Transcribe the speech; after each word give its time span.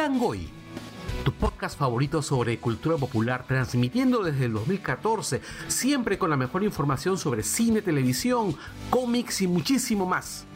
Langoy, 0.00 0.48
tu 1.26 1.32
podcast 1.32 1.78
favorito 1.78 2.22
sobre 2.22 2.58
cultura 2.58 2.96
popular, 2.96 3.44
transmitiendo 3.46 4.22
desde 4.22 4.46
el 4.46 4.54
2014, 4.54 5.42
siempre 5.68 6.16
con 6.16 6.30
la 6.30 6.38
mejor 6.38 6.64
información 6.64 7.18
sobre 7.18 7.42
cine, 7.42 7.82
televisión, 7.82 8.56
cómics 8.88 9.42
y 9.42 9.46
muchísimo 9.46 10.06
más. 10.06 10.46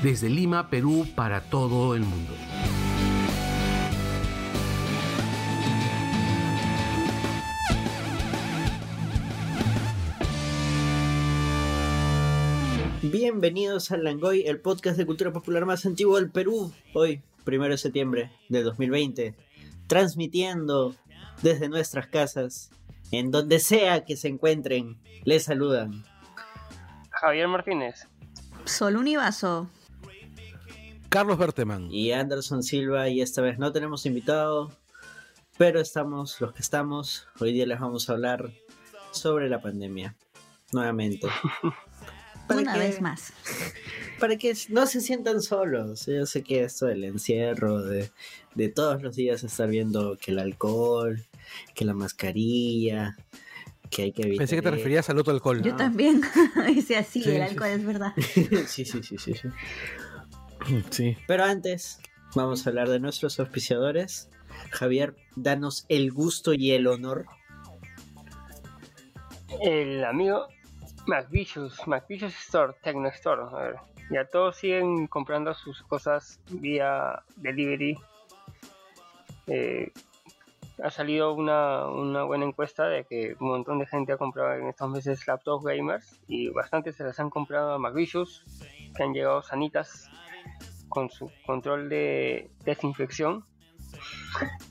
Desde 0.00 0.28
Lima, 0.28 0.70
Perú, 0.70 1.08
para 1.16 1.40
todo 1.40 1.96
el 1.96 2.02
mundo. 2.02 2.34
Bienvenidos 13.02 13.90
al 13.90 14.04
Langoy, 14.04 14.42
el 14.42 14.60
podcast 14.60 14.96
de 14.96 15.04
cultura 15.04 15.32
popular 15.32 15.66
más 15.66 15.84
antiguo 15.84 16.14
del 16.14 16.30
Perú. 16.30 16.72
Hoy, 16.92 17.20
primero 17.44 17.72
de 17.72 17.78
septiembre 17.78 18.32
de 18.48 18.62
2020, 18.62 19.34
transmitiendo 19.86 20.94
desde 21.42 21.68
nuestras 21.68 22.06
casas, 22.06 22.70
en 23.10 23.30
donde 23.30 23.60
sea 23.60 24.04
que 24.04 24.16
se 24.16 24.28
encuentren, 24.28 24.98
les 25.24 25.44
saludan 25.44 26.04
Javier 27.10 27.48
Martínez, 27.48 28.08
Sol 28.64 28.96
Univaso, 28.96 29.68
Carlos 31.08 31.38
Berteman 31.38 31.92
y 31.92 32.10
Anderson 32.10 32.62
Silva. 32.62 33.08
Y 33.08 33.20
esta 33.20 33.40
vez 33.40 33.56
no 33.58 33.70
tenemos 33.72 34.04
invitado, 34.04 34.72
pero 35.56 35.80
estamos 35.80 36.40
los 36.40 36.52
que 36.52 36.62
estamos. 36.62 37.28
Hoy 37.38 37.52
día 37.52 37.66
les 37.66 37.78
vamos 37.78 38.10
a 38.10 38.14
hablar 38.14 38.50
sobre 39.12 39.48
la 39.48 39.60
pandemia, 39.60 40.16
nuevamente. 40.72 41.28
una 42.48 42.76
vez 42.76 43.00
más. 43.00 43.32
Para 44.20 44.36
que 44.36 44.54
no 44.68 44.86
se 44.86 45.00
sientan 45.00 45.42
solos. 45.42 46.06
Yo 46.06 46.24
sé 46.26 46.42
que 46.42 46.62
esto 46.64 46.86
del 46.86 47.04
encierro, 47.04 47.82
de, 47.82 48.10
de 48.54 48.68
todos 48.68 49.02
los 49.02 49.16
días 49.16 49.42
estar 49.44 49.68
viendo 49.68 50.16
que 50.16 50.30
el 50.30 50.38
alcohol, 50.38 51.24
que 51.74 51.84
la 51.84 51.94
mascarilla, 51.94 53.16
que 53.90 54.02
hay 54.04 54.12
que 54.12 54.22
evitar. 54.22 54.38
Pensé 54.38 54.56
que 54.56 54.62
te 54.62 54.70
referías 54.70 55.10
al 55.10 55.18
otro 55.18 55.32
alcohol. 55.32 55.62
Yo 55.62 55.72
No. 55.72 55.76
también. 55.76 56.20
Dice 56.68 56.96
así, 56.96 57.22
Sí, 57.22 57.30
el 57.30 57.36
sí, 57.36 57.42
alcohol 57.42 57.68
es 57.70 57.84
verdad. 57.84 58.12
sí, 58.66 58.84
sí, 58.84 59.02
sí, 59.02 59.18
sí, 59.18 59.34
sí. 59.34 59.34
Sí. 60.90 61.16
Pero 61.26 61.44
antes, 61.44 61.98
vamos 62.34 62.66
a 62.66 62.70
hablar 62.70 62.88
de 62.88 62.98
nuestros 63.00 63.38
auspiciadores. 63.38 64.30
Javier, 64.70 65.14
danos 65.36 65.84
el 65.90 66.10
gusto 66.12 66.54
y 66.54 66.70
el 66.70 66.86
honor. 66.86 67.26
el 69.60 70.04
amigo 70.04 70.48
McVicious, 71.06 71.86
McVicious 71.86 72.34
Store, 72.46 72.74
Tecno 72.82 73.08
Store. 73.08 73.42
A 73.42 73.62
ver, 73.62 73.76
ya 74.10 74.24
todos 74.24 74.56
siguen 74.56 75.06
comprando 75.06 75.52
sus 75.54 75.82
cosas 75.82 76.40
vía 76.50 77.22
delivery. 77.36 77.98
Eh, 79.46 79.92
ha 80.82 80.90
salido 80.90 81.34
una, 81.34 81.86
una 81.86 82.24
buena 82.24 82.44
encuesta 82.44 82.86
de 82.86 83.04
que 83.04 83.36
un 83.38 83.48
montón 83.48 83.78
de 83.78 83.86
gente 83.86 84.12
ha 84.12 84.16
comprado 84.16 84.54
en 84.54 84.68
estos 84.68 84.90
meses 84.90 85.26
laptops 85.26 85.64
gamers 85.64 86.20
y 86.26 86.48
bastantes 86.48 86.96
se 86.96 87.04
las 87.04 87.20
han 87.20 87.30
comprado 87.30 87.72
a 87.72 87.78
McVicious, 87.78 88.44
que 88.96 89.02
han 89.02 89.12
llegado 89.12 89.42
sanitas 89.42 90.10
con 90.88 91.10
su 91.10 91.30
control 91.46 91.88
de 91.88 92.50
desinfección. 92.64 93.44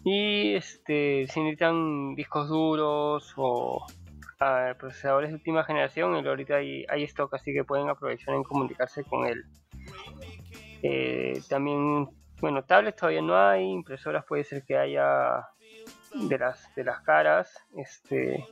Y 0.04 0.56
este, 0.56 1.28
si 1.28 1.40
necesitan 1.40 2.16
discos 2.16 2.50
duros 2.50 3.34
o 3.38 3.86
procesadores 4.80 5.30
de 5.30 5.36
última 5.36 5.64
generación, 5.64 6.16
el 6.16 6.28
ahorita 6.28 6.56
hay, 6.56 6.86
hay 6.90 7.04
stock, 7.04 7.34
así 7.34 7.54
que 7.54 7.64
pueden 7.64 7.90
aprovechar 7.90 8.36
en 8.36 8.44
comunicarse 8.44 9.04
con 9.04 9.26
él. 9.26 9.44
Eh, 10.82 11.42
también, 11.50 12.10
bueno, 12.40 12.64
tablets 12.64 12.98
todavía 12.98 13.22
no 13.22 13.38
hay, 13.38 13.64
impresoras 13.64 14.26
puede 14.26 14.44
ser 14.44 14.64
que 14.64 14.78
haya 14.78 15.48
de 16.14 16.38
las, 16.38 16.74
de 16.76 16.84
las 16.84 17.02
caras, 17.02 17.64
este, 17.78 18.46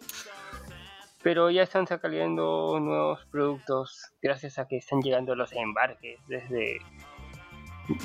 pero 1.24 1.51
ya 1.51 1.63
están 1.63 1.85
saliendo 1.88 2.80
nuevos 2.80 3.25
productos 3.25 4.12
gracias 4.22 4.57
a 4.57 4.68
que 4.68 4.78
están 4.78 5.01
llegando 5.01 5.35
los 5.35 5.51
embarques 5.53 6.19
desde 6.28 6.80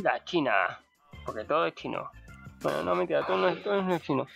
la 0.03 0.23
China, 0.25 0.53
porque 1.25 1.45
todo 1.45 1.67
es 1.67 1.75
chino. 1.75 2.11
Bueno, 2.63 2.83
no 2.83 2.95
mentira, 2.95 3.25
todo 3.27 3.49
es, 3.49 3.63
todo 3.63 3.83
no 3.83 3.95
es 3.95 4.03
chino. 4.03 4.27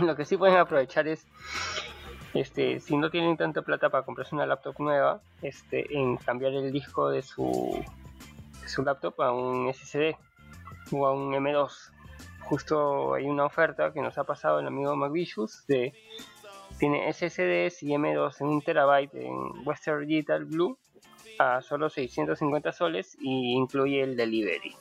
Lo 0.00 0.16
que 0.16 0.24
sí 0.24 0.36
pueden 0.36 0.56
aprovechar 0.56 1.06
es, 1.08 1.26
este, 2.34 2.80
si 2.80 2.96
no 2.96 3.10
tienen 3.10 3.36
tanta 3.36 3.62
plata 3.62 3.90
para 3.90 4.04
comprarse 4.04 4.34
una 4.34 4.46
laptop 4.46 4.76
nueva, 4.78 5.20
este, 5.42 5.96
en 5.96 6.16
cambiar 6.16 6.52
el 6.52 6.70
disco 6.72 7.10
de 7.10 7.22
su, 7.22 7.84
laptop 8.84 9.20
a 9.20 9.32
un 9.32 9.72
SSD 9.72 10.14
o 10.92 11.06
a 11.06 11.12
un 11.12 11.32
M2. 11.32 11.70
Justo 12.42 13.14
hay 13.14 13.26
una 13.26 13.44
oferta 13.44 13.92
que 13.92 14.00
nos 14.00 14.16
ha 14.18 14.24
pasado 14.24 14.60
el 14.60 14.66
amigo 14.66 14.94
McVicious 14.96 15.66
de 15.66 15.92
tiene 16.78 17.12
SSDs 17.12 17.82
y 17.82 17.88
M2 17.88 18.40
en 18.40 18.46
un 18.46 18.62
terabyte 18.62 19.14
en 19.14 19.66
Western 19.66 20.06
Digital 20.06 20.46
Blue 20.46 20.78
a 21.38 21.60
solo 21.60 21.90
650 21.90 22.72
soles 22.72 23.16
y 23.20 23.52
incluye 23.52 24.02
el 24.02 24.16
delivery. 24.16 24.74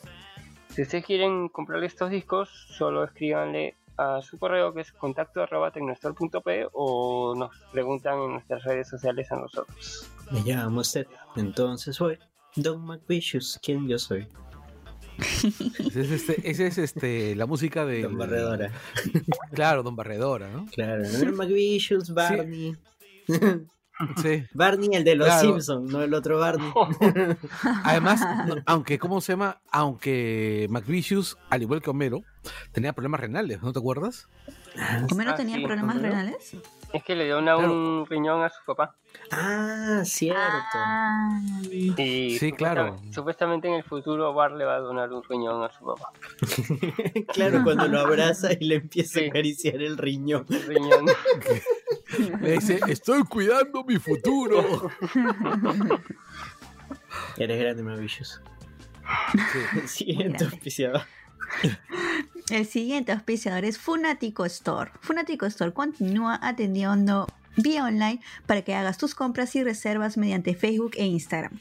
Si 0.69 0.83
ustedes 0.83 1.05
quieren 1.05 1.49
comprarle 1.49 1.87
estos 1.87 2.09
discos, 2.09 2.49
solo 2.49 3.03
escríbanle 3.03 3.75
a 3.99 4.21
su 4.21 4.39
correo 4.39 4.73
que 4.73 4.81
es 4.81 4.91
contacto 4.93 5.43
arroba 5.43 5.71
tecnostore.p 5.71 6.67
o 6.71 7.35
nos 7.35 7.51
preguntan 7.71 8.17
en 8.19 8.31
nuestras 8.31 8.63
redes 8.63 8.87
sociales 8.87 9.31
a 9.31 9.35
nosotros. 9.35 10.09
Me 10.31 10.41
llamo 10.41 10.79
usted. 10.79 11.05
Entonces 11.35 11.97
soy 11.97 12.17
Don 12.55 12.85
McVicious. 12.85 13.59
¿Quién 13.61 13.87
yo 13.87 13.99
soy? 13.99 14.27
Ese 15.19 16.01
es, 16.01 16.11
este, 16.11 16.49
ese 16.49 16.67
es 16.67 16.77
este, 16.77 17.35
la 17.35 17.45
música 17.45 17.85
de. 17.85 18.03
Don 18.03 18.17
Barredora. 18.17 18.71
Claro, 19.53 19.83
Don 19.83 19.97
Barredora, 19.97 20.49
¿no? 20.49 20.65
Claro, 20.67 21.03
¿no? 21.03 21.31
McVicious, 21.33 22.13
Barney. 22.13 22.75
Sí. 23.27 23.33
Barney, 24.53 24.89
el 24.93 25.03
de 25.03 25.15
los 25.15 25.27
Claro. 25.27 25.41
Simpsons, 25.41 25.91
no 25.91 26.01
el 26.01 26.13
otro 26.13 26.39
Barney. 26.39 26.71
Además, 27.83 28.21
no, 28.47 28.55
aunque, 28.65 28.97
¿cómo 28.99 29.19
se 29.21 29.33
llama? 29.33 29.57
Aunque 29.71 30.67
McVicious, 30.69 31.37
al 31.49 31.61
igual 31.63 31.81
que 31.81 31.89
Homero, 31.89 32.21
tenía 32.71 32.93
problemas 32.93 33.19
renales, 33.19 33.61
¿no 33.61 33.73
te 33.73 33.79
acuerdas? 33.79 34.27
¿Homero 35.11 35.31
Ah, 35.31 35.35
tenía 35.35 35.57
sí, 35.57 35.63
problemas 35.65 35.95
¿Homero? 35.97 36.09
renales? 36.15 36.55
Es 36.93 37.03
que 37.03 37.15
le 37.15 37.25
dio 37.25 37.37
una- 37.37 37.55
Claro. 37.55 37.71
un 37.71 38.05
riñón 38.07 38.41
a 38.43 38.49
su 38.49 38.63
papá. 38.65 38.95
Ah, 39.31 40.01
cierto. 40.05 40.39
Ah, 40.73 41.39
Y 41.69 42.37
Sí, 42.39 42.51
claro. 42.53 42.93
supuesta- 42.95 43.13
Supuestamente 43.13 43.67
en 43.67 43.73
el 43.75 43.83
futuro 43.83 44.33
Bar 44.33 44.53
le 44.53 44.65
va 44.65 44.75
a 44.75 44.79
donar 44.79 45.11
un 45.13 45.21
riñón 45.23 45.61
a 45.63 45.69
su 45.71 45.85
papá. 45.85 46.11
claro, 47.33 47.61
cuando 47.63 47.87
lo 47.87 47.99
abraza 47.99 48.49
y 48.53 48.65
le 48.65 48.75
empieza 48.75 49.19
Sí. 49.19 49.25
a 49.25 49.29
acariciar 49.29 49.75
el 49.81 49.97
riñón. 49.97 50.45
Un 50.49 50.61
riñón. 50.67 51.05
Le 52.17 52.53
dice, 52.53 52.79
estoy 52.87 53.23
cuidando 53.23 53.83
mi 53.83 53.97
futuro. 53.97 54.91
Eres 57.37 57.59
grande, 57.59 57.83
McVicious. 57.83 58.41
Sí. 59.87 60.05
Siguiente 60.05 60.45
auspiciador. 60.45 61.01
El 62.49 62.65
siguiente 62.65 63.11
auspiciador 63.11 63.65
es 63.65 63.77
Funatico 63.77 64.45
Store. 64.45 64.91
Funatico 65.01 65.45
Store 65.45 65.73
continúa 65.73 66.39
atendiendo 66.41 67.27
vía 67.57 67.85
online 67.85 68.21
para 68.45 68.61
que 68.61 68.75
hagas 68.75 68.97
tus 68.97 69.15
compras 69.15 69.55
y 69.55 69.63
reservas 69.63 70.17
mediante 70.17 70.55
Facebook 70.55 70.91
e 70.95 71.05
Instagram. 71.05 71.59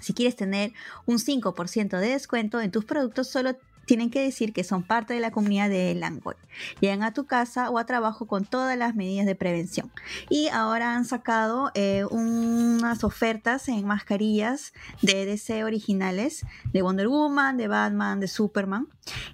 Si 0.00 0.12
quieres 0.12 0.36
tener 0.36 0.72
un 1.06 1.18
5% 1.18 1.98
de 1.98 2.08
descuento 2.08 2.60
en 2.60 2.70
tus 2.70 2.84
productos, 2.84 3.28
solo 3.28 3.56
tienen 3.86 4.10
que 4.10 4.20
decir 4.22 4.52
que 4.52 4.64
son 4.64 4.82
parte 4.82 5.14
de 5.14 5.20
la 5.20 5.30
comunidad 5.30 5.68
de 5.68 5.94
Langoy. 5.94 6.34
Llegan 6.80 7.02
a 7.02 7.12
tu 7.12 7.26
casa 7.26 7.70
o 7.70 7.78
a 7.78 7.86
trabajo 7.86 8.26
con 8.26 8.44
todas 8.44 8.76
las 8.78 8.94
medidas 8.94 9.26
de 9.26 9.34
prevención. 9.34 9.90
Y 10.30 10.48
ahora 10.48 10.94
han 10.94 11.04
sacado 11.04 11.70
eh, 11.74 12.04
unas 12.10 13.04
ofertas 13.04 13.68
en 13.68 13.86
mascarillas 13.86 14.72
de 15.02 15.26
DC 15.26 15.64
originales, 15.64 16.44
de 16.72 16.82
Wonder 16.82 17.08
Woman, 17.08 17.56
de 17.56 17.68
Batman, 17.68 18.20
de 18.20 18.28
Superman. 18.28 18.88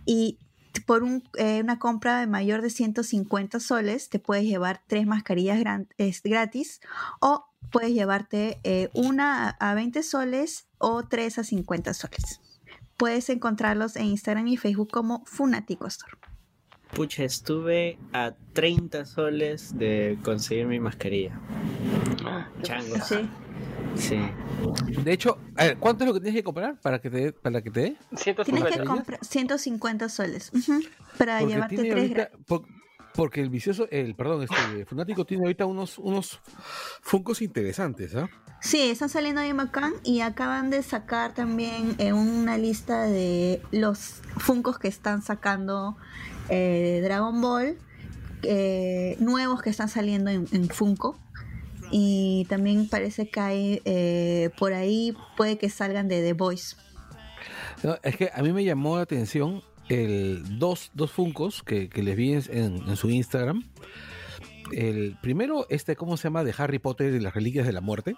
Y 0.05 0.39
por 0.87 1.03
un- 1.03 1.23
eh, 1.37 1.61
una 1.63 1.79
compra 1.79 2.21
de 2.21 2.27
mayor 2.27 2.63
de 2.63 2.71
150 2.71 3.61
soles 3.61 4.09
te 4.09 4.19
puedes 4.19 4.45
llevar 4.45 4.81
tres 4.87 5.07
mascarillas 5.07 5.59
gran- 5.61 5.89
es 5.99 6.23
gratis 6.23 6.81
o 7.21 7.45
puedes 7.73 7.93
llevarte 7.93 8.59
eh, 8.65 8.89
una 8.95 9.51
a 9.51 9.75
20 9.75 10.03
soles 10.03 10.67
o 10.79 11.03
tres 11.05 11.39
a 11.39 11.45
50 11.45 11.93
soles. 11.95 12.41
Puedes 13.00 13.31
encontrarlos 13.31 13.97
en 13.97 14.05
Instagram 14.05 14.47
y 14.49 14.56
Facebook 14.58 14.91
como 14.93 15.25
Funatico 15.25 15.87
Store. 15.87 16.12
Pucha, 16.94 17.25
estuve 17.25 17.99
a 18.12 18.35
30 18.52 19.06
soles 19.06 19.76
de 19.79 20.19
conseguir 20.23 20.67
mi 20.67 20.79
mascarilla. 20.81 21.41
Chango. 22.62 22.97
Sí. 23.02 23.17
Sí. 23.94 24.20
De 25.02 25.12
hecho, 25.12 25.38
a 25.56 25.64
ver, 25.64 25.79
¿cuánto 25.79 26.05
es 26.05 26.08
lo 26.08 26.14
que 26.14 26.20
tienes 26.20 26.38
que 26.41 26.44
comprar 26.44 26.79
para 26.81 27.00
que 27.00 27.08
te, 27.08 27.17
dé- 27.17 27.32
para 27.32 27.62
que 27.62 27.70
te 27.70 27.81
dé? 27.81 27.87
Tienes 27.87 28.23
150. 28.23 28.70
que 28.79 28.85
comprar 28.85 29.19
150 29.25 30.08
soles 30.11 30.50
ujú, 30.55 30.81
para 31.17 31.38
Porque 31.38 31.55
llevarte 31.55 31.76
tiene 31.76 31.91
tres 31.91 32.02
ahorita- 32.02 32.31
gra- 32.32 32.44
por- 32.44 32.64
Porque 33.15 33.41
el 33.41 33.51
vicioso, 33.51 33.89
el, 33.91 34.15
perdón, 34.15 34.45
este 34.45 34.87
Funático 34.87 35.25
tiene 35.25 35.45
ahorita 35.45 35.67
unos, 35.67 35.99
unos 35.99 36.41
funcos 37.03 37.43
interesantes, 37.43 38.15
¿ah? 38.15 38.29
Sí, 38.61 38.91
están 38.91 39.09
saliendo 39.09 39.41
bien 39.41 39.57
bacán 39.57 39.95
y 40.05 40.21
acaban 40.21 40.71
de 40.71 40.83
sacar 40.83 41.33
también 41.35 41.95
eh, 41.99 42.12
una 42.12 42.59
lista 42.59 43.05
de 43.05 43.62
los 43.71 44.21
funcos 44.37 44.79
que 44.79 44.89
están 44.89 45.23
sacando 45.23 45.97
eh, 46.51 47.01
de 47.01 47.01
Dragon 47.01 47.41
Ball, 47.41 47.79
eh, 48.43 49.17
nuevos 49.19 49.62
que 49.62 49.71
están 49.71 49.89
saliendo 49.89 50.31
en, 50.31 50.47
en 50.53 50.69
Funko. 50.69 51.19
Y 51.91 52.47
también 52.49 52.89
parece 52.89 53.29
que 53.29 53.41
hay 53.41 53.83
eh, 53.85 54.51
por 54.59 54.73
ahí, 54.73 55.17
puede 55.37 55.59
que 55.59 55.69
salgan 55.69 56.07
de 56.07 56.23
The 56.23 56.35
Voice. 56.35 56.77
No, 57.83 57.97
es 58.03 58.17
que 58.17 58.31
a 58.33 58.43
mí 58.43 58.53
me 58.53 58.62
llamó 58.62 58.97
la 58.97 59.03
atención 59.03 59.62
el 59.91 60.59
dos, 60.59 60.91
dos 60.95 61.11
funcos 61.11 61.63
que, 61.63 61.89
que 61.89 62.03
les 62.03 62.17
vi 62.17 62.33
en, 62.35 62.89
en 62.89 62.97
su 62.97 63.11
Instagram. 63.11 63.63
El 64.73 65.17
primero, 65.21 65.67
este, 65.69 65.97
¿cómo 65.97 66.17
se 66.17 66.25
llama? 66.25 66.45
De 66.45 66.55
Harry 66.57 66.79
Potter 66.79 67.13
y 67.15 67.21
las 67.21 67.35
Reliquias 67.35 67.67
de 67.67 67.73
la 67.73 67.81
Muerte. 67.81 68.15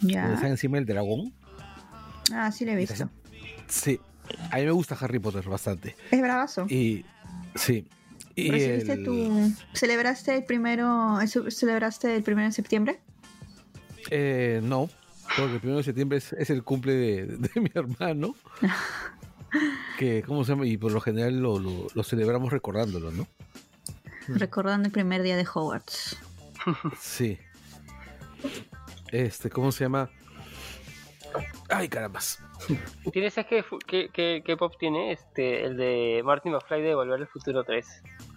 Donde 0.00 0.14
está 0.34 0.42
Ya. 0.42 0.48
encima 0.48 0.76
del 0.78 0.86
dragón. 0.86 1.32
Ah, 2.32 2.50
sí 2.50 2.64
lo 2.64 2.72
he 2.72 2.76
visto. 2.76 3.08
Sí, 3.68 4.00
a 4.50 4.56
mí 4.56 4.64
me 4.64 4.72
gusta 4.72 4.96
Harry 5.00 5.18
Potter 5.20 5.48
bastante. 5.48 5.94
Es 6.10 6.20
bravazo. 6.20 6.66
Y 6.68 7.04
sí. 7.54 7.86
Y 8.34 8.50
¿Recibiste 8.50 8.92
el- 8.94 9.04
tu. 9.04 9.52
¿Celebraste 9.72 10.34
el 10.36 10.44
primero. 10.44 11.20
el- 11.20 11.52
¿Celebraste 11.52 12.16
el 12.16 12.22
primero 12.22 12.46
de 12.48 12.52
septiembre? 12.52 13.00
eh, 14.10 14.60
no, 14.62 14.88
porque 15.36 15.54
el 15.54 15.60
primero 15.60 15.78
de 15.78 15.84
septiembre 15.84 16.18
es, 16.18 16.32
es 16.34 16.50
el 16.50 16.62
cumple 16.62 16.92
de, 16.94 17.26
de 17.26 17.60
mi 17.60 17.70
hermano. 17.74 18.34
que, 19.98 20.22
¿cómo 20.26 20.44
se 20.44 20.52
llama? 20.52 20.66
Y 20.66 20.76
por 20.76 20.92
lo 20.92 21.00
general 21.00 21.38
lo, 21.40 21.58
lo- 21.58 21.86
lo 21.94 22.02
celebramos 22.02 22.52
recordándolo, 22.52 23.10
¿no? 23.10 23.26
Recordando 24.28 24.86
el 24.86 24.92
primer 24.92 25.22
día 25.22 25.36
de 25.36 25.46
Hogwarts. 25.52 26.16
Sí. 26.98 27.38
Este, 29.12 29.50
¿cómo 29.50 29.70
se 29.72 29.84
llama? 29.84 30.10
Ay, 31.68 31.88
carambas. 31.88 32.40
¿Tienes 33.12 33.34
que, 33.34 33.64
que, 34.12 34.42
que 34.44 34.56
pop 34.56 34.74
tiene? 34.78 35.12
Este, 35.12 35.64
el 35.64 35.76
de 35.76 36.22
Martin 36.24 36.52
McFly 36.52 36.82
de 36.82 36.94
Volver 36.94 37.20
al 37.20 37.26
Futuro 37.28 37.62
3. 37.64 37.86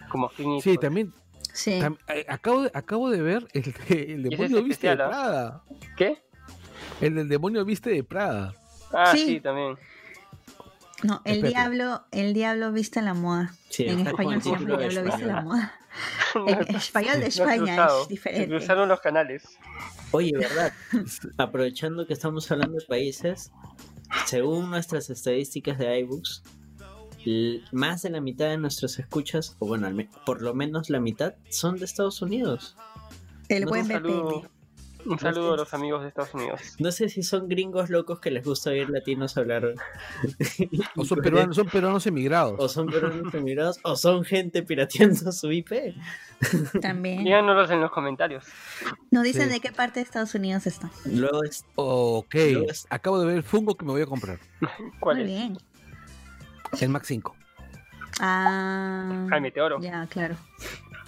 Como 0.10 0.30
Sí, 0.62 0.78
también. 0.78 1.14
Sí. 1.54 1.80
tam- 1.80 1.98
eh, 2.08 2.26
acabo, 2.28 2.64
de, 2.64 2.72
acabo 2.74 3.10
de 3.10 3.22
ver 3.22 3.48
el, 3.54 3.64
de, 3.88 4.14
el 4.14 4.24
demonio 4.24 4.64
viste 4.64 4.88
de 4.88 4.94
especial, 4.94 5.02
¿ah? 5.02 5.08
Prada. 5.10 5.64
¿Qué? 5.98 6.22
El 7.02 7.16
del 7.16 7.30
demonio 7.30 7.66
viste 7.66 7.90
de 7.90 8.04
Prada. 8.04 8.54
Ah, 8.94 9.12
Sí. 9.16 9.26
sí, 9.26 9.40
también. 9.42 9.78
No, 11.04 11.22
el 11.26 11.38
Espérate. 11.38 11.48
diablo, 11.50 12.04
el 12.12 12.34
diablo 12.34 12.72
viste 12.72 13.02
la 13.02 13.14
moda. 13.14 13.54
Sí, 13.70 13.86
en 13.86 14.06
español 14.06 14.34
el 14.36 14.42
se 14.42 14.50
llama 14.50 14.60
el 14.62 14.66
diablo 14.68 15.04
viste 15.04 15.26
la 15.26 15.34
español. 15.34 15.44
moda. 15.46 15.74
En 16.70 16.76
español 16.76 17.20
de 17.20 17.28
España 17.28 17.58
cruzado, 17.76 18.02
es 18.02 18.08
Se 18.08 18.10
diferente. 18.14 18.48
cruzaron 18.48 18.90
los 18.90 19.00
canales. 19.02 19.44
Oye, 20.12 20.32
¿verdad? 20.38 20.72
Aprovechando 21.38 22.06
que 22.06 22.14
estamos 22.14 22.50
hablando 22.52 22.78
de 22.78 22.86
países, 22.86 23.52
según 24.26 24.70
nuestras 24.70 25.10
estadísticas 25.10 25.78
de 25.80 26.00
iBooks, 26.00 26.44
más 27.72 28.04
de 28.04 28.10
la 28.12 28.22
mitad 28.22 28.46
de 28.50 28.58
nuestros 28.58 29.00
escuchas, 29.00 29.56
o 29.60 29.68
bueno, 29.68 29.90
por 30.26 30.42
lo 30.42 30.54
menos 30.54 30.90
la 30.90 31.00
mitad, 31.00 31.34
son 31.50 31.80
de 31.80 31.86
Estados 31.86 32.22
Unidos. 32.22 32.76
El 33.50 33.64
No, 33.66 33.70
buen 33.70 33.88
Un 35.06 35.18
saludo, 35.18 35.54
a 35.54 35.58
los 35.58 35.74
amigos 35.74 36.02
de 36.02 36.10
Estados 36.10 36.34
Unidos. 36.34 36.62
No 36.78 36.92
sé 36.92 37.08
si 37.10 37.24
son 37.24 37.48
gringos 37.48 37.90
locos 37.90 38.20
que 38.20 38.32
les 38.32 38.44
gusta 38.46 38.70
oír 38.72 38.90
latinos 38.90 39.38
hablar. 39.38 39.74
O 40.96 41.06
son 41.06 41.20
peruanos, 41.24 41.56
son 41.56 41.68
peruanos 41.68 42.06
emigrados. 42.06 42.56
O 42.60 42.68
son 42.68 42.88
peruanos 42.88 43.34
emigrados, 43.34 43.80
o 43.84 43.96
son 43.96 44.24
gente 44.26 44.62
pirateando 44.62 45.32
su 45.32 45.52
IP. 45.52 45.72
También. 46.82 47.24
Díganos 47.24 47.70
en 47.72 47.82
los 47.82 47.92
comentarios. 47.92 48.46
Nos 49.12 49.24
dicen 49.24 49.48
Sí. 49.48 49.54
de 49.54 49.60
qué 49.62 49.72
parte 49.72 50.00
de 50.00 50.04
Estados 50.04 50.36
Unidos 50.36 50.68
está. 50.68 50.90
Luego 51.06 51.44
es 51.44 51.66
Ok, 51.76 52.36
Luego 52.36 52.70
es- 52.70 52.86
acabo 52.90 53.20
de 53.20 53.26
ver 53.28 53.38
el 53.38 53.44
fungo 53.44 53.76
que 53.76 53.86
me 53.86 53.92
voy 53.92 54.02
a 54.02 54.06
comprar. 54.06 54.38
¿Cuál 55.00 55.18
Muy 55.18 55.26
es? 55.26 55.30
bien. 55.32 55.58
El 56.82 56.90
Max 56.90 57.08
5. 57.08 57.36
Ah. 58.20 59.28
Ah, 59.32 59.36
el 59.38 59.42
meteoro. 59.42 59.80
Ya, 59.82 60.06
claro. 60.08 60.36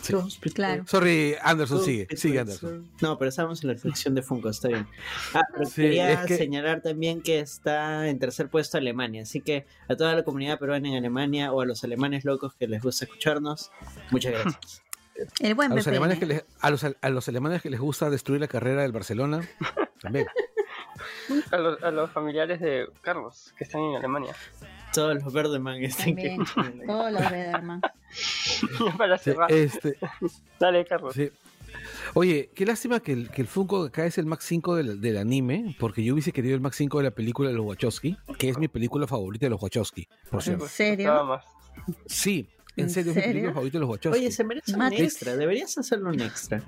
Sí. 0.02 0.16
Claro. 0.54 0.84
Sorry, 0.88 1.36
Anderson, 1.42 1.84
sigue. 1.84 2.08
Sigue, 2.16 2.40
Anderson. 2.40 2.90
No, 3.02 3.18
pero 3.18 3.30
estamos 3.30 3.64
en 3.64 3.70
la 3.72 3.78
sección 3.78 4.16
de 4.16 4.22
Funko, 4.24 4.50
está 4.50 4.68
bien. 4.70 4.88
Ah, 5.34 5.42
pero 5.54 5.66
Sí, 5.66 5.82
quería 5.84 6.12
es 6.14 6.26
que- 6.28 6.38
señalar 6.38 6.82
también 6.82 7.22
que 7.22 7.40
está 7.40 8.08
en 8.10 8.18
tercer 8.20 8.50
puesto 8.50 8.78
Alemania. 8.78 9.22
Así 9.24 9.42
que 9.42 9.66
a 9.88 9.96
toda 9.96 10.16
la 10.16 10.24
comunidad 10.24 10.60
peruana 10.60 10.88
en 10.90 10.96
Alemania 10.96 11.52
o 11.52 11.62
a 11.62 11.66
los 11.66 11.84
alemanes 11.84 12.26
locos 12.26 12.54
que 12.56 12.68
les 12.68 12.82
gusta 12.82 13.06
escucharnos, 13.06 13.72
muchas 14.12 14.32
gracias. 14.56 14.82
El 15.40 15.54
buen 15.54 15.72
A 15.72 15.76
los, 15.76 15.88
alemanes 15.88 16.18
que 16.18 16.26
les, 16.26 16.46
a, 16.62 16.70
los, 16.72 16.84
a 16.84 17.10
los 17.10 17.28
alemanes 17.28 17.62
que 17.62 17.70
les 17.70 17.80
gusta 17.80 18.10
destruir 18.10 18.42
la 18.42 18.48
carrera 18.48 18.82
del 18.82 18.92
Barcelona, 18.92 19.48
también. 20.02 20.26
A 21.52 21.58
los, 21.58 21.82
a 21.84 21.92
los 21.92 22.12
familiares 22.12 22.60
de 22.60 22.88
Carlos, 23.02 23.54
que 23.58 23.64
están 23.64 23.82
en 23.82 23.96
Alemania. 23.96 24.36
Todos 24.94 25.16
los 25.24 25.32
Verdeman 25.34 25.84
están 25.84 26.16
que... 26.16 26.38
Todos 26.86 27.12
los 27.12 27.32
Bederman. 27.32 27.82
Para 28.98 29.18
Sí, 29.18 29.24
cerrar. 29.26 29.52
este, 29.52 29.98
Dale, 30.60 30.86
Carlos. 30.86 31.14
sí. 31.16 31.30
Oye, 32.14 32.50
qué 32.54 32.66
lástima 32.66 33.00
que 33.00 33.14
el, 33.14 33.30
que 33.32 33.42
el 33.42 33.48
Funko 33.48 33.86
acá 33.86 34.06
es 34.06 34.18
el 34.18 34.26
Max 34.26 34.44
5 34.46 34.76
del, 34.76 35.00
del 35.00 35.18
anime, 35.18 35.76
porque 35.80 36.04
yo 36.04 36.14
hubiese 36.14 36.34
querido 36.34 36.56
el 36.56 36.62
Max 36.62 36.76
5 36.76 36.98
de 36.98 37.04
la 37.06 37.12
película 37.12 37.50
de 37.50 37.56
los 37.56 37.66
Wachowski, 37.66 38.18
que 38.38 38.50
es 38.50 38.58
mi 38.58 38.68
película 38.68 39.08
favorita 39.08 39.46
de 39.46 39.52
los 39.52 39.62
Wachowski, 39.64 40.08
por 40.30 40.44
cierto. 40.44 40.60
Pues, 40.66 40.72
serio? 40.72 41.08
Nada 41.08 41.24
más. 41.24 41.46
Sí, 42.06 42.50
en 42.76 42.86
¿En 42.86 42.90
serio, 42.90 43.12
es 43.12 43.16
mi 43.16 43.22
película 43.24 43.54
favorita 43.54 43.78
de 43.78 43.80
los 43.80 43.90
Wachowski. 43.90 44.20
Oye, 44.20 44.32
se 44.32 44.44
merece 44.44 44.74
un 44.76 44.82
extra. 44.94 45.38
Deberías 45.38 45.78
hacerlo 45.78 46.10
un 46.10 46.20
extra. 46.20 46.62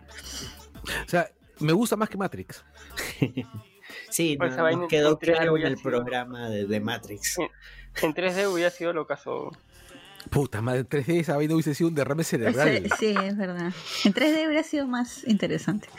O 1.05 1.09
sea, 1.09 1.29
me 1.59 1.73
gusta 1.73 1.97
más 1.97 2.07
que 2.09 2.17
Matrix. 2.17 2.63
Sí, 4.09 4.37
Pues 4.37 4.55
no- 4.55 4.69
nos 4.71 4.87
quedó 4.87 5.09
en 5.09 5.15
3D 5.15 5.19
claro 5.35 5.57
en 5.57 5.65
el 5.67 5.77
programa 5.77 6.49
de, 6.49 6.65
de 6.65 6.79
Matrix. 6.79 7.37
En 8.01 8.13
3D 8.13 8.51
hubiera 8.51 8.69
sido 8.69 8.91
lo 8.93 9.05
caso. 9.07 9.51
Puta 10.29 10.61
madre, 10.61 10.85
3D 10.85 11.19
esa 11.19 11.35
vaina 11.35 11.53
hubiese 11.53 11.75
sido 11.75 11.89
un 11.89 11.95
derrame 11.95 12.23
cerebral. 12.23 12.89
Sí, 12.97 13.13
es 13.23 13.37
verdad. 13.37 13.73
En 14.05 14.13
3D 14.13 14.45
hubiera 14.47 14.63
sido 14.63 14.87
más 14.87 15.27
interesante. 15.27 15.89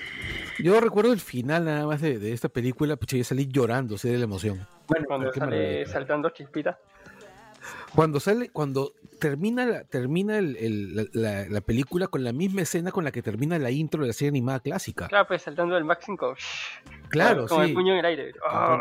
Yo 0.59 0.81
recuerdo 0.81 1.13
el 1.13 1.21
final 1.21 1.67
nada 1.67 1.87
más 1.87 2.01
de, 2.01 2.19
de 2.19 2.33
esta 2.33 2.49
película, 2.49 2.97
pucha, 2.97 3.17
yo 3.19 3.25
salí 3.25 3.47
llorando, 3.47 3.99
sé 3.99 4.09
de 4.09 4.19
la 4.19 4.25
emoción. 4.25 4.67
Bueno, 4.89 5.05
Cuando 5.07 5.31
qué 5.31 5.39
sale 5.41 5.57
maravilla. 5.57 5.87
saltando 5.93 6.31
chispita. 6.31 6.79
Cuando 7.95 8.19
sale, 8.19 8.49
cuando 8.51 8.93
termina 9.21 9.65
la, 9.67 9.85
termina 9.85 10.39
el- 10.39 10.57
el- 10.57 10.97
la, 10.97 11.05
la- 11.13 11.49
la 11.49 11.61
película 11.61 12.09
con 12.09 12.25
la 12.25 12.33
misma 12.33 12.63
escena 12.63 12.91
con 12.91 13.05
la 13.05 13.13
que 13.13 13.23
termina 13.23 13.59
la 13.59 13.71
intro 13.71 14.01
de 14.03 14.09
la 14.09 14.13
serie 14.13 14.31
animada 14.31 14.61
clásica. 14.61 15.07
Claro, 15.09 15.27
pues 15.29 15.43
saltando 15.43 15.75
del 15.77 15.85
Max 15.85 16.05
5. 16.07 16.35
Claro, 17.09 17.47
Con 17.47 17.63
el 17.63 17.69
sí. 17.69 17.75
puño 17.75 17.93
en 17.93 17.99
el 18.01 18.05
aire. 18.07 18.33
Ah, 18.47 18.81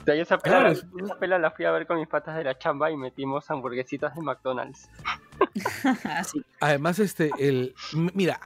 O 0.00 0.04
sea, 0.04 0.14
yo 0.14 0.22
esa 0.22 0.38
pela, 0.38 0.56
Claro, 0.60 0.68
la- 0.68 0.72
es- 0.74 0.86
esa 1.04 1.18
pela 1.18 1.38
la 1.38 1.50
fui 1.50 1.64
a 1.64 1.70
ver 1.70 1.86
con 1.86 1.98
mis 1.98 2.08
patas 2.08 2.36
de 2.36 2.44
la 2.44 2.58
chamba 2.58 2.90
y 2.90 2.96
metimos 2.96 3.50
hamburguesitas 3.50 4.14
de 4.14 4.22
McDonald's. 4.22 4.88
Además, 6.60 6.98
este, 6.98 7.30
el, 7.38 7.74
mira, 8.14 8.40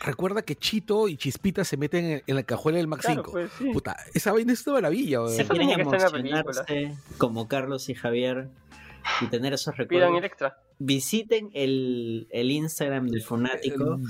recuerda 0.00 0.42
que 0.42 0.56
Chito 0.56 1.08
y 1.08 1.16
Chispita 1.16 1.64
se 1.64 1.76
meten 1.76 2.04
en, 2.04 2.22
en 2.26 2.36
la 2.36 2.42
cajuela 2.42 2.78
del 2.78 2.86
Max 2.88 3.04
Claro, 3.06 3.22
5. 3.22 3.32
pues 3.32 3.50
sí. 3.58 3.70
Puta, 3.72 3.96
esa 4.14 4.32
vaina 4.32 4.52
es 4.52 4.66
una 4.66 4.74
maravilla. 4.76 5.20
Eso 5.26 5.48
quieren 5.48 5.70
emocionarse 5.80 6.96
como 7.18 7.48
Carlos 7.48 7.88
y 7.88 7.94
Javier 7.94 8.48
y 9.20 9.26
tener 9.26 9.52
esos 9.52 9.74
Pidan 9.74 9.88
recuerdos, 9.88 10.18
el 10.18 10.24
extra. 10.24 10.58
visiten 10.78 11.50
el, 11.54 12.26
el 12.30 12.50
Instagram 12.50 13.06
del 13.08 13.22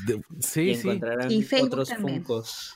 De- 0.07 0.15
y 0.17 0.43
sí, 0.43 0.75
sí. 0.75 0.89
encontrarán 0.89 1.31
Y 1.31 1.43
Facebook 1.43 1.69
otros 1.73 1.89
también. 1.91 2.25
Funkos. 2.25 2.76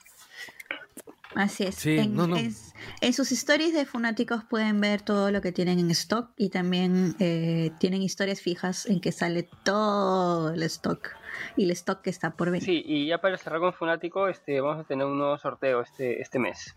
Así 1.34 1.64
es. 1.64 1.76
Sí, 1.76 1.96
en, 1.96 2.14
no, 2.16 2.26
no. 2.26 2.36
es- 2.36 2.74
en 3.00 3.12
sus 3.12 3.30
stories 3.32 3.72
de 3.72 3.86
Funáticos 3.86 4.42
pueden 4.44 4.80
ver 4.80 5.02
todo 5.02 5.30
lo 5.30 5.40
que 5.40 5.52
tienen 5.52 5.78
en 5.78 5.90
stock 5.92 6.30
y 6.36 6.48
también 6.50 7.14
eh, 7.20 7.70
tienen 7.78 8.02
historias 8.02 8.40
fijas 8.40 8.86
en 8.86 9.00
que 9.00 9.12
sale 9.12 9.48
todo 9.64 10.50
el 10.52 10.62
stock 10.64 11.08
y 11.56 11.64
el 11.64 11.70
stock 11.72 12.00
que 12.02 12.10
está 12.10 12.32
por 12.32 12.50
venir. 12.50 12.64
Sí, 12.64 12.82
y 12.84 13.06
ya 13.06 13.18
para 13.18 13.36
cerrar 13.38 13.60
con 13.60 13.72
Funático, 13.72 14.28
este, 14.28 14.60
vamos 14.60 14.84
a 14.84 14.88
tener 14.88 15.06
un 15.06 15.18
nuevo 15.18 15.38
sorteo 15.38 15.82
este, 15.82 16.20
este 16.20 16.38
mes. 16.38 16.76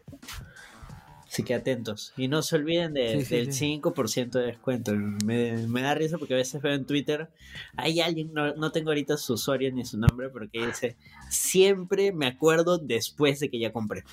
Así 1.33 1.41
que 1.41 1.55
atentos. 1.55 2.13
Y 2.15 2.27
no 2.27 2.43
se 2.43 2.57
olviden 2.57 2.93
de- 2.93 3.21
Sí, 3.21 3.25
sí, 3.25 3.35
del 3.35 3.51
sí. 3.53 3.81
5% 3.81 4.37
de 4.37 4.45
descuento. 4.45 4.91
Me, 4.93 5.65
me 5.67 5.81
da 5.81 5.95
risa 5.95 6.19
porque 6.19 6.35
a 6.35 6.37
veces 6.37 6.61
veo 6.61 6.73
en 6.73 6.85
Twitter, 6.85 7.27
hay 7.75 8.01
alguien, 8.01 8.31
no, 8.35 8.53
no 8.53 8.71
tengo 8.71 8.91
ahorita 8.91 9.17
su 9.17 9.33
usuario 9.33 9.71
ni 9.73 9.83
su 9.83 9.97
nombre, 9.97 10.29
porque 10.29 10.63
dice, 10.63 10.95
siempre 11.31 12.11
me 12.11 12.27
acuerdo 12.27 12.77
después 12.77 13.39
de 13.39 13.49
que 13.49 13.57
ya 13.57 13.73
compré. 13.73 14.03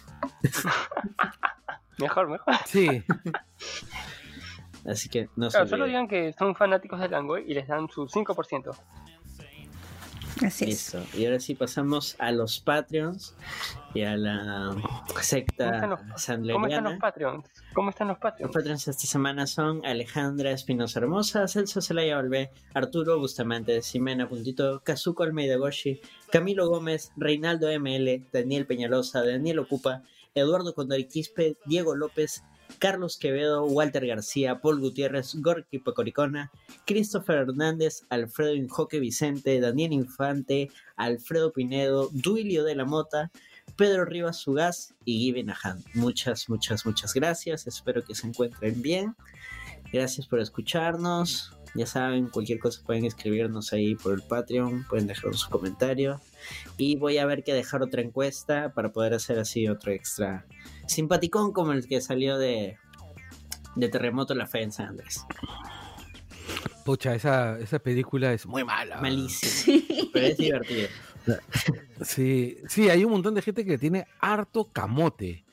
Mejor, 1.98 2.30
mejor. 2.30 2.54
Sí, 2.64 3.02
Así 4.86 5.10
que 5.10 5.28
no 5.36 5.50
se 5.50 5.56
Claro, 5.58 5.68
solo 5.68 5.84
olviden. 5.84 6.06
digan 6.06 6.08
que 6.08 6.32
son 6.38 6.56
fanáticos 6.56 6.98
de 7.00 7.10
Langoy 7.10 7.44
y 7.46 7.52
les 7.52 7.68
dan 7.68 7.86
su 7.90 8.06
5%. 8.08 8.74
Así 10.44 10.64
es. 10.64 10.94
Listo. 10.94 11.02
Y 11.18 11.24
ahora 11.26 11.40
sí 11.40 11.54
pasamos 11.54 12.16
a 12.18 12.32
los 12.32 12.60
Patreons 12.60 13.34
y 13.94 14.02
a 14.02 14.16
la 14.16 14.70
¿Cómo 15.08 15.20
secta 15.20 15.74
están 15.74 15.90
los- 15.90 16.00
¿Cómo 16.52 16.66
están 16.66 16.84
los. 16.84 16.98
Patreons? 16.98 17.44
¿Cómo 17.74 17.90
están 17.90 18.08
los 18.08 18.14
Los 18.16 18.20
Patreons? 18.22 18.52
Patreons 18.54 18.88
esta 18.88 19.06
semana 19.06 19.46
son 19.46 19.84
Alejandra 19.84 20.50
Espinosa 20.52 21.00
Hermosa, 21.00 21.46
Celso 21.48 21.80
Celaya 21.80 22.16
Valvé, 22.16 22.50
Arturo 22.74 23.18
Bustamante, 23.18 23.82
Ximena 23.82 24.28
Puntito, 24.28 24.80
Kazuko 24.84 25.22
Almeida 25.24 25.56
Goshi, 25.56 26.00
Camilo 26.30 26.68
Gómez, 26.68 27.12
Reinaldo 27.16 27.68
ML, 27.70 28.26
Daniel 28.32 28.66
Peñalosa, 28.66 29.22
Daniel 29.24 29.58
Ocupa, 29.60 30.02
Eduardo 30.34 30.74
Condori 30.74 31.06
Quispe, 31.06 31.56
Diego 31.66 31.94
López, 31.96 32.44
Carlos 32.78 33.16
Quevedo, 33.18 33.64
Walter 33.64 34.06
García, 34.06 34.60
Paul 34.60 34.80
Gutiérrez, 34.80 35.34
Gorky 35.36 35.78
Pecoricona, 35.78 36.50
Christopher 36.86 37.38
Hernández, 37.38 38.04
Alfredo 38.08 38.54
Injoque 38.54 39.00
Vicente, 39.00 39.60
Daniel 39.60 39.92
Infante, 39.92 40.70
Alfredo 40.96 41.52
Pinedo, 41.52 42.08
Duilio 42.12 42.64
de 42.64 42.74
la 42.74 42.84
Mota, 42.84 43.30
Pedro 43.76 44.04
Rivas 44.04 44.38
Sugaz 44.38 44.94
y 45.04 45.18
Gibi 45.18 45.44
Nahan. 45.44 45.82
Muchas, 45.94 46.48
muchas, 46.48 46.84
muchas 46.86 47.14
gracias. 47.14 47.66
Espero 47.66 48.04
que 48.04 48.14
se 48.14 48.26
encuentren 48.26 48.80
bien. 48.82 49.14
Gracias 49.92 50.26
por 50.26 50.40
escucharnos. 50.40 51.56
Ya 51.74 51.86
saben, 51.86 52.28
cualquier 52.28 52.58
cosa 52.58 52.82
pueden 52.84 53.04
escribirnos 53.04 53.72
ahí 53.72 53.94
por 53.94 54.12
el 54.12 54.22
Patreon, 54.22 54.86
pueden 54.88 55.06
dejar 55.06 55.34
su 55.34 55.48
comentario. 55.48 56.20
Y 56.76 56.96
voy 56.96 57.18
a 57.18 57.26
ver 57.26 57.44
que 57.44 57.54
dejar 57.54 57.82
otra 57.82 58.02
encuesta 58.02 58.72
para 58.74 58.92
poder 58.92 59.14
hacer 59.14 59.38
así 59.38 59.68
otro 59.68 59.92
extra 59.92 60.46
simpaticón 60.90 61.52
como 61.52 61.72
el 61.72 61.86
que 61.86 62.00
salió 62.00 62.36
de, 62.36 62.76
de 63.76 63.88
Terremoto 63.88 64.34
La 64.34 64.46
Fe 64.46 64.62
en 64.62 64.72
San 64.72 64.88
Andrés. 64.88 65.24
Pucha, 66.84 67.14
esa, 67.14 67.58
esa 67.58 67.78
película 67.78 68.32
es 68.32 68.46
muy 68.46 68.64
mala. 68.64 69.00
Malísimo, 69.00 70.10
pero 70.12 70.26
es 70.26 70.36
divertido. 70.36 70.88
Sí, 72.02 72.58
sí, 72.68 72.88
hay 72.88 73.04
un 73.04 73.12
montón 73.12 73.34
de 73.34 73.42
gente 73.42 73.64
que 73.64 73.78
tiene 73.78 74.06
harto 74.20 74.64
camote. 74.72 75.44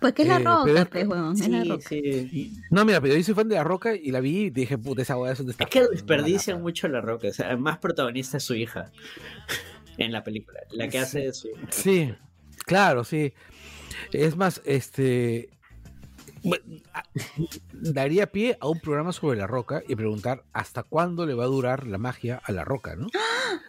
Porque 0.00 0.22
es 0.22 0.28
la 0.28 0.36
Eh, 0.36 0.44
roca, 0.44 0.88
pues, 0.90 1.06
huevón, 1.08 1.32
es 1.34 1.48
la 1.48 1.62
Sí, 1.62 1.68
roca. 1.68 1.88
sí. 1.88 2.52
No, 2.70 2.84
mira, 2.84 3.00
pero 3.00 3.16
yo 3.16 3.22
soy 3.24 3.34
fan 3.34 3.48
de 3.48 3.56
La 3.56 3.64
Roca 3.64 3.94
y 3.96 4.10
la 4.10 4.20
vi 4.20 4.44
y 4.44 4.50
dije, 4.50 4.78
puta, 4.78 5.02
esa 5.02 5.16
hueá 5.18 5.32
es 5.32 5.38
donde 5.38 5.52
está. 5.52 5.64
Es 5.64 5.70
que 5.70 5.86
desperdician 5.88 6.62
mucho 6.62 6.86
la 6.88 7.00
roca. 7.00 7.28
O 7.28 7.32
sea, 7.32 7.56
más 7.56 7.78
protagonista 7.78 8.36
es 8.36 8.44
su 8.44 8.54
hija 8.54 8.90
en 9.98 10.12
la 10.12 10.22
película. 10.22 10.60
La 10.70 10.88
que 10.88 10.98
hace 10.98 11.20
de 11.20 11.32
su 11.32 11.48
hija. 11.48 11.66
Sí, 11.70 12.14
claro, 12.66 13.04
sí. 13.04 13.32
Es 14.12 14.36
más, 14.36 14.62
este. 14.64 15.50
Daría 17.72 18.30
pie 18.30 18.56
a 18.60 18.68
un 18.68 18.80
programa 18.80 19.12
sobre 19.12 19.38
la 19.38 19.46
roca 19.46 19.82
y 19.88 19.96
preguntar 19.96 20.44
hasta 20.52 20.82
cuándo 20.82 21.26
le 21.26 21.34
va 21.34 21.44
a 21.44 21.48
durar 21.48 21.86
la 21.86 21.98
magia 21.98 22.40
a 22.44 22.52
la 22.52 22.64
roca, 22.64 22.96
¿no? 22.96 23.08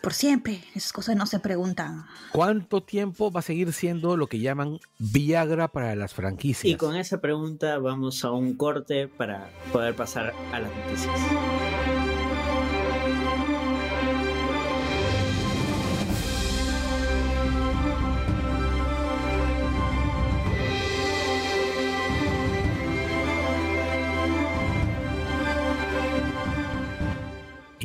Por 0.02 0.14
siempre, 0.14 0.64
esas 0.76 0.94
cosas 0.94 1.16
no 1.16 1.26
se 1.26 1.40
preguntan. 1.40 2.06
¿Cuánto 2.32 2.82
tiempo 2.82 3.32
va 3.32 3.40
a 3.40 3.44
seguir 3.44 3.74
siendo 3.74 4.18
lo 4.18 4.28
que 4.28 4.40
llaman 4.40 4.80
Viagra 4.98 5.68
para 5.68 5.96
las 5.96 6.14
franquicias? 6.14 6.72
Y 6.72 6.78
con 6.78 6.96
esa 6.96 7.22
pregunta 7.22 7.78
vamos 7.80 8.24
a 8.24 8.32
un 8.32 8.56
corte 8.56 9.08
para 9.08 9.50
poder 9.72 9.96
pasar 9.96 10.34
a 10.52 10.60
las 10.60 10.72
noticias. 10.76 11.20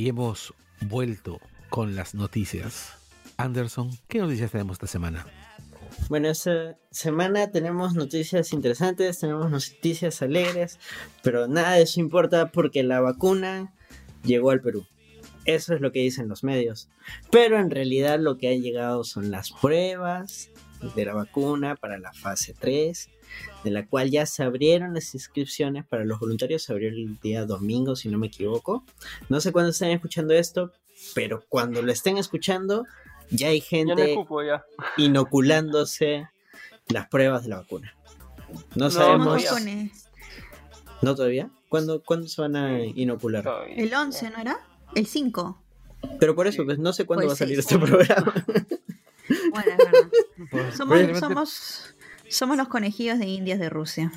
Hemos 0.06 0.52
vuelto 0.82 1.40
con 1.70 1.96
las 1.96 2.14
noticias. 2.14 2.92
Anderson, 3.38 3.88
¿qué 4.06 4.18
noticias 4.18 4.50
tenemos 4.50 4.75
esta 4.75 4.87
semana? 4.87 5.25
Bueno, 6.11 6.28
esta 6.28 6.76
semana 6.90 7.50
tenemos 7.50 7.94
noticias 7.94 8.52
interesantes, 8.52 9.20
tenemos 9.20 9.50
noticias 9.50 10.20
alegres, 10.20 10.78
pero 11.23 11.49
nada 11.49 11.76
de 11.76 11.84
eso 11.84 12.00
importa 12.00 12.52
porque 12.52 12.82
la 12.82 13.00
vacuna 13.00 13.73
llegó 14.23 14.50
al 14.50 14.61
Perú. 14.61 14.87
Eso 15.46 15.73
es 15.73 15.80
lo 15.80 15.90
que 15.90 16.00
dicen 16.00 16.28
los 16.28 16.44
medios. 16.44 16.90
Pero 17.30 17.58
en 17.58 17.70
realidad 17.70 18.20
lo 18.20 18.37
que 18.37 18.49
ha 18.49 18.54
llegado 18.54 19.04
son 19.04 19.30
las 19.30 19.52
pruebas 19.52 20.50
de 20.95 21.05
la 21.05 21.14
vacuna 21.14 21.76
para 21.76 21.99
la 21.99 22.12
fase 22.12 22.55
3, 22.59 23.09
de 23.64 23.71
la 23.71 23.87
cual 23.87 24.11
ya 24.11 24.26
se 24.26 24.43
abrieron 24.43 24.95
las 24.95 25.14
inscripciones 25.14 25.85
para 25.87 26.05
los 26.05 26.19
voluntarios. 26.21 26.62
Se 26.62 26.73
abrió 26.73 26.88
el 26.88 27.19
día 27.21 27.45
domingo, 27.47 27.97
si 27.97 28.09
no 28.09 28.19
me 28.19 28.26
equivoco. 28.29 28.85
No 29.29 29.41
sé 29.41 29.53
cuándo 29.53 29.71
estén 29.71 29.91
escuchando 29.91 30.35
esto, 30.35 30.73
pero 31.14 31.45
cuando 31.49 31.83
lo 31.83 31.91
estén 31.93 32.19
escuchando, 32.19 32.87
ya 33.31 33.49
hay 33.49 33.61
Ya 33.61 33.85
no 33.85 33.97
gente 33.97 34.12
ocupo 34.14 34.43
ya. 34.43 34.64
inoculándose 34.97 36.29
las 36.88 37.09
pruebas 37.09 37.45
de 37.45 37.49
la 37.50 37.57
vacuna. 37.59 37.95
No, 38.75 38.85
No, 38.87 38.91
sabemos. 38.91 39.26
¿Cuándo 39.26 39.49
todavía. 39.49 39.50
pone? 39.53 39.93
¿No 41.03 41.14
todavía? 41.14 41.50
¿Cuándo, 41.69 42.03
¿Cuándo 42.03 42.29
se 42.29 42.41
van 42.41 42.57
a 42.57 42.85
inocular? 42.85 43.43
Todavía. 43.43 43.75
El 43.76 43.93
11, 43.93 44.31
¿no 44.31 44.38
era? 44.38 44.61
El 44.95 45.07
5. 45.07 45.61
Pero 46.21 46.35
por 46.37 46.47
eso, 46.47 46.64
pues 46.64 46.79
no 46.79 46.93
sé 46.93 47.05
cuándo 47.07 47.23
Pues 47.26 47.31
va 47.31 47.35
a 47.35 47.37
salir 47.38 47.57
sí. 47.57 47.61
este 47.61 47.79
programa. 47.87 48.33
Bueno, 49.50 49.71
es 49.73 49.76
verdad. 49.78 50.73
Somos, 50.76 51.19
somos, 51.19 51.95
somos 52.28 52.57
los 52.57 52.69
conejillos 52.69 53.19
de 53.19 53.26
indias 53.26 53.59
de 53.59 53.69
Rusia. 53.71 54.12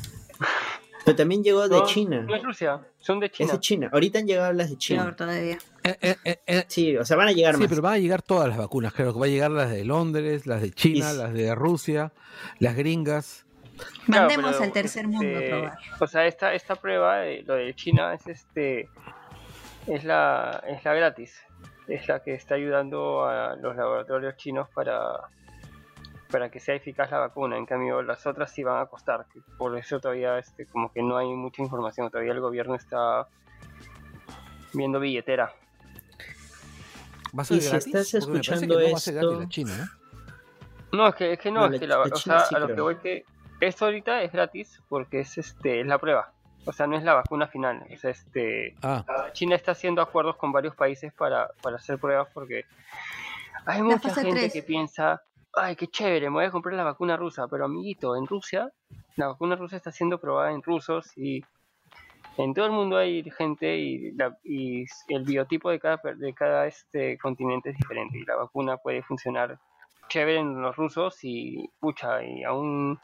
Pero 1.06 1.16
también 1.16 1.42
llegó 1.44 1.68
de 1.70 1.78
No, 1.78 1.86
China. 1.86 2.22
No 2.28 2.36
es 2.36 2.44
Rusia, 2.44 2.82
son 3.00 3.20
de 3.22 3.28
Es 3.28 3.32
China. 3.32 3.54
de 3.54 3.60
China. 3.60 3.90
Ahorita 3.94 4.20
han 4.20 4.28
llegado 4.28 4.52
las 4.54 4.68
de 4.70 4.76
Peor 4.76 4.80
China. 4.80 5.16
todavía. 5.16 5.58
Eh, 5.84 6.18
eh, 6.26 6.40
eh, 6.46 6.66
Sí, 6.68 6.98
o 6.98 7.06
sea, 7.06 7.16
van 7.16 7.30
a 7.30 7.32
llegar 7.32 7.56
Sí, 7.56 7.62
más. 7.62 7.70
pero 7.70 7.82
van 7.82 7.94
a 7.94 7.98
llegar 8.00 8.22
todas 8.22 8.50
las 8.50 8.58
vacunas, 8.58 8.92
creo 8.94 9.14
que 9.14 9.20
va 9.20 9.26
a 9.26 9.30
llegar 9.30 9.52
las 9.52 9.72
de 9.72 9.86
Londres, 9.86 10.46
las 10.46 10.62
de 10.62 10.72
China, 10.72 11.14
Y- 11.14 11.18
las 11.18 11.34
de 11.34 11.56
Rusia, 11.56 12.12
las 12.60 12.76
gringas. 12.76 13.46
Claro, 14.06 14.24
Mandemos 14.28 14.52
pero, 14.54 14.64
al 14.66 14.72
tercer 14.74 15.08
mundo 15.08 15.38
a 15.38 15.40
este, 15.40 15.50
probar. 15.50 15.78
O 16.00 16.08
sea, 16.08 16.26
esta, 16.26 16.54
esta 16.54 16.76
prueba, 16.76 17.20
de, 17.20 17.44
lo 17.44 17.54
de 17.54 17.74
China, 17.76 18.14
es 18.14 18.26
este 18.28 18.90
es 19.86 20.04
la, 20.04 20.62
es 20.68 20.84
la 20.84 20.94
gratis. 20.94 21.40
Es 21.88 22.08
la 22.08 22.20
que 22.22 22.34
está 22.34 22.56
ayudando 22.56 23.25
a 23.25 23.56
los 23.56 23.75
laboratorios 23.75 24.36
chinos 24.36 24.67
para, 24.74 25.22
para 26.29 26.50
que 26.50 26.60
sea 26.60 26.75
eficaz 26.75 27.10
la 27.12 27.20
vacuna. 27.20 27.58
En 27.58 27.65
cambio, 27.65 28.01
las 28.01 28.25
otras 28.27 28.51
sí 28.51 28.63
van 28.63 28.82
a 28.82 28.86
costar. 28.88 29.25
Por 29.58 29.77
eso 29.77 30.00
todavía 30.00 30.38
este, 30.38 30.65
como 30.65 30.91
que 30.91 31.01
no 31.01 31.17
hay 31.17 31.27
mucha 31.27 31.62
información. 31.62 32.10
Todavía 32.10 32.34
el 32.34 32.41
gobierno 32.41 32.75
está 32.75 33.27
viendo 34.74 35.00
billetera. 35.00 35.53
¿Va 37.38 37.41
a 37.44 37.46
ser 37.46 37.58
Y 37.58 37.62
si 37.62 37.70
gratis? 37.70 37.88
estás 37.88 37.94
me 37.94 38.01
parece 38.01 38.17
escuchando 38.17 38.62
que 38.62 38.84
no 38.86 38.91
va 38.91 38.98
a 38.98 39.00
ser 39.00 39.13
esto- 39.15 39.27
gratis 39.29 39.39
la 39.46 39.50
China, 39.50 39.74
¿eh? 39.84 39.88
No, 40.94 41.08
es 41.08 41.15
que, 41.15 41.34
es 41.34 41.39
que 41.39 41.51
no, 41.51 41.67
No, 41.67 41.74
es 41.74 41.79
que 41.79 41.88
la- 41.88 41.98
la 41.98 42.03
o 42.03 42.15
sea, 42.15 42.39
sí 42.41 42.56
a 42.56 42.60
lo 42.60 42.65
creo. 42.65 42.75
que 42.75 42.82
voy 42.82 42.96
que 42.98 43.25
esto 43.60 43.86
ahorita 43.86 44.22
es 44.24 44.32
gratis 44.32 44.82
porque 44.89 45.20
es 45.22 45.38
este 45.38 45.82
es 45.82 45.88
la 45.88 45.98
prueba. 46.00 46.32
O 46.68 46.74
sea, 46.74 46.86
no 46.86 46.98
es 46.98 47.04
la 47.04 47.14
vacuna 47.14 47.48
final. 47.48 47.86
O 47.94 47.98
sea, 47.98 48.12
este 48.12 48.76
Ah, 48.84 49.04
China 49.34 49.56
está 49.56 49.72
haciendo 49.72 50.02
acuerdos 50.02 50.36
con 50.36 50.52
varios 50.52 50.76
países 50.76 51.14
para, 51.14 51.50
para 51.62 51.78
hacer 51.78 51.98
pruebas 51.98 52.28
porque 52.34 52.66
hay 53.66 53.82
mucha 53.82 54.10
gente 54.14 54.50
que 54.54 54.64
piensa, 54.64 55.22
ay, 55.54 55.76
qué 55.76 55.88
chévere, 55.88 56.30
me 56.30 56.36
voy 56.36 56.46
a 56.46 56.52
comprar 56.52 56.76
la 56.76 56.84
vacuna 56.84 57.18
rusa, 57.18 57.48
pero 57.48 57.66
amiguito, 57.66 58.16
en 58.16 58.28
Rusia, 58.28 58.70
la 59.16 59.28
vacuna 59.28 59.56
rusa 59.56 59.76
está 59.78 59.92
siendo 59.92 60.20
probada 60.20 60.52
en 60.52 60.62
rusos 60.62 61.18
y 61.18 61.44
en 62.38 62.54
todo 62.54 62.66
el 62.66 62.72
mundo 62.72 62.98
hay 62.98 63.24
gente 63.32 63.78
y, 63.78 64.12
la- 64.12 64.38
y 64.44 64.86
el 65.08 65.24
biotipo 65.24 65.70
de 65.72 65.80
cada, 65.80 65.98
per- 65.98 66.18
de 66.18 66.34
cada 66.34 66.68
este 66.68 67.18
continente 67.18 67.72
es 67.72 67.78
diferente 67.78 68.18
y 68.20 68.26
la 68.26 68.36
vacuna 68.36 68.78
puede 68.78 69.02
funcionar 69.04 69.58
chévere 70.10 70.40
en 70.40 70.62
los 70.62 70.76
rusos 70.76 71.18
y 71.24 71.70
pucha, 71.80 72.24
y 72.24 72.44
a 72.44 72.54
un 72.54 72.98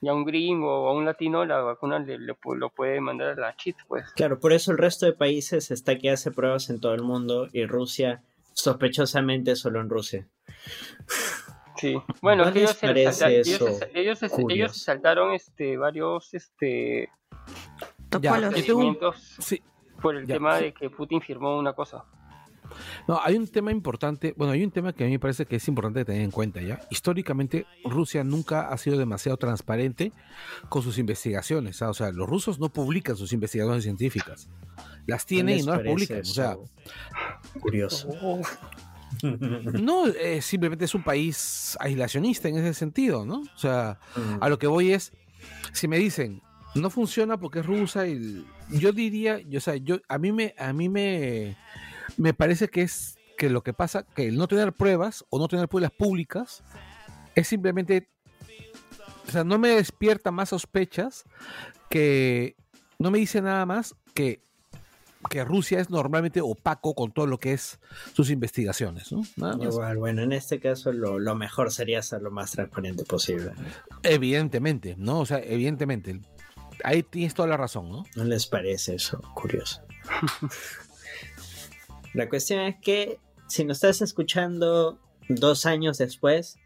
y 0.00 0.08
a 0.08 0.14
un 0.14 0.24
gringo 0.24 0.84
o 0.84 0.88
a 0.88 0.92
un 0.92 1.04
latino 1.04 1.44
la 1.44 1.60
vacuna 1.60 1.98
le, 1.98 2.18
lo 2.18 2.70
puede 2.70 3.00
mandar 3.00 3.28
a 3.28 3.34
la 3.34 3.56
chit, 3.56 3.76
pues. 3.88 4.04
Claro, 4.12 4.38
por 4.38 4.52
eso 4.52 4.70
el 4.72 4.78
resto 4.78 5.06
de 5.06 5.12
países 5.14 5.70
está 5.70 5.96
que 5.98 6.10
hace 6.10 6.30
pruebas 6.30 6.68
en 6.70 6.80
todo 6.80 6.94
el 6.94 7.02
mundo 7.02 7.48
y 7.52 7.64
Rusia 7.66 8.22
sospechosamente 8.52 9.56
solo 9.56 9.80
en 9.80 9.88
Rusia. 9.90 10.26
Sí, 11.76 11.94
bueno, 12.22 12.44
¿No 12.44 12.48
es 12.48 12.52
que 12.54 12.58
ellos 12.60 12.70
se, 12.72 12.86
parece 12.86 13.12
salta- 13.12 13.30
ellos, 13.34 13.46
se- 13.46 13.54
ellos, 14.00 14.18
se- 14.18 14.44
ellos 14.48 14.72
se 14.72 14.78
saltaron 14.80 15.32
este 15.34 15.76
varios 15.76 16.32
este 16.32 17.10
Ya, 18.20 18.32
procedimientos 18.34 19.36
sí. 19.40 19.62
por 20.00 20.16
el 20.16 20.26
ya, 20.26 20.34
tema 20.36 20.56
sí. 20.58 20.64
de 20.64 20.72
que 20.72 20.88
Putin 20.88 21.20
firmó 21.20 21.58
una 21.58 21.74
cosa. 21.74 22.04
No, 23.08 23.20
hay 23.22 23.36
un 23.36 23.46
tema 23.46 23.70
importante, 23.70 24.34
bueno, 24.36 24.52
hay 24.52 24.64
un 24.64 24.70
tema 24.70 24.92
que 24.92 25.04
a 25.04 25.06
mí 25.06 25.12
me 25.12 25.18
parece 25.18 25.46
que 25.46 25.56
es 25.56 25.68
importante 25.68 26.04
tener 26.04 26.22
en 26.22 26.30
cuenta 26.30 26.60
ya. 26.60 26.80
Históricamente, 26.90 27.66
Rusia 27.84 28.24
nunca 28.24 28.68
ha 28.68 28.78
sido 28.78 28.98
demasiado 28.98 29.36
transparente 29.36 30.12
con 30.68 30.82
sus 30.82 30.98
investigaciones. 30.98 31.82
¿ah? 31.82 31.90
O 31.90 31.94
sea, 31.94 32.10
los 32.12 32.28
rusos 32.28 32.58
no 32.58 32.68
publican 32.68 33.16
sus 33.16 33.32
investigaciones 33.32 33.84
científicas. 33.84 34.48
Las 35.06 35.26
tienen 35.26 35.60
y 35.60 35.62
no 35.62 35.72
las 35.76 35.82
publican. 35.82 36.20
O 36.20 36.24
sea, 36.24 36.52
eso 36.52 36.68
curioso. 37.60 38.08
no, 39.22 40.06
eh, 40.08 40.42
simplemente 40.42 40.84
es 40.84 40.94
un 40.94 41.02
país 41.02 41.76
aislacionista 41.80 42.48
en 42.48 42.56
ese 42.58 42.74
sentido, 42.74 43.24
¿no? 43.24 43.40
O 43.40 43.58
sea, 43.58 43.98
Mm. 44.16 44.42
a 44.42 44.48
lo 44.48 44.58
que 44.58 44.66
voy 44.66 44.92
es, 44.92 45.12
si 45.72 45.88
me 45.88 45.98
dicen, 45.98 46.42
no 46.74 46.90
funciona 46.90 47.38
porque 47.38 47.60
es 47.60 47.66
rusa, 47.66 48.06
y 48.06 48.44
yo 48.70 48.92
diría, 48.92 49.40
yo, 49.40 49.58
o 49.58 49.60
sea, 49.60 49.76
yo, 49.76 50.00
a 50.08 50.18
mí 50.18 50.32
me, 50.32 50.54
a 50.58 50.72
mí 50.72 50.88
me, 50.88 51.56
me 52.16 52.34
parece 52.34 52.68
que 52.68 52.82
es 52.82 53.16
que 53.36 53.50
lo 53.50 53.62
que 53.62 53.72
pasa, 53.72 54.04
que 54.04 54.28
el 54.28 54.36
no 54.36 54.48
tener 54.48 54.72
pruebas 54.72 55.24
o 55.30 55.38
no 55.38 55.48
tener 55.48 55.68
pruebas 55.68 55.92
públicas 55.92 56.64
es 57.34 57.48
simplemente, 57.48 58.08
o 59.28 59.30
sea, 59.30 59.44
no 59.44 59.58
me 59.58 59.68
despierta 59.68 60.30
más 60.30 60.48
sospechas 60.50 61.24
que, 61.90 62.56
no 62.98 63.10
me 63.10 63.18
dice 63.18 63.42
nada 63.42 63.66
más 63.66 63.94
que 64.14 64.46
que 65.28 65.44
Rusia 65.44 65.80
es 65.80 65.90
normalmente 65.90 66.40
opaco 66.40 66.94
con 66.94 67.12
todo 67.12 67.26
lo 67.26 67.38
que 67.38 67.52
es 67.52 67.80
sus 68.12 68.30
investigaciones, 68.30 69.10
¿no? 69.12 69.22
Nada 69.36 69.56
más. 69.56 69.74
Igual, 69.74 69.96
bueno, 69.98 70.22
en 70.22 70.32
este 70.32 70.60
caso 70.60 70.92
lo, 70.92 71.18
lo 71.18 71.34
mejor 71.34 71.72
sería 71.72 72.02
ser 72.02 72.22
lo 72.22 72.30
más 72.30 72.52
transparente 72.52 73.04
posible. 73.04 73.52
Evidentemente, 74.02 74.94
¿no? 74.96 75.20
O 75.20 75.26
sea, 75.26 75.38
evidentemente. 75.38 76.20
Ahí 76.84 77.02
tienes 77.02 77.34
toda 77.34 77.48
la 77.48 77.56
razón, 77.56 77.90
¿no? 77.90 78.04
¿No 78.14 78.24
les 78.24 78.46
parece 78.46 78.96
eso 78.96 79.20
curioso? 79.34 79.82
La 82.16 82.30
cuestión 82.30 82.60
es 82.60 82.76
que 82.80 83.20
si 83.46 83.64
nos 83.64 83.76
estás 83.76 84.00
escuchando 84.00 84.98
dos 85.28 85.66
años 85.66 85.98
después, 85.98 86.56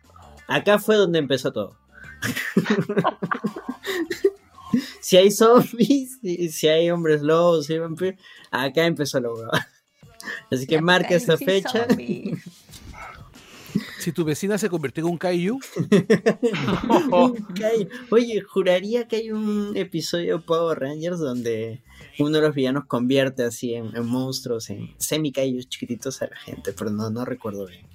acá 0.47 0.79
fue 0.79 0.95
donde 0.95 1.19
empezó 1.19 1.53
todo. 1.53 1.77
si 5.01 5.17
hay 5.17 5.33
zombies, 5.33 6.21
si, 6.23 6.51
si 6.51 6.69
hay 6.69 6.93
hombres 6.93 7.23
lobos, 7.23 7.67
si 7.67 7.73
hay 7.73 7.81
vampiros, 7.81 8.21
acá 8.53 8.87
empezó 8.87 9.19
hueva. 9.19 9.67
Así 10.53 10.69
que 10.69 10.81
marca 10.81 11.17
Apocalipsis 11.17 11.37
fecha. 11.37 11.89
Si 14.01 14.13
tu 14.13 14.25
vecina 14.25 14.57
se 14.59 14.69
convirtió 14.71 15.05
en 15.05 15.11
un 15.11 15.19
kaiju, 15.19 15.59
Oye, 18.11 18.41
juraría 18.41 19.07
que 19.07 19.17
hay 19.17 19.31
un 19.31 19.77
episodio 19.77 20.39
de 20.39 20.45
Power 20.45 20.79
Rangers 20.81 21.19
donde 21.19 21.83
uno 22.19 22.31
de 22.31 22.41
los 22.41 22.55
villanos 22.55 22.87
convierte 22.87 23.45
así 23.45 23.75
en, 23.75 23.95
en 23.95 24.07
monstruos, 24.07 24.71
en 24.71 24.95
semi 24.99 25.33
chiquititos 25.33 26.23
a 26.23 26.29
la 26.29 26.37
gente, 26.37 26.73
pero 26.73 26.91
no, 26.91 27.11
no 27.11 27.25
recuerdo 27.25 27.67
bien. 27.67 27.87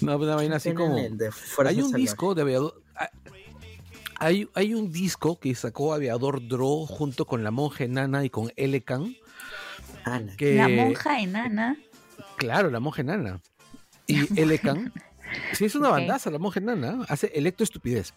no, 0.00 0.16
una 0.16 0.36
vaina 0.36 0.56
así 0.56 0.72
como... 0.72 0.96
el 0.96 1.16
de 1.18 1.32
Fuerza 1.32 1.70
Hay 1.70 1.78
un 1.78 1.84
Salvaje. 1.90 2.00
disco 2.02 2.34
de 2.34 2.42
aviador... 2.42 2.82
ah, 2.96 3.10
Hay, 4.18 4.48
hay 4.54 4.74
un 4.74 4.92
disco 4.92 5.38
que 5.40 5.54
sacó 5.54 5.92
Aviador 5.94 6.46
Dro 6.46 6.86
junto 6.86 7.26
con 7.26 7.42
la 7.42 7.50
monja 7.50 7.84
enana 7.84 8.24
y 8.24 8.30
con 8.30 8.52
Elecan. 8.56 9.16
Ala. 10.04 10.36
Que, 10.36 10.54
La 10.54 10.68
monja 10.68 11.20
enana. 11.20 11.76
Claro, 12.36 12.70
la 12.70 12.80
monja 12.80 13.02
enana. 13.02 13.40
Y 14.12 14.40
Elecan. 14.40 14.92
Sí, 15.52 15.64
es 15.64 15.74
una 15.74 15.88
bandaza, 15.88 16.30
la 16.30 16.38
monja 16.38 16.60
enana. 16.60 17.04
Hace 17.08 17.30
electro 17.34 17.64
estupidez. 17.64 18.12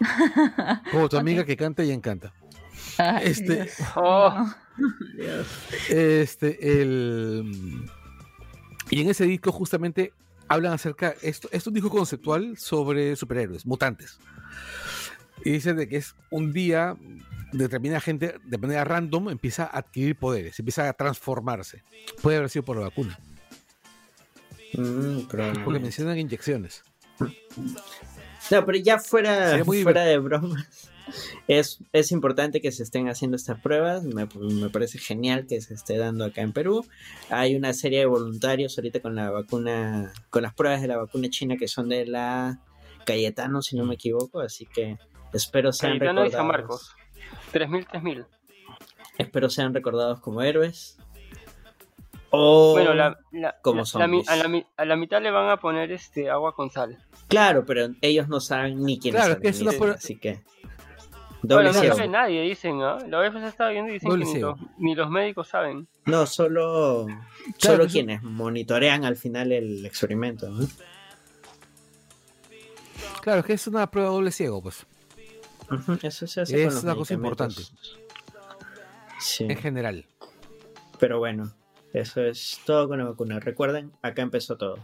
Como 0.92 1.08
tu 1.08 1.16
amiga 1.16 1.44
que 1.44 1.56
canta 1.56 1.82
y 1.84 1.90
encanta. 1.90 2.32
Ay, 2.98 3.28
Este- 3.28 3.54
Dios. 3.64 3.70
Oh. 3.96 4.46
Este, 5.88 6.80
el. 6.80 7.82
Y 8.90 9.00
en 9.02 9.10
ese 9.10 9.24
disco, 9.24 9.50
justamente, 9.52 10.12
hablan 10.48 10.72
acerca. 10.72 11.14
Esto, 11.22 11.48
esto 11.48 11.56
es 11.56 11.66
un 11.66 11.74
disco 11.74 11.90
conceptual 11.90 12.56
sobre 12.58 13.16
superhéroes, 13.16 13.66
mutantes. 13.66 14.18
Y 15.44 15.50
dicen 15.52 15.76
de 15.76 15.88
que 15.88 15.96
es 15.96 16.14
un 16.30 16.52
día. 16.52 16.96
Determinada 17.50 18.00
gente, 18.02 18.34
de 18.44 18.58
manera 18.58 18.84
random, 18.84 19.30
empieza 19.30 19.62
a 19.64 19.78
adquirir 19.78 20.16
poderes, 20.16 20.58
empieza 20.58 20.86
a 20.86 20.92
transformarse. 20.92 21.82
Puede 22.20 22.36
haber 22.36 22.50
sido 22.50 22.62
por 22.62 22.76
la 22.76 22.82
vacuna, 22.82 23.18
Mm, 24.74 25.28
porque 25.64 25.78
mencionan 25.80 26.18
inyecciones. 26.18 26.82
No, 28.50 28.64
pero 28.64 28.78
ya 28.78 28.98
fuera, 28.98 29.62
muy 29.64 29.82
fuera 29.82 30.02
de 30.04 30.18
bromas. 30.18 30.90
Es, 31.46 31.78
es 31.92 32.12
importante 32.12 32.60
que 32.60 32.70
se 32.70 32.82
estén 32.82 33.08
haciendo 33.08 33.36
estas 33.36 33.60
pruebas. 33.60 34.04
Me, 34.04 34.28
me 34.38 34.68
parece 34.68 34.98
genial 34.98 35.46
que 35.46 35.60
se 35.60 35.74
esté 35.74 35.96
dando 35.96 36.24
acá 36.24 36.42
en 36.42 36.52
Perú. 36.52 36.84
Hay 37.30 37.56
una 37.56 37.72
serie 37.72 38.00
de 38.00 38.06
voluntarios 38.06 38.76
ahorita 38.76 39.00
con 39.00 39.14
la 39.14 39.30
vacuna, 39.30 40.12
con 40.30 40.42
las 40.42 40.54
pruebas 40.54 40.82
de 40.82 40.88
la 40.88 40.98
vacuna 40.98 41.28
china 41.30 41.56
que 41.56 41.68
son 41.68 41.88
de 41.88 42.06
la 42.06 42.60
Cayetano, 43.06 43.62
si 43.62 43.76
no 43.76 43.84
me 43.86 43.94
equivoco. 43.94 44.40
Así 44.40 44.66
que 44.66 44.98
espero 45.32 45.72
sean 45.72 45.98
Cayetano 45.98 46.26
y 46.26 46.30
San 46.30 46.46
recordados. 46.46 46.68
Marcos. 46.68 46.96
3000, 47.52 47.86
3000. 47.86 48.26
Espero 49.16 49.50
sean 49.50 49.74
recordados 49.74 50.20
como 50.20 50.42
héroes. 50.42 50.98
O 52.30 52.72
Bueno, 52.72 52.92
la, 52.94 53.18
la- 53.32 53.56
como 53.62 53.82
la- 53.82 53.88
a, 53.94 54.36
la, 54.36 54.48
mi- 54.48 54.66
a 54.76 54.84
la 54.84 54.96
mitad 54.96 55.22
le 55.22 55.30
van 55.30 55.48
a 55.48 55.56
poner 55.56 55.90
este 55.92 56.28
agua 56.30 56.54
con 56.54 56.70
sal. 56.70 56.98
claro, 57.28 57.64
pero 57.64 57.88
ellos 58.02 58.28
no 58.28 58.40
saben 58.40 58.82
ni 58.84 58.98
quiénes 58.98 59.20
Claro, 59.20 59.34
son, 59.34 59.42
que 59.42 59.48
es 59.48 59.60
una 59.62 59.72
prueba- 59.72 59.94
así 59.94 60.16
que 60.18 60.32
Bueno, 60.34 60.44
doble 61.42 61.72
no 61.72 61.80
ciego. 61.80 61.94
sabe 61.96 62.08
nadie, 62.08 62.42
dicen, 62.42 62.82
¿ah? 62.82 62.98
La 63.08 63.18
OEF 63.20 63.36
estaba 63.36 63.70
viendo 63.70 63.90
y 63.90 63.94
dicen 63.94 64.10
Doble 64.10 64.24
que 64.26 64.32
ni 64.34 64.40
los, 64.40 64.58
ni 64.76 64.94
los 64.94 65.08
médicos 65.10 65.48
saben. 65.48 65.88
No, 66.04 66.26
solo, 66.26 67.06
Claro, 67.58 67.76
solo 67.78 67.86
quienes 67.86 68.22
monitorean 68.22 69.04
al 69.06 69.16
final 69.16 69.50
el 69.52 69.86
experimento. 69.86 70.50
¿no? 70.50 70.66
Claro, 73.22 73.40
es 73.40 73.46
que 73.46 73.52
es 73.54 73.66
una 73.66 73.90
prueba 73.90 74.10
doble 74.10 74.30
ciego, 74.32 74.62
pues, 74.62 74.86
Eso 76.02 76.26
se 76.26 76.40
hace 76.42 76.56
Es 76.62 76.66
con 76.66 76.74
los 76.74 76.84
una 76.84 76.94
cosa. 76.94 77.58
Sí, 79.20 79.44
en 79.44 79.56
general. 79.56 80.06
pero 80.98 81.18
bueno, 81.18 81.52
eso 81.92 82.22
es 82.22 82.60
todo 82.66 82.88
con 82.88 82.98
la 82.98 83.04
vacuna. 83.04 83.40
Recuerden, 83.40 83.92
acá 84.02 84.22
empezó 84.22 84.56
todo. 84.56 84.78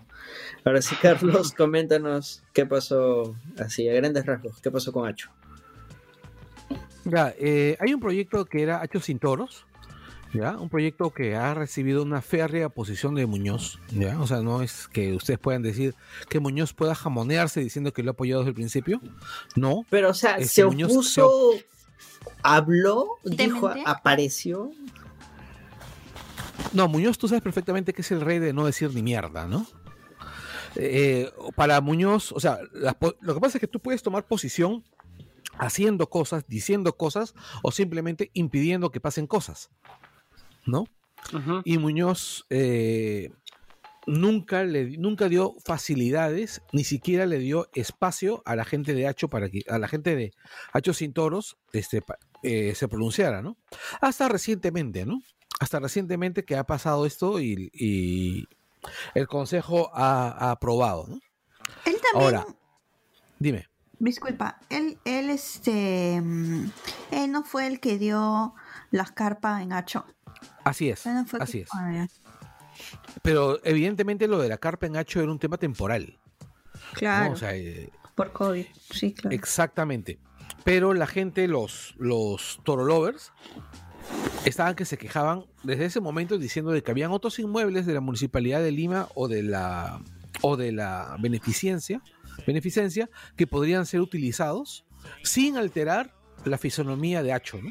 Ahora 0.65 0.83
sí, 0.83 0.97
Carlos, 1.03 1.53
coméntanos 1.53 2.43
qué 2.53 2.67
pasó, 2.67 3.37
así 3.59 3.89
a 3.89 3.95
grandes 3.95 4.27
rasgos, 4.27 4.61
qué 4.61 4.71
pasó 4.71 4.93
con 4.93 5.09
Hacho. 5.09 5.31
Ya, 7.05 7.35
eh, 7.39 7.77
hay 7.81 7.93
un 7.93 8.01
proyecto 8.01 8.47
que 8.47 8.63
era 8.63 8.81
Hachos 8.81 9.05
sin 9.05 9.19
Toros, 9.19 9.67
¿ya? 10.33 10.57
Un 10.59 10.71
proyecto 10.71 11.11
que 11.11 11.37
ha 11.37 11.53
recibido 11.53 12.03
una 12.03 12.23
férrea 12.23 12.71
posición 12.71 13.15
de 13.15 13.27
Muñoz, 13.27 13.79
¿ya? 13.93 14.19
O 14.21 14.27
sea, 14.27 14.41
no 14.41 14.63
es 14.63 14.89
que 14.89 15.13
ustedes 15.13 15.39
puedan 15.39 15.63
decir 15.63 15.95
que 16.31 16.41
Muñoz 16.41 16.73
pueda 16.73 16.95
jamonearse 16.95 17.61
diciendo 17.61 17.93
que 17.93 18.03
lo 18.03 18.11
ha 18.11 18.13
apoyado 18.13 18.41
desde 18.41 18.51
el 18.51 18.55
principio. 18.55 19.03
No, 19.55 19.85
Pero, 19.91 20.11
o 20.11 20.15
sea, 20.15 20.37
Este 20.37 20.47
se 20.47 20.65
Muñoz 20.65 20.93
opuso, 20.93 21.53
habló, 22.43 23.19
¿Te 23.23 23.45
dijo, 23.45 23.71
apareció. 23.85 24.73
No, 26.73 26.89
Muñoz 26.89 27.19
tú 27.19 27.29
sabes 27.29 27.43
perfectamente 27.43 27.93
que 27.93 28.03
es 28.03 28.11
el 28.11 28.21
rey 28.21 28.39
de 28.39 28.53
no 28.53 28.65
decir 28.65 28.93
ni 28.95 29.03
mierda, 29.03 29.47
¿no? 29.47 29.67
Eh, 30.77 31.31
para 31.55 31.81
Muñoz, 31.81 32.33
o 32.33 32.41
sea, 32.41 32.59
lo 32.73 33.35
que 33.35 33.41
pasa 33.41 33.59
es 33.59 33.61
que 33.61 33.69
tú 33.69 33.81
puedes 33.81 34.03
tomar 34.03 34.27
posición 34.27 34.85
haciendo 35.59 36.09
cosas, 36.09 36.45
diciendo 36.49 36.97
cosas 36.97 37.35
o 37.63 37.71
simplemente 37.71 38.31
impidiendo 38.35 38.91
que 38.91 39.01
pasen 39.01 39.27
cosas, 39.27 39.71
¿no? 40.67 40.87
Y 41.65 41.79
Muñoz 41.79 42.45
eh, 42.51 43.31
nunca 44.07 44.65
le 44.65 44.99
nunca 44.99 45.29
dio 45.29 45.55
facilidades 45.65 46.61
ni 46.73 46.85
siquiera 46.85 47.25
le 47.25 47.39
dio 47.39 47.69
espacio 47.73 48.43
a 48.45 48.57
la 48.57 48.65
gente 48.65 48.95
de 48.95 49.07
Hacho 49.07 49.29
para 49.29 49.49
que 49.49 49.63
a 49.69 49.79
la 49.79 49.89
gente 49.89 50.17
de 50.17 50.33
Hacho 50.73 50.93
sin 50.93 51.15
toros 51.15 51.57
este 51.73 52.03
eh, 52.43 52.75
se 52.75 52.89
pronunciara 52.89 53.41
no 53.41 53.57
hasta 54.03 54.29
recientemente 54.29 55.07
no 55.07 55.23
hasta 55.61 55.79
recientemente 55.81 56.45
que 56.45 56.57
ha 56.57 56.65
pasado 56.65 57.07
esto 57.07 57.41
y, 57.41 57.71
y 57.73 58.49
el 59.15 59.27
consejo 59.29 59.91
ha, 59.95 60.29
ha 60.31 60.51
aprobado 60.51 61.07
¿no? 61.09 61.15
Él 61.87 61.97
también. 62.13 62.35
Ahora. 62.37 62.47
dime 63.39 63.69
Disculpa, 63.99 64.59
él, 64.71 64.99
él, 65.05 65.31
este. 65.31 66.21
mm, 66.21 66.71
Él 67.13 67.31
no 67.33 67.45
fue 67.45 67.67
el 67.69 67.79
que 67.81 67.97
dio 67.97 68.55
las 68.91 69.13
carpas 69.13 69.63
en 69.63 69.73
Hacho. 69.73 70.05
así 70.65 70.91
es 70.91 71.07
no 71.07 71.25
fue 71.27 71.39
así 71.41 71.65
que- 71.65 72.03
es 72.03 72.21
pero 73.23 73.61
evidentemente 73.65 74.27
lo 74.27 74.39
de 74.39 74.49
la 74.49 74.59
carpa 74.59 74.87
en 74.87 74.97
Hacho 74.97 75.21
era 75.23 75.31
un 75.31 75.39
tema 75.39 75.57
temporal 75.57 76.19
¿no? 76.41 76.99
Claro, 76.99 77.33
o 77.33 77.37
sea 77.37 77.55
eh, 77.55 77.89
por 78.15 78.33
COVID. 78.33 78.67
Sí, 78.91 79.13
claro. 79.15 79.35
Exactamente. 79.35 80.19
Pero 80.63 80.95
la 80.95 81.07
gente, 81.09 81.49
los, 81.49 81.95
los 81.99 82.61
Toro 82.65 82.85
Lovers, 82.85 83.33
estaban 84.45 84.75
que 84.75 84.85
se 84.85 84.99
quejaban 84.99 85.45
desde 85.63 85.87
ese 85.87 86.01
momento 86.01 86.39
diciendo 86.39 86.71
de 86.71 86.83
que 86.83 86.91
habían 86.91 87.11
otros 87.13 87.39
inmuebles 87.39 87.87
de 87.87 87.95
la 87.95 88.01
municipalidad 88.01 88.63
de 88.63 88.73
Lima 88.73 89.09
o 89.15 89.29
de 89.29 89.43
la 89.43 90.01
o 90.43 90.57
de 90.57 90.73
la 90.73 91.17
beneficencia, 91.21 92.03
beneficencia 92.47 93.09
que 93.37 93.47
podrían 93.47 93.87
ser 93.87 94.01
utilizados 94.01 94.85
sin 95.23 95.57
alterar 95.57 96.15
la 96.45 96.59
fisonomía 96.59 97.23
de 97.23 97.33
Hacho, 97.33 97.59
¿no? 97.63 97.71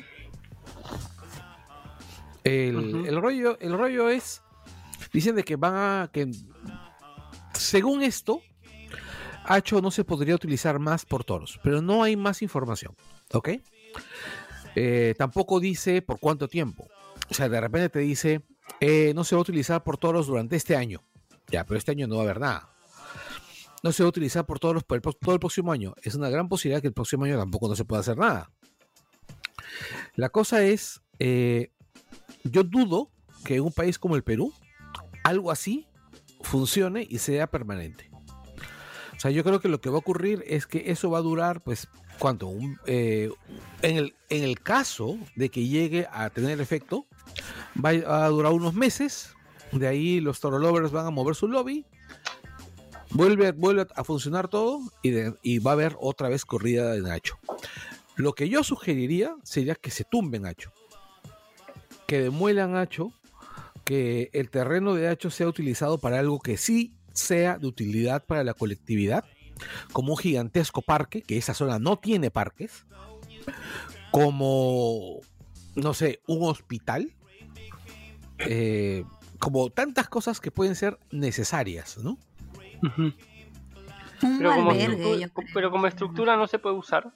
El, 2.43 3.05
el 3.05 3.21
rollo, 3.21 3.57
el 3.59 3.73
rollo 3.73 4.09
es, 4.09 4.41
dicen 5.13 5.35
de 5.35 5.43
que 5.43 5.55
van 5.55 5.75
a, 5.75 6.09
que 6.11 6.29
según 7.53 8.03
esto, 8.03 8.41
Hacho 9.45 9.81
no 9.81 9.91
se 9.91 10.03
podría 10.03 10.35
utilizar 10.35 10.79
más 10.79 11.05
por 11.05 11.23
toros, 11.23 11.59
pero 11.63 11.81
no 11.81 12.03
hay 12.03 12.15
más 12.15 12.41
información, 12.41 12.95
¿ok? 13.33 13.49
Eh, 14.75 15.13
tampoco 15.17 15.59
dice 15.59 16.01
por 16.01 16.19
cuánto 16.19 16.47
tiempo. 16.47 16.87
O 17.29 17.33
sea, 17.33 17.49
de 17.49 17.61
repente 17.61 17.89
te 17.89 17.99
dice, 17.99 18.41
eh, 18.79 19.13
no 19.15 19.23
se 19.23 19.35
va 19.35 19.39
a 19.39 19.43
utilizar 19.43 19.83
por 19.83 19.97
toros 19.97 20.27
durante 20.27 20.55
este 20.55 20.75
año. 20.75 21.01
Ya, 21.47 21.65
pero 21.65 21.77
este 21.77 21.91
año 21.91 22.07
no 22.07 22.15
va 22.15 22.21
a 22.21 22.25
haber 22.25 22.39
nada. 22.39 22.69
No 23.83 23.91
se 23.91 24.03
va 24.03 24.07
a 24.07 24.09
utilizar 24.09 24.45
por 24.45 24.59
todos 24.59 24.75
los, 24.75 24.83
el 24.89 25.01
todo 25.01 25.33
el 25.33 25.39
próximo 25.39 25.71
año. 25.71 25.93
Es 26.01 26.15
una 26.15 26.29
gran 26.29 26.47
posibilidad 26.47 26.81
que 26.81 26.87
el 26.87 26.93
próximo 26.93 27.25
año 27.25 27.37
tampoco 27.37 27.67
no 27.67 27.75
se 27.75 27.85
pueda 27.85 27.99
hacer 27.99 28.17
nada. 28.17 28.49
La 30.15 30.29
cosa 30.29 30.63
es, 30.63 31.01
eh, 31.19 31.71
yo 32.43 32.63
dudo 32.63 33.11
que 33.43 33.55
en 33.55 33.61
un 33.61 33.73
país 33.73 33.99
como 33.99 34.15
el 34.15 34.23
Perú 34.23 34.53
algo 35.23 35.51
así 35.51 35.87
funcione 36.41 37.05
y 37.09 37.19
sea 37.19 37.47
permanente. 37.47 38.09
O 39.15 39.19
sea, 39.19 39.31
yo 39.31 39.43
creo 39.43 39.59
que 39.59 39.69
lo 39.69 39.79
que 39.79 39.89
va 39.89 39.95
a 39.95 39.99
ocurrir 39.99 40.43
es 40.47 40.67
que 40.67 40.91
eso 40.91 41.09
va 41.09 41.19
a 41.19 41.21
durar, 41.21 41.61
pues, 41.61 41.87
eh, 42.85 43.29
en, 43.81 43.97
el, 43.97 44.13
en 44.29 44.43
el 44.43 44.59
caso 44.61 45.17
de 45.35 45.49
que 45.49 45.67
llegue 45.67 46.07
a 46.11 46.29
tener 46.29 46.61
efecto, 46.61 47.05
va 47.83 47.89
a 48.25 48.27
durar 48.29 48.53
unos 48.53 48.73
meses. 48.73 49.33
De 49.71 49.87
ahí 49.87 50.19
los 50.19 50.39
Toro 50.39 50.59
Lovers 50.59 50.91
van 50.91 51.05
a 51.07 51.09
mover 51.11 51.35
su 51.35 51.47
lobby. 51.47 51.85
Vuelve, 53.09 53.51
vuelve 53.51 53.87
a 53.95 54.03
funcionar 54.03 54.47
todo 54.47 54.79
y, 55.01 55.11
de- 55.11 55.35
y 55.43 55.59
va 55.59 55.71
a 55.71 55.73
haber 55.73 55.95
otra 55.99 56.29
vez 56.29 56.45
corrida 56.45 56.91
de 56.91 57.01
Nacho. 57.01 57.37
Lo 58.15 58.33
que 58.33 58.49
yo 58.49 58.63
sugeriría 58.63 59.35
sería 59.43 59.75
que 59.75 59.91
se 59.91 60.03
tumben 60.03 60.43
Nacho. 60.43 60.71
Que 62.07 62.21
demuelan 62.21 62.73
Nacho. 62.73 63.11
Que 63.83 64.29
el 64.33 64.49
terreno 64.49 64.93
de 64.93 65.07
Nacho 65.07 65.29
sea 65.29 65.47
utilizado 65.47 65.97
para 65.97 66.19
algo 66.19 66.39
que 66.39 66.57
sí 66.57 66.93
sea 67.11 67.57
de 67.59 67.67
utilidad 67.67 68.23
para 68.25 68.43
la 68.43 68.53
colectividad. 68.53 69.25
Como 69.91 70.13
un 70.13 70.17
gigantesco 70.17 70.81
parque, 70.81 71.21
que 71.21 71.37
esa 71.37 71.53
zona 71.53 71.79
no 71.79 71.97
tiene 71.97 72.31
parques. 72.31 72.85
Como, 74.11 75.21
no 75.75 75.93
sé, 75.93 76.21
un 76.27 76.47
hospital. 76.49 77.11
Eh, 78.39 79.03
como 79.39 79.69
tantas 79.69 80.07
cosas 80.09 80.39
que 80.39 80.51
pueden 80.51 80.75
ser 80.75 80.97
necesarias, 81.11 81.97
¿no? 81.97 82.17
Pero 84.21 84.53
como, 84.55 84.71
albergue, 84.71 85.29
pero 85.53 85.71
como 85.71 85.87
estructura 85.87 86.37
no 86.37 86.47
se 86.47 86.59
puede 86.59 86.75
usar. 86.75 87.11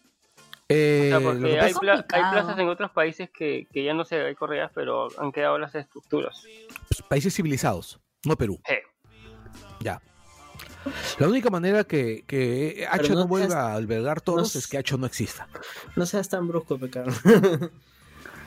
Eh, 0.69 1.03
O 1.05 1.09
sea, 1.09 1.19
lo 1.19 1.25
porque 1.39 1.51
que 1.53 1.59
hay, 1.61 1.73
pla- 1.73 2.05
plazas 2.05 2.59
en 2.59 2.67
otros 2.67 2.91
países 2.91 3.29
que, 3.29 3.67
que 3.71 3.83
ya 3.85 3.93
no 3.93 4.03
se 4.03 4.19
hay 4.21 4.35
correas, 4.35 4.69
pero 4.75 5.07
han 5.17 5.31
quedado 5.31 5.57
las 5.57 5.73
estructuras. 5.75 6.43
pues, 6.89 7.01
países 7.03 7.33
civilizados, 7.33 7.99
no 8.25 8.35
Perú. 8.35 8.59
Sí. 8.67 8.75
Ya. 9.79 10.01
La 11.19 11.27
única 11.27 11.49
manera 11.49 11.83
que, 11.83 12.23
que 12.27 12.87
Hacho 12.89 13.13
no 13.13 13.21
no, 13.21 13.27
vuelva 13.27 13.47
seas- 13.49 13.55
a 13.55 13.73
albergar 13.73 14.21
toros 14.21 14.55
no 14.55 14.59
es 14.59 14.67
que 14.67 14.77
Hacho 14.77 14.97
no 14.97 15.05
exista. 15.05 15.47
No 15.95 16.05
seas 16.05 16.27
tan 16.29 16.47
brusco, 16.47 16.77
pecado. 16.77 17.11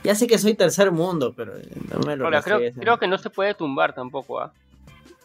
ya 0.05 0.15
sé 0.15 0.27
que 0.27 0.39
soy 0.39 0.55
tercer 0.55 0.91
mundo, 0.93 1.33
pero 1.37 1.55
no 1.93 1.99
me 2.07 2.17
lo 2.17 2.25
Ahora, 2.25 2.43
creo, 2.43 2.99
que 2.99 3.07
no 3.07 3.19
se 3.19 3.31
puede 3.31 3.55
tumbar 3.55 3.95
tampoco, 3.95 4.41
¿ah? 4.41 4.53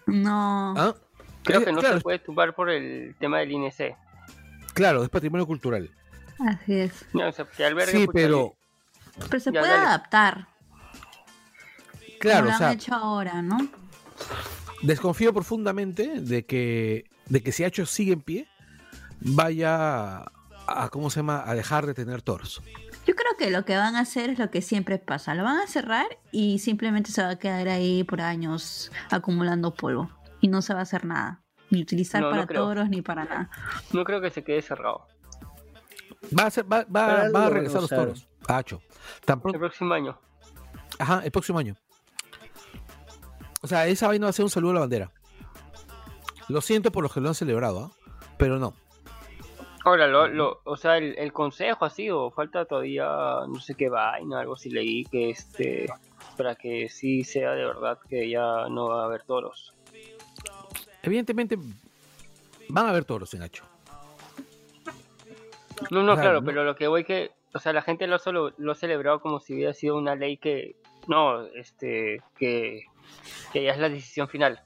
No. 0.06 0.74
¿Ah? 0.78 0.96
Creo 1.44 1.62
Eh, 1.62 1.66
que 1.66 1.72
no 1.72 1.80
claro, 1.80 1.98
se 1.98 2.02
puede 2.04 2.20
tumbar 2.20 2.54
por 2.56 2.70
el 2.70 3.16
tema 3.20 3.40
del 3.40 3.52
INC. 3.52 3.96
claro, 4.74 5.04
es 5.04 5.10
patrimonio 5.10 5.46
cultural. 5.46 5.90
Así 6.40 6.74
es. 6.80 7.06
No, 7.14 7.30
o 7.30 7.32
sea, 7.32 7.46
que 7.46 7.64
albergue, 7.66 7.92
Sí, 7.92 8.08
pero, 8.12 8.56
Pero 9.30 9.40
se 9.40 9.52
Ya, 9.52 9.62
puede 9.62 9.72
dale. 9.74 9.86
adaptar. 9.88 10.48
claro, 12.20 12.40
como 12.46 12.50
o 12.50 12.52
lo 12.52 12.58
sea, 12.58 12.68
han 12.70 12.74
hecho 12.74 12.94
ahora, 12.96 13.42
¿no? 13.42 13.58
Desconfío 14.84 15.34
profundamente 15.34 16.22
de 16.22 16.46
que, 16.46 17.06
de 17.28 17.42
que 17.44 17.52
si 17.52 17.64
Hacho 17.64 17.86
sigue 17.86 18.14
en 18.14 18.22
pie, 18.22 18.48
vaya 19.22 20.26
a, 20.68 20.90
¿cómo 20.92 21.10
se 21.10 21.20
llama?, 21.20 21.44
a 21.46 21.54
dejar 21.56 21.86
de 21.86 21.94
tener 21.94 22.22
toros. 22.22 22.62
Yo 23.08 23.14
creo 23.16 23.32
que 23.38 23.52
lo 23.52 23.66
que 23.66 23.78
van 23.78 23.96
a 23.96 24.00
hacer 24.00 24.32
es 24.32 24.40
lo 24.40 24.50
que 24.50 24.62
siempre 24.62 24.98
pasa. 24.98 25.36
Lo 25.36 25.44
van 25.44 25.58
a 25.60 25.68
cerrar 25.68 26.08
y 26.32 26.58
simplemente 26.60 27.12
se 27.12 27.22
va 27.22 27.30
a 27.30 27.36
quedar 27.38 27.68
ahí 27.68 28.04
por 28.04 28.20
años 28.22 28.92
acumulando 29.12 29.74
polvo. 29.76 30.10
Y 30.42 30.48
no 30.48 30.62
se 30.64 30.74
va 30.74 30.80
a 30.80 30.84
hacer 30.84 31.06
nada. 31.06 31.42
Ni 31.70 31.82
utilizar 31.82 32.22
No, 32.22 32.30
para 32.32 32.46
toros 32.48 32.90
ni 32.90 33.02
para 33.02 33.26
nada. 33.26 33.50
no 33.94 34.04
creo 34.04 34.22
que 34.22 34.30
se 34.32 34.44
quede 34.44 34.62
cerrado. 34.62 35.06
Va 36.38 36.46
a, 36.48 36.52
ser- 36.52 36.72
va, 36.72 36.84
va- 36.86 37.22
a 37.22 37.26
lo 37.28 37.32
van 37.34 37.44
a 37.44 37.50
regresar 37.50 37.82
los 37.82 37.90
toros 37.90 38.28
a 38.48 38.58
Hacho. 38.58 38.82
Tan 39.26 39.40
El 39.46 39.60
próximo 39.60 39.94
año. 39.94 40.20
ajá, 41.00 41.22
el 41.24 41.32
próximo 41.32 41.60
año. 41.60 41.76
O 43.66 43.68
sea, 43.68 43.88
esa 43.88 44.06
vaina 44.06 44.28
va 44.28 44.30
a 44.30 44.34
ser 44.34 44.46
un 44.46 44.52
saludo 44.52 44.70
a 44.70 44.74
la 44.76 44.80
bandera. 44.82 45.12
Lo 46.50 46.62
siento 46.62 46.92
por 46.92 47.02
los 47.02 47.12
que 47.12 47.20
lo 47.20 47.30
han 47.30 47.34
celebrado, 47.34 47.86
¿ah? 47.86 47.92
pero 48.38 48.60
no. 48.60 48.76
Ahora, 49.84 50.06
lo, 50.06 50.28
lo, 50.28 50.62
o 50.66 50.78
sea, 50.78 50.98
el, 51.00 51.18
el 51.18 51.34
consejo 51.34 51.84
así, 51.84 52.12
o 52.12 52.30
falta 52.30 52.66
todavía 52.66 53.08
no 53.48 53.60
sé 53.60 53.74
qué 53.74 53.90
vaina, 53.90 54.42
algo 54.42 54.54
así 54.54 54.70
leí 54.70 55.04
que 55.06 55.32
este, 55.32 55.88
para 56.38 56.54
que 56.54 56.90
sí 56.90 57.24
sea 57.24 57.54
de 57.54 57.66
verdad 57.66 57.98
que 58.08 58.30
ya 58.30 58.70
no 58.70 58.90
va 58.90 59.02
a 59.02 59.06
haber 59.06 59.24
toros. 59.24 59.74
Evidentemente 61.02 61.58
van 62.70 62.86
a 62.86 62.90
haber 62.92 63.04
toros 63.04 63.34
en 63.34 63.42
Hacho. 63.42 63.64
No, 65.90 66.04
no, 66.04 66.14
Claro, 66.14 66.22
claro, 66.22 66.42
¿no? 66.42 66.46
pero 66.46 66.64
lo 66.66 66.76
que 66.76 66.86
voy 66.86 67.04
que, 67.04 67.32
o 67.52 67.58
sea, 67.58 67.74
la 67.74 67.82
gente 67.82 68.06
lo, 68.06 68.20
solo, 68.20 68.54
lo 68.58 68.74
ha 68.74 68.76
celebrado 68.76 69.22
como 69.22 69.40
si 69.40 69.56
hubiera 69.56 69.74
sido 69.74 69.98
una 69.98 70.14
ley 70.16 70.38
que, 70.38 70.76
no, 71.08 71.46
este, 71.48 72.22
que, 72.38 72.84
que 73.54 73.64
ya 73.64 73.72
es 73.74 73.80
la 73.80 73.90
decisión 73.90 74.28
final. 74.28 74.62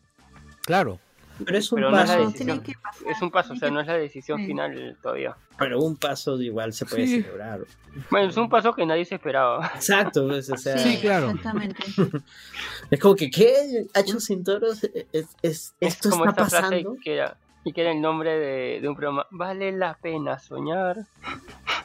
Claro. 0.65 0.99
Pero 1.45 1.57
es 1.57 1.71
un 1.71 1.77
Pero 1.77 1.91
no 1.91 1.99
es 2.01 2.09
la 2.09 2.15
paso, 2.17 2.25
decisión. 2.27 2.47
Tiene 2.61 2.63
que 2.63 2.79
pasar, 2.81 3.07
Es 3.11 3.21
un 3.21 3.31
paso, 3.31 3.53
o 3.53 3.55
sea, 3.55 3.71
no 3.71 3.79
es 3.79 3.87
la 3.87 3.93
decisión 3.93 4.39
Sí. 4.39 4.45
final 4.47 4.97
todavía. 5.01 5.35
pero 5.57 5.79
un 5.81 5.95
paso 5.97 6.39
igual 6.41 6.71
se 6.73 6.85
puede 6.85 7.07
Sí. 7.07 7.21
celebrar. 7.21 7.61
Bueno, 8.09 8.29
es 8.29 8.37
un 8.37 8.49
paso 8.49 8.73
que 8.73 8.85
nadie 8.85 9.03
se 9.05 9.15
esperaba. 9.15 9.71
Exacto, 9.75 10.27
pues, 10.27 10.49
o 10.49 10.57
sea, 10.57 10.77
Sí, 10.77 10.97
claro. 11.01 11.29
Exactamente. 11.31 11.83
es 12.91 12.99
como 12.99 13.15
que, 13.15 13.29
¿qué? 13.29 13.85
¿Hacho 13.93 14.19
sin 14.19 14.43
toros? 14.43 14.83
¿Es- 14.83 14.91
es- 14.93 15.27
es- 15.41 15.75
Es 15.81 15.93
¿Esto 15.95 16.09
como 16.11 16.25
está 16.25 16.43
esta 16.43 16.59
frase 16.59 16.75
pasando? 16.83 16.97
que 17.03 17.13
era, 17.13 17.37
y 17.63 17.71
que 17.73 17.81
era 17.81 17.91
el 17.91 18.01
nombre 18.01 18.37
de, 18.37 18.79
de 18.81 18.87
un 18.89 18.95
programa. 18.95 19.25
Vale 19.31 19.71
la 19.73 19.93
pena 19.95 20.39
soñar. 20.39 20.97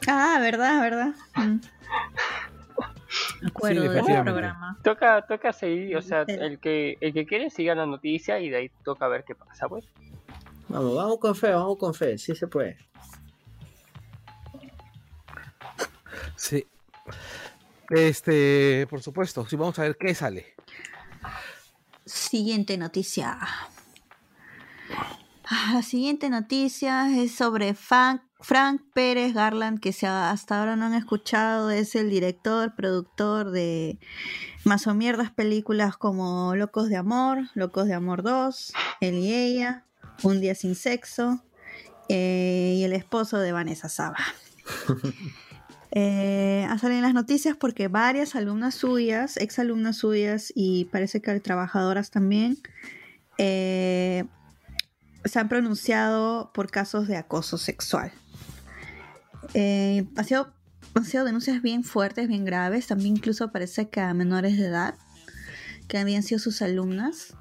Ah, 0.09 0.39
verdad, 0.41 0.81
verdad. 0.81 1.15
Mm. 1.37 1.59
Acuerdo 3.47 3.83
programa. 4.25 4.79
Toca, 4.83 5.23
toca 5.27 5.53
seguir, 5.53 5.97
o 5.97 6.03
sea, 6.03 6.23
el 6.23 6.59
que, 6.59 6.97
el 7.01 7.13
que 7.13 7.27
quiere 7.27 7.51
siga 7.51 7.75
la 7.75 7.87
noticia 7.87 8.41
y 8.41 8.51
de 8.51 8.57
ahí 8.57 8.71
toca 8.85 9.09
ver 9.09 9.25
qué 9.25 9.35
pasa, 9.35 9.69
pues. 9.69 9.85
Vamos, 10.69 10.95
vamos 10.95 11.19
con 11.19 11.35
fe, 11.35 11.51
vamos 11.51 11.77
con 11.79 11.95
fe, 11.95 12.19
sí 12.19 12.35
se 12.35 12.47
puede. 12.47 12.79
Sí. 16.37 16.67
Este, 17.91 18.87
por 18.89 19.03
supuesto, 19.03 19.47
sí, 19.47 19.57
vamos 19.57 19.79
a 19.79 19.83
ver 19.83 19.97
qué 19.97 20.15
sale. 20.15 20.55
Siguiente 22.05 22.77
noticia. 22.77 23.39
Ah, 25.47 25.73
La 25.75 25.83
siguiente 25.83 26.31
noticia 26.31 27.09
es 27.17 27.35
sobre 27.35 27.75
Frank, 27.75 28.23
Frank 28.45 28.83
Pérez 28.93 29.33
Garland, 29.33 29.81
que 29.81 29.95
si 29.95 30.05
hasta 30.05 30.61
ahora 30.61 30.77
no 30.77 30.85
han 30.85 30.93
escuchado, 30.93 31.71
es 31.71 31.95
el 31.95 32.11
director, 32.11 32.75
productor 32.75 33.51
de 33.51 33.99
más 34.65 34.87
o 34.87 34.95
mierdas 34.95 35.31
películas 35.31 35.97
como 35.97 36.55
Locos 36.55 36.91
de 36.91 36.97
Amor, 36.99 37.49
Locos 37.55 37.87
de 37.87 37.95
Amor 37.95 38.23
2, 38.23 38.75
Él 39.01 39.15
y 39.15 39.33
ella, 39.33 39.85
Un 40.25 40.43
día 40.43 40.55
sin 40.55 40.75
sexo 40.75 41.43
eh, 42.11 42.75
y 42.77 42.85
el 42.85 42.93
esposo 42.93 43.39
de 43.39 43.53
Vanessa 43.53 43.89
Saba. 43.89 44.19
Eh, 45.97 46.67
ha 46.69 46.77
salido 46.77 46.99
en 46.99 47.05
las 47.05 47.15
noticias 47.15 47.57
porque 47.57 47.87
varias 47.87 48.35
alumnas 48.35 48.75
suyas, 48.75 49.37
ex 49.37 49.61
alumnas 49.61 49.99
suyas 49.99 50.53
y 50.53 50.87
parece 50.87 51.23
que 51.23 51.39
trabajadoras 51.39 52.11
también, 52.11 52.59
eh, 53.39 54.25
se 55.25 55.39
han 55.39 55.49
pronunciado 55.49 56.51
por 56.53 56.69
casos 56.69 57.07
de 57.07 57.17
acoso 57.17 57.59
sexual. 57.59 58.11
Eh, 59.53 60.07
ha 60.17 60.25
sido, 60.25 60.53
han 60.95 61.05
sido 61.05 61.25
denuncias 61.25 61.61
bien 61.61 61.85
fuertes, 61.85 62.29
bien 62.29 62.45
graves, 62.45 62.87
también 62.87 63.17
incluso 63.17 63.53
parece 63.53 63.89
que 63.89 64.01
a 64.01 64.15
menores 64.15 64.57
de 64.57 64.67
edad, 64.67 64.95
que 65.89 65.99
habían 65.99 66.23
sido 66.23 66.39
sus 66.39 66.63
alumnas, 66.63 67.35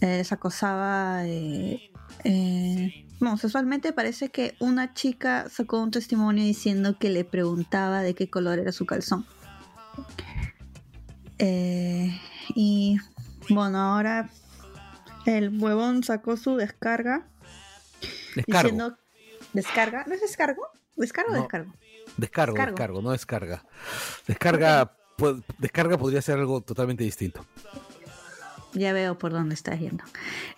eh, 0.00 0.18
les 0.18 0.32
acosaba 0.32 1.26
eh, 1.26 1.90
eh, 2.24 3.06
no, 3.20 3.36
sexualmente 3.36 3.92
parece 3.92 4.30
que 4.30 4.56
una 4.60 4.94
chica 4.94 5.48
sacó 5.50 5.80
un 5.80 5.90
testimonio 5.90 6.44
diciendo 6.44 6.96
que 6.98 7.10
le 7.10 7.24
preguntaba 7.24 8.02
de 8.02 8.14
qué 8.14 8.30
color 8.30 8.58
era 8.58 8.72
su 8.72 8.86
calzón. 8.86 9.26
Eh, 11.38 12.18
y 12.54 12.98
bueno, 13.50 13.78
ahora 13.78 14.30
el 15.26 15.60
huevón 15.60 16.02
sacó 16.02 16.36
su 16.36 16.56
descarga 16.56 17.26
Descargo. 18.34 18.62
diciendo 18.62 18.98
descarga, 19.52 20.04
¿no 20.06 20.14
es 20.14 20.22
descargo? 20.22 20.62
¿Descargo 21.00 21.32
o 21.32 21.34
No. 21.36 21.40
descargo? 21.42 21.74
Descargo, 22.16 22.52
Descargo. 22.54 22.72
descargo, 22.76 23.02
no 23.02 23.10
descarga. 23.10 23.64
Descarga, 24.26 24.96
pu- 25.16 25.42
descarga 25.58 25.98
podría 25.98 26.22
ser 26.22 26.38
algo 26.38 26.60
totalmente 26.60 27.04
distinto. 27.04 27.44
Ya 28.72 28.92
veo 28.92 29.18
por 29.18 29.32
dónde 29.32 29.54
estás 29.56 29.80
yendo. 29.80 30.04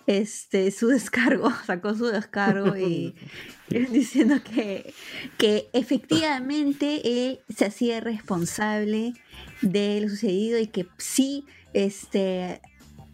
Este, 0.05 0.69
su 0.69 0.87
descargo, 0.87 1.51
sacó 1.65 1.95
su 1.95 2.05
descargo 2.05 2.75
y 2.77 3.15
diciendo 3.69 4.35
que, 4.43 4.93
que 5.37 5.69
efectivamente 5.73 7.01
él 7.27 7.39
se 7.55 7.65
hacía 7.65 7.99
responsable 8.01 9.13
de 9.61 9.99
lo 10.01 10.09
sucedido 10.09 10.59
y 10.59 10.67
que 10.67 10.87
sí, 10.97 11.45
este, 11.73 12.61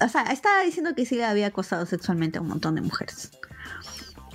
o 0.02 0.10
sea, 0.10 0.24
estaba 0.24 0.64
diciendo 0.64 0.94
que 0.96 1.06
sí 1.06 1.16
le 1.16 1.24
había 1.26 1.48
acosado 1.48 1.86
sexualmente 1.86 2.38
a 2.38 2.42
un 2.42 2.48
montón 2.50 2.76
de 2.76 2.82
mujeres. 2.82 3.32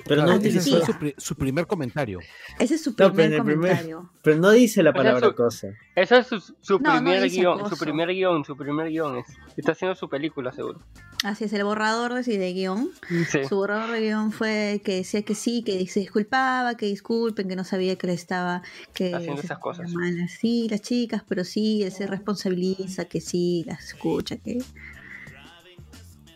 Pero 0.07 0.23
Claro, 0.23 0.33
no 0.33 0.39
ese 0.39 0.49
utilizó. 0.59 0.77
fue 0.77 0.87
su, 0.87 0.99
pri- 0.99 1.15
su 1.17 1.35
primer 1.35 1.67
comentario. 1.67 2.19
Ese 2.59 2.75
es 2.75 2.83
su 2.83 2.91
No, 2.91 3.13
primer 3.13 3.39
comentario. 3.39 4.11
Pero 4.23 4.37
no 4.39 4.51
dice 4.51 4.83
la 4.83 4.93
palabra 4.93 5.29
su- 5.29 5.35
cosa. 5.35 5.69
Ese 5.97 6.19
es 6.19 6.27
su, 6.27 6.41
su 6.41 6.79
No, 6.79 6.91
no 6.91 6.97
primer 6.97 7.23
dice 7.23 7.37
guion, 7.41 7.69
su 7.71 7.77
primer 7.79 8.09
guion, 8.09 8.45
su 8.45 8.55
primer 8.57 8.89
guion 8.91 9.17
es. 9.19 9.27
Está 9.57 9.73
haciendo 9.73 9.95
su 9.95 10.09
película, 10.11 10.53
seguro. 10.53 10.81
Así 11.25 11.45
es, 11.45 11.53
el 11.55 11.65
borrador 11.65 12.13
de, 12.23 12.39
de 12.39 12.53
guion. 12.53 12.91
Sí. 13.31 13.45
Su 13.49 13.57
borrador 13.57 13.93
de 13.93 14.01
guion 14.03 14.31
fue 14.31 14.83
que 14.85 14.97
decía 14.97 15.23
que 15.23 15.35
sí, 15.35 15.63
que 15.65 15.87
se 15.87 16.01
disculpaba, 16.01 16.77
que 16.77 16.85
disculpen, 16.85 17.49
que 17.49 17.57
no 17.57 17.65
sabía 17.65 17.97
que 17.97 18.07
le 18.09 18.13
estaba 18.13 18.61
que 18.93 19.15
Haciendo 19.15 19.41
esas 19.41 19.59
cosas. 19.59 19.91
mal. 19.91 20.29
Sí, 20.29 20.67
las 20.71 20.83
chicas, 20.83 21.23
pero 21.27 21.45
sí, 21.45 21.83
él 21.83 21.93
se 21.93 22.07
responsabiliza, 22.07 23.07
que 23.07 23.23
sí, 23.23 23.65
las 23.67 23.83
escucha, 23.95 24.37
que 24.37 24.59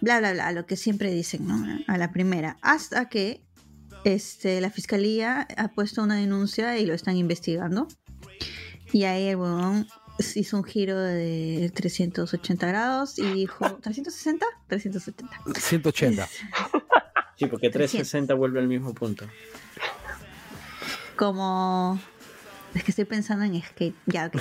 bla 0.01 0.21
bla 0.21 0.33
bla, 0.33 0.53
lo 0.53 0.65
que 0.67 0.77
siempre 0.77 1.13
dicen, 1.13 1.47
¿no? 1.47 1.65
A 1.87 1.99
la 1.99 2.13
primera. 2.13 2.57
Hasta 2.63 3.09
que 3.09 3.43
este, 4.05 4.61
la 4.61 4.71
fiscalía 4.71 5.47
ha 5.57 5.69
puesto 5.69 6.03
una 6.03 6.17
denuncia 6.17 6.79
y 6.79 6.87
lo 6.87 6.95
están 6.95 7.17
investigando. 7.17 7.89
Y 8.93 9.05
ahí 9.05 9.29
el 9.29 9.37
huevón 9.37 9.87
hizo 10.35 10.57
un 10.57 10.65
giro 10.65 10.99
de 10.99 11.71
380 11.75 12.67
grados 12.67 13.19
y 13.19 13.33
dijo, 13.33 13.65
¿360? 13.65 14.45
370. 14.69 15.61
180. 15.61 16.29
Sí, 17.37 17.47
porque 17.47 17.71
360 17.71 18.35
vuelve 18.35 18.61
al 18.61 18.69
mismo 18.69 18.95
punto. 18.95 19.27
Como... 21.17 22.01
Es 22.75 22.85
que 22.85 22.91
estoy 22.91 23.07
pensando 23.07 23.45
en 23.45 23.63
skate. 23.63 23.95
Ya, 24.07 24.27
ok. 24.27 24.37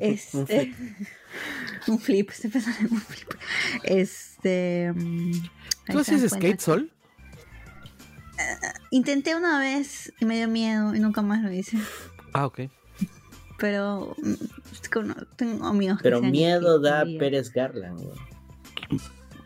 Este, 0.00 0.36
Un 0.36 0.46
flip. 0.46 0.74
un 1.88 1.98
flip. 1.98 2.30
Estoy 2.30 2.50
pensando 2.50 2.80
en 2.80 2.92
un 2.92 3.00
flip. 3.00 3.28
Este... 3.82 4.92
mm, 4.94 5.32
¿Tú 5.90 5.98
haces 5.98 6.30
skate, 6.30 6.60
Sol? 6.60 6.92
Intenté 8.92 9.34
una 9.34 9.58
vez 9.58 10.12
y 10.20 10.26
me 10.26 10.36
dio 10.36 10.48
miedo 10.48 10.94
y 10.94 11.00
nunca 11.00 11.22
más 11.22 11.42
lo 11.42 11.50
hice. 11.50 11.78
Ah, 12.34 12.44
ok. 12.44 12.60
Pero 13.58 14.14
mm, 14.22 14.34
tengo 15.36 15.66
amigos 15.66 15.96
que 15.96 16.02
Pero 16.02 16.20
miedo 16.20 16.78
da. 16.78 17.04
Pérez 17.18 17.50
Garland. 17.52 18.00
weón. 18.00 18.18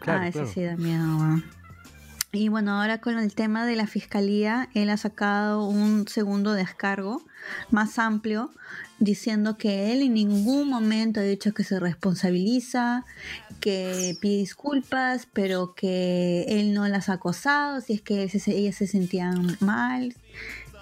Claro, 0.00 0.20
ah, 0.22 0.28
ese 0.28 0.38
claro. 0.40 0.52
sí 0.52 0.62
da 0.62 0.76
miedo. 0.76 1.04
weón. 1.16 1.44
Y 2.32 2.48
bueno, 2.48 2.72
ahora 2.72 3.00
con 3.00 3.18
el 3.18 3.34
tema 3.36 3.64
de 3.66 3.76
la 3.76 3.86
fiscalía, 3.86 4.68
él 4.74 4.90
ha 4.90 4.96
sacado 4.96 5.64
un 5.64 6.08
segundo 6.08 6.52
descargo 6.52 7.22
más 7.70 8.00
amplio 8.00 8.50
diciendo 8.98 9.58
que 9.58 9.92
él 9.92 10.02
en 10.02 10.14
ningún 10.14 10.68
momento 10.68 11.20
ha 11.20 11.22
dicho 11.22 11.52
que 11.52 11.64
se 11.64 11.78
responsabiliza, 11.78 13.04
que 13.60 14.16
pide 14.20 14.38
disculpas, 14.38 15.28
pero 15.32 15.74
que 15.74 16.44
él 16.48 16.72
no 16.72 16.88
las 16.88 17.08
ha 17.08 17.14
acosado, 17.14 17.80
si 17.80 17.92
es 17.94 18.02
que 18.02 18.22
él 18.22 18.30
se- 18.30 18.56
ellas 18.56 18.76
se 18.76 18.86
sentían 18.86 19.56
mal, 19.60 20.14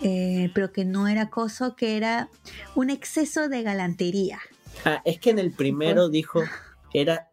eh, 0.01 0.51
pero 0.55 0.73
que 0.73 0.85
no 0.85 1.09
era 1.09 1.23
acoso, 1.23 1.75
que 1.77 1.97
era 1.97 2.29
un 2.75 2.91
exceso 2.91 3.49
de 3.49 3.63
galantería. 3.63 4.39
Ah, 4.85 5.03
es 5.05 5.19
que 5.19 5.31
en 5.31 5.39
el 5.39 5.53
primero 5.53 6.09
dijo, 6.09 6.45
era, 6.93 7.31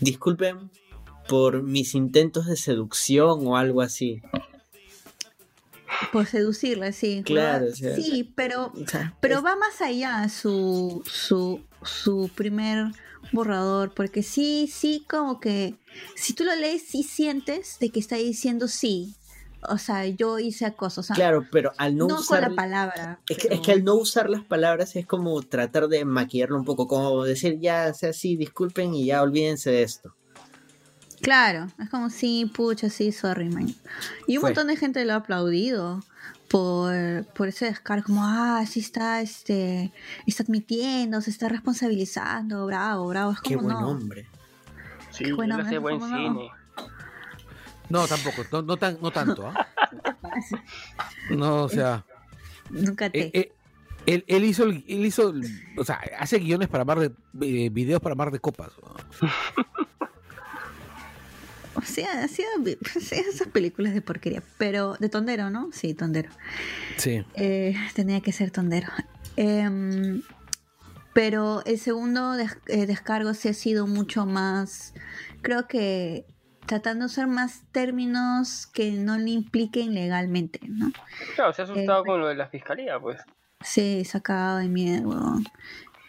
disculpen 0.00 0.70
por 1.28 1.62
mis 1.62 1.94
intentos 1.94 2.46
de 2.46 2.56
seducción 2.56 3.46
o 3.46 3.56
algo 3.56 3.80
así. 3.80 4.20
Por 6.12 6.26
seducirla, 6.26 6.92
sí. 6.92 7.22
Claro, 7.24 7.66
o 7.70 7.74
sea- 7.74 7.96
sí, 7.96 8.32
pero 8.34 8.72
O 8.74 8.86
sea, 8.86 9.16
Pero 9.20 9.38
es- 9.38 9.44
va 9.44 9.56
más 9.56 9.80
allá 9.80 10.28
su, 10.28 11.02
su, 11.06 11.60
su 11.82 12.30
primer 12.34 12.86
borrador, 13.32 13.92
porque 13.94 14.22
sí, 14.22 14.68
sí, 14.72 15.04
como 15.08 15.40
que 15.40 15.74
si 16.16 16.34
tú 16.34 16.44
lo 16.44 16.54
lees, 16.54 16.82
sí 16.82 17.02
sientes 17.02 17.78
de 17.80 17.90
que 17.90 18.00
está 18.00 18.16
diciendo 18.16 18.68
sí. 18.68 19.14
O 19.68 19.78
sea, 19.78 20.04
yo 20.08 20.40
hice 20.40 20.66
acoso. 20.66 21.02
O 21.02 21.04
sea, 21.04 21.14
claro, 21.14 21.46
pero 21.52 21.70
al 21.78 21.96
no, 21.96 22.08
no, 22.08 22.14
con 22.16 22.22
usar... 22.22 22.50
la 22.50 22.56
palabra. 22.56 23.20
Es 23.28 23.38
que, 23.38 23.54
es 23.54 23.60
que 23.60 23.70
al 23.70 23.84
no 23.84 23.94
usar 23.94 24.28
las 24.28 24.42
palabras 24.42 24.96
es 24.96 25.06
como 25.06 25.40
tratar 25.42 25.86
de 25.86 26.04
maquillarlo 26.04 26.56
un 26.58 26.64
poco, 26.64 26.88
como 26.88 27.22
decir, 27.22 27.58
ya 27.60 27.94
sea 27.94 28.10
así, 28.10 28.34
disculpen 28.36 28.92
y 28.92 29.06
ya 29.06 29.22
olvídense 29.22 29.70
de 29.70 29.82
esto. 29.84 30.16
Claro, 31.22 31.68
es 31.78 31.88
como 31.88 32.10
sí, 32.10 32.50
pucha, 32.52 32.90
sí, 32.90 33.12
sorry, 33.12 33.48
man. 33.48 33.68
Y 34.26 34.36
un 34.36 34.40
Fue. 34.42 34.50
montón 34.50 34.66
de 34.66 34.76
gente 34.76 35.04
lo 35.04 35.12
ha 35.12 35.16
aplaudido 35.16 36.02
por, 36.48 37.24
por 37.34 37.48
ese 37.48 37.66
descargo, 37.66 38.04
como, 38.06 38.22
ah, 38.24 38.64
sí 38.66 38.80
está, 38.80 39.20
este, 39.22 39.92
está 40.26 40.42
admitiendo, 40.42 41.20
se 41.20 41.30
está 41.30 41.48
responsabilizando, 41.48 42.66
bravo, 42.66 43.06
bravo. 43.08 43.32
Es 43.32 43.40
Qué 43.40 43.54
como, 43.54 43.68
buen 43.68 43.78
no. 43.80 43.88
hombre. 43.88 44.26
Sí, 45.10 45.24
Qué 45.24 45.52
hace 45.52 45.78
buen 45.78 45.98
¿cómo 46.00 46.08
no? 46.08 46.16
cine. 46.16 46.50
No, 47.88 48.06
tampoco. 48.08 48.44
No, 48.50 48.62
no, 48.62 48.76
tan, 48.76 48.98
no 49.00 49.10
tanto, 49.10 49.46
¿ah? 49.46 49.66
No, 51.30 51.64
o 51.64 51.68
sea. 51.68 52.04
Nunca 52.70 53.10
te. 53.10 53.20
eh, 53.26 53.30
eh, 53.34 53.52
él, 54.06 54.24
él 54.26 54.44
hizo, 54.44 54.64
el- 54.64 54.84
él 54.88 55.06
hizo, 55.06 55.32
o 55.76 55.84
sea, 55.84 56.00
hace 56.18 56.38
guiones 56.38 56.68
para 56.68 56.84
mar 56.84 56.98
de, 56.98 57.12
eh, 57.66 57.68
videos 57.70 58.00
para 58.00 58.14
mar 58.14 58.30
de 58.30 58.40
copas. 58.40 58.70
O 61.74 61.82
sea, 61.82 62.22
ha 62.24 62.28
sido 62.28 62.48
sí, 63.00 63.14
esas 63.16 63.48
películas 63.48 63.94
de 63.94 64.02
porquería, 64.02 64.42
pero 64.58 64.94
de 65.00 65.08
tondero, 65.08 65.50
¿no? 65.50 65.70
Sí, 65.72 65.94
tondero. 65.94 66.30
Sí. 66.96 67.24
Eh, 67.34 67.74
tenía 67.94 68.20
que 68.20 68.32
ser 68.32 68.50
tondero. 68.50 68.88
Em, 69.36 70.22
pero 71.14 71.62
el 71.64 71.78
segundo 71.78 72.32
des- 72.32 72.58
eh, 72.68 72.86
descargo 72.86 73.34
sí 73.34 73.48
ha 73.48 73.54
sido 73.54 73.86
mucho 73.86 74.26
más, 74.26 74.94
creo 75.42 75.66
que 75.66 76.26
tratando 76.66 77.04
de 77.04 77.06
usar 77.06 77.26
más 77.26 77.62
términos 77.72 78.66
que 78.66 78.92
no 78.92 79.18
le 79.18 79.30
impliquen 79.30 79.94
legalmente, 79.94 80.60
¿no? 80.68 80.92
Claro, 81.34 81.52
se 81.52 81.62
ha 81.62 81.64
asustado 81.64 82.02
Eh, 82.02 82.06
con 82.06 82.20
lo 82.20 82.28
de 82.28 82.34
la 82.36 82.46
fiscalía, 82.48 82.98
pues. 83.00 83.20
Sí, 83.62 84.04
sacado 84.04 84.58
de 84.58 84.68
miedo. 84.68 85.38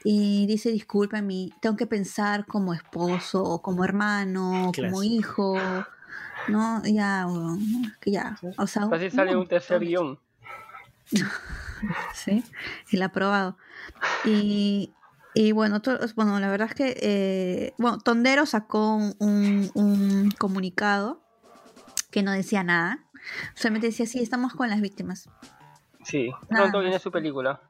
Y 0.04 0.46
dice, 0.48 0.72
disculpa 0.72 1.22
mí, 1.22 1.52
tengo 1.62 1.76
que 1.78 1.88
pensar 1.88 2.46
como 2.46 2.74
esposo, 2.74 3.42
o 3.44 3.62
como 3.62 3.86
hermano, 3.86 4.72
como 4.76 5.04
hijo, 5.04 5.58
¿no? 6.50 6.82
Ya, 6.86 7.26
que 8.02 8.12
ya. 8.12 8.38
O 8.58 8.68
sea, 8.68 8.90
Casi 8.90 9.10
sale 9.10 9.36
un 9.36 9.48
tercer 9.48 9.80
guion. 9.80 10.20
Sí, 12.14 12.44
ha 13.02 13.06
aprobado. 13.06 13.58
Y, 14.26 14.94
y 15.34 15.52
bueno, 15.52 15.82
to- 15.82 16.00
bueno, 16.16 16.40
la 16.40 16.50
verdad 16.50 16.70
es 16.70 16.76
que, 16.76 16.98
eh, 17.02 17.74
bueno, 17.78 17.98
Tondero 18.00 18.46
sacó 18.46 18.96
un, 18.96 19.16
un- 19.20 19.70
un 19.74 20.32
comunicado 20.38 21.22
que 22.12 22.24
no 22.24 22.32
decía 22.32 22.64
nada. 22.64 23.04
Solamente 23.56 23.88
decía, 23.88 24.06
sí, 24.06 24.22
estamos 24.22 24.54
con 24.54 24.70
las 24.70 24.80
víctimas. 24.82 25.30
Sí, 26.04 26.32
pronto 26.48 26.78
más. 26.78 26.84
viene 26.84 27.00
su 27.00 27.12
película. 27.12 27.62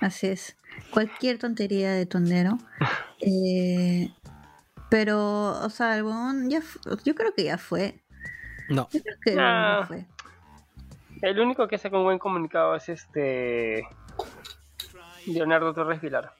Así 0.00 0.26
es. 0.28 0.56
Cualquier 0.90 1.38
tontería 1.38 1.92
de 1.92 2.06
tondero. 2.06 2.58
Eh, 3.26 4.12
pero, 4.90 5.52
o 5.64 5.70
sea, 5.70 5.96
el 5.96 6.02
huevón 6.02 6.50
ya 6.50 6.60
yo 7.04 7.14
creo 7.14 7.32
que 7.34 7.44
ya 7.44 7.56
fue. 7.56 8.02
No. 8.68 8.86
Yo 8.92 9.00
creo 9.02 9.16
que 9.22 9.32
el 9.32 9.38
huevón 9.38 9.80
ya 9.80 9.86
fue. 9.86 10.06
El 11.22 11.40
único 11.40 11.66
que 11.66 11.78
saca 11.78 11.96
un 11.96 12.04
buen 12.04 12.18
comunicado 12.18 12.74
es 12.74 12.90
este. 12.90 13.88
Leonardo 15.26 15.72
Torres 15.72 16.02
Vilar. 16.02 16.34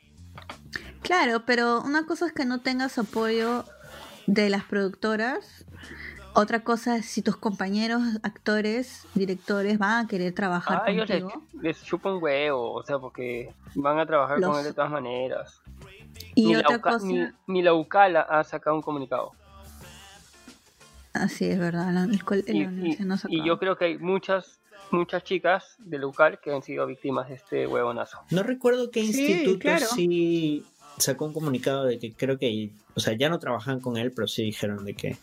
Claro, 1.00 1.44
pero 1.46 1.80
una 1.80 2.04
cosa 2.04 2.26
es 2.26 2.32
que 2.32 2.44
no 2.44 2.60
tengas 2.60 2.98
apoyo 2.98 3.64
de 4.26 4.50
las 4.50 4.64
productoras. 4.64 5.64
Otra 6.36 6.64
cosa 6.64 6.96
es 6.96 7.06
si 7.06 7.22
tus 7.22 7.36
compañeros, 7.36 8.02
actores, 8.24 9.06
directores 9.14 9.78
van 9.78 10.04
a 10.04 10.08
querer 10.08 10.34
trabajar 10.34 10.82
A 10.84 10.90
ellos 10.90 11.08
les, 11.08 11.22
contigo. 11.22 11.46
les 11.62 11.82
chupa 11.84 12.12
un 12.12 12.22
huevo, 12.22 12.72
o 12.72 12.82
sea, 12.82 12.98
porque 12.98 13.52
van 13.76 13.98
a 14.00 14.06
trabajar 14.06 14.40
Los- 14.40 14.50
con 14.50 14.58
él 14.58 14.64
de 14.64 14.72
todas 14.72 14.90
maneras. 14.90 15.60
Y 16.34 16.46
ni, 16.46 16.54
la 16.54 16.60
otra 16.60 16.76
UCA 16.78 16.90
cosa, 16.92 17.06
ni, 17.06 17.26
ni 17.46 17.62
la 17.62 17.74
UCALA 17.74 18.20
ha 18.22 18.42
sacado 18.44 18.74
un 18.76 18.82
comunicado. 18.82 19.30
así 21.12 21.44
es 21.44 21.58
verdad, 21.58 21.92
la, 21.92 22.04
el 22.04 22.24
col- 22.24 22.44
Y, 22.48 22.96
no 23.04 23.16
yo 23.44 23.58
creo 23.60 23.76
que 23.76 23.84
hay 23.86 23.98
muchas 23.98 24.58
muchas 24.90 25.24
chicas 25.24 25.76
de 25.78 25.98
la 25.98 26.06
UCAL 26.06 26.40
que 26.40 26.52
han 26.52 26.62
sido 26.62 26.86
víctimas 26.86 27.28
de 27.28 27.34
este 27.36 27.66
huevonazo. 27.66 28.18
No 28.30 28.42
recuerdo 28.42 28.90
qué 28.90 29.02
Sí, 29.04 29.24
instituto 29.32 29.58
claro. 29.60 29.86
sí 29.86 30.64
sacó 30.98 31.24
un 31.26 31.32
comunicado 31.32 31.84
de 31.84 31.98
que 31.98 32.12
creo 32.12 32.38
que, 32.38 32.70
o 32.94 33.00
sea, 33.00 33.16
ya 33.16 33.28
no 33.28 33.38
trabajan 33.38 33.80
con 33.80 33.96
él, 33.96 34.12
pero 34.12 34.28
sí 34.28 34.42
dijeron 34.42 34.84
de 34.84 34.94
que 34.94 35.16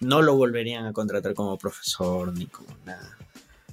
no 0.00 0.22
lo 0.22 0.36
volverían 0.36 0.86
a 0.86 0.92
contratar 0.92 1.34
como 1.34 1.56
profesor 1.58 2.32
ni 2.36 2.46
como 2.46 2.68
nada 2.84 3.16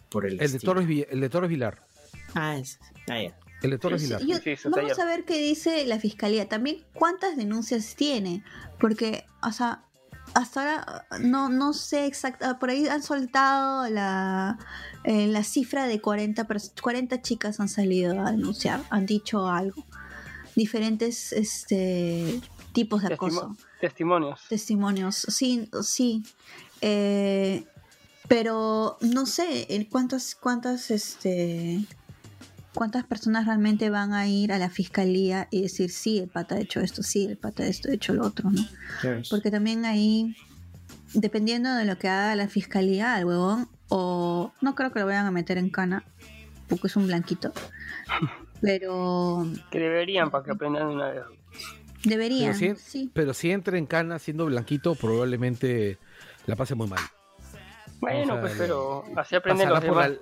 por 0.09 0.25
el, 0.25 0.41
El 0.41 0.51
de. 0.51 0.59
Torres, 0.59 0.87
el 1.09 1.19
de 1.21 1.29
Torres 1.29 1.49
Vilar. 1.49 1.81
Ah, 2.33 2.57
es, 2.57 2.79
ah, 3.09 3.21
ya. 3.21 3.37
El 3.61 3.71
de 3.71 3.77
Torres 3.77 4.01
Vilar. 4.03 4.21
yo- 4.21 4.37
Sí, 4.37 4.55
vamos 4.65 4.79
taller. 4.91 5.01
a 5.01 5.05
ver 5.05 5.25
qué 5.25 5.37
dice 5.39 5.85
la 5.85 5.99
fiscalía. 5.99 6.47
También 6.47 6.83
cuántas 6.93 7.35
denuncias 7.37 7.95
tiene. 7.95 8.43
Porque, 8.79 9.25
o 9.41 9.51
sea, 9.51 9.83
hasta 10.33 10.59
ahora 10.61 11.07
no, 11.21 11.49
no 11.49 11.73
sé 11.73 12.05
exacta. 12.05 12.59
Por 12.59 12.69
ahí 12.69 12.87
han 12.87 13.01
soltado 13.01 13.89
la, 13.89 14.57
eh, 15.03 15.27
la 15.27 15.43
cifra 15.43 15.87
de 15.87 15.99
40, 16.01 16.47
pers- 16.47 16.73
40 16.81 17.21
chicas 17.21 17.59
han 17.59 17.69
salido 17.69 18.19
a 18.25 18.31
denunciar. 18.31 18.81
Han 18.89 19.05
dicho 19.05 19.47
algo. 19.47 19.83
Diferentes 20.55 21.31
este, 21.33 22.39
tipos 22.75 23.01
de 23.01 23.07
Testimo- 23.09 23.15
acoso 23.15 23.57
testimonios. 23.81 24.41
testimonios. 24.47 25.15
Sí, 25.29 25.67
sí. 25.81 26.23
Eh, 26.81 27.63
pero 28.27 28.97
no 29.01 29.25
sé 29.25 29.73
en 29.75 29.85
cuántas, 29.85 30.35
cuántas, 30.35 30.91
este, 30.91 31.83
cuántas 32.73 33.03
personas 33.05 33.45
realmente 33.45 33.89
van 33.89 34.13
a 34.13 34.27
ir 34.27 34.51
a 34.51 34.57
la 34.59 34.69
fiscalía 34.69 35.47
y 35.51 35.61
decir 35.63 35.89
sí, 35.91 36.19
el 36.19 36.27
pata 36.29 36.55
ha 36.55 36.59
hecho 36.59 36.81
esto, 36.81 37.01
sí, 37.03 37.25
el 37.25 37.37
pata 37.37 37.63
ha 37.63 37.67
esto, 37.67 37.89
ha 37.89 37.93
hecho 37.93 38.13
lo 38.13 38.25
otro, 38.25 38.49
¿no? 38.51 38.61
Porque 39.29 39.49
también 39.51 39.85
ahí 39.85 40.35
dependiendo 41.13 41.73
de 41.75 41.85
lo 41.85 41.97
que 41.97 42.09
haga 42.09 42.35
la 42.35 42.47
fiscalía 42.47 43.15
al 43.15 43.25
huevón, 43.25 43.69
o 43.87 44.51
no 44.61 44.75
creo 44.75 44.91
que 44.91 44.99
lo 44.99 45.05
vayan 45.05 45.25
a 45.27 45.31
meter 45.31 45.57
en 45.57 45.69
cana, 45.69 46.03
porque 46.67 46.87
es 46.87 46.95
un 46.95 47.07
blanquito. 47.07 47.53
Pero 48.61 49.45
Que 49.71 49.79
deberían 49.79 50.31
para 50.31 50.43
que 50.43 50.51
aprendan 50.51 50.87
una 50.87 51.09
vez. 51.11 51.23
Deberían, 52.09 52.55
Pero 52.59 52.75
si, 52.75 52.81
sí. 52.81 53.11
pero 53.13 53.33
si 53.33 53.51
entra 53.51 53.77
en 53.77 53.85
cana 53.85 54.19
siendo 54.19 54.45
blanquito, 54.45 54.95
probablemente 54.95 55.97
la 56.45 56.55
pase 56.55 56.75
muy 56.75 56.87
mal. 56.87 56.99
Bueno, 57.99 58.21
O 58.21 58.25
sea, 58.37 58.41
pues 58.41 58.53
le- 58.53 58.59
pero 58.59 59.03
así 59.15 59.35
aprenden 59.35 59.69
los 59.69 59.81
demás. 59.81 60.09
la, 60.11 60.17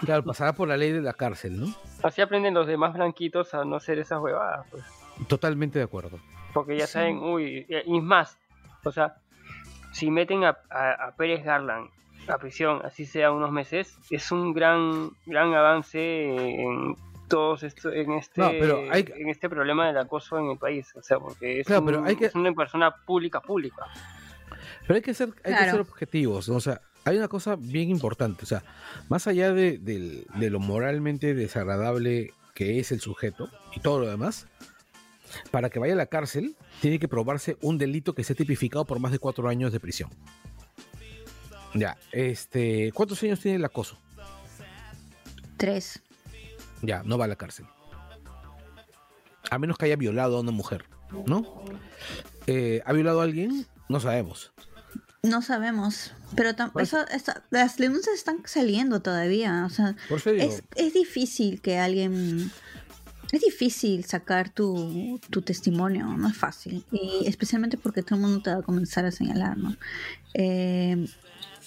claro, 0.00 0.24
pasará 0.24 0.52
por 0.52 0.68
la 0.68 0.76
ley 0.76 0.92
de 0.92 1.00
la 1.00 1.14
cárcel, 1.14 1.58
¿no? 1.60 1.74
Así 2.02 2.20
aprenden 2.20 2.54
los 2.54 2.66
demás 2.66 2.94
blanquitos 2.94 3.54
a 3.54 3.64
no 3.64 3.76
hacer 3.76 3.98
esas 3.98 4.20
huevadas, 4.20 4.66
pues. 4.70 4.84
Totalmente 5.28 5.78
de 5.78 5.84
acuerdo. 5.84 6.18
Porque 6.54 6.76
ya 6.78 6.86
Sí. 6.86 6.92
saben, 6.94 7.18
uy, 7.18 7.66
y 7.68 7.74
y 7.74 7.96
es 7.98 8.02
más, 8.04 8.38
o 8.84 8.92
sea, 8.92 9.16
si 9.92 10.10
meten 10.10 10.44
a, 10.44 10.56
a- 10.70 11.06
a 11.08 11.16
Pérez 11.16 11.44
Garland 11.44 11.88
a 12.28 12.36
prisión, 12.38 12.80
así 12.84 13.06
sea 13.06 13.32
unos 13.32 13.50
meses, 13.50 13.96
es 14.10 14.30
un 14.30 14.52
gran, 14.52 15.10
gran 15.24 15.54
avance 15.54 16.26
en 16.34 16.94
todos 17.28 17.62
esto, 17.62 17.92
en 17.92 18.12
este, 18.12 18.40
No, 18.40 18.50
pero 18.50 18.84
hay- 18.90 19.04
en 19.16 19.28
este 19.28 19.48
problema 19.48 19.86
del 19.86 19.98
acoso 19.98 20.38
en 20.38 20.50
el 20.50 20.58
país, 20.58 20.88
o 20.96 21.02
sea, 21.02 21.18
porque 21.18 21.60
es, 21.60 21.66
Claro, 21.66 21.80
un- 21.82 21.86
pero 21.86 22.04
hay 22.04 22.16
que- 22.16 22.26
es 22.26 22.34
una 22.34 22.52
persona 22.52 22.94
pública, 23.06 23.40
pública. 23.40 23.84
Pero 24.86 24.94
hay 24.96 25.02
que 25.02 25.14
ser, 25.14 25.30
hay 25.44 25.54
que 25.54 25.70
ser 25.70 25.80
objetivos, 25.80 26.48
¿no? 26.48 26.56
O 26.56 26.60
sea, 26.60 26.80
hay 27.04 27.16
una 27.18 27.28
cosa 27.28 27.56
bien 27.58 27.90
importante, 27.90 28.44
o 28.44 28.46
sea, 28.46 28.62
más 29.08 29.26
allá 29.26 29.52
de, 29.52 29.78
del- 29.78 30.26
de 30.34 30.50
lo 30.50 30.60
moralmente 30.60 31.34
desagradable 31.34 32.32
que 32.54 32.78
es 32.80 32.90
el 32.92 33.00
sujeto 33.00 33.48
y 33.76 33.80
todo 33.80 34.00
lo 34.00 34.08
demás, 34.08 34.46
para 35.50 35.68
que 35.70 35.78
vaya 35.78 35.92
a 35.92 35.96
la 35.96 36.06
cárcel, 36.06 36.56
tiene 36.80 36.98
que 36.98 37.06
probarse 37.06 37.56
un 37.60 37.76
delito 37.78 38.14
que 38.14 38.22
esté 38.22 38.34
tipificado 38.34 38.84
por 38.86 38.98
más 38.98 39.12
de 39.12 39.18
cuatro 39.18 39.48
años 39.48 39.72
de 39.72 39.78
prisión. 39.80 40.10
Ya, 41.74 41.96
este, 42.12 42.90
¿cuántos 42.92 43.22
años 43.22 43.40
tiene 43.40 43.56
el 43.58 43.64
acoso? 43.64 43.98
Tres. 45.58 46.02
Ya, 46.82 47.02
no 47.04 47.18
va 47.18 47.24
a 47.24 47.28
la 47.28 47.36
cárcel. 47.36 47.66
A 49.50 49.58
menos 49.58 49.78
que 49.78 49.86
haya 49.86 49.96
violado 49.96 50.36
a 50.36 50.40
una 50.40 50.52
mujer, 50.52 50.84
¿no? 51.26 51.62
Eh, 52.46 52.82
¿Ha 52.84 52.92
violado 52.92 53.20
a 53.20 53.24
alguien? 53.24 53.66
No 53.88 54.00
sabemos. 54.00 54.52
No 55.22 55.42
sabemos, 55.42 56.12
pero 56.36 56.50
eso, 56.76 56.98
las 57.50 57.76
denuncias 57.76 58.14
están 58.14 58.42
saliendo 58.44 59.02
todavía, 59.02 59.64
o 59.66 59.68
sea, 59.68 59.96
Por 60.08 60.18
eso 60.18 60.30
digo, 60.30 60.44
es, 60.44 60.62
es 60.76 60.94
difícil 60.94 61.60
que 61.60 61.78
alguien... 61.78 62.50
Es 63.30 63.42
difícil 63.42 64.04
sacar 64.04 64.48
tu, 64.48 65.20
tu 65.28 65.42
testimonio, 65.42 66.06
no 66.06 66.28
es 66.28 66.36
fácil. 66.36 66.82
Y 66.90 67.26
especialmente 67.26 67.76
porque 67.76 68.02
todo 68.02 68.14
el 68.14 68.22
mundo 68.22 68.40
te 68.40 68.50
va 68.50 68.60
a 68.60 68.62
comenzar 68.62 69.04
a 69.04 69.10
señalar, 69.10 69.58
¿no? 69.58 69.76
Eh, 70.32 71.06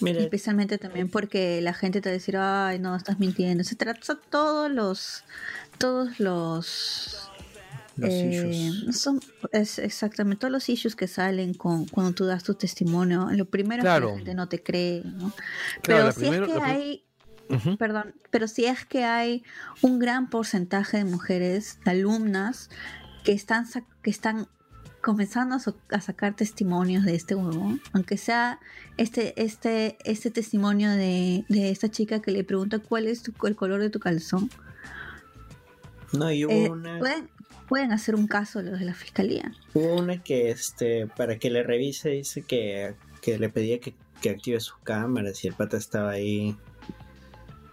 Mira, 0.02 0.20
especialmente 0.20 0.78
también 0.78 1.08
porque 1.08 1.60
la 1.60 1.74
gente 1.74 2.00
te 2.00 2.08
va 2.08 2.12
a 2.12 2.14
decir, 2.14 2.36
ay, 2.36 2.78
no, 2.78 2.94
estás 2.96 3.18
mintiendo. 3.18 3.62
O 3.62 3.64
sea, 3.64 4.18
todos 4.30 4.70
los... 4.70 5.24
Todos 5.78 6.20
los... 6.20 7.30
los 7.96 8.10
eh, 8.10 8.50
issues. 8.82 8.98
son, 9.00 9.20
es 9.52 9.78
exactamente 9.78 10.40
todos 10.40 10.52
los 10.52 10.68
issues 10.68 10.94
que 10.96 11.08
salen 11.08 11.54
con 11.54 11.86
cuando 11.86 12.12
tú 12.12 12.24
das 12.26 12.42
tu 12.44 12.54
testimonio. 12.54 13.28
Lo 13.32 13.46
primero 13.46 13.80
es 13.82 13.84
que 13.84 13.88
Claro. 13.88 14.08
la 14.10 14.16
gente 14.16 14.34
no 14.34 14.48
te 14.48 14.62
cree, 14.62 15.02
¿no? 15.04 15.32
Claro, 15.82 16.10
Pero 16.10 16.12
si 16.12 16.20
primero- 16.20 16.46
es 16.46 16.52
que 16.52 16.60
hay 16.62 17.04
perdón, 17.78 18.14
pero 18.30 18.48
si 18.48 18.64
es 18.64 18.84
que 18.86 19.04
hay 19.04 19.44
un 19.82 19.98
gran 19.98 20.30
porcentaje 20.30 20.96
de 20.98 21.04
mujeres, 21.04 21.78
de 21.84 21.90
alumnas, 21.90 22.70
que 23.24 23.32
están, 23.32 23.66
que 24.02 24.10
están 24.10 24.48
comenzando 25.02 25.56
a, 25.56 25.58
so- 25.58 25.76
a 25.90 26.00
sacar 26.00 26.34
testimonios 26.34 27.04
de 27.04 27.14
este 27.14 27.34
huevón, 27.34 27.80
aunque 27.92 28.16
sea 28.16 28.60
este, 28.96 29.34
este, 29.42 29.98
este 30.04 30.30
testimonio 30.30 30.90
de, 30.90 31.44
de 31.48 31.70
esta 31.70 31.90
chica 31.90 32.22
que 32.22 32.30
le 32.30 32.44
pregunta 32.44 32.78
cuál 32.78 33.06
es 33.08 33.22
tu- 33.22 33.34
el 33.46 33.56
color 33.56 33.80
de 33.80 33.90
tu 33.90 33.98
calzón, 34.00 34.48
No, 36.12 36.30
y 36.32 36.44
hubo 36.44 36.52
eh, 36.52 36.70
una, 36.70 36.98
pueden, 36.98 37.28
pueden 37.68 37.92
hacer 37.92 38.14
un 38.14 38.26
caso 38.26 38.62
los 38.62 38.78
de 38.78 38.84
la 38.84 38.94
fiscalía. 38.94 39.52
hubo 39.74 39.96
una 39.96 40.22
que 40.22 40.50
este, 40.50 41.06
para 41.08 41.38
que 41.38 41.50
le 41.50 41.62
revise, 41.62 42.10
dice 42.10 42.42
que, 42.42 42.94
que 43.20 43.38
le 43.38 43.48
pedía 43.48 43.80
que, 43.80 43.94
que 44.20 44.30
active 44.30 44.60
sus 44.60 44.76
cámaras 44.84 45.42
y 45.44 45.48
el 45.48 45.54
pata 45.54 45.76
estaba 45.76 46.10
ahí 46.10 46.56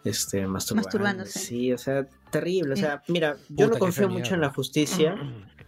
este 0.04 0.48
masturbando. 0.48 0.88
Masturbándose. 0.88 1.40
Sí, 1.40 1.74
o 1.74 1.78
sea, 1.78 2.08
terrible. 2.32 2.74
O 2.74 2.78
sea, 2.78 3.04
mira, 3.08 3.36
yo 3.50 3.66
Puta, 3.68 3.68
no 3.68 3.80
confío 3.80 4.10
mucho 4.10 4.34
en 4.34 4.42
la 4.42 4.50
justicia. 4.50 5.16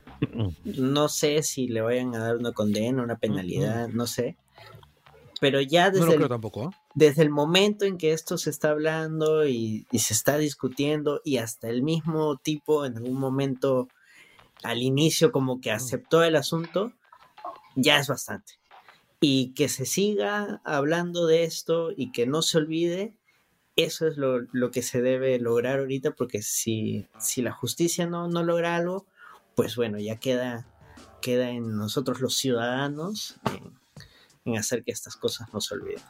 No 0.65 1.09
sé 1.09 1.43
si 1.43 1.67
le 1.67 1.81
vayan 1.81 2.15
a 2.15 2.19
dar 2.19 2.37
una 2.37 2.51
condena, 2.51 3.03
una 3.03 3.17
penalidad, 3.17 3.89
no 3.89 4.07
sé. 4.07 4.37
Pero 5.39 5.59
ya 5.59 5.89
No 5.89 6.05
desde, 6.05 6.17
lo 6.17 6.23
el, 6.25 6.29
tampoco, 6.29 6.65
¿eh? 6.65 6.69
desde 6.93 7.23
el 7.23 7.31
momento 7.31 7.85
en 7.85 7.97
que 7.97 8.13
esto 8.13 8.37
se 8.37 8.51
está 8.51 8.69
hablando 8.69 9.47
y, 9.47 9.87
y 9.91 9.99
se 9.99 10.13
está 10.13 10.37
discutiendo 10.37 11.21
y 11.25 11.37
hasta 11.37 11.67
el 11.67 11.81
mismo 11.81 12.37
tipo 12.37 12.85
en 12.85 12.97
algún 12.97 13.19
momento 13.19 13.87
al 14.63 14.83
inicio 14.83 15.31
como 15.31 15.59
que 15.59 15.71
aceptó 15.71 16.23
el 16.23 16.35
asunto, 16.35 16.93
ya 17.75 17.97
es 17.97 18.07
bastante. 18.07 18.53
Y 19.19 19.53
que 19.53 19.69
se 19.69 19.85
siga 19.85 20.61
hablando 20.63 21.25
de 21.25 21.43
esto 21.43 21.89
y 21.95 22.11
que 22.11 22.25
no 22.27 22.41
se 22.41 22.57
olvide, 22.57 23.15
eso 23.75 24.07
es 24.07 24.17
lo, 24.17 24.41
lo 24.51 24.71
que 24.71 24.81
se 24.81 25.01
debe 25.01 25.39
lograr 25.39 25.79
ahorita 25.79 26.11
porque 26.11 26.41
si, 26.41 27.07
si 27.19 27.41
la 27.41 27.51
justicia 27.51 28.05
no, 28.05 28.27
no 28.27 28.43
logra 28.43 28.75
algo, 28.75 29.05
pues 29.55 29.75
bueno, 29.75 29.99
ya 29.99 30.15
queda, 30.17 30.65
queda 31.21 31.49
en 31.49 31.75
nosotros 31.77 32.21
los 32.21 32.35
ciudadanos 32.37 33.35
en, 33.53 33.73
en 34.45 34.57
hacer 34.57 34.83
que 34.83 34.91
estas 34.91 35.15
cosas 35.15 35.53
no 35.53 35.61
se 35.61 35.75
olviden. 35.75 36.01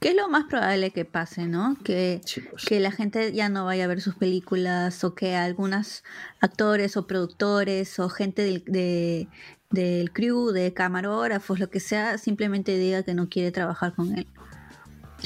¿Qué 0.00 0.10
es 0.10 0.16
lo 0.16 0.28
más 0.28 0.44
probable 0.44 0.90
que 0.90 1.04
pase, 1.04 1.46
no? 1.46 1.76
Que 1.84 2.20
que 2.66 2.80
la 2.80 2.90
gente 2.90 3.32
ya 3.32 3.48
no 3.48 3.64
vaya 3.64 3.84
a 3.84 3.86
ver 3.86 4.00
sus 4.00 4.16
películas 4.16 5.04
o 5.04 5.14
que 5.14 5.36
algunos 5.36 6.02
actores 6.40 6.96
o 6.96 7.06
productores 7.06 7.98
o 8.00 8.08
gente 8.08 8.42
del, 8.42 8.64
de- 8.66 9.28
del 9.70 10.12
crew, 10.12 10.50
de 10.50 10.72
camarógrafos, 10.72 11.58
lo 11.60 11.70
que 11.70 11.80
sea, 11.80 12.18
simplemente 12.18 12.76
diga 12.78 13.02
que 13.04 13.14
no 13.14 13.28
quiere 13.28 13.50
trabajar 13.52 13.94
con 13.94 14.16
él. 14.16 14.26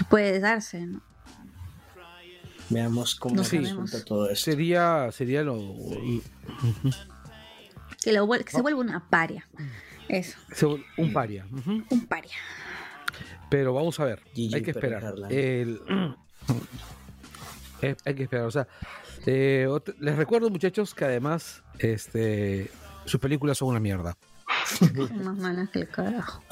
Puede 0.08 0.40
darse, 0.40 0.86
¿no? 0.86 1.02
Veamos 2.70 3.14
cómo 3.16 3.34
No 3.36 3.42
resulta 3.42 4.04
todo 4.04 4.30
esto. 4.30 4.44
Sería, 4.50 5.10
sería 5.12 5.42
lo. 5.42 5.58
Que, 8.00 8.12
lo 8.12 8.28
que 8.28 8.50
se 8.50 8.62
vuelva 8.62 8.80
una 8.80 9.08
paria. 9.08 9.46
Eso, 10.08 10.38
se- 10.52 10.66
Un 10.66 11.12
paria. 11.12 11.46
un 11.50 12.06
paria. 12.08 12.34
Pero 13.50 13.74
vamos 13.74 13.98
a 14.00 14.04
ver, 14.04 14.22
hay 14.36 14.62
que 14.62 14.70
esperar. 14.70 15.14
El- 15.30 15.80
Eh, 17.82 17.96
hay 18.04 18.14
que 18.14 18.24
esperar, 18.24 18.44
o 18.44 18.50
sea, 18.50 18.68
eh, 19.24 19.66
les 20.00 20.14
recuerdo 20.16 20.50
muchachos 20.50 20.94
que 20.94 21.06
además 21.06 21.62
este, 21.78 22.70
sus 23.06 23.18
películas 23.18 23.56
son 23.56 23.68
una 23.68 23.80
mierda. 23.80 24.18
Son 24.66 25.24
más 25.24 25.36
malas 25.38 25.70
que 25.70 25.78
el 25.80 25.88
carajo. 25.88 26.42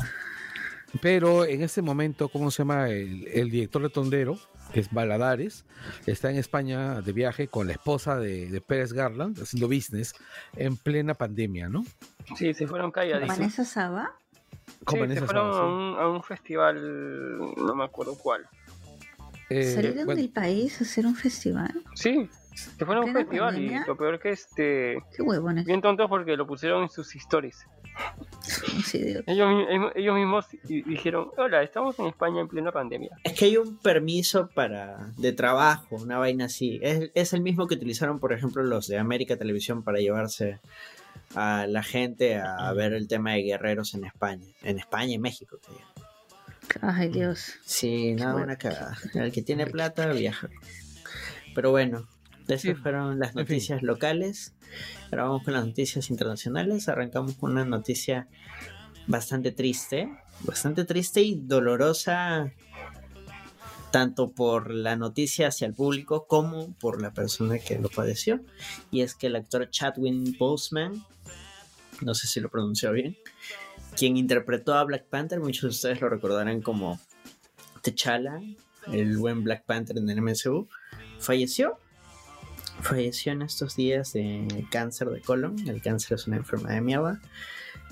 Pero 1.03 1.45
en 1.45 1.61
este 1.63 1.83
momento, 1.83 2.31
¿cómo 2.31 2.51
se 2.51 2.63
llama? 2.63 2.89
El, 2.89 3.29
el 3.29 3.51
director 3.51 3.83
de 3.83 3.91
Tondero, 3.91 4.39
que 4.73 4.81
es 4.81 4.93
Baladares, 4.93 5.65
está 6.07 6.31
en 6.31 6.37
España 6.37 7.01
de 7.01 7.13
viaje 7.13 7.49
con 7.49 7.67
la 7.67 7.73
esposa 7.73 8.17
de, 8.17 8.49
de 8.49 8.61
Pérez 8.61 8.93
Garland, 8.93 9.41
haciendo 9.41 9.67
business 9.69 10.15
en 10.57 10.77
plena 10.77 11.15
pandemia, 11.15 11.69
¿no? 11.69 11.85
Sí, 12.37 12.53
se 12.55 12.67
fueron 12.67 12.91
calladitos. 12.91 13.37
Vanessa 13.37 13.65
Saba, 13.65 14.13
Sí, 14.87 14.99
Vanessa 14.99 15.21
se 15.21 15.27
fueron 15.27 15.53
Saba, 15.53 15.65
a 15.65 15.67
un, 15.67 15.99
a 15.99 16.09
un 16.09 16.23
festival, 16.23 17.39
no 17.57 17.75
me 17.75 17.85
acuerdo 17.85 18.17
cuál. 18.17 18.47
Eh, 19.51 19.75
salieron 19.75 20.05
bueno, 20.05 20.21
del 20.21 20.31
país 20.31 20.81
a 20.81 20.85
hacer 20.85 21.07
un 21.07 21.15
festival. 21.15 21.83
Sí, 21.95 22.29
se 22.77 22.85
fueron 22.85 23.05
a 23.05 23.07
un 23.07 23.13
¿Plena 23.13 23.27
festival 23.27 23.55
pandemia? 23.55 23.83
y 23.85 23.87
lo 23.89 23.97
peor 23.97 24.19
que 24.19 24.31
este... 24.31 24.99
Qué 25.17 25.23
huevones. 25.23 25.65
Bien 25.65 25.81
tontos 25.81 26.09
porque 26.09 26.37
lo 26.37 26.47
pusieron 26.47 26.83
en 26.85 26.89
sus 26.89 27.15
stories. 27.17 27.67
Sí, 28.85 29.17
Ellos, 29.27 29.67
ellos- 29.97 30.15
mismos 30.15 30.47
di- 30.65 30.83
dijeron, 30.83 31.31
hola, 31.37 31.63
estamos 31.63 31.99
en 31.99 32.07
España 32.07 32.41
en 32.41 32.49
plena 32.49 32.71
pandemia. 32.73 33.11
Es 33.25 33.33
que 33.35 33.47
hay 33.47 33.57
un 33.57 33.77
permiso 33.79 34.49
para 34.55 35.11
de 35.17 35.33
trabajo, 35.33 35.97
una 35.97 36.19
vaina 36.19 36.45
así. 36.47 36.79
Es, 36.83 37.11
es 37.15 37.33
el 37.33 37.41
mismo 37.43 37.67
que 37.67 37.75
utilizaron, 37.75 38.21
por 38.21 38.33
ejemplo, 38.33 38.63
los 38.63 38.87
de 38.87 38.99
América 38.99 39.37
Televisión 39.37 39.83
para 39.83 39.99
llevarse 39.99 40.61
a 41.35 41.67
la 41.69 41.83
gente 41.83 42.37
a 42.37 42.73
ver 42.73 42.93
el 42.93 43.09
tema 43.09 43.33
de 43.33 43.43
guerreros 43.43 43.95
en 43.95 44.05
España. 44.05 44.47
En 44.63 44.79
España 44.79 45.15
y 45.15 45.19
México. 45.19 45.59
te 45.59 45.73
digo. 45.73 45.85
Ay, 46.83 47.09
Dios. 47.09 47.55
Sí, 47.65 48.13
nada, 48.15 48.37
una 48.37 48.57
cagada. 48.57 48.97
El 49.15 49.33
que 49.33 49.43
tiene 49.43 49.67
plata 49.67 50.07
viaja. 50.13 50.49
Pero 51.55 51.71
bueno, 51.73 52.07
esas 52.55 52.77
Sí, 52.77 52.83
fueron 52.83 53.19
las 53.19 53.31
en 53.31 53.35
fin. 53.35 53.43
noticias 53.43 53.83
locales. 53.83 54.55
Ahora 55.11 55.25
vamos 55.25 55.43
con 55.45 55.55
las 55.55 55.67
noticias 55.67 56.11
internacionales. 56.11 56.89
Arrancamos 56.89 57.35
con 57.35 57.53
una 57.53 57.65
noticia 57.65 58.29
bastante 59.07 59.53
triste. 59.53 60.11
Bastante 60.43 60.85
triste 60.85 61.23
y 61.23 61.37
dolorosa. 61.37 62.53
Tanto 63.91 64.33
por 64.33 64.71
la 64.71 64.97
noticia 64.97 65.49
hacia 65.49 65.67
el 65.67 65.73
público 65.75 66.27
como 66.27 66.75
por 66.75 67.01
la 67.01 67.13
persona 67.13 67.59
que 67.59 67.79
lo 67.79 67.89
padeció. 67.89 68.41
Y 68.91 69.01
es 69.01 69.15
que 69.15 69.29
el 69.29 69.37
actor 69.37 69.71
Chadwick 69.71 70.37
Boseman, 70.39 71.03
no 72.03 72.15
sé 72.15 72.27
si 72.27 72.39
lo 72.41 72.51
pronunció 72.51 72.93
bien, 72.93 73.17
quien 73.97 74.19
interpretó 74.19 74.75
a 74.75 74.85
Black 74.85 75.07
Panther, 75.07 75.41
muchos 75.41 75.63
de 75.63 75.69
ustedes 75.69 76.01
lo 76.03 76.11
recordarán 76.11 76.61
como 76.61 77.01
T'Challa, 77.83 78.41
el 78.93 79.17
buen 79.17 79.43
Black 79.43 79.65
Panther 79.65 79.97
en 79.97 80.11
el 80.11 80.21
MCU, 80.21 80.69
falleció. 81.19 81.79
Falleció 82.83 83.33
en 83.33 83.43
estos 83.43 83.77
días 83.77 84.13
de 84.13 84.67
cáncer 84.71 85.09
de 85.11 85.21
colon. 85.21 85.57
El 85.69 85.83
cáncer 85.83 86.15
es 86.17 86.27
una 86.27 86.37
enfermedad 86.37 86.75
de 86.77 86.81
mierda. 86.81 87.21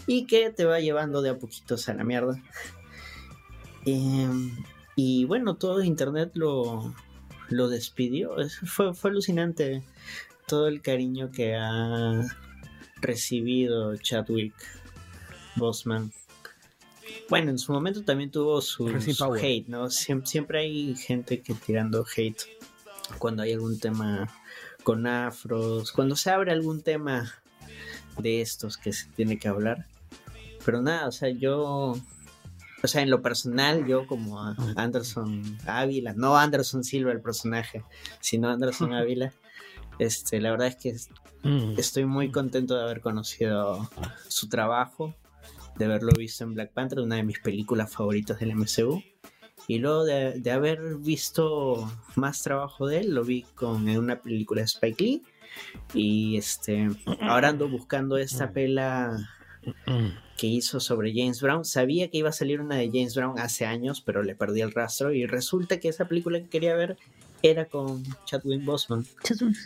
Y 0.07 0.27
que 0.27 0.51
te 0.51 0.65
va 0.65 0.81
llevando 0.81 1.23
de 1.23 1.31
a 1.31 1.39
poquitos 1.39 1.89
a 1.89 1.95
la 1.95 2.05
mierda. 2.05 2.41
Em, 3.89 4.51
y 4.97 5.27
bueno, 5.27 5.55
todo 5.55 5.81
internet 5.85 6.33
lo, 6.35 6.93
lo 7.51 7.69
despidió. 7.69 8.41
Es- 8.41 8.59
Fue, 8.59 8.93
fue 8.95 9.11
alucinante 9.11 9.85
todo 10.49 10.67
el 10.67 10.83
cariño 10.83 11.31
que 11.31 11.55
ha 11.55 12.25
recibido 13.01 13.95
Chadwick 13.97 14.55
Boseman. 15.55 16.13
Bueno, 17.29 17.51
en 17.53 17.59
su 17.59 17.73
momento 17.73 18.03
también 18.03 18.33
tuvo 18.33 18.61
su, 18.61 18.89
hate, 19.41 19.69
¿no? 19.69 19.87
Siem- 19.89 20.27
Siempre, 20.27 20.61
hay 20.63 20.97
gente 20.97 21.41
que 21.41 21.55
tirando 21.55 22.05
hate 22.17 22.43
cuando 23.19 23.45
hay 23.45 23.53
algún 23.53 23.79
tema 23.79 24.29
con 24.87 25.05
afros, 25.09 25.91
cuando 25.91 26.15
se 26.15 26.31
abre 26.31 26.53
algún 26.53 26.81
tema 26.81 27.35
de 28.21 28.41
estos 28.41 28.77
que 28.77 28.93
se 28.93 29.09
tiene 29.17 29.37
que 29.37 29.49
hablar. 29.49 29.89
Pero 30.65 30.81
nada, 30.81 31.09
o 31.09 31.11
sea, 31.11 31.29
yo, 31.29 31.97
o 32.85 32.87
sea, 32.87 33.03
en 33.03 33.11
lo 33.11 33.21
personal, 33.21 33.85
yo 33.85 34.07
como 34.07 34.41
Anderson 34.77 35.43
Ávila, 35.67 36.13
no 36.13 36.37
Anderson 36.37 36.85
Silva 36.85 37.11
el 37.11 37.21
personaje, 37.21 37.83
sino 38.21 38.49
Anderson 38.49 38.93
Ávila, 38.95 39.33
este, 39.99 40.41
la 40.41 40.53
verdad 40.53 40.69
es 40.69 40.77
que 40.77 40.95
Mm. 41.43 41.79
estoy 41.79 42.05
muy 42.07 42.31
contento 42.31 42.77
de 42.77 42.83
haber 42.83 43.01
conocido 43.01 43.89
su 44.29 44.49
trabajo, 44.49 45.15
de 45.77 45.85
haberlo 45.87 46.13
visto 46.17 46.45
en 46.45 46.55
Black 46.55 46.73
Panther, 46.73 47.01
una 47.01 47.17
de 47.17 47.25
mis 47.25 47.41
películas 47.41 47.93
favoritas 47.93 48.39
del 48.39 48.53
MCU. 48.55 49.03
Y 49.69 49.79
luego 49.79 50.05
de, 50.05 50.39
de 50.41 50.51
haber 50.51 50.97
visto 50.97 51.91
más 52.15 52.43
trabajo 52.43 52.87
de 52.87 53.01
él, 53.01 53.15
lo 53.15 53.25
vi 53.25 53.43
con 53.55 53.89
en 53.89 53.99
una 53.99 54.21
película 54.21 54.61
de 54.61 54.67
Spike 54.67 55.03
Lee. 55.05 55.23
Y 55.95 56.37
este, 56.37 56.89
ahora 57.23 57.49
ando 57.49 57.69
buscando 57.69 58.17
esta 58.17 58.53
pela 58.53 59.17
Mm. 59.87 60.11
que 60.37 60.47
hizo 60.47 60.81
sobre 60.81 61.13
James 61.13 61.41
Brown. 61.41 61.65
Sabía 61.65 62.09
que 62.09 62.19
iba 62.19 62.29
a 62.29 62.33
salir 62.33 62.61
una 62.61 62.77
de 62.77 62.89
James 62.89 63.15
Brown 63.15 63.39
hace 63.39 63.67
años, 63.67 64.01
pero 64.01 64.23
le 64.23 64.35
perdí 64.35 64.61
el 64.61 64.73
rastro. 64.73 65.13
Y 65.13 65.27
resulta 65.27 65.81
que 65.81 65.89
esa 65.89 66.07
película 66.07 66.39
que 66.41 66.49
quería 66.49 66.75
ver 66.75 66.97
era 67.43 67.67
con 67.67 68.05
Chadwick 68.25 68.65
Boseman. 68.65 69.05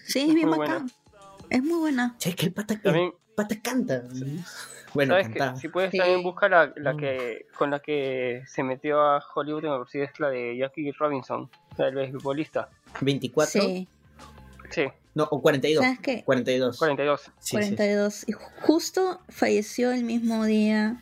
Sí, 0.07 0.20
es 0.20 0.34
bien 0.34 0.49
Muy 0.49 0.59
bacán. 0.59 0.91
Es 1.49 1.62
muy 1.62 1.78
buena. 1.78 2.16
Che, 2.18 2.34
que 2.34 2.47
el 2.47 2.53
pata, 2.53 2.80
También, 2.80 3.12
pata 3.43 3.57
canta. 3.62 4.03
Bueno, 4.93 5.12
¿sabes 5.14 5.28
que 5.28 5.34
cantaba. 5.38 5.57
Si 5.61 5.68
puedes 5.68 5.93
Sí. 5.93 5.99
también 5.99 6.24
buscar 6.24 6.51
la, 6.51 6.72
la 6.74 6.95
Mm. 6.95 6.97
que 6.97 7.47
con 7.57 7.70
la 7.70 7.78
que 7.78 8.43
se 8.49 8.64
metió 8.64 9.01
a 9.01 9.22
Hollywood, 9.36 9.62
me 9.62 9.68
parece 9.68 10.03
es 10.03 10.18
la 10.18 10.30
de 10.30 10.57
Jackie 10.57 10.91
Robinson, 10.91 11.49
la 11.78 11.84
del 11.86 11.95
beisbolista. 11.95 12.68
24. 13.01 13.62
Sí. 13.62 13.86
Sí, 14.70 14.86
No, 15.14 15.28
o 15.30 15.41
42. 15.41 15.84
¿Sabes 15.84 16.01
qué? 16.01 16.24
42. 16.24 16.76
42. 16.76 17.20
Sí, 17.20 17.30
sí, 17.38 17.53
42. 17.53 18.28
Y 18.28 18.32
justo 18.32 19.20
falleció 19.28 19.93
el 19.93 20.03
mismo 20.03 20.45
día 20.45 21.01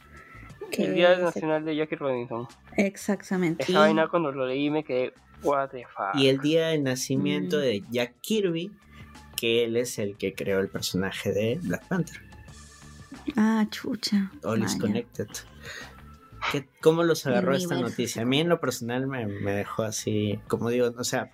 que... 0.70 0.84
El 0.84 0.94
Día 0.94 1.16
se- 1.16 1.22
Nacional 1.22 1.64
de 1.64 1.76
Jackie 1.76 1.96
Robinson. 1.96 2.46
Exactamente. 2.76 3.62
Esa 3.62 3.72
Y- 3.72 3.76
vaina 3.76 4.08
cuando 4.08 4.32
lo 4.32 4.46
leí 4.46 4.68
me 4.68 4.84
quedé, 4.84 5.14
what 5.42 5.70
the 5.70 5.84
fuck. 5.86 6.14
Y 6.14 6.28
el 6.28 6.40
día 6.40 6.68
del 6.68 6.82
nacimiento 6.82 7.56
Mm. 7.56 7.60
de 7.60 7.84
Jack 7.90 8.14
Kirby, 8.20 8.70
que 9.34 9.64
él 9.64 9.78
es 9.78 9.98
el 9.98 10.16
que 10.18 10.34
creó 10.34 10.58
el 10.60 10.68
personaje 10.68 11.32
de 11.32 11.58
Black 11.62 11.86
Panther. 11.88 12.27
Ah, 13.36 13.66
chucha. 13.70 14.30
All 14.44 14.62
is 14.62 14.72
Vaya. 14.72 14.80
connected. 14.80 15.28
¿Qué- 16.52 16.68
¿Cómo 16.80 17.02
los 17.04 17.26
agarró 17.26 17.54
esta 17.54 17.78
noticia? 17.78 18.22
A 18.22 18.24
mí 18.24 18.40
en 18.40 18.48
lo 18.48 18.60
personal 18.60 19.06
me, 19.06 19.26
me 19.26 19.52
dejó 19.52 19.82
así, 19.82 20.38
como 20.48 20.70
digo, 20.70 20.92
o 20.96 21.04
sea, 21.04 21.32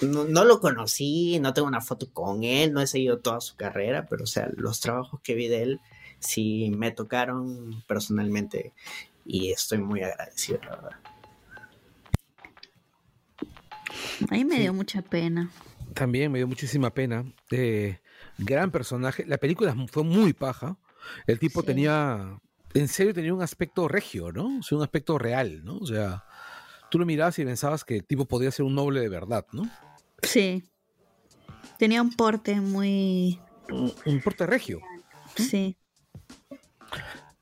no, 0.00 0.24
no 0.24 0.44
lo 0.44 0.60
conocí, 0.60 1.38
no 1.40 1.52
tengo 1.52 1.68
una 1.68 1.80
foto 1.82 2.10
con 2.12 2.42
él, 2.42 2.72
no 2.72 2.80
he 2.80 2.86
seguido 2.86 3.18
toda 3.20 3.40
su 3.40 3.56
carrera, 3.56 4.06
pero 4.08 4.24
o 4.24 4.26
sea, 4.26 4.48
los 4.56 4.80
trabajos 4.80 5.20
que 5.22 5.34
vi 5.34 5.48
de 5.48 5.62
él 5.62 5.80
sí 6.18 6.72
me 6.76 6.90
tocaron 6.92 7.82
personalmente 7.86 8.72
y 9.26 9.52
estoy 9.52 9.78
muy 9.78 10.02
agradecido, 10.02 10.60
la 10.64 10.70
verdad. 10.76 10.96
A 14.30 14.34
mí 14.34 14.44
me 14.44 14.60
dio 14.60 14.72
mucha 14.72 15.02
pena. 15.02 15.50
También 15.94 16.32
me 16.32 16.38
dio 16.38 16.48
muchísima 16.48 16.90
pena. 16.90 17.24
Eh, 17.50 18.00
gran 18.38 18.70
personaje. 18.70 19.26
La 19.26 19.36
película 19.38 19.74
fue 19.90 20.04
muy 20.04 20.32
paja. 20.32 20.78
El 21.26 21.38
tipo 21.38 21.60
Sí. 21.60 21.66
tenía, 21.66 22.38
en 22.74 22.88
serio, 22.88 23.14
tenía 23.14 23.34
un 23.34 23.42
aspecto 23.42 23.88
regio, 23.88 24.32
¿no? 24.32 24.58
O 24.58 24.62
sea, 24.62 24.78
un 24.78 24.84
aspecto 24.84 25.18
real, 25.18 25.64
¿no? 25.64 25.78
O 25.78 25.86
sea, 25.86 26.24
tú 26.90 26.98
lo 26.98 27.06
mirabas 27.06 27.38
y 27.38 27.44
pensabas 27.44 27.84
que 27.84 27.96
el 27.96 28.04
tipo 28.04 28.26
podía 28.26 28.50
ser 28.50 28.64
un 28.64 28.74
noble 28.74 29.00
de 29.00 29.08
verdad, 29.08 29.46
¿no? 29.52 29.68
Sí. 30.22 30.64
Tenía 31.78 32.02
un 32.02 32.10
porte 32.12 32.60
muy... 32.60 33.40
Un, 33.70 33.92
un 34.06 34.20
porte 34.20 34.46
regio. 34.46 34.80
Sí. 35.36 35.76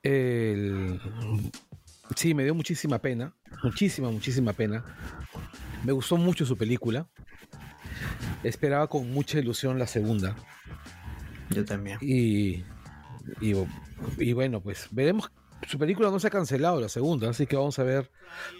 El- 0.02 1.00
Sí, 2.16 2.34
me 2.34 2.42
dio 2.42 2.54
muchísima 2.56 2.98
pena. 2.98 3.36
Muchísima, 3.62 4.10
muchísima 4.10 4.52
pena. 4.52 4.84
Me 5.84 5.92
gustó 5.92 6.16
mucho 6.16 6.44
su 6.44 6.56
película. 6.56 7.08
Esperaba 8.42 8.88
con 8.88 9.10
mucha 9.12 9.38
ilusión 9.38 9.78
la 9.78 9.86
segunda. 9.86 10.34
Yo 11.50 11.64
también. 11.64 11.98
Y, 12.00 12.64
y, 13.40 13.54
y 14.18 14.32
bueno, 14.32 14.60
pues 14.60 14.88
veremos. 14.90 15.30
Su 15.68 15.78
película 15.78 16.10
no 16.10 16.18
se 16.18 16.28
ha 16.28 16.30
cancelado 16.30 16.80
la 16.80 16.88
segunda, 16.88 17.28
así 17.28 17.46
que 17.46 17.54
vamos 17.54 17.78
a 17.78 17.82
ver 17.82 18.10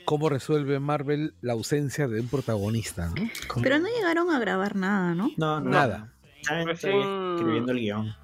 cómo 0.05 0.29
resuelve 0.29 0.79
Marvel 0.81 1.35
la 1.41 1.55
ausencia 1.55 2.07
de 2.09 2.21
un 2.21 2.29
protagonista. 2.29 3.09
¿no? 3.09 3.31
Pero 3.63 3.79
no 3.79 3.89
llegaron 3.89 4.31
a 4.31 4.39
grabar 4.39 4.77
nada, 4.77 5.15
¿no? 5.15 5.31
No, 5.39 5.61
no. 5.61 5.71
Nada. 5.71 6.13
Todavía 6.47 6.73
escribiendo 6.73 7.73
el 7.73 7.79
guion. 7.79 8.15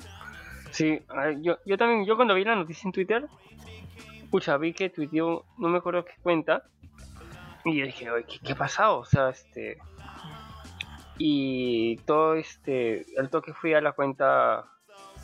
Sí, 0.73 1.01
yo, 1.41 1.59
yo 1.65 1.79
también, 1.79 2.05
yo 2.05 2.17
cuando 2.17 2.35
vi 2.35 2.45
la 2.45 2.55
noticia 2.55 2.87
en 2.87 2.93
Twitter, 2.93 3.27
pucha, 4.31 4.59
vi 4.59 4.75
que 4.75 4.91
tuiteó, 4.91 5.47
no 5.57 5.69
me 5.69 5.79
acuerdo 5.79 6.05
qué 6.05 6.13
cuenta, 6.23 6.65
y 7.65 7.79
yo 7.79 7.87
dije, 7.87 8.11
oye, 8.11 8.27
¿qué, 8.29 8.39
qué 8.41 8.53
ha 8.53 8.57
pasado? 8.57 8.99
O 8.99 9.05
sea, 9.07 9.31
este... 9.31 9.79
Y 11.19 11.97
todo 12.05 12.35
este, 12.35 13.07
al 13.19 13.31
toque 13.31 13.55
fui 13.55 13.73
a 13.73 13.81
la 13.81 13.93
cuenta 13.93 14.67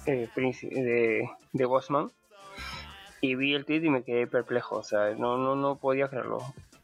eh, 0.07 0.29
de, 0.37 1.31
de 1.53 1.65
Bosman 1.65 2.11
y 3.21 3.35
vi 3.37 3.55
el 3.55 3.65
tweet 3.65 3.85
y 3.85 3.91
me 3.91 4.03
quedé 4.03 4.27
perplejo, 4.27 4.77
o 4.77 4.83
sea, 4.83 5.15
no, 5.15 5.39
no, 5.39 5.55
no 5.55 5.77
podía 5.77 6.09
creerlo. 6.09 6.39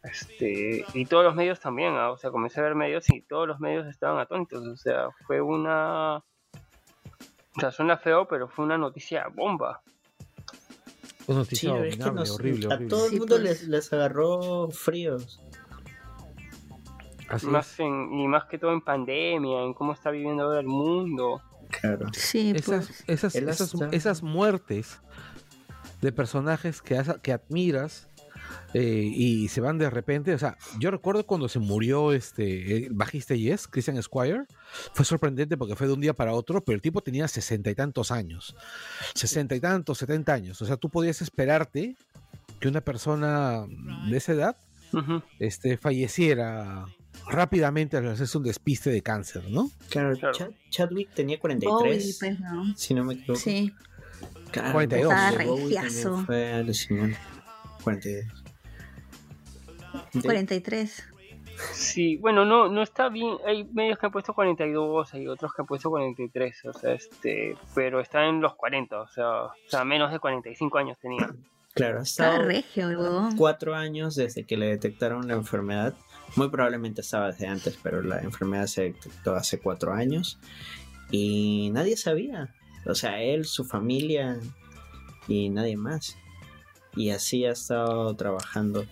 Este, 0.05 0.85
y 0.95 1.07
todos 1.07 1.25
los 1.25 1.35
medios 1.35 1.59
también, 1.61 1.95
ah, 1.97 2.13
o 2.13 2.17
sea, 2.17 2.31
comencé 2.31 2.61
a 2.61 2.63
ver 2.63 2.75
medios 2.77 3.11
y 3.11 3.21
todos 3.23 3.49
los 3.49 3.59
medios 3.61 3.87
estaban 3.89 4.19
atónitos, 4.21 4.65
o 4.67 4.77
sea, 4.77 5.09
fue 5.27 5.41
una... 5.41 6.19
O 7.57 7.61
sea, 7.61 7.73
suena 7.73 7.97
feo, 7.97 8.29
pero 8.29 8.49
fue 8.49 8.65
una 8.65 8.79
noticia 8.79 9.27
bomba. 9.35 9.81
Una 11.27 11.45
Sí, 11.45 11.67
noticia 11.67 11.87
es 11.87 11.97
que 11.97 12.03
abominable, 12.05 12.21
nos- 12.21 12.31
horrible, 12.31 12.67
a 12.73 12.89
todo 12.89 13.05
el 13.07 13.11
Sí, 13.11 13.19
mundo 13.19 13.35
pues. 13.35 13.43
les, 13.43 13.63
les 13.69 13.93
agarró 13.93 14.69
fríos. 14.71 15.41
Así 17.29 17.47
más 17.49 17.73
es. 17.73 17.81
en, 17.81 18.13
y 18.21 18.29
más 18.29 18.45
que 18.45 18.59
todo 18.59 18.73
en 18.73 18.81
pandemia, 18.81 19.63
en 19.63 19.75
cómo 19.75 19.93
está 19.93 20.11
viviendo 20.11 20.45
ahora 20.45 20.61
el 20.61 20.67
mundo. 20.69 21.43
Claro. 21.81 22.07
Sí, 22.13 22.53
Esas, 22.55 22.87
pues. 22.87 23.05
esas, 23.07 23.35
esas, 23.93 24.23
muertes 24.23 24.99
de 26.01 26.13
personajes 26.13 26.81
que, 26.83 26.97
has- 26.97 27.19
que 27.23 27.33
admiras 27.33 28.09
eh, 28.75 29.11
y 29.13 29.49
se 29.49 29.61
van 29.61 29.79
de 29.79 29.91
repente. 29.91 30.35
O 30.35 30.39
sea, 30.39 30.57
yo 30.79 30.91
recuerdo 30.91 31.27
cuando 31.27 31.49
se 31.49 31.59
murió 31.59 32.13
este 32.13 32.87
el 32.87 32.93
bajista 32.93 33.35
Yes, 33.35 33.67
Christian 33.69 34.01
Squire, 34.03 34.45
fue 34.95 35.05
sorprendente 35.05 35.57
porque 35.57 35.75
fue 35.77 35.87
de 35.87 35.93
un 35.95 36.01
día 36.01 36.15
para 36.15 36.33
otro, 36.35 36.65
pero 36.65 36.77
el 36.77 36.83
tipo 36.83 37.01
tenía 37.03 37.27
sesenta 37.29 37.71
y 37.71 37.75
tantos 37.75 38.11
años, 38.11 38.55
sesenta 39.15 39.55
y 39.55 39.61
tantos, 39.61 39.99
setenta 39.99 40.35
años. 40.35 40.61
O 40.63 40.67
sea, 40.67 40.77
tú 40.77 40.89
podías 40.89 41.21
esperarte 41.23 41.97
que 42.61 42.69
una 42.69 42.81
persona 42.81 43.65
de 44.11 44.17
esa 44.17 44.33
edad 44.33 44.57
este, 45.39 45.77
falleciera 45.77 46.87
rápidamente 47.27 47.97
al 47.97 48.09
hacerse 48.09 48.39
un 48.39 48.45
despiste 48.45 48.91
de 48.91 49.03
cáncer, 49.03 49.45
¿no? 49.51 49.71
Claro, 49.91 50.17
Claro. 50.17 50.35
Chad- 50.37 50.53
Chadwick 50.71 51.11
tenía 51.15 51.39
Bowie, 51.39 51.59
43, 51.61 52.17
pues, 52.21 52.41
¿no? 52.41 52.77
si 52.77 52.95
no 52.95 53.05
me 53.05 53.15
equivoco. 53.15 53.39
Sí. 53.41 53.75
Claro, 54.51 54.73
42. 54.73 55.13
Bowie 55.47 55.77
Estaba. 55.79 56.25
Fue 56.25 56.53
alucinante. 56.53 57.19
42. 57.85 58.45
De- 60.13 60.23
43. 60.23 61.05
Sí, 61.73 62.17
bueno, 62.19 62.45
no, 62.45 62.69
no 62.69 62.83
está 62.83 63.09
bien. 63.09 63.37
Hay 63.45 63.65
medios 63.73 63.99
que 63.99 64.07
han 64.07 64.13
puesto 64.13 64.33
42, 64.33 65.13
hay 65.15 65.27
otros 65.27 65.53
que 65.53 65.63
han 65.63 65.67
puesto 65.67 65.91
43, 65.91 66.65
o 66.67 66.73
sea, 66.73 66.93
este, 66.93 67.57
pero 67.75 68.01
está 68.01 68.25
en 68.27 68.41
los 68.41 68.55
40, 68.55 69.01
o 69.01 69.09
sea, 69.09 69.43
o 69.45 69.53
sea 69.67 69.85
menos 69.85 70.13
de 70.13 70.21
45 70.21 70.79
años 70.79 70.97
tenía. 71.01 71.35
Claro, 71.75 72.01
estado 72.03 72.45
regio 72.45 72.89
cuatro 73.37 73.75
años 73.75 74.15
desde 74.17 74.45
que 74.45 74.57
le 74.57 74.67
detectaron 74.67 75.27
la 75.29 75.35
enfermedad. 75.35 75.95
Muy 76.37 76.49
probablemente 76.49 77.01
estaba 77.01 77.33
desde 77.33 77.47
antes, 77.47 77.79
pero 77.83 78.03
la 78.03 78.21
enfermedad 78.21 78.67
se 78.67 78.83
detectó 78.83 79.35
hace 79.35 79.59
cuatro 79.59 79.93
años. 79.93 80.39
Y 81.11 81.71
nadie 81.73 81.97
sabía. 81.97 82.55
O 82.87 82.95
sea, 82.95 83.23
él, 83.23 83.45
su 83.45 83.65
familia 83.65 84.39
y 85.27 85.51
nadie 85.51 85.77
más. 85.77 86.17
y 86.97 87.11
así 87.11 87.45
ha 87.45 87.53
estado 87.53 88.15
trabajando. 88.17 88.85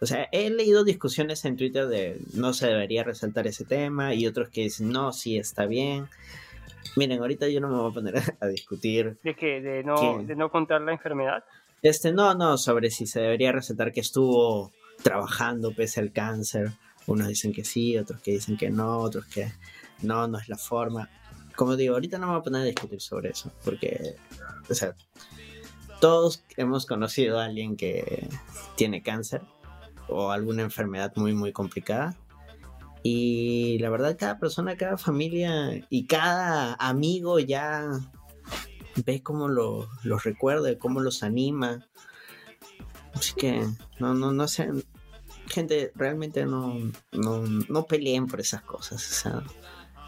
O 0.00 0.06
sea, 0.06 0.28
he 0.30 0.48
leído 0.50 0.84
discusiones 0.84 1.44
en 1.44 1.56
Twitter 1.56 1.88
de 1.88 2.20
no 2.34 2.52
se 2.52 2.68
debería 2.68 3.02
resaltar 3.02 3.46
ese 3.48 3.64
tema 3.64 4.14
y 4.14 4.26
otros 4.26 4.48
que 4.48 4.62
dicen 4.62 4.92
no, 4.92 5.12
sí 5.12 5.36
está 5.38 5.66
bien. 5.66 6.08
Miren, 6.96 7.20
ahorita 7.20 7.48
yo 7.48 7.60
no 7.60 7.68
me 7.68 7.76
voy 7.78 7.90
a 7.90 7.94
poner 7.94 8.14
a 8.40 8.46
discutir. 8.46 9.18
¿De 9.24 9.34
qué? 9.34 9.60
¿De 9.60 9.82
no, 9.82 10.22
¿De 10.22 10.36
no 10.36 10.50
contar 10.50 10.80
la 10.82 10.92
enfermedad? 10.92 11.42
Este, 11.82 12.12
no, 12.12 12.34
no, 12.34 12.58
sobre 12.58 12.90
si 12.90 13.06
se 13.06 13.20
debería 13.20 13.52
resaltar 13.52 13.92
que 13.92 14.00
estuvo 14.00 14.72
trabajando 15.02 15.72
pese 15.74 16.00
al 16.00 16.12
cáncer. 16.12 16.72
Unos 17.06 17.28
dicen 17.28 17.52
que 17.52 17.64
sí, 17.64 17.96
otros 17.96 18.20
que 18.20 18.32
dicen 18.32 18.56
que 18.56 18.70
no, 18.70 18.98
otros 18.98 19.26
que 19.26 19.52
no, 20.02 20.28
no 20.28 20.38
es 20.38 20.48
la 20.48 20.58
forma. 20.58 21.08
Como 21.56 21.76
digo, 21.76 21.94
ahorita 21.94 22.18
no 22.18 22.26
me 22.26 22.32
voy 22.32 22.40
a 22.40 22.44
poner 22.44 22.62
a 22.62 22.64
discutir 22.64 23.00
sobre 23.00 23.30
eso, 23.30 23.50
porque, 23.64 24.16
o 24.70 24.74
sea, 24.74 24.94
todos 26.00 26.44
hemos 26.56 26.86
conocido 26.86 27.40
a 27.40 27.46
alguien 27.46 27.76
que 27.76 28.28
tiene 28.76 29.02
cáncer 29.02 29.42
o 30.08 30.30
alguna 30.30 30.62
enfermedad 30.62 31.12
muy, 31.16 31.34
muy 31.34 31.52
complicada. 31.52 32.16
Y 33.02 33.78
la 33.78 33.90
verdad, 33.90 34.16
cada 34.18 34.38
persona, 34.38 34.76
cada 34.76 34.98
familia 34.98 35.84
y 35.88 36.06
cada 36.06 36.74
amigo 36.74 37.38
ya 37.38 37.88
ve 39.04 39.22
cómo 39.22 39.48
lo, 39.48 39.88
los 40.02 40.24
recuerda, 40.24 40.78
cómo 40.78 41.00
los 41.00 41.22
anima. 41.22 41.86
Así 43.18 43.34
que 43.34 43.66
no, 43.98 44.14
no, 44.14 44.32
no 44.32 44.46
sé, 44.46 44.70
gente, 45.48 45.92
realmente 45.94 46.46
no, 46.46 46.78
no, 47.12 47.42
no 47.42 47.86
peleen 47.86 48.26
por 48.26 48.40
esas 48.40 48.62
cosas. 48.62 49.10
O 49.10 49.14
sea, 49.14 49.42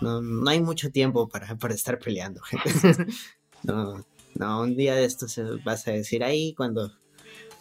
no, 0.01 0.23
no 0.23 0.51
hay 0.51 0.61
mucho 0.61 0.91
tiempo 0.91 1.29
para, 1.29 1.57
para 1.57 1.75
estar 1.75 1.99
peleando, 1.99 2.41
gente. 2.41 2.71
no, 3.65 4.05
no, 4.35 4.61
un 4.63 4.77
día 4.77 4.95
de 4.95 5.05
estos 5.05 5.41
vas 5.65 5.87
a 5.89 5.93
decir 5.93 6.23
ahí 6.23 6.55
cuando, 6.55 6.93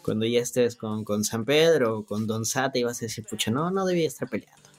cuando 0.02 0.24
ya 0.26 0.40
estés 0.40 0.76
con, 0.76 1.04
con 1.04 1.24
San 1.24 1.44
Pedro 1.44 1.98
o 1.98 2.04
con 2.04 2.26
Don 2.26 2.44
Sata 2.44 2.78
y 2.78 2.84
vas 2.84 3.02
a 3.02 3.06
decir, 3.06 3.26
pucha, 3.26 3.50
no, 3.50 3.70
no 3.70 3.84
debía 3.84 4.06
estar 4.06 4.28
peleando. 4.28 4.70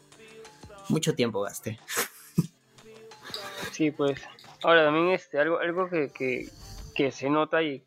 Mucho 0.90 1.14
tiempo 1.14 1.42
gasté. 1.42 1.80
Sí, 3.72 3.92
pues 3.92 4.20
Ahora 4.64 4.86
también 4.86 5.10
este 5.10 5.40
algo 5.40 5.60
algo 5.60 5.90
que, 5.90 6.10
que, 6.10 6.50
se 7.10 7.30
nota 7.30 7.64
y, 7.64 7.84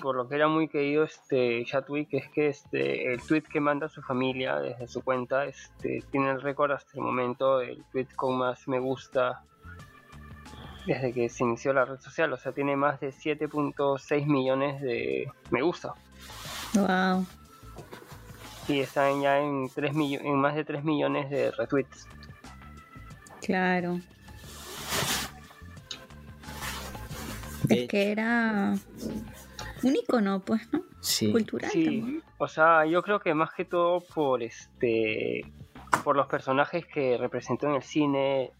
por 0.00 0.14
lo 0.14 0.28
que 0.28 0.36
era 0.36 0.46
muy 0.46 0.68
querido 0.68 1.04
este 1.04 1.64
Chatwick 1.64 2.08
es 2.12 2.28
que 2.28 2.48
este 2.48 3.12
el 3.12 3.20
tweet 3.20 3.42
que 3.42 3.60
manda 3.60 3.88
su 3.88 4.02
familia 4.02 4.58
desde 4.60 4.86
su 4.86 5.02
cuenta 5.02 5.46
este 5.46 6.02
tiene 6.10 6.30
el 6.30 6.42
récord 6.42 6.72
hasta 6.72 6.92
el 6.94 7.00
momento 7.00 7.60
el 7.60 7.82
tweet 7.90 8.08
con 8.16 8.38
más 8.38 8.68
me 8.68 8.78
gusta 8.78 9.44
desde 10.88 11.12
que 11.12 11.28
se 11.28 11.44
inició 11.44 11.72
la 11.74 11.84
red 11.84 12.00
social, 12.00 12.32
o 12.32 12.38
sea, 12.38 12.52
tiene 12.52 12.74
más 12.74 12.98
de 12.98 13.10
7.6 13.10 14.26
millones 14.26 14.80
de 14.80 15.30
me 15.50 15.60
gusta. 15.60 15.92
Wow. 16.74 17.26
Y 18.68 18.80
está 18.80 19.10
ya 19.20 19.38
en, 19.38 19.68
3 19.68 19.92
en 19.94 20.36
más 20.36 20.54
de 20.54 20.64
3 20.64 20.84
millones 20.84 21.28
de 21.30 21.50
retweets. 21.50 22.08
Claro. 23.42 24.00
Es 27.68 27.88
que 27.88 28.12
era 28.12 28.74
un 29.82 29.96
icono, 29.96 30.40
pues, 30.40 30.72
¿no? 30.72 30.82
Sí. 31.00 31.30
Cultural. 31.30 31.70
Sí, 31.70 32.22
o 32.38 32.48
sea, 32.48 32.84
yo 32.86 33.02
creo 33.02 33.20
que 33.20 33.34
más 33.34 33.52
que 33.52 33.64
todo 33.64 34.00
por 34.14 34.42
este 34.42 35.44
por 36.04 36.16
los 36.16 36.26
personajes 36.26 36.86
que 36.86 37.16
representó 37.16 37.66
en 37.68 37.74
el 37.76 37.82
cine, 37.82 38.52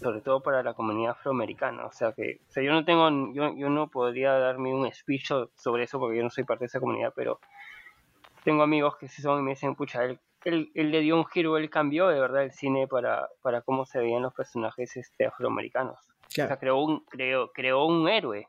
sobre 0.00 0.20
todo 0.20 0.42
para 0.42 0.62
la 0.62 0.74
comunidad 0.74 1.12
afroamericana. 1.12 1.86
O 1.86 1.92
sea 1.92 2.12
que, 2.12 2.40
o 2.48 2.52
sea, 2.52 2.62
yo 2.62 2.72
no 2.72 2.84
tengo, 2.84 3.08
yo, 3.32 3.54
yo 3.56 3.68
no 3.68 3.88
podría 3.88 4.32
darme 4.32 4.74
un 4.74 4.90
speech 4.92 5.30
sobre 5.56 5.84
eso 5.84 5.98
porque 5.98 6.18
yo 6.18 6.22
no 6.22 6.30
soy 6.30 6.44
parte 6.44 6.64
de 6.64 6.66
esa 6.66 6.80
comunidad, 6.80 7.12
pero 7.14 7.40
tengo 8.44 8.62
amigos 8.62 8.96
que 8.96 9.08
sí 9.08 9.22
son 9.22 9.40
y 9.40 9.42
me 9.42 9.50
dicen, 9.50 9.74
pucha, 9.74 10.04
él, 10.04 10.18
él, 10.44 10.70
le 10.74 11.00
dio 11.00 11.16
un 11.16 11.26
giro, 11.26 11.56
él 11.56 11.70
cambió 11.70 12.08
de 12.08 12.20
verdad 12.20 12.42
el 12.42 12.52
cine 12.52 12.88
para, 12.88 13.28
para 13.42 13.62
cómo 13.62 13.84
se 13.86 14.00
veían 14.00 14.22
los 14.22 14.34
personajes 14.34 14.96
este, 14.96 15.26
afroamericanos. 15.26 15.98
O 16.32 16.48
sea, 16.48 16.56
creó 16.58 16.82
un, 16.82 17.04
creó, 17.06 17.50
creó 17.52 17.86
un 17.86 18.08
héroe. 18.08 18.48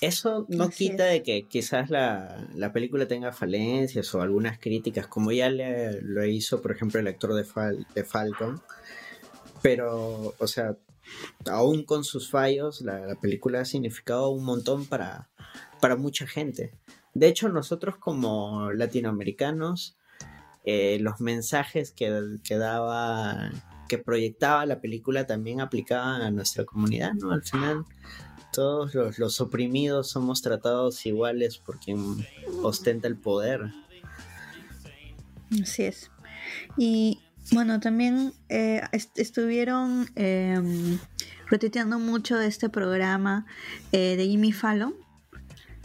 Eso 0.00 0.46
no 0.48 0.68
quita 0.68 1.04
de 1.04 1.22
que 1.22 1.46
quizás 1.46 1.88
la, 1.88 2.72
película 2.72 3.06
tenga 3.06 3.30
falencias 3.30 4.12
o 4.14 4.20
algunas 4.20 4.58
críticas, 4.58 5.06
como 5.06 5.30
ya 5.30 5.48
le, 5.48 6.02
lo 6.02 6.24
hizo, 6.24 6.60
por 6.60 6.72
ejemplo, 6.72 6.98
el 6.98 7.06
actor 7.06 7.34
de, 7.34 7.46
de 7.94 8.04
Falcon. 8.04 8.60
Pero, 9.62 10.34
o 10.36 10.46
sea, 10.48 10.76
aún 11.46 11.84
con 11.84 12.02
sus 12.02 12.30
fallos, 12.30 12.80
la, 12.80 13.14
película 13.20 13.60
ha 13.60 13.64
significado 13.64 14.30
un 14.30 14.44
montón 14.44 14.86
para, 14.86 15.30
para 15.80 15.94
mucha 15.94 16.26
gente. 16.26 16.72
De 17.14 17.28
hecho, 17.28 17.48
nosotros 17.48 17.96
como 17.96 18.72
latinoamericanos, 18.72 19.96
eh, 20.64 20.98
los 21.00 21.20
mensajes 21.20 21.92
que, 21.92 22.38
que 22.42 22.56
daba 22.56 23.50
que 23.92 23.98
proyectaba 23.98 24.64
la 24.64 24.80
película 24.80 25.26
también 25.26 25.60
aplicaba 25.60 26.16
a 26.16 26.30
nuestra 26.30 26.64
comunidad, 26.64 27.12
¿no? 27.12 27.30
Al 27.30 27.42
final 27.42 27.84
todos 28.50 28.94
los, 29.18 29.40
oprimidos 29.42 30.08
somos 30.08 30.40
tratados 30.40 31.04
iguales 31.04 31.58
por 31.58 31.78
quien 31.78 32.26
ostenta 32.62 33.06
el 33.06 33.18
poder. 33.18 33.60
Así 35.62 35.82
es. 35.82 36.10
Y 36.78 37.20
bueno, 37.50 37.80
también 37.80 38.32
eh, 38.48 38.80
estuvieron 39.14 40.08
eh, 40.16 40.58
mucho 41.98 42.38
de 42.38 42.46
este 42.46 42.70
programa 42.70 43.44
eh, 43.92 44.16
de 44.16 44.26
Jimmy 44.26 44.52
Fallon, 44.52 44.94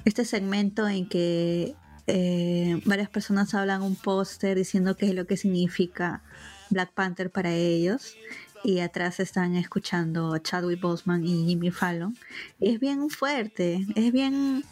este 0.05 0.23
segmento 0.23 0.87
en 0.87 1.09
que 1.09 1.75
eh, 2.07 2.81
varias 2.85 3.09
personas 3.09 3.53
hablan 3.53 3.81
un 3.81 3.97
póster 3.97 4.55
diciendo 4.55 4.95
qué 4.95 5.07
es 5.07 5.13
lo 5.13 5.27
que 5.27 5.35
significa 5.35 6.23
Black 6.70 6.93
Panther 6.93 7.30
para 7.30 7.53
ellos 7.53 8.15
y 8.63 8.80
atrás 8.80 9.20
están 9.20 9.55
escuchando 9.55 10.38
Chadwick 10.39 10.82
Boseman 10.82 11.24
y 11.26 11.45
Jimmy 11.47 11.72
Fallon. 11.72 12.18
es 12.59 12.80
bien 12.80 13.09
fuerte, 13.09 13.86
es 13.95 14.11
bien, 14.11 14.63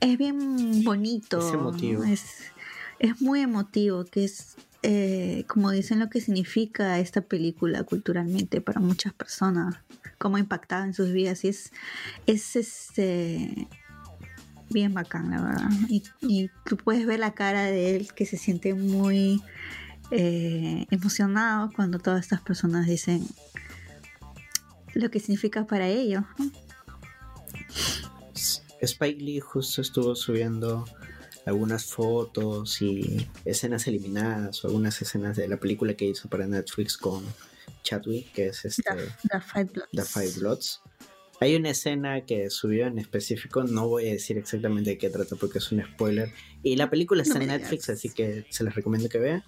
es 0.00 0.18
bien 0.18 0.84
bonito. 0.84 1.46
Es 1.46 1.54
emotivo. 1.54 2.04
Es, 2.04 2.50
muy 3.20 3.40
emotivo, 3.40 4.04
que 4.04 4.24
es 4.24 4.56
eh, 4.82 5.44
como 5.46 5.70
dicen 5.70 5.98
lo 5.98 6.08
que 6.08 6.20
significa 6.20 6.98
esta 7.00 7.20
película 7.20 7.82
culturalmente 7.84 8.60
para 8.62 8.80
muchas 8.80 9.12
personas, 9.12 9.76
cómo 10.16 10.36
ha 10.36 10.40
impactado 10.40 10.84
en 10.84 10.94
sus 10.94 11.12
vidas 11.12 11.44
y 11.44 11.48
es, 11.48 11.72
es 12.26 12.56
este 12.56 13.68
bien 14.70 14.94
bacán, 14.94 15.30
la 15.30 15.42
verdad. 15.42 15.70
Y, 15.88 16.02
y 16.20 16.50
tú 16.64 16.76
puedes 16.78 17.04
ver 17.04 17.18
la 17.18 17.34
cara 17.34 17.64
de 17.64 17.96
él 17.96 18.14
que 18.14 18.24
se 18.24 18.38
siente 18.38 18.74
muy 18.74 19.42
eh, 20.10 20.86
emocionado 20.90 21.70
cuando 21.74 21.98
todas 21.98 22.20
estas 22.20 22.40
personas 22.40 22.86
dicen 22.86 23.26
lo 24.94 25.10
que 25.10 25.20
significa 25.20 25.66
para 25.66 25.88
ellos. 25.88 26.24
Spike 28.80 29.20
Lee 29.20 29.40
justo 29.40 29.80
estuvo 29.80 30.14
subiendo 30.14 30.84
algunas 31.46 31.86
fotos 31.86 32.80
y 32.80 33.28
escenas 33.44 33.86
eliminadas 33.86 34.64
o 34.64 34.68
algunas 34.68 35.00
escenas 35.02 35.36
de 35.36 35.48
la 35.48 35.58
película 35.58 35.94
que 35.94 36.06
hizo 36.06 36.28
para 36.28 36.46
Netflix 36.46 36.96
con 36.96 37.24
Chadwick, 37.82 38.32
que 38.32 38.48
es 38.48 38.64
este 38.64 38.82
The, 38.82 39.40
Five, 39.40 39.64
Bloods. 39.64 39.90
The 39.92 40.02
Five 40.02 40.32
Bloods. 40.38 40.80
Hay 41.40 41.56
una 41.56 41.70
escena 41.70 42.24
que 42.24 42.48
subió 42.48 42.86
en 42.86 42.98
específico, 42.98 43.64
no 43.64 43.88
voy 43.88 44.08
a 44.08 44.12
decir 44.12 44.38
exactamente 44.38 44.90
de 44.90 44.98
qué 44.98 45.10
trata 45.10 45.36
porque 45.36 45.58
es 45.58 45.72
un 45.72 45.82
spoiler. 45.84 46.32
Y 46.62 46.76
la 46.76 46.88
película 46.88 47.22
está 47.22 47.38
en 47.38 47.48
Netflix, 47.48 47.90
así 47.90 48.08
que 48.08 48.46
se 48.50 48.64
les 48.64 48.74
recomiendo 48.74 49.08
que 49.08 49.18
vean. 49.18 49.44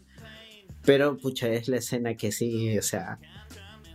Pero, 0.85 1.17
pucha, 1.19 1.49
es 1.49 1.69
la 1.69 1.79
escena 1.79 2.17
que 2.17 2.33
sí, 2.33 2.79
o 2.79 2.83
sea, 2.83 3.19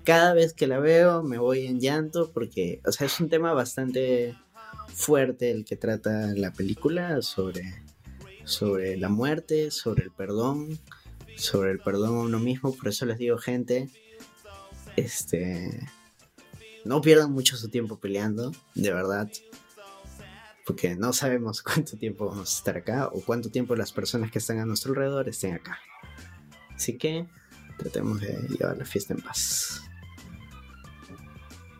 cada 0.03 0.33
vez 0.33 0.53
que 0.53 0.67
la 0.67 0.79
veo 0.79 1.23
me 1.23 1.37
voy 1.37 1.65
en 1.65 1.79
llanto 1.79 2.31
porque, 2.33 2.81
o 2.85 2.91
sea, 2.91 3.07
es 3.07 3.19
un 3.19 3.29
tema 3.29 3.53
bastante 3.53 4.35
fuerte 4.87 5.51
el 5.51 5.65
que 5.65 5.75
trata 5.75 6.33
la 6.35 6.51
película 6.51 7.21
sobre, 7.21 7.83
sobre 8.43 8.97
la 8.97 9.09
muerte, 9.09 9.71
sobre 9.71 10.03
el 10.03 10.11
perdón, 10.11 10.79
sobre 11.37 11.71
el 11.71 11.79
perdón 11.79 12.17
a 12.17 12.21
uno 12.21 12.39
mismo. 12.39 12.75
Por 12.75 12.87
eso 12.89 13.05
les 13.05 13.17
digo, 13.17 13.37
gente, 13.37 13.89
este, 14.95 15.87
no 16.83 17.01
pierdan 17.01 17.31
mucho 17.31 17.57
su 17.57 17.69
tiempo 17.69 17.99
peleando, 17.99 18.51
de 18.75 18.93
verdad. 18.93 19.29
Porque 20.65 20.95
no 20.95 21.13
sabemos 21.13 21.61
cuánto 21.63 21.97
tiempo 21.97 22.27
vamos 22.27 22.53
a 22.53 22.57
estar 22.57 22.77
acá 22.77 23.07
o 23.07 23.21
cuánto 23.21 23.49
tiempo 23.49 23.75
las 23.75 23.91
personas 23.91 24.31
que 24.31 24.39
están 24.39 24.59
a 24.59 24.65
nuestro 24.65 24.91
alrededor 24.91 25.29
estén 25.29 25.53
acá. 25.53 25.79
Así 26.81 26.97
que 26.97 27.27
tratemos 27.77 28.19
de 28.19 28.33
llevar 28.49 28.75
la 28.75 28.85
fiesta 28.85 29.13
en 29.13 29.21
paz. 29.21 29.83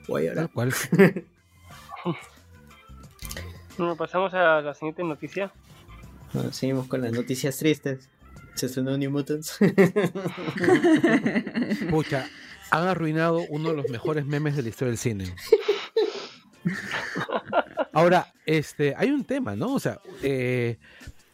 Voy 0.07 0.27
a 0.27 0.29
llorar. 0.29 0.51
¿Cuál? 0.53 0.71
bueno, 3.79 3.95
pasamos 3.95 4.31
a 4.35 4.61
la 4.61 4.75
siguiente 4.75 5.03
noticia. 5.03 5.51
seguimos 6.51 6.85
con 6.85 7.01
las 7.01 7.13
noticias 7.13 7.57
tristes. 7.57 8.11
Se 8.53 8.67
estrenó 8.67 8.95
New 8.95 9.09
Mutants. 9.09 9.57
Pucha, 11.89 12.29
han 12.69 12.87
arruinado 12.87 13.39
uno 13.49 13.71
de 13.71 13.77
los 13.77 13.89
mejores 13.89 14.27
memes 14.27 14.55
de 14.55 14.61
la 14.61 14.69
historia 14.69 14.91
del 14.91 14.99
cine. 14.99 15.33
Ahora, 17.91 18.31
este, 18.45 18.93
hay 18.95 19.09
un 19.09 19.25
tema, 19.25 19.55
¿no? 19.55 19.73
O 19.73 19.79
sea, 19.79 19.99
eh, 20.21 20.77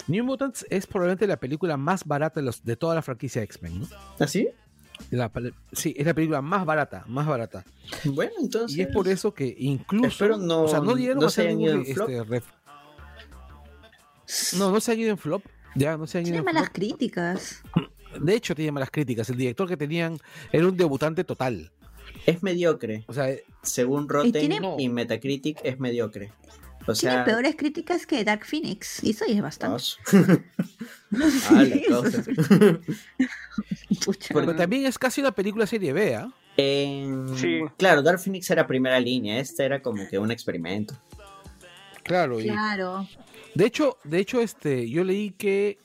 New 0.07 0.23
Mutants 0.23 0.65
es 0.69 0.87
probablemente 0.87 1.27
la 1.27 1.37
película 1.37 1.75
más 1.77 2.05
barata 2.05 2.39
de, 2.39 2.45
los, 2.45 2.63
de 2.63 2.75
toda 2.75 2.95
la 2.95 3.01
franquicia 3.01 3.41
X-Men, 3.43 3.81
¿no? 3.81 3.87
¿Así? 4.19 4.47
La 5.11 5.31
pele- 5.31 5.53
sí, 5.71 5.93
es 5.97 6.05
la 6.07 6.13
película 6.13 6.41
más 6.41 6.65
barata, 6.65 7.03
más 7.07 7.27
barata. 7.27 7.63
Bueno, 8.05 8.31
entonces. 8.41 8.77
Y 8.77 8.81
es 8.81 8.87
por 8.87 9.07
eso 9.07 9.33
que 9.33 9.55
incluso. 9.59 10.07
Espero 10.07 10.37
no- 10.37 10.63
o 10.63 10.67
sea, 10.67 10.79
no 10.79 10.95
dieron 10.95 11.19
no 11.19 11.29
se 11.29 11.51
ido 11.51 11.73
en 11.73 11.85
flop. 11.85 12.09
este, 12.09 12.23
ref- 12.23 12.43
No, 14.57 14.71
no 14.71 14.79
se 14.79 14.91
han 14.91 14.99
ido 14.99 15.11
en 15.11 15.17
flop. 15.17 15.43
Ya, 15.75 15.95
no 15.97 16.07
se 16.07 16.17
han 16.17 16.23
ido 16.23 16.31
Tiene 16.33 16.39
en 16.39 16.45
malas 16.45 16.63
flop. 16.63 16.73
críticas. 16.75 17.61
De 18.19 18.33
hecho, 18.33 18.55
tiene 18.55 18.71
malas 18.71 18.89
críticas. 18.89 19.29
El 19.29 19.37
director 19.37 19.67
que 19.67 19.77
tenían 19.77 20.17
era 20.51 20.65
un 20.67 20.75
debutante 20.75 21.23
total. 21.23 21.71
Es 22.25 22.41
mediocre. 22.41 23.03
O 23.07 23.13
sea, 23.13 23.27
Según 23.61 24.09
Rotten 24.09 24.29
y, 24.29 24.31
tiene- 24.31 24.89
Metacritic, 24.89 25.59
es 25.63 25.79
mediocre. 25.79 26.31
O 26.87 26.93
Tiene 26.93 27.15
sea. 27.15 27.25
peores 27.25 27.55
críticas 27.57 28.05
que 28.07 28.23
Dark 28.23 28.45
Phoenix. 28.45 29.03
Y 29.03 29.11
eso 29.11 29.25
ya 29.27 29.35
es 29.35 29.41
bastante. 29.41 29.83
Ah, 30.11 31.67
pero 34.33 34.55
también 34.55 34.85
es 34.85 34.97
casi 34.97 35.21
una 35.21 35.31
película 35.31 35.65
serie 35.67 35.93
B, 35.93 36.15
¿ah? 36.15 36.31
En- 36.57 37.37
Sí. 37.37 37.59
Claro, 37.77 38.01
Dark 38.01 38.19
Phoenix 38.19 38.49
era 38.49 38.65
primera 38.65 38.99
línea. 38.99 39.39
Este 39.39 39.63
era 39.65 39.81
como 39.81 40.07
que 40.07 40.17
un 40.17 40.31
experimento. 40.31 40.95
Claro, 42.03 42.39
y 42.39 42.43
Claro. 42.45 43.07
De 43.53 43.65
hecho, 43.65 43.97
de 44.03 44.19
hecho, 44.19 44.39
este, 44.41 44.89
yo 44.89 45.03
leí 45.03 45.31
que 45.31 45.77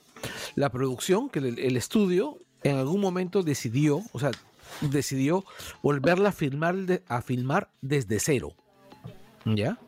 la 0.55 0.71
producción, 0.71 1.29
que 1.31 1.41
el, 1.41 1.59
el 1.59 1.77
estudio, 1.77 2.39
en 2.63 2.77
algún 2.77 3.01
momento 3.01 3.43
decidió, 3.43 4.03
o 4.13 4.21
sea, 4.21 4.31
decidió 4.83 5.45
volverla 5.83 6.29
a 6.29 6.33
filmar, 6.33 6.77
de- 6.77 7.03
a 7.09 7.23
filmar 7.23 7.69
desde 7.81 8.21
cero. 8.21 8.53
¿Ya? 9.45 9.79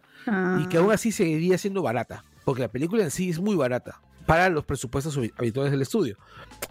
Y 0.61 0.67
que 0.69 0.79
aún 0.79 0.93
así 0.93 1.13
seguiría 1.13 1.59
siendo 1.59 1.83
barata. 1.83 2.25
Porque 2.45 2.63
la 2.63 2.69
película 2.69 3.03
en 3.05 3.11
sí 3.11 3.31
es 3.31 3.39
muy 3.41 3.57
barata. 3.57 4.01
Para 4.27 4.49
los 4.49 4.65
presupuestos 4.65 5.19
habi- 5.19 5.33
habituales 5.37 5.71
del 5.73 5.83
estudio. 5.83 6.17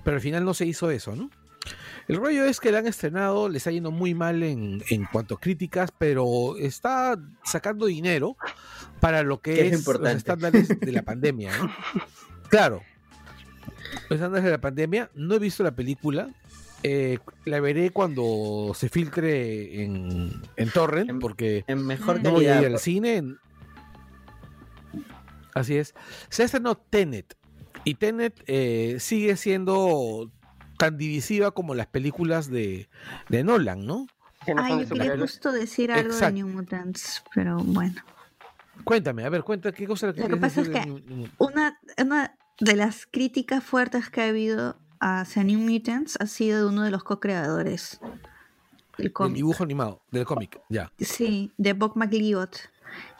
Pero 0.04 0.16
al 0.16 0.22
final 0.22 0.43
no 0.45 0.54
se 0.54 0.66
hizo 0.66 0.89
eso, 0.89 1.16
¿no? 1.16 1.30
El 2.08 2.18
rollo 2.18 2.43
es 2.45 2.60
que 2.60 2.72
la 2.72 2.80
han 2.80 2.88
estrenado, 2.88 3.47
le 3.47 3.58
está 3.58 3.72
yendo 3.72 3.89
muy 3.91 4.14
mal 4.14 4.43
en, 4.43 4.84
en 4.89 5.06
cuanto 5.06 5.36
a 5.36 5.39
críticas, 5.39 5.91
pero 5.97 6.58
está 6.58 7.18
sacando 7.45 7.86
dinero 7.86 8.36
para 8.99 9.24
lo 9.24 9.39
que 9.39 9.54
Que 9.54 9.68
es 9.68 9.74
es, 9.80 9.88
los 9.88 10.10
estándares 10.12 10.68
de 10.80 10.91
la 10.91 11.01
pandemia, 11.04 11.51
¿no? 11.58 11.72
Claro. 12.49 12.82
Los 14.10 14.18
estándares 14.18 14.43
de 14.43 14.51
la 14.51 14.60
pandemia. 14.62 15.10
No 15.16 15.36
he 15.36 15.39
visto 15.39 15.64
la 15.64 15.72
película. 15.76 16.30
eh, 16.84 17.20
la 17.45 17.62
veré 17.62 17.91
cuando 17.91 18.74
se 18.76 18.89
filtre 18.89 19.84
en, 19.84 20.34
en 20.58 20.70
Torrent, 20.72 21.10
En- 21.10 21.20
porque 21.20 21.64
En 21.68 21.86
mejor 21.86 22.22
no 22.22 22.32
voy 22.32 22.47
a 22.47 22.56
calidad. 22.56 22.70
ir 22.70 22.74
al 22.76 22.80
cine. 22.82 23.24
Así 25.56 25.76
es. 25.78 25.93
Se 26.30 26.43
estrenó 26.43 26.76
Tenet. 26.76 27.36
Y 27.84 27.95
Tenet 27.95 28.41
eh, 28.47 28.97
sigue 28.99 29.36
siendo 29.38 30.32
tan 30.78 30.97
divisiva 30.97 31.51
como 31.51 31.76
las 31.76 31.88
películas 31.88 32.49
de, 32.49 32.89
de 33.30 33.43
Nolan, 33.43 33.86
¿no? 33.86 34.08
Que 34.45 34.54
Ay, 34.58 34.86
yo 34.86 34.89
quería 34.95 35.18
justo 35.18 35.51
decir 35.51 35.91
algo 35.91 36.12
Exacto. 36.12 36.26
de 36.36 36.43
New 36.43 36.47
Mutants, 36.49 37.24
pero 37.34 37.58
bueno. 37.58 38.01
Cuéntame, 38.84 39.24
a 39.24 39.30
ver, 39.30 39.43
cuenta 39.43 39.72
qué 39.72 39.86
cosa 39.88 40.08
Lo 40.08 40.14
que 40.14 40.22
quieres 40.22 40.39
pasa 40.39 40.62
es 40.62 40.70
que 40.70 40.86
New- 40.86 41.30
Una, 41.38 41.80
una 41.97 42.36
de 42.60 42.76
las 42.76 43.06
críticas 43.06 43.64
fuertes 43.64 44.10
que 44.10 44.22
ha 44.22 44.28
habido 44.30 44.78
hacia 44.99 45.43
New 45.43 45.60
Mutants 45.60 46.18
ha 46.20 46.26
sido 46.28 46.60
de 46.64 46.66
uno 46.74 46.84
de 46.84 46.91
los 46.91 47.04
co-creadores 47.04 47.99
del 48.97 49.14
cómic. 49.14 49.36
dibujo 49.36 49.64
animado, 49.64 50.01
del 50.12 50.26
cómic, 50.26 50.60
ya. 50.70 50.91
Sí, 50.99 51.51
de 51.58 51.74
Bob 51.74 51.93
McLeod, 51.95 52.49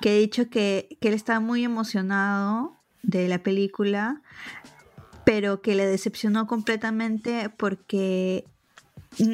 que 0.02 0.10
ha 0.10 0.14
dicho 0.14 0.50
que, 0.50 0.98
que 1.00 1.10
él 1.10 1.14
estaba 1.14 1.40
muy 1.40 1.64
emocionado 1.64 2.76
de 3.02 3.28
la 3.28 3.44
película, 3.44 4.22
pero 5.26 5.62
que 5.62 5.76
le 5.76 5.86
decepcionó 5.86 6.48
completamente 6.48 7.50
porque 7.50 8.46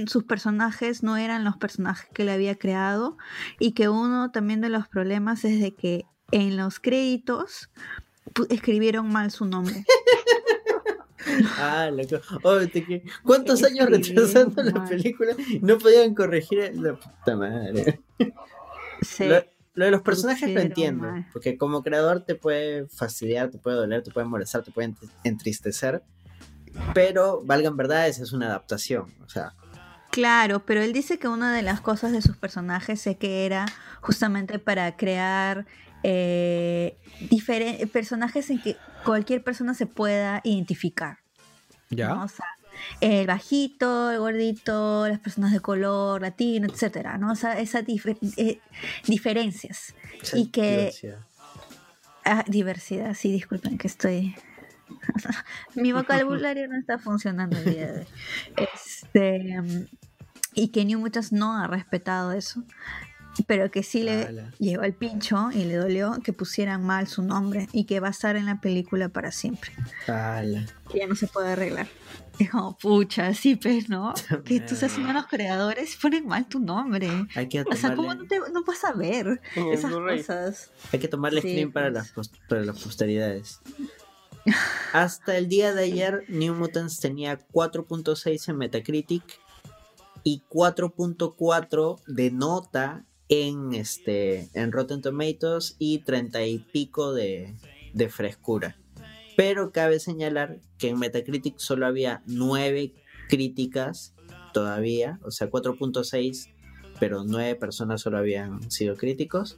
sus 0.08 0.24
personajes 0.24 1.04
no 1.04 1.18
eran 1.18 1.44
los 1.44 1.58
personajes 1.58 2.10
que 2.14 2.26
le 2.26 2.32
había 2.32 2.56
creado 2.56 3.18
y 3.60 3.72
que 3.72 3.90
uno 3.90 4.32
también 4.32 4.62
de 4.62 4.70
los 4.70 4.88
problemas 4.88 5.46
es 5.46 5.62
de 5.62 5.74
que 5.74 6.06
en 6.32 6.58
los 6.58 6.80
créditos 6.80 7.70
escribieron 8.50 9.10
mal 9.12 9.32
su 9.32 9.46
nombre. 9.46 9.86
Ah, 11.58 11.92
loco. 11.92 12.22
Oh, 12.44 12.58
te 12.60 13.04
¿Cuántos 13.24 13.62
años 13.64 13.88
retrasando 13.90 14.64
la 14.64 14.86
película? 14.86 15.36
No 15.62 15.78
podían 15.78 16.16
corregir 16.16 16.72
la 16.76 16.96
puta 16.96 17.36
madre. 17.36 18.02
Sí. 19.02 19.26
Lo 19.80 19.86
de 19.86 19.91
los 19.91 20.01
personajes 20.01 20.41
lo 20.41 20.47
Pusieron 20.47 20.67
entiendo. 20.67 21.07
Porque 21.32 21.57
como 21.57 21.82
creador 21.82 22.25
te 22.25 22.36
puede 22.36 22.88
fastidiar, 22.89 23.49
te 23.49 23.57
puede 23.57 23.77
doler, 23.77 24.03
te 24.03 24.11
puede 24.11 24.27
molestar, 24.27 24.61
te 24.61 24.71
puede 24.71 24.89
ent- 24.89 25.09
entristecer. 25.23 26.03
Pero, 26.93 27.41
valgan 27.45 27.77
verdades, 27.77 28.19
es 28.19 28.34
una 28.34 28.47
adaptación. 28.47 29.13
O 29.25 29.30
sea, 29.30 29.53
Claro, 30.11 30.65
pero 30.65 30.82
él 30.82 30.91
dice 30.91 31.17
que 31.19 31.27
una 31.27 31.53
de 31.55 31.61
las 31.61 31.82
cosas 31.82 32.11
de 32.11 32.21
sus 32.21 32.36
personajes 32.36 33.05
es 33.07 33.15
que 33.17 33.45
era 33.45 33.67
justamente 34.01 34.59
para 34.59 34.97
crear 34.97 35.65
eh, 36.03 36.97
personajes 37.93 38.49
en 38.49 38.59
que 38.61 38.75
cualquier 39.05 39.43
persona 39.43 39.73
se 39.73 39.86
pueda 39.86 40.41
identificar. 40.43 41.19
¿Ya? 41.89 42.09
¿no? 42.09 42.23
O 42.23 42.27
sea, 42.27 42.45
el 43.01 43.27
bajito, 43.27 44.11
el 44.11 44.19
gordito, 44.19 45.07
las 45.07 45.19
personas 45.19 45.51
de 45.51 45.59
color, 45.59 46.21
latino, 46.21 46.67
etcétera, 46.71 47.17
¿no? 47.17 47.32
O 47.32 47.36
sea, 47.36 47.59
esas 47.59 47.86
difer- 47.86 48.17
eh, 48.38 48.59
diferencias. 49.07 49.93
esa 50.21 50.38
Y 50.38 50.47
que- 50.47 50.77
diversidad. 50.77 51.19
Ah, 52.25 52.43
diversidad, 52.47 53.13
sí, 53.15 53.32
disculpen 53.32 53.77
que 53.77 53.88
estoy. 53.88 54.36
Mi 55.75 55.91
vocabulario 55.93 56.67
no 56.67 56.77
está 56.77 56.99
funcionando 56.99 57.57
el 57.57 57.65
día 57.73 57.91
de 57.91 57.99
hoy. 58.01 58.07
Este, 58.73 59.55
y 60.53 60.67
que 60.69 60.84
New 60.86 60.99
Mutants 60.99 61.32
no 61.32 61.57
ha 61.57 61.67
respetado 61.67 62.32
eso, 62.34 62.63
pero 63.48 63.72
que 63.72 63.84
sí 63.84 64.04
le 64.04 64.24
Ala. 64.26 64.52
llegó 64.60 64.84
al 64.84 64.94
pincho 64.94 65.50
y 65.54 65.66
le 65.66 65.76
dolió 65.76 66.20
que 66.24 66.34
pusieran 66.34 66.84
mal 66.84 67.08
su 67.08 67.22
nombre 67.24 67.68
y 67.72 67.86
que 67.86 68.00
va 68.00 68.08
a 68.08 68.12
estar 68.12 68.36
en 68.36 68.46
la 68.46 68.62
película 68.62 69.10
para 69.10 69.32
siempre. 69.32 69.72
Ala. 70.08 70.66
Que 70.92 71.00
ya 71.00 71.08
no 71.08 71.16
se 71.16 71.28
puede 71.28 71.54
arreglar. 71.54 71.88
Es 72.40 72.50
como, 72.50 72.78
pucha, 72.78 73.34
sí, 73.34 73.56
pues, 73.58 73.90
¿no? 73.90 74.14
Que 74.46 74.56
haciendo 74.84 75.12
los 75.14 75.28
creadores 75.28 75.98
ponen 75.98 76.26
mal 76.26 76.48
tu 76.48 76.60
nombre. 76.60 77.10
Hay 77.36 77.50
que 77.50 77.62
O 77.62 77.76
sea, 77.76 77.96
¿cómo 77.96 78.14
tomarle, 78.16 78.24
no, 78.40 78.46
te, 78.46 78.52
no 78.54 78.64
vas 78.64 78.84
a 78.86 78.94
ver 78.94 79.42
esas 79.74 79.92
cosas? 79.92 80.72
hay 80.94 81.00
que 81.00 81.08
tomarle 81.10 81.42
Sí, 81.42 81.50
screen 81.50 81.72
para, 81.72 81.92
pues. 81.92 82.14
las, 82.16 82.32
para 82.48 82.64
las 82.64 82.82
posteridades. 82.82 83.60
Hasta 84.94 85.38
el 85.38 85.50
día 85.50 85.74
de 85.74 85.84
ayer, 85.84 86.24
New 86.30 86.56
Mutants 86.56 87.00
tenía 87.00 87.38
4.6 87.52 88.50
en 88.50 88.58
Metacritic 88.58 89.24
y 90.24 90.44
4.4 90.50 92.00
de 92.08 92.32
nota 92.32 93.06
en 93.30 93.73
este 93.73 94.49
en 94.53 94.71
Rotten 94.71 95.01
Tomatoes 95.01 95.75
y 95.80 95.99
30 95.99 96.45
y 96.45 96.59
pico 96.59 97.13
de, 97.13 97.55
de 97.93 98.09
frescura. 98.09 98.77
Pero 99.38 99.71
cabe 99.71 99.99
señalar 99.99 100.59
que 100.77 100.89
en 100.89 100.99
Metacritic 100.99 101.57
solo 101.59 101.86
había 101.86 102.21
9 102.25 102.93
críticas 103.30 104.13
todavía, 104.51 105.19
o 105.23 105.32
sea, 105.32 105.49
4.6, 105.49 106.51
pero 106.99 107.23
9 107.23 107.55
personas 107.55 108.01
solo 108.01 108.17
habían 108.17 108.69
sido 108.69 108.95
críticos. 108.95 109.57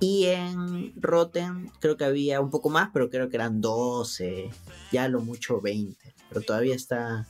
Y 0.00 0.24
en 0.26 0.94
Rotten 1.00 1.70
creo 1.80 1.96
que 1.96 2.04
había 2.04 2.40
un 2.40 2.50
poco 2.50 2.70
más, 2.70 2.90
pero 2.92 3.10
creo 3.10 3.28
que 3.28 3.36
eran 3.36 3.60
12, 3.60 4.50
ya 4.90 5.04
a 5.04 5.08
lo 5.08 5.20
mucho 5.20 5.60
20. 5.60 6.14
Pero 6.28 6.40
todavía 6.40 6.74
está... 6.74 7.26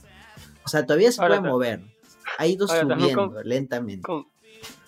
O 0.64 0.68
sea, 0.68 0.86
todavía 0.86 1.10
se 1.10 1.20
Ahora 1.20 1.40
puede 1.40 1.50
mover. 1.52 1.80
Ha 2.38 2.46
ido 2.46 2.66
ahora 2.70 2.96
subiendo 2.96 3.32
con- 3.34 3.48
lentamente. 3.48 4.02
Con, 4.02 4.26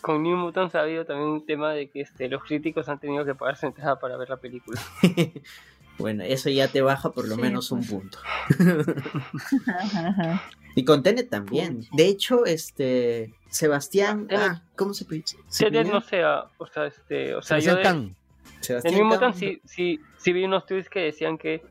con 0.05 0.23
New 0.23 0.37
Mutants 0.37 0.75
ha 0.75 0.83
habido 0.83 1.07
también 1.07 1.31
un 1.31 1.47
tema 1.47 1.73
de 1.73 1.89
que 1.89 2.03
este, 2.03 2.29
los 2.29 2.45
críticos 2.45 2.91
han 2.91 3.01
tenido 3.01 3.25
que 3.25 3.35
pagar 3.35 3.57
su 3.57 3.65
entrada 3.65 3.99
para 3.99 4.19
ver 4.19 4.29
la 4.29 4.37
película. 4.37 4.79
bueno, 5.99 6.23
eso 6.25 6.51
ya 6.51 6.69
te 6.69 6.83
baja 6.83 7.11
por 7.11 7.27
lo 7.27 7.37
Sí, 7.37 7.41
menos 7.41 7.73
un 7.73 7.79
pues. 7.79 7.91
punto. 7.91 8.19
Y 10.77 10.85
con 10.85 11.05
Tenet 11.05 11.31
también. 11.31 11.87
De 11.93 12.09
hecho, 12.09 12.47
este... 12.47 13.33
Sebastián... 13.49 14.27
Ah, 14.33 14.61
¿cómo 14.75 14.93
se 14.93 15.05
pide? 15.05 15.23
¿Se 15.47 15.71
Tenet 15.71 15.91
no 15.93 16.01
sea, 16.01 16.47
o 16.59 16.67
sea, 16.67 16.87
este, 16.87 17.33
o 17.37 17.41
sea, 17.41 17.61
yo 17.61 17.71
Sebastián 17.71 17.77
de, 17.77 17.83
Kang. 17.83 18.57
de 18.59 18.65
Sebastián 18.65 18.95
New 18.97 19.05
Mutants 19.05 19.39
sí, 19.39 19.61
sí, 19.65 20.01
sí 20.19 20.33
vi 20.33 20.45
unos 20.45 20.67
tweets 20.67 20.91
que 20.91 20.99
decían 20.99 21.39
que 21.39 21.63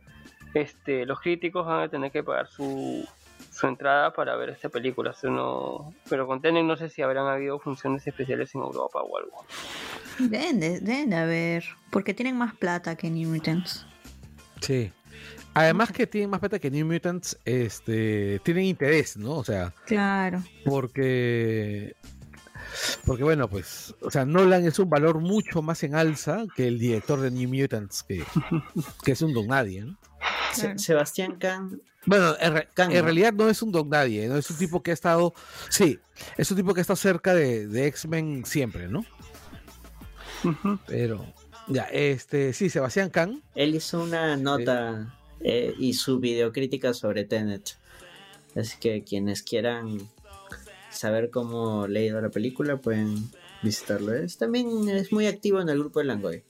este, 0.54 1.06
los 1.06 1.20
críticos 1.20 1.66
van 1.68 1.84
a 1.84 1.90
tener 1.90 2.12
que 2.14 2.24
pagar 2.24 2.48
su, 2.48 3.06
su 3.54 3.68
entrada 3.68 4.14
para 4.14 4.36
ver 4.36 4.50
esta 4.50 4.70
película. 4.70 5.16
No, 5.24 5.94
pero 6.10 6.26
con 6.28 6.42
Tenet 6.42 6.64
no 6.66 6.76
sé 6.76 6.90
si 6.90 7.02
habrán 7.02 7.28
habido 7.28 7.60
funciones 7.60 8.06
especiales 8.06 8.54
en 8.56 8.62
Europa 8.62 9.00
o 9.02 9.18
algo. 9.18 9.46
Deben 10.20 10.60
de, 10.60 10.80
deben 10.80 11.10
de 11.12 11.16
haber, 11.16 11.64
porque 11.92 12.14
tienen 12.14 12.38
más 12.38 12.56
plata 12.56 12.96
que 12.96 13.10
New 13.10 13.30
Mutants. 13.30 13.86
Sí. 14.62 14.92
Además 15.54 15.92
que 15.92 16.08
tienen 16.08 16.32
más 16.32 16.40
plata 16.40 16.58
que 16.58 16.72
New 16.72 16.86
Mutants, 16.86 17.38
este, 17.46 18.40
tienen 18.44 18.66
interés, 18.66 19.18
¿no? 19.18 19.34
O 19.36 19.44
sea, 19.44 19.72
Claro. 19.86 20.42
porque 20.66 21.96
porque 23.06 23.24
bueno, 23.24 23.48
pues, 23.48 23.94
o 24.02 24.10
sea, 24.10 24.26
Nolan 24.26 24.66
es 24.66 24.80
un 24.80 24.90
valor 24.90 25.20
mucho 25.20 25.62
más 25.62 25.84
en 25.84 25.94
alza 25.94 26.46
que 26.56 26.68
el 26.68 26.80
director 26.80 27.20
de 27.20 27.30
New 27.30 27.50
Mutants, 27.50 28.02
que, 28.04 28.24
que 29.04 29.12
es 29.12 29.22
un 29.22 29.34
don 29.34 29.48
nadie, 29.48 29.84
¿no? 29.84 29.98
Claro. 30.56 30.80
Sebastián 30.80 31.36
Kahn, 31.38 31.82
Bueno, 32.06 32.36
en, 32.40 32.54
re- 32.54 32.68
Kang, 32.74 32.92
en 32.92 32.98
¿no? 32.98 33.04
realidad 33.04 33.34
no 33.34 33.50
es 33.50 33.62
un 33.62 33.72
don 33.72 33.90
nadie, 33.90 34.28
¿no? 34.28 34.38
Es 34.38 34.50
un 34.50 34.58
tipo 34.58 34.84
que 34.84 34.92
ha 34.92 34.94
estado, 34.94 35.34
sí, 35.70 36.00
es 36.38 36.52
un 36.52 36.58
tipo 36.58 36.74
que 36.74 36.80
ha 36.80 36.84
estado 36.84 36.98
cerca 36.98 37.34
de, 37.34 37.68
de 37.68 37.88
X-Men 37.88 38.46
siempre, 38.46 38.88
¿no? 38.90 39.06
Pero, 40.88 41.26
ya, 41.68 41.84
este, 41.84 42.52
sí, 42.54 42.70
Sebastián 42.70 43.10
Khan, 43.10 43.42
él 43.56 43.76
hizo 43.76 44.04
una 44.04 44.36
nota 44.36 45.16
eh, 45.40 45.74
y 45.78 45.94
su 45.94 46.20
videocrítica 46.20 46.94
sobre 46.94 47.24
Tenet. 47.24 47.78
Así 48.56 48.78
que 48.80 49.04
quienes 49.04 49.42
quieran 49.42 50.00
saber 50.92 51.30
cómo 51.32 51.88
le 51.88 52.00
ha 52.02 52.04
ido 52.04 52.22
la 52.22 52.30
película 52.30 52.78
pueden 52.78 53.32
visitarlo. 53.64 54.14
Es, 54.14 54.38
también 54.38 54.90
es 54.90 55.12
muy 55.12 55.26
activo 55.28 55.62
en 55.62 55.70
el 55.70 55.80
grupo 55.80 56.00
de 56.00 56.06
Langoy. 56.06 56.44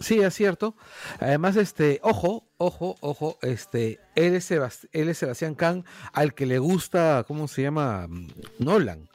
sí, 0.00 0.20
es 0.20 0.34
cierto. 0.34 0.76
Además, 1.18 1.56
este, 1.56 1.98
ojo, 2.02 2.44
ojo, 2.58 2.96
ojo, 3.00 3.38
este, 3.42 3.98
él 4.14 4.34
es, 4.34 4.50
Sebast- 4.50 4.88
él 4.92 5.08
es 5.08 5.18
Sebastián 5.18 5.54
Khan, 5.54 5.84
al 6.12 6.34
que 6.34 6.46
le 6.46 6.58
gusta, 6.58 7.24
¿cómo 7.26 7.48
se 7.48 7.62
llama? 7.62 8.06
Mm, 8.08 8.28
Nolan. 8.58 9.08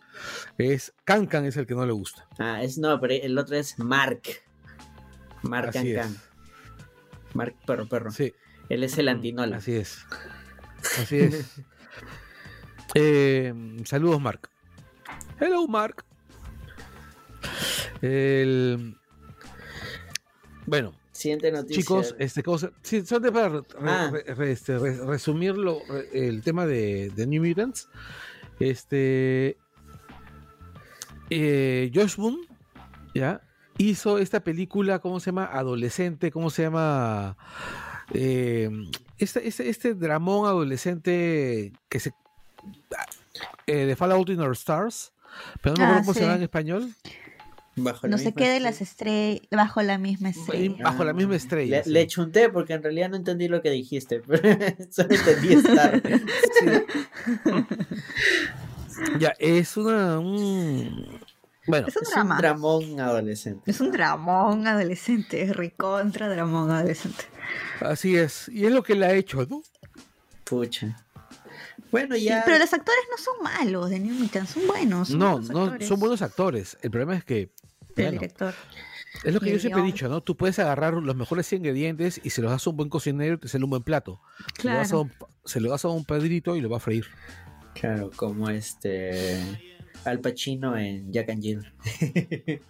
Es, 0.57 0.93
Khan 1.05 1.25
Khan 1.27 1.45
es 1.45 1.57
el 1.57 1.65
que 1.67 1.75
no 1.75 1.85
le 1.85 1.91
gusta. 1.93 2.27
Ah, 2.39 2.63
es 2.63 2.77
no, 2.77 2.99
pero 2.99 3.13
el 3.13 3.37
otro 3.37 3.55
es 3.55 3.77
Mark. 3.79 4.21
Mark 5.41 5.69
Así 5.69 5.93
Kahn. 5.93 6.11
es. 6.13 7.35
Mark 7.35 7.55
Perro 7.65 7.87
Perro. 7.87 8.11
Sí. 8.11 8.33
Él 8.69 8.83
es 8.83 8.97
el 8.97 9.07
antinola. 9.09 9.57
Así 9.57 9.75
es. 9.75 10.05
Así 11.01 11.19
es. 11.19 11.45
Eh, 12.95 13.51
saludos, 13.85 14.21
Mark. 14.21 14.49
Hello, 15.39 15.67
Mark. 15.67 16.05
El- 18.03 18.95
Bueno, 20.67 20.93
Siguiente 21.23 21.51
noticia. 21.51 21.81
chicos, 21.81 22.15
este 22.19 22.43
cosa, 22.43 22.71
sí, 22.83 23.05
solo 23.05 23.31
para 23.33 23.49
re- 23.49 23.61
Ah. 23.81 24.09
re- 24.11 24.33
re- 24.35 24.51
este, 24.51 24.77
re- 24.77 25.05
resumirlo, 25.05 25.81
re- 25.89 26.09
el 26.27 26.41
tema 26.43 26.65
de, 26.67 27.09
de 27.15 27.25
New 27.27 27.43
Mutants. 27.43 27.89
Este. 28.59 29.57
eh, 31.29 31.91
Josh 31.93 32.15
Boone, 32.17 32.37
¿ya? 33.15 33.41
Hizo 33.77 34.19
esta 34.19 34.43
película, 34.43 34.99
¿cómo 34.99 35.19
se 35.19 35.27
llama? 35.31 35.45
Adolescente, 35.45 36.31
¿cómo 36.31 36.49
se 36.51 36.61
llama? 36.63 37.37
Eh, 38.13 38.69
este, 39.17 39.47
este, 39.47 39.69
este 39.69 39.93
dramón 39.95 40.45
adolescente 40.45 41.73
que 41.89 41.99
se. 41.99 42.13
eh, 43.65 43.85
de 43.85 43.95
Fallout 43.95 44.29
in 44.29 44.39
Our 44.41 44.51
Stars, 44.51 45.11
pero 45.61 45.75
no 45.75 45.79
me 45.79 45.85
Ah, 45.85 45.87
acuerdo 45.87 46.01
cómo 46.05 46.13
se 46.13 46.19
sí. 46.19 46.25
llama 46.25 46.37
en 46.37 46.43
español. 46.43 46.93
Bajo 47.75 48.05
la 48.05 48.11
No 48.11 48.17
sé 48.19 48.25
misma 48.25 48.37
qué 48.39 48.43
de 48.49 48.49
estrella. 48.57 48.69
las 48.69 48.81
estrellas, 48.81 49.41
bajo 49.51 49.81
la 49.81 49.97
misma 49.97 50.29
estrella. 50.29 50.75
Bajo 50.83 51.03
la 51.03 51.13
misma 51.13 51.35
estrella. 51.35 51.77
Le, 51.77 51.83
sí. 51.83 51.89
le 51.89 52.07
chunté 52.07 52.49
porque 52.49 52.73
en 52.73 52.83
realidad 52.83 53.09
no 53.09 53.15
entendí 53.15 53.47
lo 53.47 53.61
que 53.63 53.71
dijiste. 53.71 54.21
Solo 54.91 55.09
entendí 55.09 55.53
estar. 55.53 56.01
Ya, 59.19 59.33
es 59.39 59.75
una. 59.75 60.19
un- 60.19 61.19
Bueno, 61.65 61.87
Es 61.87 61.95
un 61.95 62.03
Es 62.03 62.37
dramón 62.37 62.99
adolescente. 62.99 63.71
Es 63.71 63.81
un 63.81 63.91
dramón 63.91 64.67
adolescente, 64.67 65.51
recontra 65.53 66.29
dramón 66.29 66.69
adolescente. 66.71 67.23
así 67.79 68.15
es. 68.15 68.49
Y 68.49 68.65
es 68.65 68.71
lo 68.71 68.83
que 68.83 68.95
le 68.95 69.05
ha 69.05 69.13
hecho, 69.13 69.45
¿no? 69.49 69.63
Pucha. 70.43 71.03
Bueno, 71.91 72.15
Sí, 72.15 72.25
ya. 72.25 72.43
pero 72.45 72.57
los 72.59 72.73
actores 72.73 73.01
no 73.11 73.17
son 73.17 73.43
malos 73.43 73.89
de 73.89 73.99
New 73.99 74.13
Mutants, 74.15 74.51
son 74.51 74.67
buenos. 74.67 75.07
son 75.09 75.19
No, 75.19 75.31
buenos 75.33 75.49
no, 75.49 75.63
actores. 75.63 75.87
son 75.87 75.99
buenos 75.99 76.21
actores. 76.21 76.77
El 76.81 76.91
problema 76.91 77.15
es 77.15 77.23
que. 77.23 77.49
Bueno, 77.95 78.11
director. 78.11 78.53
es 79.23 79.33
lo 79.33 79.39
que 79.39 79.51
yo 79.51 79.59
siempre 79.59 79.81
he 79.81 79.85
dicho, 79.85 80.07
¿no? 80.09 80.21
Tú 80.21 80.35
puedes 80.37 80.57
agarrar 80.59 80.93
los 80.95 81.15
mejores 81.15 81.51
ingredientes 81.53 82.19
y 82.23 82.29
se 82.31 82.41
los 82.41 82.51
das 82.51 82.65
a 82.65 82.69
un 82.69 82.77
buen 82.77 82.89
cocinero 82.89 83.35
y 83.35 83.37
te 83.37 83.47
sale 83.47 83.63
un 83.63 83.69
buen 83.69 83.83
plato. 83.83 84.19
Se 84.59 84.67
lo 84.69 84.73
das 84.75 84.87
a 84.87 84.89
Claro. 84.91 85.01
un, 85.01 85.11
se 85.45 85.59
lo 85.61 85.69
das 85.69 85.85
a 85.85 85.89
un 85.89 86.05
padrito 86.05 86.55
y 86.55 86.61
lo 86.61 86.69
va 86.69 86.77
a 86.77 86.79
freír. 86.79 87.05
Claro, 87.75 88.11
como 88.15 88.49
este. 88.49 89.39
Al 90.05 90.19
Pacino 90.19 90.77
en 90.77 91.11
Jack 91.11 91.29
and 91.29 91.41
Jill. 91.41 91.73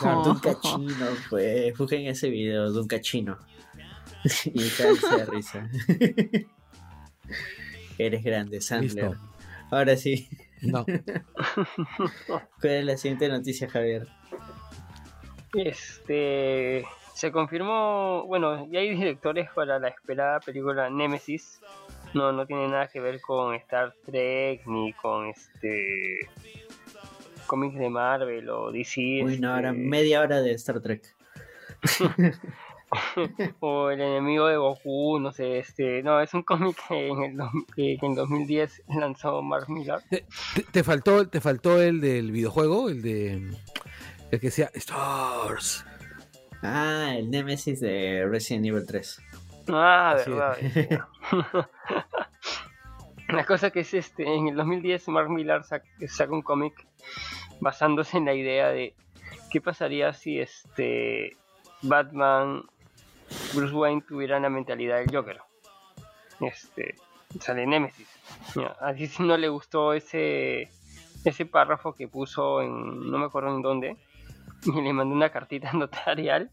Claro, 0.00 0.22
De 0.22 0.30
un 0.30 0.38
cachino, 0.38 1.06
pues. 1.30 1.76
Busquen 1.76 2.06
ese 2.06 2.28
video 2.30 2.70
de 2.72 2.78
un 2.80 2.86
cachino. 2.86 3.38
y 4.44 4.68
caerse 4.70 5.16
de 5.16 5.24
risa. 5.26 5.70
Eres 7.98 8.22
grande, 8.22 8.60
Sandler. 8.60 9.10
Listo. 9.10 9.30
Ahora 9.70 9.96
sí. 9.96 10.28
No. 10.66 10.84
¿Cuál 12.60 12.72
es 12.72 12.84
la 12.84 12.96
siguiente 12.96 13.28
noticia, 13.28 13.68
Javier? 13.68 14.06
Este 15.54 16.84
se 17.14 17.32
confirmó, 17.32 18.24
bueno, 18.26 18.70
ya 18.70 18.80
hay 18.80 18.94
directores 18.94 19.48
para 19.54 19.78
la 19.78 19.88
esperada 19.88 20.38
película 20.40 20.90
Nemesis. 20.90 21.60
No, 22.12 22.30
no 22.32 22.46
tiene 22.46 22.68
nada 22.68 22.88
que 22.88 23.00
ver 23.00 23.20
con 23.22 23.54
Star 23.54 23.94
Trek 24.04 24.66
ni 24.66 24.92
con 24.92 25.28
este 25.28 26.28
cómics 27.46 27.78
de 27.78 27.88
Marvel 27.88 28.48
o 28.50 28.70
DC. 28.70 29.00
Uy, 29.24 29.38
no, 29.38 29.54
ahora 29.54 29.70
este, 29.70 29.82
media 29.82 30.20
hora 30.20 30.42
de 30.42 30.52
Star 30.52 30.80
Trek. 30.80 31.02
o 33.60 33.90
el 33.90 34.00
enemigo 34.00 34.46
de 34.46 34.56
Goku, 34.56 35.18
no 35.20 35.32
sé, 35.32 35.58
este, 35.58 36.02
no, 36.02 36.20
es 36.20 36.32
un 36.34 36.42
cómic 36.42 36.76
que 36.88 37.08
en 37.08 37.22
el, 37.22 37.36
que 37.74 37.98
en 38.00 38.14
2010 38.14 38.82
lanzó 38.88 39.42
Mark 39.42 39.68
Millar. 39.68 40.02
Te, 40.10 40.24
te- 40.72 40.84
faltó, 40.84 41.28
te 41.28 41.40
faltó 41.40 41.80
el 41.80 42.00
del 42.00 42.30
videojuego, 42.32 42.88
el 42.88 43.02
de. 43.02 43.32
El 44.30 44.40
que 44.40 44.46
decía 44.48 44.70
Stars. 44.74 45.84
Ah, 46.62 47.14
el 47.16 47.30
Nemesis 47.30 47.80
de 47.80 48.26
Resident 48.28 48.66
Evil 48.66 48.84
3. 48.86 49.22
Ah, 49.68 50.12
Así 50.16 50.30
verdad. 50.30 50.56
La 53.28 53.44
cosa 53.44 53.70
que 53.70 53.80
es 53.80 53.92
este, 53.94 54.22
en 54.36 54.48
el 54.48 54.56
2010 54.56 55.08
Mark 55.08 55.28
Millar 55.30 55.62
sac- 55.62 55.82
saca 56.08 56.32
un 56.32 56.42
cómic 56.42 56.74
basándose 57.60 58.18
en 58.18 58.24
la 58.24 58.34
idea 58.34 58.68
de 58.68 58.94
qué 59.50 59.60
pasaría 59.60 60.12
si 60.12 60.38
este 60.38 61.36
Batman, 61.82 62.62
Bruce 63.54 63.74
Wayne 63.74 64.02
tuvieran 64.02 64.42
la 64.42 64.50
mentalidad 64.50 64.98
del 64.98 65.14
Joker. 65.14 65.40
Este, 66.40 66.94
sale 67.40 67.66
Nemesis. 67.66 68.08
A 68.80 68.92
DC 68.92 69.22
no 69.22 69.36
le 69.36 69.48
gustó 69.48 69.92
ese 69.92 70.70
ese 71.24 71.44
párrafo 71.44 71.92
que 71.92 72.06
puso 72.06 72.62
en 72.62 73.10
no 73.10 73.18
me 73.18 73.26
acuerdo 73.26 73.54
en 73.54 73.62
dónde 73.62 73.96
y 74.64 74.80
le 74.80 74.92
mandó 74.92 75.14
una 75.14 75.30
cartita 75.30 75.72
notarial. 75.74 76.50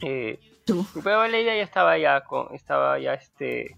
Eh, 0.00 0.38
pero 1.02 1.26
la 1.26 1.38
idea 1.38 1.56
ya 1.56 1.62
estaba 1.62 1.96
ya 1.98 2.22
con, 2.22 2.54
estaba 2.54 2.98
ya 2.98 3.14
este 3.14 3.76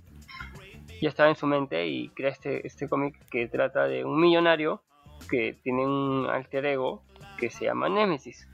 ya 1.00 1.10
estaba 1.10 1.28
en 1.28 1.36
su 1.36 1.46
mente 1.46 1.86
y 1.86 2.08
crea 2.10 2.30
este, 2.30 2.66
este 2.66 2.88
cómic 2.88 3.18
que 3.28 3.48
trata 3.48 3.84
de 3.84 4.04
un 4.04 4.18
millonario 4.18 4.82
que 5.28 5.54
tiene 5.62 5.84
un 5.84 6.26
alter 6.26 6.64
ego 6.66 7.02
que 7.38 7.50
se 7.50 7.66
llama 7.66 7.88
Nemesis 7.88 8.48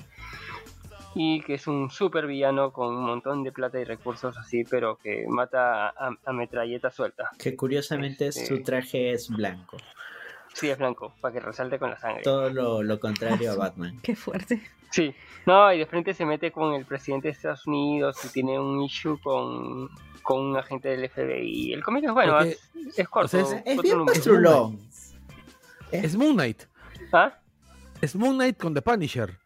y 1.14 1.40
que 1.42 1.54
es 1.54 1.66
un 1.66 1.90
super 1.90 2.26
villano 2.26 2.72
con 2.72 2.94
un 2.94 3.04
montón 3.04 3.42
de 3.44 3.52
plata 3.52 3.78
y 3.80 3.84
recursos 3.84 4.36
así 4.38 4.64
pero 4.64 4.96
que 4.96 5.24
mata 5.28 5.88
a, 5.88 6.10
a 6.24 6.32
metralleta 6.32 6.90
suelta 6.90 7.30
Que 7.38 7.54
curiosamente 7.56 8.28
Este- 8.28 8.46
su 8.46 8.62
traje 8.62 9.12
es 9.12 9.28
blanco. 9.28 9.76
sí 10.54 10.70
es 10.70 10.78
blanco 10.78 11.12
para 11.20 11.34
que 11.34 11.40
resalte 11.40 11.78
con 11.78 11.90
la 11.90 11.98
sangre 11.98 12.22
Todo 12.22 12.48
lo, 12.50 12.82
lo 12.82 12.98
contrario 13.00 13.52
a 13.52 13.56
Batman. 13.64 13.98
Qué 14.02 14.16
fuerte. 14.16 14.62
Sí, 14.90 15.14
no, 15.46 15.72
y 15.72 15.78
de 15.78 15.86
frente 15.86 16.12
se 16.12 16.26
mete 16.26 16.50
con 16.52 16.74
el 16.74 16.84
presidente 16.84 17.28
de 17.28 17.32
Estados 17.32 17.66
Unidos 17.66 18.22
y 18.24 18.28
tiene 18.28 18.58
un 18.60 18.82
issue 18.82 19.18
con, 19.22 19.88
con 20.22 20.38
un 20.40 20.56
agente 20.56 20.90
del 20.90 21.08
FBI. 21.08 21.72
El 21.72 21.82
cómic 21.82 22.04
es 22.04 22.12
bueno, 22.12 22.32
Porque- 22.34 22.50
es, 22.50 22.98
es 22.98 23.08
corto. 23.08 23.26
o 23.26 23.28
sea, 23.28 23.40
es- 23.40 23.62
Es 23.64 23.80
bien. 23.82 24.04
Es 25.90 26.16
Moon 26.16 26.34
Knight. 26.34 26.62
¿Ah? 27.12 27.32
Es 28.00 28.14
Moon 28.16 28.34
Knight 28.36 28.58
con 28.58 28.74
The 28.74 28.82
Punisher. 28.82 29.38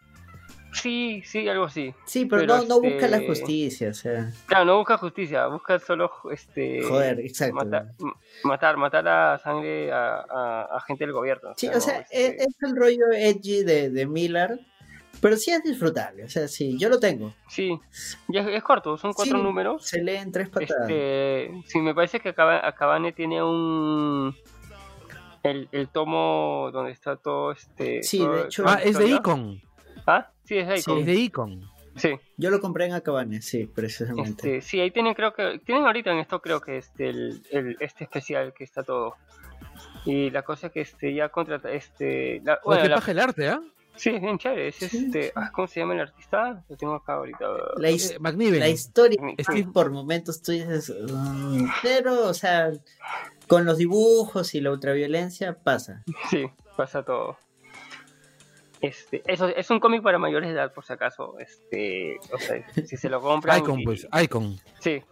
Sí, 0.81 1.23
sí, 1.25 1.49
algo 1.49 1.65
así. 1.65 1.95
Sí, 2.05 2.27
pero, 2.27 2.43
Pero 2.43 2.57
no, 2.59 2.65
no 2.65 2.81
busca 2.81 3.09
la 3.09 3.17
este- 3.19 3.29
justicia, 3.29 3.91
o 3.91 3.95
sea. 3.95 4.31
Claro, 4.47 4.65
no 4.67 4.79
busca 4.79 4.99
justicia, 4.99 5.47
busca 5.47 5.79
solo 5.79 6.11
este 6.31 6.83
Joder, 6.83 7.21
exacto. 7.21 7.55
matar, 7.55 7.93
matar, 8.45 8.77
matar 8.77 9.09
a 9.09 9.39
sangre 9.39 9.93
a, 9.93 10.25
a, 10.29 10.63
a 10.77 10.81
gente 10.83 11.05
del 11.05 11.13
gobierno. 11.13 11.53
Sí, 11.57 11.69
o 11.69 11.81
sea, 11.81 12.01
este, 12.01 12.43
es, 12.43 12.47
es 12.49 12.57
el 12.63 12.77
rollo 12.77 13.07
edgy 13.13 13.63
de, 13.65 13.91
de 13.91 14.07
Miller, 14.07 14.61
pero 15.21 15.37
sí 15.37 15.51
es 15.51 15.63
disfrutable. 15.63 16.25
O 16.25 16.29
sea, 16.29 16.47
sí, 16.47 16.77
yo 16.79 16.89
lo 16.89 17.01
tengo. 17.01 17.33
sí, 17.49 17.79
ya 18.29 18.43
es, 18.43 18.49
es 18.49 18.63
corto, 18.63 18.99
son 18.99 19.13
cuatro 19.15 19.39
Sí, 19.39 19.43
números. 19.43 19.87
Se 19.87 20.03
lee 20.03 20.17
en 20.17 20.31
tres 20.31 20.49
patadas. 20.51 20.83
Este, 20.91 21.51
sí, 21.67 21.79
me 21.81 21.95
parece 21.95 22.21
que 22.21 22.29
Acaba- 22.31 22.67
Acabane 22.67 23.13
tiene 23.13 23.43
un 23.43 24.35
el, 25.43 25.69
el 25.73 25.89
tomo 25.89 26.71
donde 26.73 26.91
está 26.93 27.17
todo 27.17 27.53
este. 27.53 28.03
Sí, 28.03 28.19
todo- 28.19 28.33
de 28.35 28.43
hecho- 28.43 28.65
Ah, 28.67 28.81
es 28.85 28.99
de. 28.99 29.07
Icon. 29.09 29.63
Ah, 30.07 30.31
sí, 30.47 30.57
es 30.59 30.67
de 30.69 30.77
Icon. 30.79 30.99
Es 31.01 31.07
de 31.07 31.15
Icon. 31.15 31.71
Sí, 31.97 32.11
Yo 32.37 32.51
lo 32.51 32.61
compré 32.61 32.85
en 32.85 32.93
Acabane, 32.93 33.41
sí, 33.41 33.65
precisamente. 33.67 34.59
este, 34.59 34.61
sí, 34.61 34.81
ahí 34.81 34.91
tienen, 34.91 35.15
creo 35.15 35.33
que 35.33 35.61
tienen 35.65 35.87
ahorita 35.87 36.13
en 36.13 36.19
esto 36.19 36.43
creo 36.43 36.61
que 36.61 36.77
este 36.77 37.09
el, 37.09 37.43
el- 37.51 37.77
este 37.81 38.05
especial 38.05 38.53
que 38.53 38.65
está 38.65 38.83
todo. 38.83 39.15
Y 40.05 40.31
la 40.31 40.43
cosa 40.43 40.69
que 40.69 40.83
este 40.83 41.15
ya 41.15 41.31
contrata 41.31 41.71
este 41.73 42.41
la, 42.45 42.55
Oye, 42.55 42.61
bueno, 42.65 42.83
qué 42.83 42.89
la- 42.91 42.95
paja 42.97 43.11
el 43.13 43.19
arte, 43.19 43.49
¿ah? 43.49 43.61
Sí, 43.95 44.11
es 44.11 44.21
bien 44.21 44.37
chévere. 44.37 44.69
Es 44.69 44.83
este. 44.83 45.23
sí. 45.23 45.31
ah, 45.35 45.51
¿Cómo 45.55 45.67
se 45.67 45.81
llama 45.81 45.95
el 45.95 46.01
artista? 46.01 46.63
Lo 46.69 46.77
tengo 46.77 46.95
acá 46.97 47.15
ahorita. 47.15 47.47
La, 47.79 47.91
his- 47.91 48.11
Eh, 48.11 48.19
McNiven. 48.21 48.61
la 48.61 48.69
historia 48.69 49.19
Es 49.39 49.47
que 49.47 49.65
que- 49.65 49.71
por 49.71 49.91
momentos 49.91 50.43
tú 50.43 50.53
dices, 50.53 50.93
"Mm", 51.11 51.65
pero, 51.83 52.29
o 52.29 52.35
sea, 52.35 52.73
con 53.49 53.65
los 53.65 53.79
dibujos 53.79 54.55
y 54.55 54.61
la 54.61 54.71
ultraviolencia 54.71 55.57
pasa. 55.57 56.05
Sí, 56.29 56.47
pasa 56.77 57.03
todo. 57.05 57.39
Este, 58.81 59.23
eso 59.27 59.49
es 59.49 59.71
un 59.71 59.81
cómic 59.81 60.03
para 60.03 60.19
mayores 60.19 60.49
de 60.51 60.55
edad, 60.55 60.73
por 60.73 60.85
si 60.85 60.93
acaso. 60.93 61.39
Este, 61.39 62.19
o 62.33 62.39
sea, 62.39 62.63
si 62.73 62.97
se 62.97 63.09
lo 63.09 63.21
compran. 63.21 63.59
Icon, 63.59 63.81
y- 63.81 63.85
pues, 63.85 64.07
Icon. 64.23 64.57
Sí. 64.81 65.03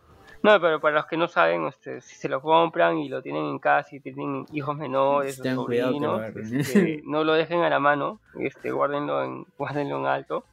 No, 0.42 0.60
pero 0.60 0.78
para 0.78 0.96
los 0.96 1.06
que 1.06 1.16
no 1.16 1.26
saben, 1.26 1.66
este, 1.66 2.02
si 2.02 2.16
se 2.16 2.28
lo 2.28 2.42
compran 2.42 2.98
y 2.98 3.08
lo 3.08 3.22
tienen 3.22 3.46
en 3.46 3.58
casa 3.58 3.96
y 3.96 4.00
tienen 4.00 4.44
hijos 4.52 4.76
menores 4.76 5.40
o 5.40 5.44
sobrinos, 5.54 6.22
este, 6.36 7.00
no 7.06 7.24
lo 7.24 7.32
dejen 7.32 7.62
a 7.62 7.70
la 7.70 7.78
mano, 7.80 8.20
este, 8.38 8.70
guárdenlo 8.70 9.24
en, 9.24 9.46
guárdenlo 9.56 9.98
en 10.00 10.06
alto. 10.06 10.44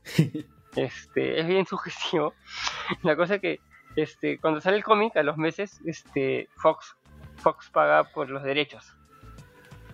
Este, 0.78 1.42
es 1.42 1.46
bien 1.48 1.66
sugestivo. 1.66 2.34
La 3.04 3.18
cosa 3.18 3.36
es 3.36 3.42
que 3.42 3.60
este, 3.98 4.38
cuando 4.40 4.62
sale 4.62 4.78
el 4.78 4.84
cómic 4.86 5.18
a 5.18 5.24
los 5.24 5.36
meses, 5.36 5.82
este, 5.86 6.48
Fox, 6.56 6.96
Fox 7.36 7.70
paga 7.70 8.06
por 8.06 8.30
los 8.30 8.44
derechos 8.44 8.96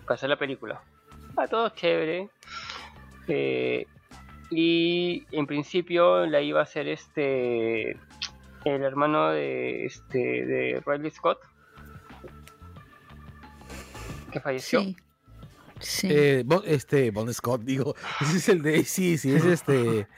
para 0.04 0.14
hacer 0.14 0.28
la 0.30 0.36
película. 0.36 0.80
Ah, 1.36 1.48
todo 1.48 1.68
chévere. 1.70 2.30
Eh, 3.28 3.86
y 4.50 5.24
en 5.32 5.46
principio 5.46 6.26
la 6.26 6.40
iba 6.40 6.60
a 6.60 6.62
hacer 6.62 6.88
este 6.88 7.90
el 8.64 8.82
hermano 8.82 9.30
de 9.30 9.84
este 9.84 10.18
de 10.18 10.82
Riley 10.86 11.10
Scott 11.10 11.38
que 14.32 14.40
falleció. 14.40 14.80
Sí. 14.82 14.96
Sí. 15.80 16.08
Eh, 16.10 16.42
Bon- 16.44 16.62
este, 16.66 17.10
Bon 17.12 17.32
Scott, 17.32 17.60
digo. 17.62 17.94
Ese 18.20 18.36
es 18.38 18.48
el 18.48 18.62
de. 18.62 18.84
Sí, 18.84 19.16
sí, 19.16 19.32
es 19.32 19.44
este. 19.44 20.08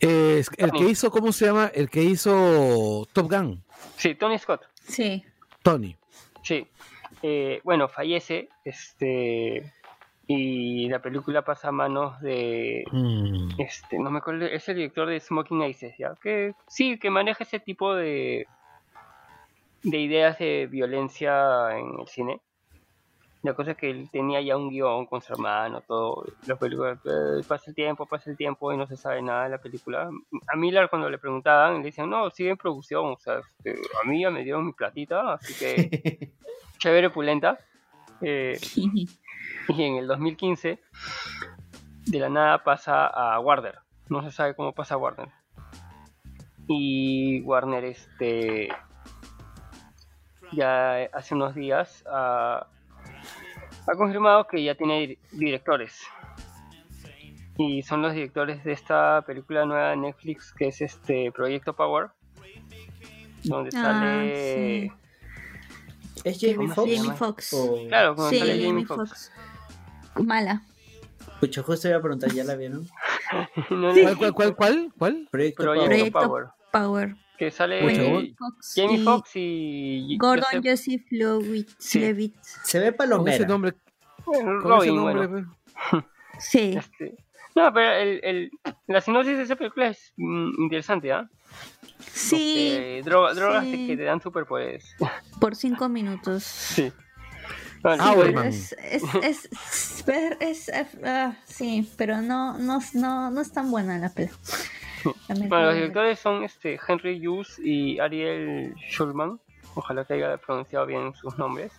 es 0.00 0.48
el 0.56 0.72
que 0.72 0.84
hizo, 0.88 1.10
¿cómo 1.10 1.30
se 1.32 1.44
llama? 1.46 1.70
El 1.74 1.90
que 1.90 2.02
hizo 2.02 3.06
Top 3.12 3.30
Gun. 3.30 3.62
Sí, 3.96 4.14
Tony 4.14 4.38
Scott. 4.38 4.62
sí. 4.82 5.24
Tony. 5.62 5.94
Sí. 6.42 6.66
Eh, 7.22 7.60
bueno, 7.64 7.88
fallece 7.88 8.48
este 8.64 9.74
y 10.30 10.88
la 10.90 11.00
película 11.00 11.40
pasa 11.40 11.68
a 11.68 11.72
manos 11.72 12.20
de 12.20 12.84
Mm. 12.92 13.58
este 13.58 13.98
no 13.98 14.10
me 14.10 14.18
acuerdo 14.18 14.44
es 14.44 14.68
el 14.68 14.76
director 14.76 15.08
de 15.08 15.18
Smoking 15.18 15.62
Aces 15.62 15.96
ya 15.98 16.14
que 16.22 16.52
sí 16.66 16.98
que 16.98 17.08
maneja 17.08 17.44
ese 17.44 17.58
tipo 17.58 17.94
de 17.94 18.46
de 19.82 19.98
ideas 19.98 20.38
de 20.38 20.68
violencia 20.70 21.78
en 21.78 22.00
el 22.00 22.06
cine. 22.06 22.40
La 23.44 23.54
cosa 23.54 23.70
es 23.70 23.76
que 23.76 23.88
él 23.88 24.08
tenía 24.10 24.40
ya 24.42 24.56
un 24.56 24.68
guion 24.68 25.06
con 25.06 25.22
su 25.22 25.32
hermano 25.32 25.80
todo 25.80 26.24
la 26.46 26.56
película 26.56 26.98
eh, 27.04 27.42
pasa 27.48 27.70
el 27.70 27.74
tiempo 27.74 28.04
pasa 28.04 28.30
el 28.30 28.36
tiempo 28.36 28.70
y 28.70 28.76
no 28.76 28.86
se 28.86 28.96
sabe 28.96 29.22
nada 29.22 29.44
de 29.44 29.50
la 29.50 29.58
película. 29.58 30.10
A 30.52 30.56
Miller 30.56 30.90
cuando 30.90 31.08
le 31.08 31.16
preguntaban 31.16 31.78
le 31.78 31.84
decían 31.84 32.10
no 32.10 32.28
sigue 32.28 32.50
en 32.50 32.56
producción 32.58 33.06
o 33.06 33.18
sea 33.18 33.38
este, 33.38 33.80
a 34.02 34.06
mí 34.06 34.20
ya 34.20 34.30
me 34.30 34.44
dieron 34.44 34.66
mi 34.66 34.72
platita 34.72 35.32
así 35.32 35.54
que 35.54 36.32
chévere 36.78 37.08
pulenta. 37.08 37.58
Eh, 38.20 38.58
y 39.76 39.82
en 39.82 39.96
el 39.96 40.06
2015 40.06 40.80
de 42.06 42.18
la 42.18 42.28
nada 42.28 42.64
pasa 42.64 43.06
a 43.06 43.38
Warner. 43.40 43.78
No 44.08 44.22
se 44.22 44.30
sabe 44.30 44.54
cómo 44.54 44.72
pasa 44.72 44.94
a 44.94 44.98
Warner. 44.98 45.28
Y 46.66 47.40
Warner 47.42 47.84
este 47.84 48.68
ya 50.52 51.04
hace 51.12 51.34
unos 51.34 51.54
días 51.54 52.02
ha, 52.10 52.66
ha 53.86 53.94
confirmado 53.96 54.46
que 54.46 54.62
ya 54.62 54.74
tiene 54.74 55.00
dir- 55.06 55.18
directores. 55.32 56.00
Y 57.58 57.82
son 57.82 58.02
los 58.02 58.14
directores 58.14 58.62
de 58.64 58.72
esta 58.72 59.22
película 59.26 59.64
nueva 59.66 59.90
de 59.90 59.96
Netflix 59.96 60.52
que 60.54 60.68
es 60.68 60.80
este 60.80 61.30
Proyecto 61.32 61.74
Power. 61.74 62.08
Donde 63.44 63.70
Ah, 63.76 63.82
sale 63.82 64.90
sí. 64.90 64.92
¿Es 66.24 66.38
Jamie 66.40 66.56
¿Cómo 66.56 66.68
se 66.68 66.74
Foxx? 66.74 66.90
llama? 66.92 67.04
Jamie 67.04 67.18
Foxx. 67.18 67.52
O- 67.54 67.86
Claro, 67.88 68.14
cuando 68.14 68.30
Sí, 68.30 68.38
sale 68.38 68.64
Jamie 68.64 68.84
Foxx. 68.86 69.08
Foxx. 69.10 69.32
Mala. 70.24 70.62
Pucha, 71.40 71.62
justo 71.62 71.88
iba 71.88 71.98
a 71.98 72.02
preguntar, 72.02 72.30
¿ya 72.32 72.44
la 72.44 72.56
vieron? 72.56 72.86
No, 73.70 73.92
no, 73.92 73.94
¿Cuál, 73.94 74.16
cuál, 74.16 74.32
cuál, 74.34 74.54
cuál? 74.56 74.92
¿Cuál? 74.98 75.28
Proyecto 75.30 75.62
Proyecto 75.62 75.62
Power. 75.62 75.86
Proyecto 75.88 76.20
Power. 76.20 76.46
Power. 76.72 77.16
Que 77.38 77.50
sale 77.50 77.78
eh, 78.26 78.34
Fox 78.36 78.72
Jamie 78.74 78.96
y 78.96 79.04
Foxx 79.04 79.30
y 79.34 80.16
Gordon 80.18 80.62
Joseph- 80.62 80.64
Joseph 80.70 81.02
Levitt. 81.10 81.68
Sí. 81.78 82.00
Levitt. 82.00 82.34
Se 82.42 82.78
ve 82.80 82.86
Con 82.86 82.92
ese 82.94 82.96
palomera. 82.96 83.46
nombre. 83.46 83.74
bueno, 84.24 84.44
Con 84.44 84.56
ese 84.56 84.68
Robin, 84.90 84.96
nombre 84.96 85.26
bueno. 85.26 85.56
pues. 85.90 86.04
Sí. 86.40 86.74
Este, 86.78 87.16
no, 87.54 87.72
pero 87.72 87.92
el, 87.92 88.20
el, 88.24 88.50
la 88.86 89.00
sinopsis 89.00 89.36
de 89.36 89.42
esa 89.42 89.56
película 89.56 89.88
es 89.88 90.12
mm, 90.16 90.62
interesante, 90.62 91.12
¿ah? 91.12 91.28
Sí. 92.12 92.68
Este, 92.72 93.02
droga- 93.10 93.34
drogas 93.34 93.64
sí. 93.64 93.86
que 93.88 93.96
te 93.96 94.04
dan 94.04 94.20
superpoderes. 94.22 94.94
Por 95.40 95.54
cinco 95.56 95.88
minutos. 95.88 96.42
Sí. 96.44 96.92
Bueno, 97.82 98.02
Ah, 98.04 98.10
sí, 98.10 98.16
bueno. 98.16 98.42
Es, 98.42 98.72
es, 98.72 99.02
es, 99.22 99.44
es- 99.52 100.04
ver- 100.06 100.36
es- 100.40 100.68
es- 100.68 100.98
ah, 101.04 101.36
sí, 101.44 101.88
pero 101.96 102.20
no, 102.20 102.58
no, 102.58 102.80
no, 102.94 103.30
no 103.30 103.40
es 103.40 103.52
tan 103.52 103.70
buena 103.70 103.98
la 103.98 104.08
película. 104.12 104.40
bueno, 105.28 105.62
los 105.66 105.74
directores 105.74 106.18
son 106.18 106.42
este 106.44 106.78
Henry 106.86 107.26
Hughes 107.26 107.58
y 107.58 107.98
Ariel 108.00 108.74
Schulman. 108.90 109.38
Ojalá 109.74 110.04
que 110.04 110.14
haya 110.14 110.36
pronunciado 110.38 110.86
bien 110.86 111.14
sus 111.14 111.38
nombres. 111.38 111.72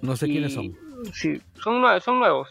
No 0.00 0.16
sé 0.16 0.26
Y- 0.26 0.32
quiénes 0.32 0.54
son. 0.54 0.74
Sí, 1.12 1.40
son, 1.62 1.82
nue- 1.82 2.00
son 2.00 2.18
nuevos. 2.18 2.48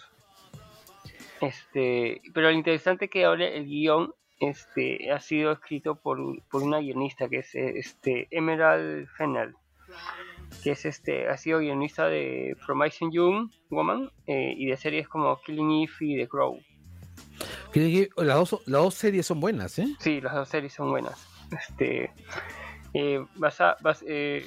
Este, 1.41 2.21
pero 2.33 2.47
lo 2.49 2.53
interesante 2.53 3.05
es 3.05 3.11
que 3.11 3.23
ahora 3.25 3.47
el 3.47 3.65
guion 3.65 4.13
este, 4.39 5.11
ha 5.11 5.19
sido 5.19 5.51
escrito 5.53 5.95
por, 5.95 6.19
por 6.49 6.63
una 6.63 6.79
guionista 6.79 7.29
que 7.29 7.39
es 7.39 7.55
este, 7.55 8.27
Emerald 8.31 9.07
Fennell, 9.17 9.55
que 10.63 10.71
es 10.71 10.85
este, 10.85 11.27
ha 11.29 11.37
sido 11.37 11.59
guionista 11.59 12.07
de 12.07 12.55
Promising 12.65 13.11
Young 13.11 13.49
Woman 13.69 14.09
eh, 14.27 14.53
y 14.57 14.65
de 14.67 14.77
series 14.77 15.07
como 15.07 15.39
Killing 15.41 15.83
Eve 15.83 15.93
y 16.01 16.17
The 16.17 16.27
Crow. 16.27 16.59
Las 18.17 18.35
dos, 18.37 18.61
las 18.65 18.81
dos 18.81 18.95
series 18.95 19.25
son 19.25 19.39
buenas, 19.39 19.77
¿eh? 19.79 19.87
Sí, 19.99 20.21
las 20.21 20.33
dos 20.33 20.49
series 20.49 20.73
son 20.73 20.89
buenas. 20.89 21.27
Este, 21.51 22.11
eh, 22.93 23.23
basa- 23.35 23.77
bas- 23.81 24.03
eh, 24.07 24.45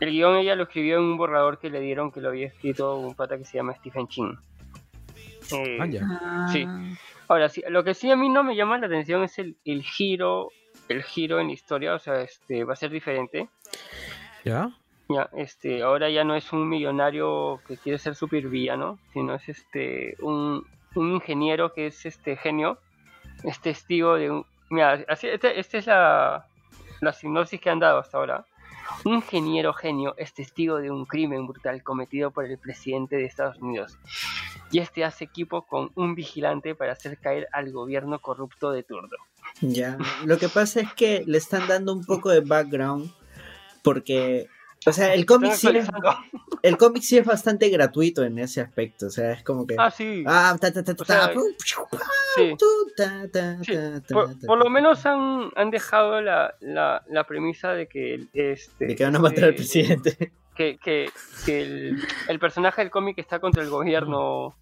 el 0.00 0.10
guion 0.10 0.36
ella 0.36 0.54
lo 0.56 0.64
escribió 0.64 0.96
en 0.98 1.04
un 1.04 1.16
borrador 1.16 1.58
que 1.58 1.70
le 1.70 1.80
dieron 1.80 2.10
que 2.12 2.20
lo 2.20 2.28
había 2.28 2.46
escrito 2.48 2.96
un 2.98 3.14
pata 3.14 3.36
que 3.38 3.44
se 3.44 3.58
llama 3.58 3.74
Stephen 3.74 4.06
King. 4.06 4.34
Eh, 5.52 5.78
Ah, 5.80 5.86
ya. 5.86 6.48
Sí. 6.52 6.66
Ahora, 7.28 7.48
sí, 7.48 7.62
lo 7.68 7.82
que 7.84 7.94
sí 7.94 8.10
a 8.10 8.16
mí 8.16 8.28
no 8.28 8.42
me 8.44 8.54
llama 8.56 8.78
la 8.78 8.86
atención 8.86 9.22
es 9.22 9.38
el, 9.38 9.56
el 9.64 9.82
giro, 9.82 10.50
el 10.88 11.02
giro 11.02 11.40
en 11.40 11.48
la 11.48 11.52
historia, 11.54 11.94
o 11.94 11.98
sea, 11.98 12.20
este 12.22 12.64
va 12.64 12.74
a 12.74 12.76
ser 12.76 12.90
diferente. 12.90 13.48
¿Ya? 14.44 14.70
Este, 15.36 15.82
ahora 15.82 16.10
ya 16.10 16.24
no 16.24 16.34
es 16.34 16.52
un 16.52 16.68
millonario 16.68 17.60
que 17.66 17.76
quiere 17.76 17.98
ser 17.98 18.14
supervillano, 18.14 18.98
sino 19.12 19.34
es 19.34 19.48
este 19.48 20.16
un, 20.20 20.66
ingeniero 20.94 21.72
que 21.72 21.86
es 21.86 22.04
este 22.06 22.36
genio, 22.36 22.78
es 23.44 23.60
testigo 23.60 24.16
de 24.16 24.30
un 24.30 24.46
mira, 24.70 25.04
así, 25.08 25.28
este- 25.28 25.58
esta 25.58 25.78
es 25.78 25.86
la, 25.86 26.46
la 27.00 27.12
sinopsis 27.12 27.60
que 27.60 27.70
han 27.70 27.80
dado 27.80 27.98
hasta 27.98 28.18
ahora. 28.18 28.46
Un 29.04 29.14
ingeniero 29.14 29.72
genio 29.72 30.14
es 30.16 30.34
testigo 30.34 30.78
de 30.78 30.90
un 30.90 31.06
crimen 31.06 31.46
brutal 31.46 31.82
cometido 31.82 32.30
por 32.30 32.44
el 32.44 32.58
presidente 32.58 33.16
de 33.16 33.24
Estados 33.24 33.58
Unidos. 33.58 33.98
Y 34.70 34.78
este 34.78 35.04
hace 35.04 35.24
equipo 35.24 35.62
con 35.62 35.90
un 35.94 36.14
vigilante 36.14 36.74
para 36.74 36.92
hacer 36.92 37.18
caer 37.18 37.48
al 37.52 37.70
gobierno 37.70 38.18
corrupto 38.20 38.72
de 38.72 38.82
turno. 38.82 39.16
Ya. 39.60 39.98
Lo 40.24 40.38
que 40.38 40.48
pasa 40.48 40.80
es 40.80 40.92
que 40.94 41.22
le 41.26 41.38
están 41.38 41.68
dando 41.68 41.92
un 41.92 42.04
poco 42.04 42.30
de 42.30 42.40
background 42.40 43.12
porque, 43.82 44.48
o 44.86 44.92
sea, 44.92 45.14
el 45.14 45.26
cómic 45.26 45.52
sí 45.52 45.68
es, 45.68 45.88
el 46.62 46.76
cómic 46.76 47.02
sí 47.02 47.18
es 47.18 47.24
bastante 47.26 47.68
gratuito 47.68 48.24
en 48.24 48.38
ese 48.38 48.60
aspecto. 48.60 49.06
O 49.06 49.10
sea, 49.10 49.32
es 49.32 49.42
como 49.42 49.66
que 49.66 49.76
Ah, 49.78 49.90
sí. 49.90 50.24
ah, 50.26 50.56
ta 50.60 50.72
ta 50.72 50.82
ta 50.82 50.94
ta, 50.94 51.02
O 51.02 51.04
sea, 51.04 51.32
sí. 52.36 52.54
Sí, 53.66 53.74
por, 54.46 54.58
lo 54.58 54.70
menos 54.70 55.04
han, 55.06 55.50
han 55.54 55.70
dejado 55.70 56.20
la, 56.20 56.54
la, 56.60 57.02
la 57.08 57.24
premisa 57.24 57.72
de 57.74 57.86
que 57.86 58.26
este 58.32 58.86
de 58.86 58.96
que 58.96 59.04
van 59.04 59.16
a 59.16 59.18
matar 59.18 59.44
al 59.44 59.50
eh, 59.50 59.54
presidente. 59.54 60.32
que, 60.56 60.78
que, 60.78 61.10
que 61.46 61.62
el, 61.62 62.02
el 62.28 62.38
personaje 62.38 62.82
del 62.82 62.90
cómic 62.90 63.18
está 63.18 63.38
contra 63.38 63.62
el 63.62 63.70
gobierno 63.70 64.54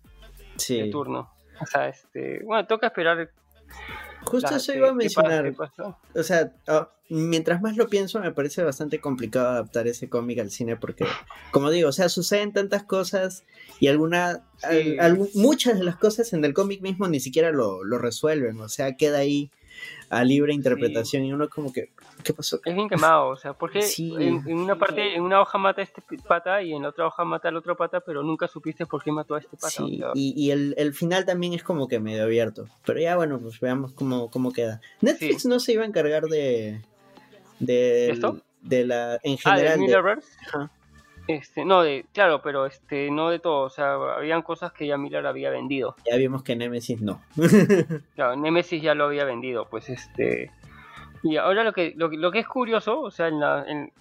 de 0.68 0.88
turno. 0.90 1.30
O 1.60 1.66
sea, 1.66 1.88
este, 1.88 2.42
bueno, 2.44 2.66
toca 2.66 2.86
esperar. 2.88 3.30
Justo 4.22 4.50
la- 4.50 4.56
eso 4.56 4.74
iba 4.74 4.88
a 4.90 4.94
mencionar. 4.94 5.52
pasa, 5.54 5.72
pasa. 5.76 5.98
O 6.14 6.22
sea, 6.22 6.52
ah, 6.68 6.88
mientras 7.10 7.60
más 7.60 7.76
lo 7.76 7.88
pienso, 7.88 8.20
me 8.20 8.32
parece 8.32 8.62
bastante 8.62 9.00
complicado 9.00 9.48
adaptar 9.50 9.86
ese 9.88 10.08
cómic 10.08 10.38
al 10.38 10.50
cine 10.50 10.76
porque, 10.76 11.04
como 11.50 11.70
digo, 11.70 11.88
o 11.88 11.92
sea, 11.92 12.08
suceden 12.08 12.52
tantas 12.52 12.84
cosas 12.84 13.44
y 13.80 13.88
alguna, 13.88 14.42
Sí. 14.58 14.96
al- 14.98 15.18
algu- 15.18 15.30
muchas 15.34 15.78
de 15.78 15.84
las 15.84 15.96
cosas 15.96 16.32
en 16.32 16.44
el 16.44 16.54
cómic 16.54 16.80
mismo 16.82 17.08
ni 17.08 17.20
siquiera 17.20 17.50
lo, 17.50 17.84
lo 17.84 17.98
resuelven, 17.98 18.60
o 18.60 18.68
sea, 18.68 18.96
queda 18.96 19.18
ahí 19.18 19.50
a 20.10 20.24
libre 20.24 20.52
interpretación 20.52 21.24
y 21.24 21.32
uno 21.32 21.48
como 21.48 21.72
que, 21.72 21.90
¿qué 22.24 22.34
pasó? 22.34 22.60
Es 22.64 22.74
bien 22.74 22.88
quemado, 22.88 23.28
o 23.28 23.36
sea, 23.36 23.54
porque 23.54 23.80
Sí. 23.82 24.12
en, 24.18 24.42
en 24.46 24.58
una 24.58 24.76
parte, 24.76 25.14
en 25.14 25.22
una 25.22 25.40
hoja 25.40 25.56
mata 25.56 25.80
a 25.80 25.84
este 25.84 26.02
pata 26.28 26.62
y 26.62 26.72
en 26.74 26.82
la 26.82 26.88
otra 26.88 27.06
hoja 27.06 27.24
mata 27.24 27.48
al 27.48 27.56
otro 27.56 27.76
pata, 27.76 28.00
pero 28.00 28.22
nunca 28.22 28.46
supiste 28.48 28.84
por 28.86 29.02
qué 29.02 29.12
mató 29.12 29.36
a 29.36 29.38
este 29.38 29.56
pata. 29.56 29.84
o 29.84 29.86
Sí, 29.88 29.98
sea, 29.98 30.08
y, 30.14 30.34
y 30.36 30.50
el, 30.50 30.74
el 30.76 30.92
final 30.92 31.24
también 31.24 31.54
es 31.54 31.62
como 31.62 31.86
que 31.88 32.00
medio 32.00 32.24
abierto. 32.24 32.66
Pero 32.84 33.00
ya 33.00 33.16
bueno, 33.16 33.38
pues 33.38 33.60
veamos 33.60 33.92
cómo, 33.92 34.30
cómo 34.30 34.52
queda. 34.52 34.80
Netflix 35.00 35.42
Sí. 35.42 35.48
no 35.48 35.60
se 35.60 35.72
iba 35.72 35.84
a 35.84 35.86
encargar 35.86 36.24
de... 36.24 36.82
De, 37.60 38.10
¿Esto? 38.10 38.40
de 38.62 38.86
la... 38.86 39.14
En 39.22 39.38
ah, 39.44 39.52
general... 39.54 39.78
Millerverse. 39.78 40.36
Este, 41.28 41.64
no, 41.64 41.82
de, 41.82 42.06
claro, 42.12 42.42
pero 42.42 42.66
este, 42.66 43.08
no 43.10 43.30
de 43.30 43.38
todo, 43.38 43.60
o 43.66 43.70
sea, 43.70 43.92
habían 44.16 44.42
cosas 44.42 44.72
que 44.72 44.86
ya 44.88 44.96
Miller 44.96 45.24
había 45.26 45.50
vendido. 45.50 45.94
ya 46.04 46.16
vimos 46.16 46.42
que 46.42 46.56
Nemesis 46.56 47.00
no. 47.00 47.22
Claro, 48.16 48.34
Nemesis 48.34 48.82
ya 48.82 48.94
lo 48.96 49.04
había 49.04 49.24
vendido, 49.24 49.68
pues 49.68 49.88
este. 49.90 50.50
Y 51.22 51.36
ahora 51.36 51.62
lo 51.62 51.72
que, 51.72 51.92
lo, 51.96 52.10
que- 52.10 52.16
lo 52.16 52.32
que 52.32 52.40
es 52.40 52.48
curioso, 52.48 53.00
o 53.00 53.10
sea, 53.12 53.28
en, 53.28 53.38
la- 53.38 53.64
en, 53.68 53.92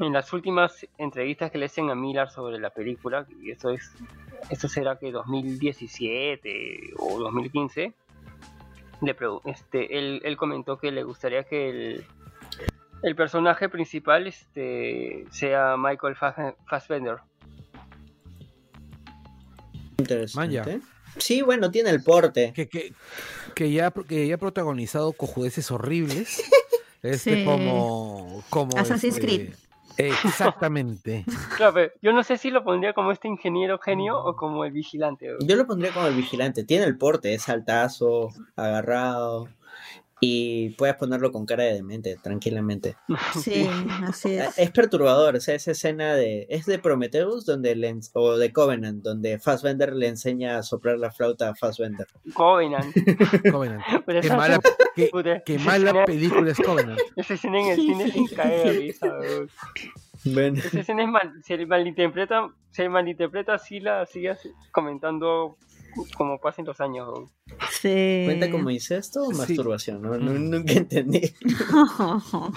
en 0.00 0.12
las 0.12 0.32
últimas 0.34 0.86
entrevistas 0.98 1.50
que 1.50 1.56
le 1.56 1.66
hacen 1.66 1.88
a 1.88 1.94
Miller 1.94 2.28
sobre 2.28 2.58
la 2.58 2.68
película, 2.70 3.26
y 3.42 3.52
eso 3.52 3.70
es, 3.70 3.90
eso 4.50 4.68
será 4.68 4.98
que 4.98 5.12
2017 5.12 6.90
o 6.98 7.20
2015, 7.20 7.94
le 9.00 9.16
este, 9.46 9.98
él, 9.98 10.20
él 10.24 10.36
comentó 10.36 10.76
que 10.78 10.92
le 10.92 11.04
gustaría 11.04 11.44
que 11.44 11.70
el, 11.70 12.04
el 13.04 13.14
personaje 13.16 13.68
principal 13.68 14.26
este, 14.26 15.24
sea 15.30 15.76
Michael 15.78 16.16
Fass- 16.16 16.54
Fassbender. 16.66 17.18
Interesante. 19.98 20.80
Sí, 21.18 21.42
bueno, 21.42 21.70
tiene 21.70 21.90
el 21.90 22.02
porte. 22.02 22.52
Que, 22.52 22.68
que, 22.68 22.92
que 23.54 23.70
ya, 23.70 23.90
que 23.92 24.26
ya 24.26 24.34
ha 24.34 24.38
protagonizado 24.38 25.12
cojudeces 25.12 25.70
horribles. 25.70 26.42
Este 27.04 27.34
Sí. 27.34 27.44
como, 27.44 28.42
como 28.48 28.78
Assassin's 28.78 29.16
este, 29.18 29.26
Creed. 29.26 29.54
Exactamente. 29.98 31.26
Claro, 31.58 31.74
pero 31.74 31.92
yo 32.00 32.12
no 32.14 32.22
sé 32.24 32.38
si 32.38 32.50
lo 32.50 32.64
pondría 32.64 32.94
como 32.94 33.12
este 33.12 33.28
ingeniero 33.28 33.78
genio 33.78 34.18
o 34.18 34.34
como 34.36 34.64
el 34.64 34.72
vigilante. 34.72 35.28
Yo 35.40 35.56
lo 35.56 35.66
pondría 35.66 35.92
como 35.92 36.06
el 36.06 36.14
vigilante. 36.14 36.64
Tiene 36.64 36.86
el 36.86 36.96
porte, 36.96 37.34
es 37.34 37.46
altazo, 37.50 38.30
agarrado. 38.56 39.48
Y 40.26 40.70
puedes 40.70 40.96
ponerlo 40.96 41.30
con 41.30 41.44
cara 41.44 41.64
de 41.64 41.74
demente, 41.74 42.16
tranquilamente. 42.22 42.96
Sí, 43.34 43.68
así 44.04 44.34
es. 44.34 44.58
Es 44.58 44.70
perturbador, 44.70 45.36
o 45.36 45.40
sea, 45.40 45.54
esa 45.54 45.72
escena 45.72 46.14
de. 46.14 46.46
Es 46.48 46.64
de 46.66 46.78
Prometheus 46.78 47.44
donde 47.44 47.74
le 47.74 47.94
o 48.14 48.36
de 48.38 48.52
Covenant, 48.52 49.02
donde 49.02 49.38
Fassbender 49.38 49.92
le 49.92 50.08
enseña 50.08 50.56
a 50.58 50.62
soplar 50.62 50.98
la 50.98 51.10
flauta 51.10 51.50
a 51.50 51.54
Fassbender. 51.54 52.06
Covenant. 52.32 52.94
Covenant. 53.52 53.82
Pero 54.06 54.20
Qué 54.22 54.30
mala, 54.30 54.60
qué, 55.44 55.58
mala 55.58 56.04
película 56.06 56.50
es 56.52 56.58
Covenant. 56.58 57.00
Esa 57.16 57.34
escena 57.34 57.60
en 57.60 57.66
el 57.68 57.76
cine 57.76 58.10
sin 58.10 58.26
caer 58.28 58.64
de 58.66 58.72
risa. 58.80 59.12
Bueno, 60.24 60.58
Esa 60.58 60.80
escena 60.80 61.02
es 61.02 61.08
mal, 61.08 61.32
se 61.42 61.66
malinterpreta, 61.66 62.48
se 62.70 62.88
malinterpreta 62.88 63.54
así 63.54 63.80
la 63.80 64.06
sigas 64.06 64.40
comentando 64.72 65.58
como 66.16 66.38
pasen 66.40 66.64
los 66.64 66.80
años. 66.80 67.08
Sí. 67.80 68.22
¿cuenta 68.24 68.50
como 68.50 68.70
incesto 68.70 69.24
o 69.24 69.30
Sí. 69.32 69.38
masturbación? 69.38 70.02
No, 70.02 70.16
No- 70.18 70.32
Mm. 70.32 70.50
nunca 70.50 70.72
entendí. 70.74 71.34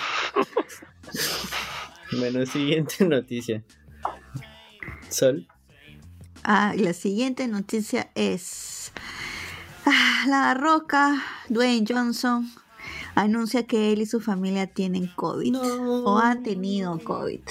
Bueno, 2.18 2.46
siguiente 2.46 3.06
noticia. 3.06 3.64
Sol. 5.10 5.48
Ah, 6.44 6.74
la 6.78 6.94
siguiente 6.94 7.48
noticia 7.48 8.10
es 8.16 8.92
ah, 9.86 10.24
La 10.28 10.54
Roca, 10.54 11.22
Dwayne 11.50 11.86
Johnson, 11.88 12.50
anuncia 13.16 13.68
que 13.68 13.92
él 13.92 14.02
y 14.02 14.06
su 14.06 14.22
familia 14.22 14.68
tienen 14.68 15.08
COVID 15.16 15.56
o 16.06 16.18
han 16.20 16.44
tenido 16.44 16.98
COVID. 17.00 17.42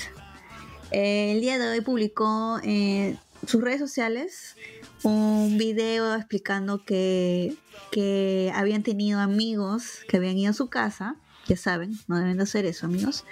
Eh, 0.93 1.33
el 1.33 1.41
día 1.41 1.59
de 1.59 1.69
hoy 1.69 1.81
publicó 1.83 2.59
en 2.63 3.19
sus 3.47 3.61
redes 3.61 3.81
sociales 3.81 4.57
un 5.03 5.59
video 5.59 6.15
explicando 6.15 6.85
que, 6.85 7.57
que 7.91 8.53
habían 8.55 8.83
tenido 8.83 9.21
amigos 9.21 10.01
que 10.09 10.17
habían 10.17 10.39
ido 10.39 10.51
a 10.51 10.55
su 10.55 10.69
casa, 10.69 11.17
ya 11.47 11.57
saben, 11.57 11.99
no 12.09 12.19
deben 12.19 12.37
de 12.37 12.43
hacer 12.43 12.65
eso 12.67 12.87
amigos, 12.87 13.25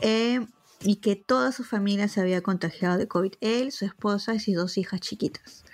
eh, 0.00 0.46
y 0.80 0.96
que 0.96 1.16
toda 1.16 1.52
su 1.52 1.64
familia 1.64 2.08
se 2.08 2.20
había 2.20 2.42
contagiado 2.42 2.98
de 2.98 3.08
COVID, 3.08 3.34
él, 3.40 3.72
su 3.72 3.84
esposa 3.84 4.34
y 4.34 4.40
sus 4.40 4.54
dos 4.54 4.78
hijas 4.78 5.00
chiquitas, 5.00 5.64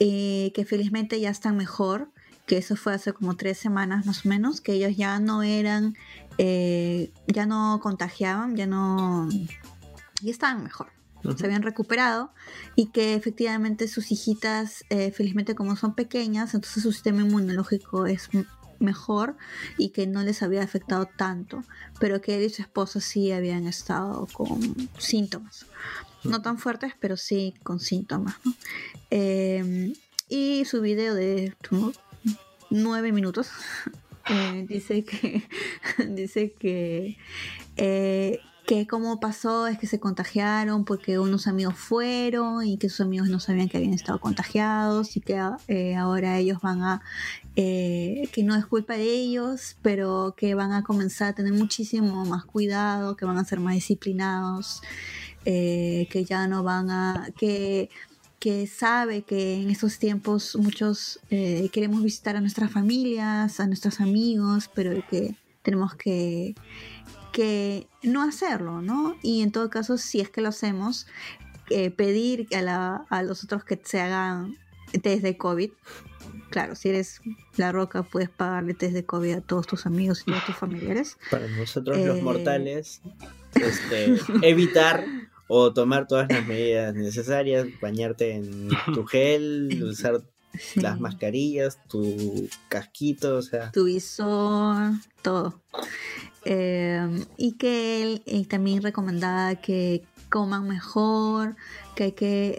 Eh, 0.00 0.52
que 0.54 0.64
felizmente 0.64 1.18
ya 1.20 1.30
están 1.30 1.56
mejor, 1.56 2.12
que 2.46 2.56
eso 2.56 2.76
fue 2.76 2.94
hace 2.94 3.12
como 3.12 3.34
tres 3.34 3.58
semanas 3.58 4.06
más 4.06 4.24
o 4.24 4.28
menos, 4.28 4.60
que 4.60 4.72
ellos 4.74 4.96
ya 4.96 5.18
no 5.18 5.42
eran, 5.42 5.96
eh, 6.38 7.10
ya 7.26 7.46
no 7.46 7.80
contagiaban, 7.82 8.54
ya 8.54 8.66
no, 8.66 9.28
ya 10.22 10.30
estaban 10.30 10.62
mejor 10.62 10.97
se 11.36 11.44
habían 11.46 11.62
recuperado 11.62 12.32
y 12.76 12.86
que 12.86 13.14
efectivamente 13.14 13.88
sus 13.88 14.10
hijitas, 14.12 14.84
eh, 14.90 15.10
felizmente 15.10 15.54
como 15.54 15.76
son 15.76 15.94
pequeñas, 15.94 16.54
entonces 16.54 16.82
su 16.82 16.92
sistema 16.92 17.22
inmunológico 17.22 18.06
es 18.06 18.28
mejor 18.78 19.36
y 19.76 19.88
que 19.90 20.06
no 20.06 20.22
les 20.22 20.42
había 20.42 20.62
afectado 20.62 21.06
tanto, 21.16 21.64
pero 21.98 22.20
que 22.20 22.36
él 22.36 22.44
y 22.44 22.50
su 22.50 22.62
esposa 22.62 23.00
sí 23.00 23.32
habían 23.32 23.66
estado 23.66 24.26
con 24.32 24.60
síntomas. 24.98 25.66
No 26.24 26.42
tan 26.42 26.58
fuertes, 26.58 26.92
pero 27.00 27.16
sí 27.16 27.54
con 27.62 27.80
síntomas. 27.80 28.36
¿no? 28.44 28.54
Eh, 29.10 29.92
y 30.28 30.64
su 30.64 30.80
video 30.80 31.14
de 31.14 31.54
tu- 31.62 31.92
nueve 32.70 33.12
minutos 33.12 33.48
eh, 34.28 34.64
dice 34.68 35.04
que 35.04 35.42
dice 36.08 36.52
que 36.52 37.16
eh, 37.76 38.38
que 38.68 38.86
cómo 38.86 39.18
pasó 39.18 39.66
es 39.66 39.78
que 39.78 39.86
se 39.86 39.98
contagiaron 39.98 40.84
porque 40.84 41.18
unos 41.18 41.46
amigos 41.46 41.74
fueron 41.74 42.66
y 42.66 42.76
que 42.76 42.90
sus 42.90 43.00
amigos 43.00 43.30
no 43.30 43.40
sabían 43.40 43.70
que 43.70 43.78
habían 43.78 43.94
estado 43.94 44.20
contagiados 44.20 45.16
y 45.16 45.22
que 45.22 45.40
eh, 45.68 45.96
ahora 45.96 46.36
ellos 46.36 46.60
van 46.60 46.82
a 46.82 47.00
eh, 47.56 48.28
que 48.30 48.42
no 48.42 48.54
es 48.54 48.66
culpa 48.66 48.92
de 48.92 49.10
ellos 49.10 49.78
pero 49.80 50.34
que 50.36 50.54
van 50.54 50.72
a 50.72 50.82
comenzar 50.82 51.28
a 51.28 51.34
tener 51.34 51.54
muchísimo 51.54 52.26
más 52.26 52.44
cuidado 52.44 53.16
que 53.16 53.24
van 53.24 53.38
a 53.38 53.44
ser 53.46 53.58
más 53.58 53.72
disciplinados 53.72 54.82
eh, 55.46 56.06
que 56.10 56.26
ya 56.26 56.46
no 56.46 56.62
van 56.62 56.90
a 56.90 57.28
que 57.38 57.88
que 58.38 58.66
sabe 58.66 59.22
que 59.22 59.62
en 59.62 59.70
estos 59.70 59.98
tiempos 59.98 60.56
muchos 60.56 61.20
eh, 61.30 61.70
queremos 61.72 62.02
visitar 62.02 62.36
a 62.36 62.40
nuestras 62.40 62.70
familias, 62.70 63.58
a 63.58 63.66
nuestros 63.66 64.00
amigos, 64.00 64.70
pero 64.72 64.92
que 65.10 65.34
tenemos 65.68 65.94
que, 65.96 66.54
que 67.38 67.86
no 68.02 68.24
hacerlo, 68.24 68.82
¿no? 68.82 69.16
Y 69.22 69.42
en 69.42 69.52
todo 69.52 69.70
caso, 69.70 69.96
si 69.96 70.18
es 70.18 70.28
que 70.28 70.40
lo 70.40 70.48
hacemos, 70.48 71.06
eh, 71.70 71.90
pedir 71.92 72.48
a, 72.52 72.62
la- 72.62 73.06
a 73.10 73.22
los 73.22 73.44
otros 73.44 73.62
que 73.62 73.80
se 73.84 74.00
hagan 74.00 74.56
test 75.02 75.22
de 75.22 75.36
COVID. 75.36 75.70
Claro, 76.50 76.74
si 76.74 76.88
eres 76.88 77.20
la 77.56 77.70
roca, 77.70 78.02
puedes 78.02 78.28
pagarle 78.28 78.74
test 78.74 78.92
de 78.92 79.04
COVID 79.04 79.34
a 79.34 79.40
todos 79.40 79.68
tus 79.68 79.86
amigos 79.86 80.24
y 80.26 80.32
a 80.32 80.44
tus 80.44 80.56
familiares. 80.56 81.16
Para 81.30 81.46
nosotros 81.46 81.96
los 81.98 82.18
Eh. 82.18 82.22
mortales, 82.22 83.02
este, 83.54 84.16
evitar 84.42 85.04
o 85.46 85.72
tomar 85.72 86.08
todas 86.08 86.28
las 86.28 86.44
medidas 86.44 86.92
necesarias, 86.96 87.68
bañarte 87.80 88.32
en 88.34 88.68
tu 88.94 89.04
gel, 89.06 89.80
usar 89.84 90.22
Sí. 90.58 90.80
las 90.80 91.00
mascarillas, 91.00 91.78
tu 91.88 92.48
casquito, 92.68 93.36
o 93.36 93.42
sea, 93.42 93.70
tu 93.72 93.84
visor, 93.84 94.92
todo. 95.22 95.60
Eh, 96.44 97.24
y 97.36 97.52
que 97.52 98.02
él 98.02 98.22
eh, 98.26 98.44
también 98.46 98.82
recomendaba 98.82 99.56
que 99.56 100.02
coman 100.30 100.68
mejor, 100.68 101.56
que 101.98 102.04
hay 102.04 102.12
que 102.12 102.54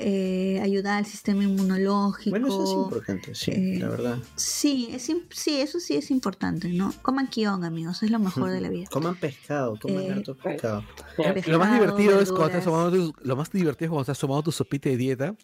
eh, 0.58 0.62
ayudar 0.62 0.98
al 0.98 1.06
sistema 1.06 1.46
inmunológico. 1.46 2.32
bueno, 2.32 2.48
eso 2.50 2.62
es 2.66 2.72
importante, 2.72 3.34
sí, 3.34 3.52
eh, 3.52 3.78
la 3.80 3.88
verdad. 3.88 4.18
Sí, 4.36 4.90
es, 4.92 5.10
sí, 5.32 5.62
eso 5.62 5.80
sí 5.80 5.96
es 5.96 6.12
importante, 6.12 6.68
¿no? 6.68 6.94
Coman 7.02 7.28
kion, 7.28 7.64
amigos, 7.64 8.04
es 8.04 8.12
lo 8.12 8.20
mejor 8.20 8.52
de 8.52 8.60
la 8.60 8.68
vida. 8.70 8.88
Coman 8.92 9.16
pescado, 9.16 9.78
coman 9.80 10.04
Eh, 10.04 10.12
harto 10.12 10.36
pescado. 10.36 10.84
Pescado, 11.16 11.52
Lo 11.54 11.58
más 11.60 11.72
divertido 11.72 12.20
es 12.20 12.30
cuando 12.34 12.48
estás 12.48 12.66
tomando 12.66 12.92
tu, 12.92 13.14
lo 13.24 13.36
más 13.38 13.50
divertido 13.50 13.86
es 13.86 13.90
cuando 13.92 14.02
estás 14.02 14.20
tomando 14.20 14.44
tu 14.44 14.52
sopita 14.52 14.90
de 14.90 14.98
dieta 14.98 15.36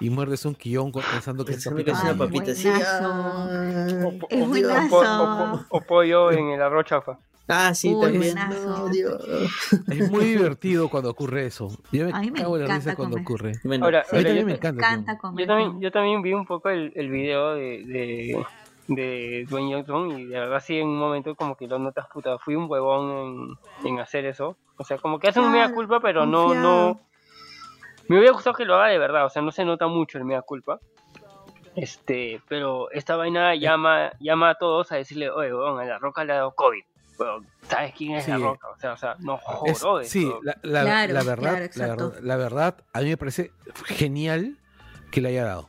y 0.00 0.08
muerdes 0.08 0.46
un 0.46 0.56
guion 0.58 0.90
con- 0.90 1.02
pensando 1.02 1.44
que 1.44 1.52
es 1.52 1.66
una 1.66 2.16
papita 2.16 2.52
buenazo. 2.54 3.04
ah, 3.04 3.86
o- 4.06 5.76
o 5.76 5.80
pollo 5.86 6.32
en 6.32 6.48
el 6.52 6.62
arroz 6.62 6.86
chafa. 6.86 7.18
Ah, 7.48 7.74
sí, 7.74 7.92
Uy, 7.92 8.00
también. 8.00 8.34
buenazo. 8.34 8.68
No, 8.68 8.88
Dios. 8.88 9.22
Es 9.90 10.10
muy 10.10 10.24
divertido 10.24 10.88
cuando 10.88 11.10
ocurre 11.10 11.46
eso. 11.46 11.68
Yo 11.90 12.06
me, 12.06 12.12
A 12.12 12.20
mí 12.20 12.30
me 12.30 12.40
cago 12.40 12.56
en 12.56 12.60
la 12.60 12.66
encanta 12.66 12.84
risa 12.90 12.96
cuando 12.96 13.16
ocurre. 13.18 13.52
Bueno, 13.64 13.84
Ahora, 13.84 14.00
A 14.10 14.16
mí 14.16 14.22
también 14.22 14.36
yo, 14.40 14.46
me 14.46 14.52
ta- 14.58 14.68
encanta. 14.68 14.86
encanta 14.86 15.12
tío. 15.12 15.20
comer. 15.20 15.40
yo 15.40 15.46
también, 15.48 15.80
yo 15.80 15.90
también 15.90 16.22
vi 16.22 16.32
un 16.34 16.46
poco 16.46 16.68
el, 16.70 16.92
el 16.94 17.10
video 17.10 17.54
de, 17.54 17.84
de, 17.84 18.46
de 18.88 19.46
Dwayne 19.48 19.74
Johnson 19.74 20.18
y 20.20 20.24
de 20.26 20.38
verdad 20.38 20.62
sí 20.64 20.78
en 20.78 20.86
un 20.88 20.98
momento 20.98 21.34
como 21.34 21.56
que 21.56 21.66
lo 21.66 21.78
notas 21.78 22.06
puta, 22.12 22.38
fui 22.38 22.54
un 22.54 22.70
huevón 22.70 23.56
en, 23.82 23.88
en 23.88 24.00
hacer 24.00 24.24
eso. 24.24 24.56
O 24.76 24.84
sea, 24.84 24.98
como 24.98 25.18
que 25.18 25.28
hace 25.28 25.40
un 25.40 25.50
mea 25.52 25.72
culpa, 25.72 26.00
pero 26.00 26.24
no, 26.26 26.54
no... 26.54 27.00
Me 28.08 28.18
hubiera 28.18 28.32
gustado 28.34 28.54
que 28.56 28.64
lo 28.64 28.74
haga 28.76 28.86
de 28.88 28.98
verdad, 28.98 29.26
o 29.26 29.30
sea, 29.30 29.42
no 29.42 29.52
se 29.52 29.64
nota 29.64 29.86
mucho 29.86 30.18
el 30.18 30.24
mea 30.24 30.42
culpa. 30.42 30.78
Este, 31.74 32.40
pero 32.48 32.90
esta 32.90 33.16
vaina 33.16 33.54
llama, 33.54 34.12
llama 34.20 34.50
a 34.50 34.54
todos 34.56 34.92
a 34.92 34.96
decirle, 34.96 35.30
oye, 35.30 35.54
weón, 35.54 35.80
a 35.80 35.84
la 35.84 35.98
roca 35.98 36.24
le 36.24 36.32
ha 36.32 36.36
dado 36.36 36.52
COVID. 36.54 36.82
Weón, 37.18 37.46
¿sabes 37.68 37.94
quién 37.96 38.12
es 38.16 38.26
la 38.28 38.38
roca? 38.38 38.68
O 38.68 38.78
sea, 38.78 38.92
o 38.92 38.96
sea, 38.96 39.16
no 39.20 39.38
Es- 39.66 39.80
jodas. 39.82 40.08
sí, 40.08 40.32
la, 40.42 40.56
la- 40.62 40.82
Claro, 40.82 41.12
la 41.12 41.22
verdad, 41.22 41.70
claro, 41.72 41.94
la, 41.96 42.04
verdad, 42.06 42.20
la 42.22 42.36
verdad, 42.36 42.76
a 42.92 43.00
mí 43.00 43.08
me 43.10 43.16
parece 43.16 43.52
genial 43.86 44.58
que 45.10 45.20
le 45.20 45.28
haya 45.28 45.44
dado. 45.44 45.68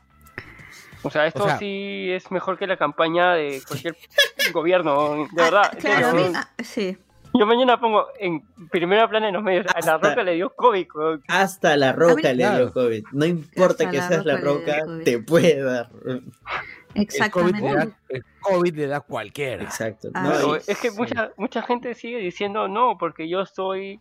O 1.03 1.09
sea, 1.09 1.27
esto 1.27 1.43
o 1.43 1.47
sea- 1.47 1.57
sí 1.59 2.09
es 2.11 2.31
mejor 2.31 2.57
que 2.57 2.65
la 2.65 2.77
campaña 2.77 3.33
de 3.33 3.61
cualquier 3.67 3.97
gobierno, 4.53 5.27
de 5.31 5.43
verdad. 5.43 5.69
Ah, 5.73 5.77
claro, 5.77 6.07
a 6.07 6.13
mí- 6.13 6.21
Weón, 6.21 6.35
ah, 6.37 6.49
sí. 6.63 6.97
Yo 7.39 7.45
mañana 7.47 7.79
pongo 7.79 8.07
en 8.19 8.41
primera 8.69 9.07
plana 9.09 9.27
en 9.29 9.33
los 9.33 9.43
medios, 9.43 9.65
a 9.73 9.79
la 9.85 9.97
roca 9.97 10.23
le 10.23 10.33
dio 10.35 10.49
COVID. 10.51 10.87
Hasta 11.27 11.75
la 11.77 11.91
roca 11.93 12.29
mí- 12.31 12.35
le 12.35 12.49
dio. 12.49 12.71
COVID. 12.73 13.03
No 13.11 13.25
importa 13.25 13.83
Hasta 13.85 13.91
que 13.91 13.97
la 13.97 14.07
seas 14.07 14.25
la 14.25 14.37
roca 14.37 14.83
te 15.03 15.19
puede 15.19 15.61
dar. 15.61 15.89
El 16.05 16.21
COVID, 16.21 17.01
Exactamente. 17.01 17.61
le 17.61 17.73
da, 17.75 17.87
el 18.09 18.23
COVID 18.41 18.75
le 18.75 18.87
da 18.87 18.97
a 18.97 19.01
cualquiera. 19.01 19.63
Exacto. 19.63 20.09
Ah, 20.13 20.23
No, 20.41 20.55
es 20.55 20.79
que 20.79 20.91
mucha 20.91 21.31
mucha 21.37 21.63
gente 21.63 21.95
sigue 21.95 22.17
diciendo 22.19 22.67
no, 22.67 22.97
porque 22.99 23.27
yo 23.27 23.45
soy 23.47 23.99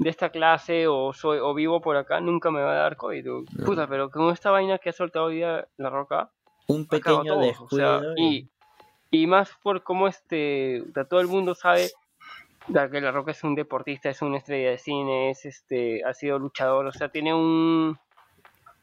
de 0.00 0.10
esta 0.10 0.30
clase 0.30 0.88
o 0.88 1.12
soy 1.12 1.38
o 1.40 1.54
vivo 1.54 1.80
por 1.80 1.96
acá, 1.96 2.20
nunca 2.20 2.50
me 2.50 2.60
va 2.60 2.72
a 2.72 2.74
dar 2.74 2.96
COVID. 2.96 3.24
No. 3.24 3.64
Puta, 3.64 3.86
pero 3.86 4.10
con 4.10 4.32
esta 4.32 4.50
vaina 4.50 4.78
que 4.78 4.90
ha 4.90 4.92
soltado 4.92 5.26
hoy 5.26 5.36
día 5.36 5.68
la 5.76 5.90
roca, 5.90 6.30
un 6.66 6.88
pequeño 6.88 7.22
todo, 7.24 7.38
o 7.38 7.42
descuido. 7.42 8.00
sea, 8.00 8.10
y- 8.16 8.48
y, 9.12 9.28
más 9.28 9.52
por 9.62 9.84
cómo 9.84 10.08
este 10.08 10.82
o 10.90 10.92
sea, 10.92 11.04
todo 11.04 11.20
el 11.20 11.28
mundo 11.28 11.54
sabe 11.54 11.90
ya 12.68 12.90
que 12.90 13.00
la 13.00 13.10
roca 13.12 13.30
es 13.32 13.42
un 13.44 13.54
deportista, 13.54 14.08
es 14.10 14.22
una 14.22 14.38
estrella 14.38 14.70
de 14.70 14.78
cine, 14.78 15.30
es 15.30 15.44
este, 15.44 16.02
ha 16.04 16.14
sido 16.14 16.38
luchador, 16.38 16.86
o 16.86 16.92
sea, 16.92 17.08
tiene 17.08 17.34
un 17.34 17.98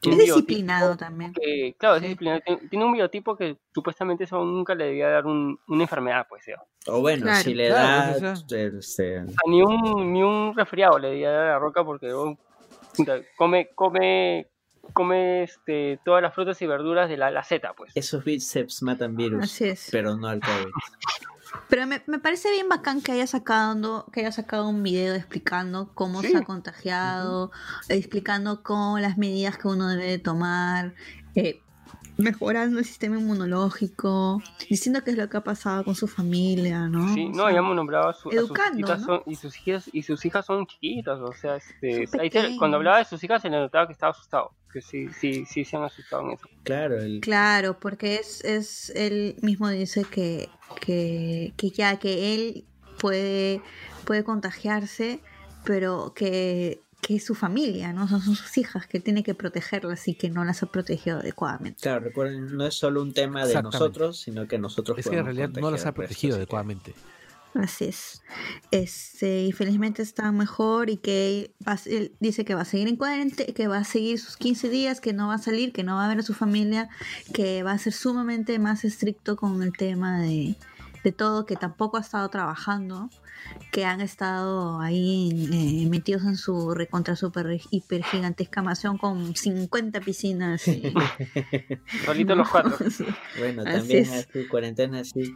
Es 0.00 0.06
un 0.08 0.12
biotipo 0.18 0.36
disciplinado 0.36 0.96
también. 0.96 1.32
que, 1.32 1.74
claro, 1.78 1.96
es 1.96 2.00
Sí. 2.02 2.06
disciplinado, 2.08 2.40
tiene- 2.44 2.68
tiene 2.68 2.84
un 2.84 2.92
biotipo 2.92 3.36
que 3.36 3.56
supuestamente 3.74 4.24
eso 4.24 4.44
nunca 4.44 4.74
le 4.74 4.86
debía 4.86 5.08
dar 5.08 5.26
un- 5.26 5.58
una 5.68 5.82
enfermedad, 5.82 6.26
pues, 6.28 6.44
ya. 6.46 6.62
O 6.86 7.00
bueno, 7.00 7.22
Claro. 7.22 7.42
si 7.42 7.54
le 7.54 7.68
Claro, 7.68 8.20
da. 8.20 8.32
pues, 8.48 8.72
este, 8.72 8.76
O 8.76 8.82
sea, 8.82 9.24
ni 9.46 9.62
un 9.62 10.12
ni 10.12 10.22
un 10.22 10.54
resfriado 10.56 10.98
le 10.98 11.08
debía 11.10 11.30
dar 11.30 11.42
a 11.46 11.52
la 11.52 11.58
roca 11.58 11.84
porque 11.84 12.12
oh, 12.12 12.36
come 13.36 13.70
come 13.74 14.46
come 14.92 15.44
este 15.44 16.00
todas 16.04 16.20
las 16.20 16.34
frutas 16.34 16.60
y 16.60 16.66
verduras 16.66 17.08
de 17.08 17.16
la, 17.16 17.30
la 17.30 17.44
Z, 17.44 17.72
pues. 17.74 17.92
esos 17.94 18.24
bíceps 18.24 18.82
matan 18.82 19.14
virus. 19.16 19.44
Así 19.44 19.64
es. 19.68 19.88
Pero 19.92 20.16
no 20.16 20.26
al 20.26 20.40
COVID. 20.40 20.72
Pero 21.68 21.86
me, 21.86 22.02
me 22.06 22.18
parece 22.18 22.50
bien 22.50 22.68
bacán 22.68 23.00
que 23.00 23.12
haya 23.12 23.26
sacado, 23.26 24.06
que 24.12 24.20
haya 24.20 24.32
sacado 24.32 24.68
un 24.68 24.82
video 24.82 25.14
explicando 25.14 25.90
cómo 25.94 26.20
Sí. 26.20 26.28
se 26.30 26.36
ha 26.38 26.44
contagiado, 26.44 27.50
explicando 27.88 28.62
cómo 28.62 28.98
las 28.98 29.16
medidas 29.18 29.56
que 29.58 29.68
uno 29.68 29.88
debe 29.88 30.04
de 30.06 30.18
tomar, 30.18 30.94
eh, 31.34 31.60
mejorando 32.18 32.78
el 32.78 32.84
sistema 32.84 33.18
inmunológico, 33.18 34.42
diciendo 34.68 35.02
qué 35.04 35.10
es 35.12 35.16
lo 35.16 35.28
que 35.28 35.36
ha 35.38 35.44
pasado 35.44 35.84
con 35.84 35.94
su 35.94 36.06
familia, 36.06 36.88
¿no? 36.88 37.12
Sí, 37.14 37.26
O 37.26 37.28
no, 37.30 37.44
sea, 37.44 37.52
ya 37.52 37.58
hemos 37.58 37.74
nombrado 37.76 38.08
a, 38.08 38.12
su- 38.14 38.28
a 38.28 38.32
sus 38.32 38.40
educando, 38.50 38.78
hijas 38.86 39.00
¿no? 39.00 39.06
son- 39.06 39.22
y 39.26 39.36
sus 39.36 39.56
hijas 39.66 39.90
y 39.92 40.02
sus 40.02 40.24
hijas 40.24 40.46
son 40.46 40.66
chiquitas, 40.66 41.18
o 41.20 41.32
sea, 41.32 41.56
este, 41.56 42.06
ahí 42.18 42.56
cuando 42.58 42.76
hablaba 42.76 42.98
de 42.98 43.04
sus 43.04 43.22
hijas 43.24 43.42
se 43.42 43.50
le 43.50 43.58
notaba 43.58 43.86
que 43.86 43.92
estaba 43.92 44.10
asustado, 44.12 44.52
que 44.72 44.80
sí 44.82 45.08
sí 45.18 45.44
sí 45.46 45.64
se 45.64 45.76
han 45.76 45.84
asustado 45.84 46.24
en 46.24 46.30
eso. 46.32 46.48
Claro, 46.64 47.00
el, 47.00 47.20
Claro, 47.20 47.78
porque 47.80 48.16
es, 48.16 48.44
es 48.44 48.90
él 48.94 49.36
mismo 49.42 49.68
dice 49.68 50.04
que, 50.04 50.48
que, 50.80 51.52
que 51.56 51.70
ya 51.70 51.98
que 51.98 52.34
él 52.34 52.64
puede, 53.00 53.60
puede 54.04 54.22
contagiarse, 54.22 55.20
pero 55.64 56.12
que, 56.14 56.80
que 57.02 57.16
es 57.16 57.24
su 57.24 57.34
familia, 57.34 57.92
¿no? 57.92 58.06
Son 58.06 58.20
sus 58.22 58.56
hijas, 58.56 58.86
que 58.86 59.00
tiene 59.00 59.24
que 59.24 59.34
protegerlas 59.34 60.06
y 60.06 60.14
que 60.14 60.30
no 60.30 60.44
las 60.44 60.62
ha 60.62 60.66
protegido 60.66 61.18
adecuadamente. 61.18 61.82
claro, 61.82 62.04
recuerden, 62.04 62.56
no 62.56 62.64
es 62.64 62.74
solo 62.74 63.02
un 63.02 63.12
tema 63.12 63.44
de 63.44 63.60
nosotros, 63.60 64.20
sino 64.20 64.46
que 64.46 64.56
nosotros 64.56 64.96
Es 64.98 65.08
que 65.08 65.18
en 65.18 65.24
realidad 65.24 65.50
no 65.50 65.70
las 65.72 65.84
ha 65.84 65.92
protegido 65.92 66.36
adecuadamente. 66.36 66.94
Así 67.54 67.86
es. 67.86 68.22
Este, 68.70 69.42
y 69.42 69.52
felizmente 69.52 70.00
está 70.00 70.30
mejor 70.30 70.90
y 70.90 70.96
que 70.96 71.52
va, 71.66 71.76
él 71.86 72.12
dice 72.20 72.44
que 72.44 72.54
va 72.54 72.62
a 72.62 72.64
seguir 72.64 72.86
en 72.86 72.96
cuarentena, 72.96 73.52
que 73.52 73.66
va 73.66 73.78
a 73.78 73.84
seguir 73.84 74.20
sus 74.20 74.36
15 74.36 74.70
días, 74.70 75.00
que 75.00 75.12
no 75.12 75.26
va 75.26 75.34
a 75.34 75.38
salir, 75.38 75.72
que 75.72 75.82
no 75.82 75.96
va 75.96 76.06
a 76.06 76.08
ver 76.08 76.20
a 76.20 76.22
su 76.22 76.34
familia, 76.34 76.88
que 77.34 77.64
va 77.64 77.72
a 77.72 77.78
ser 77.78 77.92
sumamente 77.92 78.58
más 78.60 78.84
estricto 78.84 79.36
con 79.36 79.60
el 79.62 79.72
tema 79.72 80.20
de, 80.20 80.54
de 81.02 81.12
todo, 81.12 81.46
que 81.46 81.56
tampoco 81.56 81.96
ha 81.96 82.00
estado 82.00 82.28
trabajando, 82.28 83.10
que 83.70 83.84
han 83.84 84.00
estado 84.00 84.80
ahí 84.80 85.48
eh, 85.84 85.88
metidos 85.88 86.24
en 86.24 86.36
su 86.36 86.74
recontra 86.74 87.16
super 87.16 87.46
hiper 87.70 88.04
gigantesca 88.04 88.62
mansión 88.62 88.98
con 88.98 89.34
50 89.34 90.00
piscinas. 90.00 90.66
y- 90.68 90.92
Solitos 92.04 92.36
los 92.36 92.48
cuatro. 92.50 92.76
Bueno, 93.38 93.62
Así 93.62 93.78
también 93.78 94.02
es. 94.02 94.12
así, 94.28 94.46
cuarentena 94.48 95.00
así. 95.00 95.34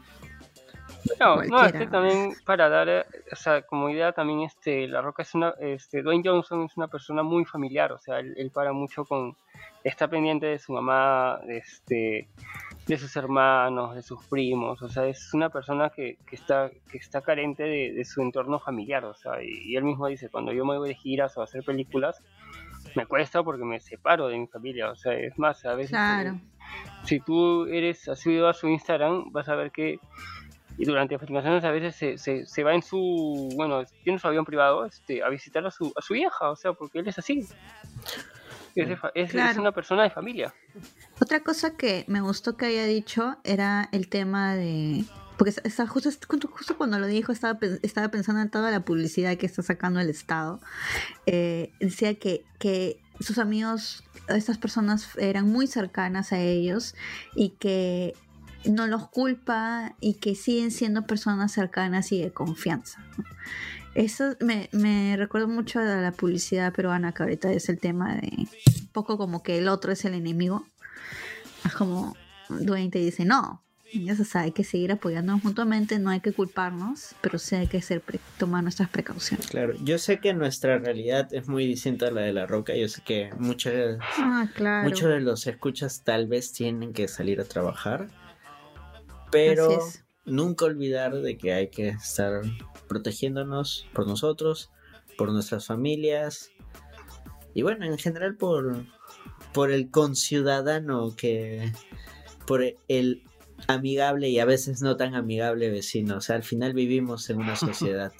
No, 1.20 1.36
no, 1.44 1.64
este 1.64 1.86
también 1.86 2.34
para 2.44 2.68
dar, 2.68 2.88
eh, 2.88 3.04
o 3.30 3.36
sea, 3.36 3.62
como 3.62 3.88
idea 3.90 4.12
también 4.12 4.40
este, 4.40 4.88
La 4.88 5.00
Roca 5.00 5.22
es 5.22 5.34
una, 5.34 5.54
este, 5.60 6.02
Dwayne 6.02 6.22
Johnson 6.28 6.64
es 6.64 6.76
una 6.76 6.88
persona 6.88 7.22
muy 7.22 7.44
familiar, 7.44 7.92
o 7.92 7.98
sea, 7.98 8.18
él, 8.18 8.34
él 8.36 8.50
para 8.50 8.72
mucho 8.72 9.04
con, 9.04 9.36
está 9.84 10.08
pendiente 10.08 10.46
de 10.46 10.58
su 10.58 10.72
mamá, 10.72 11.38
de 11.46 11.58
este, 11.58 12.28
de 12.86 12.96
sus 12.98 13.16
hermanos, 13.16 13.94
de 13.96 14.02
sus 14.02 14.24
primos, 14.26 14.80
o 14.80 14.88
sea, 14.88 15.06
es 15.06 15.34
una 15.34 15.48
persona 15.50 15.90
que, 15.90 16.18
que 16.26 16.36
está, 16.36 16.70
que 16.90 16.98
está 16.98 17.20
carente 17.20 17.64
de, 17.64 17.92
de 17.92 18.04
su 18.04 18.22
entorno 18.22 18.60
familiar, 18.60 19.04
o 19.04 19.14
sea, 19.14 19.42
y, 19.42 19.48
y 19.64 19.76
él 19.76 19.82
mismo 19.84 20.06
dice, 20.06 20.28
cuando 20.28 20.52
yo 20.52 20.64
me 20.64 20.78
voy 20.78 20.88
de 20.88 20.94
giras 20.94 21.36
o 21.36 21.40
a 21.40 21.44
hacer 21.44 21.64
películas, 21.64 22.22
me 22.94 23.04
cuesta 23.04 23.42
porque 23.42 23.64
me 23.64 23.80
separo 23.80 24.28
de 24.28 24.38
mi 24.38 24.46
familia, 24.46 24.90
o 24.90 24.96
sea, 24.96 25.14
es 25.14 25.36
más, 25.38 25.64
a 25.64 25.74
veces 25.74 25.90
Claro. 25.90 26.38
si 27.02 27.18
tú 27.20 27.66
eres 27.66 28.08
has 28.08 28.20
subido 28.20 28.48
a 28.48 28.54
su 28.54 28.68
Instagram, 28.68 29.32
vas 29.32 29.48
a 29.48 29.56
ver 29.56 29.72
que 29.72 29.98
y 30.78 30.84
durante 30.84 31.18
filmaciones 31.18 31.64
a 31.64 31.70
veces 31.70 31.96
se, 31.96 32.18
se, 32.18 32.44
se 32.46 32.62
va 32.62 32.74
en 32.74 32.82
su, 32.82 33.48
bueno, 33.56 33.82
tiene 34.04 34.18
su 34.18 34.28
avión 34.28 34.44
privado 34.44 34.84
este, 34.84 35.22
a 35.22 35.28
visitar 35.30 35.66
a 35.66 35.70
su, 35.70 35.92
a 35.96 36.02
su 36.02 36.14
hija, 36.14 36.50
o 36.50 36.54
sea, 36.56 36.74
porque 36.74 36.98
él 36.98 37.08
es 37.08 37.18
así. 37.18 37.46
Es, 38.82 38.88
de 38.88 38.94
es- 38.94 39.00
es 39.26 39.30
Claro. 39.32 39.60
una 39.60 39.72
persona 39.72 40.02
de 40.04 40.10
familia. 40.10 40.54
Otra 41.20 41.40
cosa 41.40 41.76
que 41.76 42.04
me 42.08 42.20
gustó 42.20 42.56
que 42.56 42.66
haya 42.66 42.84
dicho 42.86 43.36
era 43.44 43.88
el 43.92 44.08
tema 44.08 44.54
de... 44.54 45.04
Porque 45.38 45.52
está- 45.64 45.86
justo, 45.86 46.10
justo, 46.50 46.76
cuando 46.78 46.98
lo 46.98 47.06
dijo 47.06 47.30
estaba, 47.32 47.58
estaba 47.82 48.08
pensando 48.08 48.40
en 48.40 48.50
toda 48.50 48.70
la 48.70 48.80
publicidad 48.84 49.36
que 49.36 49.44
está 49.46 49.62
sacando 49.62 50.00
el 50.00 50.08
Estado. 50.08 50.60
Eh, 51.26 51.72
decía 51.80 52.14
que, 52.18 52.44
que 52.58 53.00
sus 53.20 53.38
amigos, 53.38 54.02
estas 54.28 54.56
personas 54.58 55.10
eran 55.18 55.46
muy 55.50 55.66
cercanas 55.66 56.32
a 56.32 56.38
ellos 56.40 56.94
y 57.34 57.50
que 57.50 58.14
no 58.64 58.86
los 58.86 59.08
culpa 59.08 59.94
y 60.00 60.14
que 60.14 60.34
siguen 60.34 60.70
siendo 60.70 61.06
personas 61.06 61.52
cercanas 61.52 62.10
y 62.12 62.20
de 62.22 62.32
confianza. 62.32 63.04
¿no? 63.18 63.24
Eso 63.96 64.36
me, 64.40 64.68
me 64.72 65.16
recuerda 65.16 65.46
mucho 65.46 65.80
a 65.80 65.84
la 65.84 66.12
publicidad 66.12 66.72
peruana 66.72 67.12
que 67.12 67.22
ahorita 67.22 67.50
es 67.52 67.68
el 67.68 67.78
tema 67.78 68.14
de 68.16 68.30
un 68.36 68.88
poco 68.92 69.16
como 69.16 69.42
que 69.42 69.58
el 69.58 69.68
otro 69.68 69.90
es 69.92 70.04
el 70.04 70.14
enemigo. 70.14 70.66
Es 71.64 71.72
como 71.72 72.14
Dwayne 72.48 72.90
te 72.90 72.98
dice, 72.98 73.24
no, 73.24 73.62
ya 73.92 74.14
se 74.14 74.24
sabe, 74.24 74.46
hay 74.46 74.52
que 74.52 74.64
seguir 74.64 74.92
apoyándonos 74.92 75.42
mutuamente, 75.44 75.98
no 75.98 76.10
hay 76.10 76.20
que 76.20 76.32
culparnos, 76.32 77.14
pero 77.22 77.38
sí 77.38 77.54
hay 77.56 77.66
que 77.66 77.80
ser 77.80 78.02
tomar 78.38 78.62
nuestras 78.62 78.88
precauciones. 78.90 79.46
Claro, 79.46 79.74
yo 79.82 79.98
sé 79.98 80.18
que 80.18 80.34
nuestra 80.34 80.78
realidad 80.78 81.32
es 81.32 81.48
muy 81.48 81.66
distinta 81.66 82.08
a 82.08 82.10
la 82.10 82.20
de 82.20 82.32
la 82.32 82.46
roca. 82.46 82.74
Yo 82.76 82.88
sé 82.88 83.00
que 83.02 83.30
muchos, 83.38 83.72
Ah, 84.18 84.46
claro. 84.54 84.88
muchos 84.88 85.08
de 85.08 85.20
los 85.20 85.46
escuchas 85.46 86.02
tal 86.04 86.26
vez 86.26 86.52
tienen 86.52 86.92
que 86.92 87.08
salir 87.08 87.40
a 87.40 87.44
trabajar, 87.44 88.08
pero 89.30 89.64
Así 89.70 89.74
es. 89.88 90.05
Nunca 90.26 90.64
olvidar 90.66 91.14
de 91.16 91.38
que 91.38 91.52
hay 91.52 91.68
que 91.68 91.88
estar 91.88 92.42
protegiéndonos 92.88 93.86
por 93.94 94.06
nosotros, 94.06 94.70
por 95.16 95.32
nuestras 95.32 95.66
familias 95.66 96.50
y 97.54 97.62
bueno, 97.62 97.86
en 97.86 97.96
general 97.98 98.36
por, 98.36 98.84
por 99.54 99.70
el 99.70 99.90
conciudadano 99.90 101.14
que 101.16 101.72
por 102.46 102.62
el 102.88 103.22
amigable 103.68 104.28
y 104.28 104.38
a 104.38 104.44
veces 104.44 104.82
no 104.82 104.96
tan 104.96 105.14
amigable 105.14 105.70
vecino. 105.70 106.18
O 106.18 106.20
sea, 106.20 106.36
al 106.36 106.42
final 106.42 106.74
vivimos 106.74 107.30
en 107.30 107.38
una 107.38 107.56
sociedad. 107.56 108.12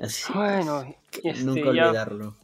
Así 0.00 0.32
Bueno, 0.32 0.94
este, 1.22 1.44
nunca 1.44 1.72
ya- 1.72 1.86
olvidarlo. 1.86 2.34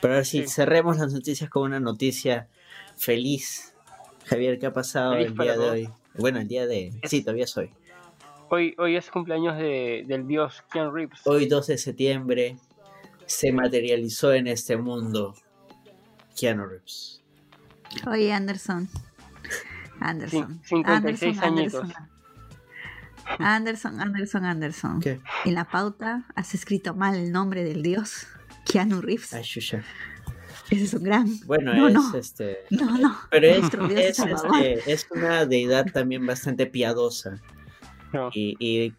Pero 0.00 0.14
a 0.14 0.16
ver 0.18 0.26
si 0.26 0.42
Sí. 0.42 0.48
cerremos 0.48 0.98
las 0.98 1.12
noticias 1.12 1.48
con 1.48 1.62
una 1.62 1.80
noticia 1.80 2.48
feliz. 2.96 3.71
Javier, 4.26 4.58
¿qué 4.58 4.66
ha 4.66 4.72
pasado 4.72 5.14
el 5.14 5.34
día 5.34 5.56
de 5.56 5.70
hoy? 5.70 5.88
Bueno, 6.18 6.38
el 6.40 6.48
día 6.48 6.66
de... 6.66 6.92
Sí, 7.04 7.22
todavía 7.22 7.46
soy. 7.46 7.70
hoy, 8.50 8.74
hoy 8.78 8.96
es 8.96 9.10
cumpleaños 9.10 9.56
de, 9.56 10.04
del 10.06 10.26
dios 10.26 10.62
Keanu 10.72 10.90
Reeves. 10.90 11.20
Hoy 11.24 11.46
2 11.46 11.66
de 11.68 11.78
septiembre 11.78 12.56
se 13.26 13.52
materializó 13.52 14.32
en 14.32 14.46
este 14.46 14.76
mundo 14.76 15.34
Keanu 16.38 16.66
Reeves. 16.66 17.22
Oye, 18.06 18.32
Anderson. 18.32 18.88
Anderson. 20.00 20.60
Cin- 20.62 20.84
56 20.84 21.38
Anderson, 21.42 21.58
añitos. 21.58 21.96
Anderson, 23.38 24.00
Anderson, 24.00 24.44
Anderson. 24.44 25.00
¿Qué? 25.00 25.20
En 25.44 25.54
la 25.54 25.64
pauta 25.64 26.24
has 26.34 26.54
escrito 26.54 26.94
mal 26.94 27.14
el 27.14 27.32
nombre 27.32 27.64
del 27.64 27.82
dios, 27.82 28.26
Keanu 28.70 29.00
Reeves. 29.00 29.32
Ay, 29.32 29.42
Shusha. 29.44 29.82
Ese 30.72 30.84
es 30.84 30.94
un 30.94 31.02
gran. 31.04 31.26
Bueno, 31.46 31.74
No, 31.74 31.88
es 31.88 31.94
no. 31.94 32.14
este. 32.16 32.58
No, 32.70 32.98
no. 32.98 33.16
Pero 33.30 33.46
es, 33.46 33.64
es, 33.90 34.18
este, 34.18 34.92
es 34.92 35.06
una 35.10 35.44
deidad 35.46 35.86
también 35.92 36.26
bastante 36.26 36.66
piadosa 36.66 37.40
No. 38.12 38.30
y, 38.32 38.56
y, 38.58 38.92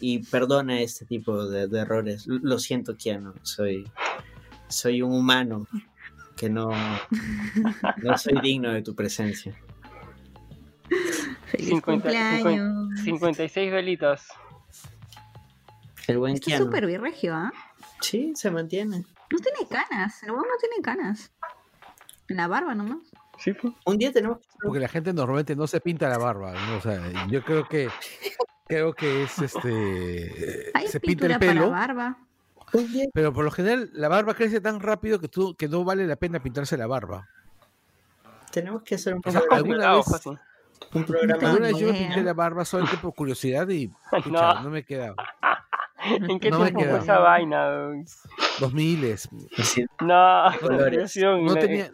y- 0.00 0.18
perdona 0.30 0.80
este 0.80 1.04
tipo 1.06 1.46
de, 1.46 1.66
de 1.66 1.78
errores. 1.80 2.26
Lo 2.26 2.58
siento, 2.58 2.96
Keanu, 2.96 3.32
soy, 3.42 3.88
soy 4.68 5.02
un 5.02 5.12
humano 5.12 5.66
que 6.36 6.50
no, 6.50 6.70
no 8.02 8.18
soy 8.18 8.38
digno 8.42 8.72
de 8.72 8.82
tu 8.82 8.94
presencia. 8.94 9.54
Feliz 11.46 11.68
50, 11.68 11.90
cumpleaños. 11.92 13.00
56 13.02 13.72
velitas. 13.72 14.28
El 16.08 16.18
buen 16.18 16.34
Está 16.34 16.58
súper 16.58 16.86
virregio, 16.86 17.34
¿ah? 17.34 17.52
Sí, 18.00 18.32
se 18.36 18.50
mantiene. 18.50 19.04
No 19.30 19.38
tiene 19.38 19.68
canas. 19.68 20.22
El 20.22 20.30
huevo 20.30 20.44
no 20.44 20.56
tiene 20.60 20.76
canas. 20.82 21.32
En 22.28 22.36
la 22.36 22.46
barba 22.48 22.74
nomás. 22.74 22.98
Sí, 23.38 23.52
pues. 23.52 23.74
Un 23.84 23.98
día 23.98 24.12
tenemos 24.12 24.38
que 24.38 24.44
Porque 24.62 24.80
la 24.80 24.88
gente 24.88 25.12
normalmente 25.12 25.54
no 25.56 25.66
se 25.66 25.80
pinta 25.80 26.08
la 26.08 26.18
barba, 26.18 26.52
¿no? 26.52 26.76
O 26.76 26.80
sea, 26.80 27.00
yo 27.28 27.42
creo 27.44 27.68
que 27.68 27.88
creo 28.66 28.94
que 28.94 29.24
es 29.24 29.38
este 29.40 30.70
Hay 30.74 30.88
se 30.88 31.00
pinta 31.00 31.26
el 31.26 31.32
para 31.32 31.38
pelo, 31.52 31.70
barba. 31.70 32.16
un 32.72 32.92
día- 32.92 33.06
pero 33.12 33.32
por 33.32 33.44
lo 33.44 33.50
general 33.50 33.90
la 33.92 34.08
barba 34.08 34.34
crece 34.34 34.60
tan 34.60 34.80
rápido 34.80 35.20
que 35.20 35.28
tú 35.28 35.54
que 35.54 35.68
no 35.68 35.84
vale 35.84 36.06
la 36.06 36.16
pena 36.16 36.40
pintarse 36.42 36.76
la 36.76 36.86
barba. 36.86 37.28
tenemos 38.50 38.82
que 38.82 38.94
hacer 38.94 39.14
un 39.14 39.20
O 39.24 39.30
sea, 39.30 39.40
programa, 39.40 39.56
alguna 39.56 39.76
Cuidado, 39.76 39.98
vez- 39.98 40.40
un 40.94 41.04
programa 41.04 41.48
Alguna 41.48 41.66
vez 41.68 41.78
yo 41.78 41.92
me 41.92 41.98
pinté 41.98 42.22
la 42.22 42.32
barba 42.32 42.64
solamente 42.64 42.96
por 42.98 43.14
curiosidad 43.14 43.68
y 43.68 43.88
pucha, 44.10 44.30
No. 44.30 44.62
no. 44.62 44.70
me 44.70 44.84
quedaba. 44.84 45.14
¿En 46.28 46.38
qué 46.40 46.50
No 46.50 46.62
tiempo 46.64 46.80
fue 46.84 46.98
esa 46.98 47.18
vaina? 47.18 47.68
Dos 48.60 48.72
miles. 48.72 49.28
así, 49.58 49.84
No, 50.00 50.44
Colores. 50.60 51.16
no, 51.16 51.38
No 51.42 51.54
tenía, 51.54 51.90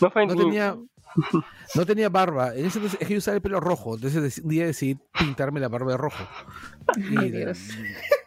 no 0.00 0.10
fue 0.10 0.26
no 0.26 0.34
ni- 0.34 0.40
tenía, 0.40 0.76
no 1.74 1.86
tenía 1.86 2.08
barba. 2.08 2.54
En 2.54 2.66
ese 2.66 2.78
entonces 2.78 3.00
es 3.00 3.06
que 3.08 3.14
yo 3.14 3.18
usaba 3.18 3.36
el 3.36 3.42
pelo 3.42 3.60
rojo. 3.60 3.94
Entonces 3.94 4.38
un 4.38 4.48
día 4.50 4.66
decidí 4.66 4.98
pintarme 5.18 5.60
la 5.60 5.68
barba 5.68 5.92
de 5.92 5.96
rojo. 5.98 6.24
Y 6.98 7.16
Ay, 7.16 7.30
Dios. 7.30 7.58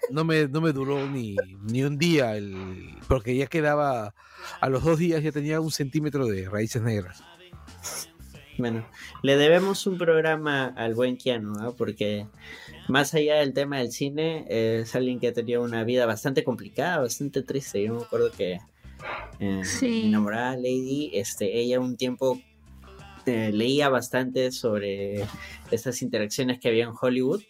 no 0.10 0.24
me, 0.24 0.48
no 0.48 0.62
me 0.62 0.72
duró 0.72 1.06
ni, 1.08 1.36
ni 1.72 1.84
un 1.84 1.98
día 2.00 2.36
el, 2.36 2.96
porque 3.08 3.36
ya 3.36 3.46
quedaba 3.46 4.16
a 4.62 4.70
los 4.70 4.84
dos 4.84 4.98
días 4.98 5.22
ya 5.22 5.32
tenía 5.32 5.62
un 5.62 5.70
centímetro 5.70 6.26
de 6.26 6.50
raíces 6.50 6.82
negras. 6.82 7.24
Bueno, 8.58 8.86
le 9.22 9.38
debemos 9.38 9.86
un 9.86 9.98
programa 9.98 10.66
al 10.76 10.96
buen 10.96 11.18
Keanu, 11.18 11.76
porque 11.76 12.26
más 12.88 13.14
allá 13.14 13.36
del 13.36 13.54
tema 13.54 13.78
del 13.78 13.92
cine, 13.92 14.46
eh, 14.50 14.80
es 14.84 14.96
alguien 14.96 15.20
que 15.20 15.28
ha 15.28 15.34
tenido 15.34 15.62
una 15.62 15.84
vida 15.84 16.06
bastante 16.08 16.44
complicada, 16.44 17.00
bastante 17.00 17.44
triste. 17.44 17.84
Yo 17.84 17.94
me 17.96 18.02
acuerdo 18.02 18.32
que 18.32 18.60
eh, 19.40 19.62
Sí. 19.64 20.06
enamorada 20.06 20.56
Lady, 20.56 21.12
este, 21.14 21.60
ella 21.60 21.80
un 21.80 21.98
tiempo 21.98 22.42
eh, 23.28 23.52
leía 23.54 23.90
bastante 23.90 24.52
sobre 24.52 25.26
estas 25.70 26.02
interacciones 26.02 26.60
que 26.60 26.70
había 26.70 26.86
en 26.86 26.94
Hollywood 27.00 27.44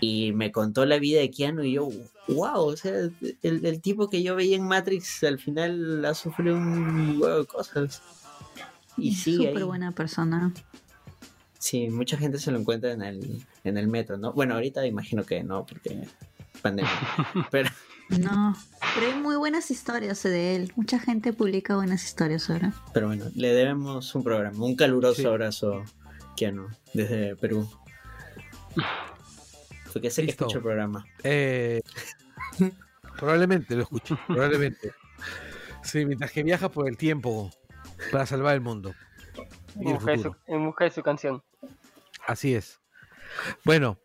y 0.00 0.32
me 0.32 0.52
contó 0.52 0.86
la 0.86 0.98
vida 0.98 1.20
de 1.20 1.30
Keanu 1.30 1.62
y 1.62 1.72
yo, 1.72 1.88
wow, 2.28 2.60
o 2.66 2.76
sea, 2.76 2.92
el, 2.92 3.66
el 3.66 3.80
tipo 3.82 4.08
que 4.08 4.22
yo 4.22 4.34
veía 4.36 4.56
en 4.56 4.66
Matrix 4.66 5.24
al 5.24 5.38
final 5.38 6.04
ha 6.04 6.14
sufrido 6.14 6.56
un 6.56 7.20
huevo 7.20 7.40
de 7.40 7.46
cosas. 7.46 8.02
Y 8.96 9.10
Es 9.12 9.20
sigue 9.22 9.48
súper 9.48 9.64
buena 9.64 9.92
persona. 9.92 10.52
Sí, 11.58 11.88
mucha 11.90 12.16
gente 12.16 12.38
se 12.38 12.50
lo 12.52 12.58
encuentra 12.58 12.92
en 12.92 13.02
el, 13.02 13.44
en 13.64 13.76
el 13.78 13.88
metro, 13.88 14.16
¿no? 14.16 14.32
Bueno, 14.32 14.54
ahorita 14.54 14.86
imagino 14.86 15.24
que 15.24 15.42
no, 15.42 15.66
porque 15.66 16.06
pandemia. 16.62 16.90
Pero 17.50 17.70
No, 18.20 18.56
pero 18.94 19.08
hay 19.12 19.18
muy 19.20 19.34
buenas 19.36 19.70
historias 19.72 20.22
de 20.22 20.54
él. 20.54 20.72
Mucha 20.76 21.00
gente 21.00 21.32
publica 21.32 21.74
buenas 21.74 22.04
historias 22.04 22.48
ahora. 22.48 22.72
Pero 22.94 23.08
bueno, 23.08 23.24
le 23.34 23.52
debemos 23.52 24.14
un 24.14 24.22
programa. 24.22 24.64
Un 24.64 24.76
caluroso 24.76 25.22
Sí. 25.22 25.26
abrazo, 25.26 25.82
Keanu, 26.36 26.68
desde 26.94 27.34
Perú. 27.36 27.68
Porque 29.92 30.10
sé 30.10 30.22
Listo. 30.22 30.44
que 30.44 30.48
escucha 30.52 30.58
el 30.58 30.62
programa. 30.62 31.06
Eh, 31.24 31.80
probablemente 33.18 33.74
lo 33.74 33.82
escuché, 33.82 34.14
probablemente. 34.26 34.92
Sí, 35.82 36.04
mientras 36.04 36.30
que 36.30 36.42
viaja 36.42 36.68
por 36.70 36.88
el 36.88 36.96
tiempo 36.96 37.50
para 38.12 38.26
salvar 38.26 38.54
el 38.54 38.60
mundo. 38.60 38.94
Y 39.76 39.82
en, 39.82 39.88
el 39.88 39.94
busca 39.94 40.10
de 40.12 40.16
su, 40.18 40.22
futuro. 40.24 40.42
en 40.46 40.66
busca 40.66 40.84
de 40.84 40.90
su 40.90 41.02
canción. 41.02 41.42
Así 42.26 42.54
es. 42.54 42.80
Bueno, 43.64 43.98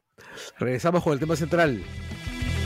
regresamos 0.60 1.04
con 1.04 1.14
el 1.14 1.20
tema 1.20 1.36
central. 1.36 1.84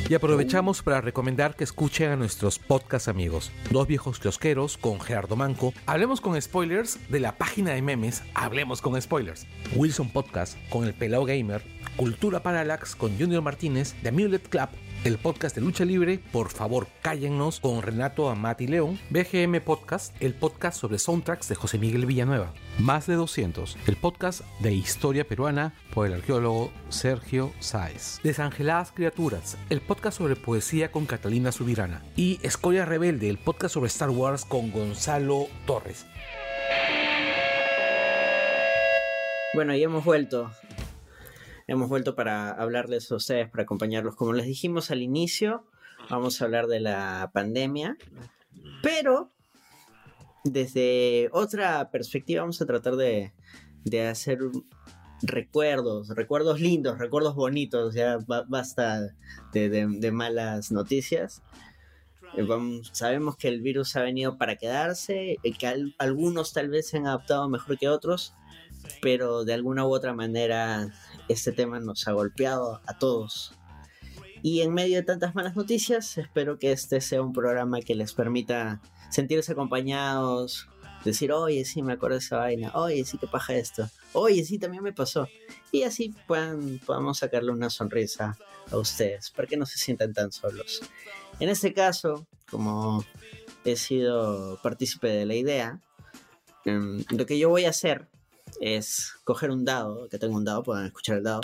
Y 0.07 0.13
aprovechamos 0.13 0.83
para 0.83 1.01
recomendar 1.01 1.55
que 1.55 1.63
escuchen 1.63 2.11
a 2.11 2.15
nuestros 2.15 2.59
podcast 2.59 3.07
amigos. 3.07 3.51
Dos 3.71 3.87
viejos 3.87 4.19
kiosqueros 4.19 4.77
con 4.77 4.99
Gerardo 4.99 5.35
Manco. 5.35 5.73
Hablemos 5.87 6.21
con 6.21 6.39
spoilers 6.39 6.99
de 7.09 7.19
la 7.19 7.35
página 7.39 7.71
de 7.71 7.81
memes. 7.81 8.21
Hablemos 8.35 8.83
con 8.83 9.01
spoilers. 9.01 9.47
Wilson 9.75 10.11
Podcast 10.11 10.59
con 10.69 10.85
el 10.85 10.93
Pelao 10.93 11.25
Gamer. 11.25 11.63
Cultura 11.95 12.43
Parallax 12.43 12.95
con 12.95 13.17
Junior 13.17 13.41
Martínez. 13.41 13.95
The 14.03 14.09
Amulet 14.09 14.47
Club. 14.47 14.69
El 15.05 15.19
podcast 15.19 15.53
de 15.53 15.61
lucha 15.61 15.85
libre, 15.85 16.19
por 16.31 16.49
favor 16.49 16.87
cállennos, 17.03 17.59
con 17.59 17.83
Renato 17.83 18.27
Amati 18.27 18.65
León, 18.65 18.99
BGM 19.11 19.61
Podcast, 19.61 20.15
el 20.19 20.33
podcast 20.33 20.79
sobre 20.79 20.97
soundtracks 20.97 21.47
de 21.47 21.53
José 21.53 21.77
Miguel 21.77 22.07
Villanueva, 22.07 22.51
Más 22.79 23.05
de 23.05 23.13
200, 23.13 23.77
el 23.85 23.97
podcast 23.97 24.41
de 24.61 24.73
historia 24.73 25.27
peruana 25.27 25.75
por 25.93 26.07
el 26.07 26.13
arqueólogo 26.15 26.71
Sergio 26.89 27.53
Sáez, 27.59 28.19
Desangeladas 28.23 28.91
Criaturas, 28.93 29.59
el 29.69 29.79
podcast 29.79 30.17
sobre 30.17 30.35
poesía 30.35 30.91
con 30.91 31.05
Catalina 31.05 31.51
Subirana, 31.51 32.01
y 32.15 32.39
Escoria 32.41 32.83
Rebelde, 32.83 33.29
el 33.29 33.37
podcast 33.37 33.75
sobre 33.75 33.89
Star 33.89 34.09
Wars 34.09 34.43
con 34.43 34.71
Gonzalo 34.71 35.49
Torres. 35.67 36.07
Bueno, 39.53 39.75
y 39.75 39.83
hemos 39.83 40.03
vuelto. 40.03 40.49
Hemos 41.67 41.89
vuelto 41.89 42.15
para 42.15 42.51
hablarles 42.51 43.11
a 43.11 43.15
ustedes, 43.15 43.49
para 43.49 43.63
acompañarlos. 43.63 44.15
Como 44.15 44.33
les 44.33 44.45
dijimos 44.45 44.91
al 44.91 45.01
inicio, 45.01 45.65
vamos 46.09 46.41
a 46.41 46.45
hablar 46.45 46.67
de 46.67 46.79
la 46.79 47.31
pandemia. 47.33 47.97
Pero 48.83 49.31
desde 50.43 51.29
otra 51.31 51.89
perspectiva 51.89 52.41
vamos 52.41 52.61
a 52.61 52.67
tratar 52.67 52.95
de, 52.97 53.33
hacer 54.07 54.39
recuerdos, 55.23 56.09
recuerdos 56.09 56.59
lindos, 56.61 56.99
recuerdos 56.99 57.33
bonitos. 57.33 57.95
Ya 57.95 58.19
ba- 58.27 58.45
basta 58.47 59.15
de, 59.51 60.11
malas 60.11 60.71
noticias. 60.71 61.41
Eh, 62.37 62.45
sabemos 62.91 63.37
que 63.37 63.47
el 63.47 63.61
virus 63.61 63.95
ha 63.95 64.01
venido 64.03 64.37
para 64.37 64.57
quedarse, 64.57 65.37
eh, 65.41 65.53
que 65.57 65.65
al- 65.67 65.95
algunos 65.97 66.53
tal 66.53 66.69
vez 66.69 66.89
se 66.89 66.97
han 66.97 67.07
adaptado 67.07 67.49
mejor 67.49 67.77
que 67.79 67.89
otros 67.89 68.33
pero 69.01 69.45
de 69.45 69.53
alguna 69.53 69.85
u 69.85 69.89
otra 69.93 70.13
manera 70.13 70.93
este 71.27 71.51
tema 71.51 71.79
nos 71.79 72.07
ha 72.07 72.11
golpeado 72.11 72.81
a 72.85 72.97
todos. 72.97 73.53
Y 74.41 74.61
en 74.61 74.73
medio 74.73 74.97
de 74.97 75.03
tantas 75.03 75.33
malas 75.33 75.55
noticias, 75.55 76.17
espero 76.17 76.59
que 76.59 76.71
este 76.71 77.01
sea 77.01 77.21
un 77.21 77.33
programa 77.33 77.81
que 77.81 77.95
les 77.95 78.13
permita 78.13 78.79
sentirse 79.09 79.53
acompañados, 79.53 80.67
decir, 81.03 81.31
oye, 81.31 81.65
sí, 81.65 81.81
me 81.81 81.93
acuerdo 81.93 82.15
de 82.15 82.19
esa 82.19 82.37
vaina, 82.37 82.71
oye, 82.73 83.05
sí, 83.05 83.17
que 83.17 83.27
paja 83.27 83.55
esto, 83.55 83.89
oye, 84.13 84.43
sí, 84.43 84.59
también 84.59 84.83
me 84.83 84.93
pasó. 84.93 85.27
Y 85.71 85.83
así 85.83 86.13
puedan, 86.27 86.79
podamos 86.85 87.19
sacarle 87.19 87.51
una 87.51 87.69
sonrisa 87.69 88.37
a 88.71 88.77
ustedes, 88.77 89.31
para 89.31 89.47
que 89.47 89.57
no 89.57 89.65
se 89.65 89.77
sientan 89.77 90.13
tan 90.13 90.31
solos. 90.31 90.81
En 91.39 91.49
este 91.49 91.73
caso, 91.73 92.27
como 92.49 93.05
he 93.63 93.75
sido 93.75 94.59
partícipe 94.61 95.07
de 95.07 95.25
la 95.25 95.35
idea, 95.35 95.79
em, 96.65 97.03
lo 97.09 97.25
que 97.25 97.37
yo 97.37 97.49
voy 97.49 97.65
a 97.65 97.69
hacer 97.69 98.07
es 98.61 99.13
coger 99.23 99.51
un 99.51 99.65
dado, 99.65 100.07
que 100.09 100.19
tengo 100.19 100.35
un 100.35 100.45
dado, 100.45 100.63
pueden 100.63 100.85
escuchar 100.85 101.17
el 101.17 101.23
dado. 101.23 101.41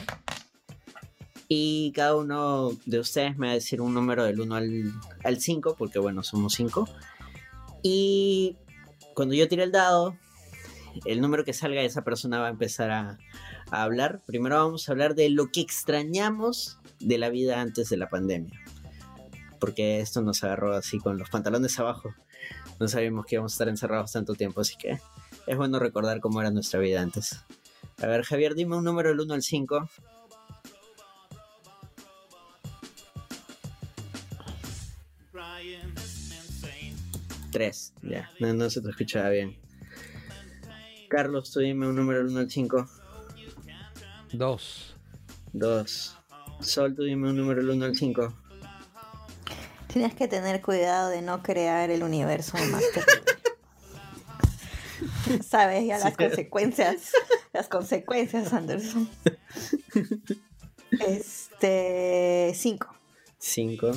Y 1.47 1.91
cada 1.93 2.15
uno 2.15 2.71
de 2.85 2.99
ustedes 2.99 3.37
me 3.37 3.47
va 3.47 3.51
a 3.51 3.55
decir 3.55 3.81
un 3.81 3.93
número 3.93 4.23
del 4.23 4.39
1 4.39 4.55
al, 4.55 4.93
al 5.23 5.39
5, 5.39 5.75
porque 5.77 5.99
bueno, 5.99 6.23
somos 6.23 6.53
5. 6.53 6.87
Y 7.83 8.55
cuando 9.13 9.35
yo 9.35 9.47
tire 9.47 9.63
el 9.63 9.71
dado, 9.71 10.15
el 11.05 11.19
número 11.19 11.43
que 11.43 11.53
salga, 11.53 11.81
esa 11.81 12.03
persona 12.03 12.39
va 12.39 12.47
a 12.47 12.51
empezar 12.51 12.91
a, 12.91 13.17
a 13.71 13.83
hablar. 13.83 14.21
Primero 14.25 14.57
vamos 14.57 14.87
a 14.87 14.91
hablar 14.91 15.15
de 15.15 15.29
lo 15.29 15.51
que 15.51 15.61
extrañamos 15.61 16.79
de 16.99 17.17
la 17.17 17.29
vida 17.29 17.59
antes 17.59 17.89
de 17.89 17.97
la 17.97 18.09
pandemia. 18.09 18.59
Porque 19.59 19.99
esto 19.99 20.21
nos 20.21 20.43
agarró 20.43 20.73
así 20.73 20.99
con 20.99 21.17
los 21.17 21.29
pantalones 21.29 21.77
abajo. 21.79 22.13
No 22.79 22.87
sabíamos 22.87 23.25
que 23.25 23.35
íbamos 23.35 23.53
a 23.53 23.55
estar 23.55 23.69
encerrados 23.69 24.11
tanto 24.11 24.35
tiempo, 24.35 24.61
así 24.61 24.75
que 24.77 24.99
es 25.47 25.57
bueno 25.57 25.79
recordar 25.79 26.19
cómo 26.19 26.41
era 26.41 26.51
nuestra 26.51 26.79
vida 26.79 27.01
antes. 27.01 27.43
A 28.01 28.07
ver, 28.07 28.23
Javier, 28.23 28.55
dime 28.55 28.77
un 28.77 28.83
número 28.83 29.09
del 29.09 29.19
1 29.19 29.33
al 29.33 29.41
5. 29.43 29.89
Tres, 37.51 37.93
ya, 38.01 38.31
no, 38.39 38.53
no 38.53 38.69
se 38.69 38.81
te 38.81 38.89
escuchaba 38.89 39.29
bien. 39.29 39.57
Carlos, 41.09 41.51
tú 41.51 41.59
dime 41.59 41.87
un 41.87 41.95
número 41.95 42.19
del 42.19 42.29
1 42.29 42.39
al 42.39 42.49
5. 42.49 42.89
Dos. 44.33 44.95
2. 45.51 46.17
Sol, 46.61 46.95
tú 46.95 47.03
dime 47.03 47.29
un 47.29 47.35
número 47.35 47.61
del 47.61 47.71
1 47.71 47.85
al 47.85 47.95
5. 47.95 48.33
Tienes 49.87 50.15
que 50.15 50.29
tener 50.29 50.61
cuidado 50.61 51.09
de 51.09 51.21
no 51.21 51.43
crear 51.43 51.89
el 51.89 52.03
universo 52.03 52.57
más 52.71 52.83
terrible. 52.93 53.30
Sabes 55.47 55.85
ya 55.85 55.97
las 55.99 56.09
Sí. 56.11 56.15
consecuencias. 56.17 57.11
Las 57.53 57.67
consecuencias, 57.67 58.53
Anderson. 58.53 59.09
Este. 61.21 62.51
Cinco. 62.55 62.87
Cinco. 63.37 63.91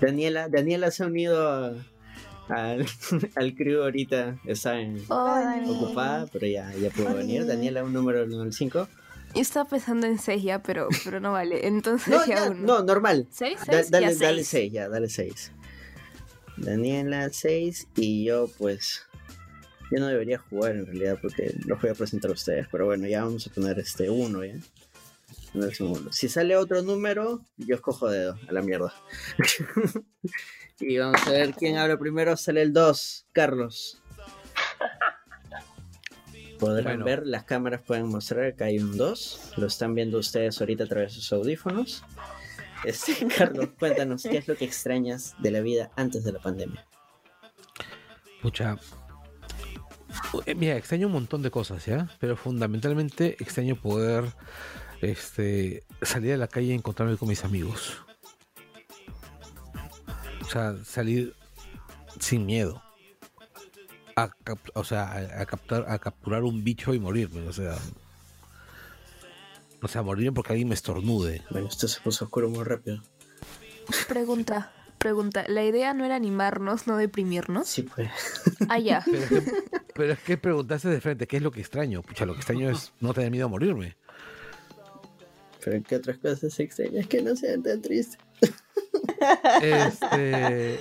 Daniela, 0.00 0.48
Daniela 0.48 0.90
se 0.90 1.02
ha 1.02 1.06
unido 1.06 1.48
a- 1.50 1.74
al, 2.48 2.86
al 3.36 3.54
crew 3.54 3.82
ahorita. 3.82 4.38
Está 4.46 4.80
en- 4.80 5.02
Hola, 5.08 5.62
ocupada, 5.66 6.26
pero 6.32 6.46
ya, 6.46 6.72
ya 6.74 6.90
pudo 6.90 7.14
venir. 7.14 7.46
Daniela, 7.46 7.84
un 7.84 7.92
número 7.92 8.26
5. 8.52 8.88
Yo 9.34 9.40
estaba 9.40 9.68
pensando 9.68 10.06
en 10.06 10.18
6 10.18 10.42
ya, 10.42 10.60
pero, 10.62 10.88
pero 11.04 11.20
no 11.20 11.32
vale. 11.32 11.66
Entonces 11.66 12.08
No, 12.08 12.24
ya 12.26 12.36
ya, 12.46 12.50
uno. 12.50 12.78
no, 12.78 12.82
normal. 12.82 13.28
¿Seis? 13.30 13.58
Da- 13.66 13.74
¿Seis? 13.74 13.90
dale, 13.90 14.06
Ya 14.14 14.26
dale 14.26 14.44
seis. 14.44 14.48
6, 14.48 14.72
ya, 14.72 14.88
dale 14.88 15.08
6. 15.08 15.52
Daniela 16.56 17.30
6 17.30 17.88
y 17.96 18.24
yo 18.24 18.48
pues 18.58 19.02
yo 19.90 19.98
no 19.98 20.06
debería 20.06 20.38
jugar 20.38 20.76
en 20.76 20.86
realidad 20.86 21.18
porque 21.20 21.54
los 21.66 21.80
voy 21.80 21.90
a 21.90 21.94
presentar 21.94 22.30
a 22.30 22.34
ustedes, 22.34 22.66
pero 22.70 22.86
bueno, 22.86 23.06
ya 23.06 23.24
vamos 23.24 23.46
a 23.46 23.50
poner 23.52 23.78
este 23.78 24.08
1 24.10 24.44
ya. 24.44 24.54
Un 25.52 25.68
uno. 25.80 26.12
Si 26.12 26.28
sale 26.28 26.56
otro 26.56 26.80
número, 26.82 27.40
yo 27.56 27.74
escojo 27.74 28.08
dedo, 28.08 28.38
a 28.48 28.52
la 28.52 28.62
mierda. 28.62 28.94
y 30.80 30.96
vamos 30.96 31.26
a 31.26 31.30
ver 31.30 31.54
quién 31.54 31.76
habla 31.76 31.98
primero, 31.98 32.36
sale 32.36 32.62
el 32.62 32.72
2, 32.72 33.26
Carlos. 33.32 34.00
Podrán 36.60 36.84
Bueno. 36.84 37.04
ver, 37.04 37.26
las 37.26 37.44
cámaras 37.44 37.80
pueden 37.84 38.06
mostrar 38.06 38.54
que 38.54 38.64
hay 38.64 38.78
un 38.78 38.96
2. 38.96 39.54
Lo 39.56 39.66
están 39.66 39.94
viendo 39.94 40.18
ustedes 40.18 40.60
ahorita 40.60 40.84
a 40.84 40.86
través 40.86 41.14
de 41.14 41.20
sus 41.20 41.32
audífonos. 41.32 42.04
Este, 42.84 43.14
Carlos, 43.36 43.70
cuéntanos, 43.78 44.22
¿qué 44.22 44.36
es 44.36 44.46
lo 44.46 44.54
que 44.56 44.66
extrañas 44.66 45.34
de 45.38 45.50
la 45.50 45.60
vida 45.60 45.90
antes 45.96 46.22
de 46.22 46.32
la 46.32 46.38
pandemia? 46.38 46.86
Pucha. 48.42 48.76
Eh, 50.46 50.54
Mira, 50.54 50.76
extraño 50.76 51.06
un 51.08 51.12
montón 51.14 51.42
de 51.42 51.50
cosas, 51.50 51.84
¿ya? 51.86 52.08
Pero 52.20 52.36
fundamentalmente 52.36 53.36
extraño 53.42 53.76
poder 53.76 54.24
este, 55.00 55.84
salir 56.02 56.34
a 56.34 56.36
la 56.36 56.48
calle 56.48 56.68
y 56.68 56.72
encontrarme 56.72 57.16
con 57.16 57.28
mis 57.28 57.44
amigos. 57.44 57.98
O 60.42 60.44
sea, 60.50 60.74
salir 60.84 61.34
sin 62.18 62.46
miedo. 62.46 62.82
A 64.16 64.28
cap- 64.44 64.58
o 64.74 64.84
sea, 64.84 65.10
a, 65.12 65.42
a 65.42 65.46
captar, 65.46 65.86
a 65.88 65.98
capturar 65.98 66.42
un 66.44 66.62
bicho 66.64 66.92
y 66.94 66.98
morirme. 66.98 67.46
O 67.48 67.52
sea, 67.52 67.76
o 69.82 69.88
sea, 69.88 70.02
morirme 70.02 70.32
porque 70.32 70.52
alguien 70.52 70.68
me 70.68 70.74
estornude. 70.74 71.42
Bueno, 71.50 71.68
esto 71.68 71.88
se 71.88 72.00
puso 72.00 72.24
oscuro 72.26 72.50
muy 72.50 72.64
rápido. 72.64 73.02
Pregunta, 74.08 74.72
pregunta. 75.00 75.44
¿La 75.48 75.64
idea 75.64 75.92
no 75.94 76.04
era 76.04 76.14
animarnos, 76.14 76.86
no 76.86 76.96
deprimirnos? 76.96 77.66
Sí, 77.68 77.82
pues. 77.82 78.08
Ah, 78.68 78.78
ya. 78.78 79.02
Pero 79.10 79.22
es, 79.24 79.28
que, 79.28 79.52
pero 79.94 80.12
es 80.12 80.18
que 80.20 80.36
preguntaste 80.38 80.88
de 80.88 81.00
frente, 81.00 81.26
¿qué 81.26 81.38
es 81.38 81.42
lo 81.42 81.50
que 81.50 81.60
extraño? 81.60 82.02
Pucha, 82.02 82.24
lo 82.24 82.32
que 82.34 82.38
extraño 82.38 82.70
es 82.70 82.92
no 83.00 83.12
tener 83.12 83.30
miedo 83.30 83.46
a 83.46 83.48
morirme. 83.48 83.96
Pero 85.62 85.82
¿qué 85.82 85.96
otras 85.96 86.18
cosas 86.18 86.58
extrañas 86.60 87.06
que 87.06 87.20
no 87.20 87.34
sean 87.36 87.62
tan 87.62 87.82
tristes? 87.82 88.18
Este. 89.60 90.74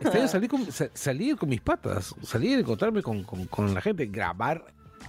extraño 0.00 0.26
salir 0.28 0.48
con, 0.50 0.72
sa- 0.72 0.90
salir 0.94 1.36
con 1.36 1.48
mis 1.48 1.60
patas, 1.60 2.14
salir, 2.22 2.58
encontrarme 2.58 3.02
con, 3.02 3.22
con- 3.24 3.46
con 3.46 3.72
la 3.74 3.80
gente, 3.80 4.06
grabar 4.06 4.64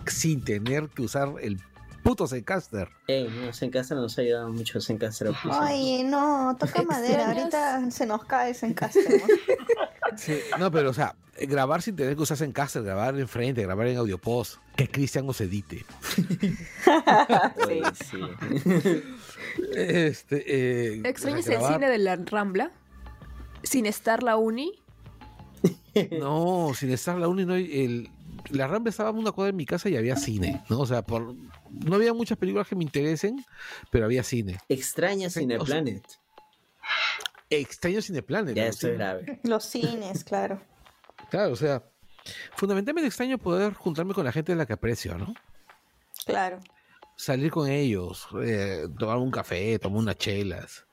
sin 0.06 0.44
tener 0.44 0.90
que 0.90 1.02
usar 1.04 1.34
el 1.42 1.60
puto 2.04 2.28
Zencaster. 2.28 2.90
Ey, 3.08 3.28
no, 3.30 3.54
Zencaster 3.54 3.98
nos 3.98 4.18
ha 4.18 4.22
ayudado 4.22 4.50
mucho. 4.50 4.82
Zencaster. 4.82 5.30
Oye, 5.30 6.04
no, 6.04 6.56
toca 6.60 6.82
madera. 6.88 7.28
Ahorita 7.32 7.90
se 7.92 8.06
nos 8.06 8.24
cae 8.26 8.52
ese 8.52 8.68
encaste. 8.68 9.24
Sí, 10.18 10.38
no, 10.60 10.70
pero 10.72 10.90
o 10.90 10.94
sea, 10.94 11.16
grabar 11.40 11.82
sin 11.82 11.96
tener 11.96 12.18
que 12.18 12.22
usar 12.24 12.36
Zencaster, 12.36 12.84
grabar 12.84 13.18
enfrente, 13.18 13.62
grabar 13.62 13.88
en 13.88 13.96
AudioPost, 13.96 14.58
que 14.76 14.90
Cristian 14.90 15.30
os 15.30 15.40
edite. 15.40 15.86
Oye, 17.66 17.82
sí. 18.10 18.20
Este, 19.74 20.44
eh, 20.96 21.02
¿Extrañas 21.06 21.48
el 21.48 21.62
cine 21.62 21.90
de 21.90 21.98
la 21.98 22.18
Rambla? 22.18 22.72
Sin 23.64 23.86
estar 23.86 24.22
la 24.22 24.36
uni. 24.36 24.82
No, 26.20 26.72
sin 26.76 26.90
estar 26.92 27.18
la 27.18 27.30
uni, 27.30 27.46
no 27.46 27.54
hay- 27.54 27.84
el, 27.86 28.10
la 28.50 28.68
Rambla 28.68 28.90
estaba 28.90 29.10
a 29.10 29.12
una 29.14 29.32
cuadra 29.32 29.52
de 29.54 29.58
mi 29.58 29.66
casa 29.66 29.88
y 29.90 29.96
había 29.96 30.18
cine, 30.18 30.62
¿no? 30.70 30.80
O 30.82 30.86
sea, 30.86 31.04
por, 31.04 31.36
no 31.72 31.96
había 31.96 32.14
muchas 32.14 32.38
películas 32.38 32.68
que 32.68 32.76
me 32.76 32.84
interesen, 32.84 33.44
pero 33.92 34.06
había 34.06 34.24
cine. 34.24 34.58
Extrañas 34.70 35.34
Sí, 35.34 35.42
Cineplanet. 35.42 36.06
Extraño 37.50 38.02
Cineplanet. 38.02 38.56
Ya 38.56 38.64
¿no? 38.64 38.70
esto 38.70 38.88
es 38.88 38.94
Sí. 38.94 38.98
grave. 38.98 39.40
Los 39.44 39.66
cines, 39.66 40.24
claro. 40.24 40.62
Claro, 41.30 41.54
o 41.54 41.56
sea, 41.56 41.84
fundamentalmente 42.56 43.08
extraño 43.08 43.38
poder 43.38 43.74
juntarme 43.74 44.14
con 44.14 44.26
la 44.26 44.32
gente 44.32 44.52
de 44.52 44.58
la 44.58 44.66
que 44.66 44.74
aprecio, 44.74 45.18
¿no? 45.18 45.34
Claro. 46.26 46.60
Salir 47.16 47.52
con 47.52 47.70
ellos, 47.70 48.28
eh, 48.44 48.88
tomar 48.98 49.18
un 49.18 49.32
café, 49.32 49.78
tomar 49.80 50.00
unas 50.00 50.18
chelas, 50.18 50.86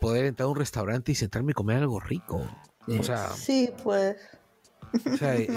poder 0.00 0.26
entrar 0.26 0.46
a 0.46 0.50
un 0.50 0.56
restaurante 0.56 1.12
y 1.12 1.14
sentarme 1.14 1.50
y 1.52 1.54
comer 1.54 1.78
algo 1.78 2.00
rico. 2.00 2.46
O 2.86 3.02
sea, 3.02 3.30
Sí, 3.30 3.70
pues. 3.82 4.16
o 5.12 5.16
sea, 5.16 5.34
el, 5.36 5.48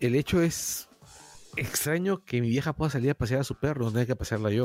el 0.00 0.14
hecho 0.14 0.40
es 0.40 0.88
extraño 1.56 2.24
que 2.24 2.40
mi 2.40 2.48
vieja 2.48 2.72
pueda 2.74 2.90
salir 2.90 3.10
a 3.10 3.14
pasear 3.14 3.40
a 3.40 3.44
su 3.44 3.58
perro, 3.58 3.84
no 3.84 3.92
tener 3.92 4.06
que 4.06 4.16
pasearla 4.16 4.50
yo. 4.50 4.64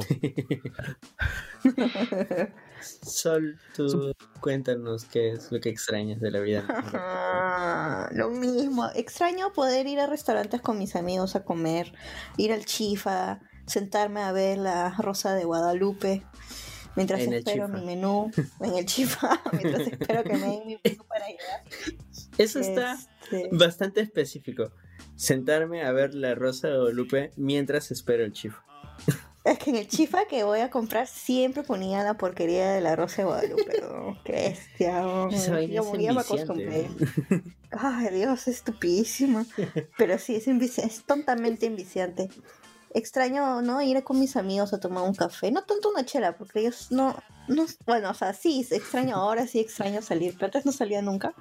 Sol, 2.81 3.59
tú 3.75 4.13
cuéntanos 4.39 5.05
qué 5.05 5.31
es 5.31 5.51
lo 5.51 5.59
que 5.59 5.69
extrañas 5.69 6.19
de 6.19 6.31
la 6.31 6.39
vida. 6.39 6.65
Ah, 6.69 8.09
lo 8.13 8.29
mismo. 8.29 8.89
Extraño 8.95 9.51
poder 9.53 9.87
ir 9.87 9.99
a 9.99 10.07
restaurantes 10.07 10.61
con 10.61 10.77
mis 10.77 10.95
amigos 10.95 11.35
a 11.35 11.43
comer, 11.43 11.93
ir 12.37 12.53
al 12.53 12.65
Chifa, 12.65 13.39
sentarme 13.65 14.21
a 14.21 14.31
ver 14.31 14.57
la 14.57 14.95
Rosa 14.97 15.33
de 15.33 15.43
Guadalupe 15.45 16.23
mientras 16.97 17.21
En 17.21 17.33
espero 17.33 17.69
mi 17.69 17.85
menú 17.85 18.31
en 18.59 18.75
el 18.75 18.85
Chifa, 18.85 19.39
mientras 19.53 19.87
espero 19.87 20.23
que 20.23 20.33
me 20.33 20.47
den 20.47 20.67
mi 20.67 20.79
menú 20.83 21.05
para 21.07 21.27
llegar. 21.27 21.63
Eso 22.37 22.59
está 22.59 22.97
Este, 23.23 23.49
bastante 23.51 24.01
específico. 24.01 24.71
Sentarme 25.15 25.83
a 25.83 25.91
ver 25.91 26.13
la 26.13 26.35
Rosa 26.35 26.67
de 26.67 26.77
Guadalupe 26.77 27.31
mientras 27.35 27.91
espero 27.91 28.23
el 28.23 28.33
chifo. 28.33 28.61
Es 29.47 29.59
que 29.59 29.69
en 29.69 29.77
el 29.77 29.87
Chifa 29.87 30.25
que 30.25 30.43
voy 30.43 30.59
a 30.59 30.69
comprar 30.69 31.07
siempre 31.07 31.63
ponía 31.63 32.03
la 32.03 32.15
porquería 32.15 32.69
de 32.73 32.81
la 32.81 32.97
Rosa 32.97 33.21
de 33.21 33.23
Guadalupe. 33.23 33.81
¿no? 33.81 34.17
Qué 34.25 34.33
bestia. 34.33 35.27
es 35.31 35.45
ya 35.47 36.11
me 36.11 36.19
acostumbré. 36.19 36.89
Ay, 37.71 38.09
Dios, 38.13 38.41
es 38.49 38.57
estupidísima. 38.57 39.45
Pero 39.97 40.17
sí, 40.17 40.35
es, 40.35 40.47
es 40.79 41.03
tontamente 41.05 41.65
enviciante. 41.65 42.27
Extraño, 42.93 43.61
¿no? 43.61 43.81
Ir 43.81 44.03
con 44.03 44.19
mis 44.19 44.35
amigos 44.35 44.73
a 44.73 44.81
tomar 44.81 45.03
un 45.03 45.15
café. 45.15 45.49
No 45.49 45.63
tanto 45.63 45.91
una 45.91 46.03
chela, 46.03 46.37
porque 46.37 46.59
ellos 46.59 46.87
no, 46.91 47.15
no... 47.47 47.65
Bueno, 47.85 48.09
o 48.09 48.13
sea, 48.13 48.33
sí, 48.33 48.67
extraño 48.69 49.15
ahora, 49.15 49.47
sí 49.47 49.61
extraño 49.61 50.01
salir. 50.01 50.33
Pero 50.33 50.47
antes 50.47 50.65
no 50.65 50.73
salía 50.73 51.01
nunca. 51.01 51.33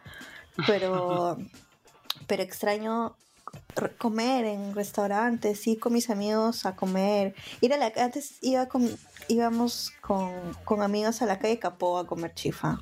Pero... 0.67 1.39
Pero 2.27 2.43
extraño 2.43 3.15
comer 3.99 4.45
en 4.47 4.75
restaurantes, 4.75 5.67
ir 5.67 5.79
con 5.79 5.93
mis 5.93 6.11
amigos 6.11 6.67
a 6.67 6.75
comer. 6.75 7.35
Ir 7.61 7.73
a 7.75 7.77
la... 7.77 7.93
Antes 7.97 8.39
iba 8.43 8.67
con, 8.67 8.89
íbamos 9.29 9.93
con, 10.01 10.33
con 10.65 10.83
amigos 10.83 11.23
a 11.23 11.27
la 11.27 11.39
calle 11.39 11.59
Capó 11.59 11.99
a 11.99 12.07
comer 12.07 12.35
chifa. 12.35 12.79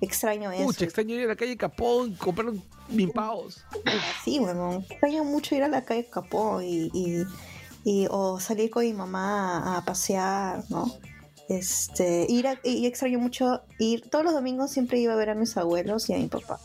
Extraño 0.00 0.52
eso. 0.52 0.66
Pucha, 0.66 0.84
extraño 0.84 1.14
ir 1.14 1.24
a 1.24 1.28
la 1.28 1.36
calle 1.36 1.56
Capón, 1.56 2.14
comprar 2.16 2.52
mil 2.88 3.10
pavos. 3.10 3.64
Sí, 4.24 4.38
bueno, 4.38 4.84
extraño 4.88 5.24
mucho 5.24 5.54
ir 5.54 5.62
a 5.62 5.68
la 5.68 5.84
calle 5.84 6.08
Capó 6.10 6.60
y, 6.60 6.90
y, 6.92 7.24
y- 7.84 8.06
o 8.10 8.38
salir 8.38 8.70
con 8.70 8.84
mi 8.84 8.92
mamá 8.92 9.76
a, 9.76 9.84
pasear, 9.84 10.64
¿no? 10.68 10.86
Este, 11.48 12.26
ir 12.28 12.48
a- 12.48 12.58
y 12.64 12.86
extraño 12.86 13.18
mucho 13.20 13.62
ir, 13.78 14.08
todos 14.10 14.24
los 14.24 14.34
domingos 14.34 14.70
siempre 14.70 14.98
iba 14.98 15.12
a 15.12 15.16
ver 15.16 15.30
a 15.30 15.34
mis 15.34 15.56
abuelos 15.56 16.08
y 16.10 16.14
a 16.14 16.18
mi 16.18 16.26
papá. 16.28 16.58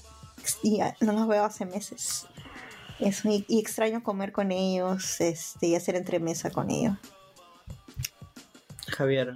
Y 0.64 0.78
ya 0.78 0.96
no 1.02 1.14
los 1.14 1.28
veo 1.28 1.44
hace 1.44 1.66
meses. 1.66 2.26
Eso, 3.00 3.30
y, 3.30 3.46
y 3.48 3.60
extraño 3.60 4.04
comer 4.04 4.32
con 4.32 4.52
ellos, 4.52 5.22
este, 5.22 5.68
y 5.68 5.76
hacer 5.76 5.96
entremesa 5.96 6.50
con 6.52 6.70
ellos. 6.72 6.96
Javier, 8.88 9.36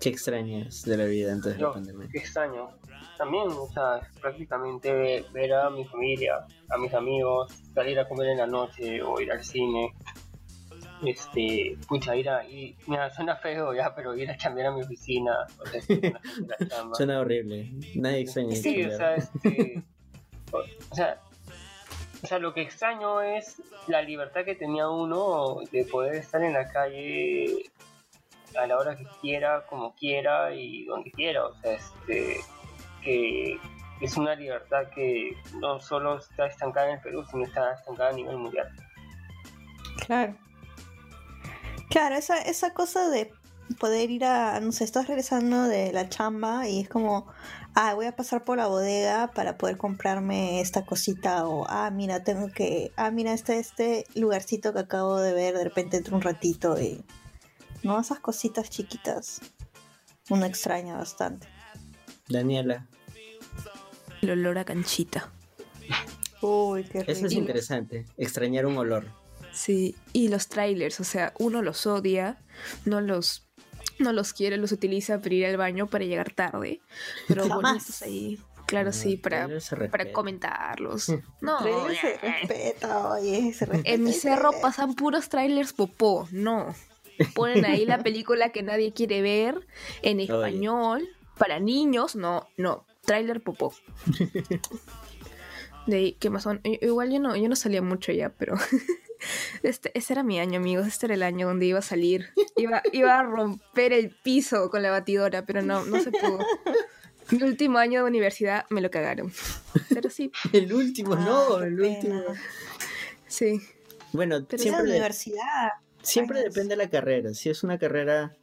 ¿qué 0.00 0.08
extrañas 0.08 0.82
de 0.82 0.96
la 0.96 1.04
vida 1.04 1.32
antes 1.32 1.54
de 1.56 1.60
la 1.62 1.72
pandemia? 1.72 2.08
qué 2.10 2.18
extraño. 2.18 2.70
También, 3.18 3.48
o 3.48 3.68
sea, 3.72 4.00
prácticamente 4.20 5.24
ver 5.32 5.52
a 5.54 5.70
mi 5.70 5.84
familia, 5.84 6.44
a 6.70 6.78
mis 6.78 6.92
amigos, 6.94 7.52
salir 7.74 7.98
a 8.00 8.08
comer 8.08 8.28
en 8.30 8.38
la 8.38 8.46
noche 8.46 9.00
o 9.02 9.20
ir 9.20 9.30
al 9.30 9.44
cine. 9.44 9.94
Este, 11.04 11.76
pucha, 11.88 12.14
ir 12.14 12.28
a. 12.30 12.44
ir- 12.46 12.76
mira, 12.86 13.10
suena 13.10 13.36
feo 13.36 13.74
ya, 13.74 13.94
pero 13.94 14.14
ir 14.16 14.30
a 14.30 14.36
cambiar 14.36 14.68
a 14.68 14.70
mi 14.72 14.82
oficina. 14.82 15.36
O 15.58 15.66
sea, 15.66 15.80
una-. 16.68 16.94
Suena 16.94 17.20
horrible. 17.20 17.70
Nadie 17.96 18.20
extraña 18.20 18.54
Sí, 18.56 18.84
o 18.84 18.96
sea, 18.96 19.14
este, 19.16 19.82
o, 20.52 20.58
o 20.58 20.94
sea, 20.94 21.20
o 22.22 22.26
sea, 22.26 22.38
lo 22.38 22.54
que 22.54 22.62
extraño 22.62 23.20
es 23.20 23.60
la 23.88 24.00
libertad 24.02 24.44
que 24.44 24.54
tenía 24.54 24.88
uno 24.88 25.56
de 25.72 25.84
poder 25.86 26.14
estar 26.14 26.40
en 26.42 26.52
la 26.52 26.68
calle 26.68 27.70
a 28.56 28.66
la 28.66 28.76
hora 28.78 28.96
que 28.96 29.06
quiera, 29.20 29.64
como 29.66 29.94
quiera 29.96 30.54
y 30.54 30.84
donde 30.84 31.10
quiera. 31.10 31.46
O 31.46 31.54
sea, 31.56 31.72
este, 31.72 32.36
que 33.02 33.58
es 34.00 34.16
una 34.16 34.36
libertad 34.36 34.88
que 34.94 35.36
no 35.60 35.80
solo 35.80 36.18
está 36.18 36.46
estancada 36.46 36.88
en 36.90 36.94
el 36.94 37.00
Perú, 37.00 37.24
sino 37.28 37.44
está 37.44 37.72
estancada 37.72 38.10
a 38.10 38.12
nivel 38.12 38.36
mundial. 38.36 38.68
Claro. 40.06 40.34
Claro, 41.92 42.16
esa, 42.16 42.38
esa 42.40 42.72
cosa 42.72 43.10
de 43.10 43.30
poder 43.78 44.10
ir 44.10 44.24
a, 44.24 44.58
no 44.60 44.72
sé, 44.72 44.84
estás 44.84 45.08
regresando 45.08 45.64
de 45.64 45.92
la 45.92 46.08
chamba 46.08 46.66
y 46.66 46.80
es 46.80 46.88
como, 46.88 47.26
ah, 47.74 47.94
voy 47.94 48.06
a 48.06 48.16
pasar 48.16 48.44
por 48.44 48.56
la 48.58 48.66
bodega 48.66 49.30
para 49.32 49.58
poder 49.58 49.76
comprarme 49.76 50.60
esta 50.60 50.86
cosita 50.86 51.46
o, 51.46 51.66
ah, 51.68 51.90
mira, 51.90 52.24
tengo 52.24 52.48
que, 52.48 52.92
ah, 52.96 53.10
mira, 53.10 53.32
este, 53.32 53.58
este 53.58 54.06
lugarcito 54.14 54.72
que 54.72 54.80
acabo 54.80 55.20
de 55.20 55.34
ver, 55.34 55.54
de 55.54 55.64
repente 55.64 55.98
entro 55.98 56.16
un 56.16 56.22
ratito 56.22 56.80
y, 56.80 57.04
no, 57.82 58.00
esas 58.00 58.20
cositas 58.20 58.70
chiquitas, 58.70 59.40
uno 60.30 60.46
extraña 60.46 60.96
bastante. 60.96 61.46
Daniela, 62.28 62.86
El 64.22 64.30
olor 64.30 64.58
a 64.58 64.64
canchita. 64.64 65.30
Uy, 66.40 66.84
qué 66.84 67.00
eso 67.00 67.10
es 67.10 67.20
rico. 67.22 67.34
interesante, 67.34 68.06
extrañar 68.16 68.66
un 68.66 68.78
olor. 68.78 69.21
Sí, 69.52 69.94
y 70.12 70.28
los 70.28 70.48
trailers, 70.48 71.00
o 71.00 71.04
sea, 71.04 71.32
uno 71.38 71.62
los 71.62 71.86
odia, 71.86 72.38
no 72.84 73.00
los, 73.00 73.46
no 73.98 74.12
los 74.12 74.32
quiere, 74.32 74.56
los 74.56 74.72
utiliza 74.72 75.20
para 75.20 75.34
ir 75.34 75.46
al 75.46 75.56
baño 75.56 75.86
para 75.86 76.04
llegar 76.04 76.32
tarde, 76.32 76.80
pero 77.28 77.42
Jamás. 77.48 77.62
bonitos 77.62 78.02
ahí. 78.02 78.38
Claro, 78.66 78.86
No, 78.86 78.92
sí, 78.94 79.16
para, 79.18 79.48
comentarlos. 80.12 81.12
No, 81.42 81.58
Trailer 81.58 81.96
se 81.96 82.16
respeta, 82.16 83.08
oye, 83.10 83.52
se 83.52 83.66
respeta. 83.66 83.90
en 83.90 84.02
mi 84.02 84.12
cerro 84.14 84.52
pasan 84.62 84.94
puros 84.94 85.28
trailers 85.28 85.74
popó, 85.74 86.26
no. 86.30 86.74
Ponen 87.34 87.66
ahí 87.66 87.84
la 87.84 87.98
película 88.02 88.48
que 88.48 88.62
nadie 88.62 88.94
quiere 88.94 89.20
ver 89.20 89.66
en 90.00 90.20
español, 90.20 91.06
para 91.36 91.60
niños, 91.60 92.16
no, 92.16 92.48
no, 92.56 92.86
trailer 93.04 93.42
popó. 93.42 93.74
De 95.86 95.96
ahí, 95.96 96.12
¿qué 96.12 96.30
más 96.30 96.44
son? 96.44 96.60
Igual 96.62 97.10
yo 97.12 97.18
no, 97.20 97.36
yo 97.36 97.48
no 97.48 97.56
salía 97.56 97.82
mucho 97.82 98.12
ya, 98.12 98.30
pero 98.30 98.54
este, 99.62 99.90
ese 99.96 100.12
era 100.14 100.22
mi 100.22 100.38
año, 100.40 100.58
amigos. 100.58 100.86
Este 100.86 101.06
era 101.06 101.14
el 101.14 101.22
año 101.22 101.46
donde 101.48 101.66
iba 101.66 101.78
a 101.78 101.82
salir. 101.82 102.30
Iba, 102.56 102.82
iba 102.92 103.18
a 103.18 103.22
romper 103.22 103.92
el 103.92 104.10
piso 104.10 104.70
con 104.70 104.82
la 104.82 104.90
batidora, 104.90 105.44
pero 105.46 105.62
no, 105.62 105.84
no 105.84 106.00
se 106.00 106.10
pudo. 106.10 106.38
Mi 107.30 107.42
último 107.42 107.78
año 107.78 108.02
de 108.02 108.08
universidad 108.10 108.66
me 108.70 108.80
lo 108.80 108.90
cagaron. 108.90 109.32
Pero 109.88 110.10
sí, 110.10 110.30
El 110.52 110.72
último, 110.72 111.14
Ah, 111.14 111.24
no, 111.24 111.58
qué 111.60 111.64
el 111.66 111.76
pena. 111.76 111.94
último. 111.96 112.22
sí. 113.26 113.60
Bueno, 114.12 114.44
Pero 114.46 114.58
la 114.58 114.62
siempre, 114.62 114.84
de- 114.84 114.90
universidad. 114.90 115.68
siempre 116.02 116.40
años. 116.40 116.52
depende 116.52 116.76
de 116.76 116.84
la 116.84 116.90
carrera. 116.90 117.32
Si 117.32 117.48
es 117.48 117.62
una 117.62 117.78
carrera 117.78 118.36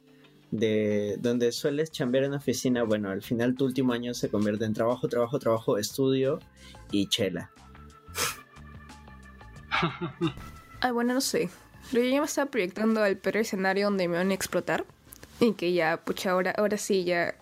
de 0.50 1.14
donde 1.20 1.52
sueles 1.52 1.92
chambear 1.92 2.24
en 2.24 2.34
oficina, 2.34 2.82
bueno, 2.82 3.08
al 3.10 3.22
final 3.22 3.54
tu 3.54 3.66
último 3.66 3.92
año 3.92 4.12
se 4.14 4.28
convierte 4.30 4.64
en 4.64 4.72
trabajo, 4.74 5.06
trabajo, 5.06 5.38
trabajo, 5.38 5.78
estudio 5.78 6.40
y 6.90 7.06
chela. 7.08 7.52
Ay, 10.80 10.92
bueno, 10.92 11.14
no 11.14 11.20
sé. 11.20 11.50
Pero 11.92 12.04
yo 12.04 12.10
ya 12.10 12.20
me 12.20 12.26
estaba 12.26 12.50
proyectando 12.50 13.02
al 13.02 13.16
peor 13.16 13.38
escenario 13.38 13.86
donde 13.86 14.08
me 14.08 14.16
van 14.16 14.30
a 14.30 14.34
explotar. 14.34 14.84
Y 15.40 15.52
que 15.54 15.72
ya, 15.72 15.96
pucha, 15.98 16.30
ahora, 16.32 16.52
ahora 16.56 16.76
sí, 16.76 17.04
ya. 17.04 17.34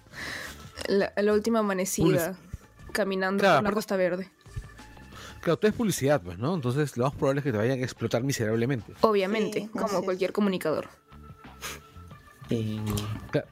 La, 0.89 1.13
la 1.17 1.33
última 1.33 1.59
amanecida. 1.61 2.37
Caminando 2.93 3.43
Claro, 3.43 3.59
por 3.59 3.65
la 3.65 3.73
Costa 3.75 3.97
Verde. 3.97 4.31
Claro, 5.41 5.59
todo 5.59 5.69
es 5.71 5.77
publicidad, 5.77 6.21
pues, 6.23 6.39
¿no? 6.39 6.55
Entonces 6.55 6.97
lo 6.97 7.05
más 7.05 7.15
probable 7.15 7.41
es 7.41 7.45
que 7.45 7.53
te 7.53 7.59
vayan 7.59 7.79
a 7.81 7.83
explotar 7.83 8.23
miserablemente. 8.23 8.93
Obviamente, 9.03 9.61
Sí, 9.63 9.69
como 9.69 10.03
cualquier 10.03 10.33
comunicador. 10.33 10.89
Y 12.49 12.81
Claro. 13.31 13.47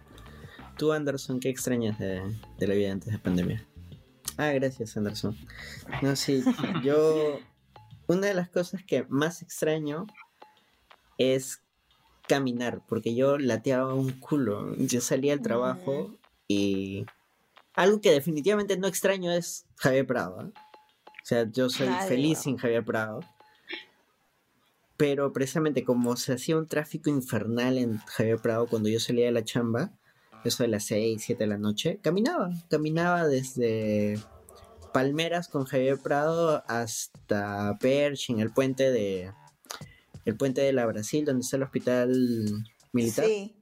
tú, 0.78 0.92
Anderson, 0.92 1.38
¿qué 1.40 1.48
extrañas 1.50 1.98
de, 1.98 2.22
de 2.58 2.66
la 2.66 2.74
vida 2.74 2.92
antes 2.92 3.12
de 3.12 3.18
pandemia? 3.18 3.64
Ah, 4.38 4.50
gracias, 4.52 4.96
Anderson. 4.96 5.36
No, 6.02 6.16
sí, 6.16 6.42
yo. 6.82 7.38
Una 8.06 8.28
de 8.28 8.34
las 8.34 8.48
cosas 8.48 8.82
que 8.84 9.04
más 9.08 9.42
extraño 9.42 10.06
es 11.18 11.62
caminar, 12.28 12.82
porque 12.88 13.14
yo 13.14 13.38
lateaba 13.38 13.94
un 13.94 14.12
culo. 14.12 14.74
Yo 14.76 15.00
salía 15.00 15.32
al 15.32 15.42
trabajo 15.42 16.14
y. 16.48 17.06
Algo 17.74 18.00
que 18.00 18.10
definitivamente 18.10 18.78
no 18.78 18.86
extraño 18.86 19.32
es 19.32 19.66
Javier 19.76 20.06
Prado. 20.06 20.40
¿eh? 20.40 20.52
O 20.54 21.26
sea, 21.26 21.50
yo 21.50 21.68
soy 21.68 21.88
Nadie, 21.88 22.08
feliz 22.08 22.38
sin 22.38 22.56
Javier 22.56 22.84
Prado. 22.84 23.20
Pero 24.96 25.32
precisamente 25.32 25.84
como 25.84 26.16
se 26.16 26.32
hacía 26.32 26.56
un 26.56 26.66
tráfico 26.66 27.10
infernal 27.10 27.76
en 27.76 27.98
Javier 27.98 28.38
Prado 28.38 28.66
cuando 28.66 28.88
yo 28.88 28.98
salía 28.98 29.26
de 29.26 29.32
la 29.32 29.44
chamba, 29.44 29.90
eso 30.42 30.62
de 30.62 30.70
las 30.70 30.84
6, 30.84 31.22
7 31.22 31.44
de 31.44 31.48
la 31.48 31.58
noche, 31.58 31.98
caminaba. 32.02 32.50
Caminaba 32.70 33.26
desde 33.26 34.18
Palmeras 34.97 35.48
con 35.48 35.66
Javier 35.66 35.98
Prado 35.98 36.64
hasta 36.68 37.77
Pershing, 37.81 38.40
el 38.40 38.51
puente 38.51 38.90
de 38.90 39.31
el 40.24 40.36
puente 40.39 40.62
de 40.62 40.73
la 40.73 40.86
Brasil, 40.86 41.23
donde 41.27 41.43
está 41.43 41.56
el 41.59 41.64
hospital 41.64 42.64
militar. 42.93 43.27
Sí. 43.27 43.55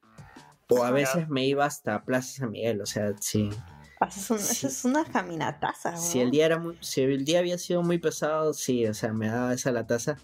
O 0.69 0.85
a 0.85 0.93
veces 0.93 1.29
me 1.29 1.45
iba 1.45 1.65
hasta 1.65 2.05
Plaza 2.05 2.39
San 2.39 2.53
Miguel, 2.53 2.81
o 2.81 2.87
sea, 2.87 3.15
sí. 3.19 3.51
Haces 3.99 4.31
un- 4.31 4.39
Sí. 4.39 4.53
Esa 4.53 4.67
es 4.69 4.85
una 4.85 5.05
caminataza. 5.05 5.97
Si 5.97 6.21
el 6.21 6.31
día 6.31 6.47
era 6.47 6.59
muy, 6.59 6.79
si 6.81 7.01
el 7.01 7.25
día 7.25 7.41
había 7.41 7.59
sido 7.59 7.83
muy 7.83 7.99
pesado, 7.99 8.55
sí, 8.55 8.87
o 8.87 8.95
sea, 8.95 9.13
me 9.13 9.27
daba 9.27 9.53
esa 9.55 9.73
la 9.73 9.89
taza. 9.89 10.17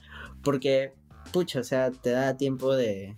Porque, 0.44 0.92
pucha, 1.32 1.58
o 1.58 1.64
sea, 1.64 1.90
te 1.90 2.10
da 2.10 2.36
tiempo 2.36 2.72
de 2.76 3.16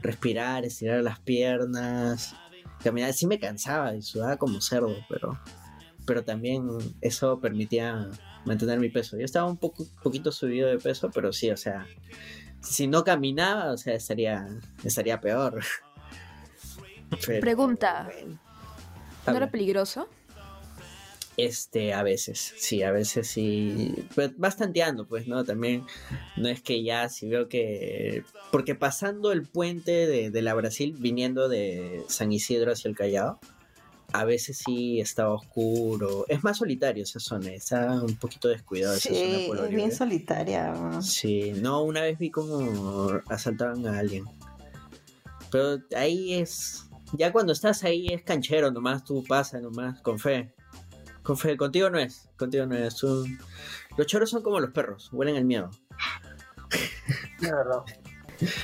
respirar, 0.00 0.66
estirar 0.66 1.02
las 1.02 1.18
piernas, 1.18 2.34
caminar. 2.84 3.14
Sí 3.14 3.26
me 3.26 3.38
cansaba 3.40 3.94
y 3.96 4.02
sudaba 4.02 4.36
como 4.36 4.60
cerdo, 4.60 4.94
pero, 5.08 5.40
pero 6.06 6.24
también 6.24 6.68
eso 7.00 7.40
permitía 7.40 8.08
mantener 8.44 8.78
mi 8.78 8.88
peso. 8.88 9.16
Yo 9.16 9.24
estaba 9.24 9.48
un 9.48 9.56
poco, 9.56 9.86
poquito 10.02 10.32
subido 10.32 10.68
de 10.68 10.78
peso, 10.78 11.10
pero 11.12 11.32
sí, 11.32 11.50
o 11.50 11.56
sea, 11.56 11.86
si 12.60 12.86
no 12.86 13.04
caminaba, 13.04 13.72
o 13.72 13.76
sea, 13.76 13.94
estaría, 13.94 14.46
estaría 14.84 15.20
peor. 15.20 15.62
Pero, 17.26 17.40
Pregunta. 17.40 18.10
bueno, 18.10 18.38
¿No 19.26 19.36
era 19.36 19.50
peligroso? 19.50 20.08
Este, 21.36 21.92
a 21.92 22.02
veces, 22.02 22.54
sí, 22.56 22.82
a 22.82 22.90
veces 22.90 23.26
sí. 23.26 23.94
Pero 24.14 24.32
vas 24.36 24.56
tanteando, 24.56 25.06
pues, 25.06 25.26
¿no? 25.26 25.44
También 25.44 25.84
no 26.36 26.48
es 26.48 26.62
que 26.62 26.82
ya 26.82 27.08
si 27.08 27.28
veo 27.28 27.48
que. 27.48 28.24
Porque 28.50 28.74
pasando 28.74 29.32
el 29.32 29.42
puente 29.42 30.06
de, 30.06 30.30
de 30.30 30.42
la 30.42 30.54
Brasil, 30.54 30.94
viniendo 30.98 31.48
de 31.48 32.02
San 32.08 32.32
Isidro 32.32 32.72
hacia 32.72 32.88
el 32.88 32.96
Callao, 32.96 33.40
a 34.12 34.24
veces 34.24 34.62
sí 34.64 35.00
estaba 35.00 35.34
oscuro. 35.34 36.24
Es 36.28 36.44
más 36.44 36.58
solitario 36.58 37.02
esa 37.02 37.20
zona, 37.20 37.50
está 37.50 38.02
un 38.02 38.16
poquito 38.16 38.48
descuidado 38.48 38.94
esa 38.94 39.08
zona 39.14 39.46
Pueblo 39.46 39.64
es 39.64 39.74
bien 39.74 39.92
solitaria. 39.92 40.72
¿no? 40.72 41.02
Sí, 41.02 41.52
no, 41.52 41.82
una 41.82 42.02
vez 42.02 42.18
vi 42.18 42.30
como 42.30 43.20
asaltaban 43.28 43.86
a 43.86 43.98
alguien. 43.98 44.24
Pero 45.50 45.78
ahí 45.96 46.34
es. 46.34 46.88
Ya 47.14 47.30
cuando 47.32 47.52
estás 47.52 47.84
ahí 47.84 48.08
es 48.08 48.22
canchero, 48.22 48.70
nomás 48.70 49.04
tú 49.04 49.22
pasa, 49.24 49.60
nomás, 49.60 50.00
con 50.00 50.18
fe. 50.18 50.54
Con 51.22 51.36
fe, 51.36 51.56
contigo 51.56 51.88
no 51.90 51.98
es, 51.98 52.28
contigo 52.36 52.66
no 52.66 52.74
es. 52.74 53.02
Los 53.02 54.06
choros 54.06 54.30
son 54.30 54.42
como 54.42 54.60
los 54.60 54.70
perros, 54.70 55.10
huelen 55.12 55.36
el 55.36 55.44
miedo. 55.44 55.70
La 57.40 57.54
verdad. 57.54 57.82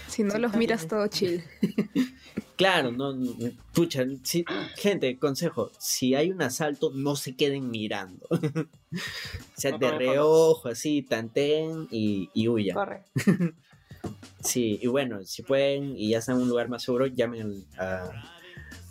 Si 0.08 0.24
no 0.24 0.38
los 0.38 0.54
miras 0.56 0.88
todo 0.88 1.06
chill. 1.08 1.44
Claro, 2.56 2.90
no, 2.92 3.14
pucha, 3.72 4.04
si- 4.22 4.44
gente, 4.76 5.18
consejo, 5.18 5.70
si 5.78 6.14
hay 6.14 6.30
un 6.30 6.42
asalto, 6.42 6.90
no 6.94 7.16
se 7.16 7.34
queden 7.36 7.70
mirando. 7.70 8.26
o 8.30 8.68
sea, 9.56 9.72
No 9.72 9.78
de 9.78 9.90
reojo, 9.92 10.68
así, 10.68 11.02
tanteen 11.02 11.88
y, 11.90 12.30
y 12.34 12.48
huyan. 12.48 12.74
Corre. 12.76 13.02
Sí, 14.40 14.78
y 14.80 14.86
bueno, 14.86 15.24
si 15.24 15.42
pueden 15.42 15.96
y 15.96 16.10
ya 16.10 16.18
están 16.18 16.36
en 16.36 16.42
un 16.42 16.48
lugar 16.48 16.68
más 16.68 16.84
seguro, 16.84 17.06
llamen 17.06 17.66
al- 17.76 18.14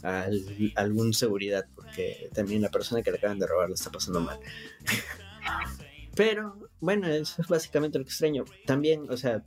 a, 0.03 0.25
a 0.25 0.27
algún 0.75 1.13
seguridad, 1.13 1.65
porque 1.75 2.29
también 2.33 2.61
la 2.61 2.69
persona 2.69 3.01
que 3.01 3.11
le 3.11 3.17
acaban 3.17 3.39
de 3.39 3.47
robar 3.47 3.69
lo 3.69 3.75
está 3.75 3.89
pasando 3.89 4.19
mal. 4.19 4.37
Pero, 6.15 6.57
bueno, 6.81 7.07
eso 7.07 7.41
es 7.41 7.47
básicamente 7.47 7.97
lo 7.97 8.03
que 8.03 8.09
extraño. 8.09 8.43
También, 8.65 9.09
o 9.09 9.17
sea, 9.17 9.43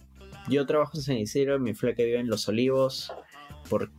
yo 0.49 0.65
trabajo 0.67 0.93
en 0.97 1.03
San 1.03 1.17
Isidro, 1.19 1.59
mi 1.59 1.75
flaca 1.75 2.03
vive 2.03 2.19
en 2.21 2.29
Los 2.29 2.49
Olivos, 2.49 3.13
por... 3.71 3.91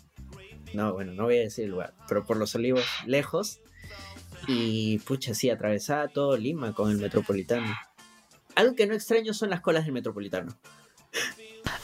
No, 0.74 0.94
bueno, 0.94 1.14
no 1.14 1.24
voy 1.24 1.38
a 1.38 1.42
decir 1.42 1.66
el 1.66 1.72
lugar, 1.72 1.96
pero 2.08 2.24
por 2.24 2.38
Los 2.38 2.54
Olivos, 2.54 2.86
lejos. 3.08 3.60
Y, 4.48 5.00
pucha, 5.00 5.34
sí, 5.34 5.50
atravesaba 5.50 6.08
todo 6.10 6.38
Lima 6.38 6.74
con 6.74 6.92
el 6.92 6.98
Metropolitano. 6.98 7.74
Algo 8.56 8.76
que 8.76 8.86
no 8.86 8.94
extraño 8.94 9.34
son 9.34 9.50
las 9.50 9.62
colas 9.62 9.86
del 9.86 9.94
Metropolitano. 9.94 10.56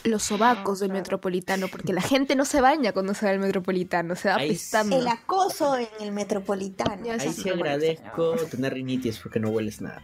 Los 0.03 0.23
sobacos 0.23 0.79
del 0.79 0.91
metropolitano, 0.91 1.67
porque 1.67 1.91
la 1.91 2.01
gente 2.01 2.35
no 2.35 2.45
se 2.45 2.61
baña 2.61 2.93
cuando 2.93 3.13
se 3.13 3.25
va 3.25 3.33
al 3.33 3.39
metropolitano, 3.39 4.15
se 4.15 4.29
va 4.29 4.35
Ahí 4.35 4.49
apestando. 4.49 4.97
El 4.97 5.07
acoso 5.07 5.77
en 5.77 5.87
el 5.99 6.11
metropolitano. 6.11 7.11
Ahí 7.11 7.33
sí, 7.33 7.49
agradezco 7.49 8.35
tener 8.49 8.73
rinitis 8.73 9.19
porque 9.19 9.39
no 9.39 9.49
hueles 9.49 9.81
nada. 9.81 10.01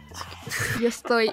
Yo 0.80 0.88
estoy. 0.88 1.32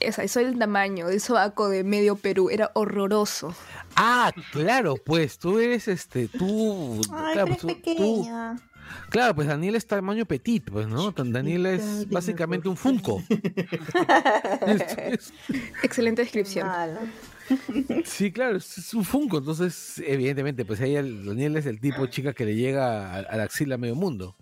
Esa, 0.00 0.26
soy 0.28 0.44
el 0.44 0.58
tamaño 0.58 1.08
del 1.08 1.20
sobaco 1.20 1.68
de 1.68 1.84
medio 1.84 2.16
Perú, 2.16 2.48
era 2.50 2.70
horroroso. 2.74 3.54
Ah, 3.96 4.32
claro, 4.52 4.96
pues 5.04 5.38
tú 5.38 5.58
eres 5.58 5.88
este, 5.88 6.26
tú. 6.28 7.00
Ay, 7.12 7.34
claro, 7.34 7.56
pues, 7.60 7.82
tú- 7.82 8.28
claro, 9.10 9.34
pues 9.34 9.46
Daniel 9.48 9.74
es 9.76 9.86
tamaño 9.86 10.24
petit, 10.26 10.70
pues, 10.70 10.86
¿no? 10.88 11.12
Daniel 11.12 11.66
es 11.66 12.08
básicamente 12.08 12.68
un 12.68 12.76
Funko. 12.76 13.22
Es- 14.66 15.32
Excelente 15.82 16.22
descripción. 16.22 16.66
Malo. 16.66 17.00
Sí, 18.04 18.30
claro, 18.30 18.56
es, 18.58 18.78
es 18.78 18.94
un 18.94 19.04
Funko, 19.04 19.38
entonces, 19.38 20.00
evidentemente, 20.06 20.64
pues 20.64 20.80
ahí 20.80 20.94
el, 20.94 21.26
Daniel 21.26 21.56
es 21.56 21.66
el 21.66 21.80
tipo 21.80 22.06
chica 22.06 22.32
que 22.32 22.44
le 22.44 22.54
llega 22.54 23.12
a, 23.12 23.18
a 23.18 23.36
la 23.36 23.42
axila 23.42 23.74
a 23.74 23.78
medio 23.78 23.96
mundo. 23.96 24.36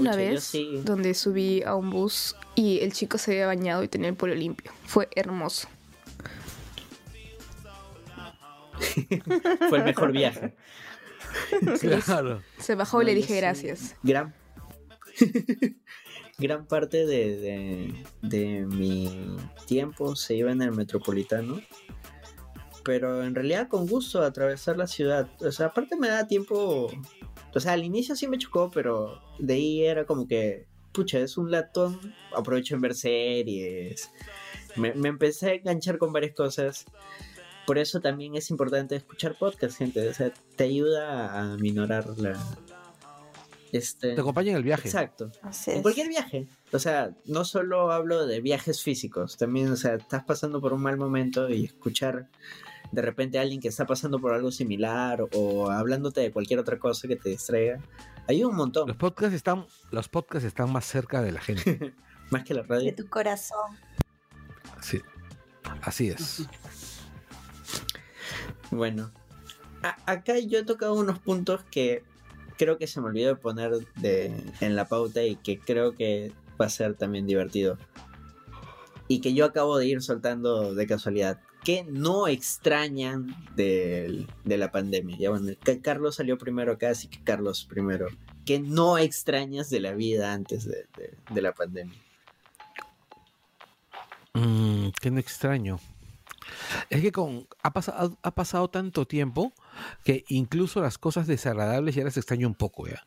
Una 0.00 0.10
Pucha, 0.12 0.22
vez 0.22 0.44
sí. 0.44 0.80
donde 0.84 1.14
subí 1.14 1.62
a 1.62 1.74
un 1.74 1.90
bus 1.90 2.36
y 2.54 2.80
el 2.80 2.92
chico 2.92 3.18
se 3.18 3.32
había 3.32 3.46
bañado 3.46 3.82
y 3.82 3.88
tenía 3.88 4.08
el 4.08 4.16
pelo 4.16 4.34
limpio. 4.34 4.72
Fue 4.86 5.08
hermoso. 5.14 5.68
Fue 9.68 9.78
el 9.78 9.84
mejor 9.84 10.12
viaje. 10.12 10.54
Claro. 12.04 12.42
Se 12.58 12.74
bajó 12.74 13.02
y 13.02 13.04
le 13.04 13.14
dije 13.14 13.34
sí. 13.34 13.36
gracias. 13.40 13.96
Gran, 14.02 14.34
gran 16.38 16.66
parte 16.66 17.06
de, 17.06 17.36
de, 17.36 18.04
de 18.22 18.66
mi 18.66 19.36
tiempo 19.66 20.16
se 20.16 20.34
iba 20.34 20.50
en 20.50 20.60
el 20.62 20.72
metropolitano. 20.72 21.60
Pero 22.84 23.22
en 23.22 23.34
realidad 23.34 23.68
con 23.68 23.86
gusto 23.86 24.22
atravesar 24.22 24.76
la 24.76 24.86
ciudad. 24.86 25.28
O 25.40 25.52
sea, 25.52 25.66
aparte 25.66 25.96
me 25.96 26.08
da 26.08 26.26
tiempo. 26.26 26.90
O 27.54 27.60
sea, 27.60 27.72
al 27.72 27.84
inicio 27.84 28.16
sí 28.16 28.26
me 28.28 28.38
chocó, 28.38 28.70
pero 28.72 29.20
de 29.38 29.54
ahí 29.54 29.84
era 29.84 30.04
como 30.04 30.26
que. 30.26 30.66
Pucha, 30.92 31.20
es 31.20 31.36
un 31.36 31.50
latón. 31.50 31.98
Aprovecho 32.34 32.74
en 32.74 32.80
ver 32.80 32.94
series. 32.94 34.10
Me, 34.76 34.94
me 34.94 35.08
empecé 35.08 35.50
a 35.50 35.54
enganchar 35.54 35.98
con 35.98 36.12
varias 36.12 36.34
cosas. 36.34 36.86
Por 37.66 37.78
eso 37.78 38.00
también 38.00 38.34
es 38.34 38.50
importante 38.50 38.96
escuchar 38.96 39.36
podcast, 39.38 39.78
gente. 39.78 40.08
O 40.08 40.14
sea, 40.14 40.32
te 40.56 40.64
ayuda 40.64 41.40
a 41.40 41.56
minorar 41.56 42.18
la. 42.18 42.32
Este, 43.72 44.14
Te 44.14 44.20
acompaña 44.20 44.50
en 44.50 44.56
el 44.56 44.64
viaje. 44.64 44.88
Exacto. 44.88 45.30
Así 45.42 45.70
En 45.70 45.82
cualquier 45.82 46.08
viaje. 46.08 46.48
O 46.72 46.78
sea, 46.78 47.14
no 47.26 47.44
solo 47.44 47.92
hablo 47.92 48.26
de 48.26 48.40
viajes 48.40 48.82
físicos, 48.82 49.36
también, 49.36 49.70
o 49.70 49.76
sea, 49.76 49.94
estás 49.94 50.24
pasando 50.24 50.60
por 50.60 50.72
un 50.72 50.82
mal 50.82 50.96
momento 50.96 51.48
y 51.48 51.66
escuchar 51.66 52.28
de 52.92 53.02
repente 53.02 53.38
alguien 53.38 53.60
que 53.60 53.68
está 53.68 53.86
pasando 53.86 54.18
por 54.18 54.32
algo 54.34 54.50
similar 54.50 55.24
o 55.34 55.70
hablándote 55.70 56.20
de 56.20 56.32
cualquier 56.32 56.58
otra 56.58 56.78
cosa 56.78 57.06
que 57.08 57.16
te 57.16 57.28
distraiga, 57.30 57.78
ayuda 58.28 58.48
un 58.48 58.56
montón, 58.56 58.88
Los 58.88 58.96
podcasts 58.96 59.34
están, 59.34 59.66
los 59.90 60.08
podcasts 60.08 60.46
están 60.46 60.72
más 60.72 60.84
cerca 60.84 61.22
de 61.22 61.32
la 61.32 61.40
gente. 61.40 61.94
más 62.30 62.44
que 62.44 62.54
la 62.54 62.62
De 62.62 62.68
radio. 62.68 62.94
tu 62.94 63.08
corazón. 63.08 63.76
Sí. 64.80 65.00
Así 65.82 66.08
es. 66.08 66.46
Bueno, 68.70 69.10
a- 69.82 69.96
acá 70.12 70.38
yo 70.38 70.58
he 70.58 70.64
tocado 70.64 70.94
unos 70.94 71.18
puntos 71.18 71.62
que 71.70 72.02
creo 72.56 72.78
que 72.78 72.86
se 72.86 73.00
me 73.00 73.06
olvidó 73.06 73.28
de 73.28 73.36
poner 73.36 73.72
de, 73.96 74.32
en 74.60 74.76
la 74.76 74.86
pauta 74.86 75.22
y 75.22 75.36
que 75.36 75.58
creo 75.58 75.92
que 75.94 76.32
va 76.60 76.66
a 76.66 76.70
ser 76.70 76.94
también 76.94 77.26
divertido. 77.26 77.78
Y 79.08 79.20
que 79.20 79.34
yo 79.34 79.44
acabo 79.44 79.76
de 79.78 79.86
ir 79.86 80.02
soltando 80.02 80.74
de 80.74 80.86
casualidad. 80.86 81.40
Que 81.64 81.84
no 81.84 82.26
extrañan 82.26 83.36
del- 83.54 84.26
de, 84.44 84.56
la 84.58 84.70
pandemia. 84.72 85.16
Ya 85.18 85.30
bueno, 85.30 85.50
Carlos 85.82 86.16
salió 86.16 86.38
primero 86.38 86.72
acá, 86.72 86.90
así 86.90 87.08
que 87.08 87.22
Carlos 87.22 87.66
primero. 87.68 88.08
Que 88.46 88.58
no 88.60 88.96
extrañas 88.98 89.68
de 89.70 89.80
la 89.80 89.92
vida 89.92 90.32
antes 90.32 90.64
de, 90.64 90.86
de- 90.96 91.16
de 91.30 91.42
la 91.42 91.52
pandemia. 91.52 91.98
Mm, 94.34 94.88
qué 95.00 95.10
no 95.10 95.18
extraño. 95.20 95.80
Es 96.88 97.02
que 97.02 97.12
con 97.12 97.46
ha, 97.62 97.72
pasado 97.72 98.16
ha 98.22 98.34
pasado 98.34 98.68
tanto 98.68 99.06
tiempo 99.06 99.52
que 100.04 100.24
incluso 100.28 100.80
las 100.80 100.98
cosas 100.98 101.26
desagradables 101.26 101.94
ya 101.94 102.04
las 102.04 102.16
extraño 102.16 102.46
un 102.48 102.54
poco 102.54 102.86
ya. 102.88 103.04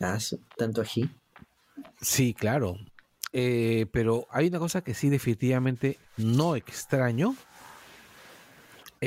Ah, 0.00 0.18
tanto 0.56 0.82
ají. 0.82 1.08
Sí, 2.00 2.34
claro. 2.34 2.76
Eh, 3.32 3.86
pero 3.92 4.26
hay 4.30 4.48
una 4.48 4.58
cosa 4.58 4.82
que 4.82 4.94
sí 4.94 5.08
definitivamente 5.08 5.98
no 6.16 6.56
extraño. 6.56 7.34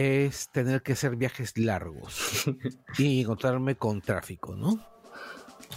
Es 0.02 0.50
tener 0.50 0.82
que 0.82 0.94
hacer 0.94 1.18
viajes 1.18 1.58
largos 1.58 2.46
y 2.98 3.22
encontrarme 3.22 3.76
con 3.76 4.00
tráfico, 4.02 4.56
¿no? 4.56 4.80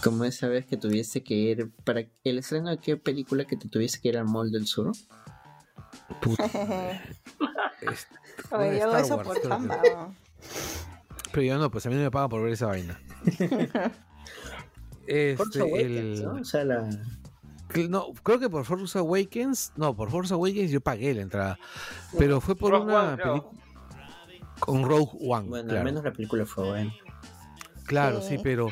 Como 0.01 0.23
esa 0.23 0.47
vez 0.47 0.65
que 0.65 0.77
tuviese 0.77 1.23
que 1.23 1.33
ir 1.33 1.71
para 1.83 2.05
el 2.23 2.37
estreno 2.39 2.69
de 2.69 2.77
qué 2.77 2.95
película 2.95 3.43
que 3.45 3.57
te 3.57 3.67
tuviese 3.67 3.99
que 3.99 4.07
ir 4.07 4.17
al 4.17 4.25
Mall 4.25 4.49
del 4.51 4.65
Sur. 4.65 4.93
Puta. 6.21 6.45
Es- 7.81 8.07
Oye, 8.51 8.79
yo 8.79 8.85
Star 8.85 9.01
eso 9.01 9.15
Wars, 9.17 9.27
por. 9.27 9.59
Pero 11.33 11.41
yo 11.43 11.57
no, 11.57 11.69
pues 11.69 11.85
a 11.85 11.89
mí 11.89 11.95
no 11.95 12.01
me 12.03 12.11
pagan 12.11 12.29
por 12.29 12.41
ver 12.43 12.53
esa 12.53 12.67
vaina. 12.67 12.97
Force 13.25 13.91
Este, 15.05 15.59
Awakens, 15.59 16.19
el- 16.19 16.23
¿no? 16.23 16.33
O 16.35 16.45
sea, 16.45 16.63
la... 16.63 16.89
no, 17.89 18.13
creo 18.23 18.39
que 18.39 18.49
por 18.49 18.63
Force 18.63 18.97
Awakens, 18.97 19.73
no, 19.75 19.93
por 19.97 20.09
Force 20.09 20.33
Awakens 20.33 20.71
yo 20.71 20.79
pagué 20.79 21.13
la 21.13 21.21
entrada, 21.23 21.59
pero 22.17 22.39
fue 22.39 22.55
por 22.55 22.73
una 22.73 23.17
película 23.17 23.62
con 24.65 24.83
Rogue 24.83 25.11
One, 25.21 25.47
Bueno, 25.49 25.65
claro. 25.65 25.79
al 25.79 25.85
menos 25.85 26.03
la 26.03 26.11
película 26.13 26.45
fue 26.45 26.65
buena. 26.69 26.93
Claro, 27.85 28.21
sí, 28.21 28.37
Sí. 28.37 28.41
pero. 28.43 28.69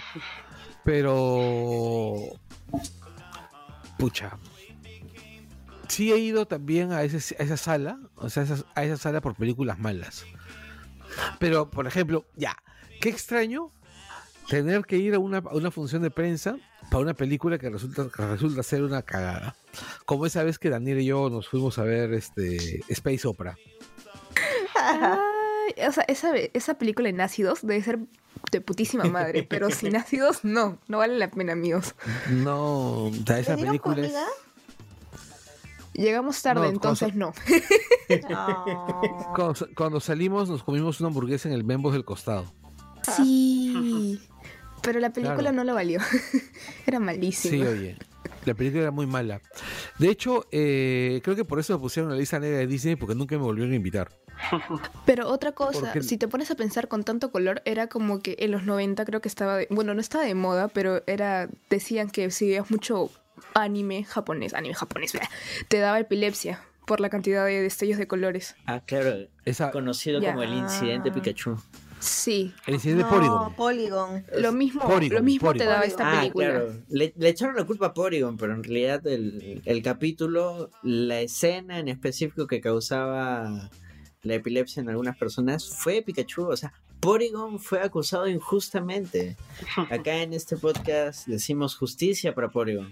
Pero. 0.83 2.15
Pucha. 3.97 4.37
Sí 5.87 6.11
he 6.11 6.17
ido 6.17 6.45
también 6.45 6.91
a, 6.93 7.03
ese- 7.03 7.35
a 7.39 7.43
esa 7.43 7.57
sala. 7.57 7.99
O 8.15 8.29
sea, 8.29 8.43
esa- 8.43 8.63
a 8.75 8.83
esa 8.83 8.97
sala 8.97 9.21
por 9.21 9.35
películas 9.35 9.77
malas. 9.79 10.25
Pero, 11.39 11.69
por 11.69 11.85
ejemplo, 11.87 12.25
ya. 12.35 12.55
Qué 13.01 13.09
extraño 13.09 13.71
tener 14.49 14.85
que 14.85 14.97
ir 14.97 15.13
a 15.15 15.19
una, 15.19 15.39
a 15.39 15.53
una 15.55 15.71
función 15.71 16.01
de 16.01 16.11
prensa 16.11 16.55
para 16.89 17.03
una 17.03 17.13
película 17.13 17.57
que 17.57 17.69
resulta, 17.69 18.07
que 18.15 18.25
resulta 18.25 18.63
ser 18.63 18.83
una 18.83 19.01
cagada. 19.01 19.55
Como 20.05 20.25
esa 20.25 20.43
vez 20.43 20.57
que 20.57 20.69
Daniel 20.69 20.99
y 21.01 21.05
yo 21.05 21.29
nos 21.29 21.47
fuimos 21.49 21.77
a 21.77 21.83
ver 21.83 22.13
este 22.13 22.81
Space 22.89 23.27
Opera. 23.27 23.57
Ay, 25.67 25.85
o 25.87 25.91
sea, 25.91 26.03
esa, 26.07 26.35
esa 26.35 26.73
película 26.75 27.09
en 27.09 27.21
ácidos 27.21 27.59
debe 27.61 27.81
ser 27.83 27.99
de 28.51 28.61
putísima 28.61 29.05
madre, 29.05 29.43
pero 29.43 29.69
sin 29.71 29.95
ácidos 29.95 30.43
no, 30.43 30.77
no 30.87 30.97
vale 30.99 31.17
la 31.17 31.29
pena, 31.29 31.53
amigos. 31.53 31.95
No, 32.29 33.05
o 33.05 33.11
sea, 33.25 33.39
esa 33.39 33.51
¿Le 33.51 33.57
dieron 33.57 33.71
película 33.79 33.95
es. 34.01 34.13
comida? 34.13 34.25
Llegamos 35.93 36.41
tarde, 36.41 36.61
No, 36.61 36.69
entonces 36.69 37.15
no. 37.15 37.33
No. 38.29 39.01
Cuando, 39.35 39.67
cuando 39.75 39.99
salimos 39.99 40.49
nos 40.49 40.63
comimos 40.63 40.99
una 40.99 41.07
hamburguesa 41.07 41.47
en 41.47 41.55
el 41.55 41.63
Membos 41.63 41.93
del 41.93 42.03
costado. 42.05 42.45
Sí, 43.15 44.19
pero 44.81 44.99
la 44.99 45.11
película 45.11 45.37
Claro. 45.39 45.55
no 45.55 45.63
lo 45.63 45.73
valió. 45.75 45.99
Era 46.85 46.99
malísima. 46.99 47.51
Sí, 47.55 47.61
oye. 47.63 47.97
La 48.45 48.55
película 48.55 48.81
era 48.83 48.91
muy 48.91 49.05
mala. 49.05 49.39
De 49.99 50.09
hecho, 50.09 50.47
eh, 50.51 51.21
creo 51.23 51.35
que 51.35 51.45
por 51.45 51.59
eso 51.59 51.73
me 51.73 51.79
pusieron 51.79 52.09
en 52.11 52.15
la 52.15 52.19
lista 52.19 52.39
negra 52.39 52.57
de 52.57 52.65
Disney 52.65 52.95
porque 52.95 53.13
nunca 53.13 53.35
me 53.35 53.43
volvieron 53.43 53.71
a 53.71 53.75
invitar. 53.75 54.09
Pero 55.05 55.27
otra 55.27 55.51
cosa, 55.51 55.79
Porque- 55.81 56.01
si 56.01 56.17
te 56.17 56.27
pones 56.27 56.49
a 56.49 56.55
pensar 56.55 56.87
con 56.87 57.03
tanto 57.03 57.31
color, 57.31 57.61
era 57.65 57.85
como 57.85 58.19
que 58.19 58.35
en 58.39 58.49
los 58.49 58.63
90 58.63 59.05
creo 59.05 59.21
que 59.21 59.27
estaba, 59.27 59.57
de- 59.57 59.67
bueno, 59.69 59.93
no 59.93 60.01
estaba 60.01 60.23
de 60.23 60.33
moda, 60.33 60.69
pero 60.69 61.03
era, 61.05 61.49
decían 61.69 62.09
que 62.09 62.31
si 62.31 62.47
veías 62.47 62.71
mucho 62.71 63.11
anime 63.53 64.03
japonés, 64.05 64.55
anime 64.55 64.73
japonés, 64.73 65.13
te 65.67 65.77
daba 65.77 65.99
epilepsia 65.99 66.63
por 66.87 66.99
la 66.99 67.09
cantidad 67.09 67.45
de 67.45 67.61
destellos 67.61 67.99
de 67.99 68.07
colores. 68.07 68.55
Ah, 68.65 68.81
claro. 68.83 69.27
Esa, 69.45 69.69
Conocido 69.69 70.19
Ya. 70.19 70.31
como 70.31 70.41
el 70.41 70.53
incidente 70.55 71.11
Pikachu. 71.11 71.57
Sí, 72.01 72.51
el 72.65 72.73
incidente 72.73 73.03
no, 73.03 73.09
de 73.09 73.15
Porygon. 73.15 73.55
Polygon. 73.55 74.25
lo 74.39 74.51
mismo, 74.51 74.81
Porygon, 74.81 75.17
lo 75.19 75.23
mismo 75.23 75.53
te 75.53 75.65
daba 75.65 75.83
esta 75.83 76.11
Ah, 76.11 76.19
película. 76.21 76.49
claro. 76.49 76.73
Le, 76.89 77.13
le 77.15 77.29
echaron 77.29 77.55
la 77.55 77.63
culpa 77.63 77.87
a 77.87 77.93
Porygon, 77.93 78.37
pero 78.37 78.53
en 78.53 78.63
realidad 78.63 79.05
el, 79.05 79.61
el 79.65 79.81
capítulo, 79.83 80.71
la 80.81 81.21
escena 81.21 81.77
en 81.77 81.87
específico 81.89 82.47
que 82.47 82.59
causaba 82.59 83.69
la 84.23 84.33
epilepsia 84.33 84.81
en 84.81 84.89
algunas 84.89 85.15
personas 85.17 85.69
fue 85.69 86.01
Pikachu. 86.01 86.47
O 86.47 86.57
sea, 86.57 86.73
Porygon 86.99 87.59
fue 87.59 87.81
acusado 87.81 88.27
injustamente. 88.27 89.37
Acá 89.91 90.23
en 90.23 90.33
este 90.33 90.57
podcast 90.57 91.27
decimos 91.27 91.75
justicia 91.77 92.33
para 92.33 92.49
Porygon. 92.49 92.91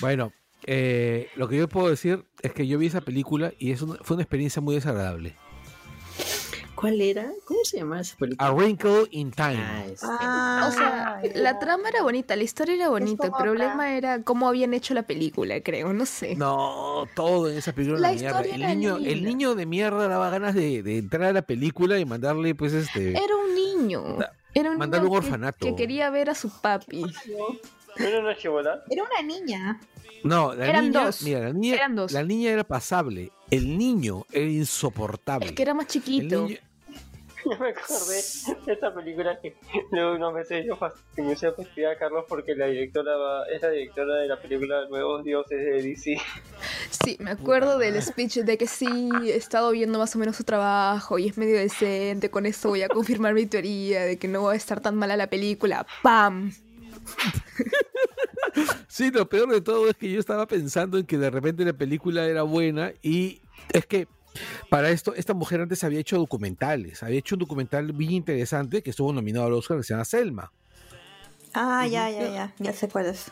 Bueno, 0.00 0.32
eh, 0.66 1.28
lo 1.36 1.48
que 1.48 1.56
yo 1.56 1.68
puedo 1.68 1.88
decir 1.88 2.24
es 2.42 2.52
que 2.52 2.66
yo 2.66 2.78
vi 2.78 2.86
esa 2.86 3.00
película 3.00 3.52
y 3.58 3.72
es 3.72 3.80
una- 3.82 3.96
fue 4.02 4.14
una 4.16 4.22
experiencia 4.22 4.60
muy 4.62 4.74
desagradable. 4.74 5.34
¿Cuál 6.74 7.00
era? 7.00 7.30
¿Cómo 7.44 7.60
se 7.64 7.76
llamaba 7.78 8.00
esa 8.00 8.16
película? 8.16 8.48
A 8.48 8.52
Wrinkle 8.52 9.06
in 9.10 9.30
Time. 9.30 9.56
Ah, 9.58 9.84
este. 9.86 10.06
Ah, 10.08 10.64
O 10.68 10.72
sea, 10.72 11.20
la 11.34 11.58
trama 11.58 11.88
era 11.90 12.02
bonita, 12.02 12.34
la 12.34 12.42
historia 12.42 12.74
era 12.74 12.88
bonita, 12.88 13.26
el 13.26 13.32
problema 13.32 13.74
acá. 13.84 13.96
era 13.96 14.22
cómo 14.22 14.48
habían 14.48 14.74
hecho 14.74 14.92
la 14.94 15.02
película, 15.04 15.60
creo, 15.62 15.92
no 15.92 16.06
sé. 16.06 16.34
No, 16.34 17.04
todo 17.14 17.50
en 17.50 17.58
esa 17.58 17.72
película 17.72 18.00
La 18.00 18.12
mierda. 18.12 18.40
El 18.40 18.62
era 18.62 18.74
niño, 18.74 18.96
el 18.96 19.22
niño 19.24 19.54
de 19.54 19.66
mierda 19.66 20.08
daba 20.08 20.30
ganas 20.30 20.54
de, 20.54 20.82
de 20.82 20.98
entrar 20.98 21.24
a 21.24 21.32
la 21.32 21.42
película 21.42 21.98
y 21.98 22.04
mandarle, 22.04 22.54
pues, 22.54 22.72
este. 22.72 23.10
Era 23.10 23.36
un 23.36 23.54
niño. 23.54 24.18
Era 24.54 24.70
un 24.70 24.78
mandarlo 24.78 25.06
niño 25.08 25.16
un 25.18 25.20
que- 25.22 25.26
orfanato. 25.26 25.66
que 25.66 25.74
quería 25.76 26.10
ver 26.10 26.30
a 26.30 26.34
su 26.34 26.50
papi. 26.60 27.02
¿No 27.02 28.04
era 28.06 28.20
una 28.20 28.36
chibola? 28.36 28.82
Era 28.90 29.02
una 29.04 29.22
niña. 29.22 29.80
No, 30.24 30.54
la 30.54 30.66
Eran 30.66 30.84
niña, 30.86 31.04
dos. 31.06 31.22
mira, 31.22 31.40
la 31.40 31.52
niña, 31.52 31.74
Eran 31.74 31.94
dos. 31.96 32.12
la 32.12 32.22
niña 32.22 32.50
era 32.50 32.64
pasable. 32.64 33.30
El 33.52 33.76
niño 33.78 34.24
era 34.32 34.46
insoportable. 34.46 35.46
Es 35.46 35.52
que 35.52 35.62
era 35.62 35.74
más 35.74 35.86
chiquito. 35.86 36.46
niño- 36.48 36.58
Yo 37.44 37.58
me 37.58 37.70
acordé 37.70 38.22
de 38.66 38.72
esta 38.72 38.94
película 38.94 39.38
que 39.40 39.56
luego 39.90 40.14
unos 40.14 40.32
meses 40.32 40.64
yo 40.64 40.78
tenía 41.16 41.32
a 41.34 41.52
fastidiar 41.52 41.92
a 41.92 41.98
Carlos 41.98 42.24
porque 42.28 42.54
la 42.54 42.66
directora 42.66 43.16
va- 43.16 43.44
es 43.52 43.60
la 43.60 43.70
directora 43.70 44.14
de 44.20 44.28
la 44.28 44.40
película 44.40 44.86
Nuevos 44.88 45.24
Dioses 45.24 45.58
de 45.58 45.82
DC. 45.82 46.18
Sí, 47.04 47.16
me 47.18 47.32
acuerdo 47.32 47.78
del 47.78 48.00
speech 48.00 48.36
de 48.38 48.56
que 48.56 48.68
sí, 48.68 48.86
he 49.24 49.34
estado 49.36 49.72
viendo 49.72 49.98
más 49.98 50.14
o 50.14 50.20
menos 50.20 50.36
su 50.36 50.44
trabajo 50.44 51.18
y 51.18 51.26
es 51.26 51.36
medio 51.36 51.56
decente. 51.56 52.30
Con 52.30 52.46
esto 52.46 52.68
voy 52.68 52.82
a 52.82 52.88
confirmar 52.88 53.34
mi 53.34 53.46
teoría 53.46 54.02
de 54.04 54.18
que 54.18 54.28
no 54.28 54.44
va 54.44 54.52
a 54.52 54.56
estar 54.56 54.80
tan 54.80 54.94
mala 54.94 55.16
la 55.16 55.26
película. 55.28 55.84
¡Pam! 56.02 56.52
Sí, 58.88 59.10
lo 59.10 59.28
peor 59.28 59.50
de 59.50 59.60
todo 59.60 59.88
es 59.88 59.96
que 59.96 60.10
yo 60.10 60.20
estaba 60.20 60.46
pensando 60.46 60.98
en 60.98 61.06
que 61.06 61.16
de 61.18 61.30
repente 61.30 61.64
la 61.64 61.72
película 61.72 62.26
era 62.26 62.42
buena 62.42 62.92
y 63.02 63.40
es 63.72 63.86
que 63.86 64.06
para 64.68 64.90
esto, 64.90 65.14
esta 65.14 65.34
mujer 65.34 65.60
antes 65.60 65.84
había 65.84 66.00
hecho 66.00 66.18
documentales, 66.18 67.02
había 67.02 67.18
hecho 67.18 67.34
un 67.34 67.40
documental 67.40 67.92
bien 67.92 68.12
interesante 68.12 68.82
que 68.82 68.90
estuvo 68.90 69.12
nominado 69.12 69.46
al 69.46 69.52
Oscar 69.54 69.78
que 69.78 69.82
se 69.82 69.94
llama 69.94 70.04
Selma. 70.04 70.52
Ah, 71.54 71.86
ya, 71.86 72.10
ya, 72.10 72.30
ya. 72.30 72.54
Ya 72.58 72.72
sé 72.72 72.88
cuál 72.88 73.06
es. 73.06 73.30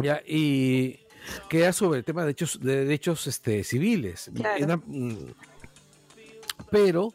¿ya? 0.00 0.22
Y 0.26 1.00
que 1.48 1.60
era 1.60 1.72
sobre 1.72 1.98
el 1.98 2.04
tema 2.04 2.22
de 2.22 2.26
derechos, 2.26 2.60
de 2.60 2.84
derechos 2.84 3.26
este, 3.26 3.64
civiles. 3.64 4.30
Claro. 4.34 4.82
Mm, 4.86 5.32
pero, 6.70 7.14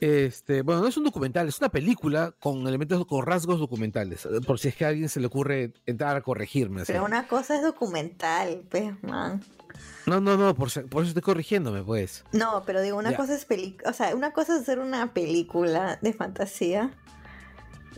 este, 0.00 0.62
bueno, 0.62 0.82
no 0.82 0.88
es 0.88 0.96
un 0.96 1.04
documental, 1.04 1.48
es 1.48 1.58
una 1.58 1.68
película 1.70 2.34
con 2.38 2.66
elementos, 2.66 3.06
con 3.06 3.24
rasgos 3.24 3.58
documentales. 3.58 4.26
eh, 4.26 4.40
Por 4.46 4.58
si 4.58 4.68
es 4.68 4.76
que 4.76 4.84
a 4.84 4.88
alguien 4.88 5.08
se 5.08 5.20
le 5.20 5.26
ocurre 5.26 5.72
entrar 5.86 6.16
a 6.16 6.20
corregirme. 6.20 6.82
así. 6.82 6.92
Pero 6.92 7.04
una 7.04 7.26
cosa 7.28 7.56
es 7.56 7.62
documental, 7.62 8.62
pues, 8.70 8.92
man. 9.02 9.42
No, 10.06 10.20
no, 10.20 10.36
no, 10.36 10.54
por, 10.54 10.68
eso 10.68 10.80
estoy 11.02 11.22
corrigiéndome, 11.22 11.82
pues. 11.82 12.24
No, 12.32 12.62
pero 12.64 12.80
digo, 12.80 12.96
una 12.96 13.10
Ya. 13.10 13.16
cosa 13.16 13.34
es 13.34 13.44
película, 13.44 13.90
o 13.90 13.92
sea, 13.92 14.14
una 14.14 14.32
cosa 14.32 14.54
es 14.56 14.62
hacer 14.62 14.78
una 14.78 15.12
película 15.12 15.98
de 16.00 16.12
fantasía 16.12 16.90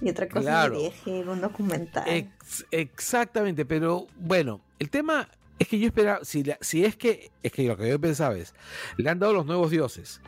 y 0.00 0.08
otra 0.10 0.28
cosa 0.28 0.40
Claro. 0.42 0.74
es 0.76 0.80
dirigir 1.04 1.28
un 1.28 1.40
documental. 1.40 2.08
Ex- 2.08 2.64
exactamente, 2.70 3.64
pero 3.66 4.06
bueno, 4.16 4.60
el 4.78 4.90
tema 4.90 5.28
es 5.58 5.68
que 5.68 5.78
yo 5.78 5.86
esperaba, 5.88 6.20
si, 6.24 6.44
la- 6.44 6.58
si 6.60 6.84
es 6.84 6.96
que, 6.96 7.30
es 7.42 7.52
que 7.52 7.64
lo 7.64 7.76
que 7.76 7.88
yo 7.88 8.00
pensaba 8.00 8.36
es, 8.36 8.54
le 8.96 9.10
han 9.10 9.18
dado 9.18 9.32
los 9.34 9.44
nuevos 9.46 9.70
dioses, 9.70 10.20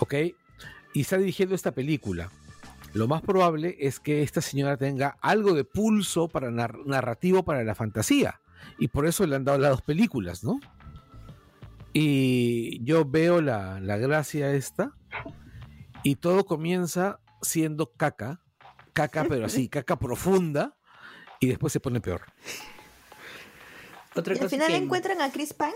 ¿ok? 0.00 0.14
Y 0.98 1.02
está 1.02 1.16
dirigiendo 1.16 1.54
esta 1.54 1.70
película. 1.70 2.28
Lo 2.92 3.06
más 3.06 3.22
probable 3.22 3.76
es 3.78 4.00
que 4.00 4.24
esta 4.24 4.40
señora 4.40 4.76
tenga 4.76 5.16
algo 5.20 5.52
de 5.54 5.62
pulso 5.62 6.26
para 6.26 6.50
nar- 6.50 6.84
narrativo 6.86 7.44
para 7.44 7.62
la 7.62 7.76
fantasía. 7.76 8.40
Y 8.80 8.88
por 8.88 9.06
eso 9.06 9.24
le 9.24 9.36
han 9.36 9.44
dado 9.44 9.58
las 9.58 9.70
dos 9.70 9.82
películas, 9.82 10.42
¿no? 10.42 10.58
Y 11.92 12.82
yo 12.84 13.04
veo 13.04 13.40
la, 13.40 13.78
la 13.78 13.96
gracia 13.96 14.52
esta. 14.52 14.92
Y 16.02 16.16
todo 16.16 16.44
comienza 16.46 17.20
siendo 17.42 17.92
caca. 17.92 18.40
Caca, 18.92 19.24
pero 19.28 19.46
así, 19.46 19.68
caca 19.70 19.96
profunda. 20.00 20.74
Y 21.38 21.46
después 21.46 21.72
se 21.72 21.78
pone 21.78 22.00
peor. 22.00 22.22
Otra 24.16 24.34
y 24.34 24.36
al 24.38 24.42
cosa 24.44 24.50
final 24.50 24.68
que- 24.68 24.76
encuentran 24.76 25.20
a 25.20 25.30
Chris 25.30 25.52
Pine. 25.54 25.74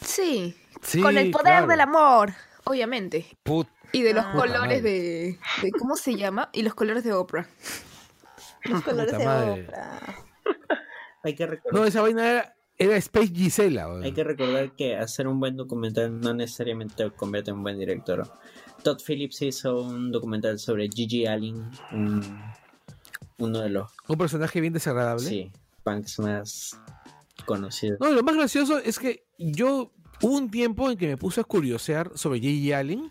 Sí, 0.00 0.56
Sí, 0.82 1.00
con 1.00 1.16
el 1.16 1.30
poder 1.30 1.44
claro. 1.44 1.66
del 1.68 1.80
amor, 1.80 2.32
obviamente. 2.64 3.24
Put- 3.44 3.68
Y 3.92 4.02
de 4.02 4.14
los 4.14 4.24
Ah. 4.24 4.32
Colores 4.34 4.82
de, 4.82 5.38
de- 5.62 5.70
¿Cómo 5.78 5.96
se 5.96 6.16
llama? 6.16 6.50
Y 6.52 6.62
los 6.62 6.74
colores 6.74 7.04
de 7.04 7.12
Oprah. 7.12 7.46
Los 8.64 8.82
colores 8.82 9.12
Puta 9.12 9.18
de 9.18 9.24
madre. 9.24 9.64
Oprah. 9.64 10.00
Hay 11.24 11.34
que 11.34 11.46
recordar, 11.46 11.80
No, 11.80 11.86
esa 11.86 12.00
vaina 12.00 12.28
era, 12.30 12.56
era 12.78 12.96
Space 12.96 13.32
Gisela. 13.34 13.88
hay 14.02 14.12
que 14.12 14.24
recordar 14.24 14.72
que 14.76 14.96
hacer 14.96 15.26
un 15.28 15.38
buen 15.40 15.56
documental 15.56 16.20
no 16.20 16.32
necesariamente 16.34 16.94
te 16.96 17.10
convierte 17.10 17.50
en 17.50 17.58
un 17.58 17.62
buen 17.64 17.78
director. 17.78 18.32
Todd 18.82 18.98
Phillips 19.06 19.42
hizo 19.42 19.80
un 19.82 20.10
documental 20.10 20.58
sobre 20.58 20.88
Gigi 20.88 21.26
Allen, 21.26 21.70
un- 21.92 22.40
uno 23.38 23.60
de 23.60 23.68
los 23.70 23.90
Un 24.08 24.16
personaje 24.18 24.60
bien 24.60 24.72
desagradable. 24.72 25.24
sí, 25.28 25.50
punks 25.84 26.18
más 26.20 26.80
conocidos. 27.44 27.98
No, 28.00 28.10
y 28.10 28.14
lo 28.14 28.22
más 28.22 28.34
gracioso 28.36 28.78
es 28.78 28.98
que 28.98 29.24
yo 29.38 29.92
hubo 30.22 30.36
un 30.36 30.50
tiempo 30.50 30.90
en 30.90 30.96
que 30.98 31.06
me 31.08 31.16
puse 31.16 31.40
a 31.40 31.44
curiosear 31.44 32.10
sobre 32.16 32.38
J.J. 32.40 32.78
Allen 32.78 33.10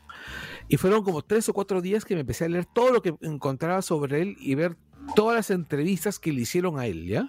y 0.73 0.77
fueron 0.77 1.03
como 1.03 1.21
tres 1.21 1.49
o 1.49 1.53
cuatro 1.53 1.81
días 1.81 2.05
que 2.05 2.15
me 2.15 2.21
empecé 2.21 2.45
a 2.45 2.49
leer 2.49 2.65
todo 2.65 2.91
lo 2.93 3.01
que 3.01 3.13
encontraba 3.21 3.81
sobre 3.81 4.21
él 4.21 4.37
y 4.39 4.55
ver 4.55 4.77
todas 5.17 5.35
las 5.35 5.49
entrevistas 5.51 6.17
que 6.17 6.31
le 6.31 6.41
hicieron 6.41 6.79
a 6.79 6.85
él, 6.85 7.07
¿ya? 7.07 7.27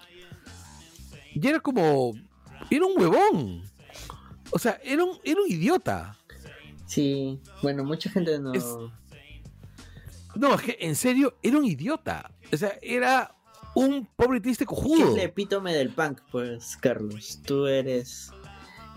Y 1.35 1.45
era 1.45 1.59
como... 1.59 2.13
Era 2.69 2.85
un 2.85 2.97
huevón. 2.97 3.63
O 4.51 4.59
sea, 4.59 4.79
era 4.83 5.03
un, 5.03 5.17
era 5.25 5.41
un 5.41 5.51
idiota. 5.51 6.17
Sí, 6.85 7.37
bueno, 7.61 7.83
mucha 7.83 8.09
gente 8.09 8.39
no... 8.39 8.53
Es- 8.53 8.77
No, 10.35 10.55
es 10.55 10.61
que 10.61 10.77
en 10.79 10.95
serio, 10.95 11.37
era 11.43 11.57
un 11.57 11.65
idiota. 11.65 12.31
O 12.51 12.55
sea, 12.55 12.77
era 12.81 13.35
un 13.75 14.05
pobre 14.15 14.39
triste 14.39 14.65
¿Qué 14.65 14.73
es 14.73 14.79
cojudo. 14.79 15.15
el 15.17 15.19
epítome 15.21 15.73
del 15.73 15.89
punk, 15.89 16.21
pues, 16.31 16.77
Carlos? 16.77 17.41
Tú 17.45 17.67
eres 17.67 18.31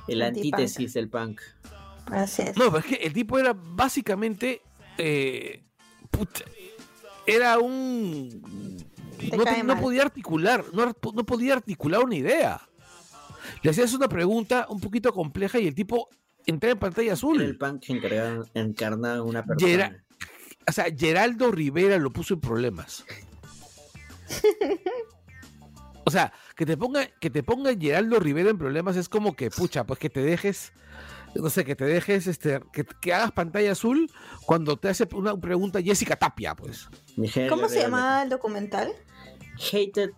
el 0.06 0.22
antítesis 0.22 0.94
del 0.94 1.08
punk. 1.08 1.40
Así 2.06 2.42
es. 2.42 2.56
No, 2.56 2.66
pero 2.66 2.78
es 2.78 2.84
que 2.86 2.94
el 3.06 3.12
tipo 3.12 3.38
era 3.38 3.52
básicamente. 3.54 4.62
eh, 4.98 5.62
put- 6.10 6.44
era 7.26 7.58
un. 7.58 8.76
Te 9.18 9.36
No, 9.36 9.44
te- 9.44 9.82
podía 9.82 10.02
articular, 10.02 10.64
no, 10.72 10.86
no 10.86 11.26
podía 11.26 11.54
articular 11.54 12.02
una 12.04 12.14
idea. 12.14 12.60
Le 13.62 13.70
hacías 13.70 13.92
una 13.94 14.08
pregunta 14.08 14.66
un 14.68 14.80
poquito 14.80 15.12
compleja 15.12 15.58
y 15.58 15.66
el 15.66 15.74
tipo 15.74 16.08
entraba 16.46 16.72
en 16.72 16.78
pantalla 16.78 17.12
azul. 17.14 17.40
el 17.40 17.58
punk 17.58 17.82
que 17.82 18.40
encarnaba 18.54 19.22
una 19.22 19.44
persona. 19.44 19.72
era- 19.72 20.04
O 20.68 20.72
sea, 20.72 20.86
Geraldo 20.96 21.50
Rivera 21.50 21.96
lo 21.98 22.12
puso 22.12 22.34
en 22.34 22.40
problemas. 22.40 23.04
O 26.04 26.10
sea, 26.12 26.32
que 26.54 26.64
te 26.64 26.76
ponga, 26.76 27.06
que 27.20 27.30
te 27.30 27.42
ponga 27.42 27.74
Geraldo 27.76 28.20
Rivera 28.20 28.50
en 28.50 28.58
problemas 28.58 28.96
es 28.96 29.08
como 29.08 29.34
que, 29.34 29.50
pucha, 29.50 29.84
pues 29.84 29.98
que 29.98 30.08
te 30.08 30.20
dejes, 30.20 30.72
no 31.40 31.50
sé, 31.50 31.64
que 31.64 31.76
te 31.76 31.84
dejes, 31.84 32.26
este, 32.26 32.60
que, 32.72 32.84
que 32.84 33.12
hagas 33.14 33.32
pantalla 33.32 33.72
azul 33.72 34.10
cuando 34.44 34.76
te 34.76 34.88
hace 34.88 35.08
una 35.14 35.36
pregunta 35.36 35.82
Jessica 35.82 36.16
Tapia, 36.16 36.54
pues. 36.54 36.88
Miguel 37.16 37.48
¿Cómo 37.48 37.68
se 37.68 37.80
llamaba 37.80 38.22
el 38.22 38.28
documental? 38.28 38.92
Hated 39.72 40.10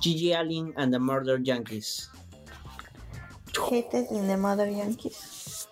Gigi 0.00 0.32
Allen 0.32 0.72
and 0.76 0.92
the 0.92 0.98
Murder 0.98 1.42
Yankees. 1.42 2.10
Hated 3.70 4.06
in 4.10 4.26
the 4.26 4.36
Mother 4.36 4.70
Yankees. 4.70 5.68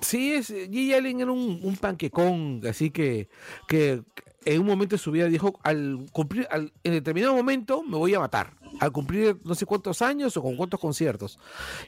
Sí, 0.00 0.32
es, 0.34 0.48
Gigi 0.48 0.92
Allen 0.94 1.20
era 1.20 1.30
un, 1.30 1.60
un 1.62 1.76
panquecón, 1.76 2.60
así 2.68 2.90
que, 2.90 3.28
que 3.68 4.02
en 4.44 4.60
un 4.60 4.66
momento 4.66 4.96
de 4.96 4.98
su 4.98 5.12
vida 5.12 5.26
dijo, 5.26 5.58
al 5.62 6.06
cumplir, 6.12 6.46
al- 6.50 6.72
en 6.82 6.92
determinado 6.92 7.34
momento 7.34 7.82
me 7.82 7.96
voy 7.96 8.12
a 8.14 8.18
matar, 8.20 8.54
al 8.80 8.92
cumplir 8.92 9.36
no 9.44 9.54
sé 9.54 9.66
cuántos 9.66 10.02
años 10.02 10.36
o 10.36 10.42
con 10.42 10.56
cuántos 10.56 10.80
conciertos. 10.80 11.38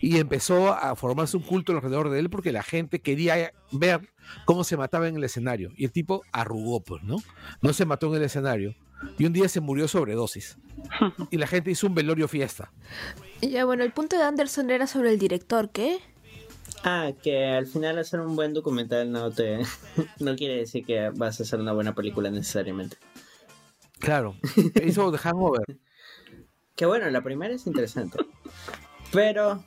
Y 0.00 0.18
empezó 0.18 0.72
a 0.72 0.94
formarse 0.96 1.36
un 1.36 1.42
culto 1.42 1.72
alrededor 1.72 2.10
de 2.10 2.18
él 2.18 2.30
porque 2.30 2.52
la 2.52 2.62
gente 2.62 3.00
quería 3.00 3.52
ver 3.72 4.12
cómo 4.44 4.64
se 4.64 4.76
mataba 4.76 5.08
en 5.08 5.16
el 5.16 5.24
escenario. 5.24 5.70
Y 5.76 5.84
el 5.84 5.92
tipo 5.92 6.22
arrugó, 6.32 6.80
pues, 6.82 7.02
¿no? 7.02 7.16
No 7.62 7.72
se 7.72 7.84
mató 7.84 8.08
en 8.08 8.14
el 8.16 8.22
escenario. 8.22 8.74
Y 9.18 9.26
un 9.26 9.32
día 9.32 9.48
se 9.48 9.60
murió 9.60 9.88
sobredosis. 9.88 10.58
Y 11.30 11.36
la 11.36 11.46
gente 11.46 11.70
hizo 11.70 11.86
un 11.86 11.94
velorio 11.94 12.28
fiesta. 12.28 12.72
Y 13.40 13.50
ya, 13.50 13.64
bueno, 13.64 13.84
el 13.84 13.92
punto 13.92 14.16
de 14.16 14.22
Anderson 14.22 14.70
era 14.70 14.86
sobre 14.86 15.10
el 15.10 15.18
director, 15.18 15.70
¿qué? 15.70 15.98
Ah, 16.82 17.12
que 17.22 17.46
al 17.46 17.66
final 17.66 17.98
hacer 17.98 18.20
un 18.20 18.36
buen 18.36 18.52
documental 18.52 19.10
no 19.10 19.30
te 19.30 19.60
no 20.20 20.36
quiere 20.36 20.58
decir 20.58 20.84
que 20.84 21.10
vas 21.14 21.40
a 21.40 21.42
hacer 21.42 21.60
una 21.60 21.72
buena 21.72 21.94
película 21.94 22.30
necesariamente. 22.30 22.96
Claro. 23.98 24.36
Hizo 24.84 25.10
The 25.10 25.18
Hangover. 25.18 25.64
Que 26.76 26.86
bueno, 26.86 27.08
la 27.10 27.22
primera 27.22 27.54
es 27.54 27.66
interesante. 27.66 28.18
Pero 29.12 29.62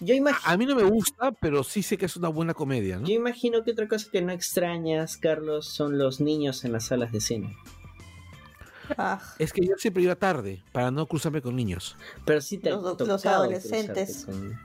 yo, 0.00 0.14
imag- 0.14 0.36
A 0.44 0.56
mí 0.58 0.66
no 0.66 0.74
me 0.76 0.82
gusta, 0.82 1.32
pero 1.32 1.64
sí 1.64 1.82
sé 1.82 1.96
que 1.96 2.04
es 2.06 2.16
una 2.16 2.28
buena 2.28 2.52
comedia, 2.52 2.98
¿no? 2.98 3.06
yo 3.06 3.14
imagino 3.14 3.64
que 3.64 3.70
otra 3.70 3.88
cosa 3.88 4.08
que 4.12 4.20
no 4.20 4.30
extrañas, 4.32 5.16
Carlos, 5.16 5.66
son 5.68 5.96
los 5.96 6.20
niños 6.20 6.64
en 6.64 6.72
las 6.72 6.86
salas 6.86 7.10
de 7.12 7.20
cine. 7.20 7.56
Ah, 8.98 9.22
Es 9.38 9.52
que 9.52 9.64
yo 9.64 9.74
siempre 9.78 10.02
iba 10.02 10.16
tarde 10.16 10.62
para 10.72 10.90
no 10.90 11.06
cruzarme 11.06 11.40
con 11.40 11.54
niños. 11.56 11.96
Pero 12.26 12.40
sí 12.40 12.58
te 12.58 12.70
Los- 12.70 13.00
los 13.00 13.24
adolescentes. 13.24 14.24
con- 14.26 14.58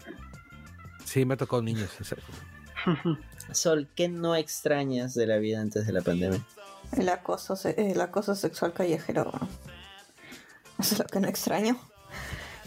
Sí, 1.05 1.23
me 1.23 1.35
ha 1.35 1.37
tocado 1.37 1.61
niños. 1.61 1.89
exacto. 1.99 2.25
Sol, 3.53 3.87
¿qué 3.95 4.09
no 4.09 4.35
extrañas 4.35 5.13
de 5.13 5.27
la 5.27 5.37
vida 5.37 5.61
antes 5.61 5.85
de 5.87 5.93
la 5.93 6.01
pandemia? 6.01 6.43
el 6.97 7.09
acoso, 7.09 7.55
se- 7.55 7.91
el 7.91 8.01
acoso 8.01 8.35
sexual 8.35 8.73
callejero. 8.73 9.31
Eso 10.79 10.93
es 10.95 10.99
lo 10.99 11.05
que 11.05 11.19
no 11.19 11.27
extraño. 11.27 11.77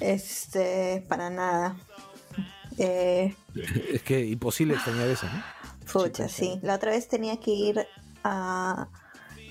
Este, 0.00 1.04
para 1.08 1.30
nada. 1.30 1.76
Eh, 2.78 3.34
Es 3.92 4.02
que 4.02 4.24
imposible 4.26 4.74
extrañar 4.74 5.08
eso, 5.08 5.26
¿no? 5.26 5.42
Pucha, 5.92 6.28
sí. 6.28 6.60
La 6.62 6.74
otra 6.74 6.90
vez 6.92 7.08
tenía 7.08 7.38
que 7.40 7.50
ir 7.50 7.86
a. 8.24 8.88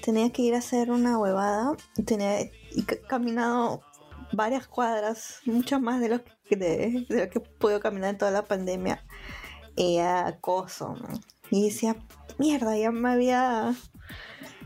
Tenía 0.03 0.31
que 0.31 0.43
ir 0.43 0.55
a 0.55 0.59
hacer 0.59 0.91
una 0.91 1.17
huevada. 1.17 1.75
Tenía 2.05 2.41
y 2.41 2.83
caminado 2.83 3.81
varias 4.31 4.67
cuadras, 4.67 5.39
mucho 5.45 5.79
más 5.79 5.99
de 5.99 6.09
lo 6.09 6.23
que, 6.23 6.55
de, 6.55 7.05
de 7.09 7.25
lo 7.25 7.29
que 7.29 7.39
puedo 7.39 7.79
caminar 7.79 8.11
en 8.11 8.17
toda 8.17 8.31
la 8.31 8.45
pandemia. 8.45 9.03
Y 9.75 9.97
acoso. 9.97 10.95
¿no? 10.95 11.19
Y 11.49 11.65
decía, 11.65 11.95
mierda, 12.37 12.77
ya 12.77 12.91
me 12.91 13.11
había... 13.11 13.75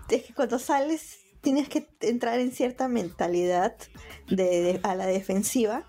Es 0.09 0.23
que 0.23 0.33
cuando 0.33 0.59
sales 0.59 1.20
tienes 1.41 1.67
que 1.69 1.87
entrar 2.01 2.39
en 2.39 2.51
cierta 2.51 2.87
mentalidad 2.87 3.75
de, 4.27 4.43
de- 4.61 4.79
a 4.83 4.95
la 4.95 5.05
defensiva 5.07 5.83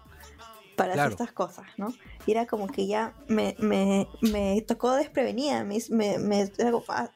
para 0.77 0.95
Claro. 0.95 1.09
hacer 1.09 1.13
estas 1.13 1.33
cosas, 1.33 1.67
¿no? 1.77 1.95
Y 2.27 2.33
era 2.33 2.47
como 2.47 2.67
que 2.67 2.87
ya 2.87 3.15
me, 3.29 3.55
me, 3.59 4.09
me 4.21 4.63
tocó 4.63 4.93
desprevenida, 4.95 5.65
me, 5.65 5.79
me, 5.91 6.19
me 6.19 6.51
ah, 6.89 7.11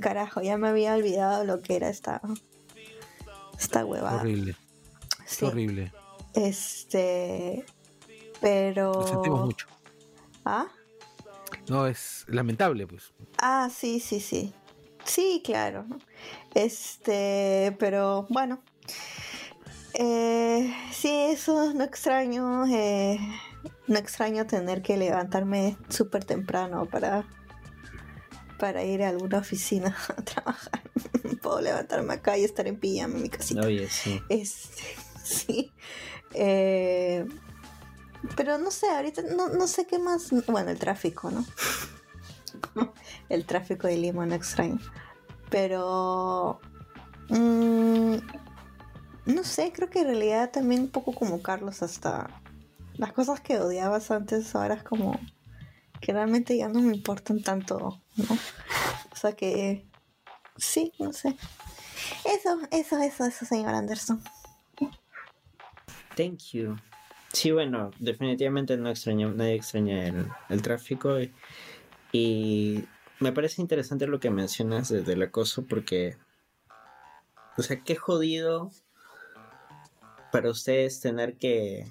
carajo, 0.00 0.40
ya 0.40 0.56
me 0.56 0.68
había 0.68 0.94
olvidado 0.94 1.44
lo 1.44 1.60
que 1.60 1.76
era 1.76 1.88
esta, 1.88 2.20
esta 3.58 3.84
huevada. 3.84 4.20
Horrible, 4.20 4.56
Sí, 5.26 5.44
horrible. 5.46 5.92
este, 6.34 7.64
pero... 8.40 8.92
Lo 8.92 9.06
sentimos 9.08 9.40
mucho. 9.42 9.66
¿Ah? 10.44 10.66
No, 11.68 11.86
es 11.86 12.24
lamentable, 12.28 12.86
pues. 12.86 13.12
Ah, 13.38 13.68
sí, 13.74 13.98
sí, 14.00 14.20
sí. 14.20 14.52
Sí, 15.04 15.42
claro. 15.44 15.86
Este, 16.54 17.76
pero 17.78 18.26
bueno. 18.28 18.60
Eh, 19.94 20.74
sí, 20.92 21.10
eso 21.30 21.72
no 21.74 21.84
extraño. 21.84 22.66
eh, 22.66 23.18
no 23.86 23.98
extraño 23.98 24.46
tener 24.46 24.82
que 24.82 24.96
levantarme 24.96 25.76
súper 25.88 26.24
temprano 26.24 26.86
para, 26.86 27.26
para 28.58 28.84
ir 28.84 29.02
a 29.02 29.08
alguna 29.08 29.38
oficina 29.38 29.96
a 30.16 30.22
trabajar. 30.22 30.82
Puedo 31.42 31.60
levantarme 31.60 32.14
acá 32.14 32.38
y 32.38 32.44
estar 32.44 32.66
en 32.66 32.78
pijama 32.78 33.16
en 33.16 33.22
mi 33.22 33.28
casita. 33.28 33.60
Oye, 33.62 33.88
sí. 33.88 34.20
Este, 34.28 34.82
sí. 35.24 35.72
Eh, 36.34 37.26
pero 38.36 38.56
no 38.56 38.70
sé, 38.70 38.88
ahorita 38.88 39.22
no, 39.22 39.48
no 39.48 39.66
sé 39.66 39.86
qué 39.86 39.98
más. 39.98 40.30
Bueno, 40.46 40.70
el 40.70 40.78
tráfico, 40.78 41.30
¿no? 41.30 41.44
el 43.28 43.44
tráfico 43.46 43.86
de 43.86 43.96
Lima 43.96 44.26
no 44.26 44.34
extraño. 44.34 44.78
Pero. 45.50 46.60
mm, 47.28 48.16
no 49.26 49.44
sé, 49.44 49.72
creo 49.72 49.88
que 49.88 50.00
en 50.00 50.06
realidad 50.06 50.50
también 50.50 50.82
un 50.82 50.90
poco 50.90 51.12
como 51.12 51.42
Carlos, 51.42 51.82
hasta 51.82 52.28
las 52.94 53.12
cosas 53.12 53.40
que 53.40 53.58
odiabas 53.58 54.10
antes 54.10 54.54
ahora 54.54 54.74
es 54.74 54.82
como 54.82 55.18
que 56.00 56.12
realmente 56.12 56.56
ya 56.56 56.68
no 56.68 56.80
me 56.80 56.94
importan 56.94 57.42
tanto, 57.42 58.02
¿no? 58.16 58.38
O 59.12 59.16
sea 59.16 59.32
que. 59.32 59.86
Sí, 60.56 60.92
no 60.98 61.12
sé. 61.12 61.36
Eso, 62.24 62.58
eso, 62.70 62.98
eso, 62.98 63.24
eso, 63.24 63.44
señor 63.44 63.74
Anderson. 63.74 64.22
Thank 66.16 66.52
you. 66.52 66.76
Sí, 67.32 67.50
bueno, 67.50 67.90
definitivamente 67.98 68.76
no 68.76 68.90
extraño, 68.90 69.32
nadie 69.32 69.54
extraña 69.54 70.06
el, 70.06 70.28
el 70.50 70.60
tráfico 70.60 71.16
y 72.12 72.84
me 73.20 73.32
parece 73.32 73.62
interesante 73.62 74.06
lo 74.06 74.20
que 74.20 74.30
mencionas 74.30 74.88
de- 74.88 75.02
del 75.02 75.22
acoso 75.22 75.64
porque, 75.66 76.16
o 77.56 77.62
sea, 77.62 77.80
qué 77.80 77.96
jodido 77.96 78.70
para 80.30 80.50
ustedes 80.50 81.00
tener 81.00 81.36
que, 81.36 81.86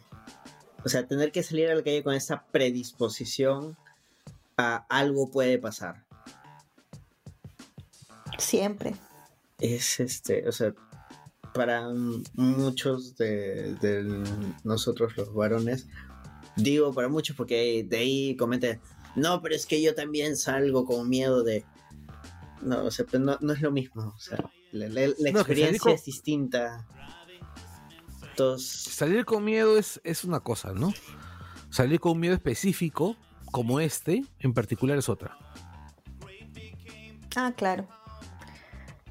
o 0.83 0.89
sea, 0.89 1.07
tener 1.07 1.31
que 1.31 1.43
salir 1.43 1.69
a 1.69 1.75
la 1.75 1.83
calle 1.83 2.03
con 2.03 2.13
esta 2.13 2.43
predisposición 2.45 3.77
a 4.57 4.85
algo 4.89 5.29
puede 5.31 5.57
pasar. 5.57 6.05
Siempre. 8.37 8.95
es 9.59 9.99
este, 9.99 10.47
o 10.47 10.51
sea, 10.51 10.73
para 11.53 11.87
muchos 12.33 13.15
de, 13.17 13.75
de 13.75 14.03
nosotros 14.63 15.15
los 15.17 15.33
varones, 15.33 15.87
digo 16.55 16.93
para 16.93 17.09
muchos 17.09 17.35
porque 17.35 17.85
de 17.87 17.97
ahí 17.97 18.35
comenten, 18.37 18.81
no, 19.15 19.41
pero 19.41 19.55
es 19.55 19.65
que 19.65 19.81
yo 19.81 19.93
también 19.95 20.35
salgo 20.37 20.85
con 20.85 21.09
miedo 21.09 21.43
de... 21.43 21.65
No, 22.61 22.83
o 22.85 22.91
sea, 22.91 23.05
pero 23.09 23.23
no, 23.23 23.37
no 23.41 23.53
es 23.53 23.61
lo 23.61 23.71
mismo, 23.71 24.13
o 24.15 24.19
sea, 24.19 24.37
la, 24.71 24.87
la- 24.87 25.01
la 25.01 25.07
No, 25.07 25.13
que 25.15 25.21
salir 25.23 25.37
experiencia 25.39 25.79
con- 25.79 25.91
es 25.93 26.05
distinta. 26.05 26.87
Todos... 28.35 28.65
Salir 28.65 29.25
con 29.25 29.43
miedo 29.43 29.77
es, 29.77 29.99
es 30.03 30.23
una 30.23 30.39
cosa, 30.39 30.73
¿no? 30.73 30.93
Salir 31.69 31.99
con 31.99 32.13
un 32.13 32.19
miedo 32.19 32.33
específico, 32.35 33.15
como 33.51 33.79
este, 33.79 34.23
en 34.39 34.53
particular, 34.53 34.97
es 34.97 35.09
otra. 35.09 35.37
Ah, 37.35 37.53
claro. 37.55 37.87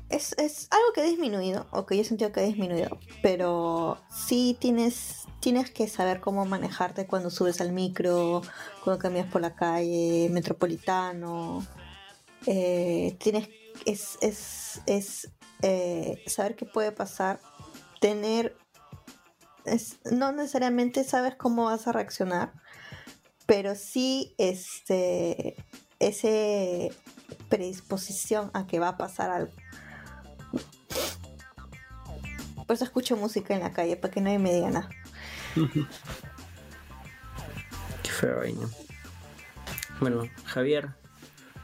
Es, 0.09 0.33
es 0.39 0.67
algo 0.71 0.93
que 0.95 1.03
ha 1.03 1.05
disminuido, 1.05 1.67
o 1.71 1.87
que 1.87 1.97
yo 1.97 2.03
he 2.03 2.05
sentido 2.05 2.33
que 2.33 2.41
ha 2.41 2.45
disminuido, 2.45 2.99
pero 3.23 4.01
sí 4.11 4.57
tienes, 4.61 5.20
tienes 5.41 5.71
que 5.71 5.89
saber 5.89 6.21
cómo 6.21 6.45
manejarte 6.45 7.07
cuando 7.07 7.31
subes 7.31 7.61
al 7.61 7.73
micro, 7.73 8.43
cuando 8.85 9.01
caminas 9.01 9.31
por 9.31 9.41
la 9.41 9.55
calle, 9.55 10.29
metropolitano. 10.31 11.67
Eh, 12.47 13.17
tienes, 13.19 13.49
es, 13.87 14.19
es, 14.21 14.81
es 14.87 15.31
eh, 15.63 16.23
saber 16.27 16.57
qué 16.57 16.67
puede 16.67 16.93
pasar, 16.93 17.41
tener, 18.01 18.57
es, 19.65 19.99
no 20.11 20.33
necesariamente 20.33 21.05
sabes 21.05 21.35
cómo 21.37 21.65
vas 21.65 21.87
a 21.87 21.93
reaccionar, 21.93 22.53
pero 23.47 23.75
sí 23.75 24.35
este, 24.39 25.57
ese 25.99 26.93
predisposición 27.49 28.51
a 28.55 28.67
que 28.67 28.79
va 28.79 28.89
a 28.89 28.97
pasar 28.97 29.31
algo. 29.31 29.53
Por 32.67 32.77
eso 32.77 32.85
escucho 32.85 33.17
música 33.17 33.53
en 33.55 33.61
la 33.61 33.73
calle, 33.73 33.97
para 33.97 34.15
que 34.15 34.21
nadie 34.21 34.39
me 34.39 34.55
diga 34.55 34.71
nada. 34.71 34.89
Qué 38.03 38.11
feo 38.11 38.39
vaina. 38.39 38.69
Bueno, 40.01 40.23
Javier, 40.45 40.91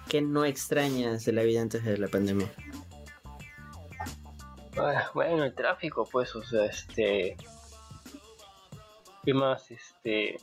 ¿qué 0.09 0.21
no 0.21 0.45
extrañas 0.45 1.25
de 1.25 1.33
la 1.33 1.43
vida 1.43 1.63
antes 1.63 1.85
de 1.85 1.97
la 1.99 2.09
pandemia? 2.09 2.49
Ah, 4.79 5.11
Bueno, 5.15 5.45
el 5.45 5.55
tráfico, 5.55 6.07
pues, 6.11 6.35
o 6.35 6.43
sea, 6.43 6.67
este. 6.67 7.37
¿Qué 9.25 9.33
más? 9.35 9.71
Este. 9.71 10.37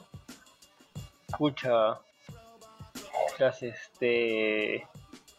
Escucha. 1.27 1.99
Las, 3.39 3.61
este. 3.61 4.87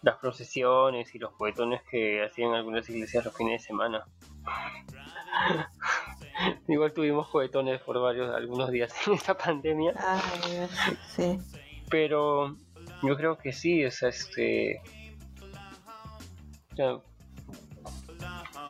Las 0.02 0.16
procesiones 0.18 1.14
y 1.14 1.18
los 1.18 1.32
poetones 1.32 1.82
que 1.90 2.22
hacían 2.22 2.52
algunas 2.52 2.89
iglesias 2.90 3.24
los 3.24 3.36
fines 3.36 3.62
de 3.62 3.66
semana. 3.66 4.05
Igual 6.69 6.93
tuvimos 6.93 7.28
poetones 7.28 7.81
por 7.82 8.01
varios, 8.01 8.35
algunos 8.35 8.70
días 8.70 8.93
en 9.06 9.15
esta 9.15 9.36
pandemia. 9.36 9.93
Ay, 9.97 10.69
sí. 11.09 11.39
Pero 11.90 12.56
yo 13.02 13.16
creo 13.16 13.36
que 13.39 13.52
sí, 13.52 13.82
es 13.82 14.02
este. 14.02 14.81
o 16.73 16.77
sea, 16.77 16.98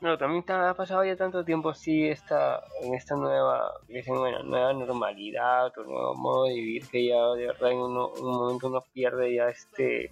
no, 0.01 0.19
también 0.19 0.43
ta- 0.45 0.69
ha 0.69 0.74
pasado 0.74 1.03
ya 1.05 1.16
tanto 1.16 1.45
tiempo 1.45 1.70
así 1.70 2.07
esta, 2.07 2.62
en 2.82 2.95
esta 2.95 3.15
nueva, 3.16 3.73
dicen, 3.89 4.16
bueno, 4.16 4.43
nueva 4.43 4.73
normalidad 4.74 5.73
o 5.78 5.85
nuevo 5.85 6.15
modo 6.15 6.45
de 6.45 6.55
vivir 6.55 6.86
que 6.89 7.07
ya 7.07 7.16
de 7.35 7.47
verdad 7.47 7.70
en 7.73 7.78
uno- 7.78 8.09
un 8.20 8.36
momento 8.36 8.66
uno 8.69 8.82
pierde 8.93 9.35
ya 9.35 9.49
este 9.49 10.11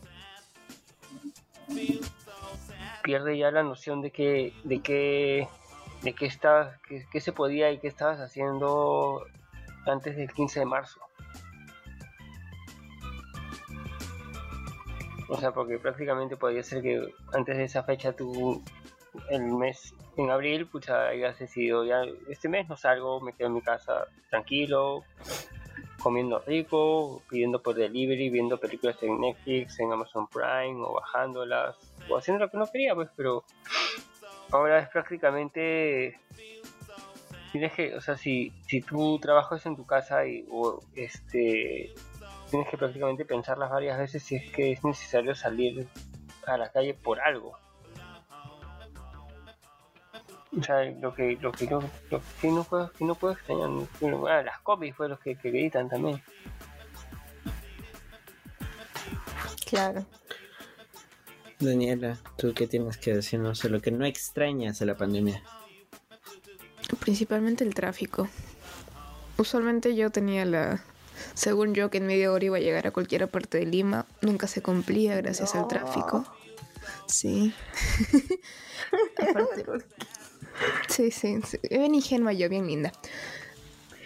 pierde 3.03 3.37
ya 3.37 3.51
la 3.51 3.63
noción 3.63 4.01
de 4.01 4.11
que 4.13 4.53
de 4.65 4.81
que 4.81 5.49
de 6.03 6.15
qué 6.15 6.27
estabas 6.27 6.81
qué, 6.89 7.07
qué 7.11 7.21
se 7.21 7.33
podía 7.33 7.71
y 7.71 7.79
qué 7.79 7.89
estabas 7.89 8.21
haciendo 8.21 9.25
antes 9.87 10.17
del 10.17 10.33
15 10.33 10.61
de 10.61 10.67
marzo. 10.67 11.01
O 15.29 15.39
sea, 15.39 15.53
porque 15.53 15.79
prácticamente 15.79 16.37
podría 16.37 16.63
ser 16.63 16.83
que 16.83 17.15
antes 17.33 17.57
de 17.57 17.65
esa 17.65 17.83
fecha 17.85 18.13
tú, 18.13 18.63
el 19.31 19.43
mes 19.43 19.95
en 20.17 20.31
abril, 20.31 20.67
pucha, 20.67 21.09
hayas 21.09 21.39
decidido 21.39 21.85
ya, 21.85 22.03
este 22.29 22.49
mes 22.51 22.69
no 22.69 22.77
salgo, 22.77 23.21
me 23.21 23.33
quedo 23.33 23.49
en 23.49 23.55
mi 23.55 23.63
casa 23.63 24.09
tranquilo, 24.29 25.05
comiendo 26.03 26.39
rico, 26.41 27.23
pidiendo 27.31 27.63
por 27.63 27.77
delivery, 27.77 28.29
viendo 28.29 28.59
películas 28.59 29.03
en 29.03 29.21
Netflix, 29.21 29.81
en 29.81 29.93
Amazon 29.93 30.27
Prime, 30.27 30.83
o 30.85 30.95
bajándolas, 30.95 31.77
o 32.11 32.19
haciendo 32.19 32.45
lo 32.45 32.51
que 32.51 32.59
no 32.59 32.67
quería, 32.67 32.95
pues, 32.95 33.09
pero 33.17 33.45
ahora 34.53 34.79
es 34.79 34.89
prácticamente 34.89 36.21
tienes 37.53 37.73
que, 37.73 37.95
o 37.95 38.01
sea, 38.01 38.17
si, 38.17 38.53
si 38.67 38.81
tú 38.81 39.19
trabajas 39.19 39.67
en 39.67 39.77
tu 39.77 39.85
casa 39.85 40.27
y 40.27 40.47
o, 40.51 40.81
este 40.95 41.93
tienes 42.51 42.69
que 42.69 42.77
prácticamente 42.77 43.25
pensarlas 43.25 43.71
varias 43.71 43.99
veces 43.99 44.23
si 44.23 44.37
es 44.37 44.51
que 44.51 44.73
es 44.73 44.85
necesario 44.85 45.35
salir 45.35 45.89
a 46.47 46.57
la 46.57 46.71
calle 46.71 46.95
por 46.95 47.21
algo. 47.21 47.59
O 50.59 50.63
sea, 50.63 50.85
lo 50.85 51.15
que, 51.15 51.39
lo 51.41 51.51
que, 51.51 51.67
no, 51.67 51.81
lo 52.11 52.21
que 52.41 52.51
no 52.51 52.63
puedo, 52.65 52.93
que 52.93 53.05
no 53.07 53.15
puedo 53.15 53.33
extrañar, 53.33 53.71
ah, 54.29 54.43
las 54.43 54.61
copies 54.61 54.95
fue 54.95 55.09
los 55.09 55.19
que, 55.19 55.35
que 55.35 55.51
gritan 55.51 55.89
también. 55.89 56.23
Claro. 59.65 60.05
Daniela, 61.63 62.19
¿tú 62.37 62.53
qué 62.55 62.67
tienes 62.67 62.97
que 62.97 63.15
decirnos 63.15 63.63
de 63.63 63.69
lo 63.71 63.81
que 63.81 63.91
no 63.91 64.05
extrañas 64.05 64.79
de 64.79 64.87
la 64.87 64.97
pandemia? 64.97 65.43
Principalmente 67.01 67.65
el 67.65 67.75
tráfico. 67.75 68.29
Usualmente 69.39 69.95
yo 69.97 70.11
tenía 70.11 70.45
la, 70.45 70.83
Según 71.35 71.75
yo, 71.75 71.91
que 71.91 71.99
en 71.99 72.07
media 72.07 72.33
hora 72.33 72.45
iba 72.45 72.57
a 72.57 72.61
llegar 72.61 72.87
a 72.87 72.91
cualquier 72.91 73.29
parte 73.29 73.59
de 73.59 73.67
Lima, 73.67 74.07
nunca 74.21 74.47
se 74.47 74.63
cumplía 74.63 75.17
gracias 75.17 75.55
al 75.55 75.69
tráfico. 75.69 76.25
Sí. 77.07 77.55
Aparte- 79.19 79.65
sí, 80.89 81.11
sí, 81.11 81.41
sí. 81.45 81.59
Bien 81.71 81.95
ingenua 81.95 82.33
yo, 82.33 82.49
bien 82.49 82.67
linda. 82.67 82.93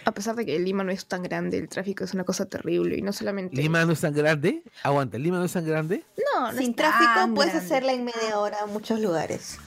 A 0.07 0.13
pesar 0.13 0.37
de 0.37 0.47
que 0.47 0.57
Lima 0.61 0.85
no 0.85 0.93
es 0.93 1.05
tan 1.07 1.23
grande, 1.25 1.59
el 1.59 1.69
tráfico 1.69 2.05
es 2.05 2.15
una 2.15 2.23
cosa 2.23 2.47
terrible 2.47 2.97
y 2.97 3.03
no 3.03 3.13
solamente... 3.13 3.57
Lima 3.57 3.85
no 3.85 3.93
es 3.93 4.01
tan 4.01 4.15
grande. 4.15 4.63
Aguanta, 4.85 5.19
Lima 5.19 5.39
no 5.39 5.45
es 5.45 5.53
tan 5.53 5.67
grande. 5.67 6.05
no, 6.35 6.53
no 6.53 6.59
Sin 6.59 6.71
es 6.71 6.77
tráfico 6.77 7.11
tan 7.15 7.35
puedes 7.35 7.53
grande. 7.53 7.67
hacerla 7.75 7.93
en 7.93 8.05
media 8.05 8.39
hora 8.39 8.59
en 8.65 8.73
muchos 8.73 9.01
lugares. 9.01 9.59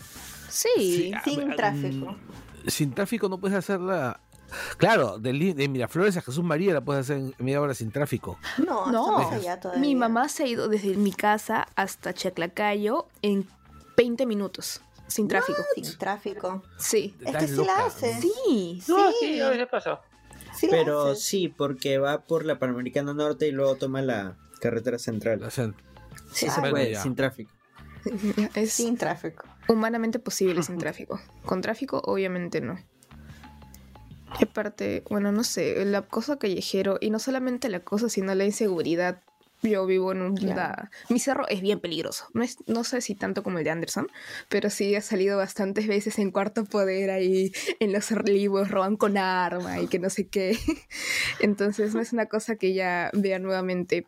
Sí. 0.49 1.13
Sin 1.25 1.51
ah, 1.51 1.55
tráfico. 1.57 2.13
mm, 2.13 2.67
Sin 2.69 2.93
tráfico 2.93 3.27
no 3.27 3.37
puedes 3.37 3.57
hacerla. 3.57 4.21
Claro, 4.77 5.19
de, 5.19 5.33
Miraflores 5.67 6.15
a 6.17 6.21
Jesús 6.21 6.43
María 6.43 6.73
la 6.73 6.81
puedes 6.81 7.01
hacer 7.01 7.17
en 7.17 7.35
media 7.37 7.61
hora 7.61 7.73
sin 7.73 7.91
tráfico. 7.91 8.39
No, 8.65 8.89
No, 8.91 9.19
más 9.19 9.33
allá 9.33 9.59
todavía. 9.59 9.81
mi 9.81 9.93
mamá 9.93 10.29
se 10.29 10.43
ha 10.43 10.47
ido 10.47 10.67
desde 10.69 10.95
mi 10.95 11.11
casa 11.11 11.67
hasta 11.75 12.13
Chaclacayo 12.13 13.07
en 13.21 13.45
20 13.97 14.25
minutos, 14.25 14.81
sin 15.07 15.27
tráfico. 15.27 15.61
Sin 15.75 15.97
tráfico. 15.97 16.63
Sí. 16.77 17.13
Es 17.25 17.35
que 17.35 17.47
sí 17.47 17.55
la 17.65 17.85
hace. 17.85 18.19
Sí. 18.21 18.81
No, 18.87 19.11
sí, 19.19 19.39
a 19.41 19.49
veces 19.49 19.67
pasó. 19.69 19.99
Sí 20.53 20.67
la 20.67 20.71
Pero 20.71 21.01
hace. 21.11 21.21
sí, 21.21 21.47
porque 21.49 21.97
va 21.97 22.21
por 22.25 22.45
la 22.45 22.59
Panamericana 22.59 23.13
Norte 23.13 23.47
y 23.47 23.51
luego 23.51 23.75
toma 23.75 24.01
la 24.01 24.37
carretera 24.59 24.97
central. 24.99 25.43
O 25.43 25.49
sea, 25.51 25.73
Sí 26.33 26.45
Ah, 26.47 26.51
se 26.51 26.59
bueno, 26.61 26.73
puede, 26.75 26.91
ya. 26.91 27.01
sin 27.03 27.15
tráfico. 27.15 27.51
Es 28.55 28.73
Sin 28.73 28.97
tráfico. 28.97 29.45
humanamente 29.67 30.19
posible 30.19 30.63
sin 30.63 30.77
tráfico. 30.79 31.19
Con 31.45 31.61
tráfico, 31.61 32.01
obviamente 32.05 32.61
no. 32.61 32.77
Y 34.39 34.43
aparte, 34.43 35.03
bueno, 35.09 35.31
no 35.31 35.43
sé, 35.43 35.81
el 35.81 35.93
acoso 35.95 36.37
callejero, 36.37 36.97
y 37.01 37.09
no 37.09 37.17
solamente 37.19 37.67
el 37.67 37.75
acoso, 37.75 38.09
sino 38.09 38.33
la 38.35 38.45
inseguridad. 38.45 39.21
Yo 39.61 39.85
vivo 39.85 40.11
en 40.11 40.21
un... 40.21 40.35
Claro. 40.37 40.89
Mi 41.09 41.19
cerro 41.19 41.47
es 41.47 41.61
bien 41.61 41.79
peligroso. 41.79 42.27
No, 42.33 42.43
es, 42.43 42.57
no 42.67 42.83
sé 42.83 43.01
si 43.01 43.15
tanto 43.15 43.43
como 43.43 43.57
el 43.57 43.63
de 43.63 43.71
Anderson, 43.71 44.07
pero 44.47 44.69
sí 44.69 44.95
he 44.95 45.01
salido 45.01 45.37
bastantes 45.37 45.87
veces 45.87 46.17
en 46.19 46.31
cuarto 46.31 46.65
poder 46.65 47.09
ahí, 47.09 47.51
en 47.79 47.91
los 47.91 48.11
olivos, 48.11 48.71
roban 48.71 48.95
con 48.95 49.17
arma 49.17 49.79
y 49.79 49.87
que 49.87 49.99
no 49.99 50.09
sé 50.09 50.27
qué. 50.27 50.57
Entonces 51.39 51.93
no 51.93 52.01
es 52.01 52.13
una 52.13 52.27
cosa 52.27 52.55
que 52.55 52.73
ya 52.73 53.11
vea 53.13 53.39
nuevamente 53.39 54.07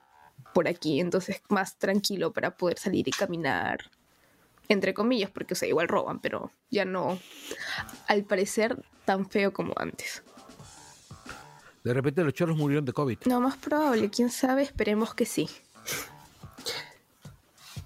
por 0.54 0.68
aquí. 0.68 1.00
Entonces 1.00 1.42
más 1.50 1.78
tranquilo 1.78 2.32
para 2.32 2.56
poder 2.56 2.78
salir 2.78 3.08
y 3.08 3.12
caminar 3.12 3.92
entre 4.72 4.94
comillas, 4.94 5.30
porque 5.30 5.54
o 5.54 5.58
sea, 5.58 5.68
igual 5.68 5.90
roban, 5.90 6.20
pero 6.20 6.52
ya 6.70 6.86
no, 6.86 7.20
al 8.08 8.24
parecer, 8.24 8.82
tan 9.04 9.30
feo 9.30 9.52
como 9.52 9.74
antes. 9.76 10.24
De 11.84 11.94
repente 11.94 12.24
los 12.24 12.34
choros 12.34 12.58
murieron 12.58 12.86
de 12.86 12.94
COVID. 12.94 13.20
No, 13.26 13.42
más 13.42 13.58
probable, 13.58 14.10
quién 14.10 14.30
sabe, 14.30 14.64
esperemos 14.64 15.14
que 15.14 15.26
sí. 15.26 15.50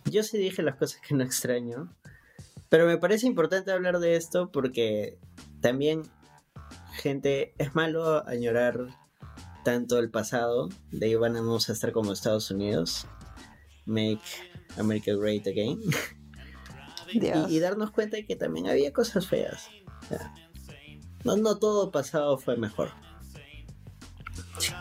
Yo 0.05 0.23
sí 0.23 0.37
dije 0.37 0.61
las 0.61 0.75
cosas 0.75 1.01
que 1.05 1.15
no 1.15 1.23
extraño. 1.23 1.89
Pero 2.69 2.87
me 2.87 2.97
parece 2.97 3.27
importante 3.27 3.71
hablar 3.71 3.99
de 3.99 4.15
esto 4.15 4.51
porque 4.51 5.17
también, 5.61 6.03
gente, 6.93 7.53
es 7.57 7.75
malo 7.75 8.27
añorar 8.27 8.87
tanto 9.63 9.97
el 9.99 10.09
pasado. 10.09 10.69
De 10.91 11.07
ahí 11.07 11.15
vamos 11.15 11.69
a 11.69 11.73
estar 11.73 11.91
como 11.91 12.11
Estados 12.11 12.51
Unidos. 12.51 13.07
Make 13.85 14.21
America 14.77 15.13
Great 15.15 15.47
Again. 15.47 15.79
Y, 17.13 17.55
y 17.55 17.59
darnos 17.59 17.91
cuenta 17.91 18.17
de 18.17 18.25
que 18.25 18.35
también 18.35 18.67
había 18.67 18.91
cosas 18.91 19.27
feas. 19.27 19.69
O 20.01 20.07
sea, 20.07 20.33
no, 21.23 21.37
no 21.37 21.57
todo 21.57 21.91
pasado 21.91 22.37
fue 22.37 22.57
mejor. 22.57 22.91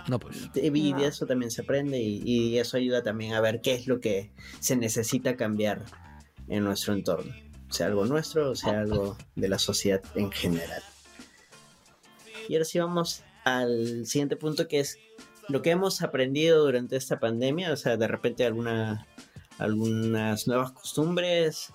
No, 0.09 0.19
pues. 0.19 0.51
Y 0.55 0.93
de 0.93 1.07
eso 1.07 1.27
también 1.27 1.51
se 1.51 1.63
aprende 1.63 1.99
y, 2.01 2.23
y 2.25 2.59
eso 2.59 2.77
ayuda 2.77 3.03
también 3.03 3.35
a 3.35 3.41
ver 3.41 3.61
qué 3.63 3.75
es 3.75 3.87
lo 3.87 4.01
que 4.01 4.33
se 4.61 4.77
necesita 4.77 5.37
cambiar 5.37 5.85
en 6.49 6.65
nuestro 6.65 6.93
entorno. 6.93 7.33
Sea 7.71 7.87
algo 7.87 8.05
nuestro 8.07 8.51
o 8.51 8.55
sea 8.55 8.81
algo 8.81 9.17
de 9.35 9.49
la 9.49 9.59
sociedad 9.59 10.03
en 10.15 10.31
general. 10.31 10.83
Y 12.49 12.55
ahora 12.55 12.65
sí 12.65 12.79
vamos 12.79 13.23
al 13.45 14.07
siguiente 14.07 14.37
punto 14.37 14.69
que 14.69 14.81
es 14.81 14.99
lo 15.49 15.63
que 15.63 15.71
hemos 15.71 16.03
aprendido 16.03 16.65
durante 16.65 16.97
esta 16.97 17.19
pandemia. 17.19 17.73
O 17.73 17.77
sea, 17.77 17.97
de 17.97 18.07
repente 18.07 18.45
alguna, 18.45 19.07
algunas 19.59 20.47
nuevas 20.47 20.73
costumbres. 20.73 21.73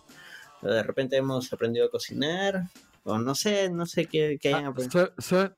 O 0.62 0.68
de 0.68 0.84
repente 0.84 1.18
hemos 1.18 1.52
aprendido 1.54 1.88
a 1.88 1.90
cocinar. 1.92 2.66
O 3.04 3.18
no 3.18 3.34
sé, 3.34 3.70
no 3.70 3.86
sé 3.86 4.06
qué, 4.06 4.38
qué 4.42 4.50
hayan 4.50 4.66
Ah, 4.66 4.70
aprendido. 4.70 5.12
so- 5.18 5.22
so- 5.22 5.56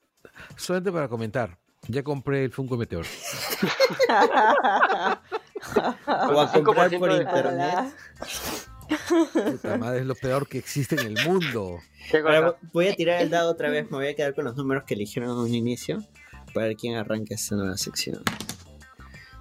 solamente 0.55 0.91
para 0.91 1.09
comentar. 1.09 1.57
Ya 1.91 2.03
compré 2.03 2.45
el 2.45 2.51
Funko 2.51 2.77
Meteor. 2.77 3.05
O 6.07 6.41
a 6.41 6.51
comprar 6.51 6.89
5% 6.89 6.99
por 6.99 7.11
internet. 7.11 7.93
Puta 9.33 9.77
madre, 9.77 9.99
es 9.99 10.05
lo 10.05 10.15
peor 10.15 10.47
que 10.47 10.57
existe 10.57 10.95
en 10.95 11.15
el 11.15 11.27
mundo. 11.27 11.79
¿Qué 12.09 12.17
Ahora 12.17 12.57
voy 12.73 12.87
a 12.87 12.95
tirar 12.95 13.21
el 13.21 13.29
dado 13.29 13.51
otra 13.51 13.69
vez, 13.69 13.89
me 13.91 13.97
voy 13.97 14.07
a 14.07 14.15
quedar 14.15 14.33
con 14.33 14.45
los 14.45 14.55
números 14.55 14.85
que 14.85 14.95
eligieron 14.95 15.29
en 15.29 15.37
un 15.37 15.53
inicio 15.53 16.03
para 16.53 16.67
ver 16.67 16.75
quién 16.75 16.95
arranca 16.95 17.35
esta 17.35 17.55
nueva 17.55 17.77
sección. 17.77 18.23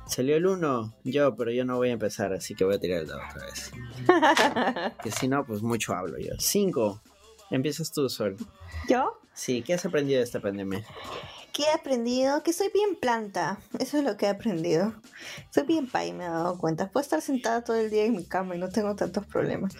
Salió 0.06 0.36
el 0.36 0.46
1, 0.46 0.94
yo, 1.04 1.36
pero 1.36 1.52
yo 1.52 1.64
no 1.64 1.76
voy 1.76 1.88
a 1.88 1.92
empezar, 1.92 2.32
así 2.32 2.54
que 2.54 2.64
voy 2.64 2.74
a 2.74 2.80
tirar 2.80 2.98
el 2.98 3.06
dado 3.06 3.22
otra 3.30 3.46
vez. 3.46 3.72
Que 5.02 5.10
si 5.10 5.28
no, 5.28 5.46
pues 5.46 5.62
mucho 5.62 5.94
hablo 5.94 6.18
yo. 6.18 6.32
5, 6.38 7.00
empiezas 7.50 7.92
tú, 7.92 8.08
Sol. 8.08 8.36
¿Yo? 8.88 9.20
Sí, 9.32 9.62
¿qué 9.62 9.74
has 9.74 9.86
aprendido 9.86 10.18
de 10.18 10.24
esta 10.24 10.40
pandemia? 10.40 10.84
¿Qué 11.52 11.64
he 11.64 11.72
aprendido? 11.72 12.42
Que 12.42 12.52
soy 12.52 12.70
bien 12.72 12.96
planta. 12.96 13.58
Eso 13.78 13.98
es 13.98 14.04
lo 14.04 14.16
que 14.16 14.26
he 14.26 14.28
aprendido. 14.28 14.94
Soy 15.50 15.64
bien 15.64 15.88
pay, 15.88 16.12
me 16.12 16.24
he 16.24 16.28
dado 16.28 16.58
cuenta. 16.58 16.90
Puedo 16.90 17.02
estar 17.02 17.20
sentada 17.20 17.62
todo 17.62 17.76
el 17.76 17.90
día 17.90 18.04
en 18.04 18.12
mi 18.12 18.24
cama 18.24 18.56
y 18.56 18.58
no 18.58 18.68
tengo 18.68 18.94
tantos 18.96 19.26
problemas. 19.26 19.74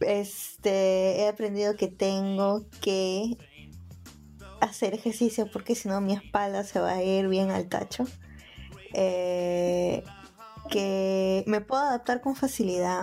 Este, 0.00 1.20
he 1.20 1.28
aprendido 1.28 1.76
que 1.76 1.88
tengo 1.88 2.64
que 2.80 3.36
hacer 4.60 4.94
ejercicio 4.94 5.50
porque 5.50 5.74
si 5.74 5.88
no 5.88 6.00
mi 6.00 6.14
espalda 6.14 6.64
se 6.64 6.80
va 6.80 6.92
a 6.92 7.02
ir 7.02 7.28
bien 7.28 7.50
al 7.50 7.68
tacho. 7.68 8.06
Eh, 8.94 10.02
que 10.70 11.44
me 11.46 11.60
puedo 11.60 11.82
adaptar 11.82 12.20
con 12.20 12.36
facilidad. 12.36 13.02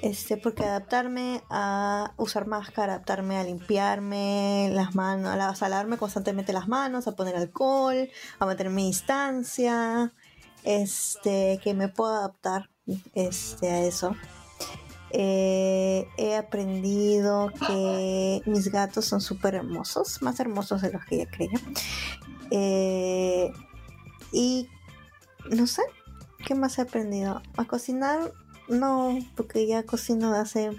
Este, 0.00 0.38
porque 0.38 0.64
adaptarme 0.64 1.42
a 1.50 2.14
usar 2.16 2.46
máscara, 2.46 2.94
adaptarme 2.94 3.36
a 3.36 3.44
limpiarme 3.44 4.70
las 4.72 4.94
manos, 4.94 5.62
a, 5.62 5.68
lavarme 5.68 5.98
constantemente 5.98 6.54
las 6.54 6.68
manos, 6.68 7.06
a 7.06 7.12
poner 7.12 7.36
alcohol, 7.36 8.08
a 8.38 8.46
mantenerme 8.46 8.82
distancia, 8.82 10.12
este, 10.62 11.60
que 11.62 11.74
me 11.74 11.88
puedo 11.88 12.14
adaptar 12.14 12.70
este, 13.14 13.70
a 13.70 13.82
eso. 13.82 14.16
Eh, 15.10 16.08
he 16.16 16.34
aprendido 16.36 17.52
que 17.66 18.42
mis 18.46 18.72
gatos 18.72 19.04
son 19.04 19.20
súper 19.20 19.54
hermosos, 19.54 20.22
más 20.22 20.40
hermosos 20.40 20.82
de 20.82 20.92
los 20.92 21.04
que 21.04 21.18
ya 21.18 21.30
creía. 21.30 21.60
Eh, 22.50 23.52
y 24.32 24.68
no 25.50 25.66
sé, 25.66 25.82
¿qué 26.44 26.54
más 26.54 26.78
he 26.78 26.82
aprendido? 26.82 27.42
A 27.56 27.64
cocinar, 27.64 28.32
no, 28.68 29.18
porque 29.36 29.66
ya 29.66 29.82
cocino 29.84 30.32
hace 30.34 30.70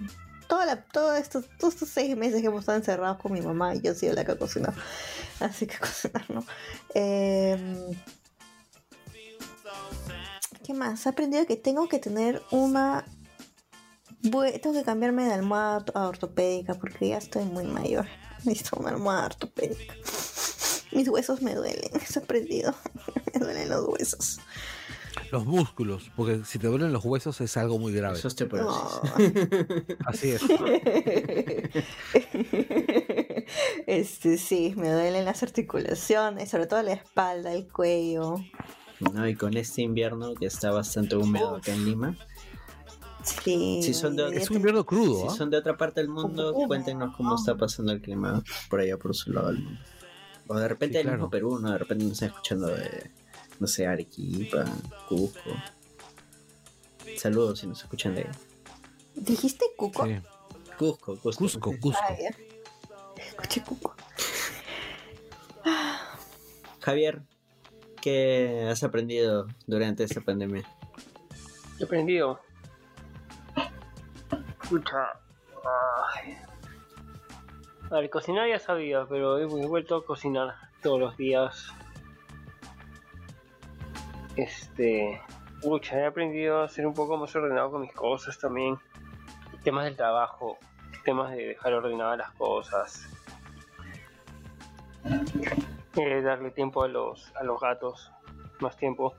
toda 0.48 0.66
la, 0.66 0.84
todo 0.84 1.16
estos, 1.16 1.46
todos 1.58 1.74
estos 1.74 1.90
seis 1.90 2.16
meses 2.16 2.42
que 2.42 2.48
hemos 2.48 2.62
estado 2.62 2.78
encerrados 2.78 3.18
con 3.18 3.34
mi 3.34 3.42
mamá 3.42 3.76
y 3.76 3.82
yo 3.82 3.94
sido 3.94 4.14
la 4.14 4.26
que 4.26 4.34
ha 4.34 4.38
cocinado. 4.38 4.74
Así 5.40 5.68
que 5.68 5.78
cocinar 5.80 6.30
no. 6.30 6.44
Em, 6.94 7.96
¿Qué 10.64 10.74
más? 10.74 11.06
He 11.06 11.10
aprendido 11.10 11.46
que 11.46 11.58
tengo 11.58 11.88
que 11.88 12.00
tener 12.00 12.42
una. 12.52 13.06
Tengo 14.24 14.74
que 14.74 14.84
cambiarme 14.84 15.26
de 15.26 15.34
almohada 15.34 15.86
a 15.94 16.08
ortopédica 16.08 16.74
porque 16.74 17.10
ya 17.10 17.18
estoy 17.18 17.44
muy 17.46 17.66
mayor. 17.66 18.08
Necesito 18.44 18.78
una 18.80 18.90
almohada 18.90 19.28
ortopédica. 19.28 19.94
Mis 20.92 21.08
huesos 21.08 21.42
me 21.44 21.54
duelen, 21.54 21.92
he 21.94 22.20
aprendido. 22.20 22.74
me 23.34 23.40
duelen 23.40 23.70
los 23.70 23.88
huesos. 23.88 24.40
Los 25.32 25.46
músculos, 25.46 26.12
porque 26.16 26.44
si 26.46 26.60
te 26.60 26.68
duelen 26.68 26.92
los 26.94 27.04
huesos 27.06 27.40
es 27.42 27.56
algo 27.58 27.80
muy 27.80 27.94
grave. 27.94 28.18
Eso 28.18 28.28
es 28.28 28.34
osteoporosis. 28.34 29.02
No. 29.04 29.96
Así 30.06 30.32
es. 30.32 30.42
Este 33.88 34.38
sí, 34.38 34.74
me 34.76 34.92
duelen 34.92 35.26
las 35.26 35.44
articulaciones, 35.44 36.50
sobre 36.50 36.66
todo 36.68 36.82
la 36.82 36.94
espalda, 36.94 37.54
el 37.54 37.68
cuello. 37.68 38.36
¿no? 39.00 39.28
Y 39.28 39.36
con 39.36 39.56
este 39.58 39.82
invierno 39.84 40.34
que 40.36 40.46
está 40.48 40.72
bastante 40.72 41.16
húmedo 41.16 41.56
acá 41.58 41.74
en 41.74 41.86
Lima. 41.86 42.18
Sí. 43.24 43.82
Sí, 43.84 43.94
son 43.94 44.16
de- 44.16 44.36
Es 44.38 44.50
un 44.50 44.58
invierno 44.58 44.86
crudo, 44.86 45.22
Si 45.22 45.28
¿ah? 45.28 45.38
son 45.38 45.50
de 45.50 45.58
otra 45.58 45.78
parte 45.78 46.00
del 46.02 46.10
mundo, 46.10 46.54
cuéntenos 46.68 47.16
cómo 47.16 47.36
está 47.36 47.56
pasando 47.56 47.92
el 47.92 48.02
clima 48.02 48.44
por 48.70 48.80
allá, 48.80 48.98
por 48.98 49.16
su 49.16 49.32
lado 49.32 49.48
del 49.48 49.60
mundo. 49.64 49.80
O 50.48 50.56
de 50.60 50.68
repente 50.68 50.96
Sí, 51.02 51.08
el 51.08 51.14
mismo 51.14 51.30
claro. 51.30 51.32
Perú, 51.32 51.60
¿no? 51.60 51.72
De 51.72 51.78
repente 51.80 52.04
nos 52.04 52.14
están 52.14 52.30
escuchando 52.30 52.68
de, 52.68 53.12
no 53.60 53.68
sé, 53.68 53.88
Arequipa, 53.88 54.66
Cusco. 55.08 55.52
Saludos 57.18 57.60
si 57.60 57.68
nos 57.68 57.82
escuchan 57.82 58.16
de 58.16 58.28
¿Dijiste 59.16 59.66
cuco? 59.78 60.06
Sí. 60.06 60.18
Cusco, 60.78 61.18
Cusco. 61.18 61.40
Cusco, 61.40 61.74
Cusco. 61.80 62.02
Ah, 62.04 62.16
ya. 62.20 62.36
Escuché 63.18 63.64
cuco. 63.64 63.96
Javier, 66.82 67.24
¿Qué 68.06 68.68
has 68.70 68.84
aprendido 68.84 69.48
durante 69.66 70.04
esta 70.04 70.22
pandemia? 70.22 70.64
He 71.80 71.86
aprendido. 71.86 72.40
Escucha. 74.62 75.10
Ay. 76.14 76.38
A 77.90 77.96
ver, 77.96 78.12
cocinar 78.12 78.48
ya 78.48 78.60
sabía, 78.60 79.08
pero 79.10 79.40
he 79.40 79.46
vuelto 79.48 79.96
a 79.96 80.06
cocinar 80.06 80.54
todos 80.84 81.00
los 81.00 81.18
días. 81.18 81.74
Este. 84.36 85.22
Pucha, 85.62 86.00
he 86.00 86.06
aprendido 86.06 86.62
a 86.62 86.70
ser 86.70 86.86
un 86.86 86.94
poco 86.94 87.18
más 87.18 87.36
ordenado 87.36 87.72
con 87.72 87.82
mis 87.82 87.94
cosas 87.94 88.38
también. 88.38 88.78
Temas 89.64 89.86
del 89.86 89.96
trabajo, 89.96 90.58
temas 91.04 91.32
de 91.32 91.48
dejar 91.48 91.74
ordenadas 91.74 92.18
las 92.18 92.32
cosas. 92.32 93.10
Eh, 95.96 96.22
darle 96.22 96.52
tiempo 96.52 96.84
a 96.84 96.88
los, 96.88 97.34
a 97.36 97.44
los 97.44 97.60
gatos, 97.60 98.12
más 98.60 98.76
tiempo. 98.78 99.16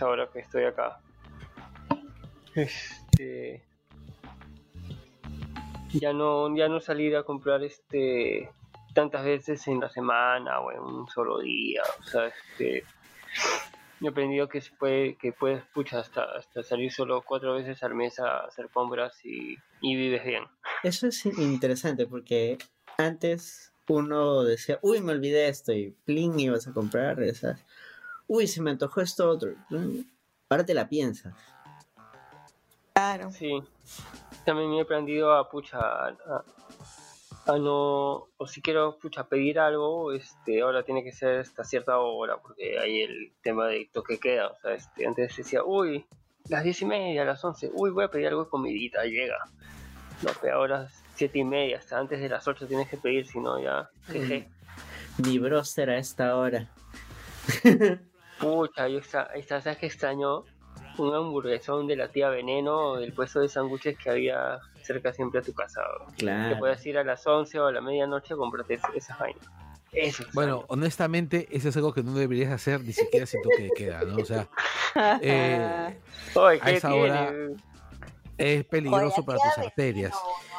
Ahora 0.00 0.28
que 0.30 0.40
estoy 0.40 0.64
acá. 0.64 1.00
Este. 2.54 3.64
Ya 5.92 6.12
no, 6.12 6.54
ya 6.54 6.68
no 6.68 6.80
salir 6.80 7.16
a 7.16 7.22
comprar 7.22 7.62
este 7.62 8.50
tantas 8.92 9.24
veces 9.24 9.66
en 9.68 9.80
la 9.80 9.88
semana 9.88 10.60
o 10.60 10.72
en 10.72 10.80
un 10.80 11.08
solo 11.08 11.38
día. 11.38 11.82
O 12.00 12.02
sea, 12.02 12.26
este. 12.26 12.84
He 14.00 14.08
aprendido 14.08 14.48
que 14.48 14.60
se 14.60 14.72
puede, 14.72 15.16
que 15.16 15.32
puedes, 15.32 15.64
pucha, 15.74 16.00
hasta, 16.00 16.24
hasta 16.36 16.62
salir 16.62 16.92
solo 16.92 17.22
cuatro 17.22 17.54
veces 17.54 17.82
al 17.82 17.94
mes 17.94 18.18
a 18.18 18.40
hacer 18.40 18.68
compras 18.68 19.24
y, 19.24 19.56
y 19.80 19.96
vives 19.96 20.24
bien. 20.24 20.44
Eso 20.82 21.06
es 21.06 21.24
interesante 21.24 22.06
porque 22.06 22.58
antes 22.98 23.72
uno 23.88 24.42
decía, 24.42 24.78
uy, 24.82 25.00
me 25.00 25.12
olvidé 25.12 25.48
esto 25.48 25.72
y 25.72 25.94
plin, 26.04 26.38
ibas 26.38 26.66
a 26.66 26.72
comprar, 26.72 27.22
esas. 27.22 27.64
Uy, 28.26 28.46
se 28.46 28.60
me 28.60 28.70
antojó 28.70 29.00
esto 29.00 29.28
otro. 29.28 29.54
Ahora 30.48 30.64
te 30.64 30.74
la 30.74 30.88
piensas. 30.88 31.34
Claro. 32.94 33.30
Sí. 33.30 33.62
También 34.44 34.72
he 34.74 34.80
aprendido 34.80 35.32
a 35.32 35.48
pucha 35.48 35.78
a, 35.78 36.44
a- 37.46 37.52
a 37.52 37.58
no 37.58 38.28
o 38.36 38.46
si 38.46 38.60
quiero 38.62 38.98
pucha 38.98 39.28
pedir 39.28 39.58
algo, 39.58 40.12
este 40.12 40.62
ahora 40.62 40.82
tiene 40.82 41.02
que 41.04 41.12
ser 41.12 41.40
hasta 41.40 41.64
cierta 41.64 41.98
hora 41.98 42.38
porque 42.38 42.78
hay 42.78 43.02
el 43.02 43.32
tema 43.42 43.66
de 43.68 43.88
toque 43.92 44.18
queda, 44.18 44.48
o 44.48 44.56
sea, 44.56 44.74
este 44.74 45.06
antes 45.06 45.36
decía, 45.36 45.62
uy, 45.64 46.06
las 46.48 46.64
diez 46.64 46.80
y 46.82 46.84
media, 46.84 47.24
las 47.24 47.44
once, 47.44 47.70
uy, 47.72 47.90
voy 47.90 48.04
a 48.04 48.08
pedir 48.08 48.28
algo 48.28 48.44
de 48.44 48.50
comidita, 48.50 49.04
llega. 49.04 49.38
No, 50.22 50.30
pero 50.40 50.56
ahora 50.56 50.88
siete 51.14 51.38
y 51.38 51.44
media, 51.44 51.78
hasta 51.78 51.98
antes 51.98 52.20
de 52.20 52.28
las 52.28 52.46
ocho 52.48 52.66
tienes 52.66 52.88
que 52.88 52.96
pedir, 52.96 53.26
si 53.26 53.38
no 53.40 53.60
ya, 53.60 53.90
jeje. 54.06 54.48
Mi 55.18 55.38
broster 55.38 55.90
a 55.90 55.98
esta 55.98 56.36
hora. 56.36 56.68
Pucha, 58.40 58.88
yo 58.88 58.98
está, 58.98 59.24
está, 59.34 59.60
¿sabes 59.62 59.78
qué 59.78 59.86
extraño? 59.86 60.44
Un 60.98 61.14
hamburguesón 61.14 61.86
de 61.86 61.96
la 61.96 62.08
tía 62.08 62.28
Veneno 62.28 62.76
o 62.92 62.96
del 62.96 63.12
puesto 63.12 63.40
de 63.40 63.48
sándwiches 63.48 63.98
que 63.98 64.10
había 64.10 64.58
cerca 64.82 65.12
siempre 65.12 65.40
a 65.40 65.42
tu 65.42 65.52
casa. 65.52 65.82
Que 66.16 66.24
Claro. 66.24 66.58
puedes 66.58 66.84
ir 66.86 66.96
a 66.98 67.04
las 67.04 67.26
11 67.26 67.58
o 67.60 67.66
a 67.66 67.72
la 67.72 67.80
medianoche 67.80 68.34
a 68.34 68.36
comprarte 68.36 68.74
es- 68.74 68.82
esas 68.94 69.18
vainas. 69.18 69.44
Eso. 69.92 70.24
Bueno, 70.34 70.64
honestamente, 70.68 71.48
eso 71.50 71.68
es 71.70 71.76
algo 71.76 71.92
que 71.94 72.02
no 72.02 72.12
deberías 72.12 72.52
hacer 72.52 72.80
ni 72.82 72.92
siquiera 72.92 73.24
si 73.26 73.40
toque 73.40 73.62
de 73.64 73.70
queda, 73.70 74.02
¿no? 74.02 74.16
O 74.16 74.24
sea, 74.24 74.46
eh, 75.22 75.98
Oye, 76.34 76.58
a 76.60 76.64
¿qué 76.64 76.74
esa 76.76 76.88
tiene? 76.90 77.10
hora- 77.10 77.32
es 78.38 78.64
peligroso 78.66 79.24
para 79.24 79.38
tus 79.38 79.58
arterias. 79.64 80.12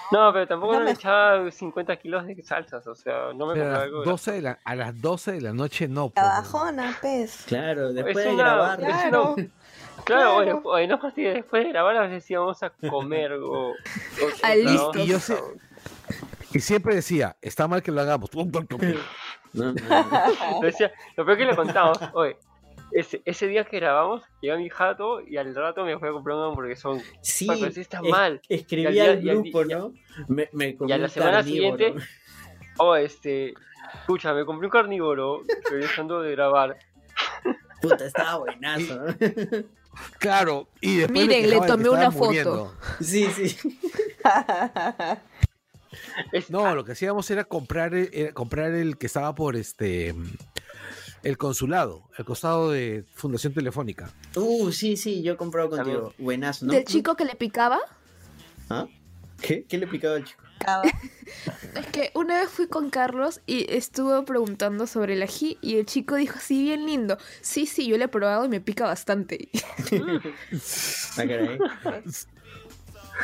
No, 0.09 0.31
pero 0.31 0.47
tampoco 0.47 0.73
No 0.73 0.79
le 0.79 0.85
me- 0.85 0.91
echaba 0.91 1.51
50 1.51 1.97
kilos 1.97 2.25
de 2.25 2.41
salsas, 2.41 2.87
o 2.87 2.95
sea, 2.95 3.33
no 3.35 3.45
me 3.45 3.53
Pero 3.55 3.75
a 3.75 3.81
algo. 3.83 3.97
las, 3.99 4.05
12 4.07 4.31
de 4.31 4.41
la, 4.41 4.59
a 4.63 4.75
las 4.75 4.99
12 5.01 5.33
de 5.33 5.41
la 5.41 5.53
noche 5.53 5.87
no. 5.89 6.09
pues, 6.09 6.25
La 6.25 6.29
¿no? 6.29 6.41
bajona, 6.41 6.97
pez. 7.01 7.43
Claro, 7.45 7.91
después 7.93 8.17
Es 8.17 8.23
de 8.23 8.29
una- 8.33 8.43
grabar. 8.43 8.79
es 8.79 8.85
Claro. 8.87 9.33
una- 9.37 9.47
Claro, 10.05 10.35
Claro. 10.35 10.35
oye, 10.35 10.53
oye, 10.63 10.87
no 10.87 10.99
fastidies, 10.99 11.33
después 11.35 11.63
de 11.63 11.69
grabar 11.69 11.97
a 11.97 12.01
veces 12.07 12.29
íbamos 12.31 12.61
a 12.63 12.69
comer 12.69 13.33
o... 13.33 13.69
o- 13.69 13.73
Ah, 14.43 14.55
listo. 14.55 14.91
Y 14.99 15.07
yo 15.07 15.19
sé- 15.19 15.37
Y 16.53 16.59
siempre 16.59 16.95
decía, 16.95 17.35
está 17.41 17.67
mal 17.67 17.83
que 17.83 17.91
lo 17.91 18.01
hagamos. 18.01 18.29
No, 18.33 18.43
no, 19.53 19.73
no. 19.73 19.73
Lo 20.61 20.65
decía, 20.67 20.91
lo 21.15 21.25
peor 21.25 21.37
que 21.37 21.45
le 21.45 21.55
contamos, 21.55 21.97
oye, 22.13 22.37
ese, 22.91 23.21
ese 23.25 23.47
día 23.47 23.65
que 23.65 23.77
grabamos, 23.79 24.23
llegó 24.41 24.57
mi 24.57 24.69
jato 24.69 25.19
y 25.21 25.35
al 25.37 25.53
rato 25.53 25.83
me 25.83 25.97
fui 25.99 26.07
a 26.07 26.11
comprar 26.13 26.37
un 26.37 26.43
hamburguesón. 26.45 27.01
Sí, 27.21 27.47
pero 27.47 27.71
sí 27.71 27.81
está 27.81 27.99
es- 28.03 28.09
mal. 28.09 28.41
escribí 28.47 28.83
Y 28.83 28.85
al 28.87 28.93
día- 28.93 29.03
al 29.11 29.23
y 29.25 29.29
al 29.29 29.41
grupo, 29.41 29.65
¿no? 29.65 29.93
Me, 30.29 30.49
me 30.53 30.77
Y 30.87 30.91
a 30.91 30.97
la 30.97 31.09
semana 31.09 31.37
carnívoro. 31.37 31.77
siguiente, 31.77 32.05
oh, 32.77 32.95
este, 32.95 33.53
escucha, 33.99 34.33
me 34.33 34.45
compré 34.45 34.67
un 34.67 34.71
carnívoro, 34.71 35.43
regresando 35.69 36.21
de 36.21 36.31
grabar. 36.31 36.77
Puta, 37.81 38.05
estaba 38.05 38.37
buenazo. 38.37 38.99
Claro, 40.19 40.67
y 40.81 40.97
después 40.97 41.27
Miren, 41.27 41.49
le 41.49 41.59
tomé 41.61 41.89
una 41.89 42.11
foto. 42.11 42.25
muriendo. 42.25 42.73
Sí, 43.01 43.27
sí. 43.35 43.57
Es- 46.31 46.49
No, 46.49 46.75
lo 46.75 46.83
que 46.83 46.91
hacíamos 46.93 47.29
era 47.31 47.43
comprar, 47.45 47.93
era 47.95 48.33
comprar 48.33 48.71
el 48.73 48.97
que 48.97 49.05
estaba 49.07 49.33
por 49.35 49.55
este 49.55 50.13
el 51.23 51.37
consulado, 51.37 52.03
el 52.17 52.25
costado 52.25 52.71
de 52.71 53.03
Fundación 53.15 53.53
Telefónica. 53.53 54.11
Uh, 54.35 54.71
sí, 54.71 54.95
sí, 54.97 55.23
yo 55.23 55.33
he 55.33 55.37
comprado 55.37 55.69
contigo. 55.69 56.13
Buenazo, 56.17 56.65
¿no? 56.65 56.73
¿Del 56.73 56.85
chico 56.85 57.15
que 57.15 57.25
le 57.25 57.35
picaba? 57.35 57.79
¿Ah? 58.69 58.87
¿Qué? 59.41 59.65
¿Qué 59.67 59.77
le 59.77 59.87
picaba 59.87 60.15
al 60.17 60.23
chico? 60.25 60.43
Es 61.75 61.85
que 61.87 62.11
una 62.15 62.39
vez 62.39 62.49
fui 62.49 62.67
con 62.67 62.89
Carlos 62.89 63.41
y 63.45 63.71
estuvo 63.71 64.23
preguntando 64.25 64.87
sobre 64.87 65.13
el 65.13 65.21
ají 65.21 65.57
y 65.61 65.77
el 65.77 65.85
chico 65.85 66.15
dijo, 66.15 66.39
sí, 66.39 66.63
bien 66.63 66.85
lindo. 66.85 67.17
Sí, 67.41 67.65
sí, 67.65 67.87
yo 67.87 67.97
lo 67.97 68.05
he 68.05 68.07
probado 68.07 68.45
y 68.45 68.49
me 68.49 68.61
pica 68.61 68.85
bastante. 68.85 69.49
Ah, 71.17 71.23
caray. 71.27 71.59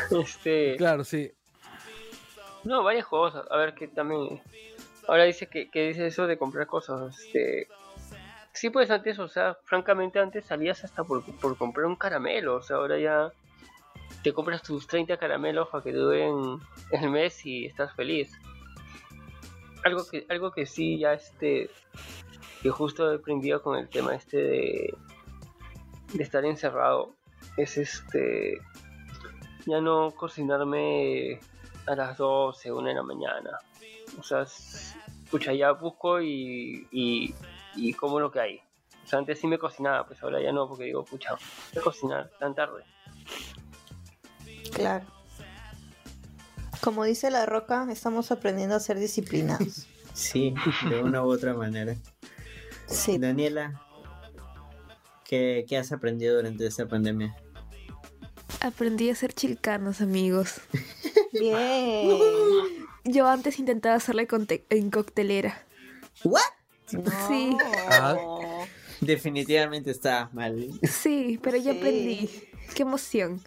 Este, 0.10 0.76
Claro, 0.78 1.04
sí. 1.04 1.32
no, 2.64 2.84
varias 2.84 3.06
cosas. 3.06 3.46
A 3.52 3.58
ver, 3.58 3.76
que 3.76 3.88
también. 3.88 4.42
Ahora 5.08 5.24
dice 5.26 5.48
que, 5.48 5.70
que 5.70 5.90
dice 5.90 6.08
eso 6.08 6.26
de 6.26 6.38
comprar 6.38 6.66
cosas. 6.66 7.20
Este, 7.20 7.68
sí, 8.54 8.70
pues 8.70 8.90
antes, 8.90 9.20
o 9.20 9.28
sea, 9.28 9.56
francamente, 9.66 10.20
antes 10.20 10.46
salías 10.46 10.84
hasta 10.84 11.04
por, 11.04 11.24
por 11.40 11.58
comprar 11.58 11.86
un 11.86 11.96
caramelo. 11.96 12.56
O 12.56 12.64
sea, 12.64 12.78
ahora 12.78 12.98
ya 12.98 13.32
te 14.24 14.34
compras 14.34 14.62
tus 14.64 14.88
30 14.88 15.18
caramelos 15.18 15.68
para 15.70 15.84
que 15.84 15.92
duren 15.92 16.60
el 16.92 17.10
mes 17.10 17.46
y 17.46 17.66
estás 17.66 17.94
feliz. 17.96 18.32
Algo 19.84 20.04
que, 20.10 20.26
algo 20.30 20.52
que 20.52 20.66
sí, 20.66 20.98
ya 21.00 21.14
este. 21.14 21.70
Que 22.62 22.70
justo 22.70 23.12
he 23.12 23.16
aprendido 23.18 23.62
con 23.62 23.78
el 23.78 23.90
tema 23.90 24.16
este 24.16 24.38
de. 24.38 24.98
estar 26.20 26.46
encerrado. 26.46 27.14
Es 27.58 27.78
este. 27.78 28.60
Ya 29.66 29.82
no 29.82 30.12
cocinarme 30.12 31.40
a 31.86 31.96
las 31.96 32.18
12, 32.18 32.72
1 32.72 32.88
de 32.88 32.94
la 32.94 33.04
mañana. 33.04 33.60
O 34.18 34.24
sea, 34.24 34.44
es- 34.44 34.96
escucha, 35.24 35.52
ya 35.54 35.72
busco 35.72 36.22
y, 36.22 36.88
y, 36.92 37.34
y 37.76 37.94
como 37.94 38.20
lo 38.20 38.32
que 38.32 38.40
hay. 38.40 38.62
O 39.04 39.08
sea, 39.08 39.20
antes 39.20 39.40
sí 39.40 39.48
me 39.48 39.58
cocinaba, 39.58 40.06
pues 40.06 40.22
ahora 40.24 40.42
ya 40.42 40.52
no, 40.54 40.68
porque 40.68 40.86
digo, 40.86 41.04
pucha, 41.04 41.32
voy 41.34 41.80
a 41.80 41.82
cocinar 41.82 42.30
tan 42.40 42.56
tarde. 42.56 42.84
Claro. 44.74 45.06
Como 46.82 47.04
dice 47.06 47.32
la 47.32 47.46
roca, 47.46 47.88
estamos 47.92 48.32
aprendiendo 48.32 48.76
a 48.76 48.80
ser 48.80 49.00
disciplinados. 49.00 49.88
Sí, 50.14 50.54
de 50.92 51.02
una 51.02 51.24
u 51.24 51.32
otra 51.32 51.56
manera. 51.56 51.96
Sí. 52.86 53.18
Daniela, 53.18 53.82
¿qué, 55.26 55.66
qué 55.68 55.76
has 55.76 55.92
aprendido 55.92 56.36
durante 56.36 56.68
esta 56.68 56.88
pandemia? 56.88 57.36
Aprendí 58.62 59.10
a 59.10 59.16
ser 59.16 59.34
chilcanos, 59.34 60.02
amigos. 60.02 60.62
Bien. 61.34 62.10
Yo 63.06 63.28
antes 63.28 63.58
intentaba 63.58 63.96
hacerle 63.96 64.28
en 64.70 64.92
coctelera. 64.92 65.66
¿What? 66.24 66.42
Sí. 67.28 67.58
Ah. 67.90 68.16
Definitivamente 69.02 69.90
está 69.90 70.30
mal. 70.32 70.70
Sí, 70.84 71.40
pero 71.42 71.58
ya 71.58 71.72
Sí. 71.72 71.78
aprendí. 71.80 72.30
Qué 72.76 72.84
emoción. 72.84 73.42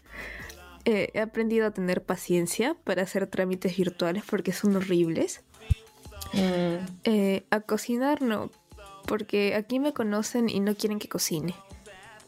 Eh, 0.89 1.11
he 1.15 1.21
aprendido 1.21 1.67
a 1.67 1.73
tener 1.73 2.03
paciencia 2.05 2.75
para 2.85 3.03
hacer 3.03 3.27
trámites 3.27 3.77
virtuales 3.77 4.23
porque 4.29 4.53
son 4.53 4.77
horribles. 4.77 5.43
Mm, 6.33 6.87
Eh, 7.05 7.45
a 7.51 7.61
cocinar 7.61 8.23
no, 8.23 8.51
porque 9.07 9.55
aquí 9.57 9.79
me 9.81 9.93
conocen 9.93 10.49
y 10.49 10.61
no 10.61 10.75
quieren 10.75 10.99
que 10.99 11.09
cocine. 11.09 11.55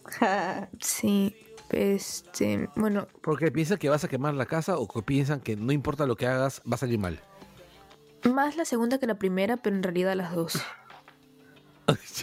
Sí, 0.81 1.35
este, 1.71 2.69
bueno, 2.77 3.07
Porque 3.23 3.51
piensan 3.53 3.79
que 3.79 3.89
vas 3.91 4.03
a 4.05 4.09
quemar 4.09 4.35
la 4.35 4.47
casa 4.47 4.79
o 4.79 4.89
que 4.89 5.03
piensan 5.03 5.41
que 5.41 5.55
no 5.57 5.71
importa 5.73 6.07
lo 6.07 6.17
que 6.17 6.27
hagas, 6.27 6.61
va 6.71 6.75
a 6.75 6.79
salir 6.79 6.99
mal. 6.99 7.21
más 8.35 8.57
la 8.57 8.65
segunda 8.65 8.99
que 8.99 9.07
la 9.07 9.17
primera, 9.19 9.57
pero 9.59 9.77
en 9.77 9.83
realidad 9.83 10.15
las 10.17 10.35
dos. 10.35 10.55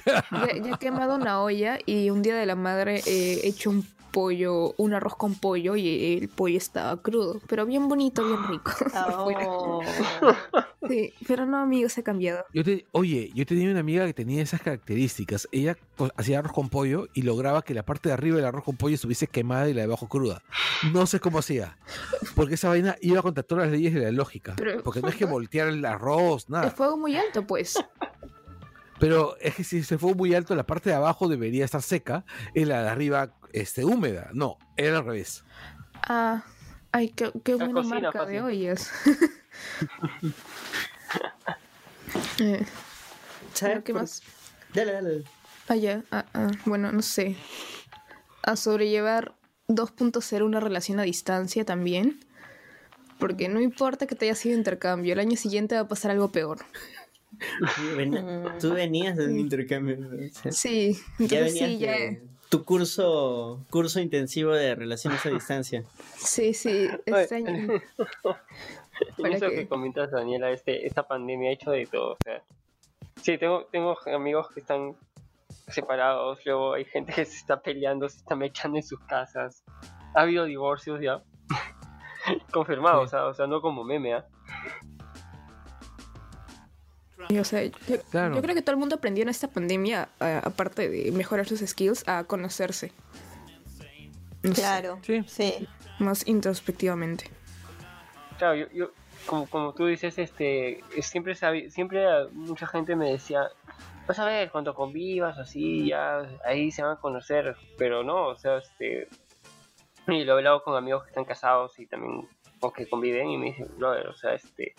Ya, 0.05 0.23
ya 0.31 0.75
he 0.75 0.77
quemado 0.77 1.15
una 1.15 1.41
olla 1.41 1.79
y 1.87 2.11
un 2.11 2.21
día 2.21 2.35
de 2.35 2.45
la 2.45 2.55
madre 2.55 3.01
he 3.07 3.47
hecho 3.47 3.71
un 3.71 3.81
pollo, 4.15 4.73
un 4.77 4.93
arroz 4.93 5.15
con 5.17 5.35
pollo 5.35 5.75
y 5.75 6.17
el 6.21 6.29
pollo 6.29 6.57
estaba 6.57 7.01
crudo, 7.01 7.41
pero 7.47 7.65
bien 7.65 7.89
bonito, 7.89 8.25
bien 8.25 8.39
rico. 8.47 8.71
Oh. 9.47 9.81
Sí, 10.87 11.13
pero 11.27 11.45
no, 11.45 11.57
amigo, 11.57 11.89
se 11.89 12.01
ha 12.01 12.03
cambiado. 12.03 12.45
Yo 12.53 12.63
te, 12.63 12.85
oye, 12.91 13.31
yo 13.33 13.45
tenía 13.45 13.69
una 13.71 13.79
amiga 13.79 14.05
que 14.05 14.13
tenía 14.13 14.41
esas 14.43 14.61
características. 14.61 15.47
Ella 15.51 15.75
pues, 15.95 16.11
hacía 16.15 16.39
arroz 16.39 16.53
con 16.53 16.69
pollo 16.69 17.07
y 17.13 17.23
lograba 17.23 17.63
que 17.63 17.73
la 17.73 17.83
parte 17.83 18.09
de 18.09 18.13
arriba 18.13 18.37
del 18.37 18.45
arroz 18.45 18.63
con 18.63 18.77
pollo 18.77 18.95
estuviese 18.95 19.27
quemada 19.27 19.67
y 19.67 19.73
la 19.73 19.81
de 19.81 19.85
abajo 19.87 20.07
cruda. 20.07 20.41
No 20.93 21.05
sé 21.07 21.19
cómo 21.19 21.39
hacía. 21.39 21.77
Porque 22.35 22.53
esa 22.55 22.69
vaina 22.69 22.95
iba 23.01 23.21
contra 23.21 23.43
todas 23.43 23.65
las 23.65 23.73
leyes 23.73 23.93
de 23.93 24.01
la 24.01 24.11
lógica. 24.11 24.53
Pero- 24.57 24.83
porque 24.83 25.01
no 25.01 25.09
es 25.09 25.15
que 25.15 25.25
voltear 25.25 25.67
el 25.69 25.83
arroz, 25.85 26.45
El 26.47 26.53
nada. 26.53 26.71
fuego 26.71 26.97
muy 26.97 27.15
alto, 27.15 27.45
pues. 27.47 27.75
Pero 28.99 29.37
es 29.39 29.55
que 29.55 29.63
si 29.63 29.83
se 29.83 29.97
fue 29.97 30.13
muy 30.13 30.33
alto, 30.33 30.55
la 30.55 30.65
parte 30.65 30.89
de 30.89 30.95
abajo 30.95 31.27
debería 31.27 31.65
estar 31.65 31.81
seca 31.81 32.25
y 32.53 32.65
la 32.65 32.83
de 32.83 32.89
arriba 32.89 33.33
este, 33.51 33.83
húmeda. 33.83 34.29
No, 34.33 34.57
era 34.77 34.99
al 34.99 35.05
revés. 35.05 35.43
Ah, 36.07 36.43
ay, 36.91 37.09
qué, 37.09 37.31
buena 37.55 37.73
cocina 37.73 37.99
marca 38.01 38.19
fácil. 38.19 38.33
de 38.33 38.41
ollas. 38.41 38.91
Eh, 42.39 42.65
¿Sabes 43.53 43.75
pero 43.75 43.83
¿Qué 43.83 43.93
más? 43.93 44.21
Dale, 44.73 44.91
dale. 44.91 45.23
Ah, 45.67 45.75
ya, 45.75 46.03
ah, 46.11 46.25
ah, 46.33 46.51
bueno, 46.65 46.91
no 46.91 47.01
sé. 47.01 47.35
A 48.43 48.55
sobrellevar 48.55 49.33
2.0 49.67 50.45
una 50.45 50.59
relación 50.59 50.99
a 50.99 51.03
distancia 51.03 51.65
también. 51.65 52.19
Porque 53.19 53.47
no 53.47 53.61
importa 53.61 54.07
que 54.07 54.15
te 54.15 54.25
haya 54.25 54.35
sido 54.35 54.57
intercambio, 54.57 55.13
el 55.13 55.19
año 55.19 55.37
siguiente 55.37 55.75
va 55.75 55.81
a 55.81 55.87
pasar 55.87 56.11
algo 56.11 56.31
peor. 56.31 56.59
Tú 57.37 57.95
ven- 57.97 58.45
Tú 58.59 58.73
venías 58.73 59.17
de 59.17 59.25
un 59.25 59.39
intercambio. 59.39 59.97
¿no? 59.97 60.07
O 60.09 60.29
sea, 60.31 60.51
Sí, 60.51 60.97
Ya 61.19 61.41
venías 61.41 61.69
sí, 61.69 61.77
ya. 61.79 61.91
de 61.91 62.21
tu 62.49 62.63
curso, 62.63 63.65
curso 63.69 63.99
intensivo 63.99 64.53
de 64.53 64.75
relaciones 64.75 65.25
a 65.25 65.29
distancia. 65.29 65.83
Sí, 66.15 66.53
sí, 66.53 66.87
año. 67.31 67.47
En 67.47 67.81
¿Para 69.21 69.35
eso 69.35 69.49
qué? 69.49 69.55
que 69.55 69.67
comentas, 69.67 70.11
Daniela, 70.11 70.51
este, 70.51 70.85
esta 70.87 71.03
pandemia 71.07 71.49
ha 71.49 71.53
hecho 71.53 71.71
de 71.71 71.85
todo. 71.85 72.13
O 72.13 72.17
sea, 72.23 72.41
sí, 73.21 73.37
tengo, 73.37 73.65
tengo 73.71 73.97
amigos 74.13 74.47
que 74.53 74.59
están 74.61 74.95
separados, 75.67 76.39
luego 76.45 76.73
hay 76.73 76.85
gente 76.85 77.11
que 77.11 77.25
se 77.25 77.35
está 77.37 77.59
peleando, 77.61 78.07
se 78.07 78.17
está 78.19 78.35
mechando 78.35 78.77
en 78.77 78.83
sus 78.83 78.99
casas. 79.01 79.63
Ha 80.13 80.21
habido 80.21 80.45
divorcios 80.45 81.01
ya. 81.01 81.23
Confirmados, 82.53 83.09
Sí. 83.09 83.15
o, 83.15 83.19
sea, 83.19 83.25
o 83.27 83.33
sea, 83.33 83.47
no 83.47 83.59
como 83.61 83.83
meme, 83.83 84.13
¿ah? 84.13 84.25
Y, 87.29 87.39
o 87.39 87.43
sea, 87.43 87.63
yo, 87.63 87.71
Claro. 88.11 88.35
yo 88.35 88.41
creo 88.41 88.55
que 88.55 88.61
todo 88.61 88.71
el 88.73 88.79
mundo 88.79 88.95
aprendió 88.95 89.23
en 89.23 89.29
esta 89.29 89.47
pandemia, 89.47 90.09
aparte 90.19 90.89
de 90.89 91.11
mejorar 91.11 91.47
sus 91.47 91.59
skills, 91.61 92.07
a 92.07 92.23
conocerse. 92.25 92.91
No 94.43 94.53
Claro. 94.53 94.99
Sí. 95.03 95.23
Sí. 95.27 95.67
más 95.99 96.27
introspectivamente. 96.27 97.29
Claro, 98.37 98.55
yo, 98.55 98.65
yo 98.73 98.91
como, 99.25 99.47
como 99.47 99.73
tú 99.73 99.85
dices, 99.87 100.17
este, 100.19 100.81
es- 100.95 101.07
siempre 101.07 101.35
siempre 101.69 102.05
mucha 102.33 102.67
gente 102.67 102.95
me 102.97 103.09
decía, 103.11 103.47
vas 104.07 104.19
a 104.19 104.25
ver, 104.25 104.51
cuando 104.51 104.75
convivas 104.75 105.37
así, 105.39 105.87
ya 105.87 106.19
ahí 106.45 106.69
se 106.71 106.83
van 106.83 106.97
a 106.97 106.99
conocer, 106.99 107.55
pero 107.77 108.03
no, 108.03 108.27
o 108.27 108.35
sea, 108.37 108.57
este, 108.57 109.07
y 110.07 110.23
lo 110.25 110.33
he 110.33 110.37
hablado 110.37 110.63
con 110.63 110.75
amigos 110.75 111.03
que 111.05 111.09
están 111.09 111.25
casados 111.25 111.79
y 111.79 111.87
también 111.87 112.27
o 112.59 112.71
que 112.73 112.87
conviven 112.87 113.29
y 113.29 113.37
me 113.37 113.45
dicen, 113.47 113.67
brother, 113.77 114.07
o 114.07 114.13
sea, 114.15 114.33
este, 114.33 114.75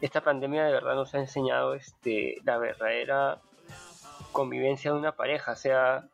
esta 0.00 0.20
pandemia 0.22 0.64
de 0.64 0.72
verdad 0.72 0.94
nos 0.94 1.14
ha 1.14 1.18
enseñado, 1.18 1.74
este, 1.74 2.36
la 2.44 2.58
verdadera 2.58 3.40
convivencia 4.32 4.92
de 4.92 4.98
una 4.98 5.12
pareja, 5.12 5.54
sea 5.56 6.04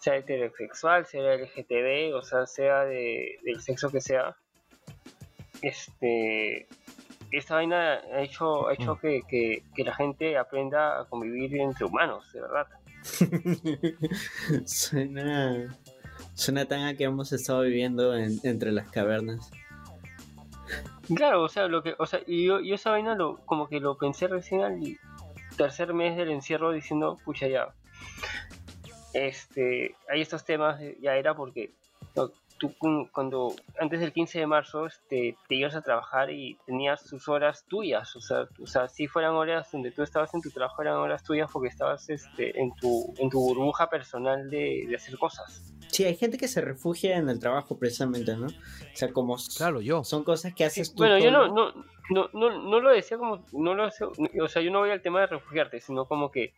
sea 0.00 0.16
heterosexual, 0.16 1.06
sea 1.06 1.34
LGTB, 1.34 2.14
o 2.14 2.22
sea, 2.22 2.44
sea 2.46 2.84
de, 2.84 3.38
del 3.42 3.62
sexo 3.62 3.90
que 3.90 4.00
sea, 4.02 4.36
este 5.62 6.66
esta 7.30 7.54
vaina 7.54 7.94
ha 8.12 8.20
hecho, 8.20 8.68
ha 8.68 8.74
hecho 8.74 8.94
Mm. 8.96 8.98
que, 9.00 9.22
que- 9.28 9.62
que 9.74 9.82
la 9.84 9.94
gente 9.94 10.36
aprenda 10.38 11.00
a 11.00 11.04
convivir 11.06 11.56
entre 11.60 11.84
humanos, 11.86 12.30
de 12.32 12.40
verdad. 12.42 12.66
suena, 14.66 15.76
suena 16.34 16.64
tan 16.66 16.82
a 16.86 16.94
que 16.94 17.04
hemos 17.04 17.32
estado 17.32 17.62
viviendo 17.62 18.14
en- 18.16 18.38
entre 18.44 18.72
las 18.72 18.88
cavernas. 18.90 19.50
Claro, 21.14 21.42
o 21.42 21.48
sea, 21.48 21.66
lo 21.68 21.82
que, 21.82 21.94
o 21.98 22.06
sea, 22.06 22.20
y 22.26 22.46
yo, 22.46 22.60
yo 22.60 22.74
esa 22.76 22.90
vaina 22.90 23.14
lo, 23.14 23.38
como 23.44 23.68
que 23.68 23.80
lo 23.80 23.96
pensé 23.98 24.26
recién 24.28 24.62
al 24.62 24.80
tercer 25.56 25.92
mes 25.94 26.16
del 26.16 26.30
encierro 26.30 26.72
diciendo, 26.72 27.18
pucha 27.24 27.46
ya, 27.46 27.68
este, 29.12 29.94
hay 30.08 30.20
estos 30.20 30.44
temas, 30.44 30.80
ya 31.00 31.16
era 31.16 31.34
porque 31.34 31.72
no, 32.16 32.30
tú 32.58 32.72
cu- 32.78 33.08
cuando, 33.12 33.54
antes 33.78 34.00
del 34.00 34.12
15 34.12 34.40
de 34.40 34.46
marzo, 34.46 34.86
este, 34.86 35.36
te 35.48 35.54
ibas 35.54 35.74
a 35.74 35.82
trabajar 35.82 36.30
y 36.30 36.58
tenías 36.66 37.04
tus 37.04 37.28
horas 37.28 37.64
tuyas, 37.68 38.14
o 38.16 38.20
sea, 38.20 38.48
o 38.62 38.66
sea, 38.66 38.88
si 38.88 39.06
fueran 39.06 39.34
horas 39.34 39.70
donde 39.70 39.90
tú 39.92 40.02
estabas 40.02 40.32
en 40.34 40.40
tu 40.42 40.50
trabajo, 40.50 40.82
eran 40.82 40.96
horas 40.96 41.22
tuyas 41.22 41.50
porque 41.52 41.68
estabas, 41.68 42.08
este, 42.10 42.58
en 42.60 42.74
tu, 42.74 43.14
en 43.18 43.30
tu 43.30 43.38
burbuja 43.40 43.88
personal 43.88 44.50
de 44.50 44.92
hacer 44.96 45.16
cosas. 45.18 45.73
Sí, 45.94 46.04
hay 46.04 46.16
gente 46.16 46.38
que 46.38 46.48
se 46.48 46.60
refugia 46.60 47.16
en 47.18 47.28
el 47.28 47.38
trabajo 47.38 47.78
precisamente, 47.78 48.36
¿no? 48.36 48.46
O 48.46 48.96
sea, 48.96 49.12
como 49.12 49.36
Claro, 49.56 49.80
yo. 49.80 50.02
son 50.02 50.24
cosas 50.24 50.52
que 50.52 50.64
haces 50.64 50.92
tú. 50.92 51.04
Bueno, 51.04 51.20
yo 51.20 51.30
no, 51.30 51.46
no, 51.46 51.72
no, 52.10 52.28
no, 52.32 52.68
no 52.68 52.80
lo 52.80 52.90
decía 52.90 53.16
como, 53.16 53.44
no 53.52 53.74
lo 53.74 53.86
o 53.86 54.48
sea, 54.48 54.60
yo 54.60 54.72
no 54.72 54.80
voy 54.80 54.90
al 54.90 55.02
tema 55.02 55.20
de 55.20 55.28
refugiarte, 55.28 55.80
sino 55.80 56.06
como 56.06 56.32
que 56.32 56.52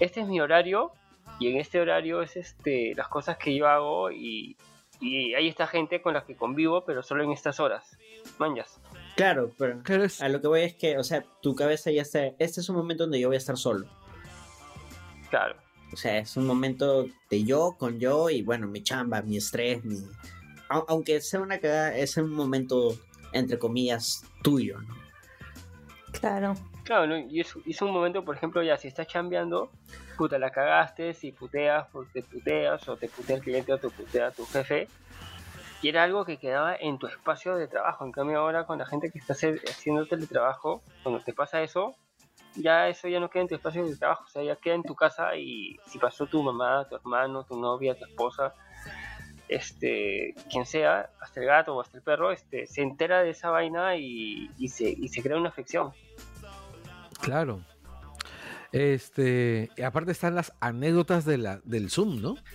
este 0.00 0.22
es 0.22 0.26
mi 0.26 0.40
horario 0.40 0.90
y 1.38 1.52
en 1.52 1.58
este 1.58 1.80
horario 1.80 2.20
es 2.20 2.36
este 2.36 2.96
las 2.96 3.06
cosas 3.06 3.36
que 3.36 3.54
yo 3.54 3.68
hago 3.68 4.10
y, 4.10 4.56
y 5.00 5.34
hay 5.34 5.46
esta 5.46 5.68
gente 5.68 6.02
con 6.02 6.14
la 6.14 6.24
que 6.24 6.34
convivo, 6.34 6.84
pero 6.84 7.04
solo 7.04 7.22
en 7.22 7.30
estas 7.30 7.60
horas. 7.60 7.96
Manjas. 8.38 8.80
Claro, 9.14 9.52
pero 9.56 9.82
a 10.20 10.28
lo 10.28 10.40
que 10.40 10.48
voy 10.48 10.62
es 10.62 10.74
que, 10.74 10.98
o 10.98 11.04
sea, 11.04 11.22
tu 11.42 11.54
cabeza 11.54 11.92
ya 11.92 12.02
está. 12.02 12.26
Este 12.40 12.60
es 12.60 12.68
un 12.68 12.74
momento 12.74 13.04
donde 13.04 13.20
yo 13.20 13.28
voy 13.28 13.36
a 13.36 13.38
estar 13.38 13.56
solo. 13.56 13.86
Claro. 15.30 15.54
O 15.92 15.96
sea, 15.96 16.18
es 16.18 16.36
un 16.36 16.46
momento 16.46 17.06
de 17.30 17.44
yo 17.44 17.76
con 17.78 18.00
yo 18.00 18.30
y 18.30 18.42
bueno, 18.42 18.66
mi 18.66 18.82
chamba, 18.82 19.22
mi 19.22 19.36
estrés, 19.36 19.84
mi. 19.84 19.96
au- 20.68 20.84
Aunque 20.88 21.20
sea 21.20 21.40
una 21.40 21.58
cagada, 21.58 21.96
es 21.96 22.16
un 22.16 22.30
momento, 22.32 22.96
entre 23.32 23.58
comillas, 23.58 24.24
tuyo, 24.42 24.80
¿no? 24.80 24.94
Claro. 26.20 26.54
Claro, 26.84 27.06
¿no? 27.06 27.16
y 27.18 27.40
es, 27.40 27.54
es 27.66 27.80
un 27.80 27.92
momento, 27.92 28.24
por 28.24 28.36
ejemplo, 28.36 28.62
ya 28.62 28.76
si 28.76 28.88
estás 28.88 29.06
chambeando, 29.06 29.70
puta, 30.18 30.38
la 30.38 30.50
cagaste, 30.50 31.14
si 31.14 31.32
puteas, 31.32 31.86
pues 31.92 32.12
te 32.12 32.22
puteas, 32.22 32.86
o 32.88 32.96
te 32.96 33.08
putea 33.08 33.36
el 33.36 33.42
cliente 33.42 33.72
o 33.72 33.78
te 33.78 33.88
putea 33.88 34.30
tu 34.32 34.44
jefe. 34.46 34.88
Y 35.80 35.88
era 35.88 36.02
algo 36.02 36.24
que 36.26 36.36
quedaba 36.38 36.76
en 36.76 36.98
tu 36.98 37.06
espacio 37.06 37.56
de 37.56 37.68
trabajo. 37.68 38.04
En 38.04 38.12
cambio, 38.12 38.38
ahora 38.38 38.64
con 38.66 38.78
la 38.78 38.86
gente 38.86 39.10
que 39.10 39.18
está 39.18 39.32
haciendo 39.34 40.06
teletrabajo, 40.06 40.82
cuando 41.02 41.22
te 41.22 41.32
pasa 41.32 41.62
eso, 41.62 41.94
ya 42.56 42.88
eso 42.88 43.08
ya 43.08 43.20
no 43.20 43.30
queda 43.30 43.42
en 43.42 43.48
tu 43.48 43.54
espacio 43.54 43.84
de 43.84 43.96
trabajo, 43.96 44.24
o 44.24 44.28
sea, 44.28 44.42
ya 44.42 44.56
queda 44.56 44.74
en 44.74 44.82
tu 44.82 44.94
casa 44.94 45.36
y 45.36 45.78
si 45.86 45.98
pasó 45.98 46.26
tu 46.26 46.42
mamá, 46.42 46.86
tu 46.88 46.96
hermano, 46.96 47.44
tu 47.44 47.58
novia, 47.58 47.98
tu 47.98 48.04
esposa, 48.04 48.54
este, 49.48 50.34
quien 50.50 50.66
sea, 50.66 51.10
hasta 51.20 51.40
el 51.40 51.46
gato 51.46 51.74
o 51.74 51.80
hasta 51.80 51.96
el 51.96 52.02
perro, 52.02 52.32
este, 52.32 52.66
se 52.66 52.82
entera 52.82 53.22
de 53.22 53.30
esa 53.30 53.50
vaina 53.50 53.96
y, 53.96 54.50
y 54.58 54.68
se, 54.68 54.88
y 54.88 55.08
se 55.08 55.22
crea 55.22 55.36
una 55.36 55.48
afección. 55.48 55.92
Claro. 57.20 57.60
Este, 58.72 59.70
y 59.76 59.82
aparte 59.82 60.12
están 60.12 60.34
las 60.34 60.52
anécdotas 60.60 61.24
de 61.24 61.38
la, 61.38 61.60
del 61.64 61.90
Zoom, 61.90 62.20
¿no? 62.20 62.36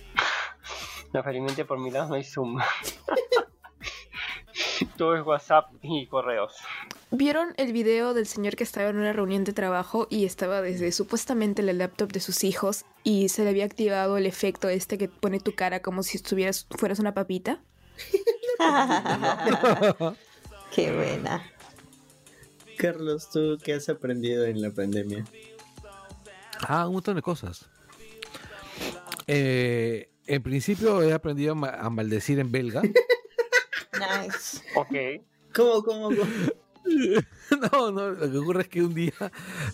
No, 1.12 1.24
felizmente 1.24 1.64
por 1.64 1.80
mi 1.80 1.90
lado 1.90 2.10
no 2.10 2.14
hay 2.14 2.22
Zoom. 2.22 2.60
Todo 4.96 5.16
es 5.16 5.26
WhatsApp 5.26 5.72
y 5.82 6.06
correos. 6.06 6.54
¿Vieron 7.12 7.54
el 7.56 7.72
video 7.72 8.14
del 8.14 8.26
señor 8.26 8.54
que 8.54 8.62
estaba 8.62 8.88
en 8.88 8.96
una 8.96 9.12
reunión 9.12 9.42
de 9.44 9.52
trabajo 9.52 10.06
y 10.10 10.24
estaba 10.26 10.62
desde 10.62 10.92
supuestamente 10.92 11.60
la 11.62 11.72
laptop 11.72 12.12
de 12.12 12.20
sus 12.20 12.44
hijos 12.44 12.84
y 13.02 13.28
se 13.30 13.42
le 13.42 13.50
había 13.50 13.64
activado 13.64 14.16
el 14.16 14.26
efecto 14.26 14.68
este 14.68 14.96
que 14.96 15.08
pone 15.08 15.40
tu 15.40 15.52
cara 15.54 15.82
como 15.82 16.04
si 16.04 16.16
estuvieras 16.18 16.66
fueras 16.70 17.00
una 17.00 17.12
papita? 17.12 17.62
Qué 20.74 20.92
buena. 20.92 21.44
Carlos, 22.78 23.28
¿tú 23.30 23.58
qué 23.62 23.74
has 23.74 23.88
aprendido 23.88 24.44
en 24.44 24.62
la 24.62 24.70
pandemia? 24.70 25.24
Ah, 26.60 26.86
un 26.86 26.94
montón 26.94 27.16
de 27.16 27.22
cosas. 27.22 27.68
Eh, 29.26 30.08
en 30.26 30.42
principio 30.42 31.02
he 31.02 31.12
aprendido 31.12 31.52
a, 31.52 31.54
ma- 31.56 31.70
a 31.70 31.90
maldecir 31.90 32.38
en 32.38 32.52
belga. 32.52 32.82
Nice. 33.92 34.62
Ok. 34.76 34.94
¿Cómo, 35.54 35.82
cómo, 35.82 36.08
cómo? 36.08 36.24
No, 37.72 37.90
no, 37.90 38.10
lo 38.10 38.30
que 38.30 38.38
ocurre 38.38 38.62
es 38.62 38.68
que 38.68 38.82
un 38.82 38.94
día, 38.94 39.12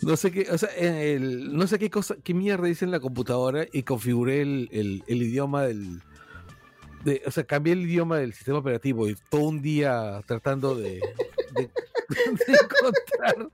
no 0.03 0.17
sé 0.17 0.31
qué, 0.31 0.49
o 0.51 0.57
sea, 0.59 0.71
el- 0.77 1.55
no 1.57 1.67
sé 1.67 1.79
qué 1.79 1.91
cosa, 1.91 2.17
qué 2.25 2.33
mierda 2.35 2.69
hice 2.69 2.85
en 2.87 2.91
la 2.91 3.01
computadora 3.01 3.67
y 3.73 3.83
configuré 3.83 4.41
el, 4.43 4.69
el- 4.73 5.05
el 5.07 5.23
idioma 5.23 5.63
del, 5.65 6.01
de- 7.05 7.23
o 7.27 7.31
sea, 7.31 7.45
cambié 7.45 7.75
el 7.75 7.83
idioma 7.83 8.19
del 8.19 8.33
sistema 8.33 8.59
operativo 8.59 9.09
y 9.09 9.17
todo 9.29 9.43
un 9.43 9.61
día 9.61 10.23
tratando 10.27 10.75
de- 10.75 11.01
de 11.55 11.71
encontrar 12.49 13.51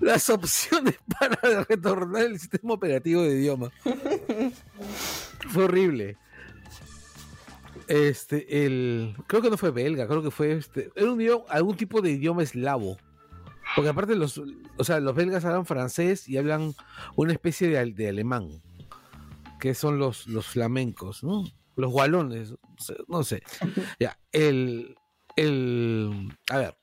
las 0.00 0.30
opciones 0.30 0.94
para 1.18 1.64
retornar 1.64 2.22
el 2.22 2.38
sistema 2.40 2.74
operativo 2.74 3.22
de 3.22 3.34
idioma. 3.36 3.70
Fue 5.50 5.64
horrible. 5.64 6.16
Este, 7.88 8.64
el. 8.66 9.14
Creo 9.26 9.42
que 9.42 9.50
no 9.50 9.56
fue 9.56 9.70
belga, 9.70 10.06
creo 10.06 10.22
que 10.22 10.30
fue 10.30 10.52
este. 10.52 10.90
Era 10.96 11.12
un 11.12 11.20
idioma- 11.20 11.44
algún 11.48 11.76
tipo 11.76 12.00
de 12.00 12.10
idioma 12.12 12.42
eslavo. 12.42 12.96
Porque 13.76 13.90
aparte 13.90 14.14
los. 14.16 14.40
O 14.76 14.84
sea, 14.84 15.00
los 15.00 15.14
belgas 15.14 15.44
hablan 15.44 15.66
francés 15.66 16.28
y 16.28 16.36
hablan 16.38 16.74
una 17.16 17.32
especie 17.32 17.68
de, 17.68 17.92
de 17.92 18.08
alemán. 18.08 18.62
Que 19.60 19.74
son 19.74 19.98
los, 19.98 20.26
los 20.26 20.46
flamencos, 20.46 21.22
¿no? 21.24 21.44
Los 21.76 21.90
gualones. 21.90 22.50
no 22.52 22.58
sé- 22.78 22.96
No 23.08 23.22
sé. 23.24 23.42
Ya, 23.98 24.18
el. 24.32 24.96
El. 25.36 26.32
A 26.50 26.58
ver. 26.58 26.76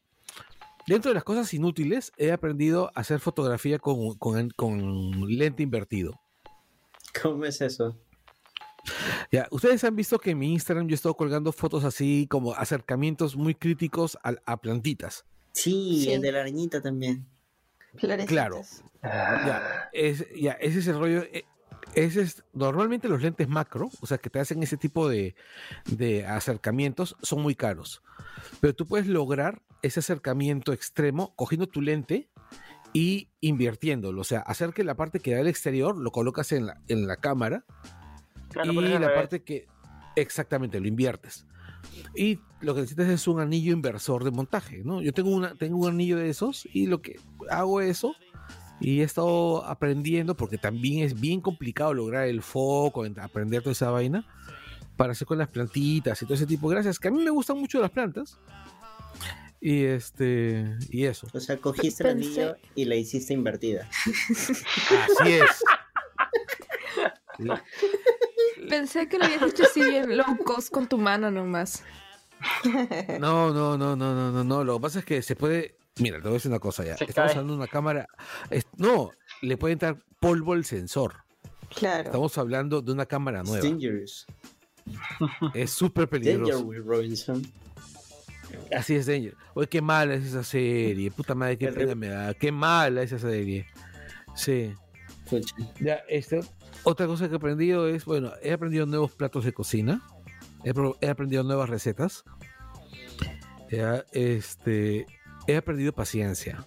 Dentro 0.87 1.09
de 1.11 1.15
las 1.15 1.23
cosas 1.23 1.53
inútiles, 1.53 2.11
he 2.17 2.31
aprendido 2.31 2.91
a 2.95 3.01
hacer 3.01 3.19
fotografía 3.19 3.77
con, 3.77 4.15
con, 4.15 4.49
con 4.49 5.11
lente 5.29 5.61
invertido. 5.63 6.19
¿Cómo 7.21 7.45
es 7.45 7.61
eso? 7.61 7.95
Ya, 9.31 9.47
ustedes 9.51 9.83
han 9.83 9.95
visto 9.95 10.19
que 10.19 10.31
en 10.31 10.39
mi 10.39 10.51
Instagram 10.53 10.87
yo 10.87 10.93
he 10.93 10.95
estado 10.95 11.15
colgando 11.15 11.51
fotos 11.51 11.83
así 11.83 12.27
como 12.29 12.53
acercamientos 12.53 13.35
muy 13.35 13.55
críticos 13.55 14.17
a, 14.23 14.33
a 14.45 14.57
plantitas. 14.57 15.25
Sí, 15.53 16.03
Sí. 16.05 16.11
el 16.13 16.21
de 16.21 16.31
la 16.31 16.39
arañita 16.41 16.81
también. 16.81 17.25
Florecitas. 17.95 18.27
Claro. 18.27 18.61
Ya, 19.03 19.89
es, 19.93 20.25
ya, 20.35 20.51
ese 20.53 20.79
es 20.79 20.87
el 20.87 20.97
rollo. 20.99 21.23
Ese 21.93 22.21
es, 22.21 22.43
normalmente 22.53 23.09
los 23.09 23.21
lentes 23.21 23.49
macro, 23.49 23.89
o 23.99 24.07
sea, 24.07 24.17
que 24.17 24.29
te 24.29 24.39
hacen 24.39 24.63
ese 24.63 24.77
tipo 24.77 25.09
de, 25.09 25.35
de 25.87 26.25
acercamientos, 26.25 27.17
son 27.21 27.41
muy 27.41 27.53
caros. 27.55 28.01
Pero 28.61 28.73
tú 28.73 28.85
puedes 28.85 29.07
lograr 29.07 29.61
ese 29.81 29.99
acercamiento 29.99 30.71
extremo 30.71 31.35
cogiendo 31.35 31.67
tu 31.67 31.81
lente 31.81 32.29
y 32.93 33.29
invirtiéndolo. 33.41 34.21
O 34.21 34.23
sea, 34.23 34.39
hacer 34.39 34.71
que 34.73 34.85
la 34.85 34.95
parte 34.95 35.19
que 35.19 35.33
da 35.33 35.41
al 35.41 35.47
exterior 35.47 35.97
lo 35.97 36.11
colocas 36.11 36.51
en 36.53 36.67
la, 36.67 36.79
en 36.87 37.07
la 37.07 37.17
cámara 37.17 37.65
Lo 38.55 38.81
y 38.85 38.99
la 38.99 39.13
parte 39.13 39.43
que 39.43 39.67
exactamente 40.15 40.79
lo 40.79 40.87
inviertes. 40.87 41.45
Y 42.15 42.39
lo 42.59 42.75
que 42.75 42.81
necesitas 42.81 43.07
es 43.09 43.27
un 43.27 43.39
anillo 43.39 43.73
inversor 43.73 44.23
de 44.23 44.31
montaje, 44.31 44.81
¿no? 44.83 45.01
Yo 45.01 45.13
tengo 45.13 45.29
una 45.31 45.55
tengo 45.55 45.77
un 45.79 45.89
anillo 45.93 46.17
de 46.17 46.29
esos 46.29 46.67
y 46.71 46.85
lo 46.87 47.01
que 47.01 47.19
hago 47.49 47.81
eso 47.81 48.15
y 48.79 49.01
he 49.01 49.03
estado 49.03 49.63
aprendiendo 49.65 50.35
porque 50.35 50.57
también 50.57 51.03
es 51.03 51.19
bien 51.19 51.41
complicado 51.41 51.93
lograr 51.93 52.27
el 52.27 52.41
foco, 52.41 53.05
en- 53.05 53.19
aprender 53.19 53.61
toda 53.61 53.71
esa 53.73 53.89
vaina 53.89 54.25
para 54.97 55.13
hacer 55.13 55.25
con 55.27 55.37
las 55.39 55.47
plantitas 55.49 56.21
y 56.21 56.25
todo 56.25 56.35
ese 56.35 56.45
tipo 56.45 56.69
de 56.69 56.75
gracias, 56.75 56.99
que 56.99 57.07
a 57.07 57.11
mí 57.11 57.23
me 57.23 57.31
gustan 57.31 57.57
mucho 57.57 57.79
las 57.81 57.89
plantas. 57.91 58.37
Y 59.63 59.83
este 59.83 60.75
y 60.89 61.05
eso. 61.05 61.27
O 61.33 61.39
sea, 61.39 61.57
cogiste 61.57 62.03
el 62.07 62.17
Pensé- 62.17 62.25
anillo 62.43 62.55
y 62.75 62.85
la 62.85 62.95
hiciste 62.95 63.33
invertida. 63.33 63.87
Así 65.19 65.31
es. 65.33 65.63
Pensé 68.71 69.07
que 69.07 69.17
lo 69.19 69.25
habías 69.25 69.43
hecho 69.43 69.63
así 69.63 69.81
bien 69.81 70.17
low 70.17 70.37
cost 70.43 70.71
con 70.71 70.87
tu 70.87 70.97
mano 70.97 71.29
nomás. 71.29 71.83
No, 73.19 73.53
no, 73.53 73.77
no, 73.77 73.95
no, 73.95 74.15
no, 74.15 74.31
no, 74.31 74.43
no. 74.43 74.63
Lo 74.63 74.77
que 74.77 74.81
pasa 74.81 74.99
es 74.99 75.05
que 75.05 75.21
se 75.21 75.35
puede. 75.35 75.75
Mira, 75.99 76.17
te 76.17 76.23
voy 76.23 76.31
a 76.31 76.33
decir 76.35 76.49
una 76.49 76.59
cosa 76.59 76.83
ya. 76.83 76.97
Se 76.97 77.03
Estamos 77.03 77.31
hablando 77.31 77.53
de 77.53 77.57
una 77.59 77.67
cámara. 77.67 78.07
es- 78.49 78.65
No, 78.77 79.11
le 79.41 79.57
puede 79.57 79.73
entrar 79.73 79.97
polvo 80.19 80.53
al 80.53 80.65
sensor. 80.65 81.17
Claro. 81.75 82.05
Estamos 82.05 82.37
hablando 82.37 82.81
de 82.81 82.91
una 82.91 83.05
cámara 83.05 83.43
nueva. 83.43 83.61
dangerous. 83.63 84.25
Es 85.53 85.71
súper 85.71 86.09
Danger, 86.09 86.37
peligroso. 86.37 86.65
Will 86.65 86.83
Robinson. 86.83 87.45
Así 88.75 88.95
es, 88.95 89.05
Danger. 89.05 89.35
Oye, 89.53 89.67
qué 89.67 89.81
mala 89.81 90.15
es 90.15 90.25
esa 90.25 90.43
serie. 90.43 91.11
Puta 91.11 91.35
madre, 91.35 91.57
qué 91.57 91.65
El 91.67 91.73
pena 91.75 91.95
me 91.95 92.07
da. 92.07 92.33
Qué 92.33 92.51
mala 92.51 93.03
es 93.03 93.11
esa 93.11 93.29
serie. 93.29 93.67
Sí. 94.35 94.73
Ya, 95.79 96.01
este. 96.09 96.41
Otra 96.83 97.05
cosa 97.07 97.27
que 97.27 97.33
he 97.33 97.37
aprendido 97.37 97.87
es, 97.87 98.05
bueno, 98.05 98.31
he 98.41 98.51
aprendido 98.53 98.85
nuevos 98.85 99.11
platos 99.11 99.45
de 99.45 99.53
cocina. 99.53 100.01
He, 100.63 101.09
aprendido 101.09 101.43
nuevas 101.43 101.69
recetas. 101.69 102.23
Ya, 103.69 104.03
este. 104.11 105.05
He 105.47 105.55
aprendido 105.57 105.93
paciencia. 105.93 106.65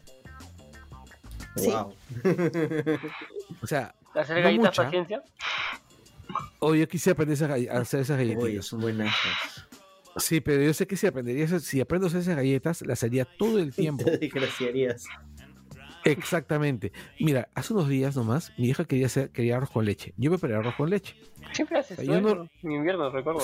Sí. 1.57 1.71
Wow. 1.71 1.95
O 3.63 3.67
sea, 3.67 3.95
¿Hacer 4.15 4.39
no 4.39 4.43
galletas 4.43 4.67
mucha. 4.71 4.83
paciencia? 4.85 5.23
Oh, 6.59 6.75
yo 6.75 6.89
quisiera 6.89 7.13
aprender 7.13 7.35
esas 7.35 7.51
a 7.51 7.79
hacer 7.79 8.01
esas 8.01 8.19
Uy, 8.19 8.35
galletitas. 8.35 8.67
son 8.67 8.81
buenas. 8.81 9.15
Sí, 10.17 10.41
pero 10.41 10.63
yo 10.63 10.73
sé 10.73 10.87
que 10.87 10.97
si 10.97 11.07
aprendería 11.07 11.47
si 11.61 11.81
aprendo 11.81 12.07
a 12.07 12.09
hacer 12.09 12.21
esas 12.23 12.37
galletas, 12.37 12.83
las 12.83 13.03
haría 13.03 13.25
todo 13.25 13.59
el 13.59 13.73
tiempo. 13.75 14.05
Te 14.05 14.19
desgraciarías. 14.19 15.05
Exactamente. 16.05 16.93
Mira, 17.21 17.49
hace 17.55 17.73
unos 17.73 17.89
días 17.89 18.17
nomás, 18.17 18.53
mi 18.59 18.69
hija 18.69 18.85
quería 18.85 19.07
hacer, 19.07 19.31
quería 19.31 19.57
arroz 19.57 19.71
con 19.71 19.85
leche. 19.85 20.15
Yo 20.17 20.31
preparé 20.31 20.55
arroz 20.57 20.75
con 20.75 20.91
leche. 20.91 21.17
Siempre 21.53 21.79
haces 21.79 21.99
Yo 22.03 22.15
eso 22.17 22.35
no- 22.37 22.49
en 22.63 22.73
invierno, 22.73 23.11
recuerdo. 23.11 23.41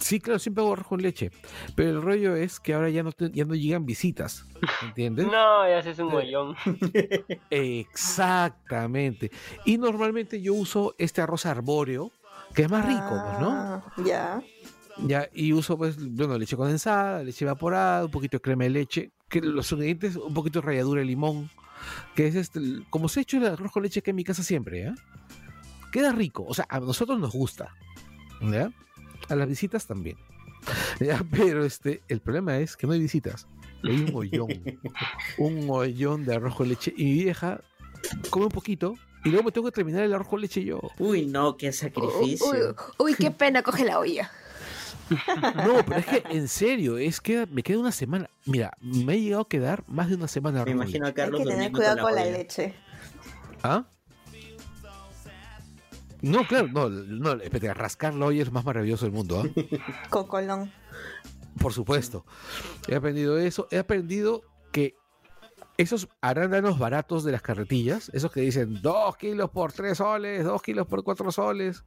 Sí, 0.00 0.20
claro, 0.20 0.38
siempre 0.38 0.62
hago 0.62 0.74
arroz 0.74 0.86
con 0.86 1.02
leche. 1.02 1.30
Pero 1.74 1.90
el 1.90 2.02
rollo 2.02 2.36
es 2.36 2.60
que 2.60 2.72
ahora 2.74 2.88
ya 2.88 3.02
no, 3.02 3.10
te- 3.12 3.30
ya 3.32 3.44
no 3.44 3.54
llegan 3.54 3.84
visitas. 3.84 4.46
¿Entiendes? 4.82 5.26
No, 5.32 5.68
ya 5.68 5.78
haces 5.78 5.98
un 5.98 6.08
Sí. 6.10 6.14
mollón. 6.14 6.54
Exactamente. 7.50 9.30
Y 9.64 9.76
normalmente 9.78 10.40
yo 10.40 10.54
uso 10.54 10.94
este 10.98 11.20
arroz 11.20 11.46
arbóreo, 11.46 12.12
que 12.54 12.62
es 12.62 12.70
más 12.70 12.86
rico, 12.86 13.22
pues, 13.26 13.40
¿no? 13.40 13.50
Ah, 13.50 13.92
Ya. 14.04 14.42
Ya, 15.06 15.28
y 15.32 15.52
uso, 15.52 15.78
pues, 15.78 15.96
bueno, 15.96 16.36
leche 16.38 16.56
condensada, 16.56 17.22
leche 17.22 17.44
evaporada, 17.44 18.04
un 18.06 18.10
poquito 18.10 18.36
de 18.38 18.40
crema 18.40 18.64
de 18.64 18.70
leche, 18.70 19.12
que 19.28 19.40
los 19.40 19.70
ingredientes, 19.72 20.16
un 20.16 20.34
poquito 20.34 20.60
de 20.60 20.66
ralladura 20.66 21.00
de 21.00 21.06
limón, 21.06 21.50
que 22.14 22.26
es 22.26 22.34
este, 22.34 22.60
como 22.90 23.08
se 23.08 23.20
ha 23.20 23.22
hecho 23.22 23.36
el 23.38 23.46
arroz 23.46 23.72
con 23.72 23.82
leche 23.82 24.02
que 24.02 24.10
en 24.10 24.16
mi 24.16 24.24
casa 24.24 24.42
siempre, 24.42 24.84
¿ya? 24.84 24.94
Queda 25.92 26.12
rico, 26.12 26.44
o 26.46 26.54
sea, 26.54 26.66
a 26.68 26.80
nosotros 26.80 27.18
nos 27.18 27.32
gusta, 27.32 27.74
¿ya? 28.42 28.70
A 29.28 29.34
las 29.34 29.48
visitas 29.48 29.86
también. 29.86 30.16
Ya, 31.00 31.24
pero 31.30 31.64
este, 31.64 32.02
el 32.08 32.20
problema 32.20 32.58
es 32.58 32.76
que 32.76 32.86
no 32.86 32.92
hay 32.92 33.00
visitas, 33.00 33.46
hay 33.84 34.02
un 34.02 34.14
hoyón, 34.14 34.48
un 35.38 35.66
hoyón 35.70 36.24
de 36.24 36.34
arroz 36.34 36.54
con 36.54 36.68
leche, 36.68 36.92
y 36.96 37.04
mi 37.04 37.12
vieja 37.24 37.60
come 38.30 38.46
un 38.46 38.52
poquito, 38.52 38.94
y 39.24 39.30
luego 39.30 39.44
me 39.44 39.52
tengo 39.52 39.66
que 39.66 39.72
terminar 39.72 40.02
el 40.04 40.14
arroz 40.14 40.28
con 40.28 40.40
leche 40.40 40.64
yo. 40.64 40.80
Uy, 40.98 41.26
no, 41.26 41.56
qué 41.56 41.68
Uy, 41.68 41.72
sacrificio. 41.72 42.76
uy, 42.98 43.14
qué 43.14 43.30
pena, 43.30 43.62
coge 43.62 43.84
la 43.84 43.98
olla. 43.98 44.30
No, 45.10 45.84
pero 45.86 46.00
es 46.00 46.06
que 46.06 46.22
en 46.30 46.48
serio, 46.48 46.98
es 46.98 47.20
que 47.20 47.46
me 47.46 47.62
queda 47.62 47.78
una 47.78 47.92
semana. 47.92 48.28
Mira, 48.44 48.72
me 48.80 49.12
ha 49.12 49.16
llegado 49.16 49.42
a 49.42 49.48
quedar 49.48 49.84
más 49.86 50.08
de 50.08 50.16
una 50.16 50.28
semana. 50.28 50.64
Me 50.64 50.72
imagino 50.72 51.06
a. 51.06 51.08
Hay 51.08 51.14
que 51.14 51.44
tener 51.44 51.72
cuidado 51.72 52.02
con 52.02 52.14
la 52.14 52.24
leche. 52.24 52.74
¿Ah? 53.62 53.86
No, 56.20 56.46
claro, 56.46 56.68
no, 56.68 56.88
no, 56.88 57.32
espérate, 57.34 57.72
rascar 57.74 58.12
la 58.14 58.26
olla 58.26 58.42
es 58.42 58.48
lo 58.48 58.52
más 58.52 58.64
maravilloso 58.64 59.04
del 59.04 59.14
mundo, 59.14 59.44
¿ah? 59.44 60.08
Con 60.10 60.26
colón. 60.26 60.72
Por 61.60 61.72
supuesto. 61.72 62.24
He 62.88 62.96
aprendido 62.96 63.38
eso. 63.38 63.68
He 63.70 63.78
aprendido 63.78 64.42
que 64.72 64.96
esos 65.78 66.08
arándanos 66.20 66.76
baratos 66.78 67.22
de 67.22 67.30
las 67.30 67.40
carretillas, 67.40 68.10
esos 68.12 68.32
que 68.32 68.40
dicen 68.40 68.82
2 68.82 69.16
kilos 69.16 69.48
por 69.50 69.72
3 69.72 69.96
soles, 69.96 70.44
2 70.44 70.60
kilos 70.60 70.88
por 70.88 71.04
4 71.04 71.30
soles, 71.30 71.84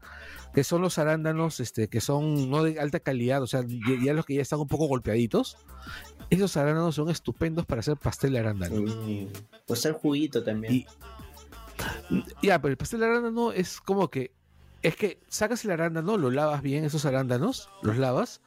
que 0.54 0.64
son 0.64 0.82
los 0.82 0.98
arándanos 0.98 1.60
este, 1.60 1.90
que 1.90 2.00
son 2.00 2.50
no 2.50 2.64
de 2.64 2.80
alta 2.80 3.02
calidad, 3.02 3.44
o 3.44 3.48
sea, 3.48 3.64
ya, 4.02 4.14
los 4.14 4.26
que 4.26 4.36
ya 4.36 4.42
están 4.42 4.62
un 4.62 4.68
poco 4.70 4.88
golpeaditos, 4.88 5.58
esos 6.30 6.56
arándanos 6.56 6.96
son 6.96 7.10
estupendos 7.10 7.66
para 7.66 7.82
hacer 7.82 7.98
pastel 7.98 8.32
de 8.32 8.40
arándano. 8.40 8.82
Mm, 8.82 9.28
Pues 9.68 9.84
el 9.86 9.94
juguito 9.94 10.42
también. 10.42 10.74
Y- 10.74 10.86
Ya, 12.42 12.62
pero 12.62 12.72
el 12.72 12.78
pastel 12.78 13.02
de 13.02 13.08
arándano 13.08 13.52
es 13.52 13.82
como 13.82 14.10
que. 14.10 14.32
Es 14.82 14.95
que 14.95 15.20
sacas 15.28 15.64
el 15.64 15.72
arándano, 15.72 16.18
lo 16.18 16.32
lavas 16.32 16.62
bien, 16.62 16.84
esos 16.84 17.06
arándanos, 17.06 17.70
los 17.84 17.98
lavas, 17.98 18.41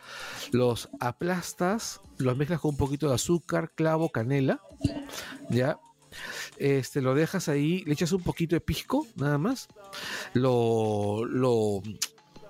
los 0.51 0.89
aplastas, 0.98 2.01
los 2.19 2.36
mezclas 2.36 2.61
con 2.61 2.73
un 2.73 2.77
poquito 2.77 3.09
de 3.09 3.15
azúcar, 3.15 3.73
clavo, 3.74 4.11
canela, 4.11 4.61
ya. 5.48 5.78
Este, 6.59 7.01
lo 7.01 7.15
dejas 7.15 7.48
ahí, 7.48 7.85
le 7.86 7.93
echas 7.93 8.12
un 8.12 8.23
poquito 8.23 8.56
de 8.56 8.61
pisco, 8.61 9.06
nada 9.16 9.39
más. 9.39 9.69
Lo, 10.32 11.24
lo, 11.24 11.82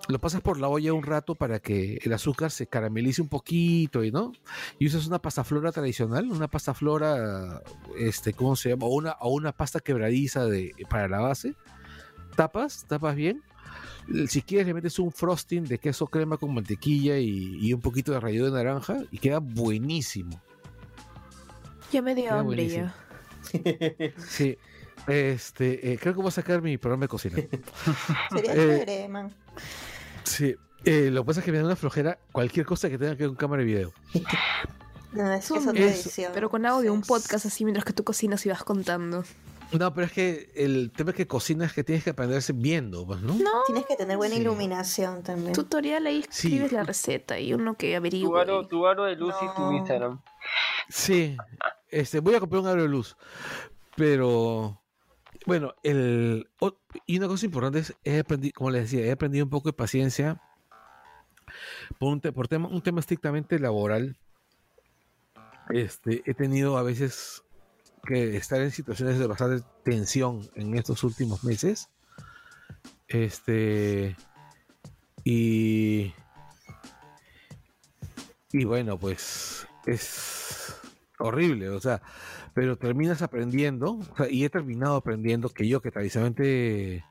lo 0.09 0.19
pasas 0.19 0.41
por 0.43 0.59
la 0.59 0.69
olla 0.69 0.93
un 0.93 1.03
rato 1.03 1.35
para 1.35 1.61
que 1.61 1.99
el 2.03 2.13
azúcar 2.13 2.51
se 2.51 2.67
caramelice 2.67 3.23
un 3.23 3.29
poquito 3.29 4.05
y 4.05 4.11
no. 4.11 4.33
Y 4.79 4.87
usas 4.87 5.07
una 5.07 5.21
pasta 5.21 5.45
flora 5.45 5.73
tradicional, 5.73 6.31
una 6.31 6.49
pasta 6.49 6.75
flora, 6.75 7.63
este, 7.99 8.33
¿cómo 8.33 8.57
se 8.57 8.71
llama? 8.71 8.87
O 8.87 8.95
una, 8.95 9.13
o 9.21 9.31
una 9.31 9.53
pasta 9.53 9.81
quebradiza 9.81 10.47
de, 10.47 10.73
para 10.89 11.09
la 11.09 11.21
base. 11.21 11.55
Tapas, 12.37 12.87
tapas 12.87 13.15
bien. 13.15 13.43
Si 14.29 14.43
quieres 14.43 14.67
le 14.67 14.75
metes 14.75 14.99
un 14.99 15.11
frosting 15.13 15.65
de 15.65 15.79
queso 15.79 16.07
crema 16.07 16.37
con 16.37 16.53
mantequilla 16.55 17.17
y, 17.19 17.59
y 17.61 17.73
un 17.73 17.81
poquito 17.81 18.13
de 18.13 18.21
ralladura 18.21 18.51
de 18.51 18.65
naranja 18.65 18.99
y 19.11 19.19
queda 19.19 19.39
buenísimo. 19.41 20.41
Ya 21.93 22.03
me 22.03 22.15
dio 22.15 22.33
hambre 22.35 22.69
ya. 22.69 22.95
Sí. 24.29 24.59
Este, 25.07 25.93
eh, 25.93 25.99
creo 25.99 26.15
que 26.15 26.21
voy 26.21 26.29
a 26.29 26.33
sacar 26.33 26.63
mi 26.63 26.79
programa 26.79 27.05
de 27.05 27.09
cocina. 27.09 27.37
Sería 28.31 28.53
Eh, 28.53 28.57
chévere, 28.57 29.09
man. 29.09 29.35
Sí. 30.25 30.55
eh, 30.85 31.11
lo 31.11 31.23
que 31.23 31.27
pasa 31.27 31.41
es 31.41 31.45
que 31.47 31.53
me 31.53 31.59
da 31.59 31.65
una 31.65 31.77
flojera 31.77 32.19
cualquier 32.33 32.65
cosa 32.67 32.89
que 32.89 32.97
tenga 32.99 33.13
que 33.17 33.25
ver 33.25 33.29
con 33.29 33.37
cámara 33.37 33.63
y 33.63 33.67
video. 33.67 33.93
No, 35.13 35.33
es 35.33 35.47
que 35.49 35.59
es 35.59 35.67
otra 35.69 35.85
eso- 35.85 36.09
edición. 36.09 36.33
Pero 36.35 36.51
con 36.51 36.67
audio, 36.67 36.93
un 36.93 37.03
podcast 37.03 37.47
así 37.47 37.65
mientras 37.65 37.85
que 37.85 37.93
tú 37.93 38.03
cocinas 38.03 38.45
y 38.47 38.49
vas 38.49 38.65
contando. 38.65 39.23
No, 39.79 39.93
pero 39.93 40.07
es 40.07 40.13
que 40.13 40.51
el 40.55 40.93
tema 40.93 41.11
es 41.11 41.17
que 41.17 41.27
cocinas 41.27 41.73
que 41.73 41.83
tienes 41.85 42.05
que 42.05 42.11
aprenderse 42.11 42.53
viendo, 42.53 43.07
pues, 43.07 43.21
¿no? 43.21 43.35
No, 43.35 43.51
Tienes 43.67 43.87
que 43.87 43.97
tener 43.97 44.17
buena 44.17 44.35
Sí. 44.37 44.41
iluminación 44.41 45.23
también. 45.23 45.53
tutorial 45.53 46.07
ahí 46.07 46.23
Sí. 46.31 46.49
escribes 46.49 46.73
la 46.73 46.85
receta 46.85 47.39
y 47.41 47.53
uno 47.55 47.75
que 47.75 47.91
Tu 47.93 47.97
averigua. 47.97 48.43
aro, 48.43 48.63
y- 48.63 48.69
tu 48.69 48.87
aro 48.87 49.05
de 49.05 49.17
luz 49.17 49.35
y 49.43 49.57
tu. 49.57 49.73
Instagram. 49.73 50.21
Sí, 50.89 51.37
este, 51.89 52.21
voy 52.21 52.35
a 52.35 52.41
comprar 52.41 52.63
un 52.63 52.69
aro 52.69 52.83
de 52.83 52.89
luz, 52.89 53.17
pero 53.97 54.81
bueno, 55.47 55.75
el 55.83 56.49
y 57.07 57.19
una 57.19 57.27
cosa 57.29 57.47
importante 57.47 57.79
es, 57.81 57.95
he 58.05 58.21
aprendido, 58.21 58.53
como 58.57 58.71
les 58.71 58.83
decía, 58.91 59.05
he 59.07 59.11
aprendido 59.13 59.45
un 59.45 59.51
poco 59.51 59.69
de 59.69 59.73
paciencia 59.73 60.41
por 61.99 62.13
un, 62.13 62.21
te- 62.21 62.33
por 62.33 62.49
tema, 62.49 62.69
un 62.69 62.83
tema 62.83 63.01
estrictamente 63.01 63.59
laboral. 63.59 64.17
Este, 65.71 66.23
he 66.27 66.35
tenido 66.35 66.77
a 66.77 66.83
veces 66.83 67.44
que 68.05 68.37
estar 68.37 68.61
en 68.61 68.71
situaciones 68.71 69.19
de 69.19 69.27
bastante 69.27 69.65
tensión 69.85 70.49
en 70.55 70.77
estos 70.77 71.03
últimos 71.05 71.45
meses. 71.45 71.89
Este, 73.09 74.17
y 75.25 76.13
y 78.55 78.65
bueno, 78.65 78.97
pues 78.97 79.67
es 79.85 80.77
horrible, 81.19 81.71
o 81.71 81.81
sea, 81.81 82.01
pero 82.55 82.79
terminas 82.79 83.21
aprendiendo, 83.21 83.95
o 83.95 84.17
sea, 84.17 84.31
y 84.31 84.45
he 84.45 84.49
terminado 84.49 84.95
aprendiendo 84.95 85.49
que 85.49 85.67
yo 85.67 85.83
que 85.83 85.91
tradicionalmente, 85.91 87.05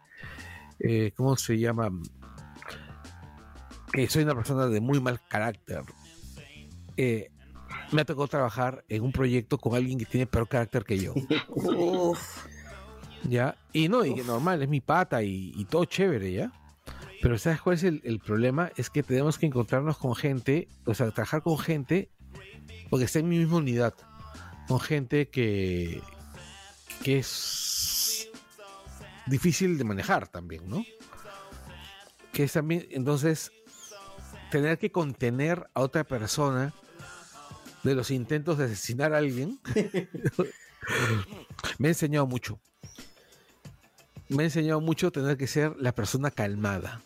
eh, 0.79 1.11
¿cómo 1.17 1.35
se 1.35 1.59
llama? 1.59 1.89
Que 3.91 4.07
soy 4.07 4.23
una 4.23 4.35
persona 4.35 4.67
de 4.67 4.79
muy 4.79 5.01
mal 5.01 5.19
carácter. 5.27 5.81
eh, 6.95 7.29
me 7.93 8.01
ha 8.01 8.05
tocado 8.05 8.27
trabajar 8.27 8.83
en 8.89 9.03
un 9.03 9.11
proyecto 9.11 9.57
con 9.57 9.75
alguien 9.75 9.97
que 9.97 10.05
tiene 10.05 10.25
peor 10.25 10.47
carácter 10.47 10.83
que 10.83 10.97
yo. 10.99 11.13
Uf. 11.49 12.45
¿Ya? 13.29 13.55
Y 13.71 13.87
no, 13.87 14.03
y 14.03 14.15
que 14.15 14.23
normal, 14.23 14.61
es 14.61 14.69
mi 14.69 14.81
pata 14.81 15.23
y, 15.23 15.53
y 15.55 15.65
todo 15.65 15.85
chévere, 15.85 16.33
¿ya? 16.33 16.51
Pero 17.21 17.37
¿sabes 17.37 17.61
cuál 17.61 17.75
es 17.75 17.83
el, 17.83 18.01
el 18.03 18.19
problema? 18.19 18.71
Es 18.75 18.89
que 18.89 19.01
tenemos 19.01 19.37
que 19.37 19.45
encontrarnos 19.45 19.97
con 19.97 20.13
gente, 20.13 20.67
o 20.85 20.93
sea, 20.93 21.09
trabajar 21.11 21.41
con 21.41 21.57
gente, 21.57 22.09
porque 22.89 23.05
está 23.05 23.19
en 23.19 23.29
mi 23.29 23.37
misma 23.37 23.57
unidad, 23.57 23.93
con 24.67 24.81
gente 24.81 25.29
que, 25.29 26.01
que 27.01 27.19
es 27.19 28.29
difícil 29.25 29.77
de 29.77 29.85
manejar 29.85 30.27
también, 30.27 30.67
¿no? 30.67 30.83
Que 32.33 32.43
es 32.43 32.51
también, 32.51 32.87
entonces, 32.91 33.51
tener 34.51 34.77
que 34.77 34.91
contener 34.91 35.69
a 35.73 35.81
otra 35.81 36.03
persona 36.03 36.73
de 37.83 37.95
los 37.95 38.11
intentos 38.11 38.57
de 38.57 38.65
asesinar 38.65 39.13
a 39.13 39.17
alguien, 39.17 39.59
me 41.77 41.87
ha 41.87 41.91
enseñado 41.91 42.27
mucho 42.27 42.59
me 44.29 44.43
ha 44.43 44.45
enseñado 44.45 44.81
mucho 44.81 45.11
tener 45.11 45.37
que 45.37 45.47
ser 45.47 45.75
la 45.77 45.93
persona 45.93 46.31
calmada. 46.31 47.01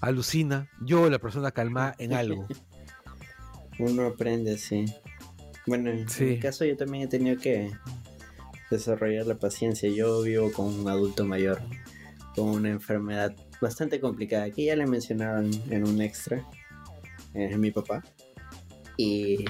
Alucina, 0.00 0.68
yo 0.80 1.10
la 1.10 1.18
persona 1.18 1.50
calmada 1.50 1.96
en 1.98 2.12
algo. 2.12 2.46
Uno 3.78 4.06
aprende, 4.06 4.56
sí. 4.56 4.84
Bueno, 5.66 5.90
en 5.90 6.08
Sí. 6.08 6.24
mi 6.24 6.38
caso 6.38 6.64
yo 6.64 6.76
también 6.76 7.04
he 7.04 7.06
tenido 7.08 7.40
que 7.40 7.72
desarrollar 8.70 9.26
la 9.26 9.36
paciencia. 9.36 9.90
Yo 9.90 10.22
vivo 10.22 10.52
con 10.52 10.66
un 10.66 10.88
adulto 10.88 11.24
mayor 11.24 11.60
con 12.36 12.48
una 12.50 12.70
enfermedad 12.70 13.34
bastante 13.60 13.98
complicada, 14.00 14.48
que 14.50 14.66
ya 14.66 14.76
le 14.76 14.86
mencionaban 14.86 15.50
en 15.70 15.88
un 15.88 16.00
extra, 16.00 16.46
es 17.34 17.58
mi 17.58 17.72
papá. 17.72 18.04
Y, 18.96 19.44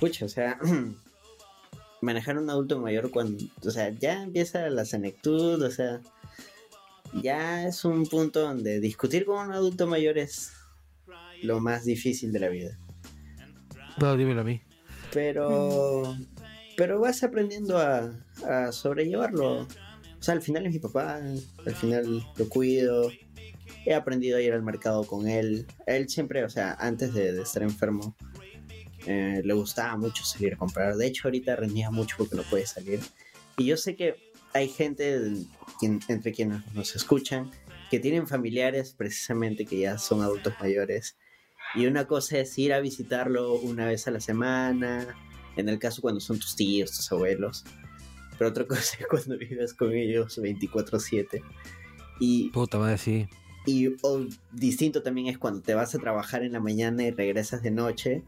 pucha, 0.00 0.24
o 0.24 0.28
sea, 0.28 0.58
manejar 2.00 2.38
un 2.38 2.48
adulto 2.48 2.78
mayor 2.78 3.10
cuando, 3.10 3.44
o 3.64 3.70
sea, 3.70 3.90
ya 3.90 4.22
empieza 4.22 4.68
la 4.70 4.84
senectud, 4.84 5.62
o 5.62 5.70
sea, 5.70 6.00
ya 7.22 7.66
es 7.66 7.84
un 7.84 8.06
punto 8.06 8.40
donde 8.40 8.80
discutir 8.80 9.24
con 9.24 9.48
un 9.48 9.52
adulto 9.52 9.86
mayor 9.86 10.18
es 10.18 10.52
lo 11.42 11.60
más 11.60 11.84
difícil 11.84 12.32
de 12.32 12.40
la 12.40 12.48
vida. 12.48 12.78
No, 14.00 14.16
dímelo 14.16 14.42
a 14.42 14.44
mí. 14.44 14.60
Pero, 15.12 16.16
pero 16.76 17.00
vas 17.00 17.22
aprendiendo 17.22 17.78
a, 17.78 18.12
a 18.46 18.72
sobrellevarlo. 18.72 19.62
O 19.62 20.22
sea, 20.22 20.34
al 20.34 20.42
final 20.42 20.66
es 20.66 20.72
mi 20.72 20.78
papá, 20.78 21.16
al 21.66 21.74
final 21.74 22.24
lo 22.36 22.48
cuido. 22.48 23.10
He 23.86 23.94
aprendido 23.94 24.36
a 24.36 24.40
ir 24.40 24.52
al 24.52 24.62
mercado 24.62 25.04
con 25.04 25.28
él. 25.28 25.66
Él 25.86 26.08
siempre, 26.08 26.44
o 26.44 26.50
sea, 26.50 26.74
antes 26.74 27.14
de, 27.14 27.32
de 27.32 27.42
estar 27.42 27.62
enfermo, 27.62 28.14
eh, 29.08 29.40
le 29.42 29.54
gustaba 29.54 29.96
mucho 29.96 30.22
salir 30.24 30.54
a 30.54 30.56
comprar. 30.56 30.94
De 30.96 31.06
hecho, 31.06 31.28
ahorita 31.28 31.56
rendía 31.56 31.90
mucho 31.90 32.16
porque 32.18 32.36
no 32.36 32.42
puede 32.42 32.66
salir. 32.66 33.00
Y 33.56 33.64
yo 33.64 33.76
sé 33.76 33.96
que 33.96 34.14
hay 34.52 34.68
gente 34.68 35.20
quien- 35.80 36.00
entre 36.08 36.32
quienes 36.32 36.60
nos 36.74 36.94
escuchan 36.94 37.50
que 37.90 37.98
tienen 37.98 38.26
familiares 38.26 38.94
precisamente 38.96 39.64
que 39.64 39.78
ya 39.78 39.96
son 39.98 40.20
adultos 40.22 40.52
mayores. 40.60 41.16
Y 41.74 41.86
una 41.86 42.06
cosa 42.06 42.38
es 42.38 42.56
ir 42.58 42.72
a 42.72 42.80
visitarlo 42.80 43.54
una 43.54 43.86
vez 43.86 44.06
a 44.06 44.10
la 44.10 44.20
semana, 44.20 45.14
en 45.56 45.68
el 45.68 45.78
caso 45.78 46.00
cuando 46.02 46.20
son 46.20 46.38
tus 46.38 46.54
tíos, 46.56 46.92
tus 46.92 47.10
abuelos. 47.12 47.64
Pero 48.38 48.50
otra 48.50 48.66
cosa 48.68 48.96
es 49.00 49.06
cuando 49.06 49.36
vives 49.38 49.72
con 49.74 49.92
ellos 49.94 50.38
24/7. 50.38 51.42
Y 52.20 52.50
Puta 52.50 52.78
madre, 52.78 52.98
sí. 52.98 53.26
y 53.66 53.88
o 54.02 54.26
distinto 54.52 55.02
también 55.02 55.28
es 55.28 55.38
cuando 55.38 55.60
te 55.60 55.74
vas 55.74 55.94
a 55.94 55.98
trabajar 55.98 56.42
en 56.42 56.52
la 56.52 56.60
mañana 56.60 57.04
y 57.04 57.10
regresas 57.10 57.62
de 57.62 57.70
noche, 57.70 58.22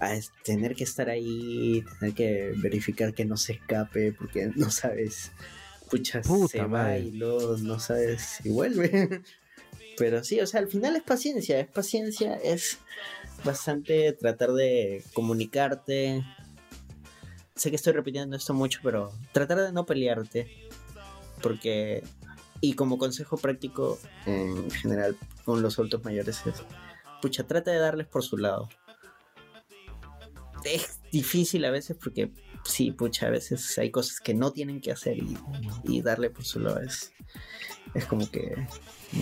a 0.00 0.18
tener 0.44 0.74
que 0.74 0.84
estar 0.84 1.08
ahí, 1.08 1.84
tener 1.98 2.14
que 2.14 2.52
verificar 2.56 3.14
que 3.14 3.24
no 3.24 3.36
se 3.36 3.54
escape, 3.54 4.12
porque 4.12 4.50
no 4.54 4.70
sabes, 4.70 5.32
pucha, 5.90 6.22
Puta 6.22 6.48
se 6.48 6.64
va 6.64 6.98
y 6.98 7.12
luego 7.12 7.56
no 7.58 7.80
sabes 7.80 8.38
si 8.42 8.50
vuelve. 8.50 9.22
Pero 9.98 10.22
sí, 10.22 10.40
o 10.40 10.46
sea, 10.46 10.60
al 10.60 10.68
final 10.68 10.94
es 10.94 11.02
paciencia, 11.02 11.58
es 11.58 11.66
paciencia, 11.66 12.36
es 12.36 12.78
bastante 13.44 14.12
tratar 14.12 14.52
de 14.52 15.02
comunicarte. 15.12 16.24
Sé 17.56 17.70
que 17.70 17.76
estoy 17.76 17.94
repitiendo 17.94 18.36
esto 18.36 18.54
mucho, 18.54 18.78
pero 18.84 19.12
tratar 19.32 19.58
de 19.58 19.72
no 19.72 19.86
pelearte. 19.86 20.68
Porque, 21.42 22.04
y 22.60 22.74
como 22.74 22.96
consejo 22.96 23.36
práctico 23.38 23.98
en 24.24 24.70
general 24.70 25.16
con 25.44 25.62
los 25.62 25.76
adultos 25.78 26.04
mayores 26.04 26.46
es, 26.46 26.62
pucha, 27.20 27.42
trata 27.44 27.72
de 27.72 27.78
darles 27.78 28.06
por 28.06 28.22
su 28.22 28.36
lado. 28.36 28.68
Es 30.64 31.00
difícil 31.12 31.64
a 31.64 31.70
veces 31.70 31.96
porque, 32.02 32.30
sí, 32.64 32.90
pucha, 32.92 33.26
a 33.26 33.30
veces 33.30 33.76
hay 33.78 33.90
cosas 33.90 34.20
que 34.20 34.34
no 34.34 34.52
tienen 34.52 34.80
que 34.80 34.92
hacer 34.92 35.18
y, 35.18 35.36
y 35.84 36.02
darle 36.02 36.30
por 36.30 36.44
su 36.44 36.60
lado 36.60 36.80
es, 36.80 37.12
es 37.94 38.04
como 38.04 38.30
que 38.30 38.66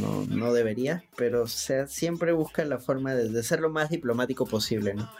no, 0.01 0.25
no 0.27 0.53
debería, 0.53 1.05
pero 1.17 1.43
o 1.45 1.47
sea, 1.49 1.87
siempre 1.87 2.33
busca 2.33 2.65
la 2.65 2.79
forma 2.79 3.15
de, 3.15 3.29
de 3.29 3.43
ser 3.43 3.61
lo 3.61 3.71
más 3.71 3.91
diplomático 3.91 4.47
posible, 4.47 4.95
¿no? 4.95 5.11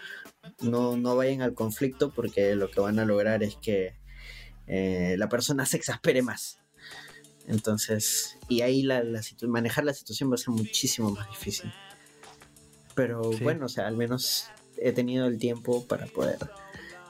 No, 0.60 0.97
no 0.97 1.16
vayan 1.16 1.43
al 1.43 1.55
conflicto 1.55 2.12
porque 2.12 2.55
lo 2.55 2.70
que 2.70 2.80
van 2.80 2.98
a 2.98 3.05
lograr 3.05 3.43
es 3.43 3.56
que 3.56 3.94
eh, 4.66 5.14
la 5.18 5.28
persona 5.28 5.66
se 5.66 5.76
exaspere 5.76 6.22
más. 6.22 6.59
Entonces, 7.47 8.38
y 8.48 8.62
ahí 8.62 8.82
la, 8.82 9.05
la 9.05 9.20
manejar 9.43 9.84
la 9.84 9.94
situación 9.94 10.30
va 10.30 10.34
a 10.34 10.38
ser 10.38 10.48
muchísimo 10.51 11.10
más 11.12 11.28
difícil. 11.28 11.72
Pero 12.97 13.32
Sí. 13.32 13.44
bueno, 13.44 13.66
o 13.66 13.68
sea, 13.68 13.86
al 13.86 13.97
menos 13.97 14.47
he 14.78 14.92
tenido 14.92 15.26
el 15.26 15.38
tiempo 15.38 15.86
para 15.86 16.06
poder 16.06 16.38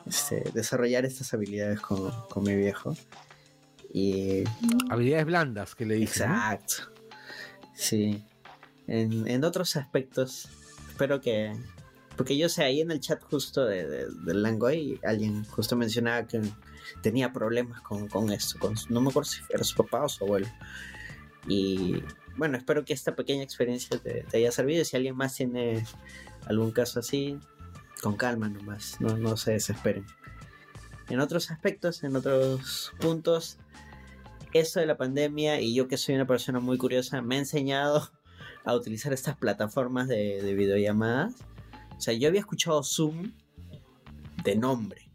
este, 0.07 0.43
desarrollar 0.55 1.05
estas 1.05 1.33
habilidades 1.35 1.81
con, 1.81 2.11
con 2.29 2.45
mi 2.45 2.55
viejo. 2.57 2.97
Y 3.93 4.45
Habilidades 4.91 5.27
blandas 5.27 5.75
que 5.75 5.87
le 5.87 5.95
dicen. 5.95 6.29
¿no? 6.29 6.35
Exacto. 6.37 6.75
Sí. 7.75 8.25
En, 8.87 9.27
en 9.29 9.45
otros 9.45 9.77
aspectos, 9.77 10.49
espero 10.91 11.21
que. 11.21 11.53
Porque 12.17 12.37
yo 12.39 12.49
sé, 12.49 12.65
ahí 12.65 12.81
en 12.81 12.91
el 12.91 13.01
chat 13.01 13.23
justo 13.23 13.65
de, 13.67 13.87
de- 13.87 14.07
del 14.25 14.43
Langoy, 14.43 14.99
alguien 15.05 15.45
justo 15.45 15.77
mencionaba 15.77 16.27
que 16.27 16.41
tenía 17.03 17.33
problemas 17.33 17.81
con, 17.83 18.09
con 18.09 18.31
esto. 18.33 18.59
Con, 18.59 18.75
no 18.89 19.01
me 19.01 19.11
acuerdo 19.11 19.31
si 19.31 19.41
era 19.51 19.65
su 19.65 19.77
papá 19.77 20.05
o 20.05 20.09
su 20.09 20.25
abuelo. 20.25 20.47
Y 21.49 22.03
bueno, 22.37 22.57
espero 22.57 22.85
que 22.85 22.93
esta 22.95 23.15
pequeña 23.15 23.43
experiencia 23.43 23.99
te, 23.99 24.25
te 24.31 24.37
haya 24.39 24.51
servido. 24.51 24.85
Si 24.85 24.97
alguien 24.97 25.17
más 25.17 25.35
tiene 25.35 25.85
algún 26.47 26.71
caso 26.71 27.01
así, 27.01 27.39
con 28.03 28.17
calma 28.17 28.49
nomás, 28.49 29.01
no, 29.01 29.17
no 29.17 29.37
se 29.37 29.53
desesperen. 29.53 30.07
En 31.09 31.21
otros 31.21 31.51
aspectos, 31.51 32.03
en 32.05 32.17
otros 32.17 32.93
puntos, 33.01 33.59
esto 34.53 34.81
de 34.81 34.87
la 34.87 34.97
pandemia 34.97 35.61
y 35.61 35.75
yo 35.75 35.89
que 35.89 35.97
soy 35.97 36.15
una 36.15 36.27
persona 36.27 36.61
muy 36.61 36.79
curiosa 36.79 37.21
me 37.23 37.37
ha 37.37 37.39
enseñado 37.39 38.11
a 38.65 38.75
utilizar 38.75 39.13
estas 39.13 39.37
plataformas 39.37 40.09
de, 40.09 40.43
de 40.43 40.55
videollamadas. 40.55 41.35
O 41.97 42.01
sea, 42.01 42.15
yo 42.15 42.29
había 42.29 42.41
escuchado 42.41 42.83
Zoom 42.83 43.33
de 44.43 44.57
nombre. 44.57 45.11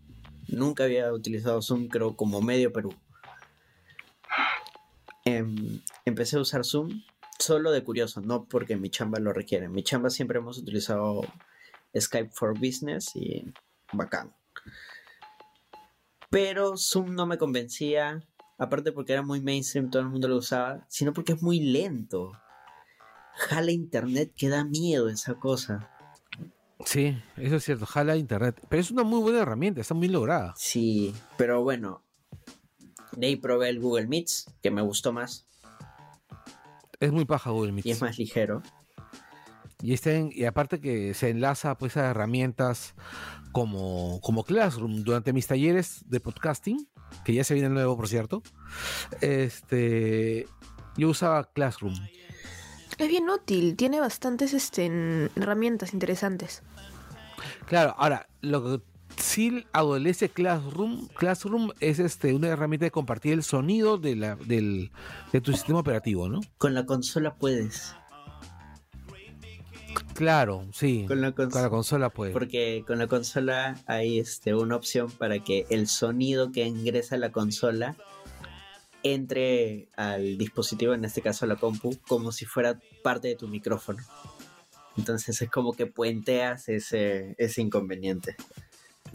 Nunca 0.47 0.83
había 0.83 1.11
utilizado 1.13 1.61
Zoom, 1.61 1.87
creo, 1.87 2.15
como 2.15 2.41
medio 2.41 2.73
Perú. 2.73 2.93
Em, 5.23 5.81
empecé 6.05 6.37
a 6.37 6.41
usar 6.41 6.65
Zoom 6.65 7.03
solo 7.39 7.71
de 7.71 7.83
curioso, 7.83 8.21
no 8.21 8.45
porque 8.45 8.75
mi 8.75 8.89
chamba 8.89 9.19
lo 9.19 9.33
requiere. 9.33 9.69
Mi 9.69 9.83
chamba 9.83 10.09
siempre 10.09 10.39
hemos 10.39 10.57
utilizado 10.57 11.21
Skype 11.99 12.31
for 12.34 12.53
Business 12.57 13.15
y 13.15 13.51
bacán. 13.93 14.34
Pero 16.30 16.77
Zoom 16.77 17.13
no 17.13 17.26
me 17.26 17.38
convencía 17.38 18.23
aparte 18.61 18.91
porque 18.91 19.13
era 19.13 19.23
muy 19.23 19.41
mainstream, 19.41 19.89
todo 19.89 20.03
el 20.03 20.09
mundo 20.09 20.27
lo 20.27 20.38
usaba, 20.38 20.85
sino 20.88 21.13
porque 21.13 21.34
es 21.34 21.41
muy 21.41 21.59
lento. 21.59 22.31
Jala 23.34 23.72
internet 23.72 24.34
que 24.35 24.49
da 24.49 24.63
miedo 24.63 25.09
esa 25.09 25.34
cosa. 25.34 25.89
Sí, 26.85 27.18
eso 27.38 27.55
es 27.55 27.63
cierto, 27.63 27.88
jala 27.88 28.18
internet. 28.18 28.61
Pero 28.69 28.80
es 28.80 28.91
una 28.91 29.03
muy 29.03 29.19
buena 29.19 29.39
herramienta, 29.39 29.81
está 29.81 29.95
muy 29.95 30.09
lograda. 30.09 30.53
Sí, 30.57 31.13
pero 31.38 31.63
bueno. 31.63 32.03
De 33.13 33.27
ahí 33.27 33.35
probé 33.35 33.69
el 33.69 33.80
Google 33.80 34.07
Meets, 34.07 34.45
que 34.61 34.72
me 34.72 34.81
gustó 34.81 35.11
más 35.11 35.45
Es 36.99 37.11
muy 37.11 37.26
paja 37.26 37.49
Google 37.49 37.72
Meet. 37.73 37.85
y 37.88 37.91
es 37.91 38.01
más 38.01 38.18
ligero. 38.19 38.61
Y, 39.81 39.93
está 39.93 40.11
en- 40.13 40.31
y 40.33 40.45
aparte 40.45 40.79
que 40.79 41.13
se 41.13 41.29
enlaza 41.29 41.77
pues 41.77 41.97
a 41.97 42.09
herramientas 42.09 42.93
como, 43.51 44.19
como 44.21 44.43
Classroom. 44.43 45.03
Durante 45.03 45.33
mis 45.33 45.47
talleres 45.47 46.03
de 46.07 46.19
podcasting, 46.19 46.87
que 47.25 47.33
ya 47.33 47.43
se 47.43 47.53
viene 47.53 47.67
el 47.67 47.73
nuevo, 47.73 47.97
por 47.97 48.07
cierto, 48.07 48.41
este, 49.21 50.47
yo 50.97 51.09
usaba 51.09 51.51
Classroom. 51.51 51.95
Es 52.97 53.07
bien 53.07 53.29
útil, 53.29 53.75
tiene 53.75 53.99
bastantes 53.99 54.53
este, 54.53 54.85
herramientas 55.35 55.93
interesantes. 55.93 56.61
Claro, 57.65 57.95
ahora, 57.97 58.27
lo 58.41 58.63
que 58.63 58.81
sí 59.17 59.65
adolece 59.73 60.29
Classroom, 60.29 61.07
Classroom 61.15 61.71
es 61.79 61.99
este, 61.99 62.33
una 62.33 62.49
herramienta 62.49 62.85
de 62.85 62.91
compartir 62.91 63.33
el 63.33 63.43
sonido 63.43 63.97
de, 63.97 64.15
la, 64.15 64.35
del, 64.35 64.91
de 65.31 65.41
tu 65.41 65.51
sistema 65.53 65.79
operativo, 65.79 66.29
¿no? 66.29 66.41
Con 66.57 66.73
la 66.73 66.85
consola 66.85 67.33
puedes. 67.35 67.95
Claro, 70.13 70.67
sí. 70.73 71.05
Con 71.07 71.21
la 71.21 71.31
Con 71.31 71.49
la 71.53 71.69
consola. 71.69 72.09
puede. 72.09 72.31
Porque 72.31 72.83
con 72.85 72.99
la 72.99 73.07
consola 73.07 73.79
hay 73.88 74.19
este, 74.19 74.53
una 74.53 74.75
opción 74.75 75.09
para 75.09 75.39
que 75.39 75.65
el 75.69 75.88
sonido 75.88 76.51
que 76.51 76.65
ingresa 76.65 77.15
a 77.15 77.19
la 77.19 77.31
consola 77.31 77.95
entre 79.03 79.88
al 79.95 80.38
dispositivo, 80.38 80.93
en 80.93 81.05
este 81.05 81.21
caso 81.21 81.45
a 81.45 81.47
la 81.47 81.55
compu, 81.55 81.97
como 82.07 82.31
si 82.31 82.45
fuera 82.45 82.79
parte 83.03 83.29
de 83.29 83.35
tu 83.35 83.47
micrófono. 83.47 84.03
Entonces 84.97 85.41
es 85.41 85.49
como 85.49 85.73
que 85.73 85.88
puenteas 85.88 86.69
ese, 86.69 87.35
ese 87.38 87.61
inconveniente. 87.61 88.35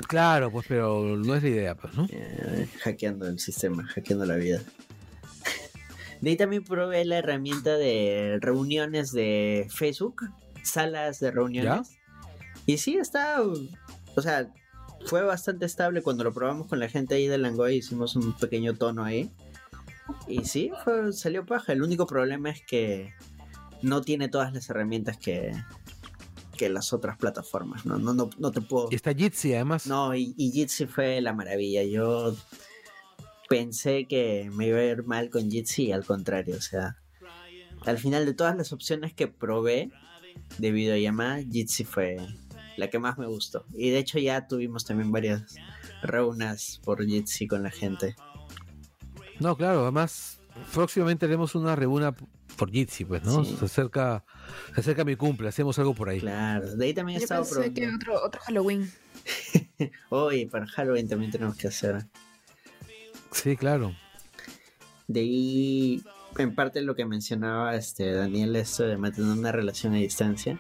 Claro, 0.08 0.50
pues, 0.50 0.66
pero 0.68 1.16
no 1.16 1.34
es 1.34 1.42
la 1.42 1.48
idea, 1.48 1.74
pues, 1.74 1.94
¿no? 1.94 2.06
Eh, 2.10 2.68
hackeando 2.80 3.26
el 3.28 3.38
sistema, 3.38 3.86
hackeando 3.86 4.26
la 4.26 4.36
vida. 4.36 4.62
De 6.20 6.30
ahí 6.30 6.36
también 6.36 6.64
probé 6.64 7.04
la 7.04 7.18
herramienta 7.18 7.76
de 7.76 8.38
reuniones 8.40 9.12
de 9.12 9.68
Facebook, 9.70 10.22
salas 10.66 11.20
de 11.20 11.30
reuniones. 11.30 11.98
Y 12.66 12.78
sí, 12.78 12.96
está. 12.96 13.42
O 13.42 14.22
sea, 14.22 14.52
fue 15.06 15.22
bastante 15.22 15.66
estable 15.66 16.02
cuando 16.02 16.24
lo 16.24 16.32
probamos 16.32 16.66
con 16.66 16.80
la 16.80 16.88
gente 16.88 17.14
ahí 17.14 17.26
de 17.26 17.38
Langoy. 17.38 17.76
Hicimos 17.76 18.16
un 18.16 18.36
pequeño 18.36 18.74
tono 18.74 19.04
ahí. 19.04 19.30
Y 20.28 20.44
sí, 20.44 20.70
fue, 20.84 21.12
salió 21.12 21.46
paja. 21.46 21.72
El 21.72 21.82
único 21.82 22.06
problema 22.06 22.50
es 22.50 22.62
que 22.66 23.12
no 23.82 24.02
tiene 24.02 24.28
todas 24.28 24.52
las 24.52 24.68
herramientas 24.70 25.16
que, 25.16 25.52
que 26.56 26.68
las 26.68 26.92
otras 26.92 27.16
plataformas. 27.18 27.86
No, 27.86 27.98
no, 27.98 28.14
no, 28.14 28.30
no 28.38 28.50
te 28.50 28.60
puedo. 28.60 28.88
Y 28.90 28.94
está 28.94 29.14
Jitsi, 29.14 29.54
además. 29.54 29.86
No, 29.86 30.14
y, 30.14 30.34
y 30.36 30.50
Jitsi 30.50 30.86
fue 30.86 31.20
la 31.20 31.32
maravilla. 31.32 31.82
Yo 31.84 32.34
pensé 33.48 34.06
que 34.06 34.50
me 34.52 34.68
iba 34.68 34.78
a 34.78 34.84
ir 34.84 35.04
mal 35.04 35.30
con 35.30 35.50
Jitsi 35.50 35.86
y 35.86 35.92
al 35.92 36.04
contrario, 36.04 36.56
o 36.56 36.60
sea, 36.60 36.96
al 37.84 37.98
final 37.98 38.26
de 38.26 38.34
todas 38.34 38.56
las 38.56 38.72
opciones 38.72 39.14
que 39.14 39.28
probé 39.28 39.90
de 40.58 40.70
videollamada, 40.70 41.42
Jitsi 41.42 41.84
fue 41.84 42.16
la 42.76 42.88
que 42.88 42.98
más 42.98 43.18
me 43.18 43.26
gustó. 43.26 43.64
Y 43.72 43.90
de 43.90 43.98
hecho 43.98 44.18
ya 44.18 44.46
tuvimos 44.46 44.84
también 44.84 45.10
varias 45.12 45.56
reunas 46.02 46.80
por 46.84 47.04
Jitsi 47.04 47.46
con 47.46 47.62
la 47.62 47.70
gente. 47.70 48.14
No, 49.40 49.56
claro, 49.56 49.82
además, 49.82 50.40
próximamente 50.72 51.26
haremos 51.26 51.54
una 51.54 51.76
reunión 51.76 52.14
por 52.56 52.70
Jitsi, 52.70 53.04
pues, 53.04 53.22
¿no? 53.22 53.44
Sí. 53.44 53.56
Se 53.58 53.66
acerca, 53.66 54.24
se 54.74 54.80
acerca 54.80 55.04
mi 55.04 55.16
cumple, 55.16 55.48
hacemos 55.48 55.78
algo 55.78 55.94
por 55.94 56.08
ahí. 56.08 56.20
Claro, 56.20 56.74
de 56.74 56.86
ahí 56.86 56.94
también 56.94 57.16
he 57.16 57.20
Yo 57.20 57.24
estado 57.24 57.72
que 57.72 57.88
otro, 57.88 58.24
otro 58.24 58.40
Halloween. 58.42 58.90
Oye, 60.10 60.48
para 60.50 60.66
Halloween 60.66 61.08
también 61.08 61.30
tenemos 61.30 61.56
que 61.56 61.68
hacer. 61.68 62.06
Sí, 63.32 63.56
claro. 63.56 63.94
De 65.06 65.20
ahí, 65.20 66.02
en 66.38 66.54
parte 66.54 66.82
lo 66.82 66.94
que 66.94 67.04
mencionaba 67.04 67.74
este 67.74 68.12
Daniel, 68.12 68.56
esto 68.56 68.84
de 68.84 68.96
mantener 68.96 69.30
una 69.30 69.52
relación 69.52 69.94
a 69.94 69.96
distancia. 69.96 70.58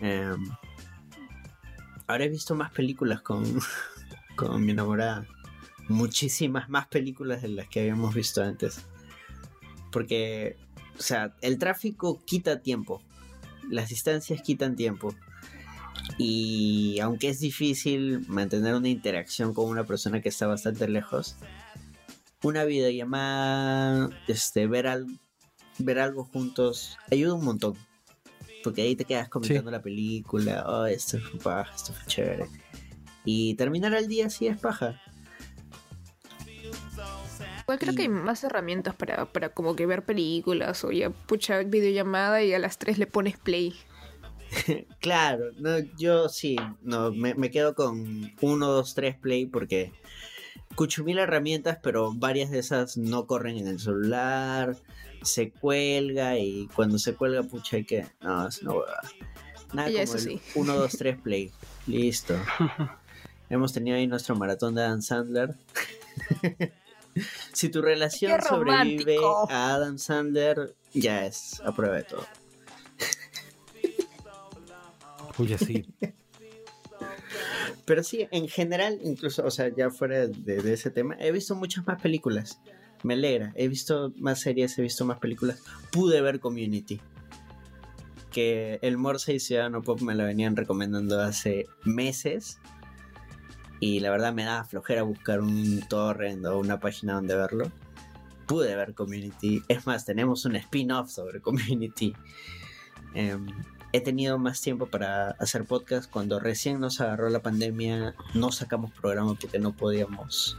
Em, 0.00 0.44
ahora 2.06 2.24
he 2.24 2.28
visto 2.28 2.54
más 2.54 2.70
películas 2.70 3.20
con, 3.22 3.44
con 4.36 4.64
mi 4.64 4.72
enamorada. 4.72 5.26
Muchísimas 5.88 6.68
más 6.68 6.86
películas 6.88 7.42
de 7.42 7.48
las 7.48 7.68
que 7.68 7.80
habíamos 7.80 8.14
visto 8.14 8.42
antes. 8.42 8.84
Porque, 9.90 10.56
o 10.98 11.02
sea, 11.02 11.34
el 11.40 11.58
tráfico 11.58 12.22
quita 12.24 12.60
tiempo. 12.60 13.02
Las 13.70 13.88
distancias 13.88 14.42
quitan 14.42 14.76
tiempo. 14.76 15.14
Y 16.18 16.98
aunque 17.00 17.28
es 17.28 17.40
difícil 17.40 18.26
mantener 18.28 18.74
una 18.74 18.88
interacción 18.88 19.54
con 19.54 19.66
una 19.66 19.84
persona 19.84 20.20
que 20.20 20.28
está 20.28 20.46
bastante 20.46 20.88
lejos, 20.88 21.36
una 22.42 22.64
videollamada, 22.64 24.10
este, 24.28 24.66
ver, 24.66 24.86
al- 24.86 25.06
ver 25.78 25.98
algo 25.98 26.24
juntos, 26.24 26.96
ayuda 27.10 27.34
un 27.34 27.44
montón. 27.44 27.74
Porque 28.64 28.82
ahí 28.82 28.96
te 28.96 29.04
quedas 29.04 29.28
comentando 29.28 29.70
la 29.70 29.80
película, 29.82 30.64
oh, 30.66 30.84
esto 30.86 31.18
fue 31.20 31.38
paja, 31.40 31.74
esto 31.74 31.92
fue 31.92 32.06
chévere. 32.06 32.46
Y 33.24 33.54
terminar 33.54 33.94
el 33.94 34.08
día 34.08 34.26
así 34.26 34.46
es 34.46 34.58
paja. 34.58 35.00
Igual 37.62 37.78
creo 37.78 37.94
que 37.94 38.02
hay 38.02 38.08
más 38.08 38.42
herramientas 38.44 38.94
para, 38.94 39.26
para 39.30 39.50
como 39.50 39.76
que 39.76 39.84
ver 39.86 40.02
películas 40.04 40.82
o 40.84 40.90
ya 40.90 41.10
pucha 41.10 41.62
videollamada 41.62 42.42
y 42.42 42.54
a 42.54 42.58
las 42.58 42.78
3 42.78 42.98
le 42.98 43.06
pones 43.06 43.36
play. 43.38 43.74
Claro, 45.00 45.52
no, 45.58 45.78
yo 45.98 46.28
sí, 46.30 46.56
no, 46.80 47.12
me, 47.12 47.34
me 47.34 47.50
quedo 47.50 47.74
con 47.74 48.32
1, 48.40 48.66
2, 48.66 48.94
3 48.94 49.16
play 49.18 49.44
porque 49.46 49.92
escucho 50.78 51.02
mil 51.02 51.18
herramientas, 51.18 51.76
pero 51.82 52.12
varias 52.14 52.52
de 52.52 52.60
esas 52.60 52.96
no 52.96 53.26
corren 53.26 53.58
en 53.58 53.66
el 53.66 53.80
celular, 53.80 54.76
se 55.22 55.50
cuelga 55.50 56.38
y 56.38 56.68
cuando 56.68 57.00
se 57.00 57.16
cuelga, 57.16 57.42
pucha, 57.42 57.78
hay 57.78 57.84
que. 57.84 58.06
No, 58.20 58.46
es 58.46 58.62
una 58.62 58.74
huevada. 58.74 59.02
Nada 59.72 59.88
como 59.88 60.00
eso 60.00 60.14
el 60.18 60.22
sí. 60.22 60.40
1, 60.54 60.76
2, 60.76 60.92
3 60.96 61.20
play. 61.20 61.50
Listo. 61.88 62.36
Hemos 63.50 63.72
tenido 63.72 63.96
ahí 63.96 64.06
nuestro 64.06 64.36
maratón 64.36 64.76
de 64.76 64.84
Adam 64.84 65.02
Sandler. 65.02 65.56
si 67.52 67.70
tu 67.70 67.82
relación 67.82 68.38
¡Qué 68.38 68.46
sobrevive 68.46 69.16
a 69.50 69.74
Adam 69.74 69.98
Sandler, 69.98 70.76
ya 70.94 71.26
es 71.26 71.60
a 71.64 71.74
prueba 71.74 71.96
de 71.96 72.04
todo. 72.04 72.24
Uy, 75.38 75.52
así. 75.54 75.84
Pero 77.84 78.02
sí, 78.02 78.28
en 78.30 78.48
general, 78.48 78.98
incluso, 79.02 79.44
o 79.44 79.50
sea, 79.50 79.74
ya 79.74 79.90
fuera 79.90 80.26
de, 80.26 80.72
ese 80.72 80.90
tema, 80.90 81.16
he 81.18 81.32
visto 81.32 81.54
muchas 81.54 81.86
más 81.86 82.00
películas. 82.00 82.60
Me 83.02 83.14
alegra. 83.14 83.52
He 83.54 83.68
visto 83.68 84.12
más 84.16 84.40
series, 84.40 84.78
he 84.78 84.82
visto 84.82 85.04
más 85.04 85.18
películas. 85.18 85.62
Pude 85.92 86.20
ver 86.20 86.40
Community. 86.40 87.00
Que 88.32 88.78
el 88.82 88.98
Morse 88.98 89.34
y 89.34 89.40
Ciudadano 89.40 89.82
Pop 89.82 90.00
me 90.00 90.14
la 90.14 90.24
venían 90.24 90.56
recomendando 90.56 91.20
hace 91.20 91.66
meses. 91.84 92.58
Y 93.80 94.00
la 94.00 94.10
verdad 94.10 94.32
me 94.32 94.44
daba 94.44 94.64
flojera 94.64 95.02
buscar 95.02 95.40
un 95.40 95.80
torrent 95.88 96.44
o 96.46 96.58
una 96.58 96.80
página 96.80 97.14
donde 97.14 97.36
verlo. 97.36 97.70
Pude 98.46 98.74
ver 98.74 98.94
Community. 98.94 99.62
Es 99.68 99.86
más, 99.86 100.04
tenemos 100.04 100.44
un 100.44 100.56
spin-off 100.56 101.10
sobre 101.10 101.40
Community. 101.40 102.14
Em, 103.14 103.46
he 103.92 104.00
tenido 104.00 104.38
más 104.38 104.60
tiempo 104.60 104.86
para 104.86 105.30
hacer 105.32 105.64
podcast. 105.64 106.10
Cuando 106.10 106.38
recién 106.40 106.80
nos 106.80 107.00
agarró 107.00 107.28
la 107.30 107.40
pandemia, 107.42 108.14
no 108.34 108.52
sacamos 108.52 108.92
programa 108.92 109.34
porque 109.40 109.58
no 109.58 109.72
podíamos 109.72 110.56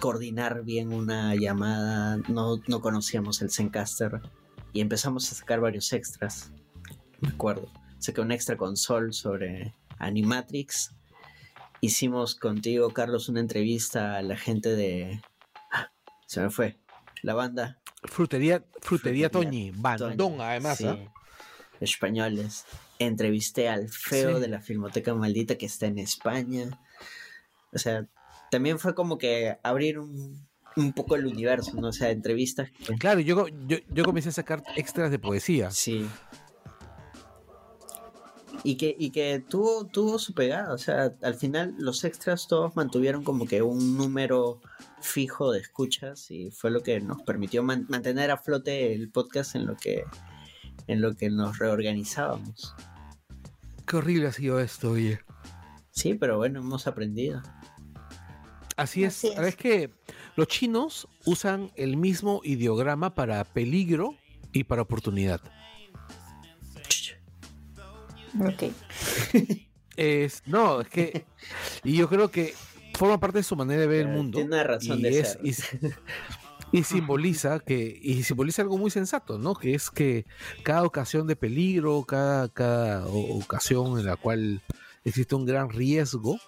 coordinar 0.00 0.64
bien 0.64 0.92
una 0.92 1.34
llamada, 1.34 2.18
no, 2.28 2.60
no 2.66 2.80
conocíamos 2.80 3.42
el 3.42 3.50
Zencaster 3.50 4.20
y 4.72 4.80
empezamos 4.80 5.30
a 5.30 5.34
sacar 5.34 5.60
varios 5.60 5.92
extras. 5.92 6.52
Me 7.20 7.28
acuerdo. 7.30 7.70
Saqué 7.98 8.20
un 8.20 8.30
extra 8.30 8.56
con 8.56 8.76
Sol 8.76 9.12
sobre 9.12 9.74
Animatrix. 9.98 10.94
Hicimos 11.80 12.34
contigo, 12.34 12.90
Carlos, 12.90 13.28
una 13.28 13.40
entrevista 13.40 14.16
a 14.16 14.22
la 14.22 14.36
gente 14.36 14.74
de. 14.76 15.20
Ah, 15.72 15.90
Se 16.26 16.40
me 16.40 16.50
fue. 16.50 16.78
La 17.22 17.34
banda 17.34 17.80
Frutería, 18.04 18.64
frutería 18.80 19.28
Frutería 19.28 19.30
Toñi, 19.30 19.72
bandón 19.72 20.40
además, 20.40 20.78
Sí. 20.78 20.86
¿ah? 20.86 21.12
Españoles. 21.80 22.64
Entrevisté 22.98 23.68
al 23.68 23.88
feo 23.88 24.36
Sí. 24.36 24.40
de 24.40 24.48
la 24.48 24.60
Filmoteca 24.60 25.14
Maldita 25.14 25.56
que 25.56 25.66
está 25.66 25.86
en 25.86 25.98
España. 25.98 26.78
O 27.72 27.78
sea, 27.78 28.06
también 28.50 28.78
fue 28.78 28.94
como 28.94 29.18
que 29.18 29.58
abrir 29.62 29.98
un, 29.98 30.46
un 30.76 30.92
poco 30.92 31.16
el 31.16 31.26
universo, 31.26 31.72
¿no? 31.80 31.88
O 31.88 31.92
sea, 31.92 32.10
entrevistas. 32.10 32.70
que- 32.70 32.94
Claro, 32.96 33.20
yo, 33.20 33.46
yo, 33.66 33.78
yo 33.90 34.04
comencé 34.04 34.30
a 34.30 34.32
sacar 34.32 34.62
extras 34.76 35.10
de 35.10 35.18
poesía. 35.18 35.70
Sí. 35.70 36.08
Y 38.64 38.76
que, 38.76 38.96
y 38.98 39.10
que 39.10 39.38
tuvo, 39.48 39.86
tuvo 39.86 40.18
su 40.18 40.34
pegada. 40.34 40.72
O 40.74 40.78
sea, 40.78 41.14
al 41.22 41.34
final 41.34 41.74
los 41.78 42.02
extras 42.04 42.48
todos 42.48 42.74
mantuvieron 42.74 43.22
como 43.22 43.46
que 43.46 43.62
un 43.62 43.96
número 43.96 44.60
fijo 45.00 45.52
de 45.52 45.60
escuchas 45.60 46.30
y 46.32 46.50
fue 46.50 46.70
lo 46.72 46.82
que 46.82 47.00
nos 47.00 47.22
permitió 47.22 47.62
man- 47.62 47.86
mantener 47.88 48.32
a 48.32 48.36
flote 48.36 48.92
el 48.94 49.10
podcast 49.10 49.54
en 49.54 49.66
lo 49.66 49.76
que 49.76 50.02
en 50.88 51.00
lo 51.00 51.14
que 51.14 51.30
nos 51.30 51.58
reorganizábamos. 51.58 52.74
Qué 53.86 53.96
horrible 53.96 54.26
ha 54.26 54.32
sido 54.32 54.58
esto, 54.60 54.90
oye. 54.90 55.20
Sí, 55.90 56.14
pero 56.14 56.36
bueno, 56.36 56.58
hemos 56.60 56.86
aprendido. 56.86 57.40
Así 58.76 59.04
es. 59.04 59.18
Así 59.24 59.28
es. 59.28 59.38
Es 59.38 59.56
que 59.56 59.90
los 60.36 60.46
chinos 60.48 61.08
usan 61.24 61.70
el 61.76 61.96
mismo 61.96 62.40
ideograma 62.44 63.14
para 63.14 63.42
peligro 63.44 64.14
y 64.52 64.64
para 64.64 64.82
oportunidad. 64.82 65.40
Ok. 68.40 68.72
Es, 69.96 70.44
no, 70.46 70.80
es 70.82 70.88
que. 70.88 71.24
Y 71.82 71.96
yo 71.96 72.08
creo 72.08 72.30
que 72.30 72.54
forma 72.94 73.18
parte 73.18 73.38
de 73.38 73.42
su 73.42 73.56
manera 73.56 73.80
de 73.80 73.88
ver 73.88 74.02
el 74.06 74.12
mundo. 74.12 74.38
tiene 74.38 74.54
una 74.54 74.62
razón 74.62 75.00
y 75.00 75.02
de 75.02 75.18
es- 75.18 75.28
ser. 75.32 75.40
Y, 75.42 75.52
y 76.72 76.82
simboliza 76.84 77.60
que. 77.60 77.98
Y 78.02 78.22
simboliza 78.22 78.62
algo 78.62 78.78
muy 78.78 78.90
sensato, 78.90 79.38
¿no? 79.38 79.54
Que 79.54 79.74
es 79.74 79.90
que 79.90 80.26
cada 80.62 80.84
ocasión 80.84 81.26
de 81.26 81.36
peligro, 81.36 82.04
cada, 82.04 82.48
cada 82.48 83.06
ocasión 83.06 83.98
en 83.98 84.06
la 84.06 84.16
cual 84.16 84.62
existe 85.04 85.34
un 85.34 85.46
gran 85.46 85.70
riesgo, 85.70 86.38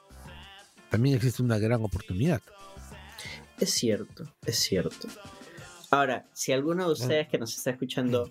también 0.90 1.16
existe 1.16 1.42
una 1.42 1.58
gran 1.58 1.82
oportunidad. 1.82 2.42
Es 3.58 3.70
cierto, 3.70 4.32
es 4.46 4.58
cierto. 4.58 5.08
Ahora, 5.90 6.26
si 6.32 6.52
alguno 6.52 6.86
de 6.86 6.92
ustedes 6.92 7.28
que 7.28 7.38
nos 7.38 7.56
está 7.56 7.70
escuchando 7.70 8.30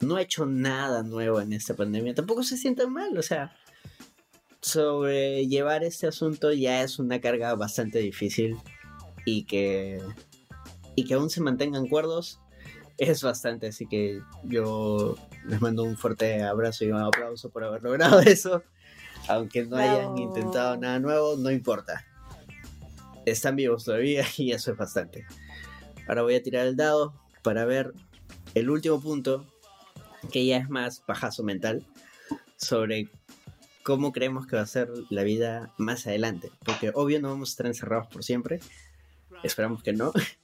no 0.00 0.16
ha 0.16 0.22
hecho 0.22 0.46
nada 0.46 1.02
nuevo 1.02 1.40
en 1.40 1.52
esta 1.52 1.74
pandemia, 1.74 2.14
tampoco 2.14 2.42
se 2.42 2.56
sientan 2.56 2.92
mal, 2.92 3.16
o 3.16 3.22
sea, 3.22 3.56
sobrellevar 4.60 5.82
este 5.84 6.06
asunto 6.06 6.52
ya 6.52 6.82
es 6.82 6.98
una 6.98 7.20
carga 7.20 7.54
bastante 7.54 7.98
difícil 7.98 8.56
y 9.24 9.44
que 9.44 10.00
y 10.94 11.04
que 11.04 11.14
aún 11.14 11.30
se 11.30 11.40
mantengan 11.40 11.86
cuerdos 11.86 12.40
es 13.00 13.22
bastante, 13.22 13.68
así 13.68 13.86
que 13.86 14.20
yo 14.44 15.16
les 15.46 15.60
mando 15.62 15.84
un 15.84 15.96
fuerte 15.96 16.42
abrazo 16.42 16.84
y 16.84 16.90
un 16.90 17.00
aplauso 17.00 17.48
por 17.48 17.64
haber 17.64 17.82
logrado 17.82 18.20
eso. 18.26 18.62
Aunque 19.26 19.64
no 19.64 19.76
hayan 19.76 20.18
intentado 20.18 20.76
nada 20.76 20.98
nuevo, 20.98 21.36
no 21.36 21.50
importa. 21.50 22.04
Están 23.24 23.56
vivos 23.56 23.84
todavía 23.84 24.26
y 24.36 24.52
eso 24.52 24.72
es 24.72 24.76
bastante. 24.76 25.24
Ahora 26.08 26.22
voy 26.22 26.34
a 26.34 26.42
tirar 26.42 26.66
el 26.66 26.76
dado 26.76 27.14
para 27.42 27.64
ver 27.64 27.94
el 28.54 28.68
último 28.68 29.00
punto, 29.00 29.46
que 30.30 30.44
ya 30.44 30.58
es 30.58 30.68
más 30.68 31.00
pajazo 31.00 31.42
mental, 31.42 31.86
sobre 32.56 33.08
cómo 33.82 34.12
creemos 34.12 34.46
que 34.46 34.56
va 34.56 34.62
a 34.62 34.66
ser 34.66 34.90
la 35.08 35.22
vida 35.22 35.72
más 35.78 36.06
adelante. 36.06 36.50
Porque 36.66 36.92
obvio 36.94 37.18
no 37.18 37.30
vamos 37.30 37.48
a 37.48 37.52
estar 37.52 37.66
encerrados 37.66 38.08
por 38.08 38.24
siempre. 38.24 38.60
Esperamos 39.42 39.82
que 39.82 39.94
no. 39.94 40.12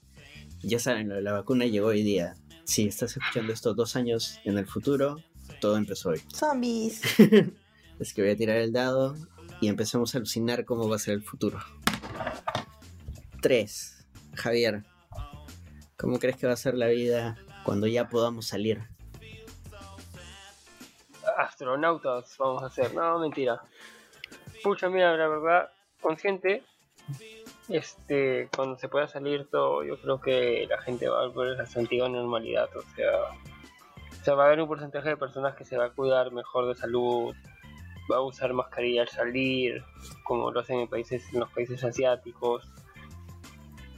Ya 0.66 0.80
saben, 0.80 1.08
lo 1.08 1.14
de 1.14 1.22
la 1.22 1.32
vacuna 1.32 1.64
llegó 1.66 1.86
hoy 1.86 2.02
día. 2.02 2.34
Si 2.64 2.88
estás 2.88 3.16
escuchando 3.16 3.52
esto 3.52 3.72
dos 3.72 3.94
años 3.94 4.40
en 4.42 4.58
el 4.58 4.66
futuro, 4.66 5.22
todo 5.60 5.76
empezó 5.76 6.08
hoy. 6.08 6.20
Zombies. 6.34 7.02
Así 8.00 8.12
que 8.12 8.22
voy 8.22 8.32
a 8.32 8.36
tirar 8.36 8.56
el 8.56 8.72
dado 8.72 9.14
y 9.60 9.68
empecemos 9.68 10.12
a 10.12 10.18
alucinar 10.18 10.64
cómo 10.64 10.88
va 10.88 10.96
a 10.96 10.98
ser 10.98 11.14
el 11.14 11.22
futuro. 11.22 11.60
3. 13.42 14.08
Javier, 14.34 14.82
¿cómo 15.96 16.18
crees 16.18 16.36
que 16.36 16.48
va 16.48 16.54
a 16.54 16.56
ser 16.56 16.74
la 16.74 16.88
vida 16.88 17.38
cuando 17.64 17.86
ya 17.86 18.08
podamos 18.08 18.48
salir? 18.48 18.82
Astronautas 21.38 22.34
vamos 22.40 22.64
a 22.64 22.66
hacer. 22.66 22.92
No, 22.92 23.20
mentira. 23.20 23.62
Pucha, 24.64 24.88
mira, 24.88 25.16
la 25.16 25.28
verdad, 25.28 25.70
consciente. 26.00 26.64
Este, 27.68 28.48
cuando 28.54 28.76
se 28.76 28.88
pueda 28.88 29.08
salir 29.08 29.48
todo, 29.50 29.82
yo 29.82 30.00
creo 30.00 30.20
que 30.20 30.66
la 30.68 30.80
gente 30.82 31.08
va 31.08 31.22
a 31.22 31.26
volver 31.26 31.60
a 31.60 31.66
su 31.66 31.80
antigua 31.80 32.08
normalidad. 32.08 32.68
O 32.76 32.82
sea, 32.94 33.12
o 34.20 34.24
sea, 34.24 34.34
va 34.34 34.44
a 34.44 34.46
haber 34.46 34.60
un 34.60 34.68
porcentaje 34.68 35.08
de 35.08 35.16
personas 35.16 35.56
que 35.56 35.64
se 35.64 35.76
va 35.76 35.86
a 35.86 35.90
cuidar 35.90 36.32
mejor 36.32 36.68
de 36.68 36.74
salud, 36.74 37.34
va 38.10 38.16
a 38.16 38.20
usar 38.20 38.52
mascarilla 38.52 39.02
al 39.02 39.08
salir, 39.08 39.84
como 40.22 40.50
lo 40.50 40.60
hacen 40.60 40.80
en 40.80 40.88
países, 40.88 41.24
en 41.32 41.40
los 41.40 41.50
países 41.50 41.82
asiáticos. 41.82 42.70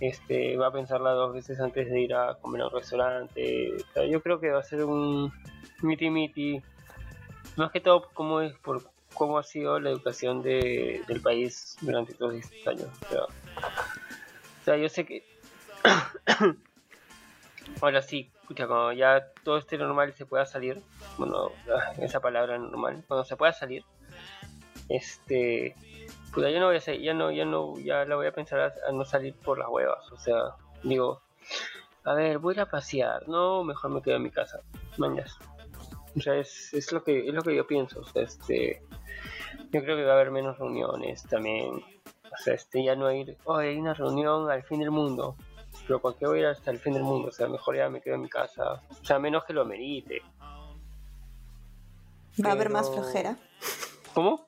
Este, 0.01 0.57
va 0.57 0.69
a 0.69 0.73
pensarla 0.73 1.11
dos 1.11 1.35
veces 1.35 1.61
antes 1.61 1.91
de 1.91 2.01
ir 2.01 2.15
a 2.15 2.37
comer 2.37 2.63
a 2.63 2.67
un 2.69 2.73
restaurante. 2.73 3.75
O 3.75 3.93
sea, 3.93 4.05
yo 4.07 4.23
creo 4.23 4.41
que 4.41 4.51
va 4.51 4.61
a 4.61 4.63
ser 4.63 4.85
un 4.85 5.33
miti 5.83 6.09
miti. 6.09 6.63
Más 7.57 7.71
que 7.71 7.81
todo, 7.81 8.09
cómo 8.15 8.41
es 8.41 8.55
por 8.59 8.83
cómo 9.15 9.39
ha 9.39 9.43
sido 9.43 9.81
la 9.81 9.91
educación 9.91 10.43
de, 10.43 11.03
del 11.09 11.21
país 11.21 11.77
durante 11.81 12.15
todos 12.15 12.35
estos 12.35 12.67
años. 12.67 12.89
O 13.59 14.65
sea, 14.65 14.77
yo 14.77 14.89
sé 14.89 15.05
que 15.05 15.25
ahora 17.81 18.03
sí, 18.03 18.31
escucha, 18.43 18.67
cuando 18.67 18.93
ya 18.93 19.29
todo 19.45 19.59
esté 19.59 19.79
normal 19.79 20.11
y 20.11 20.13
se 20.13 20.27
pueda 20.27 20.47
salir, 20.47 20.83
bueno, 21.17 21.53
esa 22.01 22.21
palabra 22.21 22.59
normal, 22.59 23.05
cuando 23.07 23.25
se 23.25 23.37
pueda 23.37 23.53
salir, 23.53 23.85
este, 24.89 25.77
pues 26.33 26.53
ya 26.53 26.61
no 26.61 26.67
voy 26.67 26.77
a 26.77 26.81
ya 26.81 27.15
no, 27.15 27.31
ya 27.31 27.45
no, 27.45 27.79
ya 27.79 28.05
la 28.05 28.17
voy 28.17 28.27
a 28.27 28.33
pensar 28.33 28.75
a, 28.87 28.93
no 28.93 29.05
salir 29.05 29.35
por 29.35 29.59
las 29.59 29.69
huevas, 29.69 30.11
o 30.13 30.19
sea, 30.19 30.55
digo, 30.83 31.21
a 32.05 32.15
ver, 32.15 32.39
voy 32.39 32.59
a 32.59 32.67
pasear, 32.67 33.29
no, 33.29 33.65
mejor 33.65 33.91
me 33.91 34.03
quedo 34.03 34.17
en 34.17 34.23
mi 34.23 34.31
casa, 34.31 34.61
mañas. 34.97 35.37
O 36.17 36.21
sea, 36.21 36.35
es, 36.37 36.91
lo 36.91 37.05
que 37.05 37.29
es 37.29 37.35
lo 37.35 37.43
que 37.43 37.55
yo 37.55 37.67
pienso, 37.67 38.03
este, 38.15 38.83
yo 39.71 39.83
creo 39.83 39.97
que 39.97 40.05
va 40.05 40.13
a 40.13 40.15
haber 40.15 40.31
menos 40.31 40.59
reuniones 40.59 41.23
también, 41.25 41.85
este, 42.47 42.85
ya 42.85 42.95
no 42.97 43.11
ir, 43.13 43.37
oh, 43.45 43.57
hay 43.57 43.77
una 43.77 43.95
reunión 43.95 44.51
al 44.51 44.63
fin 44.63 44.81
del 44.81 44.91
mundo, 44.91 45.37
pero 45.87 46.01
¿por 46.01 46.17
qué 46.17 46.27
voy 46.27 46.39
a 46.39 46.41
ir 46.43 46.47
hasta 46.47 46.71
el 46.71 46.79
fin 46.79 46.95
del 46.95 47.03
mundo? 47.03 47.29
O 47.29 47.33
sea, 47.33 47.49
mejor 47.49 47.77
ya 47.77 47.89
me 47.89 48.01
quedo 48.01 48.15
en 48.17 48.23
mi 48.23 48.29
casa, 48.29 48.83
o 48.91 49.05
sea, 49.05 49.19
menos 49.19 49.45
que 49.45 49.53
lo 49.53 49.63
amerite. 49.63 50.23
Va 52.45 52.51
a 52.51 52.53
haber 52.53 52.71
más 52.71 52.91
flojera. 52.91 53.37
¿Cómo? 54.15 54.47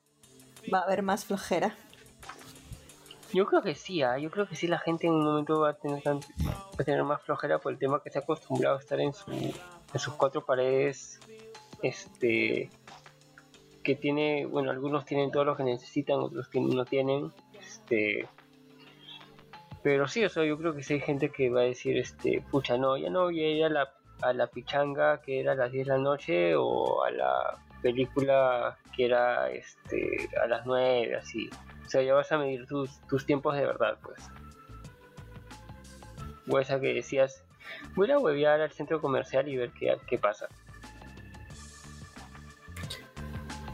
Va 0.73 0.79
a 0.81 0.83
haber 0.83 1.03
más 1.03 1.25
flojera. 1.25 1.75
Yo 3.33 3.47
creo 3.47 3.63
que 3.63 3.75
sí, 3.77 4.03
¿ah? 4.03 4.19
yo 4.19 4.31
creo 4.31 4.49
que 4.49 4.57
sí 4.57 4.67
la 4.67 4.79
gente 4.79 5.07
en 5.07 5.13
un 5.13 5.25
momento 5.25 5.61
va 5.61 5.71
a 5.71 5.75
tener 5.75 6.03
tan- 6.03 6.19
va 6.19 6.77
a 6.81 6.85
tener 6.85 7.05
más 7.05 7.23
flojera 7.23 7.59
por 7.61 7.73
el 7.73 7.79
tema 7.79 8.03
que 8.03 8.11
se 8.11 8.19
ha 8.19 8.23
acostumbrado 8.23 8.77
a 8.77 8.81
estar 8.81 9.01
en 9.01 9.13
su 9.13 9.31
en 9.31 9.99
sus 10.01 10.15
cuatro 10.15 10.45
paredes, 10.45 11.21
este 11.83 12.71
que 13.83 13.95
tiene, 13.97 14.47
bueno, 14.47 14.71
algunos 14.71 15.05
tienen 15.07 15.31
todo 15.31 15.45
lo 15.45 15.57
que 15.57 15.63
necesitan, 15.65 16.19
otros 16.19 16.49
que 16.49 16.61
no 16.61 16.85
tienen, 16.85 17.33
este 17.91 18.29
pero 19.83 20.07
sí, 20.07 20.23
o 20.25 20.29
sea, 20.29 20.45
yo 20.45 20.59
creo 20.59 20.75
que 20.75 20.83
sí 20.83 20.95
hay 20.95 21.01
gente 21.01 21.31
que 21.31 21.49
va 21.49 21.61
a 21.61 21.65
decir, 21.65 21.97
este, 21.97 22.45
pucha, 22.51 22.77
no, 22.77 22.99
ya 22.99 23.09
no 23.09 23.25
voy 23.25 23.43
a 23.43 23.49
ir 23.49 23.65
a 23.65 23.71
la, 23.71 23.95
a 24.21 24.35
la 24.35 24.47
pichanga 24.47 25.23
que 25.23 25.41
era 25.41 25.53
a 25.53 25.55
las 25.55 25.73
10 25.73 25.87
de 25.87 25.93
la 25.95 25.99
noche 25.99 26.55
o 26.55 27.03
a 27.03 27.11
la 27.11 27.59
película 27.81 28.77
que 28.95 29.07
era 29.07 29.51
este 29.51 30.29
a 30.43 30.47
las 30.47 30.67
9, 30.67 31.17
así. 31.17 31.49
O 31.87 31.89
sea, 31.89 32.03
ya 32.03 32.13
vas 32.13 32.31
a 32.31 32.37
medir 32.37 32.67
tus, 32.67 33.01
tus 33.09 33.25
tiempos 33.25 33.57
de 33.57 33.65
verdad, 33.65 33.97
pues. 34.03 34.21
O 36.47 36.59
esa 36.59 36.79
que 36.79 36.93
decías, 36.93 37.43
voy 37.95 38.11
a 38.11 38.19
huevear 38.19 38.61
al 38.61 38.73
centro 38.73 39.01
comercial 39.01 39.49
y 39.49 39.57
ver 39.57 39.71
qué, 39.71 39.97
qué 40.07 40.19
pasa. 40.19 40.47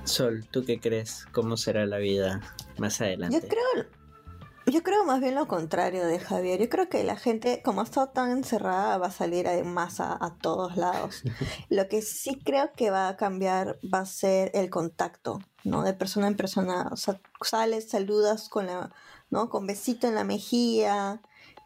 Sol, 0.05 0.47
¿tú 0.53 0.65
qué 0.65 0.79
crees? 0.79 1.27
¿Cómo 1.33 1.57
será 1.57 1.85
la 1.85 1.99
vida 1.99 2.41
más 2.79 3.01
adelante? 3.01 3.41
Yo 3.43 3.49
creo, 3.49 3.87
yo 4.67 4.83
creo 4.83 5.05
más 5.05 5.21
bien 5.21 5.35
lo 5.37 5.47
contrario 5.47 6.07
de 6.07 6.19
Javier. 6.19 6.61
Yo 6.61 6.69
creo 6.69 6.89
que 6.89 7.05
la 7.05 7.17
gente, 7.17 7.63
como 7.63 7.81
ha 7.81 7.85
estado 7.85 8.09
tan 8.09 8.31
encerrada, 8.31 8.99
va 8.99 9.07
a 9.07 9.13
salir 9.13 9.47
en 9.47 9.73
masa 9.73 10.19
a 10.21 10.35
todos 10.39 10.77
lados. 10.77 11.23
Lo 11.71 11.89
que 11.89 12.03
sí 12.03 12.41
creo 12.45 12.73
que 12.73 12.91
va 12.91 13.09
a 13.09 13.17
cambiar 13.17 13.79
va 13.83 14.01
a 14.01 14.07
ser 14.07 14.51
el 14.55 14.69
contacto, 14.69 15.39
¿no? 15.63 15.83
De 15.83 15.95
persona 15.95 16.27
en 16.27 16.37
persona. 16.37 16.89
O 16.91 16.97
sea, 16.97 17.21
sales, 17.43 17.91
saludas 17.91 18.49
con 18.49 18.67
la, 18.67 18.93
¿no? 19.31 19.49
Con 19.51 19.67
besito 19.67 20.09
en 20.09 20.17
la 20.17 20.25
mejilla, 20.25 21.21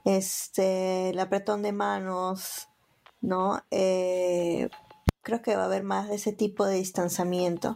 este, 0.05 1.11
el 1.11 1.19
apretón 1.19 1.63
de 1.63 1.73
manos, 1.73 2.69
¿no? 3.23 3.63
Eh, 3.71 4.69
creo 5.23 5.41
que 5.41 5.57
va 5.57 5.63
a 5.63 5.67
haber 5.67 5.85
más 5.85 6.09
de 6.09 6.17
ese 6.17 6.33
tipo 6.33 6.67
de 6.67 6.77
distanciamiento. 6.77 7.75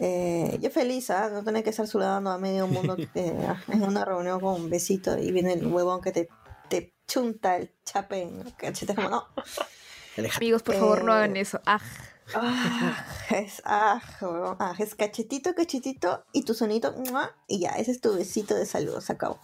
Eh, 0.00 0.58
yo 0.60 0.70
feliz, 0.70 1.10
¿ah? 1.10 1.30
No 1.30 1.44
tener 1.44 1.62
que 1.62 1.70
estar 1.70 1.86
saludando 1.86 2.30
a 2.30 2.38
medio 2.38 2.66
mundo 2.66 2.96
eh, 3.14 3.46
en 3.68 3.82
una 3.82 4.04
reunión 4.04 4.40
con 4.40 4.54
un 4.60 4.70
besito 4.70 5.18
y 5.18 5.30
viene 5.32 5.52
el 5.52 5.66
huevón 5.66 6.00
que 6.00 6.12
te, 6.12 6.28
te 6.68 6.92
chunta 7.06 7.56
el 7.56 7.70
chape 7.84 8.22
en 8.22 8.40
el 8.40 8.54
cachete. 8.54 8.94
Como, 8.94 9.08
no. 9.08 9.26
Amigos, 10.36 10.62
por 10.62 10.74
favor, 10.76 11.04
no 11.04 11.12
Eh, 11.12 11.16
hagan 11.16 11.36
eso. 11.36 11.60
Ah, 11.66 11.80
Ah, 12.34 13.04
es, 13.30 13.60
ah, 13.66 14.00
huevón. 14.20 14.56
Ah, 14.58 14.74
es 14.78 14.94
cachetito, 14.94 15.54
cachetito 15.54 16.24
y 16.32 16.44
tu 16.44 16.54
sonito, 16.54 16.94
¡mua! 17.10 17.34
y 17.46 17.60
ya, 17.60 17.70
ese 17.72 17.90
es 17.90 18.00
tu 18.00 18.14
besito 18.14 18.54
de 18.54 18.64
salud, 18.64 18.98
se 19.00 19.12
acabó. 19.12 19.40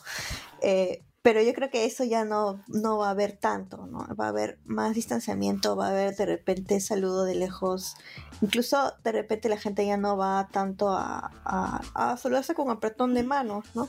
Eh, 0.63 1.03
pero 1.23 1.43
yo 1.43 1.53
creo 1.53 1.71
que 1.71 1.85
eso 1.85 2.05
ya 2.05 2.25
no, 2.25 2.63
no 2.69 2.99
va 2.99 3.09
a 3.09 3.11
haber 3.11 3.37
tanto, 3.37 3.87
¿no? 3.87 4.07
Va 4.19 4.27
a 4.27 4.29
haber 4.29 4.59
más 4.65 4.95
distanciamiento, 4.95 5.77
va 5.77 5.89
a 5.89 5.91
haber 5.91 6.17
de 6.17 6.25
repente 6.25 6.81
saludo 6.81 7.25
de 7.25 7.35
lejos. 7.35 7.97
Incluso 8.41 8.95
de 9.05 9.13
repente 9.13 9.49
la 9.51 9.59
gente 9.59 9.85
ya 9.85 9.99
no 9.99 10.17
va 10.17 10.49
tanto 10.51 10.89
a, 10.91 11.31
a, 11.45 11.83
a 11.95 12.17
saludarse 12.17 12.55
con 12.55 12.71
apretón 12.71 13.13
de 13.13 13.23
manos, 13.23 13.67
¿no? 13.75 13.89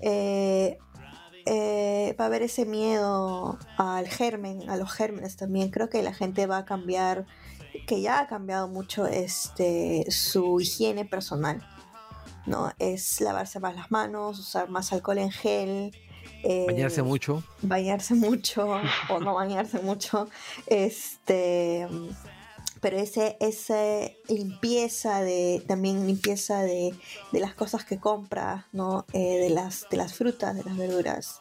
Eh, 0.00 0.78
eh, 1.46 2.14
va 2.18 2.24
a 2.24 2.26
haber 2.26 2.42
ese 2.42 2.66
miedo 2.66 3.58
al 3.76 4.08
germen, 4.08 4.68
a 4.68 4.76
los 4.76 4.92
gérmenes 4.92 5.36
también. 5.36 5.70
Creo 5.70 5.88
que 5.88 6.02
la 6.02 6.12
gente 6.12 6.46
va 6.46 6.58
a 6.58 6.64
cambiar, 6.64 7.26
que 7.86 8.00
ya 8.00 8.20
ha 8.20 8.26
cambiado 8.26 8.68
mucho 8.68 9.06
este, 9.06 10.04
su 10.10 10.60
higiene 10.60 11.04
personal. 11.04 11.66
¿no? 12.46 12.72
Es 12.78 13.20
lavarse 13.20 13.60
más 13.60 13.76
las 13.76 13.90
manos, 13.90 14.38
usar 14.38 14.68
más 14.68 14.92
alcohol 14.92 15.18
en 15.18 15.30
gel. 15.30 15.92
Eh, 16.42 16.64
Bañarse 16.66 17.02
mucho. 17.02 17.42
bañarse 17.62 18.14
mucho 18.14 18.80
o 19.08 19.20
no 19.20 19.34
bañarse 19.34 19.80
mucho. 19.80 20.28
Este, 20.66 21.86
pero 22.80 22.96
ese, 22.98 23.36
ese 23.40 24.16
limpieza 24.28 25.20
de, 25.20 25.62
también 25.66 26.06
limpieza 26.06 26.62
de, 26.62 26.94
de 27.32 27.40
las 27.40 27.54
cosas 27.54 27.84
que 27.84 27.98
compra, 27.98 28.68
¿no? 28.72 29.04
Eh, 29.12 29.38
de, 29.38 29.50
las, 29.50 29.86
de 29.90 29.96
las 29.96 30.14
frutas, 30.14 30.56
de 30.56 30.64
las 30.64 30.76
verduras. 30.76 31.40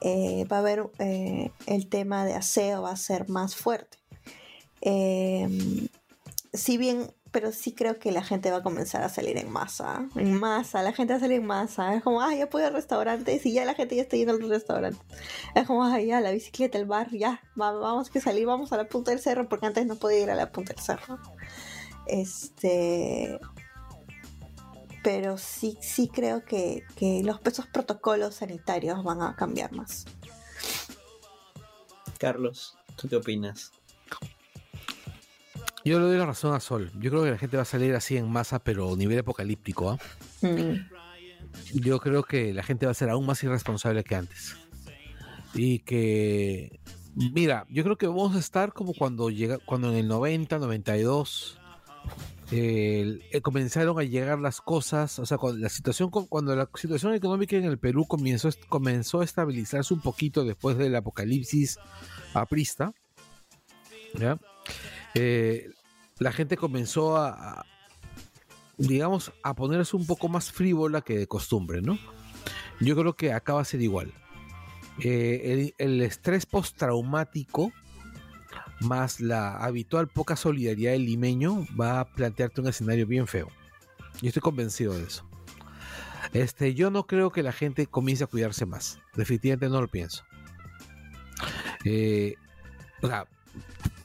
Eh, 0.00 0.44
va 0.52 0.56
a 0.56 0.60
haber 0.60 0.90
eh, 0.98 1.50
el 1.66 1.88
tema 1.88 2.26
de 2.26 2.34
aseo, 2.34 2.82
va 2.82 2.90
a 2.90 2.96
ser 2.96 3.28
más 3.30 3.56
fuerte. 3.56 3.96
Eh, 4.82 5.48
si 6.52 6.76
bien, 6.76 7.10
pero 7.34 7.50
sí 7.50 7.72
creo 7.72 7.98
que 7.98 8.12
la 8.12 8.22
gente 8.22 8.52
va 8.52 8.58
a 8.58 8.62
comenzar 8.62 9.02
a 9.02 9.08
salir 9.08 9.36
en 9.38 9.50
masa. 9.50 10.06
En 10.14 10.38
masa, 10.38 10.84
la 10.84 10.92
gente 10.92 11.14
va 11.14 11.16
a 11.16 11.20
salir 11.20 11.40
en 11.40 11.46
masa. 11.46 11.92
Es 11.96 12.02
como, 12.04 12.20
ah, 12.22 12.32
ya 12.32 12.48
puedo 12.48 12.64
ir 12.64 12.72
a 12.72 12.76
restaurantes 12.76 13.44
y 13.44 13.52
ya 13.52 13.64
la 13.64 13.74
gente 13.74 13.96
ya 13.96 14.02
está 14.02 14.16
yendo 14.16 14.34
a 14.34 14.36
los 14.36 14.48
restaurantes. 14.48 15.02
Es 15.56 15.66
como, 15.66 15.82
ah, 15.82 16.00
ya, 16.00 16.20
la 16.20 16.30
bicicleta, 16.30 16.78
el 16.78 16.84
bar, 16.86 17.10
ya, 17.10 17.42
va- 17.60 17.72
vamos 17.72 18.08
que 18.08 18.20
salir, 18.20 18.46
vamos 18.46 18.72
a 18.72 18.76
la 18.76 18.84
punta 18.86 19.10
del 19.10 19.18
cerro, 19.18 19.48
porque 19.48 19.66
antes 19.66 19.84
no 19.84 19.96
podía 19.96 20.20
ir 20.20 20.30
a 20.30 20.36
la 20.36 20.52
punta 20.52 20.72
del 20.74 20.82
cerro. 20.84 21.18
Este. 22.06 23.40
Pero 25.02 25.36
sí, 25.36 25.76
sí 25.82 26.06
creo 26.08 26.44
que, 26.44 26.84
que 26.94 27.22
los 27.24 27.40
esos 27.44 27.66
protocolos 27.66 28.36
sanitarios 28.36 29.02
van 29.02 29.22
a 29.22 29.34
cambiar 29.34 29.72
más. 29.72 30.04
Carlos, 32.18 32.76
¿tú 32.96 33.08
qué 33.08 33.16
opinas? 33.16 33.72
Yo 35.84 35.98
le 35.98 36.06
doy 36.06 36.16
la 36.16 36.26
razón 36.26 36.54
a 36.54 36.60
Sol. 36.60 36.90
Yo 36.98 37.10
creo 37.10 37.24
que 37.24 37.30
la 37.30 37.38
gente 37.38 37.56
va 37.56 37.62
a 37.62 37.66
salir 37.66 37.94
así 37.94 38.16
en 38.16 38.30
masa, 38.30 38.58
pero 38.58 38.92
a 38.92 38.96
nivel 38.96 39.18
apocalíptico. 39.18 39.90
¿ah? 39.90 39.98
Mm, 40.40 40.86
Yo 41.74 41.98
creo 42.00 42.22
que 42.22 42.54
la 42.54 42.62
gente 42.62 42.86
va 42.86 42.92
a 42.92 42.94
ser 42.94 43.10
aún 43.10 43.26
más 43.26 43.42
irresponsable 43.42 44.02
que 44.02 44.14
antes. 44.14 44.56
Y 45.54 45.80
que, 45.80 46.80
mira, 47.14 47.66
yo 47.68 47.84
creo 47.84 47.96
que 47.96 48.06
vamos 48.06 48.34
a 48.34 48.38
estar 48.38 48.72
como 48.72 48.94
cuando 48.94 49.30
llega, 49.30 49.58
cuando 49.58 49.90
en 49.90 49.98
el 49.98 50.08
90, 50.08 50.58
92 50.58 51.60
eh, 52.50 53.20
eh, 53.30 53.40
comenzaron 53.40 53.98
a 53.98 54.02
llegar 54.02 54.38
las 54.38 54.60
cosas, 54.60 55.18
o 55.18 55.26
sea, 55.26 55.38
cuando 55.38 55.60
la 55.60 55.68
situación, 55.68 56.10
cuando 56.10 56.54
la 56.54 56.68
situación 56.74 57.14
económica 57.14 57.56
en 57.56 57.64
el 57.64 57.78
Perú 57.78 58.06
comenzó, 58.06 58.50
comenzó 58.68 59.20
a 59.20 59.24
estabilizarse 59.24 59.94
un 59.94 60.00
poquito 60.00 60.44
después 60.44 60.76
del 60.76 60.94
apocalipsis 60.96 61.78
aprista, 62.34 62.92
¿ya? 64.14 64.38
Eh, 65.14 65.70
la 66.18 66.32
gente 66.32 66.56
comenzó 66.56 67.16
a, 67.16 67.64
digamos, 68.76 69.32
a 69.42 69.54
ponerse 69.54 69.96
un 69.96 70.06
poco 70.06 70.28
más 70.28 70.50
frívola 70.52 71.00
que 71.00 71.18
de 71.18 71.26
costumbre, 71.26 71.82
¿no? 71.82 71.98
Yo 72.80 72.96
creo 72.96 73.14
que 73.14 73.32
acá 73.32 73.54
va 73.54 73.60
a 73.60 73.64
ser 73.64 73.80
igual. 73.80 74.12
Eh, 75.00 75.72
el, 75.78 75.84
el 75.86 76.02
estrés 76.02 76.46
postraumático 76.46 77.72
más 78.80 79.20
la 79.20 79.56
habitual 79.56 80.08
poca 80.08 80.36
solidaridad 80.36 80.92
del 80.92 81.06
limeño 81.06 81.66
va 81.78 82.00
a 82.00 82.04
plantearte 82.04 82.60
un 82.60 82.68
escenario 82.68 83.06
bien 83.06 83.26
feo. 83.26 83.48
Yo 84.20 84.28
estoy 84.28 84.42
convencido 84.42 84.94
de 84.94 85.04
eso. 85.04 85.26
Este, 86.32 86.74
yo 86.74 86.90
no 86.90 87.06
creo 87.06 87.30
que 87.30 87.42
la 87.42 87.52
gente 87.52 87.86
comience 87.86 88.24
a 88.24 88.26
cuidarse 88.26 88.66
más. 88.66 88.98
Definitivamente 89.14 89.68
no 89.68 89.80
lo 89.80 89.88
pienso. 89.88 90.24
Eh, 91.84 92.34
o 93.02 93.06
sea, 93.06 93.26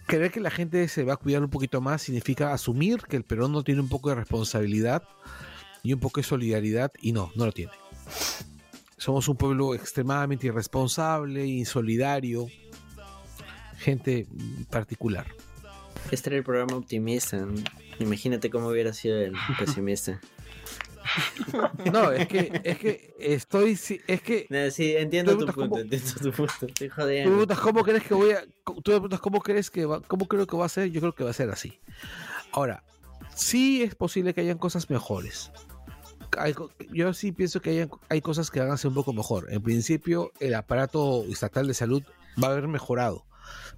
creer 0.10 0.32
que 0.32 0.40
la 0.40 0.50
gente 0.50 0.88
se 0.88 1.04
va 1.04 1.14
a 1.14 1.18
cuidar 1.18 1.44
un 1.44 1.52
poquito 1.52 1.82
más 1.82 2.02
significa 2.02 2.52
asumir 2.52 3.04
que 3.04 3.16
el 3.16 3.24
Perú 3.24 3.48
no 3.48 3.64
tiene 3.64 3.80
un 3.80 3.90
poco 3.90 4.10
de 4.10 4.16
responsabilidad 4.16 5.04
y 5.84 5.94
un 5.94 6.00
poco 6.00 6.20
de 6.20 6.24
solidaridad 6.24 6.92
y 7.00 7.12
no, 7.12 7.32
no 7.36 7.46
lo 7.46 7.52
tiene. 7.52 7.72
Somos 8.98 9.28
un 9.30 9.38
pueblo 9.38 9.76
extremadamente 9.76 10.48
irresponsable, 10.48 11.46
insolidario, 11.46 12.48
gente 13.78 14.28
particular. 14.72 15.28
Este 16.12 16.30
era 16.30 16.38
el 16.38 16.44
programa 16.44 16.76
optimista. 16.76 17.48
Imagínate 18.00 18.50
cómo 18.50 18.70
hubiera 18.70 18.94
sido 18.94 19.18
el 19.20 19.34
pesimista. 19.60 20.20
No, 21.92 22.12
es 22.12 22.28
que, 22.28 22.62
es 22.64 22.78
que 22.78 23.16
estoy, 23.20 23.72
es 24.08 24.22
que 24.22 24.48
No, 24.50 24.70
sí, 24.72 24.96
entiendo 24.96 25.34
Tú 25.38 25.46
tu 25.46 25.54
punto, 25.54 25.70
cómo- 25.70 25.78
entiendo 25.80 26.12
tu 26.22 26.32
punto. 26.32 26.66
Estoy 26.68 26.90
Tú 26.90 26.96
jodiendo. 26.96 27.30
preguntas 27.32 27.60
cómo 27.60 27.84
crees 27.84 28.04
que 28.04 28.14
voy 28.14 28.32
a. 28.32 28.42
Tú 28.66 28.74
me 28.76 28.82
preguntas 28.84 29.20
cómo 29.20 29.42
crees 29.42 29.70
que 29.72 29.86
va, 29.86 30.02
cómo 30.02 30.28
creo 30.28 30.46
que 30.48 30.56
va 30.58 30.66
a 30.66 30.70
ser, 30.70 30.90
yo 30.92 31.02
creo 31.02 31.14
que 31.16 31.24
va 31.24 31.30
a 31.32 31.34
ser 31.34 31.50
así. 31.50 31.80
Ahora, 32.52 32.84
sí 33.36 33.82
es 33.84 33.96
posible 33.96 34.34
que 34.34 34.42
hayan 34.42 34.58
cosas 34.58 34.90
mejores. 34.90 35.52
Hay 36.38 36.54
yo 36.92 37.14
sí 37.14 37.32
pienso 37.32 37.62
que 37.62 37.72
hayan- 37.72 37.90
hay 38.10 38.22
cosas 38.22 38.52
que 38.52 38.60
van 38.60 38.72
a 38.72 38.78
ser 38.78 38.90
un 38.90 38.96
poco 38.96 39.14
mejor. 39.14 39.48
En 39.52 39.62
principio, 39.64 40.32
el 40.40 40.54
aparato 40.54 41.24
estatal 41.26 41.68
de 41.68 41.74
salud 41.74 42.04
va 42.42 42.50
a 42.50 42.52
haber 42.52 42.68
mejorado. 42.68 43.26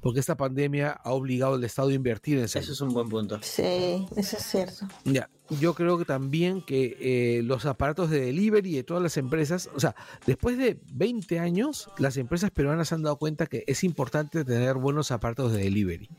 Porque 0.01 0.19
esta 0.19 0.35
pandemia 0.35 0.91
ha 0.91 1.11
obligado 1.11 1.55
al 1.55 1.63
Estado 1.63 1.89
a 1.89 1.93
invertir 1.93 2.39
en 2.39 2.47
salud. 2.47 2.63
Eso 2.63 2.73
es 2.73 2.81
un 2.81 2.93
buen 2.93 3.07
punto. 3.07 3.39
Sí, 3.41 4.05
eso 4.15 4.37
es 4.37 4.43
cierto. 4.43 4.87
Ya, 5.05 5.29
yo 5.59 5.75
creo 5.75 5.97
que 5.97 6.05
también 6.05 6.61
que 6.61 6.97
eh, 6.99 7.43
los 7.43 7.65
aparatos 7.65 8.09
de 8.09 8.21
delivery 8.21 8.73
de 8.73 8.83
todas 8.83 9.03
las 9.03 9.17
empresas, 9.17 9.69
o 9.75 9.80
sea, 9.80 9.95
después 10.25 10.57
de 10.57 10.80
20 10.93 11.39
años, 11.39 11.89
las 11.97 12.17
empresas 12.17 12.51
peruanas 12.51 12.88
se 12.88 12.95
han 12.95 13.03
dado 13.03 13.17
cuenta 13.17 13.45
que 13.45 13.63
es 13.67 13.83
importante 13.83 14.43
tener 14.43 14.75
buenos 14.75 15.11
aparatos 15.11 15.51
de 15.51 15.63
delivery. 15.63 16.09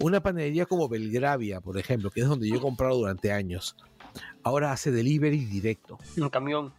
Una 0.00 0.20
panadería 0.20 0.66
como 0.66 0.88
Belgravia, 0.88 1.60
por 1.60 1.78
ejemplo, 1.78 2.10
que 2.10 2.20
es 2.20 2.28
donde 2.28 2.48
yo 2.48 2.56
he 2.56 2.60
comprado 2.60 2.96
durante 2.96 3.32
años, 3.32 3.76
ahora 4.42 4.72
hace 4.72 4.90
delivery 4.90 5.44
directo. 5.44 5.98
Un 6.16 6.28
camión. 6.30 6.72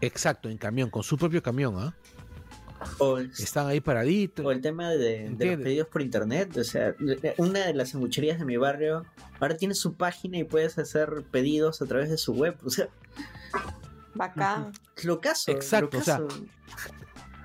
Exacto, 0.00 0.48
en 0.48 0.58
camión, 0.58 0.90
con 0.90 1.02
su 1.02 1.16
propio 1.16 1.42
camión, 1.42 1.74
¿ah? 1.78 1.94
O 2.98 3.18
el, 3.18 3.30
Están 3.38 3.66
ahí 3.66 3.80
paraditos. 3.80 4.44
o 4.44 4.50
el 4.50 4.60
tema 4.60 4.90
de, 4.90 5.30
de 5.30 5.46
los 5.46 5.62
pedidos 5.62 5.88
por 5.88 6.02
internet. 6.02 6.56
O 6.56 6.64
sea, 6.64 6.94
una 7.36 7.66
de 7.66 7.74
las 7.74 7.90
sangucherías 7.90 8.38
de 8.38 8.44
mi 8.44 8.56
barrio 8.56 9.04
ahora 9.38 9.56
tiene 9.56 9.74
su 9.74 9.94
página 9.94 10.38
y 10.38 10.44
puedes 10.44 10.78
hacer 10.78 11.24
pedidos 11.30 11.82
a 11.82 11.86
través 11.86 12.10
de 12.10 12.18
su 12.18 12.34
web. 12.34 12.56
O 12.64 12.70
sea, 12.70 12.88
Bacán. 14.14 14.72
lo 15.04 15.20
caso. 15.20 15.50
Exacto, 15.50 15.98
o 15.98 16.02
sea, 16.02 16.20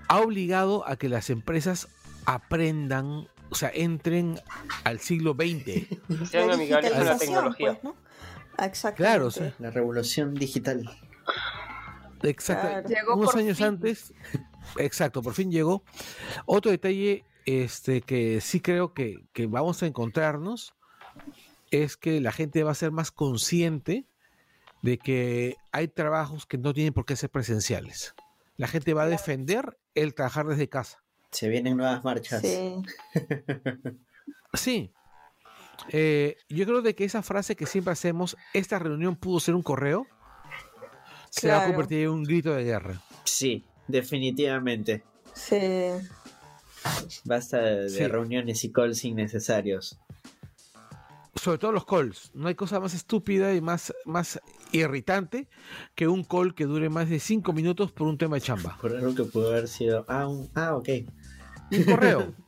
ha 0.07 0.19
obligado 0.19 0.87
a 0.87 0.95
que 0.97 1.09
las 1.09 1.29
empresas 1.29 1.87
aprendan, 2.25 3.27
o 3.49 3.55
sea, 3.55 3.71
entren 3.73 4.39
al 4.83 4.99
siglo 4.99 5.33
XX. 5.33 5.87
Sean 6.29 6.47
La 6.47 6.53
amigables 6.55 6.91
con 6.91 7.05
la 7.05 7.17
tecnología. 7.17 7.79
pues, 7.81 7.83
¿no? 7.83 7.95
Exactamente. 8.63 8.97
Claro, 8.97 9.31
sí. 9.31 9.43
la 9.59 9.71
revolución 9.71 10.33
digital. 10.33 10.89
Exacto. 12.23 12.87
Claro. 12.87 13.15
Unos 13.15 13.35
años 13.35 13.57
fin. 13.57 13.67
antes, 13.67 14.13
exacto, 14.77 15.21
por 15.21 15.33
fin 15.33 15.51
llegó. 15.51 15.83
Otro 16.45 16.71
detalle 16.71 17.23
este, 17.45 18.01
que 18.01 18.41
sí 18.41 18.59
creo 18.59 18.93
que, 18.93 19.25
que 19.33 19.47
vamos 19.47 19.83
a 19.83 19.87
encontrarnos 19.87 20.73
es 21.71 21.97
que 21.97 22.21
la 22.21 22.31
gente 22.31 22.63
va 22.63 22.71
a 22.71 22.75
ser 22.75 22.91
más 22.91 23.11
consciente 23.11 24.05
de 24.81 24.97
que 24.97 25.55
hay 25.71 25.87
trabajos 25.87 26.45
que 26.45 26.57
no 26.57 26.73
tienen 26.73 26.93
por 26.93 27.05
qué 27.05 27.15
ser 27.15 27.29
presenciales. 27.29 28.13
La 28.57 28.67
gente 28.67 28.93
va 28.93 29.03
a 29.03 29.07
defender 29.07 29.77
el 29.95 30.13
trabajar 30.13 30.45
desde 30.45 30.69
casa. 30.69 31.03
Se 31.31 31.49
vienen 31.49 31.77
nuevas 31.77 32.03
marchas. 32.03 32.41
Sí. 32.41 32.75
Sí. 34.53 34.93
Eh, 35.89 36.37
yo 36.47 36.65
creo 36.65 36.81
de 36.81 36.95
que 36.95 37.03
esa 37.03 37.21
frase 37.21 37.57
que 37.57 37.65
siempre 37.65 37.91
hacemos, 37.91 38.37
esta 38.53 38.79
reunión 38.79 39.17
pudo 39.17 39.41
ser 39.41 39.53
un 39.53 39.61
correo, 39.61 40.07
se 41.29 41.49
va 41.49 41.63
a 41.63 41.67
convertir 41.67 42.03
en 42.03 42.09
un 42.09 42.23
grito 42.23 42.53
de 42.53 42.63
guerra. 42.63 43.01
Sí, 43.25 43.65
definitivamente. 43.87 45.03
Sí. 45.33 45.57
Basta 47.23 47.57
de 47.59 47.89
Sí. 47.89 48.07
reuniones 48.07 48.63
y 48.63 48.71
calls 48.71 49.03
innecesarios. 49.05 49.99
sobre 51.37 51.57
todo 51.59 51.73
los 51.73 51.85
calls. 51.85 52.31
No 52.33 52.47
hay 52.47 52.55
cosa 52.55 52.79
más 52.79 52.93
estúpida 52.95 53.53
y 53.53 53.61
más, 53.61 53.93
más 54.05 54.39
irritante 54.71 55.47
que 55.93 56.07
un 56.07 56.23
call 56.23 56.55
que 56.55 56.65
dure 56.65 56.89
más 56.89 57.07
de 57.09 57.19
5 57.19 57.53
minutos 57.53 57.91
por 57.91 58.07
un 58.07 58.17
tema 58.17 58.37
de 58.37 58.41
chamba. 58.41 58.77
Por 58.81 58.95
algo 58.95 59.13
que 59.13 59.25
pudo 59.25 59.49
haber 59.51 59.67
sido. 59.67 60.05
Ah, 60.07 60.27
un- 60.27 60.49
ah 60.55 60.75
ok. 60.75 60.89
Un 61.71 61.83
correo. 61.83 62.33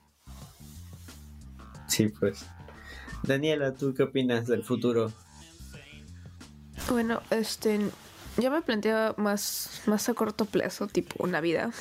Sí, 1.87 2.07
pues. 2.09 2.45
Daniela, 3.23 3.73
¿tú 3.73 3.93
qué 3.93 4.03
opinas 4.03 4.47
del 4.47 4.63
futuro? 4.63 5.11
Bueno, 6.89 7.21
este, 7.29 7.79
yo 8.37 8.51
me 8.51 8.61
planteo 8.61 9.15
más, 9.17 9.81
más 9.85 10.09
a 10.09 10.13
corto 10.13 10.45
plazo, 10.45 10.87
tipo 10.87 11.25
Navidad. 11.27 11.71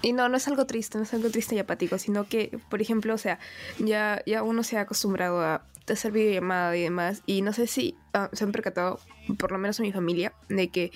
Y 0.00 0.12
no, 0.12 0.28
no 0.28 0.36
es 0.36 0.46
algo 0.46 0.64
triste, 0.66 0.96
no 0.96 1.04
es 1.04 1.12
algo 1.12 1.30
triste 1.30 1.56
y 1.56 1.58
apático, 1.58 1.98
sino 1.98 2.28
que, 2.28 2.58
por 2.70 2.80
ejemplo, 2.80 3.14
o 3.14 3.18
sea, 3.18 3.40
ya, 3.78 4.22
ya 4.26 4.42
uno 4.42 4.62
se 4.62 4.78
ha 4.78 4.82
acostumbrado 4.82 5.40
a 5.40 5.64
hacer 5.92 6.12
videollamada 6.12 6.76
y 6.76 6.82
demás, 6.82 7.22
y 7.26 7.42
no 7.42 7.52
sé 7.52 7.66
si 7.66 7.96
ah, 8.12 8.28
se 8.32 8.44
han 8.44 8.52
percatado, 8.52 9.00
por 9.38 9.52
lo 9.52 9.58
menos 9.58 9.78
en 9.80 9.86
mi 9.86 9.92
familia, 9.92 10.32
de 10.48 10.68
que 10.68 10.92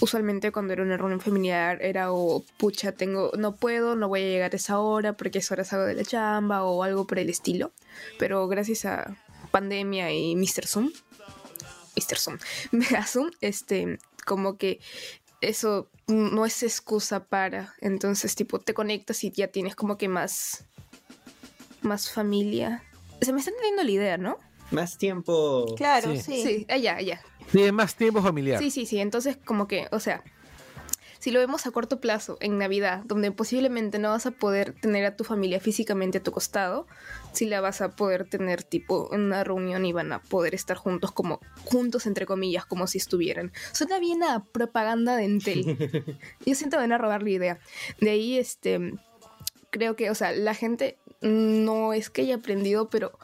usualmente 0.00 0.52
cuando 0.52 0.72
era 0.72 0.82
una 0.82 0.96
reunión 0.96 1.20
familiar 1.20 1.78
era 1.80 2.12
o, 2.12 2.44
pucha, 2.58 2.92
tengo, 2.92 3.30
no 3.38 3.54
puedo, 3.54 3.94
no 3.94 4.08
voy 4.08 4.22
a 4.22 4.26
llegar 4.26 4.52
a 4.52 4.56
esa 4.56 4.80
hora 4.80 5.14
porque 5.14 5.38
es 5.38 5.50
hora 5.50 5.64
salgo 5.64 5.86
de 5.86 5.94
la 5.94 6.04
chamba 6.04 6.64
o 6.64 6.82
algo 6.82 7.06
por 7.06 7.18
el 7.18 7.30
estilo, 7.30 7.72
pero 8.18 8.48
gracias 8.48 8.84
a 8.84 9.16
pandemia 9.50 10.12
y 10.12 10.34
Mr. 10.34 10.66
Zoom, 10.66 10.90
Mr. 11.96 12.16
Zoom, 12.18 12.38
Mega 12.72 13.06
Zoom, 13.06 13.30
este, 13.40 13.98
como 14.26 14.56
que 14.56 14.80
eso 15.40 15.90
no 16.06 16.46
es 16.46 16.62
excusa 16.62 17.24
para. 17.24 17.74
Entonces, 17.80 18.34
tipo, 18.34 18.58
te 18.60 18.74
conectas 18.74 19.24
y 19.24 19.30
ya 19.30 19.48
tienes 19.48 19.74
como 19.74 19.98
que 19.98 20.08
más. 20.08 20.64
más 21.80 22.10
familia. 22.10 22.82
Se 23.20 23.32
me 23.32 23.38
está 23.40 23.50
entendiendo 23.50 23.82
la 23.84 23.90
idea, 23.90 24.16
¿no? 24.18 24.38
Más 24.70 24.98
tiempo. 24.98 25.74
Claro, 25.76 26.12
Sí. 26.12 26.20
sí. 26.22 26.42
Sí, 26.42 26.66
allá, 26.68 26.96
allá. 26.96 27.20
Tiene 27.50 27.72
más 27.72 27.94
tiempo 27.96 28.22
familiar. 28.22 28.58
Sí, 28.58 28.70
sí, 28.70 28.86
sí. 28.86 28.98
Entonces, 29.00 29.36
como 29.36 29.66
que, 29.68 29.88
o 29.90 30.00
sea, 30.00 30.22
si 31.18 31.30
lo 31.30 31.38
vemos 31.40 31.66
a 31.66 31.70
corto 31.72 32.00
plazo, 32.00 32.36
en 32.40 32.56
Navidad, 32.58 33.02
donde 33.04 33.30
posiblemente 33.32 33.98
no 33.98 34.10
vas 34.10 34.26
a 34.26 34.30
poder 34.30 34.72
tener 34.80 35.04
a 35.04 35.16
tu 35.16 35.24
familia 35.24 35.60
físicamente 35.60 36.18
a 36.18 36.22
tu 36.22 36.32
costado, 36.32 36.86
sí 37.32 37.46
la 37.46 37.60
vas 37.60 37.80
a 37.80 37.90
poder 37.96 38.28
tener 38.28 38.62
tipo 38.62 39.12
en 39.14 39.22
una 39.22 39.42
reunión 39.44 39.84
y 39.84 39.92
van 39.92 40.12
a 40.12 40.20
poder 40.22 40.54
estar 40.54 40.76
juntos 40.76 41.12
como 41.12 41.40
juntos 41.64 42.06
entre 42.06 42.26
comillas, 42.26 42.66
como 42.66 42.86
si 42.86 42.98
estuvieran. 42.98 43.52
Suena 43.72 43.98
bien 43.98 44.22
a 44.22 44.44
propaganda 44.44 45.16
de 45.16 45.24
Entel. 45.24 46.18
Yo 46.46 46.54
siento 46.54 46.76
que 46.76 46.82
van 46.82 46.92
a 46.92 46.98
robar 46.98 47.22
la 47.22 47.30
idea. 47.30 47.58
De 48.00 48.10
ahí, 48.10 48.38
este, 48.38 48.94
creo 49.70 49.96
que, 49.96 50.10
o 50.10 50.14
sea, 50.14 50.32
la 50.32 50.54
gente 50.54 50.98
no 51.20 51.92
es 51.92 52.10
que 52.10 52.22
haya 52.22 52.34
aprendido, 52.36 52.90
pero 52.90 53.18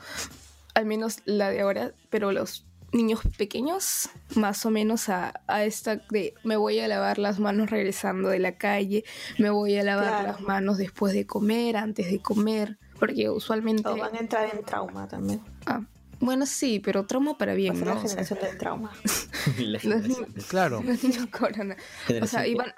al 0.75 0.87
menos 0.87 1.19
la 1.25 1.51
de 1.51 1.61
ahora, 1.61 1.93
pero 2.11 2.33
los 2.33 2.65
niños 2.93 3.21
pequeños, 3.37 4.09
más 4.35 4.65
o 4.65 4.71
menos 4.71 5.11
a, 5.11 5.43
a 5.47 5.65
esta 5.65 5.97
de 6.11 6.33
me 6.45 6.57
voy 6.57 6.79
a 6.81 6.89
lavar 6.89 7.19
las 7.19 7.39
manos 7.39 7.69
regresando 7.71 8.31
de 8.31 8.39
la 8.39 8.57
calle, 8.57 9.05
me 9.39 9.51
voy 9.51 9.77
a 9.77 9.83
lavar 9.83 10.09
Claro. 10.09 10.27
las 10.29 10.41
manos 10.41 10.79
después 10.79 11.13
de 11.13 11.27
comer, 11.27 11.77
antes 11.77 12.11
de 12.11 12.19
comer, 12.21 12.79
porque 12.99 13.29
usualmente... 13.31 13.89
O 13.89 13.97
van 13.97 14.15
a 14.15 14.19
entrar 14.19 14.49
en 14.55 14.65
trauma 14.65 15.07
también. 15.09 15.41
Ah, 15.67 15.83
bueno, 16.21 16.47
sí, 16.47 16.81
pero 16.81 17.07
trauma 17.07 17.39
para 17.39 17.55
bien, 17.55 17.79
¿no? 17.79 17.87
la 17.87 17.95
O 17.95 18.01
sea, 18.01 18.09
generación 18.09 18.39
del 18.41 18.59
trauma. 18.59 18.93
La 19.59 19.73
Los 19.73 19.83
generación. 19.83 20.35
Claro. 20.49 20.83
los 20.85 21.03
niños 21.03 21.27
corona. 21.27 21.77
O 22.21 22.27
sea, 22.27 22.47
iban, 22.47 22.75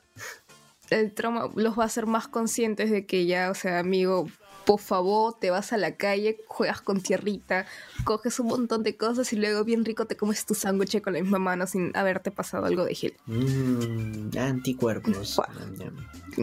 el 0.90 1.12
trauma 1.15 1.50
los 1.55 1.78
va 1.78 1.84
a 1.84 1.86
hacer 1.86 2.07
más 2.07 2.28
conscientes 2.28 2.90
de 2.90 3.07
que 3.07 3.26
ya, 3.26 3.50
o 3.50 3.55
sea, 3.55 3.78
amigo, 3.78 4.26
por 4.66 4.81
favor, 4.81 5.39
te 5.40 5.50
vas 5.50 5.73
a 5.73 5.78
la 5.78 5.97
calle, 5.97 6.44
juegas 6.47 6.81
con 6.82 7.00
tierrita, 7.00 7.66
coges 8.05 8.39
un 8.40 8.49
montón 8.49 8.82
de 8.82 8.97
cosas 8.97 9.32
y 9.32 9.36
luego 9.36 9.65
bien 9.65 9.84
rico 9.84 10.07
te 10.07 10.16
comes 10.16 10.44
tu 10.44 10.55
sándwich 10.55 11.00
con 11.00 11.15
la 11.15 11.20
misma 11.20 11.39
mano 11.39 11.66
sin 11.66 11.97
haberte 11.97 12.31
pasado 12.31 12.66
algo 12.66 12.84
de 12.84 12.94
gel. 12.94 13.16
Mm, 13.26 14.36
anticuerpos. 14.39 15.40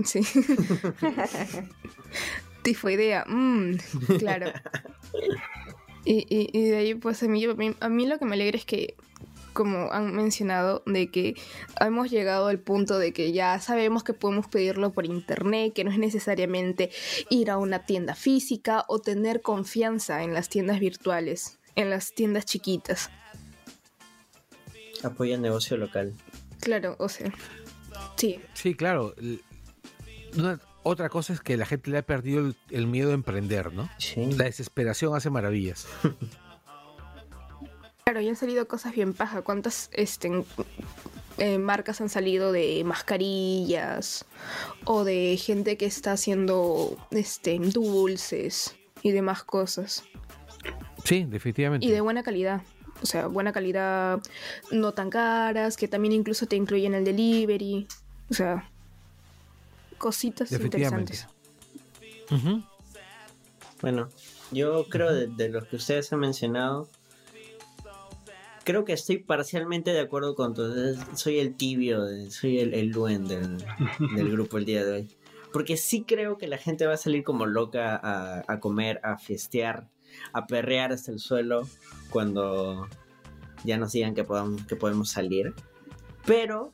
Sí. 0.03 0.21
Tifoidea, 2.67 3.23
mmm, 3.27 3.75
claro. 4.19 4.51
Y, 6.03 6.25
y, 6.29 6.49
y 6.51 6.63
de 6.69 6.75
ahí, 6.77 6.95
pues 6.95 7.23
a 7.23 7.27
mí, 7.29 7.45
a 7.45 7.53
mí- 7.53 7.75
a 7.79 7.87
mí 7.87 8.05
lo 8.05 8.19
que 8.19 8.25
me 8.25 8.33
alegra 8.35 8.57
es 8.57 8.65
que, 8.65 8.95
como 9.53 9.89
han 9.93 10.13
mencionado, 10.13 10.83
de 10.85 11.09
que 11.09 11.35
hemos 11.79 12.11
llegado 12.11 12.47
al 12.47 12.59
punto 12.59 12.99
de 12.99 13.13
que 13.13 13.31
ya 13.31 13.57
sabemos 13.61 14.03
que 14.03 14.11
podemos 14.13 14.47
pedirlo 14.47 14.91
por 14.91 15.05
internet, 15.05 15.71
que 15.73 15.85
no 15.85 15.91
es 15.91 15.97
necesariamente 15.97 16.91
ir 17.29 17.49
a 17.51 17.57
una 17.57 17.85
tienda 17.85 18.15
física 18.15 18.83
o 18.89 18.99
tener 18.99 19.41
confianza 19.41 20.23
en 20.23 20.33
las 20.33 20.49
tiendas 20.49 20.81
virtuales, 20.81 21.57
en 21.75 21.89
las 21.89 22.13
tiendas 22.13 22.45
chiquitas. 22.45 23.09
Apoya 25.03 25.35
el 25.35 25.41
negocio 25.41 25.77
local. 25.77 26.13
Claro, 26.59 26.95
o 26.99 27.07
sea, 27.07 27.31
sí, 28.17 28.39
Sí, 28.53 28.75
claro. 28.75 29.15
Otra 30.89 31.09
cosa 31.09 31.33
es 31.33 31.41
que 31.41 31.57
la 31.57 31.65
gente 31.65 31.91
le 31.91 31.97
ha 31.97 32.01
perdido 32.01 32.39
el, 32.39 32.55
el 32.69 32.87
miedo 32.87 33.11
a 33.11 33.13
emprender, 33.13 33.73
¿no? 33.73 33.89
Sí. 33.97 34.25
La 34.37 34.45
desesperación 34.45 35.15
hace 35.15 35.29
maravillas. 35.29 35.87
Claro, 38.05 38.21
y 38.21 38.29
han 38.29 38.37
salido 38.37 38.65
cosas 38.69 38.95
bien 38.95 39.13
paja. 39.13 39.41
¿Cuántas 39.41 39.89
este, 39.91 40.31
eh, 41.39 41.57
marcas 41.57 41.99
han 41.99 42.07
salido 42.07 42.53
de 42.53 42.81
mascarillas 42.85 44.23
o 44.85 45.03
de 45.03 45.35
gente 45.35 45.75
que 45.75 45.87
está 45.87 46.13
haciendo 46.13 46.95
este, 47.11 47.59
dulces 47.59 48.77
y 49.01 49.11
demás 49.11 49.43
cosas? 49.43 50.05
Sí, 51.03 51.25
definitivamente. 51.25 51.85
Y 51.85 51.91
de 51.91 51.99
buena 51.99 52.23
calidad. 52.23 52.61
O 53.03 53.05
sea, 53.05 53.27
buena 53.27 53.51
calidad, 53.51 54.21
no 54.71 54.93
tan 54.93 55.09
caras, 55.09 55.75
que 55.75 55.89
también 55.89 56.13
incluso 56.13 56.45
te 56.45 56.55
incluyen 56.55 56.93
el 56.93 57.03
delivery. 57.03 57.89
O 58.29 58.33
sea, 58.33 58.69
cositas 59.97 60.49
interesantes. 60.65 61.27
Bueno, 63.81 64.09
yo 64.51 64.85
creo 64.89 65.13
de, 65.13 65.27
de 65.27 65.49
los 65.49 65.65
que 65.65 65.75
ustedes 65.75 66.11
han 66.11 66.19
mencionado, 66.19 66.89
creo 68.63 68.85
que 68.85 68.93
estoy 68.93 69.17
parcialmente 69.19 69.91
de 69.91 69.99
acuerdo 69.99 70.35
con 70.35 70.53
todos. 70.53 70.97
Soy 71.15 71.39
el 71.39 71.55
tibio, 71.55 72.01
de- 72.03 72.31
soy 72.31 72.59
el, 72.59 72.73
el 72.73 72.87
Luen 72.89 73.27
del, 73.27 73.57
del 74.15 74.31
grupo 74.31 74.57
el 74.57 74.65
día 74.65 74.83
de 74.83 74.91
hoy. 74.91 75.17
Porque 75.53 75.77
sí 75.77 76.03
creo 76.03 76.37
que 76.37 76.47
la 76.47 76.57
gente 76.57 76.85
va 76.85 76.93
a 76.93 76.97
salir 76.97 77.23
como 77.23 77.45
loca 77.45 77.95
a, 77.95 78.43
a 78.47 78.59
comer, 78.59 78.99
a 79.03 79.17
fiestear, 79.17 79.87
a 80.33 80.45
perrear 80.47 80.91
hasta 80.91 81.11
el 81.11 81.19
suelo 81.19 81.67
cuando 82.09 82.87
ya 83.63 83.77
nos 83.77 83.91
digan 83.93 84.13
que, 84.13 84.23
podamos, 84.23 84.65
que 84.65 84.75
podemos 84.75 85.09
salir. 85.09 85.53
Pero 86.25 86.73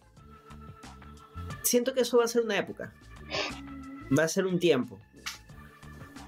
siento 1.61 1.93
que 1.93 2.01
eso 2.01 2.17
va 2.17 2.23
a 2.25 2.27
ser 2.27 2.41
una 2.43 2.57
época. 2.57 2.93
Va 4.17 4.23
a 4.23 4.27
ser 4.27 4.45
un 4.45 4.59
tiempo. 4.59 4.99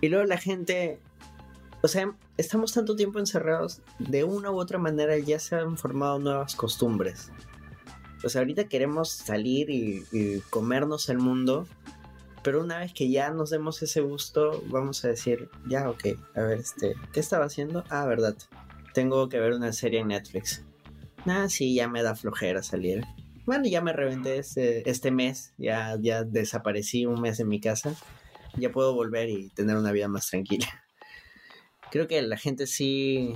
Y 0.02 0.10
luego 0.10 0.26
la 0.26 0.38
gente, 0.38 1.00
o 1.82 1.88
sea, 1.88 2.14
estamos 2.38 2.74
tanto 2.74 2.96
tiempo 2.96 3.20
encerrados, 3.20 3.82
de 4.00 4.24
una 4.24 4.52
u 4.52 4.60
otra 4.60 4.78
manera 4.78 5.18
ya 5.18 5.40
se 5.40 5.56
han 5.56 5.78
formado 5.78 6.20
nuevas 6.20 6.56
costumbres. 6.56 7.32
O 8.24 8.30
sea, 8.30 8.42
ahorita 8.42 8.66
queremos 8.66 9.10
salir 9.10 9.70
y, 9.70 10.42
comernos 10.50 11.10
el 11.10 11.20
mundo, 11.20 11.68
pero 12.44 12.62
una 12.62 12.80
vez 12.80 12.94
que 12.94 13.10
ya 13.10 13.30
nos 13.30 13.50
demos 13.50 13.82
ese 13.82 14.02
gusto, 14.02 14.64
vamos 14.68 15.04
a 15.06 15.10
decir, 15.10 15.50
ya, 15.68 15.90
ok, 15.90 16.08
a 16.36 16.42
ver, 16.42 16.60
este, 16.60 16.96
¿qué 17.14 17.20
estaba 17.20 17.46
haciendo? 17.46 17.84
Ah, 17.90 18.06
verdad, 18.06 18.36
tengo 18.94 19.30
que 19.30 19.40
ver 19.40 19.54
una 19.54 19.74
serie 19.74 20.00
en 20.00 20.08
Netflix. 20.08 20.64
Ah, 21.26 21.50
sí, 21.50 21.76
ya 21.76 21.88
me 21.88 22.04
da 22.04 22.16
flojera 22.16 22.64
salir. 22.64 23.04
Bueno, 23.46 23.66
ya 23.68 23.82
me 23.82 23.94
reventé 23.94 24.38
este, 24.40 24.90
este 24.90 25.12
mes, 25.12 25.54
ya, 25.58 25.98
ya 26.00 26.24
desaparecí 26.24 27.06
un 27.06 27.22
mes 27.22 27.40
en 27.40 27.48
mi 27.48 27.60
casa 27.60 27.96
ya 28.58 28.72
puedo 28.72 28.94
volver 28.94 29.30
y 29.30 29.50
tener 29.50 29.76
una 29.76 29.92
vida 29.92 30.08
más 30.08 30.28
tranquila. 30.30 30.66
Creo 31.92 32.08
que 32.08 32.22
la 32.22 32.38
gente 32.38 32.68
sí, 32.68 33.36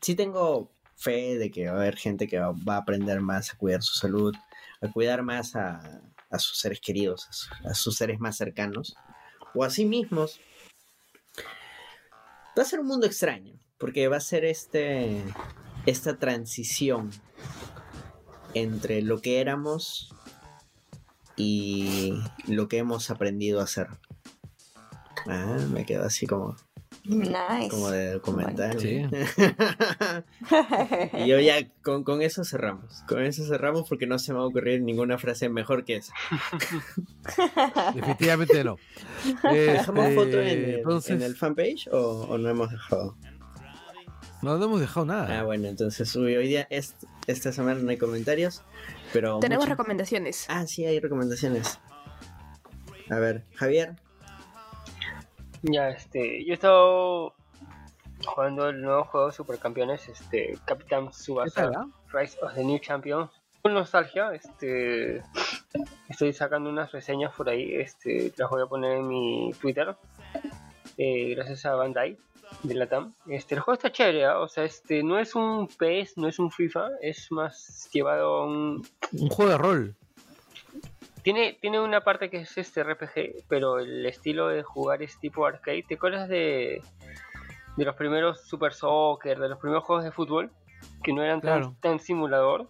sí 0.00 0.14
tengo 0.14 0.70
fe 0.96 1.36
de 1.38 1.50
que 1.50 1.66
va 1.66 1.72
a 1.72 1.80
haber 1.82 1.96
gente 1.96 2.26
que 2.26 2.38
va, 2.38 2.52
va 2.52 2.76
a 2.76 2.78
aprender 2.78 3.20
más 3.20 3.52
a 3.52 3.56
cuidar 3.58 3.82
su 3.82 3.98
salud, 3.98 4.34
a 4.80 4.90
cuidar 4.92 5.22
más 5.22 5.56
a, 5.56 6.00
a 6.30 6.38
sus 6.38 6.58
seres 6.58 6.80
queridos, 6.80 7.26
a, 7.28 7.32
su- 7.32 7.68
a 7.68 7.74
sus 7.74 7.96
seres 7.96 8.18
más 8.18 8.36
cercanos, 8.36 8.96
o 9.54 9.62
a 9.64 9.70
sí 9.70 9.84
mismos. 9.84 10.40
Va 12.58 12.62
a 12.62 12.66
ser 12.66 12.80
un 12.80 12.86
mundo 12.86 13.06
extraño, 13.06 13.58
porque 13.78 14.08
va 14.08 14.16
a 14.16 14.20
ser 14.20 14.44
este, 14.44 15.22
esta 15.86 16.18
transición 16.18 17.10
entre 18.54 19.02
lo 19.02 19.20
que 19.20 19.40
éramos 19.40 20.14
y 21.36 22.14
lo 22.46 22.68
que 22.68 22.78
hemos 22.78 23.10
aprendido 23.10 23.60
a 23.60 23.64
hacer. 23.64 23.88
Ah, 25.26 25.58
me 25.72 25.84
quedo 25.84 26.04
así 26.04 26.26
como, 26.26 26.56
Nice. 27.04 27.68
como 27.70 27.90
de 27.90 28.12
documental. 28.12 28.78
Sí. 28.78 29.02
y 31.24 31.26
yo 31.26 31.40
ya 31.40 31.66
con, 31.82 32.04
con 32.04 32.22
eso 32.22 32.44
cerramos. 32.44 33.02
Con 33.08 33.22
eso 33.24 33.44
cerramos 33.46 33.88
porque 33.88 34.06
no 34.06 34.18
se 34.18 34.32
me 34.32 34.38
va 34.38 34.44
a 34.44 34.48
ocurrir 34.48 34.82
ninguna 34.82 35.18
frase 35.18 35.48
mejor 35.48 35.84
que 35.84 35.96
esa. 35.96 36.12
Definitivamente 37.94 38.64
no. 38.64 38.76
¿Dejamos 39.50 40.04
Este, 40.04 40.14
foto 40.14 40.40
en 40.40 40.48
el, 40.48 40.74
entonces, 40.76 41.10
en 41.12 41.22
el 41.22 41.36
fanpage 41.36 41.88
o, 41.92 42.26
o 42.28 42.38
no 42.38 42.48
hemos 42.48 42.70
dejado? 42.70 43.16
No, 44.42 44.56
no 44.56 44.64
hemos 44.64 44.80
dejado 44.80 45.04
nada. 45.06 45.40
Ah, 45.40 45.44
bueno, 45.44 45.68
entonces 45.68 46.14
uy, 46.16 46.34
hoy 46.36 46.48
día, 46.48 46.66
est- 46.70 47.04
esta 47.26 47.52
semana 47.52 47.80
no 47.80 47.90
hay 47.90 47.98
comentarios, 47.98 48.62
pero... 49.12 49.38
Tenemos 49.38 49.64
mucho- 49.64 49.74
recomendaciones. 49.74 50.46
Ah, 50.48 50.66
sí, 50.66 50.86
hay 50.86 50.98
recomendaciones. 50.98 51.78
A 53.10 53.16
ver, 53.16 53.44
Javier. 53.54 53.96
Ya, 55.62 55.90
este, 55.90 56.42
yo 56.44 56.52
he 56.52 56.54
estado 56.54 57.34
jugando 58.24 58.68
el 58.70 58.80
nuevo 58.80 59.04
juego 59.04 59.26
de 59.26 59.32
Supercampeones, 59.32 60.08
este, 60.08 60.58
Capitán 60.64 61.08
¿Qué 61.08 61.14
Subasa 61.14 61.70
ah? 61.76 61.86
Rise 62.12 62.38
of 62.42 62.54
the 62.54 62.64
New 62.64 62.78
Champion. 62.78 63.30
Con 63.62 63.74
nostalgia, 63.74 64.32
este, 64.32 65.22
Estoy 66.08 66.32
sacando 66.32 66.70
unas 66.70 66.90
reseñas 66.92 67.32
por 67.34 67.48
ahí, 67.50 67.74
este, 67.74 68.32
las 68.38 68.48
voy 68.48 68.62
a 68.62 68.66
poner 68.66 68.98
en 68.98 69.06
mi 69.08 69.52
Twitter. 69.60 69.94
eh, 70.96 71.34
gracias 71.34 71.66
a 71.66 71.74
Bandai 71.74 72.16
de 72.62 72.74
Latam. 72.74 73.14
Este, 73.28 73.54
el 73.54 73.60
juego 73.60 73.74
está 73.76 73.90
chévere, 73.92 74.24
¿ah? 74.26 74.38
o 74.40 74.48
sea, 74.48 74.64
este, 74.64 75.02
no 75.02 75.18
es 75.18 75.34
un 75.34 75.66
PS, 75.68 76.16
no 76.16 76.28
es 76.28 76.38
un 76.38 76.50
FIFA, 76.50 76.88
es 77.00 77.30
más 77.32 77.88
llevado 77.92 78.36
a 78.42 78.46
un... 78.46 78.86
Un 79.12 79.28
juego 79.28 79.50
de 79.50 79.58
rol. 79.58 79.94
Tiene, 81.22 81.58
tiene 81.60 81.80
una 81.80 82.00
parte 82.02 82.30
que 82.30 82.38
es 82.38 82.56
este 82.56 82.82
RPG, 82.82 83.44
pero 83.48 83.78
el 83.78 84.06
estilo 84.06 84.48
de 84.48 84.62
jugar 84.62 85.02
es 85.02 85.18
tipo 85.18 85.44
arcade. 85.46 85.84
¿Te 85.86 85.94
acuerdas 85.96 86.28
de, 86.28 86.82
de 87.76 87.84
los 87.84 87.94
primeros 87.94 88.40
Super 88.42 88.72
Soccer, 88.72 89.38
de 89.38 89.48
los 89.50 89.58
primeros 89.58 89.84
juegos 89.84 90.04
de 90.04 90.12
fútbol? 90.12 90.50
Que 91.02 91.12
no 91.12 91.22
eran 91.22 91.40
tan, 91.42 91.60
Claro. 91.60 91.76
tan 91.80 91.98
simulador, 91.98 92.68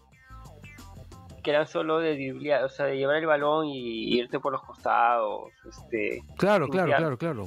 que 1.44 1.50
eran 1.50 1.68
solo 1.68 2.00
de 2.00 2.14
driblear, 2.14 2.64
o 2.64 2.68
sea, 2.68 2.86
de 2.86 2.96
llevar 2.96 3.16
el 3.16 3.26
balón 3.26 3.66
y 3.66 4.16
irte 4.18 4.40
por 4.40 4.52
los 4.52 4.62
costados. 4.64 5.52
Este, 5.68 6.22
Claro, 6.36 6.68
claro, 6.68 6.92
claro, 6.96 7.18
claro. 7.18 7.44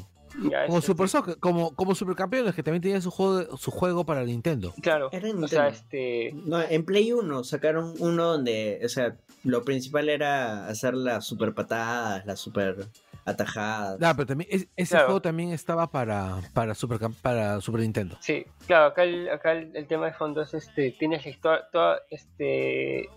Ya 0.50 0.66
Como 0.68 0.82
Super 0.82 1.10
Soccer, 1.10 1.38
como, 1.40 1.76
como 1.76 1.96
Supercampeones, 1.96 2.56
que 2.56 2.64
también 2.64 2.82
tenían 2.82 3.02
su 3.02 3.12
juego, 3.12 3.58
su 3.58 3.72
juego 3.72 4.06
para 4.06 4.24
Nintendo. 4.24 4.74
Claro, 4.82 5.10
Era 5.12 5.30
o 5.30 5.48
sea, 5.48 5.68
este... 5.68 6.32
No, 6.46 6.62
en 6.62 6.84
Play 6.86 7.12
1 7.14 7.44
sacaron 7.44 7.94
uno 8.00 8.24
donde, 8.34 8.82
o 8.84 8.90
sea, 8.90 9.16
lo 9.44 9.64
principal 9.64 10.10
era 10.10 10.68
hacer 10.68 10.94
las 10.94 11.26
super 11.26 11.54
patadas, 11.54 12.26
las 12.26 12.40
super 12.40 12.88
atajadas. 13.26 13.98
Pero 14.00 14.26
también 14.26 14.50
es- 14.52 14.68
ese 14.76 14.92
Claro. 14.92 15.06
juego 15.06 15.22
también 15.22 15.52
estaba 15.52 15.88
para, 15.90 16.38
para, 16.54 16.76
Super, 16.76 17.00
para 17.22 17.62
Super 17.62 17.82
Nintendo. 17.82 18.18
Sí, 18.20 18.46
claro, 18.68 18.88
acá 18.88 19.04
el, 19.04 19.30
acá 19.30 19.54
el, 19.54 19.76
el 19.76 19.88
tema 19.88 20.08
de 20.08 20.14
fondo 20.14 20.42
es 20.42 20.54
este, 20.54 20.92
tienes 20.92 21.24
la 21.26 21.32
historia, 21.32 21.64
toda, 21.72 22.02
este, 22.10 23.10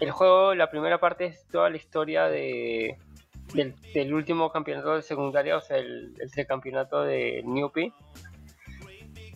el 0.00 0.10
juego, 0.10 0.54
la 0.54 0.68
primera 0.70 0.98
parte 0.98 1.26
es 1.26 1.46
toda 1.46 1.70
la 1.70 1.76
historia 1.76 2.24
de 2.24 2.98
del, 3.54 3.74
del 3.94 4.12
último 4.14 4.50
campeonato 4.50 4.94
de 4.96 5.02
secundaria, 5.02 5.56
o 5.56 5.60
sea, 5.60 5.76
el, 5.78 6.14
el 6.18 6.30
tricampeonato 6.30 7.02
de 7.02 7.42
Newpie, 7.44 7.92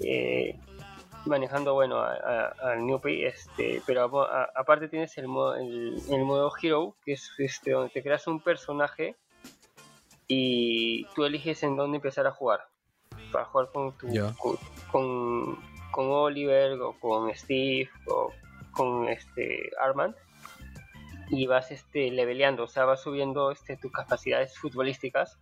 eh, 0.01 0.59
manejando, 1.27 1.75
bueno, 1.75 2.01
al 2.03 2.87
Newpie, 2.87 3.27
este, 3.27 3.83
pero 3.87 4.25
a- 4.25 4.43
a- 4.45 4.51
aparte 4.57 4.89
tienes 4.89 5.17
el 5.19 5.29
modo, 5.29 5.55
el, 5.57 6.01
el 6.11 6.25
modo 6.25 6.51
Hero, 6.63 6.97
que 7.05 7.13
es 7.13 7.31
este, 7.39 7.73
donde 7.73 7.91
te 7.91 8.03
creas 8.03 8.27
un 8.27 8.41
personaje 8.41 9.17
y 10.29 11.05
tú 11.15 11.25
eliges 11.25 11.63
en 11.63 11.77
dónde 11.77 11.97
empezar 11.97 12.27
a 12.27 12.31
jugar, 12.33 12.61
para 13.33 13.45
jugar 13.47 13.69
con 13.73 13.97
tu, 13.99 14.09
con, 14.39 14.57
con, 14.91 15.57
con 15.93 16.07
Oliver 16.09 16.73
o 16.81 16.99
con 16.99 17.35
Steve 17.35 17.91
o 18.09 18.33
con 18.73 19.09
este 19.09 19.71
Armand 19.81 20.15
y 21.31 21.47
vas 21.47 21.70
este 21.70 22.10
leveleando, 22.10 22.65
o 22.65 22.68
sea, 22.68 22.84
vas 22.84 23.02
subiendo 23.02 23.50
este 23.50 23.76
tus 23.76 23.92
capacidades 23.92 24.59
futbolísticas 24.59 25.39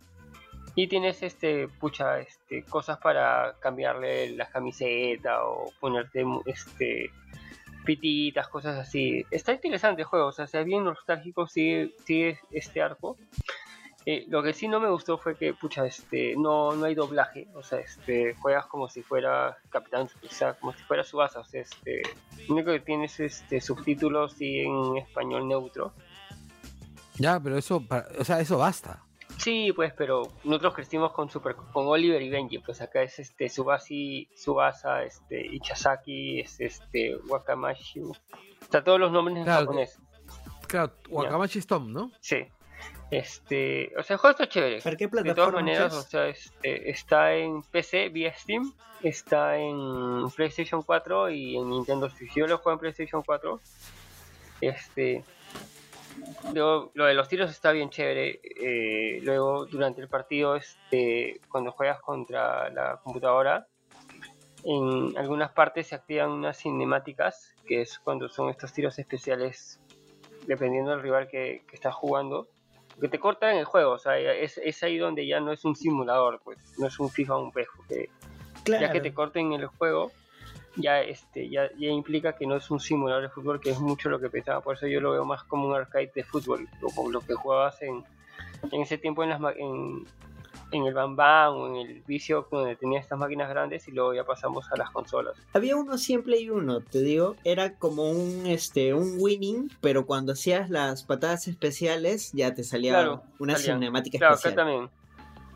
y 0.75 0.87
tienes 0.87 1.23
este 1.23 1.67
pucha 1.67 2.19
este 2.19 2.63
cosas 2.63 2.99
para 2.99 3.55
cambiarle 3.59 4.31
la 4.31 4.47
camiseta 4.47 5.43
o 5.45 5.71
ponerte 5.79 6.23
este 6.45 7.11
pititas, 7.85 8.47
cosas 8.47 8.77
así. 8.77 9.25
Está 9.31 9.53
interesante 9.53 10.03
el 10.03 10.07
juego, 10.07 10.27
o 10.27 10.31
sea, 10.31 10.45
sea 10.45 10.63
bien 10.63 10.83
nostálgico, 10.83 11.47
sigue, 11.47 11.95
sigue 12.05 12.39
este 12.51 12.81
arco. 12.81 13.17
Eh, 14.05 14.25
lo 14.29 14.41
que 14.41 14.53
sí 14.53 14.67
no 14.67 14.79
me 14.79 14.89
gustó 14.89 15.17
fue 15.17 15.35
que, 15.35 15.53
pucha, 15.53 15.85
este, 15.85 16.35
no, 16.37 16.73
no 16.75 16.85
hay 16.85 16.95
doblaje, 16.95 17.47
o 17.53 17.61
sea, 17.63 17.79
este, 17.79 18.33
juegas 18.35 18.65
como 18.65 18.87
si 18.87 19.03
fuera 19.03 19.57
Capitán, 19.69 20.09
sea, 20.29 20.53
como 20.53 20.73
si 20.73 20.81
fuera 20.83 21.03
Subasa, 21.03 21.39
o 21.41 21.43
sea, 21.43 21.61
este, 21.61 22.01
lo 22.47 22.53
único 22.55 22.71
que 22.71 22.79
tienes 22.79 23.19
este, 23.19 23.59
subtítulos 23.61 24.39
y 24.41 24.59
en 24.61 24.97
español 24.97 25.47
neutro. 25.47 25.93
Ya, 27.17 27.39
pero 27.39 27.57
eso, 27.57 27.81
para- 27.85 28.07
o 28.17 28.23
sea, 28.23 28.39
eso 28.39 28.57
basta. 28.57 29.03
Sí, 29.37 29.71
pues, 29.73 29.93
pero 29.93 30.23
nosotros 30.43 30.73
crecimos 30.73 31.11
con 31.13 31.29
Super, 31.29 31.55
con 31.55 31.87
Oliver 31.87 32.21
y 32.21 32.29
Benji, 32.29 32.59
pues 32.59 32.81
acá 32.81 33.03
es 33.03 33.19
este 33.19 33.47
Subasi, 33.49 34.27
Subasa, 34.35 35.03
este 35.03 35.45
Ichazaki, 35.55 36.39
es 36.41 36.59
este 36.59 37.15
Wakamashi, 37.27 38.01
o 38.01 38.13
sea, 38.69 38.83
todos 38.83 38.99
los 38.99 39.11
nombres 39.11 39.37
en 39.37 39.45
japonés. 39.45 39.99
Claro, 40.67 40.93
Wakamachi 41.09 41.59
Storm, 41.59 41.91
¿no? 41.91 42.11
Sí. 42.21 42.45
Este, 43.11 43.91
o 43.97 44.03
sea, 44.03 44.15
el 44.15 44.19
juego 44.19 44.31
está 44.31 44.47
chévere. 44.47 44.81
¿Para 44.81 44.95
qué 44.95 45.05
De 45.05 45.09
todas 45.09 45.23
plataforma 45.23 45.59
maneras, 45.61 45.93
es? 45.93 45.99
o 45.99 46.03
sea, 46.03 46.27
este, 46.27 46.89
está 46.91 47.33
en 47.33 47.63
PC 47.63 48.09
vía 48.09 48.33
Steam, 48.35 48.71
está 49.01 49.57
en 49.57 50.29
PlayStation 50.35 50.83
4 50.83 51.31
y 51.31 51.57
en 51.57 51.69
Nintendo 51.69 52.09
Switch. 52.09 52.33
Yo 52.35 52.45
lo 52.45 52.59
juego 52.59 52.75
en 52.75 52.79
PlayStation 52.79 53.23
4. 53.23 53.59
Este, 54.61 55.23
luego, 56.53 56.91
lo 56.93 57.05
de 57.05 57.15
los 57.15 57.27
tiros 57.27 57.49
está 57.49 57.71
bien 57.71 57.89
chévere. 57.89 58.39
eh, 58.43 59.19
luego, 59.23 59.65
durante 59.65 60.01
el 60.01 60.07
partido, 60.07 60.55
este, 60.55 61.41
cuando 61.49 61.71
juegas 61.71 61.99
contra 62.01 62.69
la 62.69 62.99
computadora, 63.03 63.65
en 64.65 65.17
algunas 65.17 65.51
partes 65.51 65.87
se 65.87 65.95
activan 65.95 66.29
unas 66.29 66.57
cinemáticas, 66.57 67.55
que 67.65 67.81
es 67.81 67.97
cuando 67.97 68.29
son 68.29 68.49
estos 68.49 68.71
tiros 68.71 68.99
especiales, 68.99 69.79
dependiendo 70.45 70.91
del 70.91 71.01
rival 71.01 71.27
que, 71.27 71.63
que 71.67 71.75
estás 71.75 71.95
jugando 71.95 72.47
que 72.99 73.07
te 73.07 73.19
cortan 73.19 73.55
el 73.55 73.65
juego, 73.65 73.91
o 73.91 73.99
sea, 73.99 74.17
es, 74.17 74.57
es 74.57 74.83
ahí 74.83 74.97
donde 74.97 75.25
ya 75.25 75.39
no 75.39 75.51
es 75.51 75.65
un 75.65 75.75
simulador, 75.75 76.39
pues, 76.43 76.57
no 76.77 76.87
es 76.87 76.99
un 76.99 77.09
FIFA 77.09 77.37
o 77.37 77.43
un 77.43 77.51
PES, 77.51 77.67
porque 77.75 78.09
Claro. 78.63 78.85
ya 78.85 78.91
que 78.91 79.01
te 79.01 79.13
corten 79.13 79.53
el 79.53 79.67
juego, 79.67 80.11
ya 80.75 81.01
este, 81.01 81.49
ya, 81.49 81.69
ya 81.77 81.89
implica 81.89 82.33
que 82.33 82.45
no 82.45 82.55
es 82.55 82.69
un 82.69 82.79
simulador 82.79 83.23
de 83.23 83.29
fútbol, 83.29 83.59
que 83.59 83.71
es 83.71 83.79
mucho 83.79 84.09
lo 84.09 84.19
que 84.19 84.29
pensaba, 84.29 84.61
por 84.61 84.75
eso 84.75 84.87
yo 84.87 85.01
lo 85.01 85.11
veo 85.11 85.25
más 85.25 85.43
como 85.43 85.67
un 85.67 85.75
arcade 85.75 86.11
de 86.13 86.23
fútbol, 86.23 86.67
como 86.95 87.09
lo 87.09 87.21
que 87.21 87.33
jugabas 87.33 87.81
en, 87.81 88.03
en 88.71 88.81
ese 88.81 88.97
tiempo 88.97 89.23
en 89.23 89.29
las 89.29 89.41
en, 89.57 90.05
en 90.71 90.85
el 90.85 90.93
Bam 90.93 91.15
Bam 91.15 91.55
o 91.55 91.67
en 91.67 91.75
el 91.77 92.01
vicio 92.03 92.47
donde 92.51 92.75
tenía 92.75 92.99
estas 92.99 93.17
máquinas 93.17 93.49
grandes 93.49 93.87
y 93.87 93.91
luego 93.91 94.13
ya 94.13 94.23
pasamos 94.23 94.71
a 94.71 94.77
las 94.77 94.89
consolas. 94.91 95.35
Había 95.53 95.75
uno 95.75 95.97
siempre 95.97 96.39
y 96.39 96.49
uno, 96.49 96.81
te 96.81 96.99
digo, 97.01 97.35
era 97.43 97.77
como 97.77 98.09
un 98.11 98.45
este 98.45 98.93
un 98.93 99.15
winning, 99.19 99.69
pero 99.81 100.05
cuando 100.05 100.33
hacías 100.33 100.69
las 100.69 101.03
patadas 101.03 101.47
especiales 101.47 102.31
ya 102.33 102.53
te 102.53 102.63
salía 102.63 102.91
Claro, 102.93 103.23
una 103.39 103.55
salían. 103.55 103.79
cinemática 103.79 104.17
Claro, 104.19 104.35
especial. 104.35 104.53
acá 104.53 104.61
también. 104.61 104.89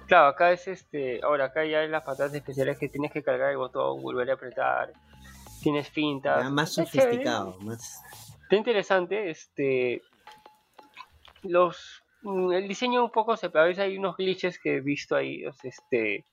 Claro, 0.08 0.28
acá 0.28 0.52
es 0.52 0.68
este. 0.68 1.22
Ahora, 1.24 1.46
acá 1.46 1.64
ya 1.66 1.84
es 1.84 1.90
las 1.90 2.04
patadas 2.04 2.34
especiales 2.34 2.78
que 2.78 2.90
tienes 2.90 3.12
que 3.12 3.24
cargar 3.24 3.52
el 3.52 3.58
botón, 3.58 4.02
volver 4.02 4.30
a 4.32 4.34
apretar. 4.34 4.92
Tienes 5.62 5.90
fintas. 5.90 6.44
Ya 6.44 6.50
más 6.50 6.74
sofisticado, 6.74 7.58
más 7.62 8.02
Está 8.44 8.56
interesante. 8.58 9.30
Este. 9.30 10.02
Los. 11.44 12.03
Mm, 12.24 12.52
El 12.54 12.68
diseño 12.68 13.04
un 13.04 13.12
poco 13.12 13.38
se. 13.38 13.48
A 13.48 13.50
veces 13.64 13.80
hay 13.80 13.98
unos 13.98 14.18
glitches 14.18 14.60
que 14.60 14.78
he 14.78 14.82
visto 14.82 15.16
ahí. 15.16 15.44
Este. 15.64 16.26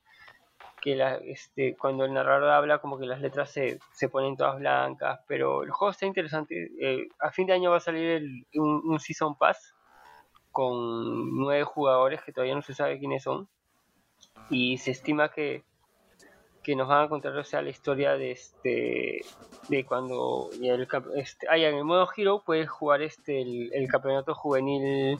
Que 0.83 0.97
la, 0.97 1.17
este, 1.17 1.77
cuando 1.77 2.05
el 2.07 2.15
narrador 2.15 2.49
habla, 2.51 2.78
como 2.78 2.99
que 2.99 3.05
las 3.07 3.20
letras 3.20 3.51
se, 3.52 3.78
se 3.93 4.09
ponen 4.09 4.36
todas 4.36 4.59
blancas. 4.59 5.20
Pero 5.28 5.62
el 5.62 5.70
juego 5.70 5.91
está 5.93 6.07
interesante. 6.07 6.70
eh, 6.81 7.09
a 7.19 7.31
fin 7.31 7.47
de 7.47 7.52
año 7.52 7.70
va 7.70 7.77
a 7.77 7.81
salir 7.81 8.09
el- 8.10 8.47
un, 8.55 8.83
un 8.86 8.99
Season 9.01 9.36
Pass 9.36 9.75
con 10.52 11.36
nueve 11.36 11.65
jugadores 11.65 12.23
que 12.23 12.33
todavía 12.33 12.55
no 12.57 12.62
se 12.62 12.75
sabe 12.75 12.99
quiénes 12.99 13.23
son 13.23 13.49
y 14.51 14.78
se 14.78 14.91
estima 14.91 15.31
que 15.31 15.62
que 16.65 16.75
nos 16.77 16.89
van 16.89 17.05
a 17.05 17.09
contar 17.09 17.36
o 17.36 17.44
sea 17.44 17.62
la 17.62 17.70
historia 17.70 18.15
de 18.19 18.33
este 18.33 19.20
de 19.69 19.85
cuando 19.86 20.51
el 20.60 20.89
este, 21.15 21.47
ah, 21.49 21.57
en 21.57 21.77
el 21.77 21.85
modo 21.85 22.09
Hero 22.17 22.43
puedes 22.44 22.69
jugar 22.69 23.01
este 23.02 23.41
el 23.43 23.89
campeonato 23.89 24.35
juvenil 24.35 25.19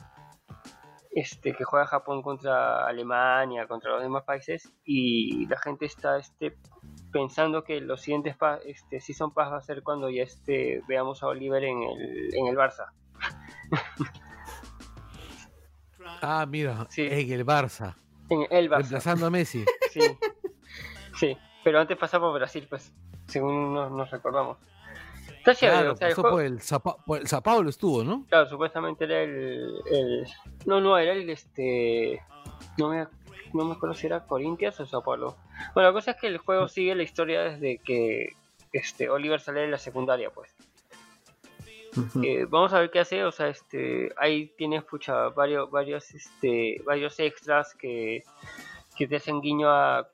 este 1.13 1.53
que 1.53 1.63
juega 1.65 1.85
Japón 1.85 2.21
contra 2.21 2.85
Alemania 2.87 3.67
contra 3.67 3.91
los 3.91 4.01
demás 4.01 4.23
países 4.23 4.71
y 4.85 5.45
la 5.47 5.57
gente 5.59 5.85
está 5.85 6.17
este 6.17 6.55
pensando 7.11 7.63
que 7.65 7.81
los 7.81 8.01
siguientes 8.01 8.37
pa- 8.37 8.59
este 8.65 9.01
season 9.01 9.33
pass 9.33 9.51
va 9.51 9.57
a 9.57 9.61
ser 9.61 9.83
cuando 9.83 10.09
ya 10.09 10.23
este 10.23 10.81
veamos 10.87 11.21
a 11.21 11.27
Oliver 11.27 11.63
en 11.65 11.83
el 11.83 12.33
en 12.35 12.47
el 12.47 12.55
Barça 12.55 12.85
Ah, 16.23 16.45
mira, 16.47 16.85
Sí. 16.89 17.07
en 17.09 17.31
el 17.31 17.45
Barça, 17.45 17.95
en 18.29 18.45
el 18.49 18.69
Barça 18.69 18.77
reemplazando 18.77 19.25
a 19.25 19.29
Messi. 19.29 19.65
Sí, 19.91 19.99
sí, 21.19 21.37
pero 21.63 21.79
antes 21.79 21.97
pasaba 21.97 22.27
por 22.29 22.35
Brasil, 22.39 22.65
pues, 22.69 22.93
según 23.27 23.73
nos, 23.73 23.91
nos 23.91 24.09
recordamos. 24.11 24.57
Está 25.41 25.55
chévere, 25.55 25.77
Claro, 25.79 25.93
o 25.93 25.95
sea, 25.97 26.07
el 26.07 26.15
pasó 26.15 26.21
por 26.29 26.41
el, 26.43 26.59
por 27.05 27.19
el 27.19 27.27
Sao 27.27 27.41
Paulo 27.41 27.69
estuvo, 27.69 28.03
¿no? 28.03 28.25
claro, 28.29 28.47
supuestamente 28.47 29.05
era 29.05 29.21
el, 29.23 29.73
el- 29.91 30.27
No, 30.65 30.79
no, 30.79 30.97
era 30.97 31.13
el 31.13 31.27
este. 31.29 32.21
No 32.77 32.89
me, 32.89 33.07
no 33.53 33.65
me 33.65 33.73
acuerdo 33.73 33.95
si 33.95 34.05
era 34.05 34.25
Corinthians 34.25 34.79
o 34.79 34.85
Sao 34.85 35.01
Paulo. 35.03 35.35
Bueno, 35.73 35.89
la 35.89 35.93
cosa 35.93 36.11
es 36.11 36.17
que 36.17 36.27
el 36.27 36.37
juego 36.37 36.67
sigue 36.67 36.93
la 36.93 37.03
historia 37.03 37.41
desde 37.41 37.79
que 37.79 38.33
este 38.71 39.09
Oliver 39.09 39.39
sale 39.41 39.61
de 39.61 39.67
la 39.69 39.77
secundaria, 39.79 40.29
pues. 40.29 40.53
Eh, 42.23 42.45
vamos 42.47 42.71
a 42.71 42.79
ver 42.79 42.89
qué 42.89 42.99
hace, 42.99 43.25
o 43.25 43.31
sea, 43.33 43.47
este, 43.49 44.13
ahí 44.17 44.53
tienes 44.57 44.83
pucha, 44.83 45.27
varios, 45.29 45.69
varios, 45.69 46.11
este, 46.13 46.81
varios 46.85 47.19
extras 47.19 47.73
que, 47.75 48.23
que 48.95 49.07
te 49.07 49.17
hacen 49.17 49.41
guiño 49.41 49.69
a, 49.69 50.07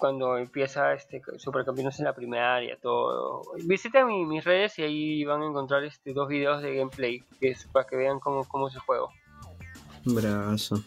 cuando 0.00 0.36
empieza 0.38 0.92
este 0.94 1.22
Supercampeones 1.36 1.98
en 2.00 2.06
la 2.06 2.14
primaria, 2.14 2.76
todo. 2.82 3.42
Visiten 3.64 4.06
mi- 4.08 4.24
mis 4.26 4.42
redes 4.42 4.76
y 4.78 4.82
ahí 4.82 5.24
van 5.24 5.42
a 5.42 5.46
encontrar 5.46 5.84
este 5.84 6.12
dos 6.12 6.26
videos 6.26 6.62
de 6.62 6.74
gameplay, 6.74 7.20
que 7.38 7.50
es 7.50 7.66
para 7.66 7.86
que 7.86 7.94
vean 7.96 8.18
cómo, 8.18 8.44
cómo 8.48 8.66
es 8.68 8.74
el 8.74 8.80
juego. 8.80 9.10
Brazo. 10.06 10.82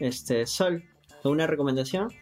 Este, 0.00 0.46
Sol, 0.46 0.82
¿alguna 1.22 1.46
recomendación? 1.46 2.12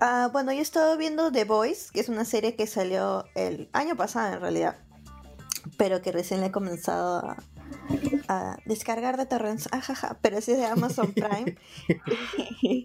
Ah, 0.00 0.30
bueno, 0.32 0.52
yo 0.52 0.58
he 0.58 0.62
estado 0.62 0.96
viendo 0.96 1.30
The 1.30 1.44
Voice, 1.44 1.90
que 1.92 2.00
es 2.00 2.08
una 2.08 2.24
serie 2.24 2.56
que 2.56 2.66
salió 2.66 3.24
el 3.34 3.68
año 3.72 3.94
pasado 3.94 4.34
en 4.34 4.40
realidad, 4.40 4.76
pero 5.76 6.02
que 6.02 6.10
recién 6.10 6.40
le 6.40 6.46
he 6.46 6.50
comenzado 6.52 7.18
a, 7.18 7.36
a 8.28 8.56
descargar 8.66 9.16
de 9.16 9.26
torrents, 9.26 9.68
ajaja, 9.72 10.18
pero 10.22 10.40
sí 10.40 10.52
es 10.52 10.58
de 10.58 10.66
Amazon 10.66 11.12
Prime. 11.12 11.56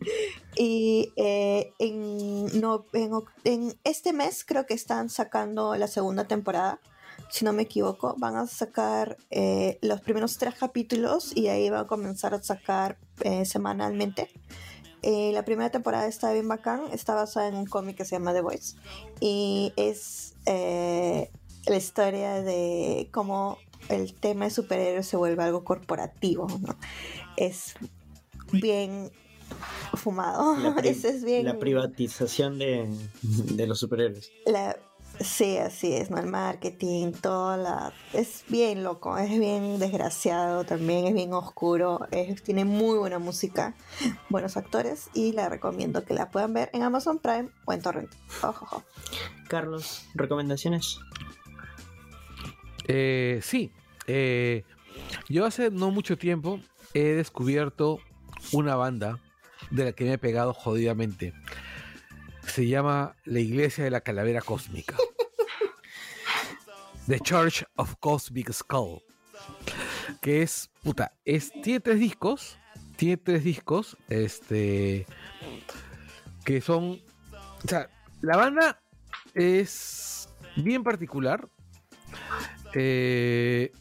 y 0.56 1.14
eh, 1.16 1.74
en, 1.80 2.60
no, 2.60 2.86
en, 2.94 3.12
en 3.44 3.80
este 3.84 4.14
mes 4.14 4.44
creo 4.46 4.66
que 4.66 4.74
están 4.74 5.10
sacando 5.10 5.76
la 5.76 5.88
segunda 5.88 6.26
temporada. 6.26 6.80
Si 7.30 7.44
no 7.44 7.52
me 7.52 7.64
equivoco, 7.64 8.16
van 8.18 8.36
a 8.36 8.48
sacar 8.48 9.18
eh, 9.32 9.80
los 9.82 10.02
primeros 10.02 10.38
tres 10.38 10.56
capítulos 10.56 11.36
y 11.36 11.48
ahí 11.48 11.70
van 11.70 11.82
a 11.82 11.88
comenzar 11.88 12.34
a 12.34 12.42
sacar 12.42 12.98
eh, 13.22 13.46
semanalmente. 13.46 14.30
Eh, 15.04 15.32
la 15.34 15.46
primera 15.46 15.70
temporada 15.70 16.08
está 16.08 16.32
bien 16.34 16.48
bacán, 16.48 16.82
está 16.92 17.14
basada 17.14 17.48
en 17.48 17.56
un 17.56 17.66
cómic 17.66 17.98
que 17.98 18.06
se 18.06 18.16
llama 18.16 18.34
The 18.34 18.42
Voice 18.42 18.76
y 19.20 19.72
es 19.76 20.36
eh, 20.46 21.32
la 21.68 21.78
historia 21.78 22.42
de 22.42 23.10
cómo 23.12 23.58
el 23.90 24.14
tema 24.14 24.46
de 24.46 24.52
superhéroes 24.52 25.08
se 25.08 25.18
vuelve 25.18 25.44
algo 25.44 25.64
corporativo, 25.64 26.48
¿no? 26.48 26.76
Es 27.38 27.74
bien 28.52 29.12
fumado, 29.96 30.56
Ese 30.84 31.10
es 31.10 31.24
bien... 31.24 31.46
la 31.46 31.58
privatización 31.60 32.60
de, 32.60 32.88
de 33.22 33.68
los 33.68 33.80
superhéroes. 33.80 34.32
La- 34.46 34.78
sí, 35.20 35.58
así 35.58 35.94
es, 35.94 36.12
¿no? 36.12 36.18
El 36.18 36.28
marketing, 36.28 37.12
toda 37.14 37.58
la... 37.58 37.94
Es 38.14 38.44
bien 38.50 38.84
loco, 38.84 39.18
es 39.18 39.30
bien 39.40 39.80
desgraciado 39.80 40.64
también, 40.66 41.08
es 41.08 41.14
bien 41.14 41.34
oscuro, 41.34 42.08
es- 42.12 42.44
tiene 42.44 42.66
muy 42.66 42.98
buena 42.98 43.20
música, 43.20 43.74
buenos 44.30 44.58
actores 44.58 45.10
y 45.14 45.32
la 45.32 45.50
recomiendo 45.50 46.04
que 46.04 46.14
la 46.14 46.30
puedan 46.30 46.54
ver 46.54 46.70
en 46.74 46.84
Amazon 46.84 47.20
Prime 47.20 47.50
o 47.66 47.74
en 47.74 47.82
Torrent. 47.82 48.12
Ojo, 48.44 48.66
ojo. 48.66 48.84
Carlos, 49.48 50.06
¿recomendaciones? 50.14 51.00
Eh, 52.88 53.40
sí, 53.44 53.72
eh, 54.08 54.64
yo 55.30 55.46
hace 55.46 55.70
no 55.70 55.92
mucho 55.92 56.18
tiempo 56.18 56.60
he 56.94 57.04
descubierto 57.04 58.00
una 58.52 58.76
banda 58.76 59.20
de 59.72 59.86
la 59.86 59.92
que 59.92 60.06
me 60.06 60.14
he 60.14 60.18
pegado 60.18 60.54
jodidamente. 60.54 61.34
Se 62.48 62.68
llama 62.68 63.16
La 63.26 63.40
Iglesia 63.40 63.84
de 63.84 63.92
la 63.92 64.02
Calavera 64.02 64.42
Cósmica. 64.42 64.96
The 67.08 67.20
Church 67.20 67.64
of 67.76 67.96
Cosmic 68.00 68.52
Skull. 68.52 69.02
Que 70.22 70.42
es, 70.42 70.70
puta, 70.84 71.14
es, 71.26 71.52
tiene 71.62 71.80
tres 71.80 72.00
discos. 72.00 72.58
Tiene 72.96 73.18
tres 73.18 73.44
discos. 73.44 73.98
Este. 74.10 75.06
Que 76.44 76.62
son. 76.62 77.02
O 77.64 77.68
sea, 77.68 77.90
la 78.22 78.38
banda 78.38 78.82
es 79.34 80.30
bien 80.56 80.84
particular. 80.84 81.48
Eh, 82.74 83.72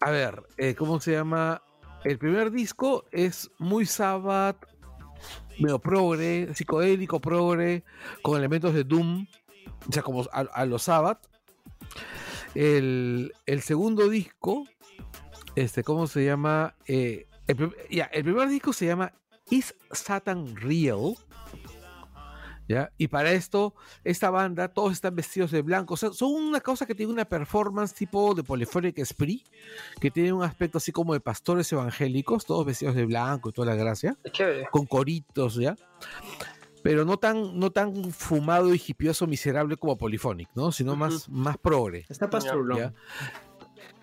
a 0.00 0.10
ver, 0.10 0.42
eh, 0.56 0.74
¿cómo 0.74 0.98
se 0.98 1.12
llama? 1.12 1.62
El 2.04 2.18
primer 2.18 2.50
disco 2.50 3.04
es 3.12 3.50
muy 3.58 3.84
Sabbath, 3.84 4.66
medio 5.58 5.78
progre, 5.78 6.54
psicodélico 6.54 7.20
progre, 7.20 7.84
con 8.22 8.38
elementos 8.38 8.72
de 8.72 8.84
Doom, 8.84 9.26
o 9.88 9.92
sea, 9.92 10.02
como 10.02 10.26
a, 10.32 10.64
los 10.64 10.84
Sabbath. 10.84 11.28
El, 12.54 13.32
segundo 13.62 14.08
disco, 14.08 14.66
este, 15.54 15.84
¿cómo 15.84 16.06
se 16.06 16.24
llama? 16.24 16.74
Eh, 16.86 17.26
ya, 17.90 18.04
el 18.04 18.24
primer 18.24 18.48
disco 18.48 18.72
se 18.72 18.86
llama 18.86 19.12
Is 19.50 19.74
Satan 19.92 20.56
Real? 20.56 21.14
¿Ya? 22.70 22.92
Y 22.96 23.08
para 23.08 23.32
esto, 23.32 23.74
esta 24.04 24.30
banda, 24.30 24.68
todos 24.68 24.92
están 24.92 25.16
vestidos 25.16 25.50
de 25.50 25.60
blanco. 25.60 25.94
O 25.94 25.96
sea, 25.96 26.12
son 26.12 26.34
una 26.34 26.60
cosa 26.60 26.86
que 26.86 26.94
tiene 26.94 27.12
una 27.12 27.24
performance 27.24 27.92
tipo 27.92 28.32
de 28.32 28.44
Polyphonic 28.44 29.04
Spree, 29.04 29.42
que 30.00 30.12
tiene 30.12 30.32
un 30.32 30.44
aspecto 30.44 30.78
así 30.78 30.92
como 30.92 31.12
de 31.12 31.18
pastores 31.18 31.72
evangélicos, 31.72 32.46
todos 32.46 32.64
vestidos 32.64 32.94
de 32.94 33.06
blanco 33.06 33.48
y 33.48 33.52
toda 33.52 33.66
la 33.66 33.74
gracia, 33.74 34.16
chévere. 34.30 34.68
con 34.70 34.86
coritos, 34.86 35.56
¿ya? 35.56 35.74
Pero 36.84 37.04
no 37.04 37.16
tan, 37.16 37.58
no 37.58 37.72
tan 37.72 38.12
fumado 38.12 38.72
y 38.72 38.80
hipioso 38.86 39.26
miserable 39.26 39.76
como 39.76 39.98
Polyphonic, 39.98 40.50
¿no? 40.54 40.70
Sino 40.70 40.94
más, 40.94 41.28
más 41.28 41.58
progre. 41.58 42.06
Está 42.08 42.30
Pastrulón. 42.30 42.78
¿ya? 42.78 42.94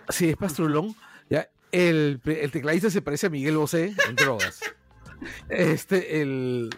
Sí, 0.09 0.27
es 0.27 0.35
pastrulón. 0.35 0.93
¿ya? 1.29 1.49
El, 1.71 2.19
el 2.25 2.51
tecladista 2.51 2.89
se 2.89 3.01
parece 3.01 3.27
a 3.27 3.29
Miguel 3.29 3.55
Bosé 3.55 3.95
en 4.09 4.15
drogas. 4.17 4.59
Este, 5.49 6.21
el. 6.21 6.69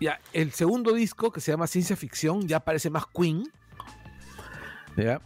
Ya, 0.00 0.20
el 0.32 0.52
segundo 0.52 0.92
disco, 0.92 1.32
que 1.32 1.40
se 1.40 1.52
llama 1.52 1.66
Ciencia 1.66 1.96
Ficción, 1.96 2.46
ya 2.46 2.60
parece 2.60 2.90
más 2.90 3.04
Queen. 3.06 3.44
¿ya? 4.96 5.20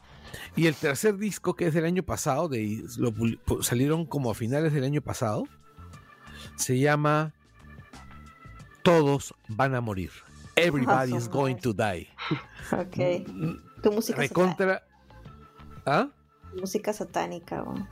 Y 0.56 0.66
el 0.66 0.74
tercer 0.74 1.16
disco, 1.16 1.54
que 1.54 1.66
es 1.66 1.74
del 1.74 1.84
año 1.84 2.02
pasado, 2.02 2.48
de, 2.48 2.84
lo 2.98 3.62
salieron 3.62 4.06
como 4.06 4.30
a 4.30 4.34
finales 4.34 4.72
del 4.72 4.84
año 4.84 5.00
pasado, 5.00 5.44
se 6.56 6.78
llama 6.78 7.32
Todos 8.82 9.34
van 9.48 9.74
a 9.74 9.80
morir. 9.80 10.10
Everybody 10.56 11.16
is 11.16 11.28
going 11.28 11.56
to 11.56 11.72
die. 11.72 12.08
Ok. 12.72 13.26
Tu 13.82 13.90
música, 13.92 14.22
satánica, 14.22 14.28
Recontra. 14.28 14.82
¿Ah? 15.86 16.08
música 16.54 16.92
satánica. 16.92 17.62
¿no? 17.62 17.88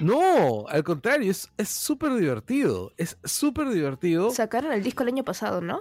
No, 0.00 0.66
al 0.68 0.82
contrario, 0.82 1.30
es 1.30 1.50
es 1.56 1.68
súper 1.68 2.14
divertido. 2.14 2.92
Es 2.96 3.16
súper 3.24 3.68
divertido. 3.68 4.30
Sacaron 4.30 4.72
el 4.72 4.82
disco 4.82 5.02
el 5.02 5.10
año 5.10 5.24
pasado, 5.24 5.60
¿no? 5.60 5.80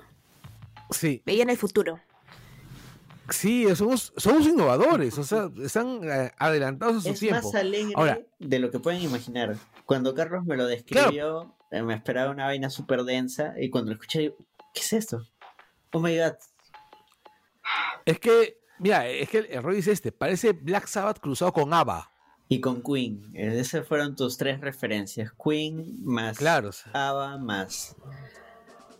Sí, 0.92 1.22
Veían 1.26 1.50
el 1.50 1.58
futuro. 1.58 2.00
sí, 3.30 3.66
somos, 3.76 4.14
somos 4.18 4.46
innovadores. 4.46 5.18
O 5.18 5.24
sea, 5.24 5.50
están 5.64 6.00
eh, 6.04 6.32
adelantados 6.38 6.98
a 6.98 7.02
su 7.02 7.10
Es 7.10 7.20
tiempo. 7.20 7.42
más 7.52 7.56
alegre 7.56 7.94
Ahora- 7.96 8.20
de 8.40 8.60
lo 8.60 8.70
que 8.72 8.80
pueden 8.80 9.02
imaginar. 9.02 9.56
Cuando 9.86 10.14
Carlos 10.14 10.46
me 10.46 10.56
lo 10.58 10.66
describió, 10.68 11.56
me 11.72 11.94
esperaba 11.96 12.32
una 12.32 12.46
vaina 12.46 12.70
súper 12.70 13.04
densa 13.04 13.54
y 13.60 13.70
cuando 13.70 13.90
lo 13.92 13.96
escuché, 13.96 14.20
digo, 14.20 14.36
¿qué 14.74 14.82
es 14.82 14.94
esto? 14.94 15.28
Oh 15.92 16.00
my 16.00 16.18
god. 16.18 16.34
Es 18.06 18.20
que, 18.20 18.58
mira, 18.80 19.08
es 19.08 19.30
que 19.30 19.40
el 19.40 19.46
error 19.50 19.74
es 19.74 19.88
este. 19.88 20.12
Parece 20.12 20.52
Black 20.54 20.88
Sabbath 20.88 21.20
cruzado 21.20 21.54
con 21.54 21.74
ABBA. 21.74 22.10
Y 22.50 22.60
con 22.60 22.84
Queen. 22.84 23.32
eh, 23.34 23.58
Esas 23.60 23.88
fueron 23.88 24.16
tus 24.16 24.38
tres 24.38 24.60
referencias. 24.62 25.32
Queen 25.42 26.04
más 26.04 26.38
Claro, 26.38 26.70
o 26.70 26.72
sea, 26.72 26.92
ABBA 26.94 27.38
más 27.38 27.96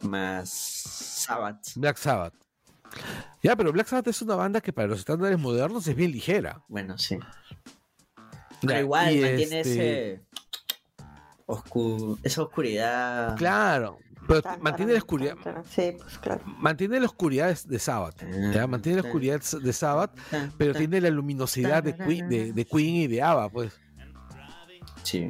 más 0.04 0.50
Sabbath. 0.50 1.68
Black 1.76 1.98
Sabbath. 1.98 2.34
Ya, 3.42 3.56
pero 3.56 3.72
Black 3.72 3.88
Sabbath 3.88 4.08
es 4.08 4.22
una 4.22 4.36
banda 4.36 4.62
que 4.62 4.72
para 4.72 4.88
los 4.88 5.00
estándares 5.00 5.40
modernos 5.40 5.88
es 5.88 5.96
bien 5.96 6.12
ligera. 6.12 6.62
Bueno, 6.68 6.98
sí. 6.98 7.18
Pero 8.62 8.80
igual 8.80 9.16
y 9.16 9.22
mantiene 9.22 9.60
este, 9.62 10.14
ese 10.14 10.22
oscu- 11.48 12.20
esa 12.24 12.44
oscuridad. 12.44 13.36
Claro, 13.36 13.98
pero 14.28 14.42
Tan, 14.42 14.62
mantiene 14.62 14.94
la 14.94 15.00
oscuridad. 15.00 15.36
tan. 15.44 15.66
Sí, 15.66 15.96
pues 15.98 16.18
claro. 16.20 16.42
Mantiene 16.46 17.00
la 17.00 17.08
oscuridad 17.08 17.58
de- 17.66 17.80
Sabbath. 17.80 18.24
¿ya? 18.54 18.68
Mantiene 18.68 19.02
la 19.02 19.08
oscuridad 19.08 19.42
de 19.42 19.74
Sabbath, 19.74 20.12
pero 20.58 20.74
tiene 20.74 21.02
la 21.02 21.10
luminosidad 21.10 21.84
de 21.84 21.96
Queen, 21.98 22.30
de, 22.30 22.54
de 22.54 22.66
Queen 22.66 22.96
y 22.96 23.08
de 23.08 23.22
ABBA, 23.22 23.50
pues. 23.50 23.74
Sí. 25.04 25.30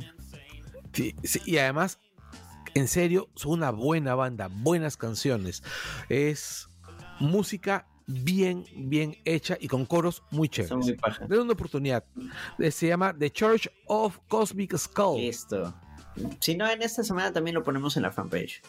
Sí, 0.94 1.16
sí, 1.24 1.42
y 1.46 1.58
además, 1.58 1.98
en 2.76 2.88
serio, 2.88 3.30
son 3.36 3.52
una 3.54 3.72
buena 3.72 4.16
banda, 4.16 4.50
buenas 4.52 4.98
canciones. 4.98 5.64
Es 6.10 6.70
música 7.20 7.88
bien, 8.06 8.66
bien 8.76 9.16
hecha 9.26 9.58
y 9.60 9.68
con 9.68 9.86
coros 9.86 10.24
muy 10.32 10.50
chéveres. 10.50 10.96
Denle 11.22 11.40
una 11.42 11.54
oportunidad. 11.54 12.04
Eh, 12.60 12.72
Se 12.72 12.88
llama 12.88 13.16
The 13.18 13.32
Church 13.32 13.70
of 13.88 14.20
Cosmic 14.28 14.76
Skull. 14.78 15.20
Listo. 15.22 15.74
Si 16.40 16.56
no, 16.56 16.70
en 16.70 16.82
esta 16.82 17.04
semana 17.04 17.32
también 17.32 17.56
lo 17.56 17.64
ponemos 17.64 17.96
en 17.98 18.04
la 18.04 18.12
fanpage. 18.12 18.62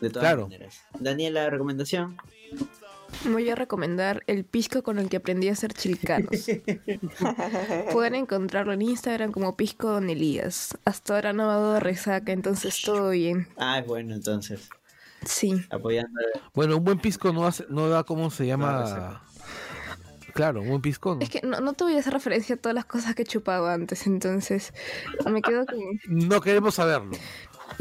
De 0.00 0.08
todas 0.08 0.22
Claro. 0.28 0.42
maneras. 0.44 0.80
Daniela, 0.98 1.50
recomendación. 1.50 2.16
Voy 3.32 3.48
a 3.50 3.54
recomendar 3.54 4.22
el 4.26 4.44
pisco 4.44 4.82
con 4.82 4.98
el 4.98 5.08
que 5.08 5.18
aprendí 5.18 5.48
a 5.48 5.52
hacer 5.52 5.72
chilcanos. 5.72 6.30
Pueden 7.92 8.14
encontrarlo 8.14 8.72
en 8.72 8.82
Instagram 8.82 9.32
como 9.32 9.56
Pisco 9.56 9.88
Don 9.90 10.08
Elías. 10.10 10.76
Hasta 10.84 11.14
ahora 11.14 11.32
no 11.32 11.44
ha 11.44 11.54
dado 11.54 11.80
resaca, 11.80 12.32
entonces 12.32 12.80
todo 12.82 13.10
bien. 13.10 13.48
Ah, 13.56 13.78
es 13.78 13.86
bueno, 13.86 14.14
entonces. 14.14 14.68
Sí. 15.24 15.62
Apoyando. 15.70 16.18
Bueno, 16.54 16.76
un 16.78 16.84
buen 16.84 16.98
pisco 16.98 17.32
no, 17.32 17.46
hace- 17.46 17.66
no 17.68 17.88
da 17.88 18.04
cómo 18.04 18.30
se 18.30 18.46
llama. 18.46 19.22
Claro, 20.32 20.62
un 20.62 20.68
buen 20.68 20.80
pisco. 20.80 21.16
no. 21.16 21.20
Es 21.20 21.28
que 21.28 21.40
no, 21.42 21.60
no 21.60 21.72
te 21.74 21.84
voy 21.84 21.96
a 21.96 21.98
hacer 21.98 22.12
referencia 22.12 22.54
a 22.54 22.58
todas 22.58 22.74
las 22.74 22.84
cosas 22.84 23.14
que 23.14 23.22
he 23.22 23.26
chupado 23.26 23.66
antes, 23.68 24.06
entonces 24.06 24.72
me 25.26 25.42
quedo 25.42 25.66
con... 25.66 25.78
No 26.06 26.40
queremos 26.40 26.76
saberlo. 26.76 27.10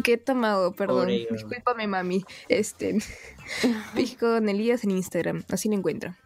Que 0.03 0.13
he 0.13 0.17
tomado, 0.17 0.73
perdón. 0.73 1.01
Pobre 1.07 1.23
yo. 1.23 1.35
Discúlpame, 1.35 1.87
mami. 1.87 2.23
Este. 2.47 2.97
Pisco 3.95 4.39
Nelías 4.39 4.83
en 4.83 4.91
Instagram. 4.91 5.43
Así 5.49 5.69
lo 5.69 5.75
encuentran. 5.75 6.17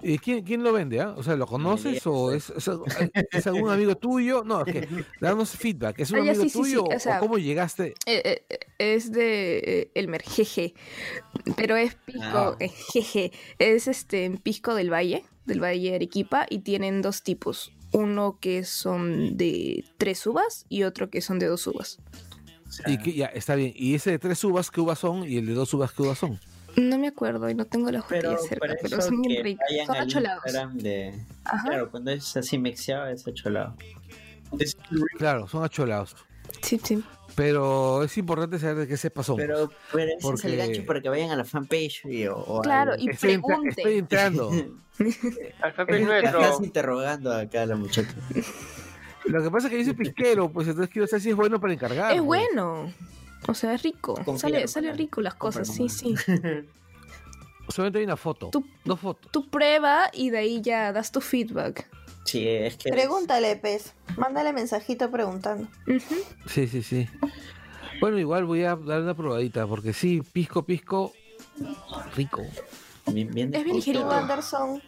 ¿Y 0.00 0.18
quién, 0.18 0.44
quién 0.44 0.62
lo 0.62 0.72
vende? 0.72 1.00
ah? 1.00 1.12
O 1.16 1.24
sea, 1.24 1.34
¿lo 1.34 1.44
conoces 1.46 2.06
o 2.06 2.30
es, 2.32 2.50
es, 2.50 2.70
es 3.32 3.46
algún 3.48 3.68
amigo 3.68 3.96
tuyo? 3.96 4.44
No, 4.44 4.64
es 4.64 4.72
que 4.72 4.88
danos 5.20 5.50
feedback. 5.50 5.98
¿Es 5.98 6.12
un 6.12 6.18
Ah, 6.20 6.24
ya, 6.24 6.30
amigo 6.30 6.44
sí, 6.44 6.50
sí, 6.50 6.52
sí, 6.56 6.62
tuyo 6.62 6.84
o 6.84 6.98
sea- 7.00 7.16
o 7.16 7.20
cómo 7.20 7.36
llegaste? 7.36 7.94
Eh, 8.06 8.22
eh, 8.24 8.44
eh, 8.48 8.58
es 8.78 9.10
de 9.10 9.58
eh, 9.58 9.90
Elmer, 9.94 10.22
jeje. 10.22 10.74
Pero 11.56 11.74
es 11.76 11.96
pisco, 11.96 12.22
Ah. 12.22 12.56
eh, 12.60 12.68
jeje. 12.68 13.32
Es 13.58 13.88
este 13.88 14.30
pisco 14.40 14.76
del 14.76 14.92
Valle, 14.92 15.24
del 15.46 15.60
Valle 15.60 15.90
de 15.90 15.96
Arequipa, 15.96 16.46
y 16.48 16.60
tienen 16.60 17.02
dos 17.02 17.22
tipos. 17.24 17.72
Uno 17.90 18.38
que 18.40 18.64
son 18.64 19.36
de 19.36 19.84
tres 19.98 20.24
uvas 20.28 20.64
y 20.68 20.84
otro 20.84 21.10
que 21.10 21.20
son 21.22 21.40
de 21.40 21.46
dos 21.46 21.66
uvas. 21.66 21.98
Y 22.86 22.98
que, 22.98 23.12
ya, 23.12 23.26
está 23.26 23.54
bien. 23.54 23.72
¿Y 23.74 23.94
ese 23.94 24.10
de 24.12 24.18
tres 24.18 24.42
uvas 24.44 24.70
qué 24.70 24.80
uvas 24.80 24.98
son 24.98 25.28
y 25.28 25.36
el 25.38 25.46
de 25.46 25.54
dos 25.54 25.72
uvas 25.74 25.92
qué 25.92 26.02
uvas 26.02 26.18
son? 26.18 26.38
No 26.76 26.98
me 26.98 27.08
acuerdo 27.08 27.48
y 27.50 27.54
no 27.54 27.64
tengo 27.64 27.90
la 27.90 28.02
Pero 28.08 28.30
botella 28.32 28.48
cerca, 28.48 28.74
pero 28.82 29.00
son 29.02 29.20
bien 29.22 29.42
ricos. 29.42 29.66
Son 29.86 29.96
acholados. 29.96 30.42
De... 30.74 31.14
Claro, 31.64 31.90
cuando 31.90 32.10
es 32.12 32.36
así 32.36 32.56
mixeado 32.58 33.08
es 33.08 33.26
acholado. 33.26 33.74
Es- 34.58 34.76
Claro, 35.18 35.48
son 35.48 35.64
acholados. 35.64 36.14
Sí, 36.62 36.80
sí. 36.82 37.02
Pero 37.34 38.02
es 38.02 38.16
importante 38.18 38.58
saber 38.58 38.76
de 38.76 38.88
qué 38.88 38.96
se 38.96 39.10
pasó. 39.10 39.36
Pero, 39.36 39.70
pero 39.92 40.04
ese 40.06 40.16
es 40.16 40.22
Porque- 40.22 40.46
el 40.48 40.56
gancho 40.56 40.86
para 40.86 41.00
que 41.00 41.08
vayan 41.08 41.30
a 41.30 41.36
la 41.36 41.44
fanpage 41.44 42.04
y, 42.06 42.26
o, 42.26 42.36
o 42.36 42.60
Claro, 42.62 42.92
al- 42.92 43.00
y 43.00 43.10
estoy, 43.10 43.32
entra- 43.32 43.46
pregunte. 43.46 43.80
estoy 43.80 43.98
entrando. 43.98 44.50
Al 45.62 45.72
fanpage 45.72 46.00
Estás 46.02 46.32
nuestro. 46.34 46.64
interrogando 46.64 47.32
acá 47.32 47.62
a 47.62 47.66
la 47.66 47.76
muchacha. 47.76 48.14
Lo 49.30 49.42
que 49.42 49.50
pasa 49.50 49.66
es 49.68 49.72
que 49.72 49.78
yo 49.78 49.84
soy 49.84 49.94
pisquero, 49.94 50.50
pues 50.50 50.68
entonces 50.68 50.92
quiero 50.92 51.06
saber 51.06 51.22
si 51.22 51.30
es 51.30 51.36
bueno 51.36 51.60
para 51.60 51.72
encargar. 51.72 52.12
Es 52.12 52.18
pues. 52.18 52.26
bueno. 52.26 52.92
O 53.46 53.54
sea, 53.54 53.74
es 53.74 53.82
rico. 53.82 54.14
Confía 54.24 54.40
Sale, 54.40 54.68
sale 54.68 54.92
rico 54.92 55.20
las 55.20 55.34
cosas, 55.34 55.68
sí, 55.68 55.88
sí. 55.88 56.14
Solamente 57.68 57.98
hay 57.98 58.04
una 58.04 58.16
foto. 58.16 58.48
Tú- 58.50 58.66
Dos 58.84 58.98
fotos. 58.98 59.30
Tú 59.30 59.48
prueba 59.48 60.10
y 60.12 60.30
de 60.30 60.38
ahí 60.38 60.60
ya 60.62 60.92
das 60.92 61.12
tu 61.12 61.20
feedback. 61.20 61.86
Sí, 62.24 62.46
es 62.46 62.76
que... 62.76 62.90
Pregúntale, 62.90 63.56
pez. 63.56 63.94
Mándale 64.16 64.52
mensajito 64.52 65.10
preguntando. 65.10 65.68
Sí, 66.46 66.66
sí, 66.66 66.82
sí. 66.82 67.08
Bueno, 68.00 68.18
igual 68.18 68.44
voy 68.44 68.64
a 68.64 68.76
dar 68.76 69.02
una 69.02 69.14
probadita, 69.14 69.66
porque 69.66 69.92
sí, 69.92 70.22
pisco, 70.32 70.62
pisco, 70.64 71.12
rico. 72.16 72.42
Bien, 73.06 73.30
bien 73.32 73.54
Es 73.54 73.64
bien 73.64 73.76
¿Y 73.76 73.80
tú, 73.80 73.86
ligerito. 73.86 74.10
Anderson? 74.10 74.82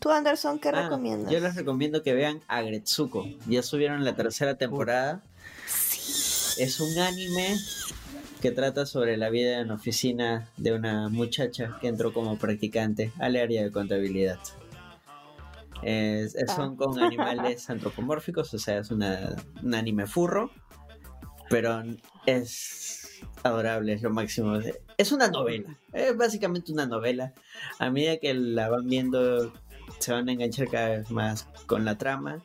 ¿Tú, 0.00 0.10
Anderson, 0.10 0.58
qué 0.58 0.70
Ah, 0.70 0.82
recomiendas? 0.84 1.30
Yo 1.32 1.40
les 1.40 1.54
recomiendo 1.54 2.02
que 2.02 2.14
vean 2.14 2.40
Agretsuko. 2.48 3.26
Ya 3.46 3.62
subieron 3.62 4.04
la 4.04 4.16
tercera 4.16 4.56
temporada. 4.56 5.22
Es 6.58 6.80
un 6.80 6.98
anime 6.98 7.56
que 8.40 8.50
trata 8.50 8.86
sobre 8.86 9.16
la 9.18 9.28
vida 9.28 9.60
en 9.60 9.70
oficina 9.70 10.48
de 10.56 10.72
una 10.72 11.08
muchacha 11.10 11.76
que 11.80 11.88
entró 11.88 12.12
como 12.14 12.38
practicante 12.38 13.12
al 13.18 13.36
área 13.36 13.62
de 13.62 13.70
contabilidad. 13.70 14.38
Es- 15.82 16.34
es- 16.34 16.50
son 16.52 16.76
con 16.76 16.98
animales 16.98 17.68
antropomórficos, 17.70 18.52
o 18.54 18.58
sea, 18.58 18.78
es 18.78 18.90
una, 18.90 19.36
un 19.62 19.74
anime 19.74 20.06
furro, 20.06 20.50
pero 21.50 21.82
es 22.26 23.20
adorable, 23.42 23.92
es 23.94 24.02
lo 24.02 24.10
máximo. 24.10 24.58
Es 24.96 25.12
una 25.12 25.28
novela, 25.28 25.76
es 25.92 26.16
básicamente 26.16 26.72
una 26.72 26.86
novela. 26.86 27.32
A 27.78 27.90
medida 27.90 28.16
que 28.18 28.32
la 28.34 28.68
van 28.70 28.86
viendo, 28.88 29.52
se 30.00 30.12
van 30.12 30.28
a 30.28 30.32
enganchar 30.32 30.68
cada 30.68 30.88
vez 30.98 31.10
más 31.10 31.46
con 31.66 31.84
la 31.84 31.96
trama 31.98 32.42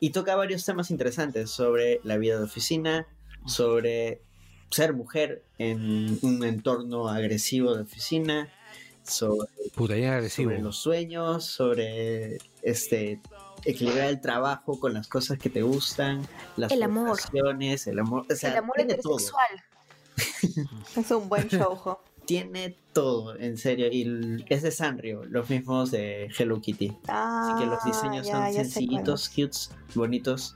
y 0.00 0.10
toca 0.10 0.36
varios 0.36 0.64
temas 0.64 0.90
interesantes 0.90 1.50
sobre 1.50 2.00
la 2.04 2.16
vida 2.18 2.36
de 2.38 2.44
oficina, 2.44 3.06
sobre 3.46 4.20
ser 4.70 4.92
mujer 4.92 5.44
en 5.58 6.18
un 6.22 6.44
entorno 6.44 7.08
agresivo 7.08 7.74
de 7.74 7.82
oficina, 7.82 8.48
sobre, 9.04 9.48
Puta, 9.74 9.94
bien 9.94 10.10
agresivo. 10.10 10.50
sobre 10.50 10.62
los 10.62 10.76
sueños, 10.76 11.44
sobre 11.44 12.38
este 12.62 13.20
equilibrar 13.64 14.08
el 14.08 14.20
trabajo 14.20 14.78
con 14.78 14.94
las 14.94 15.08
cosas 15.08 15.38
que 15.38 15.50
te 15.50 15.62
gustan, 15.62 16.26
las 16.56 16.70
El 16.72 16.82
amor. 16.82 17.18
el 17.32 17.98
amor, 17.98 18.26
o 18.30 18.34
sea, 18.34 18.50
el 18.50 18.56
amor 18.56 18.80
heterosexual. 18.80 19.48
Es 20.96 21.10
un 21.10 21.28
buen 21.28 21.48
show, 21.48 21.74
jo. 21.76 22.00
Tiene 22.26 22.76
todo, 22.92 23.36
en 23.38 23.56
serio. 23.56 23.86
Y 23.90 24.44
es 24.48 24.62
de 24.62 24.70
Sanrio, 24.70 25.22
los 25.24 25.48
mismos 25.48 25.90
de 25.90 26.28
Hello 26.36 26.60
Kitty. 26.60 26.92
Ah, 27.08 27.52
Así 27.54 27.62
que 27.64 27.70
los 27.70 27.84
diseños 27.84 28.26
ya, 28.26 28.32
son 28.34 28.46
ya 28.52 28.52
sencillitos, 28.64 29.28
cutes, 29.28 29.70
bonitos. 29.94 30.54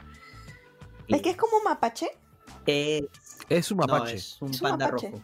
Y 1.06 1.14
es. 1.16 1.22
Que 1.22 1.30
es 1.30 1.36
como 1.36 1.56
un 1.58 1.64
mapache. 1.64 2.08
es- 2.66 3.04
Es 3.48 3.70
un 3.70 3.78
no, 3.78 3.86
mapache. 3.86 4.14
es 4.16 4.36
un 4.40 4.50
Es 4.50 4.60
un 4.62 4.68
panda 4.68 4.86
mapache. 4.86 5.10
rojo. 5.10 5.22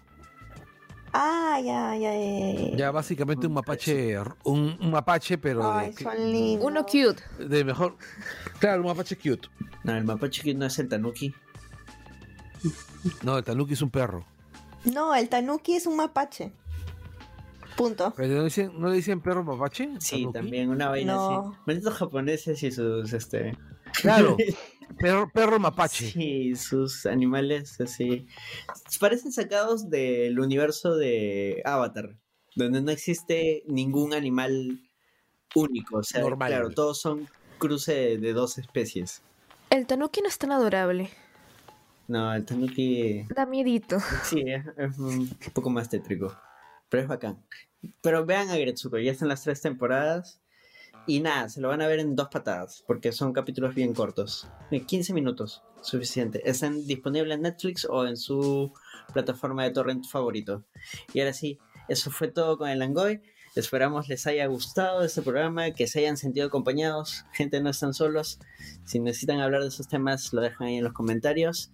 Ah, 1.19 1.59
ya, 1.65 1.97
ya, 1.97 2.13
ya. 2.15 2.71
ya. 2.71 2.77
Ya 2.77 2.91
básicamente 2.91 3.47
un 3.47 3.55
mapache, 3.55 4.19
un, 4.45 4.77
un 4.81 4.91
mapache, 4.91 5.39
pero 5.39 5.73
Ay, 5.73 5.93
de, 5.93 6.03
son 6.03 6.33
lindos. 6.33 6.67
Uno 6.67 6.85
cute. 6.85 7.23
de 7.39 7.65
mejor. 7.65 7.97
Claro, 8.59 8.83
un 8.83 8.89
mapache 8.89 9.17
cute. 9.17 9.49
No, 9.85 9.97
el 9.97 10.05
mapache 10.05 10.43
cute 10.43 10.55
no 10.55 10.67
es 10.67 10.79
el 10.79 10.89
tanuki. 10.89 11.35
No, 13.23 13.39
el 13.39 13.45
tanuki 13.45 13.73
es 13.75 13.83
un 13.83 13.91
perro. 13.91 14.27
No, 14.85 15.15
el 15.15 15.29
tanuki 15.29 15.75
es 15.75 15.87
un 15.87 15.97
mapache. 15.97 16.53
Punto. 17.77 18.15
¿Pero 18.17 18.35
no, 18.37 18.45
dicen, 18.45 18.73
¿No 18.79 18.89
le 18.89 18.97
dicen 18.97 19.21
perro 19.21 19.45
mapache? 19.45 19.91
Sí, 20.01 20.21
¿Tanuki? 20.23 20.33
también 20.33 20.71
una 20.71 20.89
vaina 20.89 21.15
No. 21.15 21.51
así. 21.51 21.59
Malditos 21.67 21.95
japoneses 21.95 22.63
y 22.63 22.71
sus, 22.73 23.13
este... 23.13 23.57
Claro, 24.01 24.37
perro, 24.99 25.31
perro 25.33 25.59
mapache. 25.59 26.11
Sí, 26.11 26.55
sus 26.57 27.05
animales 27.07 27.79
así. 27.81 28.27
Parecen 28.99 29.33
sacados 29.33 29.91
del 29.91 30.39
universo 30.41 30.97
de 30.97 31.61
Avatar, 31.65 32.17
donde 32.55 32.81
no 32.81 32.91
existe 32.91 33.63
ningún 33.67 34.15
animal 34.15 34.81
único. 35.55 35.99
O 35.99 36.03
sea, 36.03 36.21
Normal. 36.23 36.49
claro, 36.51 36.71
todos 36.71 37.01
son 37.01 37.29
cruce 37.59 37.93
de, 37.95 38.19
de 38.19 38.33
dos 38.33 38.57
especies. 38.59 39.23
El 39.71 39.87
tanuki 39.87 40.21
no 40.23 40.29
es 40.29 40.39
tan 40.39 40.53
adorable. 40.53 41.11
No, 42.09 42.33
el 42.35 42.45
tanuki 42.45 43.25
Da 43.35 43.47
miedito. 43.47 43.99
sí 44.23 44.45
es, 44.47 44.65
es 44.77 44.99
un 44.99 45.29
poco 45.53 45.71
más 45.71 45.89
tétrico, 45.89 46.37
pero 46.89 47.03
es 47.03 47.09
bacán. 47.09 47.45
Pero 48.01 48.25
vean 48.25 48.49
a 48.51 48.57
Gretsuko, 48.57 48.99
ya 48.99 49.13
están 49.13 49.29
las 49.29 49.43
tres 49.43 49.61
temporadas. 49.61 50.41
Y 51.09 51.21
nada, 51.21 51.49
se 51.49 51.61
lo 51.61 51.69
van 51.69 51.83
a 51.83 51.87
ver 51.87 52.01
en 52.01 52.17
dos 52.17 52.29
patadas, 52.29 52.83
porque 52.85 53.13
son 53.13 53.33
capítulos 53.33 53.77
bien 53.77 53.95
cortos. 53.95 54.49
De 54.73 54.81
15 54.83 55.15
minutos, 55.15 55.63
suficiente. 55.81 56.43
Están 56.49 56.85
disponibles 56.85 57.37
en 57.37 57.43
Netflix 57.43 57.87
o 57.89 58.07
en 58.07 58.17
su 58.17 58.73
plataforma 59.13 59.63
de 59.63 59.71
torrent 59.71 60.05
favorito. 60.05 60.65
Y 61.15 61.21
ahora 61.21 61.33
sí, 61.33 61.59
eso 61.89 62.11
fue 62.11 62.29
todo 62.29 62.59
con 62.59 62.69
el 62.69 62.81
Langoy. 62.81 63.21
Esperamos 63.55 64.09
les 64.09 64.27
haya 64.27 64.47
gustado 64.47 65.03
este 65.05 65.23
programa, 65.23 65.71
que 65.71 65.87
se 65.87 66.01
hayan 66.01 66.17
sentido 66.17 66.49
acompañados. 66.49 67.25
Gente, 67.33 67.61
no 67.61 67.71
están 67.71 67.95
solos. 67.95 68.41
Si 68.85 68.99
necesitan 68.99 69.39
hablar 69.39 69.63
de 69.63 69.69
esos 69.69 69.87
temas, 69.89 70.33
lo 70.33 70.41
dejan 70.43 70.67
ahí 70.67 70.77
en 70.77 70.85
los 70.85 70.93
comentarios. 70.93 71.71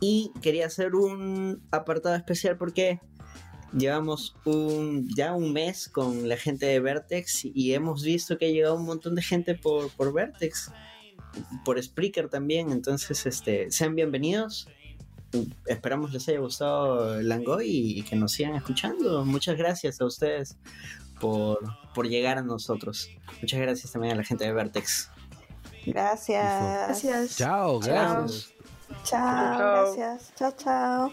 Y 0.00 0.32
quería 0.42 0.66
hacer 0.66 0.94
un 0.94 1.62
apartado 1.70 2.14
especial 2.14 2.56
porque 2.56 3.00
llevamos 3.76 4.36
un, 4.44 5.08
ya 5.14 5.34
un 5.34 5.52
mes 5.52 5.88
con 5.88 6.28
la 6.28 6.36
gente 6.36 6.66
de 6.66 6.80
Vertex 6.80 7.44
y 7.44 7.74
hemos 7.74 8.02
visto 8.02 8.38
que 8.38 8.46
ha 8.46 8.50
llegado 8.50 8.76
un 8.76 8.86
montón 8.86 9.14
de 9.14 9.22
gente 9.22 9.54
por, 9.54 9.90
por 9.90 10.12
Vertex, 10.12 10.70
por 11.64 11.82
Spreaker 11.82 12.28
también. 12.28 12.70
Entonces, 12.70 13.26
este, 13.26 13.70
sean 13.70 13.94
bienvenidos. 13.94 14.68
Esperamos 15.66 16.12
les 16.12 16.26
haya 16.28 16.38
gustado 16.38 17.20
Langoy 17.20 17.66
y, 17.66 17.98
y 17.98 18.02
que 18.02 18.16
nos 18.16 18.32
sigan 18.32 18.54
escuchando. 18.54 19.24
Muchas 19.24 19.56
gracias 19.58 20.00
a 20.00 20.06
ustedes 20.06 20.56
por, 21.20 21.58
por 21.94 22.08
llegar 22.08 22.38
a 22.38 22.42
nosotros. 22.42 23.10
Muchas 23.40 23.60
gracias 23.60 23.92
también 23.92 24.14
a 24.14 24.16
la 24.16 24.24
gente 24.24 24.44
de 24.44 24.52
Vertex. 24.52 25.10
Gracias. 25.86 26.44
Gracias. 26.86 27.36
Chao, 27.36 27.78
gracias. 27.80 28.54
Chao, 29.04 29.58
Chao. 29.58 29.94
gracias. 29.94 30.32
Chao, 30.36 30.50
chao. 30.52 31.12